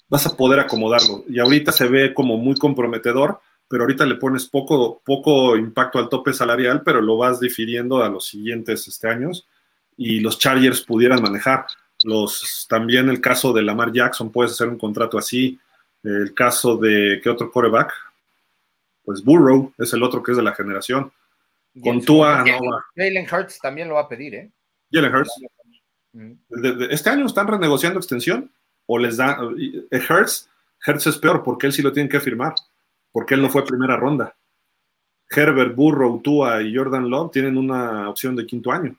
vas 0.09 0.27
a 0.27 0.37
poder 0.37 0.61
acomodarlo. 0.61 1.25
Y 1.29 1.39
ahorita 1.39 1.73
se 1.73 1.89
ve 1.89 2.15
como 2.15 2.37
muy 2.37 2.57
comprometedor, 2.57 3.41
pero 3.69 3.85
ahorita 3.85 4.07
le 4.07 4.17
pones 4.17 4.47
poco, 4.47 5.01
poco 5.05 5.57
impacto 5.57 5.99
al 5.99 6.09
tope 6.09 6.33
salarial, 6.33 6.83
pero 6.83 7.01
lo 7.01 7.17
vas 7.17 7.39
difiriendo 7.39 8.03
a 8.03 8.09
los 8.09 8.27
siguientes 8.27 8.89
este, 8.89 9.09
años. 9.09 9.47
Y 10.03 10.21
los 10.21 10.39
Chargers 10.39 10.81
pudieran 10.81 11.21
manejar. 11.21 11.67
Los, 12.05 12.65
también 12.71 13.11
el 13.11 13.21
caso 13.21 13.53
de 13.53 13.61
Lamar 13.61 13.93
Jackson, 13.93 14.33
puedes 14.33 14.53
hacer 14.53 14.69
un 14.69 14.79
contrato 14.79 15.19
así. 15.19 15.61
El 16.03 16.33
caso 16.33 16.79
de, 16.79 17.21
¿qué 17.23 17.29
otro 17.29 17.51
coreback? 17.51 17.93
Pues 19.05 19.23
Burrow 19.23 19.75
es 19.77 19.93
el 19.93 20.03
otro 20.03 20.23
que 20.23 20.31
es 20.31 20.39
de 20.39 20.43
la 20.43 20.55
generación. 20.55 21.13
Con 21.83 22.03
Tua. 22.03 22.43
Jalen 22.97 23.27
Hurts 23.31 23.59
también 23.59 23.89
lo 23.89 23.97
va 23.97 24.01
a 24.01 24.09
pedir, 24.09 24.35
¿eh? 24.35 24.51
Jalen 24.91 25.15
Hurts. 25.15 25.31
Este 26.89 27.11
año 27.11 27.27
están 27.27 27.47
renegociando 27.47 27.99
extensión 27.99 28.51
o 28.87 28.97
les 28.97 29.19
da 29.19 29.39
eh, 29.59 29.87
Hertz, 29.91 30.49
Hertz 30.85 31.07
es 31.09 31.19
peor 31.19 31.43
porque 31.45 31.67
él 31.67 31.75
sí 31.75 31.83
lo 31.83 31.93
tienen 31.93 32.11
que 32.11 32.21
firmar, 32.21 32.55
porque 33.13 33.35
él 33.35 33.43
no 33.43 33.51
fue 33.51 33.67
primera 33.67 33.99
ronda. 33.99 34.35
Herbert, 35.29 35.77
Burrow, 35.77 36.21
Tua 36.21 36.63
y 36.63 36.75
Jordan 36.75 37.09
Love 37.09 37.31
tienen 37.31 37.57
una 37.57 38.09
opción 38.09 38.35
de 38.35 38.47
quinto 38.47 38.73
año. 38.73 38.97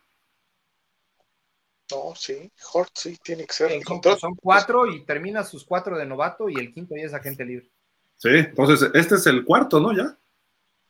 No, 1.92 2.14
sí, 2.16 2.52
Hort 2.74 2.92
sí 2.96 3.18
tiene 3.24 3.46
que 3.46 3.54
ser 3.54 3.72
el 3.72 3.84
contrato. 3.84 4.20
son 4.20 4.36
cuatro 4.36 4.88
y 4.88 5.04
termina 5.06 5.44
sus 5.44 5.64
cuatro 5.64 5.98
de 5.98 6.06
novato 6.06 6.50
y 6.50 6.56
el 6.56 6.74
quinto 6.74 6.96
ya 6.96 7.04
es 7.04 7.14
agente 7.14 7.46
libre. 7.46 7.70
Sí, 8.18 8.30
entonces 8.30 8.90
este 8.94 9.16
es 9.16 9.26
el 9.28 9.44
cuarto, 9.44 9.80
¿no? 9.80 9.96
Ya. 9.96 10.18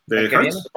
De 0.05 0.29
que 0.29 0.35
Hertz. 0.35 0.67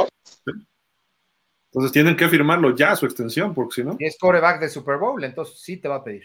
Entonces 1.74 1.90
tienen 1.90 2.16
que 2.16 2.28
firmarlo 2.28 2.76
ya 2.76 2.94
su 2.94 3.04
extensión, 3.04 3.52
porque 3.52 3.74
si 3.74 3.84
no. 3.84 3.96
Y 3.98 4.06
es 4.06 4.16
coreback 4.16 4.60
de 4.60 4.68
Super 4.68 4.96
Bowl, 4.96 5.22
entonces 5.24 5.58
sí 5.58 5.76
te 5.76 5.88
va 5.88 5.96
a 5.96 6.04
pedir. 6.04 6.22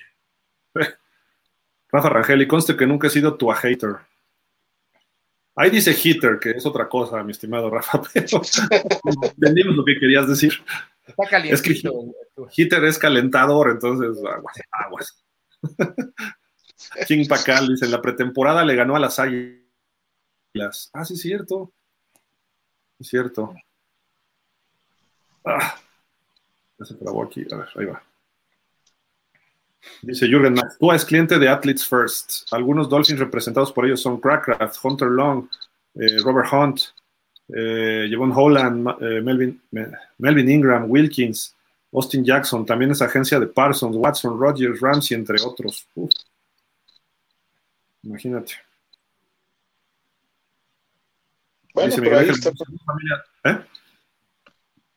Rafa 1.92 2.10
Rangel, 2.10 2.44
y 2.44 2.48
conste 2.48 2.78
que 2.78 2.86
nunca 2.86 3.08
he 3.08 3.10
sido 3.10 3.36
tu 3.36 3.52
hater. 3.52 3.96
Ahí 5.56 5.72
dice 5.72 5.92
hitter, 5.92 6.38
que 6.40 6.52
es 6.52 6.66
otra 6.66 6.88
cosa, 6.88 7.24
mi 7.24 7.32
estimado 7.32 7.70
Rafa, 7.70 8.00
pero 8.14 8.28
entendimos 9.24 9.76
lo 9.76 9.84
que 9.84 10.00
querías 10.00 10.28
decir. 10.28 10.54
Está 11.18 11.38
Es 11.40 11.62
que-. 11.62 11.82
Hitter 12.56 12.84
es 12.86 12.98
calentador, 12.98 13.72
entonces 13.72 14.18
aguas, 14.26 14.56
aguas. 14.72 15.26
King 17.08 17.28
Pacal 17.28 17.68
dice, 17.68 17.86
en 17.86 17.92
la 17.92 18.02
pretemporada 18.02 18.64
le 18.64 18.76
ganó 18.76 18.96
a 18.96 19.00
las 19.00 19.20
águilas. 19.20 20.90
Ah, 20.94 21.06
sí, 21.06 21.16
es 21.16 21.22
cierto. 21.22 21.74
Es 23.00 23.08
cierto. 23.08 23.54
Ah, 25.46 25.76
ya 26.78 26.86
se 26.86 26.96
trabó 26.96 27.24
aquí. 27.24 27.46
A 27.52 27.58
ver, 27.58 27.70
ahí 27.76 27.86
va. 27.86 28.04
Dice 30.02 30.28
Jürgen 30.28 30.54
Max, 30.54 30.78
tú 30.78 30.92
es 30.92 31.06
cliente 31.06 31.40
de 31.40 31.48
Athletes 31.48 31.88
First. 31.88 32.52
Algunos 32.52 32.90
Dolphins 32.90 33.20
representados 33.20 33.72
por 33.72 33.86
ellos 33.86 34.02
son 34.02 34.20
Crackcraft, 34.20 34.78
Hunter 34.84 35.08
Long, 35.08 35.48
eh, 35.96 36.18
Robert 36.24 36.52
Hunt, 36.52 36.82
eh, 37.56 38.10
Holland, 38.16 38.88
eh, 39.02 39.22
Melvin, 39.22 39.62
Me- 39.72 39.92
Melvin 40.18 40.50
Ingram, 40.50 40.90
Wilkins, 40.90 41.56
Austin 41.92 42.24
Jackson. 42.24 42.66
También 42.66 42.92
es 42.92 43.02
agencia 43.02 43.40
de 43.40 43.48
Parsons, 43.48 43.96
Watson, 43.96 44.40
Rogers, 44.40 44.80
Ramsey, 44.80 45.16
entre 45.16 45.42
otros. 45.42 45.88
Uf. 45.96 46.12
Imagínate. 48.04 48.54
Bueno, 51.74 52.18
ahí 52.18 52.30
está. 52.30 52.52
¿Eh? 53.46 53.60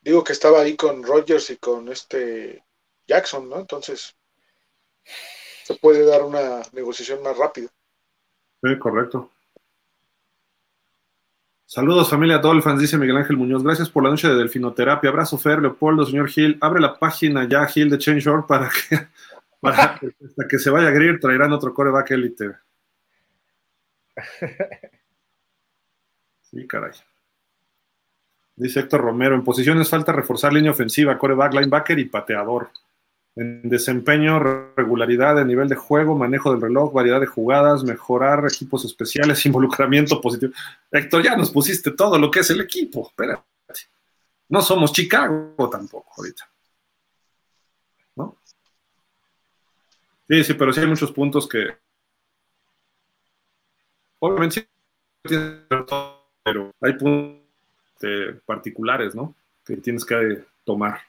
Digo 0.00 0.24
que 0.24 0.32
estaba 0.32 0.60
ahí 0.60 0.74
con 0.76 1.02
Rogers 1.02 1.50
y 1.50 1.56
con 1.56 1.88
este 1.88 2.64
Jackson, 3.06 3.48
¿no? 3.48 3.60
Entonces 3.60 4.16
se 5.64 5.74
puede 5.76 6.04
dar 6.04 6.22
una 6.22 6.62
negociación 6.72 7.22
más 7.22 7.36
rápida. 7.36 7.68
Sí, 8.62 8.78
correcto. 8.78 9.30
Saludos, 11.74 12.10
familia 12.10 12.36
Dolphins, 12.36 12.80
dice 12.80 12.98
Miguel 12.98 13.16
Ángel 13.16 13.38
Muñoz. 13.38 13.64
Gracias 13.64 13.88
por 13.88 14.04
la 14.04 14.10
noche 14.10 14.28
de 14.28 14.34
delfinoterapia. 14.34 15.08
Abrazo, 15.08 15.38
Fer, 15.38 15.62
Leopoldo, 15.62 16.04
señor 16.04 16.28
Gil. 16.28 16.58
Abre 16.60 16.82
la 16.82 16.98
página 16.98 17.48
ya, 17.48 17.64
Gil, 17.64 17.88
de 17.88 17.96
Change.org 17.96 18.46
para 18.46 18.68
que, 18.68 19.08
para 19.58 19.94
que 19.98 20.08
hasta 20.22 20.46
que 20.46 20.58
se 20.58 20.68
vaya 20.68 20.88
a 20.88 20.90
Greer 20.90 21.18
traerán 21.18 21.50
otro 21.50 21.72
coreback 21.72 22.10
élite. 22.10 22.56
Sí, 26.42 26.66
caray. 26.66 26.92
Dice 28.54 28.80
Héctor 28.80 29.00
Romero, 29.00 29.34
en 29.34 29.42
posiciones 29.42 29.88
falta 29.88 30.12
reforzar 30.12 30.52
línea 30.52 30.72
ofensiva, 30.72 31.16
coreback, 31.16 31.54
linebacker 31.54 31.98
y 31.98 32.04
pateador. 32.04 32.68
En 33.34 33.68
desempeño, 33.68 34.38
regularidad 34.76 35.36
de 35.36 35.44
nivel 35.44 35.68
de 35.68 35.74
juego, 35.74 36.16
manejo 36.16 36.52
del 36.52 36.60
reloj, 36.60 36.92
variedad 36.92 37.18
de 37.18 37.26
jugadas, 37.26 37.82
mejorar 37.82 38.44
equipos 38.44 38.84
especiales, 38.84 39.44
involucramiento 39.46 40.20
positivo. 40.20 40.52
Héctor, 40.90 41.22
ya 41.22 41.36
nos 41.36 41.50
pusiste 41.50 41.92
todo 41.92 42.18
lo 42.18 42.30
que 42.30 42.40
es 42.40 42.50
el 42.50 42.60
equipo. 42.60 43.08
Espérate. 43.08 43.42
No 44.48 44.60
somos 44.60 44.92
Chicago 44.92 45.70
tampoco 45.70 46.12
ahorita. 46.18 46.50
¿No? 48.16 48.36
Sí, 50.28 50.44
sí, 50.44 50.54
pero 50.54 50.72
sí 50.72 50.80
hay 50.80 50.86
muchos 50.86 51.10
puntos 51.12 51.48
que. 51.48 51.74
Obviamente 54.18 54.68
sí, 55.24 55.36
pero 56.44 56.70
hay 56.80 56.92
puntos 56.92 57.42
este, 58.02 58.32
particulares, 58.44 59.14
¿no? 59.14 59.34
Que 59.64 59.76
tienes 59.76 60.04
que 60.04 60.44
tomar. 60.64 61.00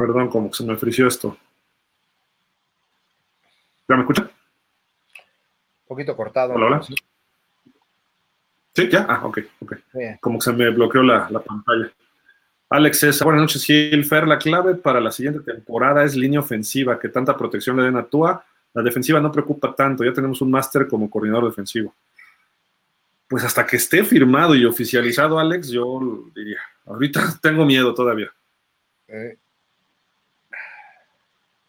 Perdón, 0.00 0.30
como 0.30 0.50
que 0.50 0.56
se 0.56 0.64
me 0.64 0.78
frició 0.78 1.06
esto. 1.06 1.36
¿Ya 3.86 3.96
me 3.96 4.00
escucha? 4.00 4.22
Un 4.22 5.88
poquito 5.88 6.16
cortado. 6.16 6.54
Hola, 6.54 6.66
hola. 6.66 6.82
Sí, 8.74 8.88
ya. 8.88 9.04
Ah, 9.06 9.26
ok, 9.26 9.40
ok. 9.60 9.76
Como 10.22 10.38
que 10.38 10.44
se 10.44 10.54
me 10.54 10.70
bloqueó 10.70 11.02
la, 11.02 11.28
la 11.28 11.40
pantalla. 11.40 11.92
Alex 12.70 12.98
César, 12.98 13.26
buenas 13.26 13.42
noches, 13.42 13.62
Gilfer. 13.62 14.26
La 14.26 14.38
clave 14.38 14.74
para 14.74 15.00
la 15.00 15.12
siguiente 15.12 15.40
temporada 15.40 16.02
es 16.02 16.16
línea 16.16 16.40
ofensiva, 16.40 16.98
que 16.98 17.10
tanta 17.10 17.36
protección 17.36 17.76
le 17.76 17.82
den 17.82 17.98
a 17.98 18.06
Tua. 18.06 18.42
La 18.72 18.82
defensiva 18.82 19.20
no 19.20 19.30
preocupa 19.30 19.74
tanto, 19.74 20.02
ya 20.02 20.14
tenemos 20.14 20.40
un 20.40 20.50
máster 20.50 20.88
como 20.88 21.10
coordinador 21.10 21.44
defensivo. 21.44 21.94
Pues 23.28 23.44
hasta 23.44 23.66
que 23.66 23.76
esté 23.76 24.02
firmado 24.02 24.54
y 24.54 24.64
oficializado, 24.64 25.38
Alex, 25.38 25.68
yo 25.68 26.24
diría. 26.34 26.60
Ahorita 26.86 27.20
tengo 27.42 27.66
miedo 27.66 27.92
todavía. 27.92 28.32
Eh. 29.06 29.36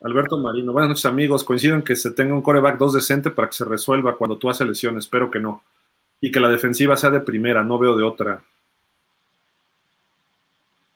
Alberto 0.03 0.37
Marino, 0.37 0.73
buenas 0.73 0.89
noches, 0.89 1.05
amigos. 1.05 1.43
Coincido 1.43 1.75
en 1.75 1.83
que 1.83 1.95
se 1.95 2.11
tenga 2.11 2.33
un 2.33 2.41
coreback 2.41 2.77
2 2.77 2.93
decente 2.93 3.29
para 3.29 3.47
que 3.49 3.55
se 3.55 3.65
resuelva 3.65 4.17
cuando 4.17 4.37
tú 4.37 4.49
haces 4.49 4.67
lesiones. 4.67 5.05
Espero 5.05 5.29
que 5.29 5.39
no. 5.39 5.63
Y 6.19 6.31
que 6.31 6.39
la 6.39 6.49
defensiva 6.49 6.97
sea 6.97 7.11
de 7.11 7.19
primera, 7.19 7.63
no 7.63 7.77
veo 7.77 7.95
de 7.95 8.03
otra. 8.03 8.41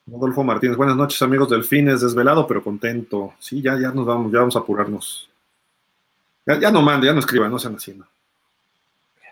Rodolfo 0.08 0.42
Martínez, 0.42 0.76
buenas 0.76 0.96
noches 0.96 1.20
amigos 1.22 1.50
Delfines, 1.50 2.00
desvelado 2.00 2.46
pero 2.46 2.62
contento. 2.62 3.34
Sí, 3.38 3.62
ya, 3.62 3.78
ya 3.78 3.92
nos 3.92 4.06
vamos, 4.06 4.32
ya 4.32 4.40
vamos 4.40 4.56
a 4.56 4.60
apurarnos. 4.60 5.28
Ya, 6.46 6.70
no 6.70 6.82
mande, 6.82 7.06
ya 7.06 7.12
no 7.12 7.20
escriban, 7.20 7.50
no 7.50 7.58
sean 7.58 7.74
haciendo. 7.74 8.06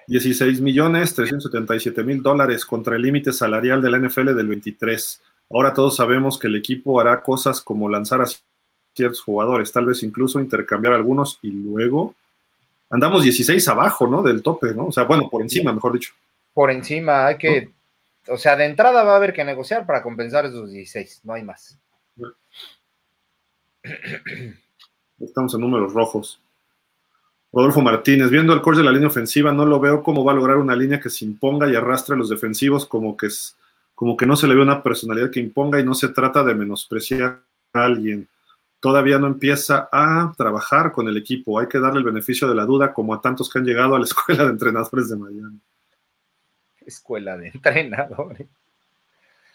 16 0.06 0.60
millones 0.60 1.14
377 1.14 2.02
mil 2.02 2.22
dólares 2.22 2.64
contra 2.64 2.96
el 2.96 3.02
límite 3.02 3.32
salarial 3.32 3.80
de 3.80 3.90
la 3.90 3.98
NFL 3.98 4.34
del 4.34 4.48
23. 4.48 5.22
Ahora 5.50 5.72
todos 5.72 5.96
sabemos 5.96 6.38
que 6.38 6.48
el 6.48 6.56
equipo 6.56 7.00
hará 7.00 7.22
cosas 7.22 7.60
como 7.60 7.88
lanzar 7.88 8.20
a 8.20 8.26
ciertos 8.94 9.20
jugadores, 9.20 9.73
tal 9.73 9.86
vez 9.86 10.02
incluso 10.02 10.40
intercambiar 10.40 10.94
algunos 10.94 11.39
y 11.42 11.50
luego 11.50 12.14
andamos 12.90 13.23
16 13.24 13.66
abajo, 13.68 14.06
¿no? 14.06 14.23
Del 14.23 14.42
tope, 14.42 14.74
¿no? 14.74 14.86
O 14.86 14.92
sea, 14.92 15.05
bueno, 15.05 15.28
por 15.28 15.42
encima, 15.42 15.73
mejor 15.73 15.92
dicho. 15.94 16.12
Por 16.52 16.70
encima, 16.70 17.26
hay 17.26 17.36
que 17.36 17.70
o 18.28 18.39
sea, 18.39 18.56
de 18.56 18.64
entrada 18.64 19.02
va 19.02 19.12
a 19.12 19.16
haber 19.16 19.32
que 19.32 19.44
negociar 19.44 19.86
para 19.86 20.02
compensar 20.02 20.47
esos 20.47 20.70
16, 20.70 21.20
no 21.24 21.34
hay 21.34 21.42
más. 21.42 21.78
Estamos 25.20 25.55
en 25.55 25.60
números 25.60 25.92
rojos. 25.92 26.40
Rodolfo 27.52 27.82
Martínez, 27.82 28.31
viendo 28.31 28.52
el 28.52 28.62
course 28.62 28.81
de 28.81 28.84
la 28.84 28.92
línea 28.92 29.08
ofensiva, 29.08 29.52
no 29.52 29.64
lo 29.64 29.78
veo 29.78 30.02
cómo 30.02 30.24
va 30.24 30.32
a 30.32 30.34
lograr 30.34 30.56
una 30.56 30.74
línea 30.74 31.00
que 31.00 31.10
se 31.10 31.24
imponga 31.24 31.70
y 31.70 31.76
arrastre 31.76 32.14
a 32.14 32.18
los 32.18 32.28
defensivos 32.28 32.86
como 32.86 33.16
que, 33.16 33.26
es, 33.26 33.56
como 33.94 34.16
que 34.16 34.26
no 34.26 34.36
se 34.36 34.48
le 34.48 34.55
ve 34.55 34.62
una 34.62 34.82
personalidad 34.82 35.31
que 35.31 35.40
imponga 35.40 35.78
y 35.78 35.84
no 35.84 35.94
se 35.94 36.08
trata 36.08 36.42
de 36.42 36.55
menospreciar 36.55 37.42
a 37.73 37.84
alguien. 37.84 38.26
Todavía 38.84 39.18
no 39.18 39.28
empieza 39.28 39.88
a 39.90 40.34
trabajar 40.36 40.92
con 40.92 41.08
el 41.08 41.16
equipo. 41.16 41.58
Hay 41.58 41.68
que 41.68 41.78
darle 41.78 42.00
el 42.00 42.04
beneficio 42.04 42.46
de 42.46 42.54
la 42.54 42.66
duda 42.66 42.92
como 42.92 43.14
a 43.14 43.20
tantos 43.22 43.48
que 43.48 43.58
han 43.58 43.64
llegado 43.64 43.94
a 43.94 43.98
la 43.98 44.04
escuela 44.10 44.44
de 44.44 44.50
entrenadores 44.50 45.08
de 45.08 45.16
Miami 45.16 45.58
escuela 46.86 47.36
de 47.36 47.48
entrenadores. 47.48 48.46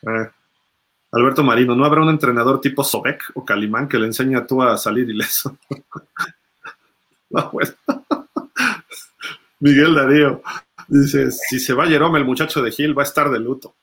Eh, 0.01 0.29
Alberto 1.11 1.43
Marino, 1.43 1.75
¿no 1.75 1.85
habrá 1.85 2.01
un 2.01 2.09
entrenador 2.09 2.61
tipo 2.61 2.83
Sobek 2.83 3.31
o 3.35 3.45
Calimán 3.45 3.87
que 3.87 3.97
le 3.99 4.07
enseñe 4.07 4.35
a 4.35 4.45
tú 4.45 4.61
a 4.61 4.77
salir 4.77 5.09
ileso? 5.09 5.57
no, 7.29 7.51
pues. 7.51 7.75
Miguel 9.59 9.95
Darío 9.95 10.41
dice: 10.87 11.31
si 11.31 11.59
se 11.59 11.73
va 11.73 11.87
Jerome, 11.87 12.19
el 12.19 12.25
muchacho 12.25 12.61
de 12.61 12.71
Gil 12.71 12.97
va 12.97 13.03
a 13.03 13.05
estar 13.05 13.29
de 13.29 13.39
luto. 13.39 13.75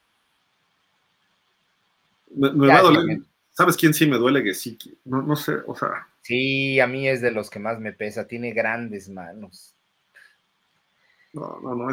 Me, 2.34 2.66
va 2.66 2.78
a 2.78 2.82
doler. 2.82 3.20
¿Sabes 3.56 3.76
quién 3.78 3.94
sí 3.94 4.06
me 4.06 4.18
duele? 4.18 4.44
Que 4.44 4.52
sí, 4.52 4.78
no, 5.06 5.22
no 5.22 5.34
sé, 5.34 5.54
o 5.66 5.74
sea. 5.74 6.06
Sí, 6.20 6.78
a 6.78 6.86
mí 6.86 7.08
es 7.08 7.22
de 7.22 7.30
los 7.30 7.48
que 7.48 7.58
más 7.58 7.80
me 7.80 7.94
pesa. 7.94 8.26
Tiene 8.26 8.52
grandes 8.52 9.08
manos. 9.08 9.74
No, 11.32 11.58
no, 11.62 11.74
no, 11.74 11.86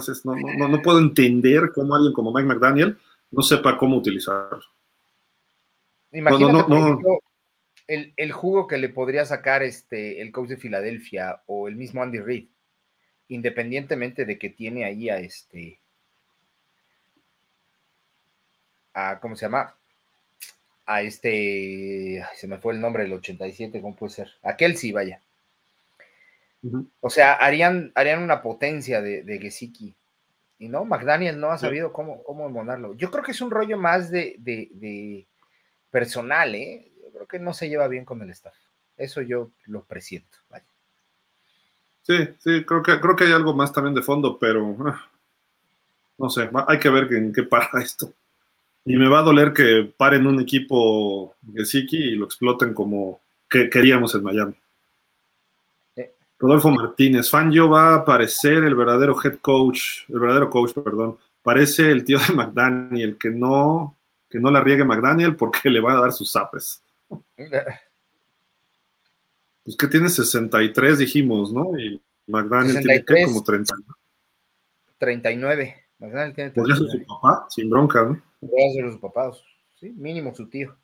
no, 0.57 0.67
no, 0.67 0.81
puedo 0.81 0.99
entender 0.99 1.71
cómo 1.73 1.95
alguien 1.95 2.13
como 2.13 2.33
Mike 2.33 2.47
McDaniel 2.47 2.97
no 3.31 3.41
sepa 3.41 3.77
cómo 3.77 3.97
utilizarlo. 3.97 4.61
Imagínate, 6.11 6.73
el, 7.87 8.13
el, 8.15 8.31
jugo 8.31 8.67
que 8.67 8.77
le 8.77 8.89
podría 8.89 9.25
sacar 9.25 9.63
este, 9.63 10.21
el 10.21 10.31
coach 10.31 10.49
de 10.49 10.57
Filadelfia 10.57 11.43
o 11.47 11.67
el 11.67 11.75
mismo 11.75 12.03
Andy 12.03 12.19
Reid, 12.19 12.49
independientemente 13.29 14.25
de 14.25 14.37
que 14.37 14.49
tiene 14.49 14.85
ahí 14.85 15.09
a 15.09 15.17
este, 15.17 15.81
a, 18.93 19.19
¿cómo 19.19 19.35
se 19.35 19.45
llama? 19.45 19.75
A 20.85 21.01
este, 21.01 22.25
se 22.35 22.47
me 22.47 22.57
fue 22.57 22.73
el 22.73 22.81
nombre 22.81 23.03
del 23.03 23.13
87, 23.13 23.81
¿cómo 23.81 23.95
puede 23.95 24.13
ser? 24.13 24.31
A 24.43 24.57
Kelsey, 24.57 24.91
vaya. 24.91 25.21
O 27.01 27.09
sea, 27.09 27.33
harían, 27.33 27.91
harían 27.95 28.21
una 28.21 28.41
potencia 28.41 29.01
de, 29.01 29.23
de 29.23 29.39
Gesicki. 29.39 29.93
Y 30.59 30.69
no, 30.69 30.85
McDaniel 30.85 31.39
no 31.39 31.51
ha 31.51 31.57
sabido 31.57 31.91
cómo, 31.91 32.23
cómo 32.23 32.47
monarlo. 32.49 32.93
Yo 32.93 33.11
creo 33.11 33.21
que 33.21 33.31
es 33.31 33.41
un 33.41 33.51
rollo 33.51 33.77
más 33.77 34.09
de, 34.11 35.27
personal, 35.91 36.55
¿eh? 36.55 36.89
Yo 37.03 37.11
creo 37.11 37.27
que 37.27 37.39
no 37.39 37.53
se 37.53 37.67
lleva 37.67 37.87
bien 37.89 38.05
con 38.05 38.21
el 38.21 38.29
staff. 38.29 38.55
Eso 38.95 39.21
yo 39.21 39.51
lo 39.65 39.83
presiento. 39.83 40.37
Sí, 42.03 42.29
sí, 42.39 42.63
creo 42.65 42.81
que, 42.81 42.99
creo 42.99 43.15
que 43.15 43.25
hay 43.25 43.31
algo 43.31 43.53
más 43.53 43.73
también 43.73 43.95
de 43.95 44.01
fondo, 44.01 44.37
pero 44.37 44.75
ah, 44.85 45.09
no 46.17 46.29
sé, 46.29 46.49
hay 46.67 46.79
que 46.79 46.89
ver 46.89 47.11
en 47.13 47.33
qué 47.33 47.43
para 47.43 47.69
esto. 47.83 48.13
Y 48.85 48.97
me 48.97 49.07
va 49.07 49.19
a 49.19 49.23
doler 49.23 49.53
que 49.53 49.93
paren 49.95 50.27
un 50.27 50.41
equipo 50.41 51.35
Gesicki 51.53 51.97
y 51.97 52.15
lo 52.15 52.25
exploten 52.25 52.73
como 52.73 53.21
que 53.49 53.69
queríamos 53.69 54.13
en 54.15 54.23
Miami. 54.23 54.55
Rodolfo 56.43 56.71
Martínez, 56.71 57.29
Fangio 57.29 57.69
va 57.69 57.91
a 57.91 57.95
aparecer 57.99 58.65
el 58.65 58.75
verdadero 58.75 59.15
head 59.23 59.37
coach, 59.39 60.09
el 60.09 60.19
verdadero 60.19 60.49
coach, 60.49 60.73
perdón. 60.73 61.17
Parece 61.41 61.89
el 61.89 62.03
tío 62.03 62.19
de 62.19 62.33
McDaniel, 62.33 63.17
que 63.17 63.29
no, 63.29 63.95
que 64.29 64.39
no 64.39 64.51
la 64.51 64.59
riegue 64.59 64.83
McDaniel 64.83 65.37
porque 65.37 65.69
le 65.69 65.79
va 65.79 65.93
a 65.93 66.01
dar 66.01 66.11
sus 66.11 66.29
zapes. 66.29 66.83
Pues 69.63 69.77
que 69.77 69.87
tiene 69.87 70.09
63, 70.09 70.97
dijimos, 70.97 71.53
¿no? 71.53 71.79
Y 71.79 72.01
McDaniel 72.27 72.83
tiene 72.83 73.05
que 73.05 73.23
como 73.23 73.41
30. 73.41 73.73
39. 74.97 75.75
McDaniel 75.99 76.35
tiene 76.35 76.49
39. 76.49 76.53
Podría 76.53 76.75
ser 76.75 76.89
su 76.99 77.05
papá, 77.07 77.45
sin 77.49 77.69
bronca, 77.69 78.03
¿no? 78.03 78.21
Podría 78.49 78.73
ser 78.73 78.91
su 78.91 78.99
papá, 78.99 79.31
sí, 79.79 79.89
mínimo 79.91 80.35
su 80.35 80.49
tío. 80.49 80.75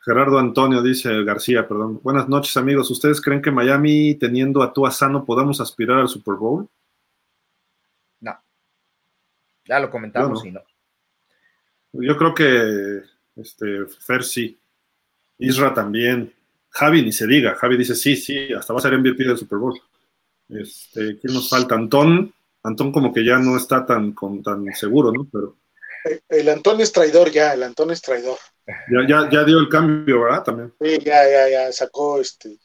Gerardo 0.00 0.38
Antonio 0.38 0.82
dice 0.82 1.24
García, 1.24 1.66
perdón. 1.66 2.00
Buenas 2.02 2.28
noches, 2.28 2.56
amigos. 2.56 2.90
¿Ustedes 2.90 3.20
creen 3.20 3.40
que 3.40 3.50
Miami, 3.50 4.14
teniendo 4.14 4.62
a 4.62 4.72
Tua 4.72 4.90
sano, 4.90 5.24
podamos 5.24 5.60
aspirar 5.60 5.98
al 5.98 6.08
Super 6.08 6.34
Bowl? 6.34 6.68
No. 8.20 8.38
Ya 9.64 9.80
lo 9.80 9.90
comentamos 9.90 10.44
y 10.44 10.52
no. 10.52 10.60
Yo 11.92 12.16
creo 12.16 12.34
que 12.34 13.02
este, 13.36 13.86
Fer 13.86 14.22
sí. 14.22 14.56
Isra 15.38 15.72
también. 15.72 16.32
Javi 16.68 17.02
ni 17.02 17.12
se 17.12 17.26
diga. 17.26 17.54
Javi 17.54 17.76
dice 17.76 17.94
sí, 17.94 18.16
sí, 18.16 18.52
hasta 18.52 18.74
va 18.74 18.78
a 18.78 18.82
ser 18.82 18.98
MVP 18.98 19.24
del 19.24 19.38
Super 19.38 19.58
Bowl. 19.58 19.80
Este, 20.50 21.18
¿Quién 21.18 21.34
nos 21.34 21.48
falta? 21.48 21.74
Antón. 21.74 22.32
Antón 22.62 22.92
como 22.92 23.12
que 23.12 23.24
ya 23.24 23.38
no 23.38 23.56
está 23.56 23.84
tan, 23.86 24.12
con, 24.12 24.42
tan 24.42 24.66
seguro, 24.74 25.10
¿no? 25.10 25.26
Pero 25.32 25.56
el 26.28 26.48
Antón 26.48 26.80
es 26.80 26.92
traidor 26.92 27.30
ya, 27.30 27.54
el 27.54 27.62
Antón 27.62 27.90
es 27.90 28.02
traidor. 28.02 28.38
Ya, 28.66 29.28
ya, 29.30 29.44
dio 29.44 29.58
el 29.58 29.68
cambio, 29.68 30.22
¿verdad? 30.22 30.42
También. 30.42 30.74
Sí, 30.80 30.98
ya, 30.98 31.28
ya, 31.28 31.48
ya 31.48 31.72
sacó 31.72 32.20
este 32.20 32.58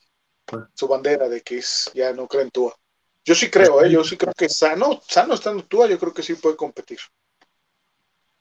su 0.73 0.87
bandera 0.87 1.29
de 1.29 1.41
que 1.41 1.59
es, 1.59 1.89
ya 1.93 2.13
no 2.13 2.27
cree 2.27 2.43
en 2.43 2.51
Tua. 2.51 2.75
Yo 3.23 3.35
sí 3.35 3.49
creo, 3.49 3.83
¿eh? 3.83 3.91
yo 3.91 4.03
sí 4.03 4.17
creo 4.17 4.33
que 4.33 4.49
sano, 4.49 5.01
sano 5.07 5.35
estando 5.35 5.63
Tua, 5.63 5.87
yo 5.87 5.99
creo 5.99 6.13
que 6.13 6.23
sí 6.23 6.35
puede 6.35 6.55
competir. 6.55 6.99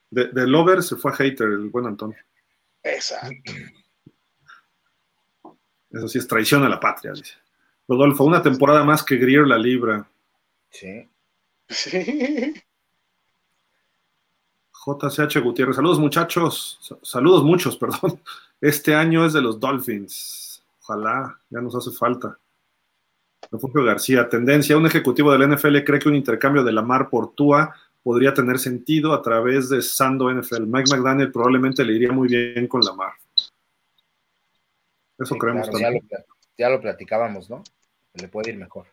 De, 0.09 0.27
de 0.27 0.47
Lover 0.47 0.83
se 0.83 0.95
fue 0.95 1.11
a 1.11 1.15
hater 1.15 1.47
el 1.47 1.69
buen 1.69 1.85
Antón. 1.85 2.15
Exacto. 2.83 3.53
Eso 5.91 6.07
sí 6.07 6.17
es 6.17 6.27
traición 6.27 6.63
a 6.63 6.69
la 6.69 6.79
patria, 6.79 7.11
dice. 7.13 7.35
Rodolfo, 7.87 8.23
una 8.23 8.41
temporada 8.41 8.83
más 8.83 9.03
que 9.03 9.17
Grier 9.17 9.45
la 9.47 9.57
libra. 9.57 10.09
Sí. 10.69 11.07
Sí. 11.73 12.53
JCH 14.85 15.39
Gutiérrez. 15.41 15.75
Saludos, 15.75 15.99
muchachos. 15.99 16.79
Saludos, 17.03 17.43
muchos, 17.43 17.77
perdón. 17.77 18.19
Este 18.59 18.95
año 18.95 19.25
es 19.25 19.33
de 19.33 19.41
los 19.41 19.59
Dolphins. 19.59 20.63
Ojalá, 20.81 21.39
ya 21.49 21.61
nos 21.61 21.75
hace 21.75 21.91
falta. 21.91 22.37
Refugio 23.51 23.83
García. 23.83 24.27
Tendencia. 24.29 24.77
Un 24.77 24.85
ejecutivo 24.85 25.31
del 25.31 25.49
NFL 25.49 25.83
cree 25.83 25.99
que 25.99 26.09
un 26.09 26.15
intercambio 26.15 26.63
de 26.63 26.71
Lamar 26.71 27.09
por 27.09 27.33
Tua 27.33 27.75
podría 28.03 28.33
tener 28.33 28.57
sentido 28.59 29.13
a 29.13 29.21
través 29.21 29.69
de 29.69 29.81
Sando 29.81 30.31
NFL. 30.33 30.63
Mike 30.65 30.91
McDaniel 30.91 31.31
probablemente 31.31 31.85
le 31.85 31.93
iría 31.93 32.11
muy 32.11 32.27
bien 32.27 32.67
con 32.67 32.81
Lamar. 32.81 33.13
Eso 35.19 35.35
Sí, 35.35 35.39
creemos 35.39 35.69
claro, 35.69 35.79
ya, 35.79 35.85
también. 35.85 36.07
lo, 36.09 36.25
ya 36.57 36.69
lo 36.69 36.81
platicábamos, 36.81 37.49
¿no? 37.49 37.63
Le 38.15 38.27
puede 38.27 38.51
ir 38.51 38.57
mejor. 38.57 38.87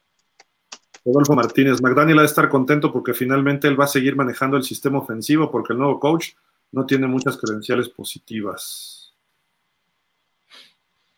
Rodolfo 1.04 1.34
Martínez, 1.34 1.80
McDaniel 1.80 2.18
ha 2.18 2.22
de 2.22 2.26
estar 2.26 2.48
contento 2.48 2.92
porque 2.92 3.14
finalmente 3.14 3.68
él 3.68 3.78
va 3.78 3.84
a 3.84 3.88
seguir 3.88 4.16
manejando 4.16 4.56
el 4.56 4.62
sistema 4.62 4.98
ofensivo 4.98 5.50
porque 5.50 5.72
el 5.72 5.78
nuevo 5.78 5.98
coach 5.98 6.30
no 6.72 6.86
tiene 6.86 7.06
muchas 7.06 7.36
credenciales 7.36 7.88
positivas. 7.88 9.14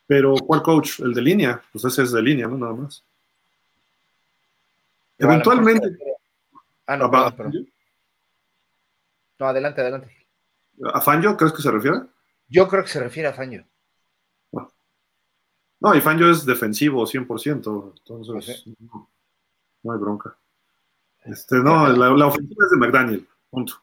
Pero, 0.07 0.35
¿cuál 0.35 0.63
coach? 0.63 1.01
El 1.01 1.15
de 1.15 1.23
línea. 1.23 1.63
Pues 1.73 1.85
ese 1.85 2.03
es 2.03 2.13
de 2.13 2.23
línea, 2.23 2.49
¿no? 2.49 2.59
Nada 2.59 2.73
más. 2.73 3.05
Pero 5.17 5.31
Eventualmente. 5.31 5.97
Ah, 6.87 6.97
no, 6.97 7.05
¿A, 7.05 7.11
perdón, 7.11 7.37
perdón. 7.37 7.69
No, 9.39 9.47
adelante, 9.47 9.81
adelante. 9.81 10.27
a 10.93 11.01
Fangio 11.01 11.37
crees 11.37 11.53
que 11.53 11.63
se 11.63 11.71
refiere? 11.71 12.01
Yo 12.49 12.67
creo 12.69 12.83
que 12.83 12.91
se 12.91 13.01
refiere 13.01 13.29
a 13.29 13.33
Faño. 13.33 13.65
No, 15.81 15.95
y 15.95 16.01
Fangio 16.01 16.31
es 16.31 16.45
defensivo 16.45 17.07
100%. 17.07 17.95
Entonces, 17.97 18.67
no, 18.81 19.09
no 19.83 19.93
hay 19.93 19.99
bronca. 19.99 20.37
Este, 21.25 21.57
no, 21.57 21.89
la, 21.89 22.11
la 22.11 22.27
ofensiva 22.27 22.65
es 22.65 22.71
de 22.71 22.77
McDaniel. 22.77 23.29
Punto. 23.51 23.75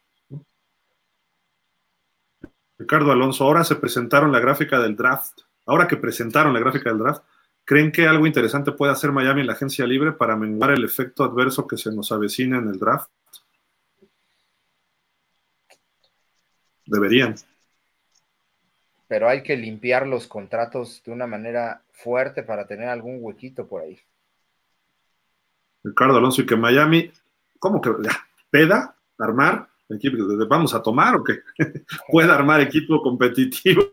Ricardo 2.78 3.12
Alonso, 3.12 3.44
ahora 3.44 3.64
se 3.64 3.76
presentaron 3.76 4.32
la 4.32 4.40
gráfica 4.40 4.80
del 4.80 4.96
draft. 4.96 5.40
Ahora 5.66 5.88
que 5.88 5.98
presentaron 5.98 6.54
la 6.54 6.60
gráfica 6.60 6.90
del 6.90 7.00
draft, 7.00 7.24
¿creen 7.66 7.92
que 7.92 8.08
algo 8.08 8.28
interesante 8.28 8.72
puede 8.72 8.92
hacer 8.92 9.12
Miami 9.12 9.42
en 9.42 9.48
la 9.48 9.54
agencia 9.54 9.86
libre 9.86 10.12
para 10.12 10.36
menguar 10.36 10.72
el 10.72 10.86
efecto 10.86 11.24
adverso 11.24 11.68
que 11.68 11.78
se 11.78 11.92
nos 11.92 12.12
avecina 12.12 12.60
en 12.60 12.70
el 12.70 12.80
draft? 12.80 13.10
Deberían. 16.86 17.36
Pero 19.08 19.28
hay 19.28 19.44
que 19.44 19.58
limpiar 19.58 20.08
los 20.08 20.28
contratos 20.28 21.02
de 21.04 21.12
una 21.12 21.28
manera 21.28 21.82
fuerte 21.92 22.44
para 22.44 22.68
tener 22.68 22.88
algún 22.88 23.18
huequito 23.22 23.68
por 23.68 23.82
ahí. 23.82 24.00
Ricardo 25.88 26.18
Alonso 26.18 26.42
y 26.42 26.46
que 26.46 26.56
Miami, 26.56 27.12
¿cómo 27.60 27.82
que 27.82 27.92
peda 28.50 28.96
armar 29.18 29.70
equipo? 29.90 30.18
¿Vamos 30.48 30.74
a 30.74 30.82
tomar 30.82 31.16
o 31.16 31.24
qué? 31.24 31.42
Puede 32.12 32.32
armar 32.32 32.62
equipo 32.62 33.02
competitivo 33.02 33.84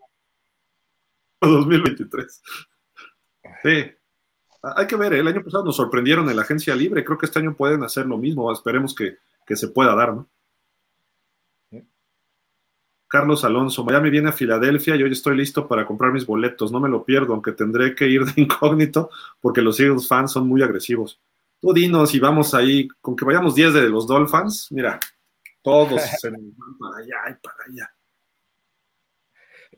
2023. 1.41 2.43
Sí. 3.63 3.93
Hay 4.77 4.87
que 4.87 4.97
ver, 4.97 5.13
el 5.13 5.29
año 5.29 5.43
pasado 5.45 5.65
nos 5.65 5.77
sorprendieron 5.77 6.29
en 6.31 6.37
la 6.37 6.43
agencia 6.43 6.75
libre, 6.75 7.05
creo 7.05 7.19
que 7.19 7.27
este 7.27 7.39
año 7.39 7.55
pueden 7.55 7.83
hacer 7.83 8.07
lo 8.07 8.17
mismo, 8.17 8.51
esperemos 8.51 8.95
que, 8.95 9.19
que 9.47 9.57
se 9.57 9.69
pueda 9.69 9.95
dar, 9.95 10.15
¿no? 10.15 10.29
Carlos 13.07 13.45
Alonso, 13.45 13.85
Miami 13.85 14.11
viene 14.11 14.31
a 14.31 14.33
Filadelfia 14.33 14.97
y 14.97 15.03
hoy 15.05 15.13
estoy 15.13 15.37
listo 15.37 15.69
para 15.69 15.87
comprar 15.87 16.13
mis 16.13 16.27
boletos, 16.27 16.73
no 16.73 16.81
me 16.81 16.89
lo 16.89 17.05
pierdo, 17.05 17.35
aunque 17.35 17.53
tendré 17.53 17.95
que 17.95 18.09
ir 18.09 18.25
de 18.25 18.33
incógnito 18.41 19.11
porque 19.41 19.63
los 19.63 19.79
Eagles 19.79 20.09
fans 20.09 20.33
son 20.33 20.49
muy 20.49 20.63
agresivos. 20.63 21.21
Tú 21.61 21.73
dinos 21.73 22.15
y 22.15 22.21
vamos 22.21 22.55
ahí, 22.55 22.89
con 23.01 23.17
que 23.17 23.25
vayamos 23.25 23.55
10 23.55 23.75
de 23.75 23.89
los 23.89 24.07
Dolphins, 24.07 24.69
mira, 24.71 25.01
todos 25.63 26.03
se 26.21 26.31
nos 26.31 26.41
van 26.57 26.79
para 26.79 26.99
allá 26.99 27.17
y 27.31 27.35
para 27.43 27.57
allá. 27.67 27.95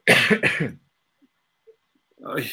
Ay, 2.24 2.50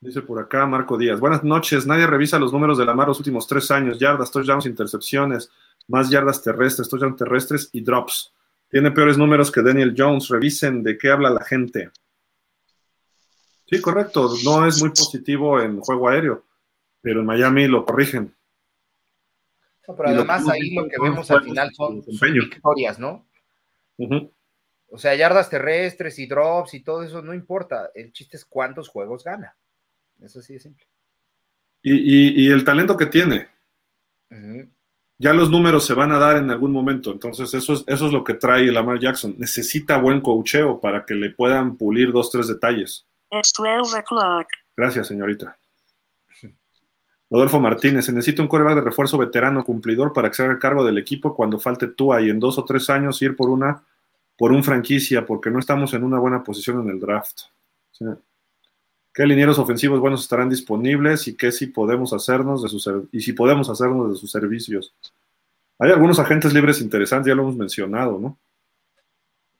dice 0.00 0.22
por 0.22 0.38
acá 0.40 0.66
Marco 0.66 0.96
Díaz. 0.96 1.18
Buenas 1.20 1.42
noches. 1.42 1.86
Nadie 1.86 2.06
revisa 2.06 2.38
los 2.38 2.52
números 2.52 2.78
de 2.78 2.84
la 2.84 2.94
mar 2.94 3.08
los 3.08 3.18
últimos 3.18 3.46
tres 3.46 3.70
años. 3.70 3.98
Yardas, 3.98 4.30
touchdowns, 4.30 4.66
intercepciones, 4.66 5.50
más 5.88 6.10
yardas 6.10 6.42
terrestres, 6.42 6.88
touchdowns 6.88 7.16
terrestres 7.16 7.70
y 7.72 7.80
drops. 7.80 8.32
Tiene 8.68 8.90
peores 8.90 9.18
números 9.18 9.50
que 9.50 9.62
Daniel 9.62 9.94
Jones. 9.96 10.28
Revisen 10.28 10.82
de 10.82 10.96
qué 10.96 11.10
habla 11.10 11.30
la 11.30 11.44
gente. 11.44 11.90
Sí, 13.66 13.80
correcto. 13.80 14.30
No 14.44 14.66
es 14.66 14.80
muy 14.80 14.90
positivo 14.90 15.60
en 15.60 15.80
juego 15.80 16.08
aéreo, 16.08 16.44
pero 17.00 17.20
en 17.20 17.26
Miami 17.26 17.66
lo 17.68 17.84
corrigen. 17.84 18.34
No, 19.86 19.96
pero 19.96 20.10
Y 20.10 20.14
además 20.14 20.48
ahí 20.48 20.74
lo 20.74 20.86
que 20.88 20.96
vemos 21.00 21.30
al 21.30 21.42
final 21.44 21.70
son, 21.74 22.02
victorias, 22.04 22.98
¿no? 22.98 23.26
O 24.90 24.98
sea, 24.98 25.14
yardas 25.14 25.50
terrestres 25.50 26.18
y 26.18 26.26
drops 26.26 26.74
y 26.74 26.80
todo 26.80 27.02
eso 27.02 27.20
no 27.22 27.34
importa. 27.34 27.90
El 27.94 28.12
chiste 28.12 28.36
es 28.36 28.44
cuántos 28.44 28.88
juegos 28.88 29.24
gana. 29.24 29.54
Eso 30.20 30.40
sí 30.42 30.54
es 30.56 30.62
simple. 30.62 30.86
y, 31.82 31.92
y- 31.94 32.46
y 32.46 32.50
el 32.50 32.64
talento 32.64 32.96
que 32.96 33.06
tiene. 33.06 33.48
Ya 35.20 35.32
los 35.32 35.50
números 35.50 35.84
se 35.86 35.94
van 35.94 36.12
a 36.12 36.18
dar 36.18 36.36
en 36.36 36.50
algún 36.50 36.70
momento. 36.72 37.10
Entonces, 37.12 37.52
eso 37.54 37.72
es, 37.72 37.84
eso 37.86 38.06
es 38.06 38.12
lo 38.12 38.22
que 38.24 38.34
trae 38.34 38.66
Lamar 38.70 38.98
Jackson. 39.00 39.34
Necesita 39.38 39.96
buen 39.98 40.20
coacheo 40.20 40.80
para 40.80 41.04
que 41.04 41.14
le 41.14 41.30
puedan 41.30 41.76
pulir 41.76 42.12
dos, 42.12 42.30
tres 42.30 42.46
detalles. 42.48 43.06
It's 43.30 43.52
12 43.56 43.98
o'clock. 43.98 44.46
Gracias, 44.76 45.08
señorita. 45.08 45.58
Rodolfo 47.30 47.60
Martínez, 47.60 48.06
se 48.06 48.12
necesita 48.12 48.42
un 48.42 48.48
coreback 48.48 48.76
de 48.76 48.80
refuerzo 48.80 49.18
veterano 49.18 49.64
cumplidor 49.64 50.12
para 50.12 50.28
que 50.28 50.36
se 50.36 50.44
haga 50.44 50.58
cargo 50.58 50.84
del 50.84 50.98
equipo 50.98 51.34
cuando 51.34 51.58
falte 51.58 51.88
Tua 51.88 52.22
y 52.22 52.30
en 52.30 52.40
dos 52.40 52.58
o 52.58 52.64
tres 52.64 52.88
años 52.88 53.20
ir 53.20 53.36
por 53.36 53.50
una 53.50 53.82
por 54.36 54.52
un 54.52 54.62
franquicia 54.62 55.26
porque 55.26 55.50
no 55.50 55.58
estamos 55.58 55.92
en 55.94 56.04
una 56.04 56.18
buena 56.18 56.44
posición 56.44 56.80
en 56.80 56.90
el 56.90 57.00
draft. 57.00 57.40
¿Qué 59.12 59.26
linieros 59.26 59.58
ofensivos 59.58 59.98
buenos 59.98 60.22
estarán 60.22 60.48
disponibles 60.48 61.26
y 61.26 61.36
qué 61.36 61.50
si 61.50 61.66
podemos 61.66 62.12
hacernos 62.12 62.62
de 62.62 62.68
sus 62.68 62.88
y 63.10 63.20
si 63.20 63.32
podemos 63.32 63.68
hacernos 63.68 64.12
de 64.12 64.16
sus 64.16 64.30
servicios? 64.30 64.94
Hay 65.80 65.90
algunos 65.90 66.18
agentes 66.20 66.54
libres 66.54 66.80
interesantes, 66.80 67.28
ya 67.28 67.34
lo 67.34 67.42
hemos 67.42 67.56
mencionado, 67.56 68.18
¿no? 68.18 68.38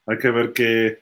Hay 0.07 0.17
que 0.19 0.31
ver 0.31 0.53
qué 0.53 1.01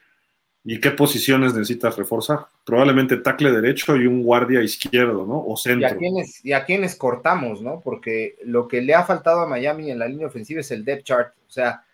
y 0.69 0.81
qué 0.81 0.91
posiciones 0.91 1.55
necesitas 1.55 1.97
reforzar. 1.97 2.49
Probablemente 2.65 3.19
tackle 3.19 3.53
derecho 3.53 3.95
y 3.95 4.09
un 4.09 4.25
guardia 4.25 4.61
izquierdo, 4.65 5.25
¿no? 5.25 5.39
O 5.39 5.55
¿Y 5.55 5.59
centro. 5.59 5.87
a, 5.89 5.95
quiénes, 5.95 6.45
y 6.45 6.53
a 6.53 6.65
quiénes 6.65 6.97
cortamos, 6.97 7.63
¿no? 7.63 7.81
Porque 7.81 8.37
lo 8.43 8.67
que 8.67 8.83
le 8.83 8.93
ha 8.93 9.05
faltado 9.05 9.43
a 9.43 9.47
Miami 9.47 9.93
en 9.93 10.01
la 10.01 10.09
línea 10.09 10.27
ofensiva 10.27 10.61
es 10.61 10.73
el 10.73 10.85
depth 10.85 11.05
chart. 11.05 11.35
O 11.47 11.51
sea, 11.51 11.85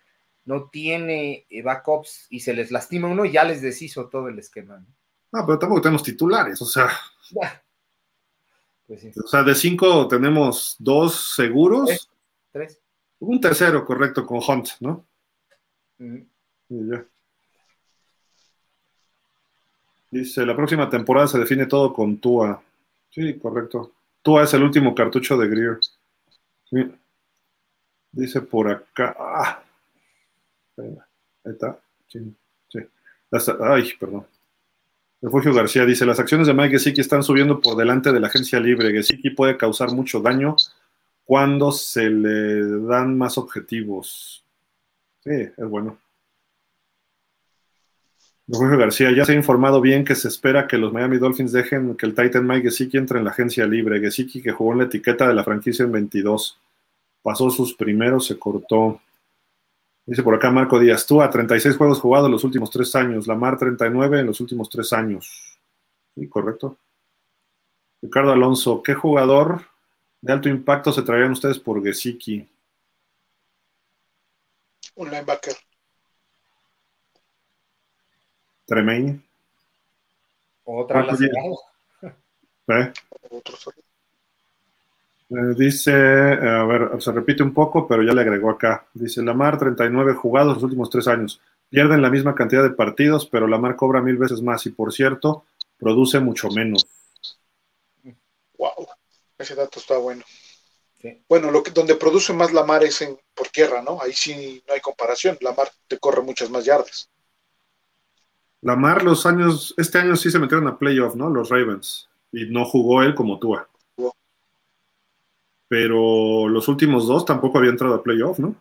no 0.45 0.69
tiene 0.71 1.45
eh, 1.51 1.61
backups 1.61 2.25
y 2.31 2.39
se 2.39 2.55
les 2.55 2.71
lastima 2.71 3.07
uno 3.07 3.25
y 3.25 3.31
ya 3.31 3.43
les 3.43 3.61
deshizo 3.61 4.07
todo 4.09 4.27
el 4.27 4.39
esquema. 4.39 4.79
¿no? 4.79 4.87
No, 5.39 5.45
pero 5.45 5.59
tampoco 5.59 5.81
tenemos 5.81 6.01
titulares, 6.01 6.59
o 6.59 6.65
sea. 6.65 6.89
Pues 8.87 9.01
sí, 9.01 9.11
o 9.23 9.27
sea, 9.27 9.43
de 9.43 9.53
cinco 9.53 10.07
tenemos 10.07 10.77
dos 10.79 11.35
seguros, 11.35 11.89
¿Tres? 11.89 12.09
tres. 12.51 12.81
un 13.19 13.39
tercero 13.39 13.85
correcto 13.85 14.25
con 14.25 14.41
Hunt, 14.45 14.69
¿no? 14.79 15.05
Y 15.99 16.89
ya. 16.89 17.05
Dice, 20.13 20.45
la 20.45 20.55
próxima 20.55 20.87
temporada 20.87 21.25
se 21.25 21.39
define 21.39 21.65
todo 21.65 21.91
con 21.91 22.17
Tua. 22.17 22.61
Sí, 23.09 23.33
correcto. 23.39 23.93
Tua 24.21 24.43
es 24.43 24.53
el 24.53 24.61
último 24.61 24.93
cartucho 24.93 25.35
de 25.35 25.47
Greer. 25.47 25.79
Dice 28.11 28.41
por 28.41 28.69
acá. 28.69 29.15
Ah. 29.17 29.63
Ahí 30.77 30.95
está. 31.45 31.79
Sí, 32.07 32.19
ay, 33.59 33.89
perdón. 33.99 34.27
Refugio 35.19 35.51
García 35.51 35.83
dice, 35.83 36.05
las 36.05 36.19
acciones 36.19 36.45
de 36.45 36.53
Mike 36.53 36.73
Gesicki 36.77 37.01
están 37.01 37.23
subiendo 37.23 37.59
por 37.59 37.75
delante 37.75 38.11
de 38.11 38.19
la 38.19 38.27
agencia 38.27 38.59
libre. 38.59 38.91
Gesicki 38.91 39.31
puede 39.31 39.57
causar 39.57 39.91
mucho 39.93 40.19
daño 40.19 40.55
cuando 41.25 41.71
se 41.71 42.07
le 42.11 42.81
dan 42.85 43.17
más 43.17 43.39
objetivos. 43.39 44.45
Sí, 45.23 45.31
es 45.31 45.67
bueno. 45.67 45.97
Refugio 48.45 48.77
García, 48.77 49.11
ya 49.15 49.23
se 49.23 49.31
ha 49.31 49.35
informado 49.35 49.79
bien 49.79 50.03
que 50.03 50.15
se 50.15 50.27
espera 50.27 50.67
que 50.67 50.77
los 50.77 50.91
Miami 50.91 51.17
Dolphins 51.17 51.53
dejen 51.53 51.95
que 51.95 52.05
el 52.05 52.13
Titan 52.13 52.45
Mike 52.45 52.69
Gesicki 52.69 52.97
entre 52.97 53.19
en 53.19 53.25
la 53.25 53.31
agencia 53.31 53.65
libre. 53.65 54.01
Gesicki 54.01 54.41
que 54.41 54.51
jugó 54.51 54.73
en 54.73 54.79
la 54.79 54.83
etiqueta 54.85 55.27
de 55.27 55.33
la 55.33 55.45
franquicia 55.45 55.85
en 55.85 55.93
22. 55.93 56.59
Pasó 57.21 57.49
sus 57.49 57.73
primeros, 57.73 58.25
se 58.25 58.37
cortó. 58.37 58.99
Dice 60.05 60.23
por 60.23 60.35
acá 60.35 60.51
Marco 60.51 60.77
Díaz, 60.77 61.05
tú 61.05 61.21
a 61.21 61.29
36 61.29 61.77
juegos 61.77 62.01
jugados 62.01 62.25
en 62.25 62.33
los 62.33 62.43
últimos 62.43 62.69
tres 62.69 62.93
años, 62.95 63.27
Lamar 63.27 63.57
39 63.57 64.19
en 64.19 64.25
los 64.25 64.41
últimos 64.41 64.69
tres 64.69 64.91
años. 64.91 65.57
Sí, 66.13 66.27
correcto. 66.27 66.77
Ricardo 68.01 68.33
Alonso, 68.33 68.83
¿qué 68.83 68.93
jugador 68.93 69.61
de 70.19 70.33
alto 70.33 70.49
impacto 70.49 70.91
se 70.91 71.03
traían 71.03 71.31
ustedes 71.31 71.57
por 71.57 71.81
Gesicki? 71.81 72.45
Un 74.95 75.09
linebacker. 75.09 75.55
Tremaine. 78.65 79.21
Otra 80.65 81.05
la 81.05 81.13
¿Eh? 82.67 82.93
Eh, 85.29 85.55
dice, 85.57 85.91
eh, 85.91 86.49
a 86.49 86.63
ver, 86.63 87.01
se 87.01 87.11
repite 87.11 87.43
un 87.43 87.53
poco, 87.53 87.87
pero 87.87 88.03
ya 88.03 88.13
le 88.13 88.21
agregó 88.21 88.49
acá. 88.49 88.85
Dice, 88.93 89.21
Lamar, 89.21 89.57
39 89.57 90.13
jugados 90.13 90.55
los 90.55 90.63
últimos 90.63 90.89
tres 90.89 91.07
años. 91.07 91.41
Pierden 91.69 92.01
la 92.01 92.09
misma 92.09 92.35
cantidad 92.35 92.63
de 92.63 92.69
partidos, 92.69 93.25
pero 93.25 93.47
Lamar 93.47 93.75
cobra 93.75 94.01
mil 94.01 94.17
veces 94.17 94.41
más 94.41 94.65
y, 94.65 94.69
por 94.69 94.93
cierto, 94.93 95.45
produce 95.77 96.19
mucho 96.19 96.49
menos. 96.49 96.87
Wow, 98.57 98.87
ese 99.37 99.55
dato 99.55 99.79
está 99.79 99.97
bueno. 99.97 100.23
Bueno, 101.27 101.51
lo 101.51 101.63
que, 101.63 101.71
donde 101.71 101.95
produce 101.95 102.31
más 102.31 102.53
Lamar 102.53 102.83
es 102.83 103.01
en, 103.01 103.17
por 103.33 103.49
tierra, 103.49 103.81
¿no? 103.81 104.01
Ahí 104.01 104.13
sí 104.13 104.63
no 104.67 104.73
hay 104.73 104.79
comparación. 104.79 105.37
Lamar 105.41 105.69
te 105.87 105.97
corre 105.97 106.21
muchas 106.21 106.49
más 106.49 106.63
yardas. 106.63 107.09
Lamar, 108.63 109.03
los 109.03 109.25
años, 109.25 109.73
este 109.77 109.99
año 109.99 110.15
sí 110.15 110.31
se 110.31 110.39
metieron 110.39 110.67
a 110.67 110.77
playoff, 110.77 111.15
¿no? 111.15 111.29
Los 111.29 111.49
Ravens. 111.49 112.09
Y 112.31 112.45
no 112.45 112.65
jugó 112.65 113.03
él 113.03 113.13
como 113.13 113.37
tú. 113.37 113.57
Pero 115.67 116.47
los 116.47 116.67
últimos 116.67 117.05
dos 117.05 117.25
tampoco 117.25 117.57
había 117.57 117.71
entrado 117.71 117.95
a 117.95 118.03
playoff, 118.03 118.39
¿no? 118.39 118.55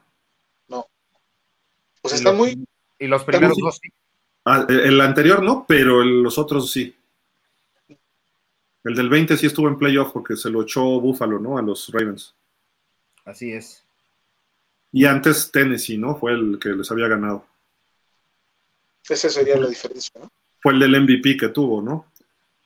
No. 0.69 0.87
Pues 2.01 2.15
están 2.15 2.37
muy. 2.37 2.67
Y 2.99 3.07
los 3.07 3.23
primeros 3.25 3.57
dos 3.59 3.79
sí. 3.81 3.89
Ah, 4.45 4.67
el 4.69 5.01
anterior 5.01 5.41
no, 5.41 5.65
pero 5.69 6.03
los 6.03 6.37
otros 6.37 6.73
sí. 6.73 6.95
El 8.85 8.97
del 8.97 9.09
20 9.09 9.37
sí 9.37 9.47
estuvo 9.47 9.69
en 9.69 9.79
playoff 9.79 10.13
porque 10.13 10.35
se 10.35 10.51
lo 10.51 10.63
echó 10.63 10.83
Buffalo, 11.01 11.39
¿no? 11.39 11.59
A 11.59 11.63
los 11.63 11.89
Ravens. 11.93 12.35
Así 13.25 13.53
es. 13.53 13.85
Y 14.91 15.05
antes 15.05 15.53
Tennessee, 15.53 15.97
¿no? 15.97 16.17
Fue 16.17 16.33
el 16.33 16.59
que 16.59 16.71
les 16.71 16.91
había 16.91 17.07
ganado. 17.07 17.47
Esa 19.13 19.29
sería 19.29 19.57
la 19.57 19.69
diferencia, 19.69 20.21
¿no? 20.21 20.31
Fue 20.61 20.73
el 20.73 20.81
del 20.81 21.03
MVP 21.03 21.37
que 21.37 21.49
tuvo, 21.49 21.83
¿no? 21.83 22.07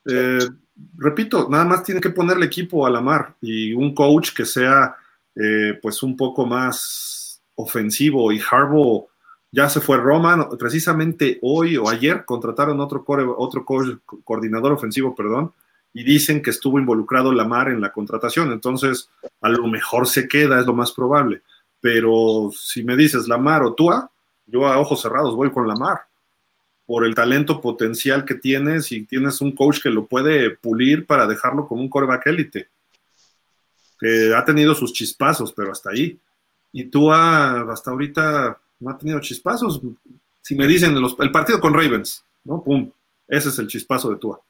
Eh, 0.04 0.46
repito, 0.96 1.48
nada 1.48 1.64
más 1.64 1.82
tiene 1.82 2.00
que 2.00 2.10
ponerle 2.10 2.46
equipo 2.46 2.86
a 2.86 2.90
la 2.90 3.00
mar 3.00 3.34
y 3.40 3.72
un 3.72 3.94
coach 3.94 4.32
que 4.32 4.44
sea 4.44 4.96
eh, 5.34 5.78
pues 5.82 6.02
un 6.02 6.16
poco 6.16 6.46
más 6.46 7.40
ofensivo. 7.54 8.32
Y 8.32 8.40
Harbaugh 8.40 9.06
ya 9.50 9.68
se 9.68 9.80
fue 9.80 9.96
Roma, 9.96 10.48
precisamente 10.58 11.38
hoy 11.42 11.76
o 11.76 11.88
ayer 11.88 12.24
contrataron 12.24 12.80
otro, 12.80 13.04
otro 13.38 13.64
coordinador 13.64 14.72
ofensivo, 14.72 15.14
perdón, 15.14 15.52
y 15.94 16.04
dicen 16.04 16.42
que 16.42 16.50
estuvo 16.50 16.78
involucrado 16.78 17.32
Lamar 17.32 17.68
en 17.68 17.80
la 17.80 17.90
contratación, 17.92 18.52
entonces 18.52 19.08
a 19.40 19.48
lo 19.48 19.66
mejor 19.66 20.08
se 20.08 20.28
queda, 20.28 20.60
es 20.60 20.66
lo 20.66 20.74
más 20.74 20.92
probable, 20.92 21.40
pero 21.80 22.50
si 22.54 22.84
me 22.84 22.96
dices 22.96 23.28
Lamar 23.28 23.62
o 23.62 23.72
Tua, 23.72 24.10
yo 24.46 24.66
a 24.66 24.78
ojos 24.78 25.00
cerrados 25.00 25.34
voy 25.34 25.50
con 25.50 25.66
Lamar, 25.66 26.00
por 26.86 27.04
el 27.04 27.14
talento 27.14 27.60
potencial 27.60 28.24
que 28.24 28.36
tienes 28.36 28.92
y 28.92 29.04
tienes 29.04 29.40
un 29.40 29.52
coach 29.52 29.82
que 29.82 29.90
lo 29.90 30.06
puede 30.06 30.50
pulir 30.50 31.04
para 31.04 31.26
dejarlo 31.26 31.66
como 31.66 31.82
un 31.82 31.88
coreback 31.88 32.28
élite, 32.28 32.68
que 33.98 34.32
ha 34.34 34.44
tenido 34.44 34.74
sus 34.74 34.92
chispazos, 34.92 35.52
pero 35.52 35.72
hasta 35.72 35.90
ahí. 35.90 36.18
Y 36.72 36.84
Tua 36.84 37.72
hasta 37.72 37.90
ahorita 37.90 38.58
no 38.80 38.90
ha 38.90 38.98
tenido 38.98 39.20
chispazos. 39.20 39.80
Si 40.42 40.54
me 40.54 40.66
dicen 40.66 40.96
el 40.96 41.32
partido 41.32 41.60
con 41.60 41.74
Ravens, 41.74 42.24
¿no? 42.44 42.62
Pum, 42.62 42.90
ese 43.26 43.48
es 43.48 43.58
el 43.58 43.66
chispazo 43.66 44.10
de 44.10 44.16
Tua. 44.16 44.40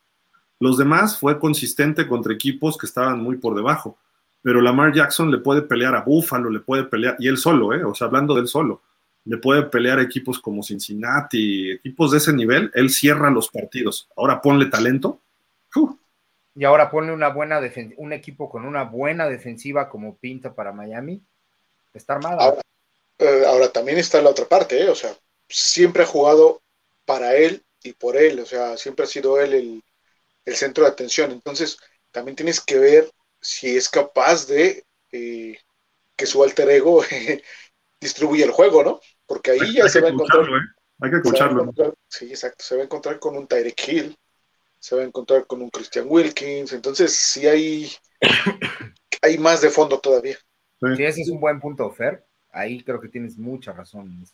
Los 0.60 0.76
demás 0.76 1.18
fue 1.18 1.38
consistente 1.38 2.06
contra 2.06 2.34
equipos 2.34 2.76
que 2.76 2.86
estaban 2.86 3.20
muy 3.20 3.36
por 3.36 3.54
debajo. 3.54 3.96
Pero 4.42 4.60
Lamar 4.60 4.92
Jackson 4.92 5.30
le 5.30 5.38
puede 5.38 5.62
pelear 5.62 5.94
a 5.96 6.02
Buffalo, 6.02 6.50
le 6.50 6.60
puede 6.60 6.84
pelear, 6.84 7.16
y 7.18 7.28
él 7.28 7.36
solo, 7.36 7.72
¿eh? 7.72 7.82
o 7.84 7.94
sea, 7.94 8.06
hablando 8.06 8.34
del 8.34 8.46
solo, 8.46 8.80
le 9.26 9.38
puede 9.38 9.64
pelear 9.64 9.98
a 9.98 10.02
equipos 10.02 10.38
como 10.38 10.62
Cincinnati, 10.62 11.72
equipos 11.72 12.12
de 12.12 12.18
ese 12.18 12.32
nivel, 12.32 12.70
él 12.74 12.90
cierra 12.90 13.28
los 13.28 13.48
partidos. 13.48 14.08
Ahora 14.16 14.40
ponle 14.40 14.66
talento. 14.66 15.20
Y 16.54 16.64
ahora 16.64 16.90
ponle 16.90 17.12
una 17.12 17.28
buena 17.28 17.60
un 17.96 18.12
equipo 18.12 18.48
con 18.48 18.64
una 18.64 18.84
buena 18.84 19.28
defensiva 19.28 19.88
como 19.88 20.16
pinta 20.16 20.54
para 20.54 20.72
Miami. 20.72 21.20
Está 21.92 22.14
armado. 22.14 22.40
Ahora, 22.40 22.62
eh, 23.18 23.42
ahora 23.46 23.68
también 23.72 23.98
está 23.98 24.22
la 24.22 24.30
otra 24.30 24.46
parte, 24.46 24.80
¿eh? 24.80 24.88
o 24.88 24.94
sea, 24.94 25.12
siempre 25.48 26.04
ha 26.04 26.06
jugado 26.06 26.62
para 27.04 27.34
él 27.36 27.64
y 27.82 27.92
por 27.92 28.16
él, 28.16 28.40
o 28.40 28.46
sea, 28.46 28.76
siempre 28.76 29.04
ha 29.04 29.08
sido 29.08 29.40
él 29.40 29.54
el, 29.54 29.82
el 30.44 30.54
centro 30.54 30.84
de 30.84 30.90
atención. 30.90 31.32
Entonces, 31.32 31.78
también 32.12 32.36
tienes 32.36 32.60
que 32.60 32.78
ver 32.78 33.10
si 33.40 33.76
es 33.76 33.88
capaz 33.88 34.46
de 34.46 34.84
eh, 35.12 35.58
que 36.14 36.26
su 36.26 36.42
alter 36.42 36.70
ego 36.70 37.02
distribuya 38.00 38.44
el 38.44 38.52
juego, 38.52 38.84
¿no? 38.84 39.00
Porque 39.26 39.52
ahí 39.52 39.74
ya 39.74 39.88
se 39.88 40.00
va 40.00 40.08
a 40.08 40.10
encontrar. 40.12 40.44
¿eh? 40.44 40.76
Hay 41.00 41.10
que 41.10 41.16
escucharlo. 41.16 41.72
sí, 42.08 42.26
exacto. 42.26 42.64
Se 42.64 42.76
va 42.76 42.82
a 42.82 42.84
encontrar 42.84 43.18
con 43.18 43.36
un 43.36 43.46
Tyreek 43.46 43.88
Hill, 43.88 44.16
se 44.78 44.96
va 44.96 45.02
a 45.02 45.04
encontrar 45.04 45.46
con 45.46 45.62
un 45.62 45.70
Christian 45.70 46.06
Wilkins. 46.08 46.72
Entonces, 46.72 47.14
sí 47.14 47.46
hay, 47.46 47.90
hay 49.22 49.38
más 49.38 49.60
de 49.60 49.70
fondo 49.70 49.98
todavía. 49.98 50.36
Sí. 50.80 51.02
ese 51.02 51.22
es 51.22 51.30
un 51.30 51.40
buen 51.40 51.60
punto, 51.60 51.90
Fer. 51.90 52.24
Ahí 52.52 52.82
creo 52.82 53.00
que 53.00 53.08
tienes 53.08 53.36
mucha 53.36 53.72
razón. 53.72 54.24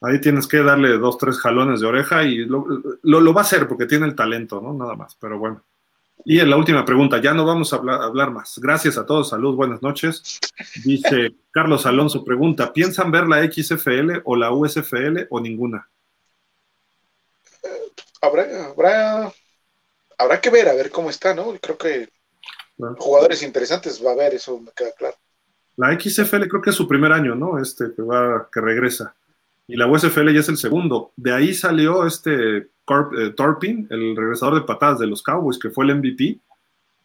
Ahí 0.00 0.20
tienes 0.20 0.46
que 0.46 0.58
darle 0.58 0.96
dos, 0.98 1.18
tres 1.18 1.38
jalones 1.38 1.80
de 1.80 1.86
oreja 1.86 2.22
y 2.22 2.36
lo, 2.36 2.64
lo, 3.02 3.34
va 3.34 3.40
a 3.40 3.44
hacer 3.44 3.66
porque 3.66 3.86
tiene 3.86 4.06
el 4.06 4.14
talento, 4.14 4.60
¿no? 4.60 4.72
Nada 4.72 4.94
más, 4.94 5.16
pero 5.16 5.38
bueno. 5.38 5.62
Y 6.24 6.40
en 6.40 6.50
la 6.50 6.56
última 6.56 6.84
pregunta, 6.84 7.20
ya 7.20 7.32
no 7.32 7.46
vamos 7.46 7.72
a 7.72 7.76
hablar, 7.76 8.30
más. 8.30 8.58
Gracias 8.58 8.98
a 8.98 9.06
todos, 9.06 9.30
salud, 9.30 9.54
buenas 9.54 9.80
noches. 9.82 10.38
Dice 10.84 11.34
Carlos 11.50 11.86
Alonso, 11.86 12.24
pregunta, 12.24 12.72
¿piensan 12.72 13.10
ver 13.10 13.26
la 13.26 13.42
XFL 13.50 14.22
o 14.24 14.36
la 14.36 14.52
USFL 14.52 15.26
o 15.30 15.40
ninguna? 15.40 15.88
habrá, 18.20 18.66
habrá, 18.66 19.32
habrá 20.18 20.40
que 20.40 20.50
ver, 20.50 20.68
a 20.68 20.74
ver 20.74 20.90
cómo 20.90 21.10
está, 21.10 21.34
¿no? 21.34 21.54
Creo 21.60 21.78
que 21.78 22.08
jugadores 22.98 23.42
interesantes 23.42 24.04
va 24.04 24.10
a 24.10 24.14
haber, 24.14 24.34
eso 24.34 24.58
me 24.58 24.70
queda 24.72 24.92
claro. 24.92 25.16
La 25.76 25.98
XFL 25.98 26.48
creo 26.48 26.60
que 26.60 26.70
es 26.70 26.76
su 26.76 26.88
primer 26.88 27.12
año, 27.12 27.34
¿no? 27.34 27.60
Este 27.60 27.92
que 27.94 28.02
va, 28.02 28.48
que 28.52 28.60
regresa 28.60 29.14
y 29.68 29.76
la 29.76 29.86
USFL 29.86 30.32
ya 30.32 30.40
es 30.40 30.48
el 30.48 30.56
segundo. 30.56 31.12
De 31.14 31.32
ahí 31.32 31.52
salió 31.52 32.06
este 32.06 32.56
eh, 32.56 33.30
Torpin, 33.36 33.86
el 33.90 34.16
regresador 34.16 34.54
de 34.54 34.62
patadas 34.62 34.98
de 34.98 35.06
los 35.06 35.22
Cowboys, 35.22 35.58
que 35.58 35.68
fue 35.68 35.84
el 35.84 35.94
MVP, 35.96 36.38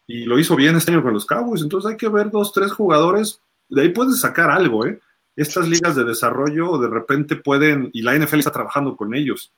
y 0.08 0.24
lo 0.24 0.40
hizo 0.40 0.56
bien 0.56 0.78
este 0.78 0.92
año 0.92 1.04
con 1.04 1.14
los 1.14 1.26
Cowboys. 1.26 1.62
Entonces 1.62 1.92
hay 1.92 1.98
que 1.98 2.08
ver 2.08 2.32
dos, 2.32 2.54
tres 2.54 2.72
jugadores, 2.72 3.42
de 3.68 3.82
ahí 3.82 3.90
puedes 3.90 4.22
sacar 4.22 4.50
algo, 4.50 4.86
¿eh? 4.86 5.00
Estas 5.36 5.68
ligas 5.68 5.96
de 5.96 6.06
desarrollo 6.06 6.78
de 6.78 6.88
repente 6.88 7.36
pueden, 7.36 7.90
y 7.92 8.02
la 8.02 8.16
NFL 8.18 8.40
está 8.40 8.52
trabajando 8.52 8.96
con 8.96 9.14
ellos, 9.14 9.52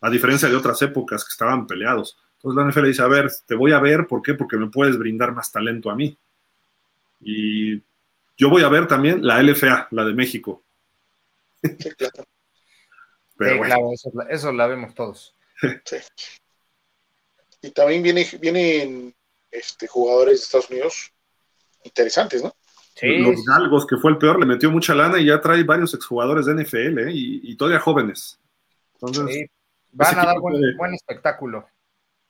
a 0.00 0.08
diferencia 0.08 0.48
de 0.48 0.54
otras 0.54 0.80
épocas 0.82 1.24
que 1.24 1.32
estaban 1.32 1.66
peleados. 1.66 2.16
Entonces 2.36 2.62
la 2.62 2.70
NFL 2.70 2.86
dice, 2.86 3.02
a 3.02 3.08
ver, 3.08 3.32
te 3.46 3.56
voy 3.56 3.72
a 3.72 3.80
ver, 3.80 4.06
¿por 4.06 4.22
qué? 4.22 4.34
Porque 4.34 4.56
me 4.56 4.68
puedes 4.68 4.96
brindar 4.96 5.34
más 5.34 5.50
talento 5.50 5.90
a 5.90 5.96
mí. 5.96 6.16
Y 7.20 7.78
yo 8.36 8.48
voy 8.48 8.62
a 8.62 8.68
ver 8.68 8.86
también 8.86 9.26
la 9.26 9.42
LFA, 9.42 9.88
la 9.90 10.04
de 10.04 10.12
México. 10.12 10.62
claro, 11.96 12.24
eso, 14.30 14.52
la 14.52 14.66
vemos 14.66 14.94
todos. 14.94 15.34
Y 17.62 17.70
también 17.70 18.02
viene, 18.02 18.26
vienen 18.40 19.14
este, 19.50 19.86
jugadores 19.86 20.40
de 20.40 20.44
Estados 20.44 20.70
Unidos 20.70 21.12
interesantes, 21.82 22.42
¿no? 22.42 22.54
Los 23.02 23.44
Galgos, 23.44 23.86
que 23.86 23.96
fue 23.96 24.12
el 24.12 24.18
peor, 24.18 24.38
le 24.38 24.46
metió 24.46 24.70
mucha 24.70 24.94
lana 24.94 25.18
y 25.18 25.26
ya 25.26 25.40
trae 25.40 25.64
varios 25.64 25.94
exjugadores 25.94 26.46
de 26.46 26.54
NFL 26.54 26.98
¿eh? 27.00 27.10
y, 27.12 27.56
todavía 27.56 27.80
jóvenes. 27.80 28.38
Entonces, 28.94 29.48
Van 29.94 30.18
a 30.18 30.26
dar 30.26 30.40
buen, 30.40 30.94
espectáculo. 30.94 31.66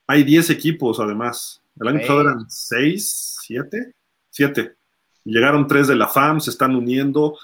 Hay 0.07 0.23
10 0.23 0.51
equipos 0.51 1.01
además. 1.01 1.63
El 1.81 1.89
año 1.89 2.01
pasado 2.01 2.21
eran 2.21 2.45
6, 2.49 3.37
7, 3.43 3.95
7. 4.31 4.77
Llegaron 5.25 5.67
3 5.67 5.89
de 5.89 5.97
la 5.97 6.07
FAM, 6.07 6.41
se 6.41 6.51
están 6.51 6.77
uniendo 6.77 7.39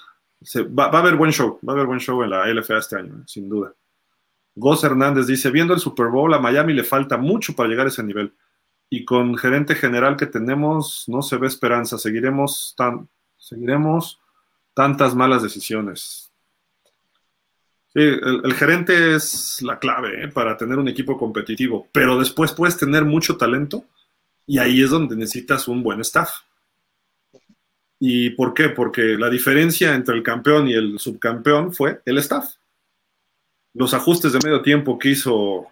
va, 0.77 0.85
a 0.85 0.99
haber 0.99 1.15
buen 1.15 1.31
show, 1.31 1.59
va 1.67 1.73
a 1.73 1.75
haber 1.75 1.87
buen 1.87 1.99
show 1.99 2.23
en 2.23 2.29
la 2.29 2.47
LFA 2.47 2.77
este 2.77 2.97
año, 2.97 3.15
eh, 3.19 3.23
sin 3.27 3.47
duda. 3.49 3.73
Goz 4.55 4.83
Hernández 4.83 5.27
dice, 5.27 5.49
viendo 5.49 5.73
el 5.73 5.79
Super 5.79 6.07
Bowl, 6.07 6.33
a 6.33 6.39
Miami 6.39 6.73
le 6.73 6.83
falta 6.83 7.17
mucho 7.17 7.55
para 7.55 7.69
llegar 7.69 7.85
a 7.85 7.89
ese 7.89 8.03
nivel. 8.03 8.33
Y 8.89 9.05
con 9.05 9.37
gerente 9.37 9.75
general 9.75 10.17
que 10.17 10.25
tenemos, 10.25 11.05
no 11.07 11.21
se 11.21 11.37
ve 11.37 11.47
esperanza. 11.47 11.97
Seguiremos, 11.97 12.73
tan, 12.75 13.07
seguiremos 13.37 14.19
tantas 14.73 15.15
malas 15.15 15.43
decisiones. 15.43 16.31
El, 17.93 18.53
gerente 18.53 19.15
es 19.15 19.61
la 19.61 19.77
clave 19.77 20.23
eh, 20.23 20.27
para 20.29 20.55
tener 20.55 20.77
un 20.77 20.87
equipo 20.87 21.17
competitivo, 21.17 21.87
pero 21.91 22.17
después 22.17 22.53
puedes 22.53 22.77
tener 22.77 23.03
mucho 23.03 23.35
talento 23.35 23.83
y 24.47 24.59
ahí 24.59 24.81
es 24.81 24.89
donde 24.89 25.15
necesitas 25.15 25.67
un 25.67 25.83
buen 25.83 25.99
staff. 26.01 26.29
¿Y 28.03 28.31
por 28.31 28.55
qué? 28.55 28.69
Porque 28.69 29.15
la 29.15 29.29
diferencia 29.29 29.93
entre 29.93 30.15
el 30.15 30.23
campeón 30.23 30.67
y 30.67 30.73
el 30.73 30.97
subcampeón 30.97 31.71
fue 31.71 32.01
el 32.03 32.17
staff. 32.17 32.55
Los 33.75 33.93
ajustes 33.93 34.33
de 34.33 34.39
medio 34.43 34.63
tiempo 34.63 34.97
que 34.97 35.09
hizo 35.09 35.67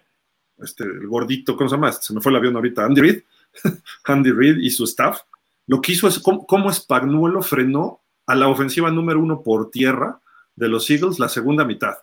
este, 0.58 0.84
el 0.84 1.08
gordito, 1.08 1.56
¿cómo 1.56 1.68
se 1.68 1.74
llama? 1.74 1.90
Se 1.90 2.14
me 2.14 2.20
fue 2.20 2.30
el 2.30 2.36
avión 2.36 2.54
ahorita, 2.54 2.84
Andy 2.84 3.00
Reid, 3.00 3.22
Andy 4.04 4.30
Reid 4.30 4.58
y 4.58 4.70
su 4.70 4.84
staff, 4.84 5.22
lo 5.66 5.80
que 5.80 5.90
hizo 5.90 6.06
es 6.06 6.20
cómo, 6.20 6.46
cómo 6.46 6.72
Spagnuolo 6.72 7.42
frenó 7.42 8.00
a 8.26 8.36
la 8.36 8.46
ofensiva 8.46 8.92
número 8.92 9.18
uno 9.18 9.42
por 9.42 9.72
tierra 9.72 10.20
de 10.54 10.68
los 10.68 10.88
Eagles 10.88 11.18
la 11.18 11.28
segunda 11.28 11.64
mitad. 11.64 11.94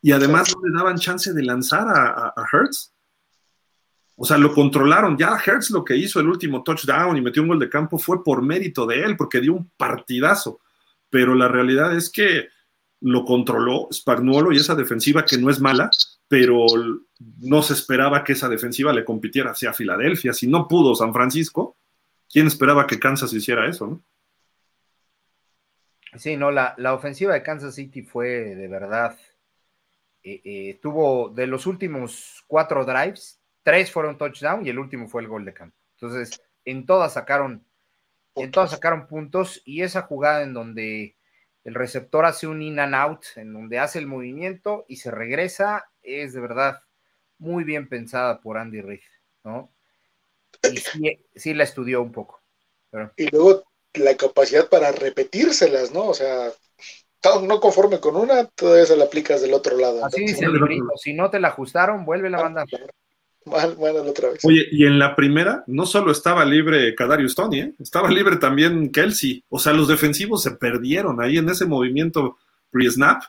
Y 0.00 0.12
además 0.12 0.54
no 0.54 0.64
le 0.64 0.76
daban 0.76 0.96
chance 0.96 1.32
de 1.32 1.42
lanzar 1.42 1.88
a, 1.88 2.34
Hertz. 2.52 2.92
O 4.16 4.24
sea, 4.24 4.38
lo 4.38 4.52
controlaron. 4.54 5.16
Ya 5.16 5.36
Hertz 5.44 5.70
lo 5.70 5.84
que 5.84 5.96
hizo 5.96 6.20
el 6.20 6.28
último 6.28 6.62
touchdown 6.62 7.16
y 7.16 7.20
metió 7.20 7.42
un 7.42 7.48
gol 7.48 7.58
de 7.58 7.68
campo 7.68 7.98
fue 7.98 8.22
por 8.22 8.42
mérito 8.42 8.86
de 8.86 9.02
él, 9.02 9.16
porque 9.16 9.40
dio 9.40 9.54
un 9.54 9.70
partidazo. 9.76 10.60
Pero 11.10 11.34
la 11.34 11.48
realidad 11.48 11.96
es 11.96 12.10
que 12.10 12.48
lo 13.00 13.24
controló 13.24 13.88
Spagnuolo 13.92 14.52
y 14.52 14.56
esa 14.56 14.74
defensiva 14.74 15.24
que 15.24 15.36
no 15.36 15.50
es 15.50 15.60
mala, 15.60 15.90
pero 16.28 16.66
no 17.40 17.62
se 17.62 17.72
esperaba 17.72 18.24
que 18.24 18.32
esa 18.32 18.48
defensiva 18.48 18.92
le 18.92 19.04
compitiera 19.04 19.50
hacia 19.50 19.72
Filadelfia. 19.72 20.32
Si 20.32 20.46
no 20.46 20.68
pudo 20.68 20.94
San 20.94 21.12
Francisco, 21.12 21.76
¿quién 22.30 22.46
esperaba 22.46 22.86
que 22.86 23.00
Kansas 23.00 23.32
hiciera 23.32 23.68
eso? 23.68 24.00
Sí, 26.16 26.36
no, 26.36 26.50
la, 26.50 26.74
ofensiva 26.94 27.34
de 27.34 27.42
Kansas 27.42 27.74
City 27.74 28.02
fue 28.02 28.28
de 28.54 28.68
verdad. 28.68 29.18
Eh, 30.22 30.40
eh, 30.44 30.78
tuvo 30.80 31.30
de 31.30 31.48
los 31.48 31.66
últimos 31.66 32.44
cuatro 32.46 32.84
drives, 32.84 33.41
tres 33.62 33.90
fueron 33.90 34.18
touchdown 34.18 34.66
y 34.66 34.70
el 34.70 34.78
último 34.78 35.08
fue 35.08 35.22
el 35.22 35.28
gol 35.28 35.44
de 35.44 35.54
campo. 35.54 35.76
Entonces, 35.94 36.42
en 36.64 36.86
todas 36.86 37.14
sacaron, 37.14 37.64
en 38.34 38.50
todas 38.50 38.70
sacaron 38.70 39.06
puntos 39.06 39.62
y 39.64 39.82
esa 39.82 40.02
jugada 40.02 40.42
en 40.42 40.54
donde 40.54 41.16
el 41.64 41.74
receptor 41.74 42.24
hace 42.24 42.46
un 42.46 42.62
in 42.62 42.80
and 42.80 42.94
out, 42.94 43.24
en 43.36 43.52
donde 43.52 43.78
hace 43.78 43.98
el 43.98 44.06
movimiento 44.06 44.84
y 44.88 44.96
se 44.96 45.10
regresa, 45.10 45.90
es 46.02 46.32
de 46.32 46.40
verdad 46.40 46.82
muy 47.38 47.64
bien 47.64 47.88
pensada 47.88 48.40
por 48.40 48.58
Andy 48.58 48.80
Reid, 48.80 49.00
¿no? 49.44 49.72
Y 50.62 50.78
sí, 51.34 51.54
la 51.54 51.64
estudió 51.64 52.02
un 52.02 52.12
poco. 52.12 52.40
Y 53.16 53.30
luego 53.30 53.64
la 53.94 54.16
capacidad 54.16 54.68
para 54.68 54.92
repetírselas, 54.92 55.92
¿no? 55.92 56.08
O 56.08 56.14
sea, 56.14 56.50
no 57.42 57.60
conforme 57.60 58.00
con 58.00 58.16
una, 58.16 58.46
todavía 58.46 58.86
se 58.86 58.96
la 58.96 59.04
aplicas 59.04 59.40
del 59.40 59.54
otro 59.54 59.76
lado. 59.76 60.04
Así 60.04 60.20
dice 60.22 60.44
el 60.44 60.52
librito, 60.52 60.96
si 60.96 61.14
no 61.14 61.30
te 61.30 61.40
la 61.40 61.48
ajustaron, 61.48 62.04
vuelve 62.04 62.30
la 62.30 62.42
banda. 62.42 62.64
Bueno, 63.44 64.02
otra 64.02 64.30
vez. 64.30 64.44
Oye, 64.44 64.66
y 64.70 64.86
en 64.86 64.98
la 64.98 65.16
primera 65.16 65.64
no 65.66 65.86
solo 65.86 66.12
estaba 66.12 66.44
libre 66.44 66.94
Kadarius 66.94 67.34
Tony, 67.34 67.60
¿eh? 67.60 67.74
estaba 67.80 68.10
libre 68.10 68.36
también 68.36 68.90
Kelsey. 68.90 69.44
O 69.48 69.58
sea, 69.58 69.72
los 69.72 69.88
defensivos 69.88 70.42
se 70.42 70.52
perdieron 70.52 71.20
ahí 71.20 71.38
en 71.38 71.48
ese 71.48 71.66
movimiento 71.66 72.38
pre-snap. 72.70 73.22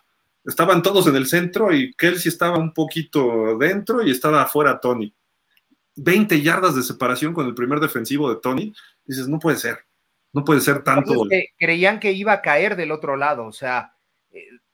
Estaban 0.45 0.83
todos 0.83 1.08
en 1.08 1.16
el 1.16 1.25
centro 1.25 1.74
y 1.74 1.93
Kelsey 1.93 2.30
estaba 2.30 2.58
un 2.58 2.74
poquito 2.74 3.58
dentro 3.58 4.03
y 4.03 4.11
estaba 4.11 4.42
afuera 4.42 4.80
Tony. 4.80 5.14
20 5.95 6.42
yardas 6.42 6.75
de 6.75 6.83
separación 6.83 7.33
con 7.33 7.48
el 7.48 7.53
primer 7.53 7.80
defensivo 7.80 8.30
de 8.30 8.40
Tony. 8.42 8.74
Dices, 9.06 9.27
no 9.27 9.40
puede 9.40 9.58
ser. 9.58 9.80
No 10.33 10.43
puede 10.43 10.61
ser 10.61 10.83
tanto. 10.83 11.14
creían 11.59 12.00
que 12.00 12.11
iba 12.11 12.33
a 12.33 12.42
caer 12.42 12.75
del 12.75 12.92
otro 12.92 13.16
lado, 13.16 13.45
o 13.45 13.51
sea, 13.51 13.93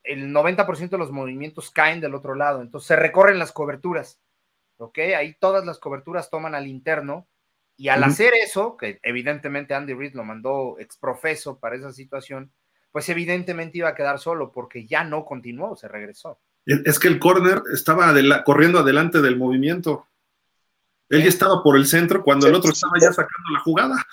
el 0.03 0.33
90% 0.33 0.89
de 0.89 0.97
los 0.97 1.11
movimientos 1.11 1.69
caen 1.69 1.99
del 1.99 2.15
otro 2.15 2.33
lado, 2.33 2.61
entonces 2.61 2.87
se 2.87 2.95
recorren 2.95 3.37
las 3.37 3.51
coberturas, 3.51 4.19
¿ok? 4.80 4.98
Ahí 5.17 5.35
todas 5.40 5.66
las 5.66 5.80
coberturas 5.80 6.30
toman 6.30 6.56
al 6.56 6.67
interno 6.67 7.27
y 7.77 7.88
al 7.88 8.03
hacer 8.03 8.33
eso, 8.33 8.75
que 8.75 8.99
evidentemente 9.03 9.74
Andy 9.74 9.93
Reid 9.93 10.14
lo 10.14 10.25
mandó 10.25 10.77
exprofeso 10.80 11.59
para 11.59 11.77
esa 11.77 11.93
situación, 11.93 12.51
pues 12.91 13.08
evidentemente 13.08 13.77
iba 13.77 13.88
a 13.88 13.95
quedar 13.95 14.19
solo 14.19 14.51
porque 14.51 14.85
ya 14.85 15.06
no 15.06 15.24
continuó, 15.24 15.77
se 15.77 15.88
regresó. 15.88 16.41
Es 16.66 16.99
que 16.99 17.08
el 17.08 17.19
corner 17.19 17.61
estaba 17.74 18.14
corriendo 18.43 18.80
adelante 18.80 19.22
del 19.22 19.38
movimiento. 19.38 20.08
Él 21.08 21.24
ya 21.24 21.30
estaba 21.30 21.64
por 21.64 21.77
el 21.77 21.88
centro 21.88 22.22
cuando 22.22 22.48
el 22.48 22.56
otro 22.56 22.72
estaba 22.72 22.93
ya 22.99 23.14
sacando 23.14 23.49
la 23.53 23.59
jugada. 23.61 24.06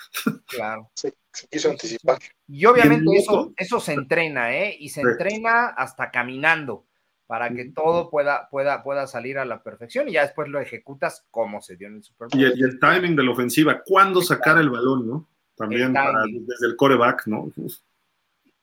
Claro. 0.47 0.91
Se, 0.95 1.13
quiso 1.51 1.71
anticipar. 1.71 2.19
Y 2.47 2.65
obviamente 2.67 3.17
eso, 3.17 3.53
eso 3.57 3.81
se 3.81 3.95
entrena, 3.95 4.57
¿eh? 4.57 4.77
Y 4.79 4.91
se 4.91 5.01
entrena 5.01 5.67
hasta 5.67 6.11
caminando 6.11 6.87
para 7.27 7.51
que 7.51 7.67
todo 7.67 8.11
pueda, 8.11 8.49
pueda, 8.51 8.83
pueda 8.83 9.07
salir 9.07 9.39
a 9.39 9.45
la 9.45 9.63
perfección 9.63 10.09
y 10.09 10.13
ya 10.13 10.23
después 10.23 10.49
lo 10.49 10.61
ejecutas 10.61 11.27
como 11.31 11.61
se 11.61 11.77
dio 11.77 11.89
en 11.89 11.97
el 11.97 12.03
Super 12.03 12.29
Bowl. 12.29 12.41
Y 12.41 12.63
el, 12.63 12.79
timing 12.79 13.17
de 13.17 13.25
la 13.25 13.31
ofensiva, 13.33 13.83
cuándo 13.85 14.23
sacar 14.23 14.59
el 14.59 14.71
balón, 14.71 15.07
¿no? 15.07 15.29
También 15.57 15.93
desde 15.93 16.67
el 16.67 16.77
coreback, 16.77 17.27
¿no? 17.27 17.51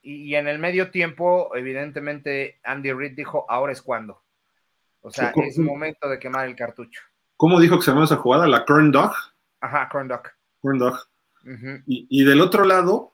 Y, 0.01 0.35
en 0.35 0.47
el 0.47 0.59
medio 0.59 0.91
tiempo, 0.91 1.55
evidentemente, 1.55 2.59
Andy 2.63 2.91
Reid 2.91 3.15
dijo, 3.15 3.45
ahora 3.49 3.73
es 3.73 3.81
cuando. 3.81 4.21
O 5.01 5.09
sea, 5.09 5.33
es 5.35 5.57
momento 5.57 6.07
de 6.07 6.19
quemar 6.19 6.47
el 6.47 6.55
cartucho. 6.55 7.01
¿Cómo 7.35 7.59
dijo 7.59 7.77
que 7.77 7.83
se 7.83 7.91
llamaba 7.91 8.05
esa 8.05 8.17
jugada? 8.17 8.47
La 8.47 8.63
Corn 8.63 8.91
Dog. 8.91 9.13
Ajá, 9.59 9.89
Corn 9.91 10.07
Dog. 10.07 10.23
Corn 10.61 10.77
Dog. 10.77 10.99
y, 11.87 12.23
del 12.23 12.41
otro 12.41 12.63
lado, 12.63 13.13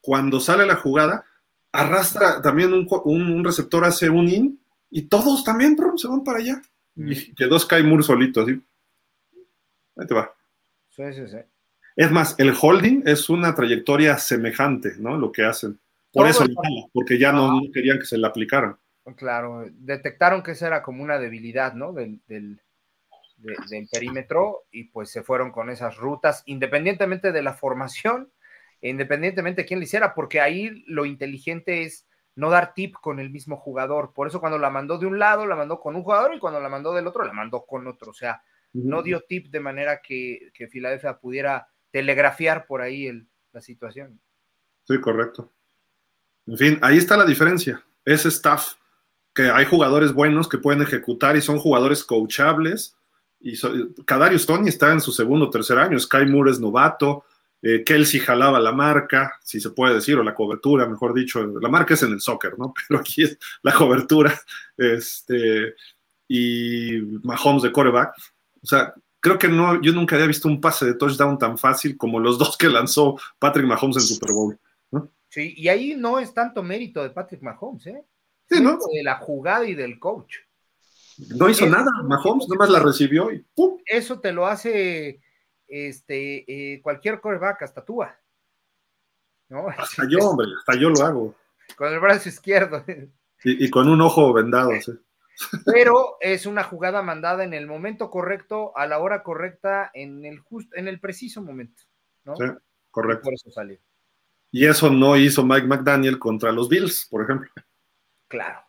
cuando 0.00 0.40
sale 0.40 0.64
la 0.64 0.76
jugada, 0.76 1.24
arrastra 1.72 2.40
también 2.40 2.72
un, 2.72 3.44
receptor, 3.44 3.84
hace 3.84 4.08
un 4.08 4.28
in, 4.28 4.60
y 4.96 5.08
todos 5.08 5.44
también 5.44 5.76
se 5.98 6.08
van 6.08 6.24
para 6.24 6.38
allá. 6.38 6.62
Y 6.94 7.34
quedó 7.34 7.58
Sky 7.58 7.82
Moore 7.82 8.02
solito, 8.02 8.40
así. 8.40 8.58
Ahí 9.94 10.06
te 10.06 10.14
va. 10.14 10.34
Sí, 10.88 11.02
sí, 11.12 11.28
sí. 11.28 11.36
Es 11.94 12.10
más, 12.10 12.34
el 12.38 12.54
holding 12.58 13.02
es 13.04 13.28
una 13.28 13.54
trayectoria 13.54 14.16
semejante, 14.16 14.94
¿no? 14.98 15.18
Lo 15.18 15.30
que 15.30 15.44
hacen. 15.44 15.78
Por 16.10 16.26
eso, 16.26 16.46
porque 16.94 17.18
ya 17.18 17.30
no, 17.30 17.60
querían 17.74 17.98
que 17.98 18.06
se 18.06 18.16
le 18.16 18.26
aplicaran. 18.26 18.78
Claro, 19.16 19.66
detectaron 19.70 20.42
que 20.42 20.52
esa 20.52 20.68
era 20.68 20.82
como 20.82 21.02
una 21.02 21.18
debilidad, 21.18 21.74
¿no? 21.74 21.92
del, 21.92 22.22
del 22.26 22.58
perímetro 23.92 24.64
y 24.70 24.84
pues 24.84 25.10
se 25.10 25.22
fueron 25.22 25.52
con 25.52 25.68
esas 25.68 25.98
rutas, 25.98 26.42
independientemente 26.46 27.32
de 27.32 27.42
la 27.42 27.52
formación, 27.52 28.32
independientemente 28.80 29.60
de 29.60 29.68
quién 29.68 29.78
lo 29.78 29.84
hiciera, 29.84 30.14
porque 30.14 30.40
ahí 30.40 30.82
lo 30.86 31.04
inteligente 31.04 31.82
es 31.82 32.06
no 32.36 32.50
dar 32.50 32.74
tip 32.74 32.94
con 33.00 33.18
el 33.18 33.30
mismo 33.30 33.56
jugador. 33.56 34.12
Por 34.14 34.28
eso 34.28 34.40
cuando 34.40 34.58
la 34.58 34.70
mandó 34.70 34.98
de 34.98 35.06
un 35.06 35.18
lado, 35.18 35.46
la 35.46 35.56
mandó 35.56 35.80
con 35.80 35.96
un 35.96 36.02
jugador 36.02 36.34
y 36.34 36.38
cuando 36.38 36.60
la 36.60 36.68
mandó 36.68 36.94
del 36.94 37.06
otro, 37.06 37.24
la 37.24 37.32
mandó 37.32 37.64
con 37.66 37.86
otro. 37.86 38.10
O 38.10 38.14
sea, 38.14 38.42
no 38.72 39.02
dio 39.02 39.22
tip 39.22 39.48
de 39.48 39.60
manera 39.60 40.00
que, 40.00 40.50
que 40.54 40.68
Filadelfia 40.68 41.18
pudiera 41.18 41.68
telegrafiar 41.90 42.66
por 42.66 42.82
ahí 42.82 43.06
el, 43.06 43.26
la 43.52 43.60
situación. 43.60 44.20
Sí, 44.84 45.00
correcto. 45.00 45.50
En 46.46 46.56
fin, 46.56 46.78
ahí 46.82 46.98
está 46.98 47.16
la 47.16 47.24
diferencia. 47.24 47.82
Ese 48.04 48.28
staff, 48.28 48.74
que 49.34 49.50
hay 49.50 49.64
jugadores 49.64 50.12
buenos 50.12 50.48
que 50.48 50.58
pueden 50.58 50.82
ejecutar 50.82 51.36
y 51.36 51.42
son 51.42 51.58
jugadores 51.58 52.04
coachables 52.04 52.96
y 53.40 53.54
Kadarius 54.04 54.46
Tony 54.46 54.68
está 54.68 54.92
en 54.92 55.00
su 55.00 55.12
segundo 55.12 55.46
o 55.46 55.50
tercer 55.50 55.78
año, 55.78 55.98
Sky 55.98 56.26
Moore 56.26 56.50
es 56.50 56.60
novato, 56.60 57.24
eh, 57.68 57.82
Kelsey 57.82 58.20
jalaba 58.20 58.60
la 58.60 58.70
marca, 58.70 59.40
si 59.42 59.60
se 59.60 59.70
puede 59.70 59.94
decir, 59.94 60.16
o 60.16 60.22
la 60.22 60.36
cobertura, 60.36 60.86
mejor 60.86 61.12
dicho, 61.12 61.44
la 61.44 61.68
marca 61.68 61.94
es 61.94 62.02
en 62.04 62.12
el 62.12 62.20
soccer, 62.20 62.56
¿no? 62.56 62.72
Pero 62.88 63.00
aquí 63.00 63.24
es 63.24 63.36
la 63.62 63.74
cobertura, 63.74 64.40
este, 64.76 65.74
y 66.28 67.00
Mahomes 67.24 67.64
de 67.64 67.72
coreback. 67.72 68.14
O 68.62 68.66
sea, 68.66 68.94
creo 69.18 69.36
que 69.36 69.48
no, 69.48 69.82
yo 69.82 69.92
nunca 69.92 70.14
había 70.14 70.28
visto 70.28 70.46
un 70.46 70.60
pase 70.60 70.86
de 70.86 70.94
touchdown 70.94 71.38
tan 71.38 71.58
fácil 71.58 71.96
como 71.96 72.20
los 72.20 72.38
dos 72.38 72.56
que 72.56 72.68
lanzó 72.68 73.18
Patrick 73.40 73.66
Mahomes 73.66 73.96
en 73.96 74.02
Super 74.02 74.32
Bowl. 74.32 74.56
¿no? 74.92 75.10
Sí, 75.28 75.54
y 75.56 75.66
ahí 75.66 75.96
no 75.96 76.20
es 76.20 76.32
tanto 76.32 76.62
mérito 76.62 77.02
de 77.02 77.10
Patrick 77.10 77.42
Mahomes, 77.42 77.84
¿eh? 77.88 78.04
Sí, 78.48 78.60
¿no? 78.62 78.78
De 78.92 79.02
la 79.02 79.16
jugada 79.16 79.66
y 79.66 79.74
del 79.74 79.98
coach. 79.98 80.36
No 81.34 81.48
hizo 81.48 81.66
nada, 81.66 81.90
Mahomes 82.04 82.46
nomás 82.48 82.70
la 82.70 82.78
recibió 82.78 83.32
y 83.32 83.44
¡pum! 83.56 83.78
Eso 83.84 84.20
te 84.20 84.30
lo 84.30 84.46
hace 84.46 85.20
este, 85.68 86.44
eh, 86.74 86.80
cualquier 86.82 87.20
coreback, 87.20 87.62
hasta 87.62 87.84
tú. 87.84 88.02
¿no? 89.48 89.68
Hasta 89.68 90.04
yo, 90.08 90.18
hombre, 90.18 90.48
hasta 90.58 90.78
yo 90.78 90.90
lo 90.90 91.04
hago. 91.04 91.34
Con 91.76 91.92
el 91.92 92.00
brazo 92.00 92.28
izquierdo. 92.28 92.84
Y, 93.44 93.68
con 93.70 93.88
un 93.88 94.00
ojo 94.00 94.32
vendado, 94.32 94.70
sí. 94.80 94.92
Pero 95.66 96.16
es 96.20 96.46
una 96.46 96.64
jugada 96.64 97.02
mandada 97.02 97.44
en 97.44 97.54
el 97.54 97.66
momento 97.66 98.10
correcto, 98.10 98.76
a 98.76 98.86
la 98.86 98.98
hora 98.98 99.22
correcta, 99.22 99.90
en 99.92 100.24
el 100.24 100.38
justo, 100.38 100.74
en 100.76 100.88
el 100.88 100.98
preciso 101.00 101.42
momento. 101.42 101.82
¿no? 102.24 102.36
Sí, 102.36 102.44
correcto. 102.90 103.24
por 103.24 103.34
eso 103.34 103.50
salió. 103.50 103.78
Y 104.50 104.66
eso 104.66 104.90
no 104.90 105.16
hizo 105.16 105.44
Mike 105.44 105.66
McDaniel 105.66 106.18
contra 106.18 106.52
los 106.52 106.68
Bills, 106.68 107.06
por 107.10 107.24
ejemplo. 107.24 107.50
Claro. 108.28 108.66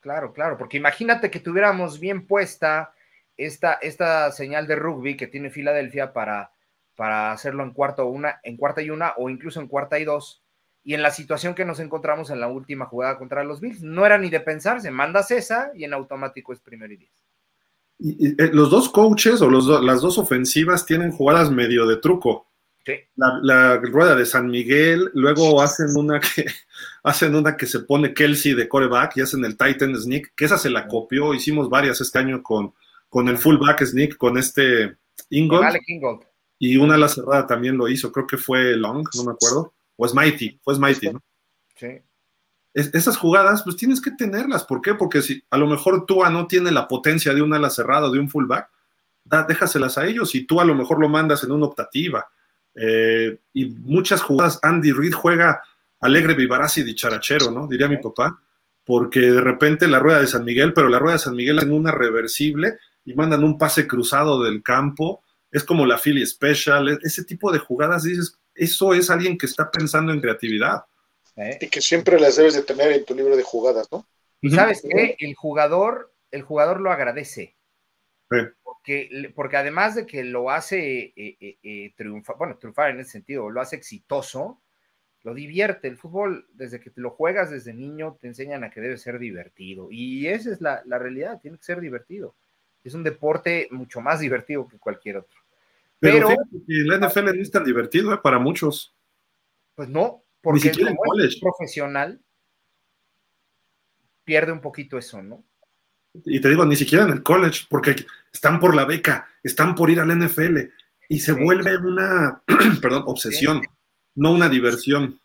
Claro, 0.00 0.34
claro, 0.34 0.58
porque 0.58 0.76
imagínate 0.76 1.30
que 1.30 1.40
tuviéramos 1.40 1.98
bien 1.98 2.26
puesta 2.26 2.92
esta, 3.36 3.74
esta 3.74 4.30
señal 4.32 4.66
de 4.66 4.76
rugby 4.76 5.16
que 5.16 5.26
tiene 5.26 5.50
Filadelfia 5.50 6.12
para, 6.12 6.52
para 6.96 7.32
hacerlo 7.32 7.62
en 7.62 7.72
cuarta, 7.72 8.04
una, 8.04 8.40
en 8.42 8.56
cuarta 8.56 8.82
y 8.82 8.90
una 8.90 9.14
o 9.16 9.30
incluso 9.30 9.60
en 9.60 9.68
cuarta 9.68 9.98
y 9.98 10.04
dos. 10.04 10.42
Y 10.82 10.94
en 10.94 11.02
la 11.02 11.10
situación 11.10 11.54
que 11.54 11.64
nos 11.64 11.80
encontramos 11.80 12.30
en 12.30 12.40
la 12.40 12.48
última 12.48 12.86
jugada 12.86 13.16
contra 13.16 13.42
los 13.42 13.60
Bills, 13.60 13.82
no 13.82 14.04
era 14.04 14.18
ni 14.18 14.28
de 14.28 14.40
pensarse, 14.40 14.90
mandas 14.90 15.30
esa 15.30 15.70
y 15.74 15.84
en 15.84 15.94
automático 15.94 16.52
es 16.52 16.60
primero 16.60 16.92
y 16.92 16.98
diez. 16.98 17.24
Y, 17.98 18.42
eh, 18.42 18.50
los 18.52 18.70
dos 18.70 18.90
coaches 18.90 19.40
o 19.40 19.48
los 19.48 19.82
las 19.82 20.02
dos 20.02 20.18
ofensivas 20.18 20.84
tienen 20.84 21.12
jugadas 21.12 21.50
medio 21.50 21.86
de 21.86 21.96
truco. 21.96 22.48
La, 23.16 23.78
rueda 23.78 24.14
de 24.14 24.26
San 24.26 24.50
Miguel, 24.50 25.10
luego 25.14 25.62
hacen 25.62 25.96
una 25.96 26.20
que 26.20 26.44
hacen 27.02 27.34
una 27.34 27.56
que 27.56 27.64
se 27.64 27.80
pone 27.80 28.12
Kelsey 28.12 28.52
de 28.52 28.68
coreback 28.68 29.16
y 29.16 29.20
hacen 29.22 29.42
el 29.46 29.56
Titan 29.56 29.96
Sneak, 29.96 30.34
que 30.36 30.44
esa 30.44 30.58
se 30.58 30.68
la 30.68 30.86
copió, 30.86 31.32
hicimos 31.32 31.70
varias 31.70 32.02
este 32.02 32.18
año 32.18 32.42
con, 32.42 32.74
con 33.14 33.28
el 33.28 33.38
fullback 33.38 33.84
Sneak, 33.84 34.16
con 34.16 34.36
este 34.36 34.96
Ingold. 35.30 36.24
Y 36.58 36.76
una 36.78 36.96
la 36.96 37.06
cerrada 37.06 37.46
también 37.46 37.78
lo 37.78 37.86
hizo, 37.86 38.10
creo 38.10 38.26
que 38.26 38.36
fue 38.36 38.76
Long, 38.76 39.06
no 39.14 39.22
me 39.22 39.30
acuerdo. 39.30 39.72
O 39.94 40.04
es 40.04 40.12
Mighty, 40.12 40.58
fue 40.64 40.76
Mighty, 40.80 41.10
¿no? 41.12 41.22
Sí. 41.76 42.02
esas 42.72 43.16
jugadas, 43.16 43.62
pues 43.62 43.76
tienes 43.76 44.00
que 44.00 44.10
tenerlas. 44.10 44.64
¿Por 44.64 44.82
qué? 44.82 44.94
Porque 44.94 45.22
si 45.22 45.44
a 45.48 45.56
lo 45.56 45.68
mejor 45.68 46.06
Tua 46.06 46.28
no 46.28 46.48
tiene 46.48 46.72
la 46.72 46.88
potencia 46.88 47.32
de 47.32 47.40
un 47.40 47.54
ala 47.54 47.70
cerrada, 47.70 48.10
de 48.10 48.18
un 48.18 48.28
fullback, 48.28 48.68
da, 49.22 49.44
déjaselas 49.44 49.96
a 49.96 50.06
ellos 50.06 50.34
y 50.34 50.44
tú 50.44 50.60
a 50.60 50.64
lo 50.64 50.74
mejor 50.74 50.98
lo 50.98 51.08
mandas 51.08 51.44
en 51.44 51.52
una 51.52 51.66
optativa. 51.66 52.26
Eh, 52.74 53.38
y 53.52 53.66
muchas 53.66 54.22
jugadas, 54.22 54.58
Andy 54.60 54.90
Reid 54.90 55.12
juega 55.12 55.62
alegre, 56.00 56.34
vivaraz 56.34 56.78
y 56.78 56.82
dicharachero, 56.82 57.52
¿no? 57.52 57.68
Diría 57.68 57.86
mi 57.86 57.98
papá, 57.98 58.42
porque 58.82 59.20
de 59.20 59.40
repente 59.40 59.86
la 59.86 60.00
rueda 60.00 60.20
de 60.20 60.26
San 60.26 60.44
Miguel, 60.44 60.72
pero 60.72 60.88
la 60.88 60.98
rueda 60.98 61.14
de 61.14 61.22
San 61.22 61.36
Miguel 61.36 61.62
en 61.62 61.70
una 61.70 61.92
reversible 61.92 62.80
y 63.04 63.14
mandan 63.14 63.44
un 63.44 63.58
pase 63.58 63.86
cruzado 63.86 64.42
del 64.42 64.62
campo, 64.62 65.22
es 65.50 65.64
como 65.64 65.86
la 65.86 65.98
Philly 65.98 66.26
Special, 66.26 66.98
ese 67.02 67.24
tipo 67.24 67.52
de 67.52 67.58
jugadas, 67.58 68.02
dices, 68.04 68.38
eso 68.54 68.94
es 68.94 69.10
alguien 69.10 69.38
que 69.38 69.46
está 69.46 69.70
pensando 69.70 70.12
en 70.12 70.20
creatividad. 70.20 70.84
¿Eh? 71.36 71.58
Y 71.60 71.68
que 71.68 71.80
siempre 71.80 72.18
las 72.18 72.36
debes 72.36 72.54
de 72.54 72.62
tener 72.62 72.92
en 72.92 73.04
tu 73.04 73.14
libro 73.14 73.36
de 73.36 73.42
jugadas, 73.42 73.88
¿no? 73.90 74.06
Y 74.40 74.50
sabes 74.50 74.82
qué, 74.82 75.16
el 75.18 75.34
jugador, 75.34 76.12
el 76.30 76.42
jugador 76.42 76.80
lo 76.80 76.90
agradece. 76.90 77.56
Porque, 78.62 79.32
porque 79.34 79.56
además 79.56 79.94
de 79.94 80.06
que 80.06 80.24
lo 80.24 80.50
hace 80.50 81.14
eh, 81.16 81.58
eh, 81.62 81.92
triunfar, 81.96 82.36
bueno, 82.36 82.58
triunfar 82.58 82.90
en 82.90 83.00
ese 83.00 83.12
sentido, 83.12 83.48
lo 83.48 83.60
hace 83.60 83.76
exitoso, 83.76 84.60
lo 85.24 85.34
divierte. 85.34 85.88
El 85.88 85.96
fútbol, 85.96 86.46
desde 86.52 86.78
que 86.78 86.90
te 86.90 87.00
lo 87.00 87.10
juegas 87.10 87.50
desde 87.50 87.72
niño, 87.72 88.18
te 88.20 88.28
enseñan 88.28 88.62
a 88.62 88.70
que 88.70 88.80
debe 88.80 88.98
ser 88.98 89.18
divertido. 89.18 89.88
Y 89.90 90.28
esa 90.28 90.50
es 90.52 90.60
la, 90.60 90.82
realidad, 90.86 91.40
tiene 91.40 91.56
que 91.56 91.64
ser 91.64 91.80
divertido. 91.80 92.36
Es 92.84 92.94
un 92.94 93.02
deporte 93.02 93.66
mucho 93.70 94.00
más 94.00 94.20
divertido 94.20 94.68
que 94.68 94.78
cualquier 94.78 95.16
otro. 95.16 95.40
Pero, 95.98 96.28
Pero 96.28 96.86
la 96.86 97.08
NFL 97.08 97.24
no 97.24 97.42
es 97.42 97.50
tan 97.50 97.64
divertido 97.64 98.20
para 98.20 98.38
muchos. 98.38 98.94
Pues 99.74 99.88
no, 99.88 100.22
porque 100.42 100.70
como 100.70 101.20
es 101.20 101.40
profesional, 101.40 102.20
pierde 104.24 104.52
un 104.52 104.60
poquito 104.60 104.98
eso, 104.98 105.22
¿no? 105.22 105.42
Y 106.24 106.40
te 106.40 106.48
digo, 106.48 106.64
ni 106.64 106.76
siquiera 106.76 107.04
en 107.04 107.10
el 107.10 107.22
college, 107.22 107.66
porque 107.68 107.96
están 108.32 108.60
por 108.60 108.74
la 108.74 108.84
beca, 108.84 109.26
están 109.42 109.74
por 109.74 109.90
ir 109.90 109.98
al 109.98 110.16
NFL, 110.16 110.58
y 111.08 111.18
se 111.18 111.32
vuelve 111.32 111.76
una, 111.76 112.42
perdón, 112.82 113.04
obsesión, 113.06 113.62
no 114.14 114.32
una 114.32 114.48
diversión. 114.48 115.20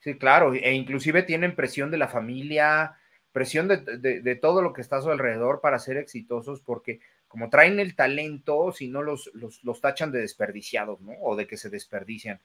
Sí, 0.00 0.18
claro, 0.18 0.52
e 0.52 0.72
inclusive 0.74 1.22
tienen 1.22 1.54
presión 1.54 1.90
de 1.90 1.98
la 1.98 2.08
familia, 2.08 2.96
presión 3.32 3.66
de, 3.66 3.78
de, 4.20 4.36
todo 4.36 4.62
lo 4.62 4.72
que 4.72 4.82
está 4.82 4.98
a 4.98 5.02
su 5.02 5.10
alrededor 5.10 5.60
para 5.60 5.78
ser 5.78 5.96
exitosos, 5.96 6.60
porque 6.60 7.00
como 7.28 7.48
traen 7.48 7.80
el 7.80 7.96
talento, 7.96 8.72
si 8.72 8.88
no 8.88 9.02
los, 9.02 9.30
los, 9.34 9.80
tachan 9.80 10.12
de 10.12 10.20
desperdiciados, 10.20 11.00
¿no? 11.00 11.12
O 11.22 11.34
de 11.34 11.46
que 11.46 11.56
se 11.56 11.70
desperdician. 11.70 12.40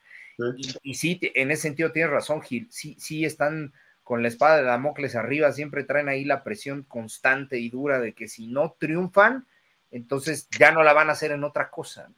Y, 0.82 0.93
sí, 0.93 1.19
en 1.22 1.51
ese 1.51 1.64
sentido 1.64 1.91
tienes 1.91 2.11
razón, 2.11 2.41
Gil, 2.41 2.67
sí, 2.72 2.95
sí 2.98 3.25
están 3.25 3.74
con 4.03 4.22
la 4.22 4.30
espada 4.30 4.57
de 4.57 4.64
Damocles 4.64 5.16
arriba, 5.16 5.51
siempre 5.51 5.83
traen 5.83 6.07
ahí 6.07 6.24
la 6.24 6.45
presión 6.45 6.83
constante 6.83 7.59
y 7.59 7.69
dura 7.69 7.99
de 7.99 8.14
que 8.14 8.30
si 8.30 8.48
no 8.48 8.77
triunfan, 8.80 9.45
entonces 9.91 10.48
ya 10.57 10.72
no 10.72 10.83
la 10.83 10.93
van 10.93 11.09
a 11.09 11.14
hacer 11.14 11.32
en 11.32 11.43
otra 11.43 11.69
cosa. 11.69 12.09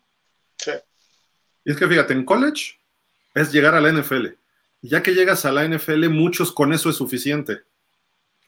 Sí. 0.57 0.71
Y 1.65 1.71
es 1.71 1.77
que 1.77 1.87
fíjate, 1.87 2.13
en 2.13 2.23
college 2.23 2.79
es 3.33 3.51
llegar 3.51 3.73
a 3.73 3.81
la 3.81 3.91
NFL. 3.91 4.27
Y 4.81 4.89
ya 4.89 5.01
que 5.01 5.15
llegas 5.15 5.45
a 5.45 5.51
la 5.51 5.67
NFL, 5.67 6.07
muchos 6.09 6.51
con 6.51 6.71
eso 6.71 6.89
es 6.91 6.95
suficiente. 6.97 7.63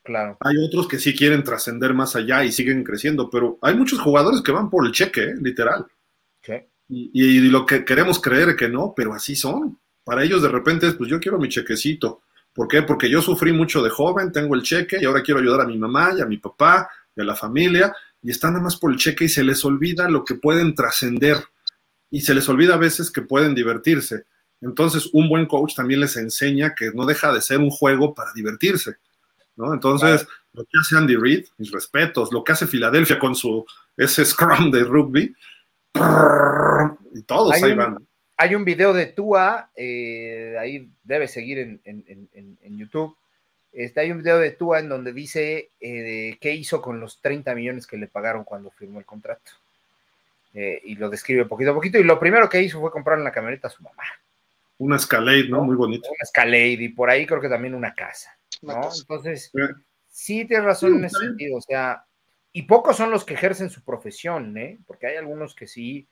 Claro. 0.03 0.37
Hay 0.39 0.57
otros 0.57 0.87
que 0.87 0.99
sí 0.99 1.15
quieren 1.15 1.43
trascender 1.43 1.93
más 1.93 2.15
allá 2.15 2.43
y 2.43 2.51
siguen 2.51 2.83
creciendo, 2.83 3.29
pero 3.29 3.59
hay 3.61 3.75
muchos 3.75 3.99
jugadores 3.99 4.41
que 4.41 4.51
van 4.51 4.69
por 4.69 4.85
el 4.85 4.91
cheque, 4.91 5.23
¿eh? 5.23 5.35
literal. 5.39 5.85
Y, 6.93 7.39
lo 7.47 7.65
que 7.65 7.85
queremos 7.85 8.19
creer 8.19 8.53
que 8.57 8.67
no, 8.67 8.93
pero 8.93 9.13
así 9.13 9.33
son. 9.33 9.79
Para 10.03 10.25
ellos 10.25 10.41
de 10.41 10.49
repente 10.49 10.87
es, 10.87 10.95
pues 10.95 11.09
yo 11.09 11.21
quiero 11.21 11.39
mi 11.39 11.47
chequecito. 11.47 12.23
¿Por 12.53 12.67
qué? 12.67 12.81
Porque 12.81 13.09
yo 13.09 13.21
sufrí 13.21 13.53
mucho 13.53 13.81
de 13.81 13.89
joven, 13.89 14.33
tengo 14.33 14.55
el 14.55 14.61
cheque 14.61 14.97
y 14.99 15.05
ahora 15.05 15.23
quiero 15.23 15.39
ayudar 15.39 15.61
a 15.61 15.65
mi 15.65 15.77
mamá 15.77 16.11
y 16.17 16.19
a 16.19 16.25
mi 16.25 16.37
papá 16.37 16.89
y 17.15 17.21
a 17.21 17.23
la 17.23 17.35
familia 17.35 17.95
y 18.21 18.31
están 18.31 18.53
nada 18.53 18.65
más 18.65 18.75
por 18.75 18.91
el 18.91 18.97
cheque 18.97 19.25
y 19.25 19.29
se 19.29 19.43
les 19.43 19.63
olvida 19.63 20.09
lo 20.09 20.25
que 20.25 20.35
pueden 20.35 20.75
trascender 20.75 21.37
y 22.09 22.21
se 22.21 22.33
les 22.33 22.47
olvida 22.49 22.73
a 22.73 22.77
veces 22.77 23.09
que 23.09 23.21
pueden 23.21 23.55
divertirse. 23.55 24.25
Entonces, 24.59 25.09
un 25.13 25.29
buen 25.29 25.45
coach 25.45 25.75
también 25.75 26.01
les 26.01 26.17
enseña 26.17 26.75
que 26.75 26.91
no 26.93 27.05
deja 27.05 27.33
de 27.33 27.41
ser 27.41 27.59
un 27.59 27.71
juego 27.71 28.13
para 28.13 28.33
divertirse. 28.33 28.97
¿No? 29.55 29.73
Entonces, 29.73 30.27
lo 30.53 30.63
que 30.63 30.77
hace 30.79 30.97
Andy 30.97 31.15
Reid, 31.15 31.45
mis 31.57 31.71
respetos, 31.71 32.31
lo 32.31 32.43
que 32.43 32.51
hace 32.51 32.67
Filadelfia 32.67 33.19
con 33.19 33.35
su 33.35 33.65
ese 33.97 34.25
scrum 34.25 34.71
de 34.71 34.83
rugby, 34.83 35.35
y 37.13 37.21
todos 37.23 37.53
hay 37.53 37.63
ahí 37.63 37.71
un, 37.71 37.77
van. 37.77 38.07
Hay 38.37 38.55
un 38.55 38.65
video 38.65 38.93
de 38.93 39.07
Tua, 39.07 39.69
eh, 39.75 40.55
ahí 40.59 40.89
debe 41.03 41.27
seguir 41.27 41.79
en, 41.83 42.77
YouTube. 42.77 43.15
Este, 43.71 44.01
hay 44.01 44.11
un 44.11 44.19
video 44.19 44.39
de 44.39 44.51
Tua 44.51 44.79
en 44.79 44.89
donde 44.89 45.13
dice 45.13 45.69
eh, 45.79 46.37
qué 46.41 46.53
hizo 46.53 46.81
con 46.81 46.99
los 46.99 47.21
30 47.21 47.53
millones 47.55 47.87
que 47.87 47.97
le 47.97 48.07
pagaron 48.07 48.43
cuando 48.43 48.71
firmó 48.71 48.99
el 48.99 49.05
contrato. 49.05 49.51
Eh, 50.53 50.81
y 50.83 50.95
lo 50.95 51.09
describe 51.09 51.45
poquito 51.45 51.71
a 51.71 51.75
poquito. 51.75 51.97
Y 51.97 52.03
lo 52.03 52.19
primero 52.19 52.49
que 52.49 52.61
hizo 52.61 52.79
fue 52.79 52.91
comprar 52.91 53.19
una 53.19 53.31
camioneta 53.31 53.67
a 53.67 53.71
su 53.71 53.83
mamá. 53.83 54.03
Una 54.77 54.95
Escalade, 54.95 55.47
¿no? 55.47 55.63
Muy 55.63 55.75
bonito. 55.75 56.09
Una 56.09 56.23
Escalade 56.23 56.77
y 56.79 56.89
por 56.89 57.09
ahí 57.09 57.25
creo 57.25 57.39
que 57.39 57.49
también 57.49 57.75
una 57.75 57.93
casa. 57.93 58.35
¿No? 58.61 58.89
Entonces, 58.93 59.51
sí 60.07 60.45
tienes 60.45 60.65
razón 60.65 60.97
en 60.97 61.05
ese 61.05 61.19
sentido, 61.19 61.57
o 61.57 61.61
sea, 61.61 62.05
y 62.53 62.63
pocos 62.63 62.97
son 62.97 63.11
los 63.11 63.23
que 63.23 63.33
ejercen 63.33 63.69
su 63.69 63.83
profesión, 63.83 64.57
¿eh? 64.57 64.79
Porque 64.85 65.07
hay 65.07 65.17
algunos 65.17 65.55
que 65.55 65.67
sí, 65.67 66.07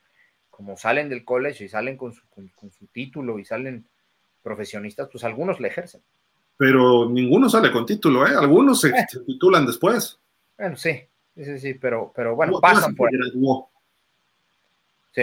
como 0.48 0.76
salen 0.76 1.08
del 1.08 1.24
college 1.24 1.64
y 1.64 1.68
salen 1.68 1.96
con 1.96 2.14
su, 2.14 2.22
con, 2.28 2.70
su 2.70 2.86
título 2.86 3.38
y 3.38 3.44
salen 3.44 3.86
profesionistas, 4.42 5.08
pues 5.12 5.22
algunos 5.24 5.60
le 5.60 5.68
ejercen. 5.68 6.00
Pero 6.56 7.08
ninguno 7.08 7.48
sale 7.48 7.70
con 7.70 7.86
título, 7.86 8.26
¿eh? 8.26 8.34
Algunos 8.36 8.80
se, 8.80 8.88
eh. 8.88 9.06
titulan 9.26 9.66
después. 9.66 10.18
Bueno, 10.56 10.76
sí, 10.76 11.00
sí, 11.36 11.58
sí, 11.58 11.74
pero, 11.74 12.12
pero 12.14 12.34
bueno, 12.34 12.60
pasan 12.60 12.94
por 12.94 13.10
Sí. 15.12 15.22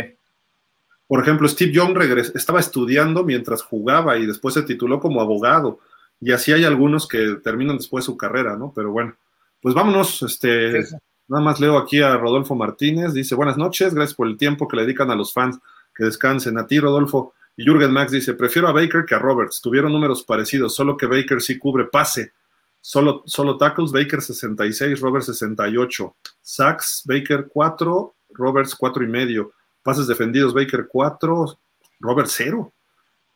Por 1.08 1.22
ejemplo, 1.22 1.48
Steve 1.48 1.72
Young 1.72 1.98
estaba 2.36 2.60
estudiando 2.60 3.24
mientras 3.24 3.62
jugaba 3.62 4.18
y 4.18 4.26
después 4.26 4.54
se 4.54 4.64
tituló 4.64 5.00
como 5.00 5.22
abogado. 5.22 5.80
Y 6.20 6.32
así 6.32 6.52
hay 6.52 6.64
algunos 6.64 7.08
que 7.08 7.38
terminan 7.44 7.78
después 7.78 8.06
su 8.06 8.18
carrera, 8.18 8.56
¿no? 8.56 8.72
Pero 8.76 8.92
bueno, 8.92 9.16
pues 9.62 9.76
vámonos, 9.76 10.22
este, 10.24 10.84
nada 11.28 11.44
más 11.44 11.60
leo 11.60 11.78
aquí 11.78 12.02
a 12.02 12.18
Rodolfo 12.18 12.56
Martínez, 12.56 13.14
dice, 13.14 13.36
buenas 13.36 13.58
noches, 13.58 13.94
gracias 13.94 14.16
por 14.16 14.28
el 14.28 14.38
tiempo 14.38 14.68
que 14.68 14.78
le 14.78 14.84
dedican 14.84 15.12
a 15.12 15.16
los 15.16 15.34
fans, 15.34 15.60
que 15.96 16.06
descansen. 16.06 16.58
A 16.58 16.68
ti, 16.68 16.80
Rodolfo. 16.80 17.34
Y 17.56 17.66
Jürgen 17.66 17.92
Max 17.92 18.12
dice, 18.12 18.36
prefiero 18.36 18.68
a 18.68 18.72
Baker 18.72 19.04
que 19.06 19.16
a 19.16 19.20
Roberts, 19.20 19.62
tuvieron 19.62 19.92
números 19.92 20.24
parecidos, 20.24 20.76
solo 20.76 20.96
que 20.96 21.08
Baker 21.08 21.42
sí 21.42 21.58
cubre 21.58 21.86
pase. 21.86 22.34
Solo, 22.82 23.24
solo 23.26 23.58
tackles, 23.58 23.92
Baker 23.92 24.22
66, 24.22 25.00
Roberts 25.02 25.26
68. 25.26 26.16
Sacks, 26.42 27.04
Baker 27.06 27.48
4, 27.50 28.16
Roberts 28.30 28.76
4 28.76 29.04
y 29.04 29.08
medio. 29.08 29.52
Pases 29.82 30.08
defendidos, 30.08 30.54
Baker 30.54 30.88
4, 30.88 31.58
Roberts 32.00 32.34
0. 32.38 32.72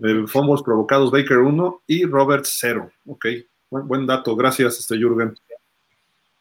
El 0.01 0.27
fumbles 0.27 0.63
provocados, 0.63 1.11
Baker 1.11 1.37
1 1.37 1.83
y 1.85 2.05
Robert 2.05 2.45
0. 2.47 2.91
Ok, 3.05 3.25
buen, 3.69 4.07
dato. 4.07 4.35
Gracias, 4.35 4.79
este 4.79 4.97
Jürgen. 4.97 5.37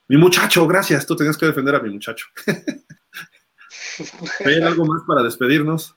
Mi 0.08 0.16
muchacho, 0.16 0.66
gracias. 0.66 1.04
Tú 1.04 1.14
tenías 1.14 1.36
que 1.36 1.44
defender 1.44 1.74
a 1.74 1.80
mi 1.80 1.90
muchacho. 1.90 2.24
¿Hay 4.46 4.62
algo 4.62 4.86
más 4.86 5.02
para 5.06 5.22
despedirnos? 5.22 5.94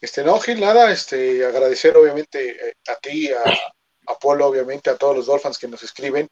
Este, 0.00 0.24
no, 0.24 0.40
Gil, 0.40 0.60
nada. 0.60 0.90
Este, 0.90 1.44
agradecer 1.44 1.94
obviamente 1.94 2.70
eh, 2.70 2.74
a 2.88 2.96
ti, 2.96 3.30
a, 3.30 3.42
a 4.06 4.18
Polo, 4.18 4.46
obviamente, 4.46 4.88
a 4.88 4.96
todos 4.96 5.16
los 5.16 5.26
Dolphins 5.26 5.58
que 5.58 5.68
nos 5.68 5.82
escriben. 5.82 6.26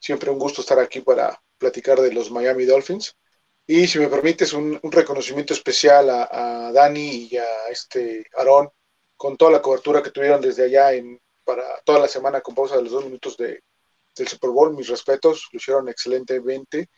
Siempre 0.00 0.28
un 0.28 0.40
gusto 0.40 0.60
estar 0.60 0.80
aquí 0.80 1.02
para 1.02 1.40
platicar 1.56 2.00
de 2.00 2.12
los 2.12 2.32
Miami 2.32 2.64
Dolphins. 2.64 3.16
Y 3.64 3.86
si 3.86 4.00
me 4.00 4.08
permites, 4.08 4.52
un, 4.52 4.80
reconocimiento 4.82 5.54
especial 5.54 6.10
a, 6.10 6.28
a, 6.30 6.72
Dani 6.72 7.28
y 7.30 7.36
a 7.36 7.68
este 7.70 8.26
Aarón 8.36 8.70
con 9.16 9.36
toda 9.36 9.52
la 9.52 9.62
cobertura 9.62 10.02
que 10.02 10.10
tuvieron 10.10 10.40
desde 10.40 10.64
allá 10.64 10.92
en, 10.92 11.20
para 11.44 11.62
toda 11.84 12.00
la 12.00 12.08
semana 12.08 12.40
con 12.40 12.54
pausa 12.54 12.76
de 12.76 12.82
los 12.82 12.92
dos 12.92 13.04
minutos 13.04 13.36
de, 13.36 13.62
del 14.16 14.28
Super 14.28 14.50
Bowl. 14.50 14.74
Mis 14.74 14.88
respetos, 14.88 15.48
lo 15.52 15.56
hicieron 15.56 15.88
excelentemente. 15.88 16.88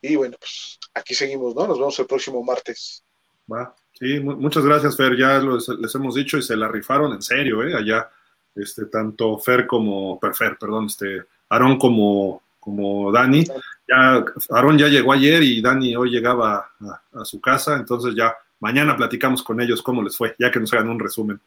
Y 0.00 0.16
bueno, 0.16 0.36
pues 0.38 0.78
aquí 0.92 1.14
seguimos, 1.14 1.54
¿no? 1.54 1.66
Nos 1.66 1.78
vemos 1.78 1.98
el 1.98 2.06
próximo 2.06 2.42
martes. 2.42 3.04
Va. 3.50 3.74
Sí, 3.98 4.20
muchas 4.20 4.64
gracias, 4.64 4.96
Fer. 4.96 5.16
Ya 5.16 5.40
les 5.40 5.94
hemos 5.94 6.14
dicho 6.14 6.36
y 6.36 6.42
se 6.42 6.56
la 6.56 6.68
rifaron 6.68 7.12
en 7.12 7.22
serio, 7.22 7.62
¿eh? 7.62 7.74
Allá, 7.74 8.10
este, 8.54 8.86
tanto 8.86 9.38
Fer 9.38 9.66
como, 9.66 10.18
Fer, 10.32 10.58
perdón, 10.58 10.86
este, 10.86 11.24
Aarón 11.48 11.78
como, 11.78 12.42
como 12.58 13.12
Dani. 13.12 13.44
Ya, 13.88 14.24
Aarón 14.50 14.78
ya 14.78 14.88
llegó 14.88 15.12
ayer 15.12 15.42
y 15.42 15.62
Dani 15.62 15.94
hoy 15.94 16.10
llegaba 16.10 16.72
a, 16.80 17.20
a, 17.20 17.24
su 17.24 17.40
casa, 17.40 17.76
entonces 17.76 18.14
ya 18.16 18.36
mañana 18.60 18.96
platicamos 18.96 19.42
con 19.42 19.60
ellos 19.60 19.80
cómo 19.80 20.02
les 20.02 20.16
fue, 20.16 20.34
ya 20.38 20.50
que 20.50 20.58
nos 20.58 20.72
hagan 20.72 20.88
un 20.88 20.98
resumen. 20.98 21.40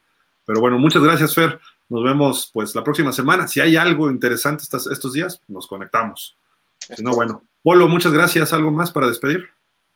Pero 0.47 0.61
bueno, 0.61 0.79
muchas 0.79 1.03
gracias, 1.03 1.35
Fer. 1.35 1.59
Nos 1.89 2.05
vemos 2.05 2.49
pues 2.53 2.73
la 2.73 2.81
próxima 2.81 3.11
semana. 3.11 3.49
Si 3.49 3.59
hay 3.59 3.75
algo 3.75 4.09
interesante 4.09 4.63
estos, 4.63 4.89
estos 4.89 5.11
días, 5.11 5.41
nos 5.49 5.67
conectamos. 5.67 6.37
Si 6.79 7.03
no, 7.03 7.13
bueno. 7.13 7.43
Polo, 7.61 7.89
muchas 7.89 8.13
gracias. 8.13 8.53
¿Algo 8.53 8.71
más 8.71 8.89
para 8.89 9.07
despedir? 9.07 9.49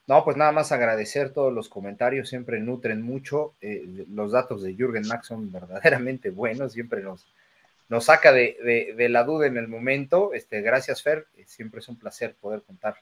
No, 0.07 0.25
pues 0.25 0.35
nada 0.35 0.51
más 0.51 0.73
agradecer 0.73 1.31
todos 1.31 1.53
los 1.53 1.69
comentarios, 1.69 2.27
siempre 2.27 2.59
nutren 2.59 3.01
mucho. 3.01 3.53
Eh, 3.61 4.05
los 4.09 4.33
datos 4.33 4.61
de 4.61 4.75
Jürgen 4.75 5.07
Max 5.07 5.27
son 5.27 5.49
verdaderamente 5.53 6.31
buenos, 6.31 6.73
siempre 6.73 7.01
nos, 7.01 7.25
nos 7.87 8.03
saca 8.03 8.33
de, 8.33 9.07
la 9.09 9.23
duda 9.23 9.47
en 9.47 9.55
el 9.55 9.69
momento. 9.69 10.33
Este, 10.33 10.59
gracias, 10.59 11.01
Fer. 11.01 11.27
Siempre 11.45 11.79
es 11.79 11.87
un 11.87 11.97
placer 11.97 12.35
poder 12.41 12.61
contar 12.63 12.95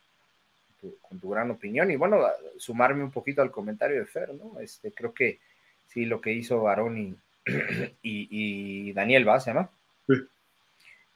con 1.01 1.19
tu 1.19 1.29
gran 1.31 1.49
opinión. 1.49 1.89
Y 1.89 1.95
bueno, 1.95 2.19
sumarme 2.59 3.03
un 3.03 3.11
poquito 3.11 3.41
al 3.41 3.49
comentario 3.49 3.99
de 3.99 4.05
Fer, 4.05 4.35
¿no? 4.35 4.59
Este, 4.59 4.91
creo 4.91 5.15
que 5.15 5.39
sí, 5.87 6.05
lo 6.05 6.21
que 6.21 6.33
hizo 6.33 6.61
Barón 6.61 6.95
y, 6.99 7.17
y, 8.01 8.93
Daniel 8.93 9.25
Vaz, 9.25 9.47
¿no? 9.47 9.71
Sí. 10.07 10.15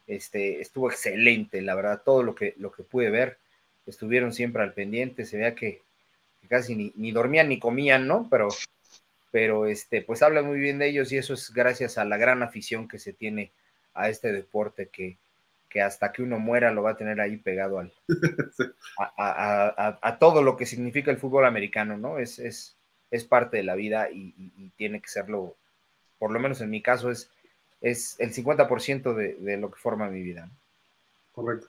Este, 0.07 0.61
estuvo 0.61 0.89
excelente, 0.89 1.61
la 1.61 1.75
verdad, 1.75 2.01
todo 2.03 2.23
lo 2.23 2.35
que, 2.35 2.55
lo 2.57 2.71
que 2.71 2.83
pude 2.83 3.09
ver, 3.09 3.37
estuvieron 3.85 4.33
siempre 4.33 4.63
al 4.63 4.73
pendiente, 4.73 5.25
se 5.25 5.37
vea 5.37 5.55
que, 5.55 5.81
casi 6.49 6.75
ni, 6.75 6.93
ni, 6.95 7.11
dormían 7.11 7.49
ni 7.49 7.59
comían, 7.59 8.07
¿no? 8.07 8.27
Pero, 8.29 8.49
pero 9.31 9.65
este, 9.65 10.01
pues 10.01 10.21
habla 10.21 10.41
muy 10.43 10.59
bien 10.59 10.77
de 10.77 10.87
ellos 10.87 11.11
y 11.11 11.17
eso 11.17 11.33
es 11.33 11.51
gracias 11.53 11.97
a 11.97 12.05
la 12.05 12.17
gran 12.17 12.43
afición 12.43 12.87
que 12.87 12.99
se 12.99 13.13
tiene 13.13 13.51
a 13.93 14.09
este 14.09 14.31
deporte 14.31 14.89
que, 14.89 15.17
que 15.73 15.81
hasta 15.81 16.11
que 16.11 16.21
uno 16.21 16.37
muera 16.37 16.71
lo 16.71 16.83
va 16.83 16.91
a 16.91 16.97
tener 16.97 17.19
ahí 17.19 17.37
pegado 17.37 17.79
al, 17.79 17.91
a, 19.17 20.17
todo 20.19 20.43
lo 20.43 20.55
que 20.55 20.67
significa 20.67 21.09
el 21.09 21.17
fútbol 21.17 21.47
americano, 21.47 21.97
¿no? 21.97 22.19
Es, 22.19 22.37
es, 22.37 22.77
es 23.09 23.23
parte 23.23 23.57
de 23.57 23.63
la 23.63 23.73
vida 23.73 24.07
y, 24.11 24.33
tiene 24.77 25.01
que 25.01 25.09
serlo, 25.09 25.55
por 26.23 26.31
lo 26.31 26.39
menos 26.39 26.61
en 26.61 26.69
mi 26.69 26.81
caso, 26.81 27.11
es, 27.11 27.29
es 27.81 28.15
el 28.17 28.33
50% 28.33 29.13
de, 29.13 29.33
de 29.41 29.57
lo 29.57 29.69
que 29.69 29.77
forma 29.77 30.07
mi 30.07 30.21
vida. 30.21 30.49
Correcto. 31.33 31.67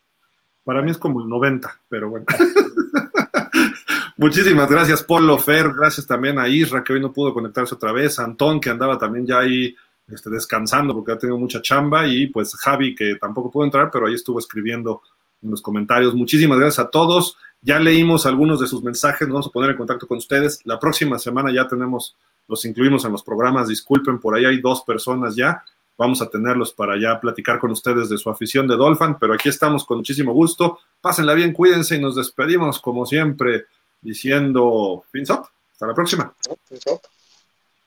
Para 0.62 0.80
mí 0.80 0.92
es 0.92 0.96
como 0.96 1.20
el 1.20 1.28
90, 1.28 1.76
pero 1.88 2.08
bueno. 2.08 2.24
Muchísimas 4.16 4.70
gracias, 4.70 5.02
Polo 5.02 5.38
Fer. 5.38 5.72
Gracias 5.72 6.06
también 6.06 6.38
a 6.38 6.46
Isra, 6.46 6.84
que 6.84 6.92
hoy 6.92 7.00
no 7.00 7.12
pudo 7.12 7.34
conectarse 7.34 7.74
otra 7.74 7.90
vez. 7.90 8.20
Antón, 8.20 8.60
que 8.60 8.70
andaba 8.70 8.96
también 8.96 9.26
ya 9.26 9.40
ahí 9.40 9.74
este, 10.06 10.30
descansando 10.30 10.94
porque 10.94 11.10
ha 11.10 11.18
tenido 11.18 11.36
mucha 11.36 11.60
chamba. 11.60 12.06
Y 12.06 12.28
pues 12.28 12.54
Javi, 12.54 12.94
que 12.94 13.16
tampoco 13.16 13.50
pudo 13.50 13.64
entrar, 13.64 13.90
pero 13.90 14.06
ahí 14.06 14.14
estuvo 14.14 14.38
escribiendo 14.38 15.02
en 15.42 15.50
los 15.50 15.60
comentarios. 15.60 16.14
Muchísimas 16.14 16.60
gracias 16.60 16.86
a 16.86 16.90
todos. 16.90 17.36
Ya 17.60 17.80
leímos 17.80 18.24
algunos 18.24 18.60
de 18.60 18.68
sus 18.68 18.84
mensajes, 18.84 19.26
nos 19.26 19.34
vamos 19.34 19.46
a 19.48 19.50
poner 19.50 19.70
en 19.70 19.78
contacto 19.78 20.06
con 20.06 20.18
ustedes. 20.18 20.60
La 20.64 20.78
próxima 20.78 21.18
semana 21.18 21.52
ya 21.52 21.66
tenemos, 21.66 22.14
los 22.48 22.64
incluimos 22.64 23.04
en 23.04 23.12
los 23.12 23.22
programas. 23.22 23.68
Disculpen, 23.68 24.18
por 24.18 24.36
ahí 24.36 24.44
hay 24.44 24.60
dos 24.60 24.82
personas 24.82 25.36
ya. 25.36 25.62
Vamos 25.96 26.20
a 26.20 26.28
tenerlos 26.28 26.72
para 26.72 27.00
ya 27.00 27.20
platicar 27.20 27.58
con 27.60 27.70
ustedes 27.70 28.08
de 28.08 28.18
su 28.18 28.28
afición 28.28 28.66
de 28.66 28.76
Dolphin, 28.76 29.16
pero 29.18 29.34
aquí 29.34 29.48
estamos 29.48 29.84
con 29.84 29.98
muchísimo 29.98 30.32
gusto. 30.32 30.80
Pásenla 31.00 31.34
bien, 31.34 31.52
cuídense 31.52 31.96
y 31.96 32.00
nos 32.00 32.16
despedimos 32.16 32.80
como 32.80 33.06
siempre 33.06 33.66
diciendo 34.00 35.04
fins 35.10 35.30
Hasta 35.30 35.86
la 35.86 35.94
próxima. 35.94 36.34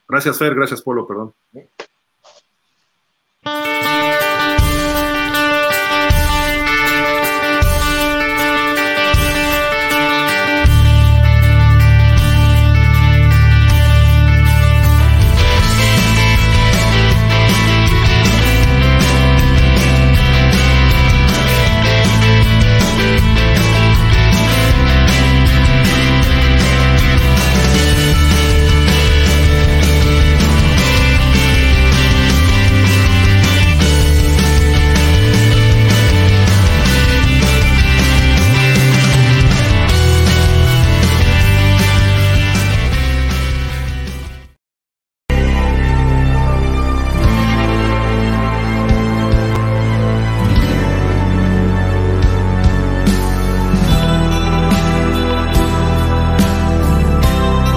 Gracias, 0.07 0.37
Fer. 0.37 0.55
Gracias, 0.55 0.81
Polo. 0.81 1.05
Perdón. 1.05 1.33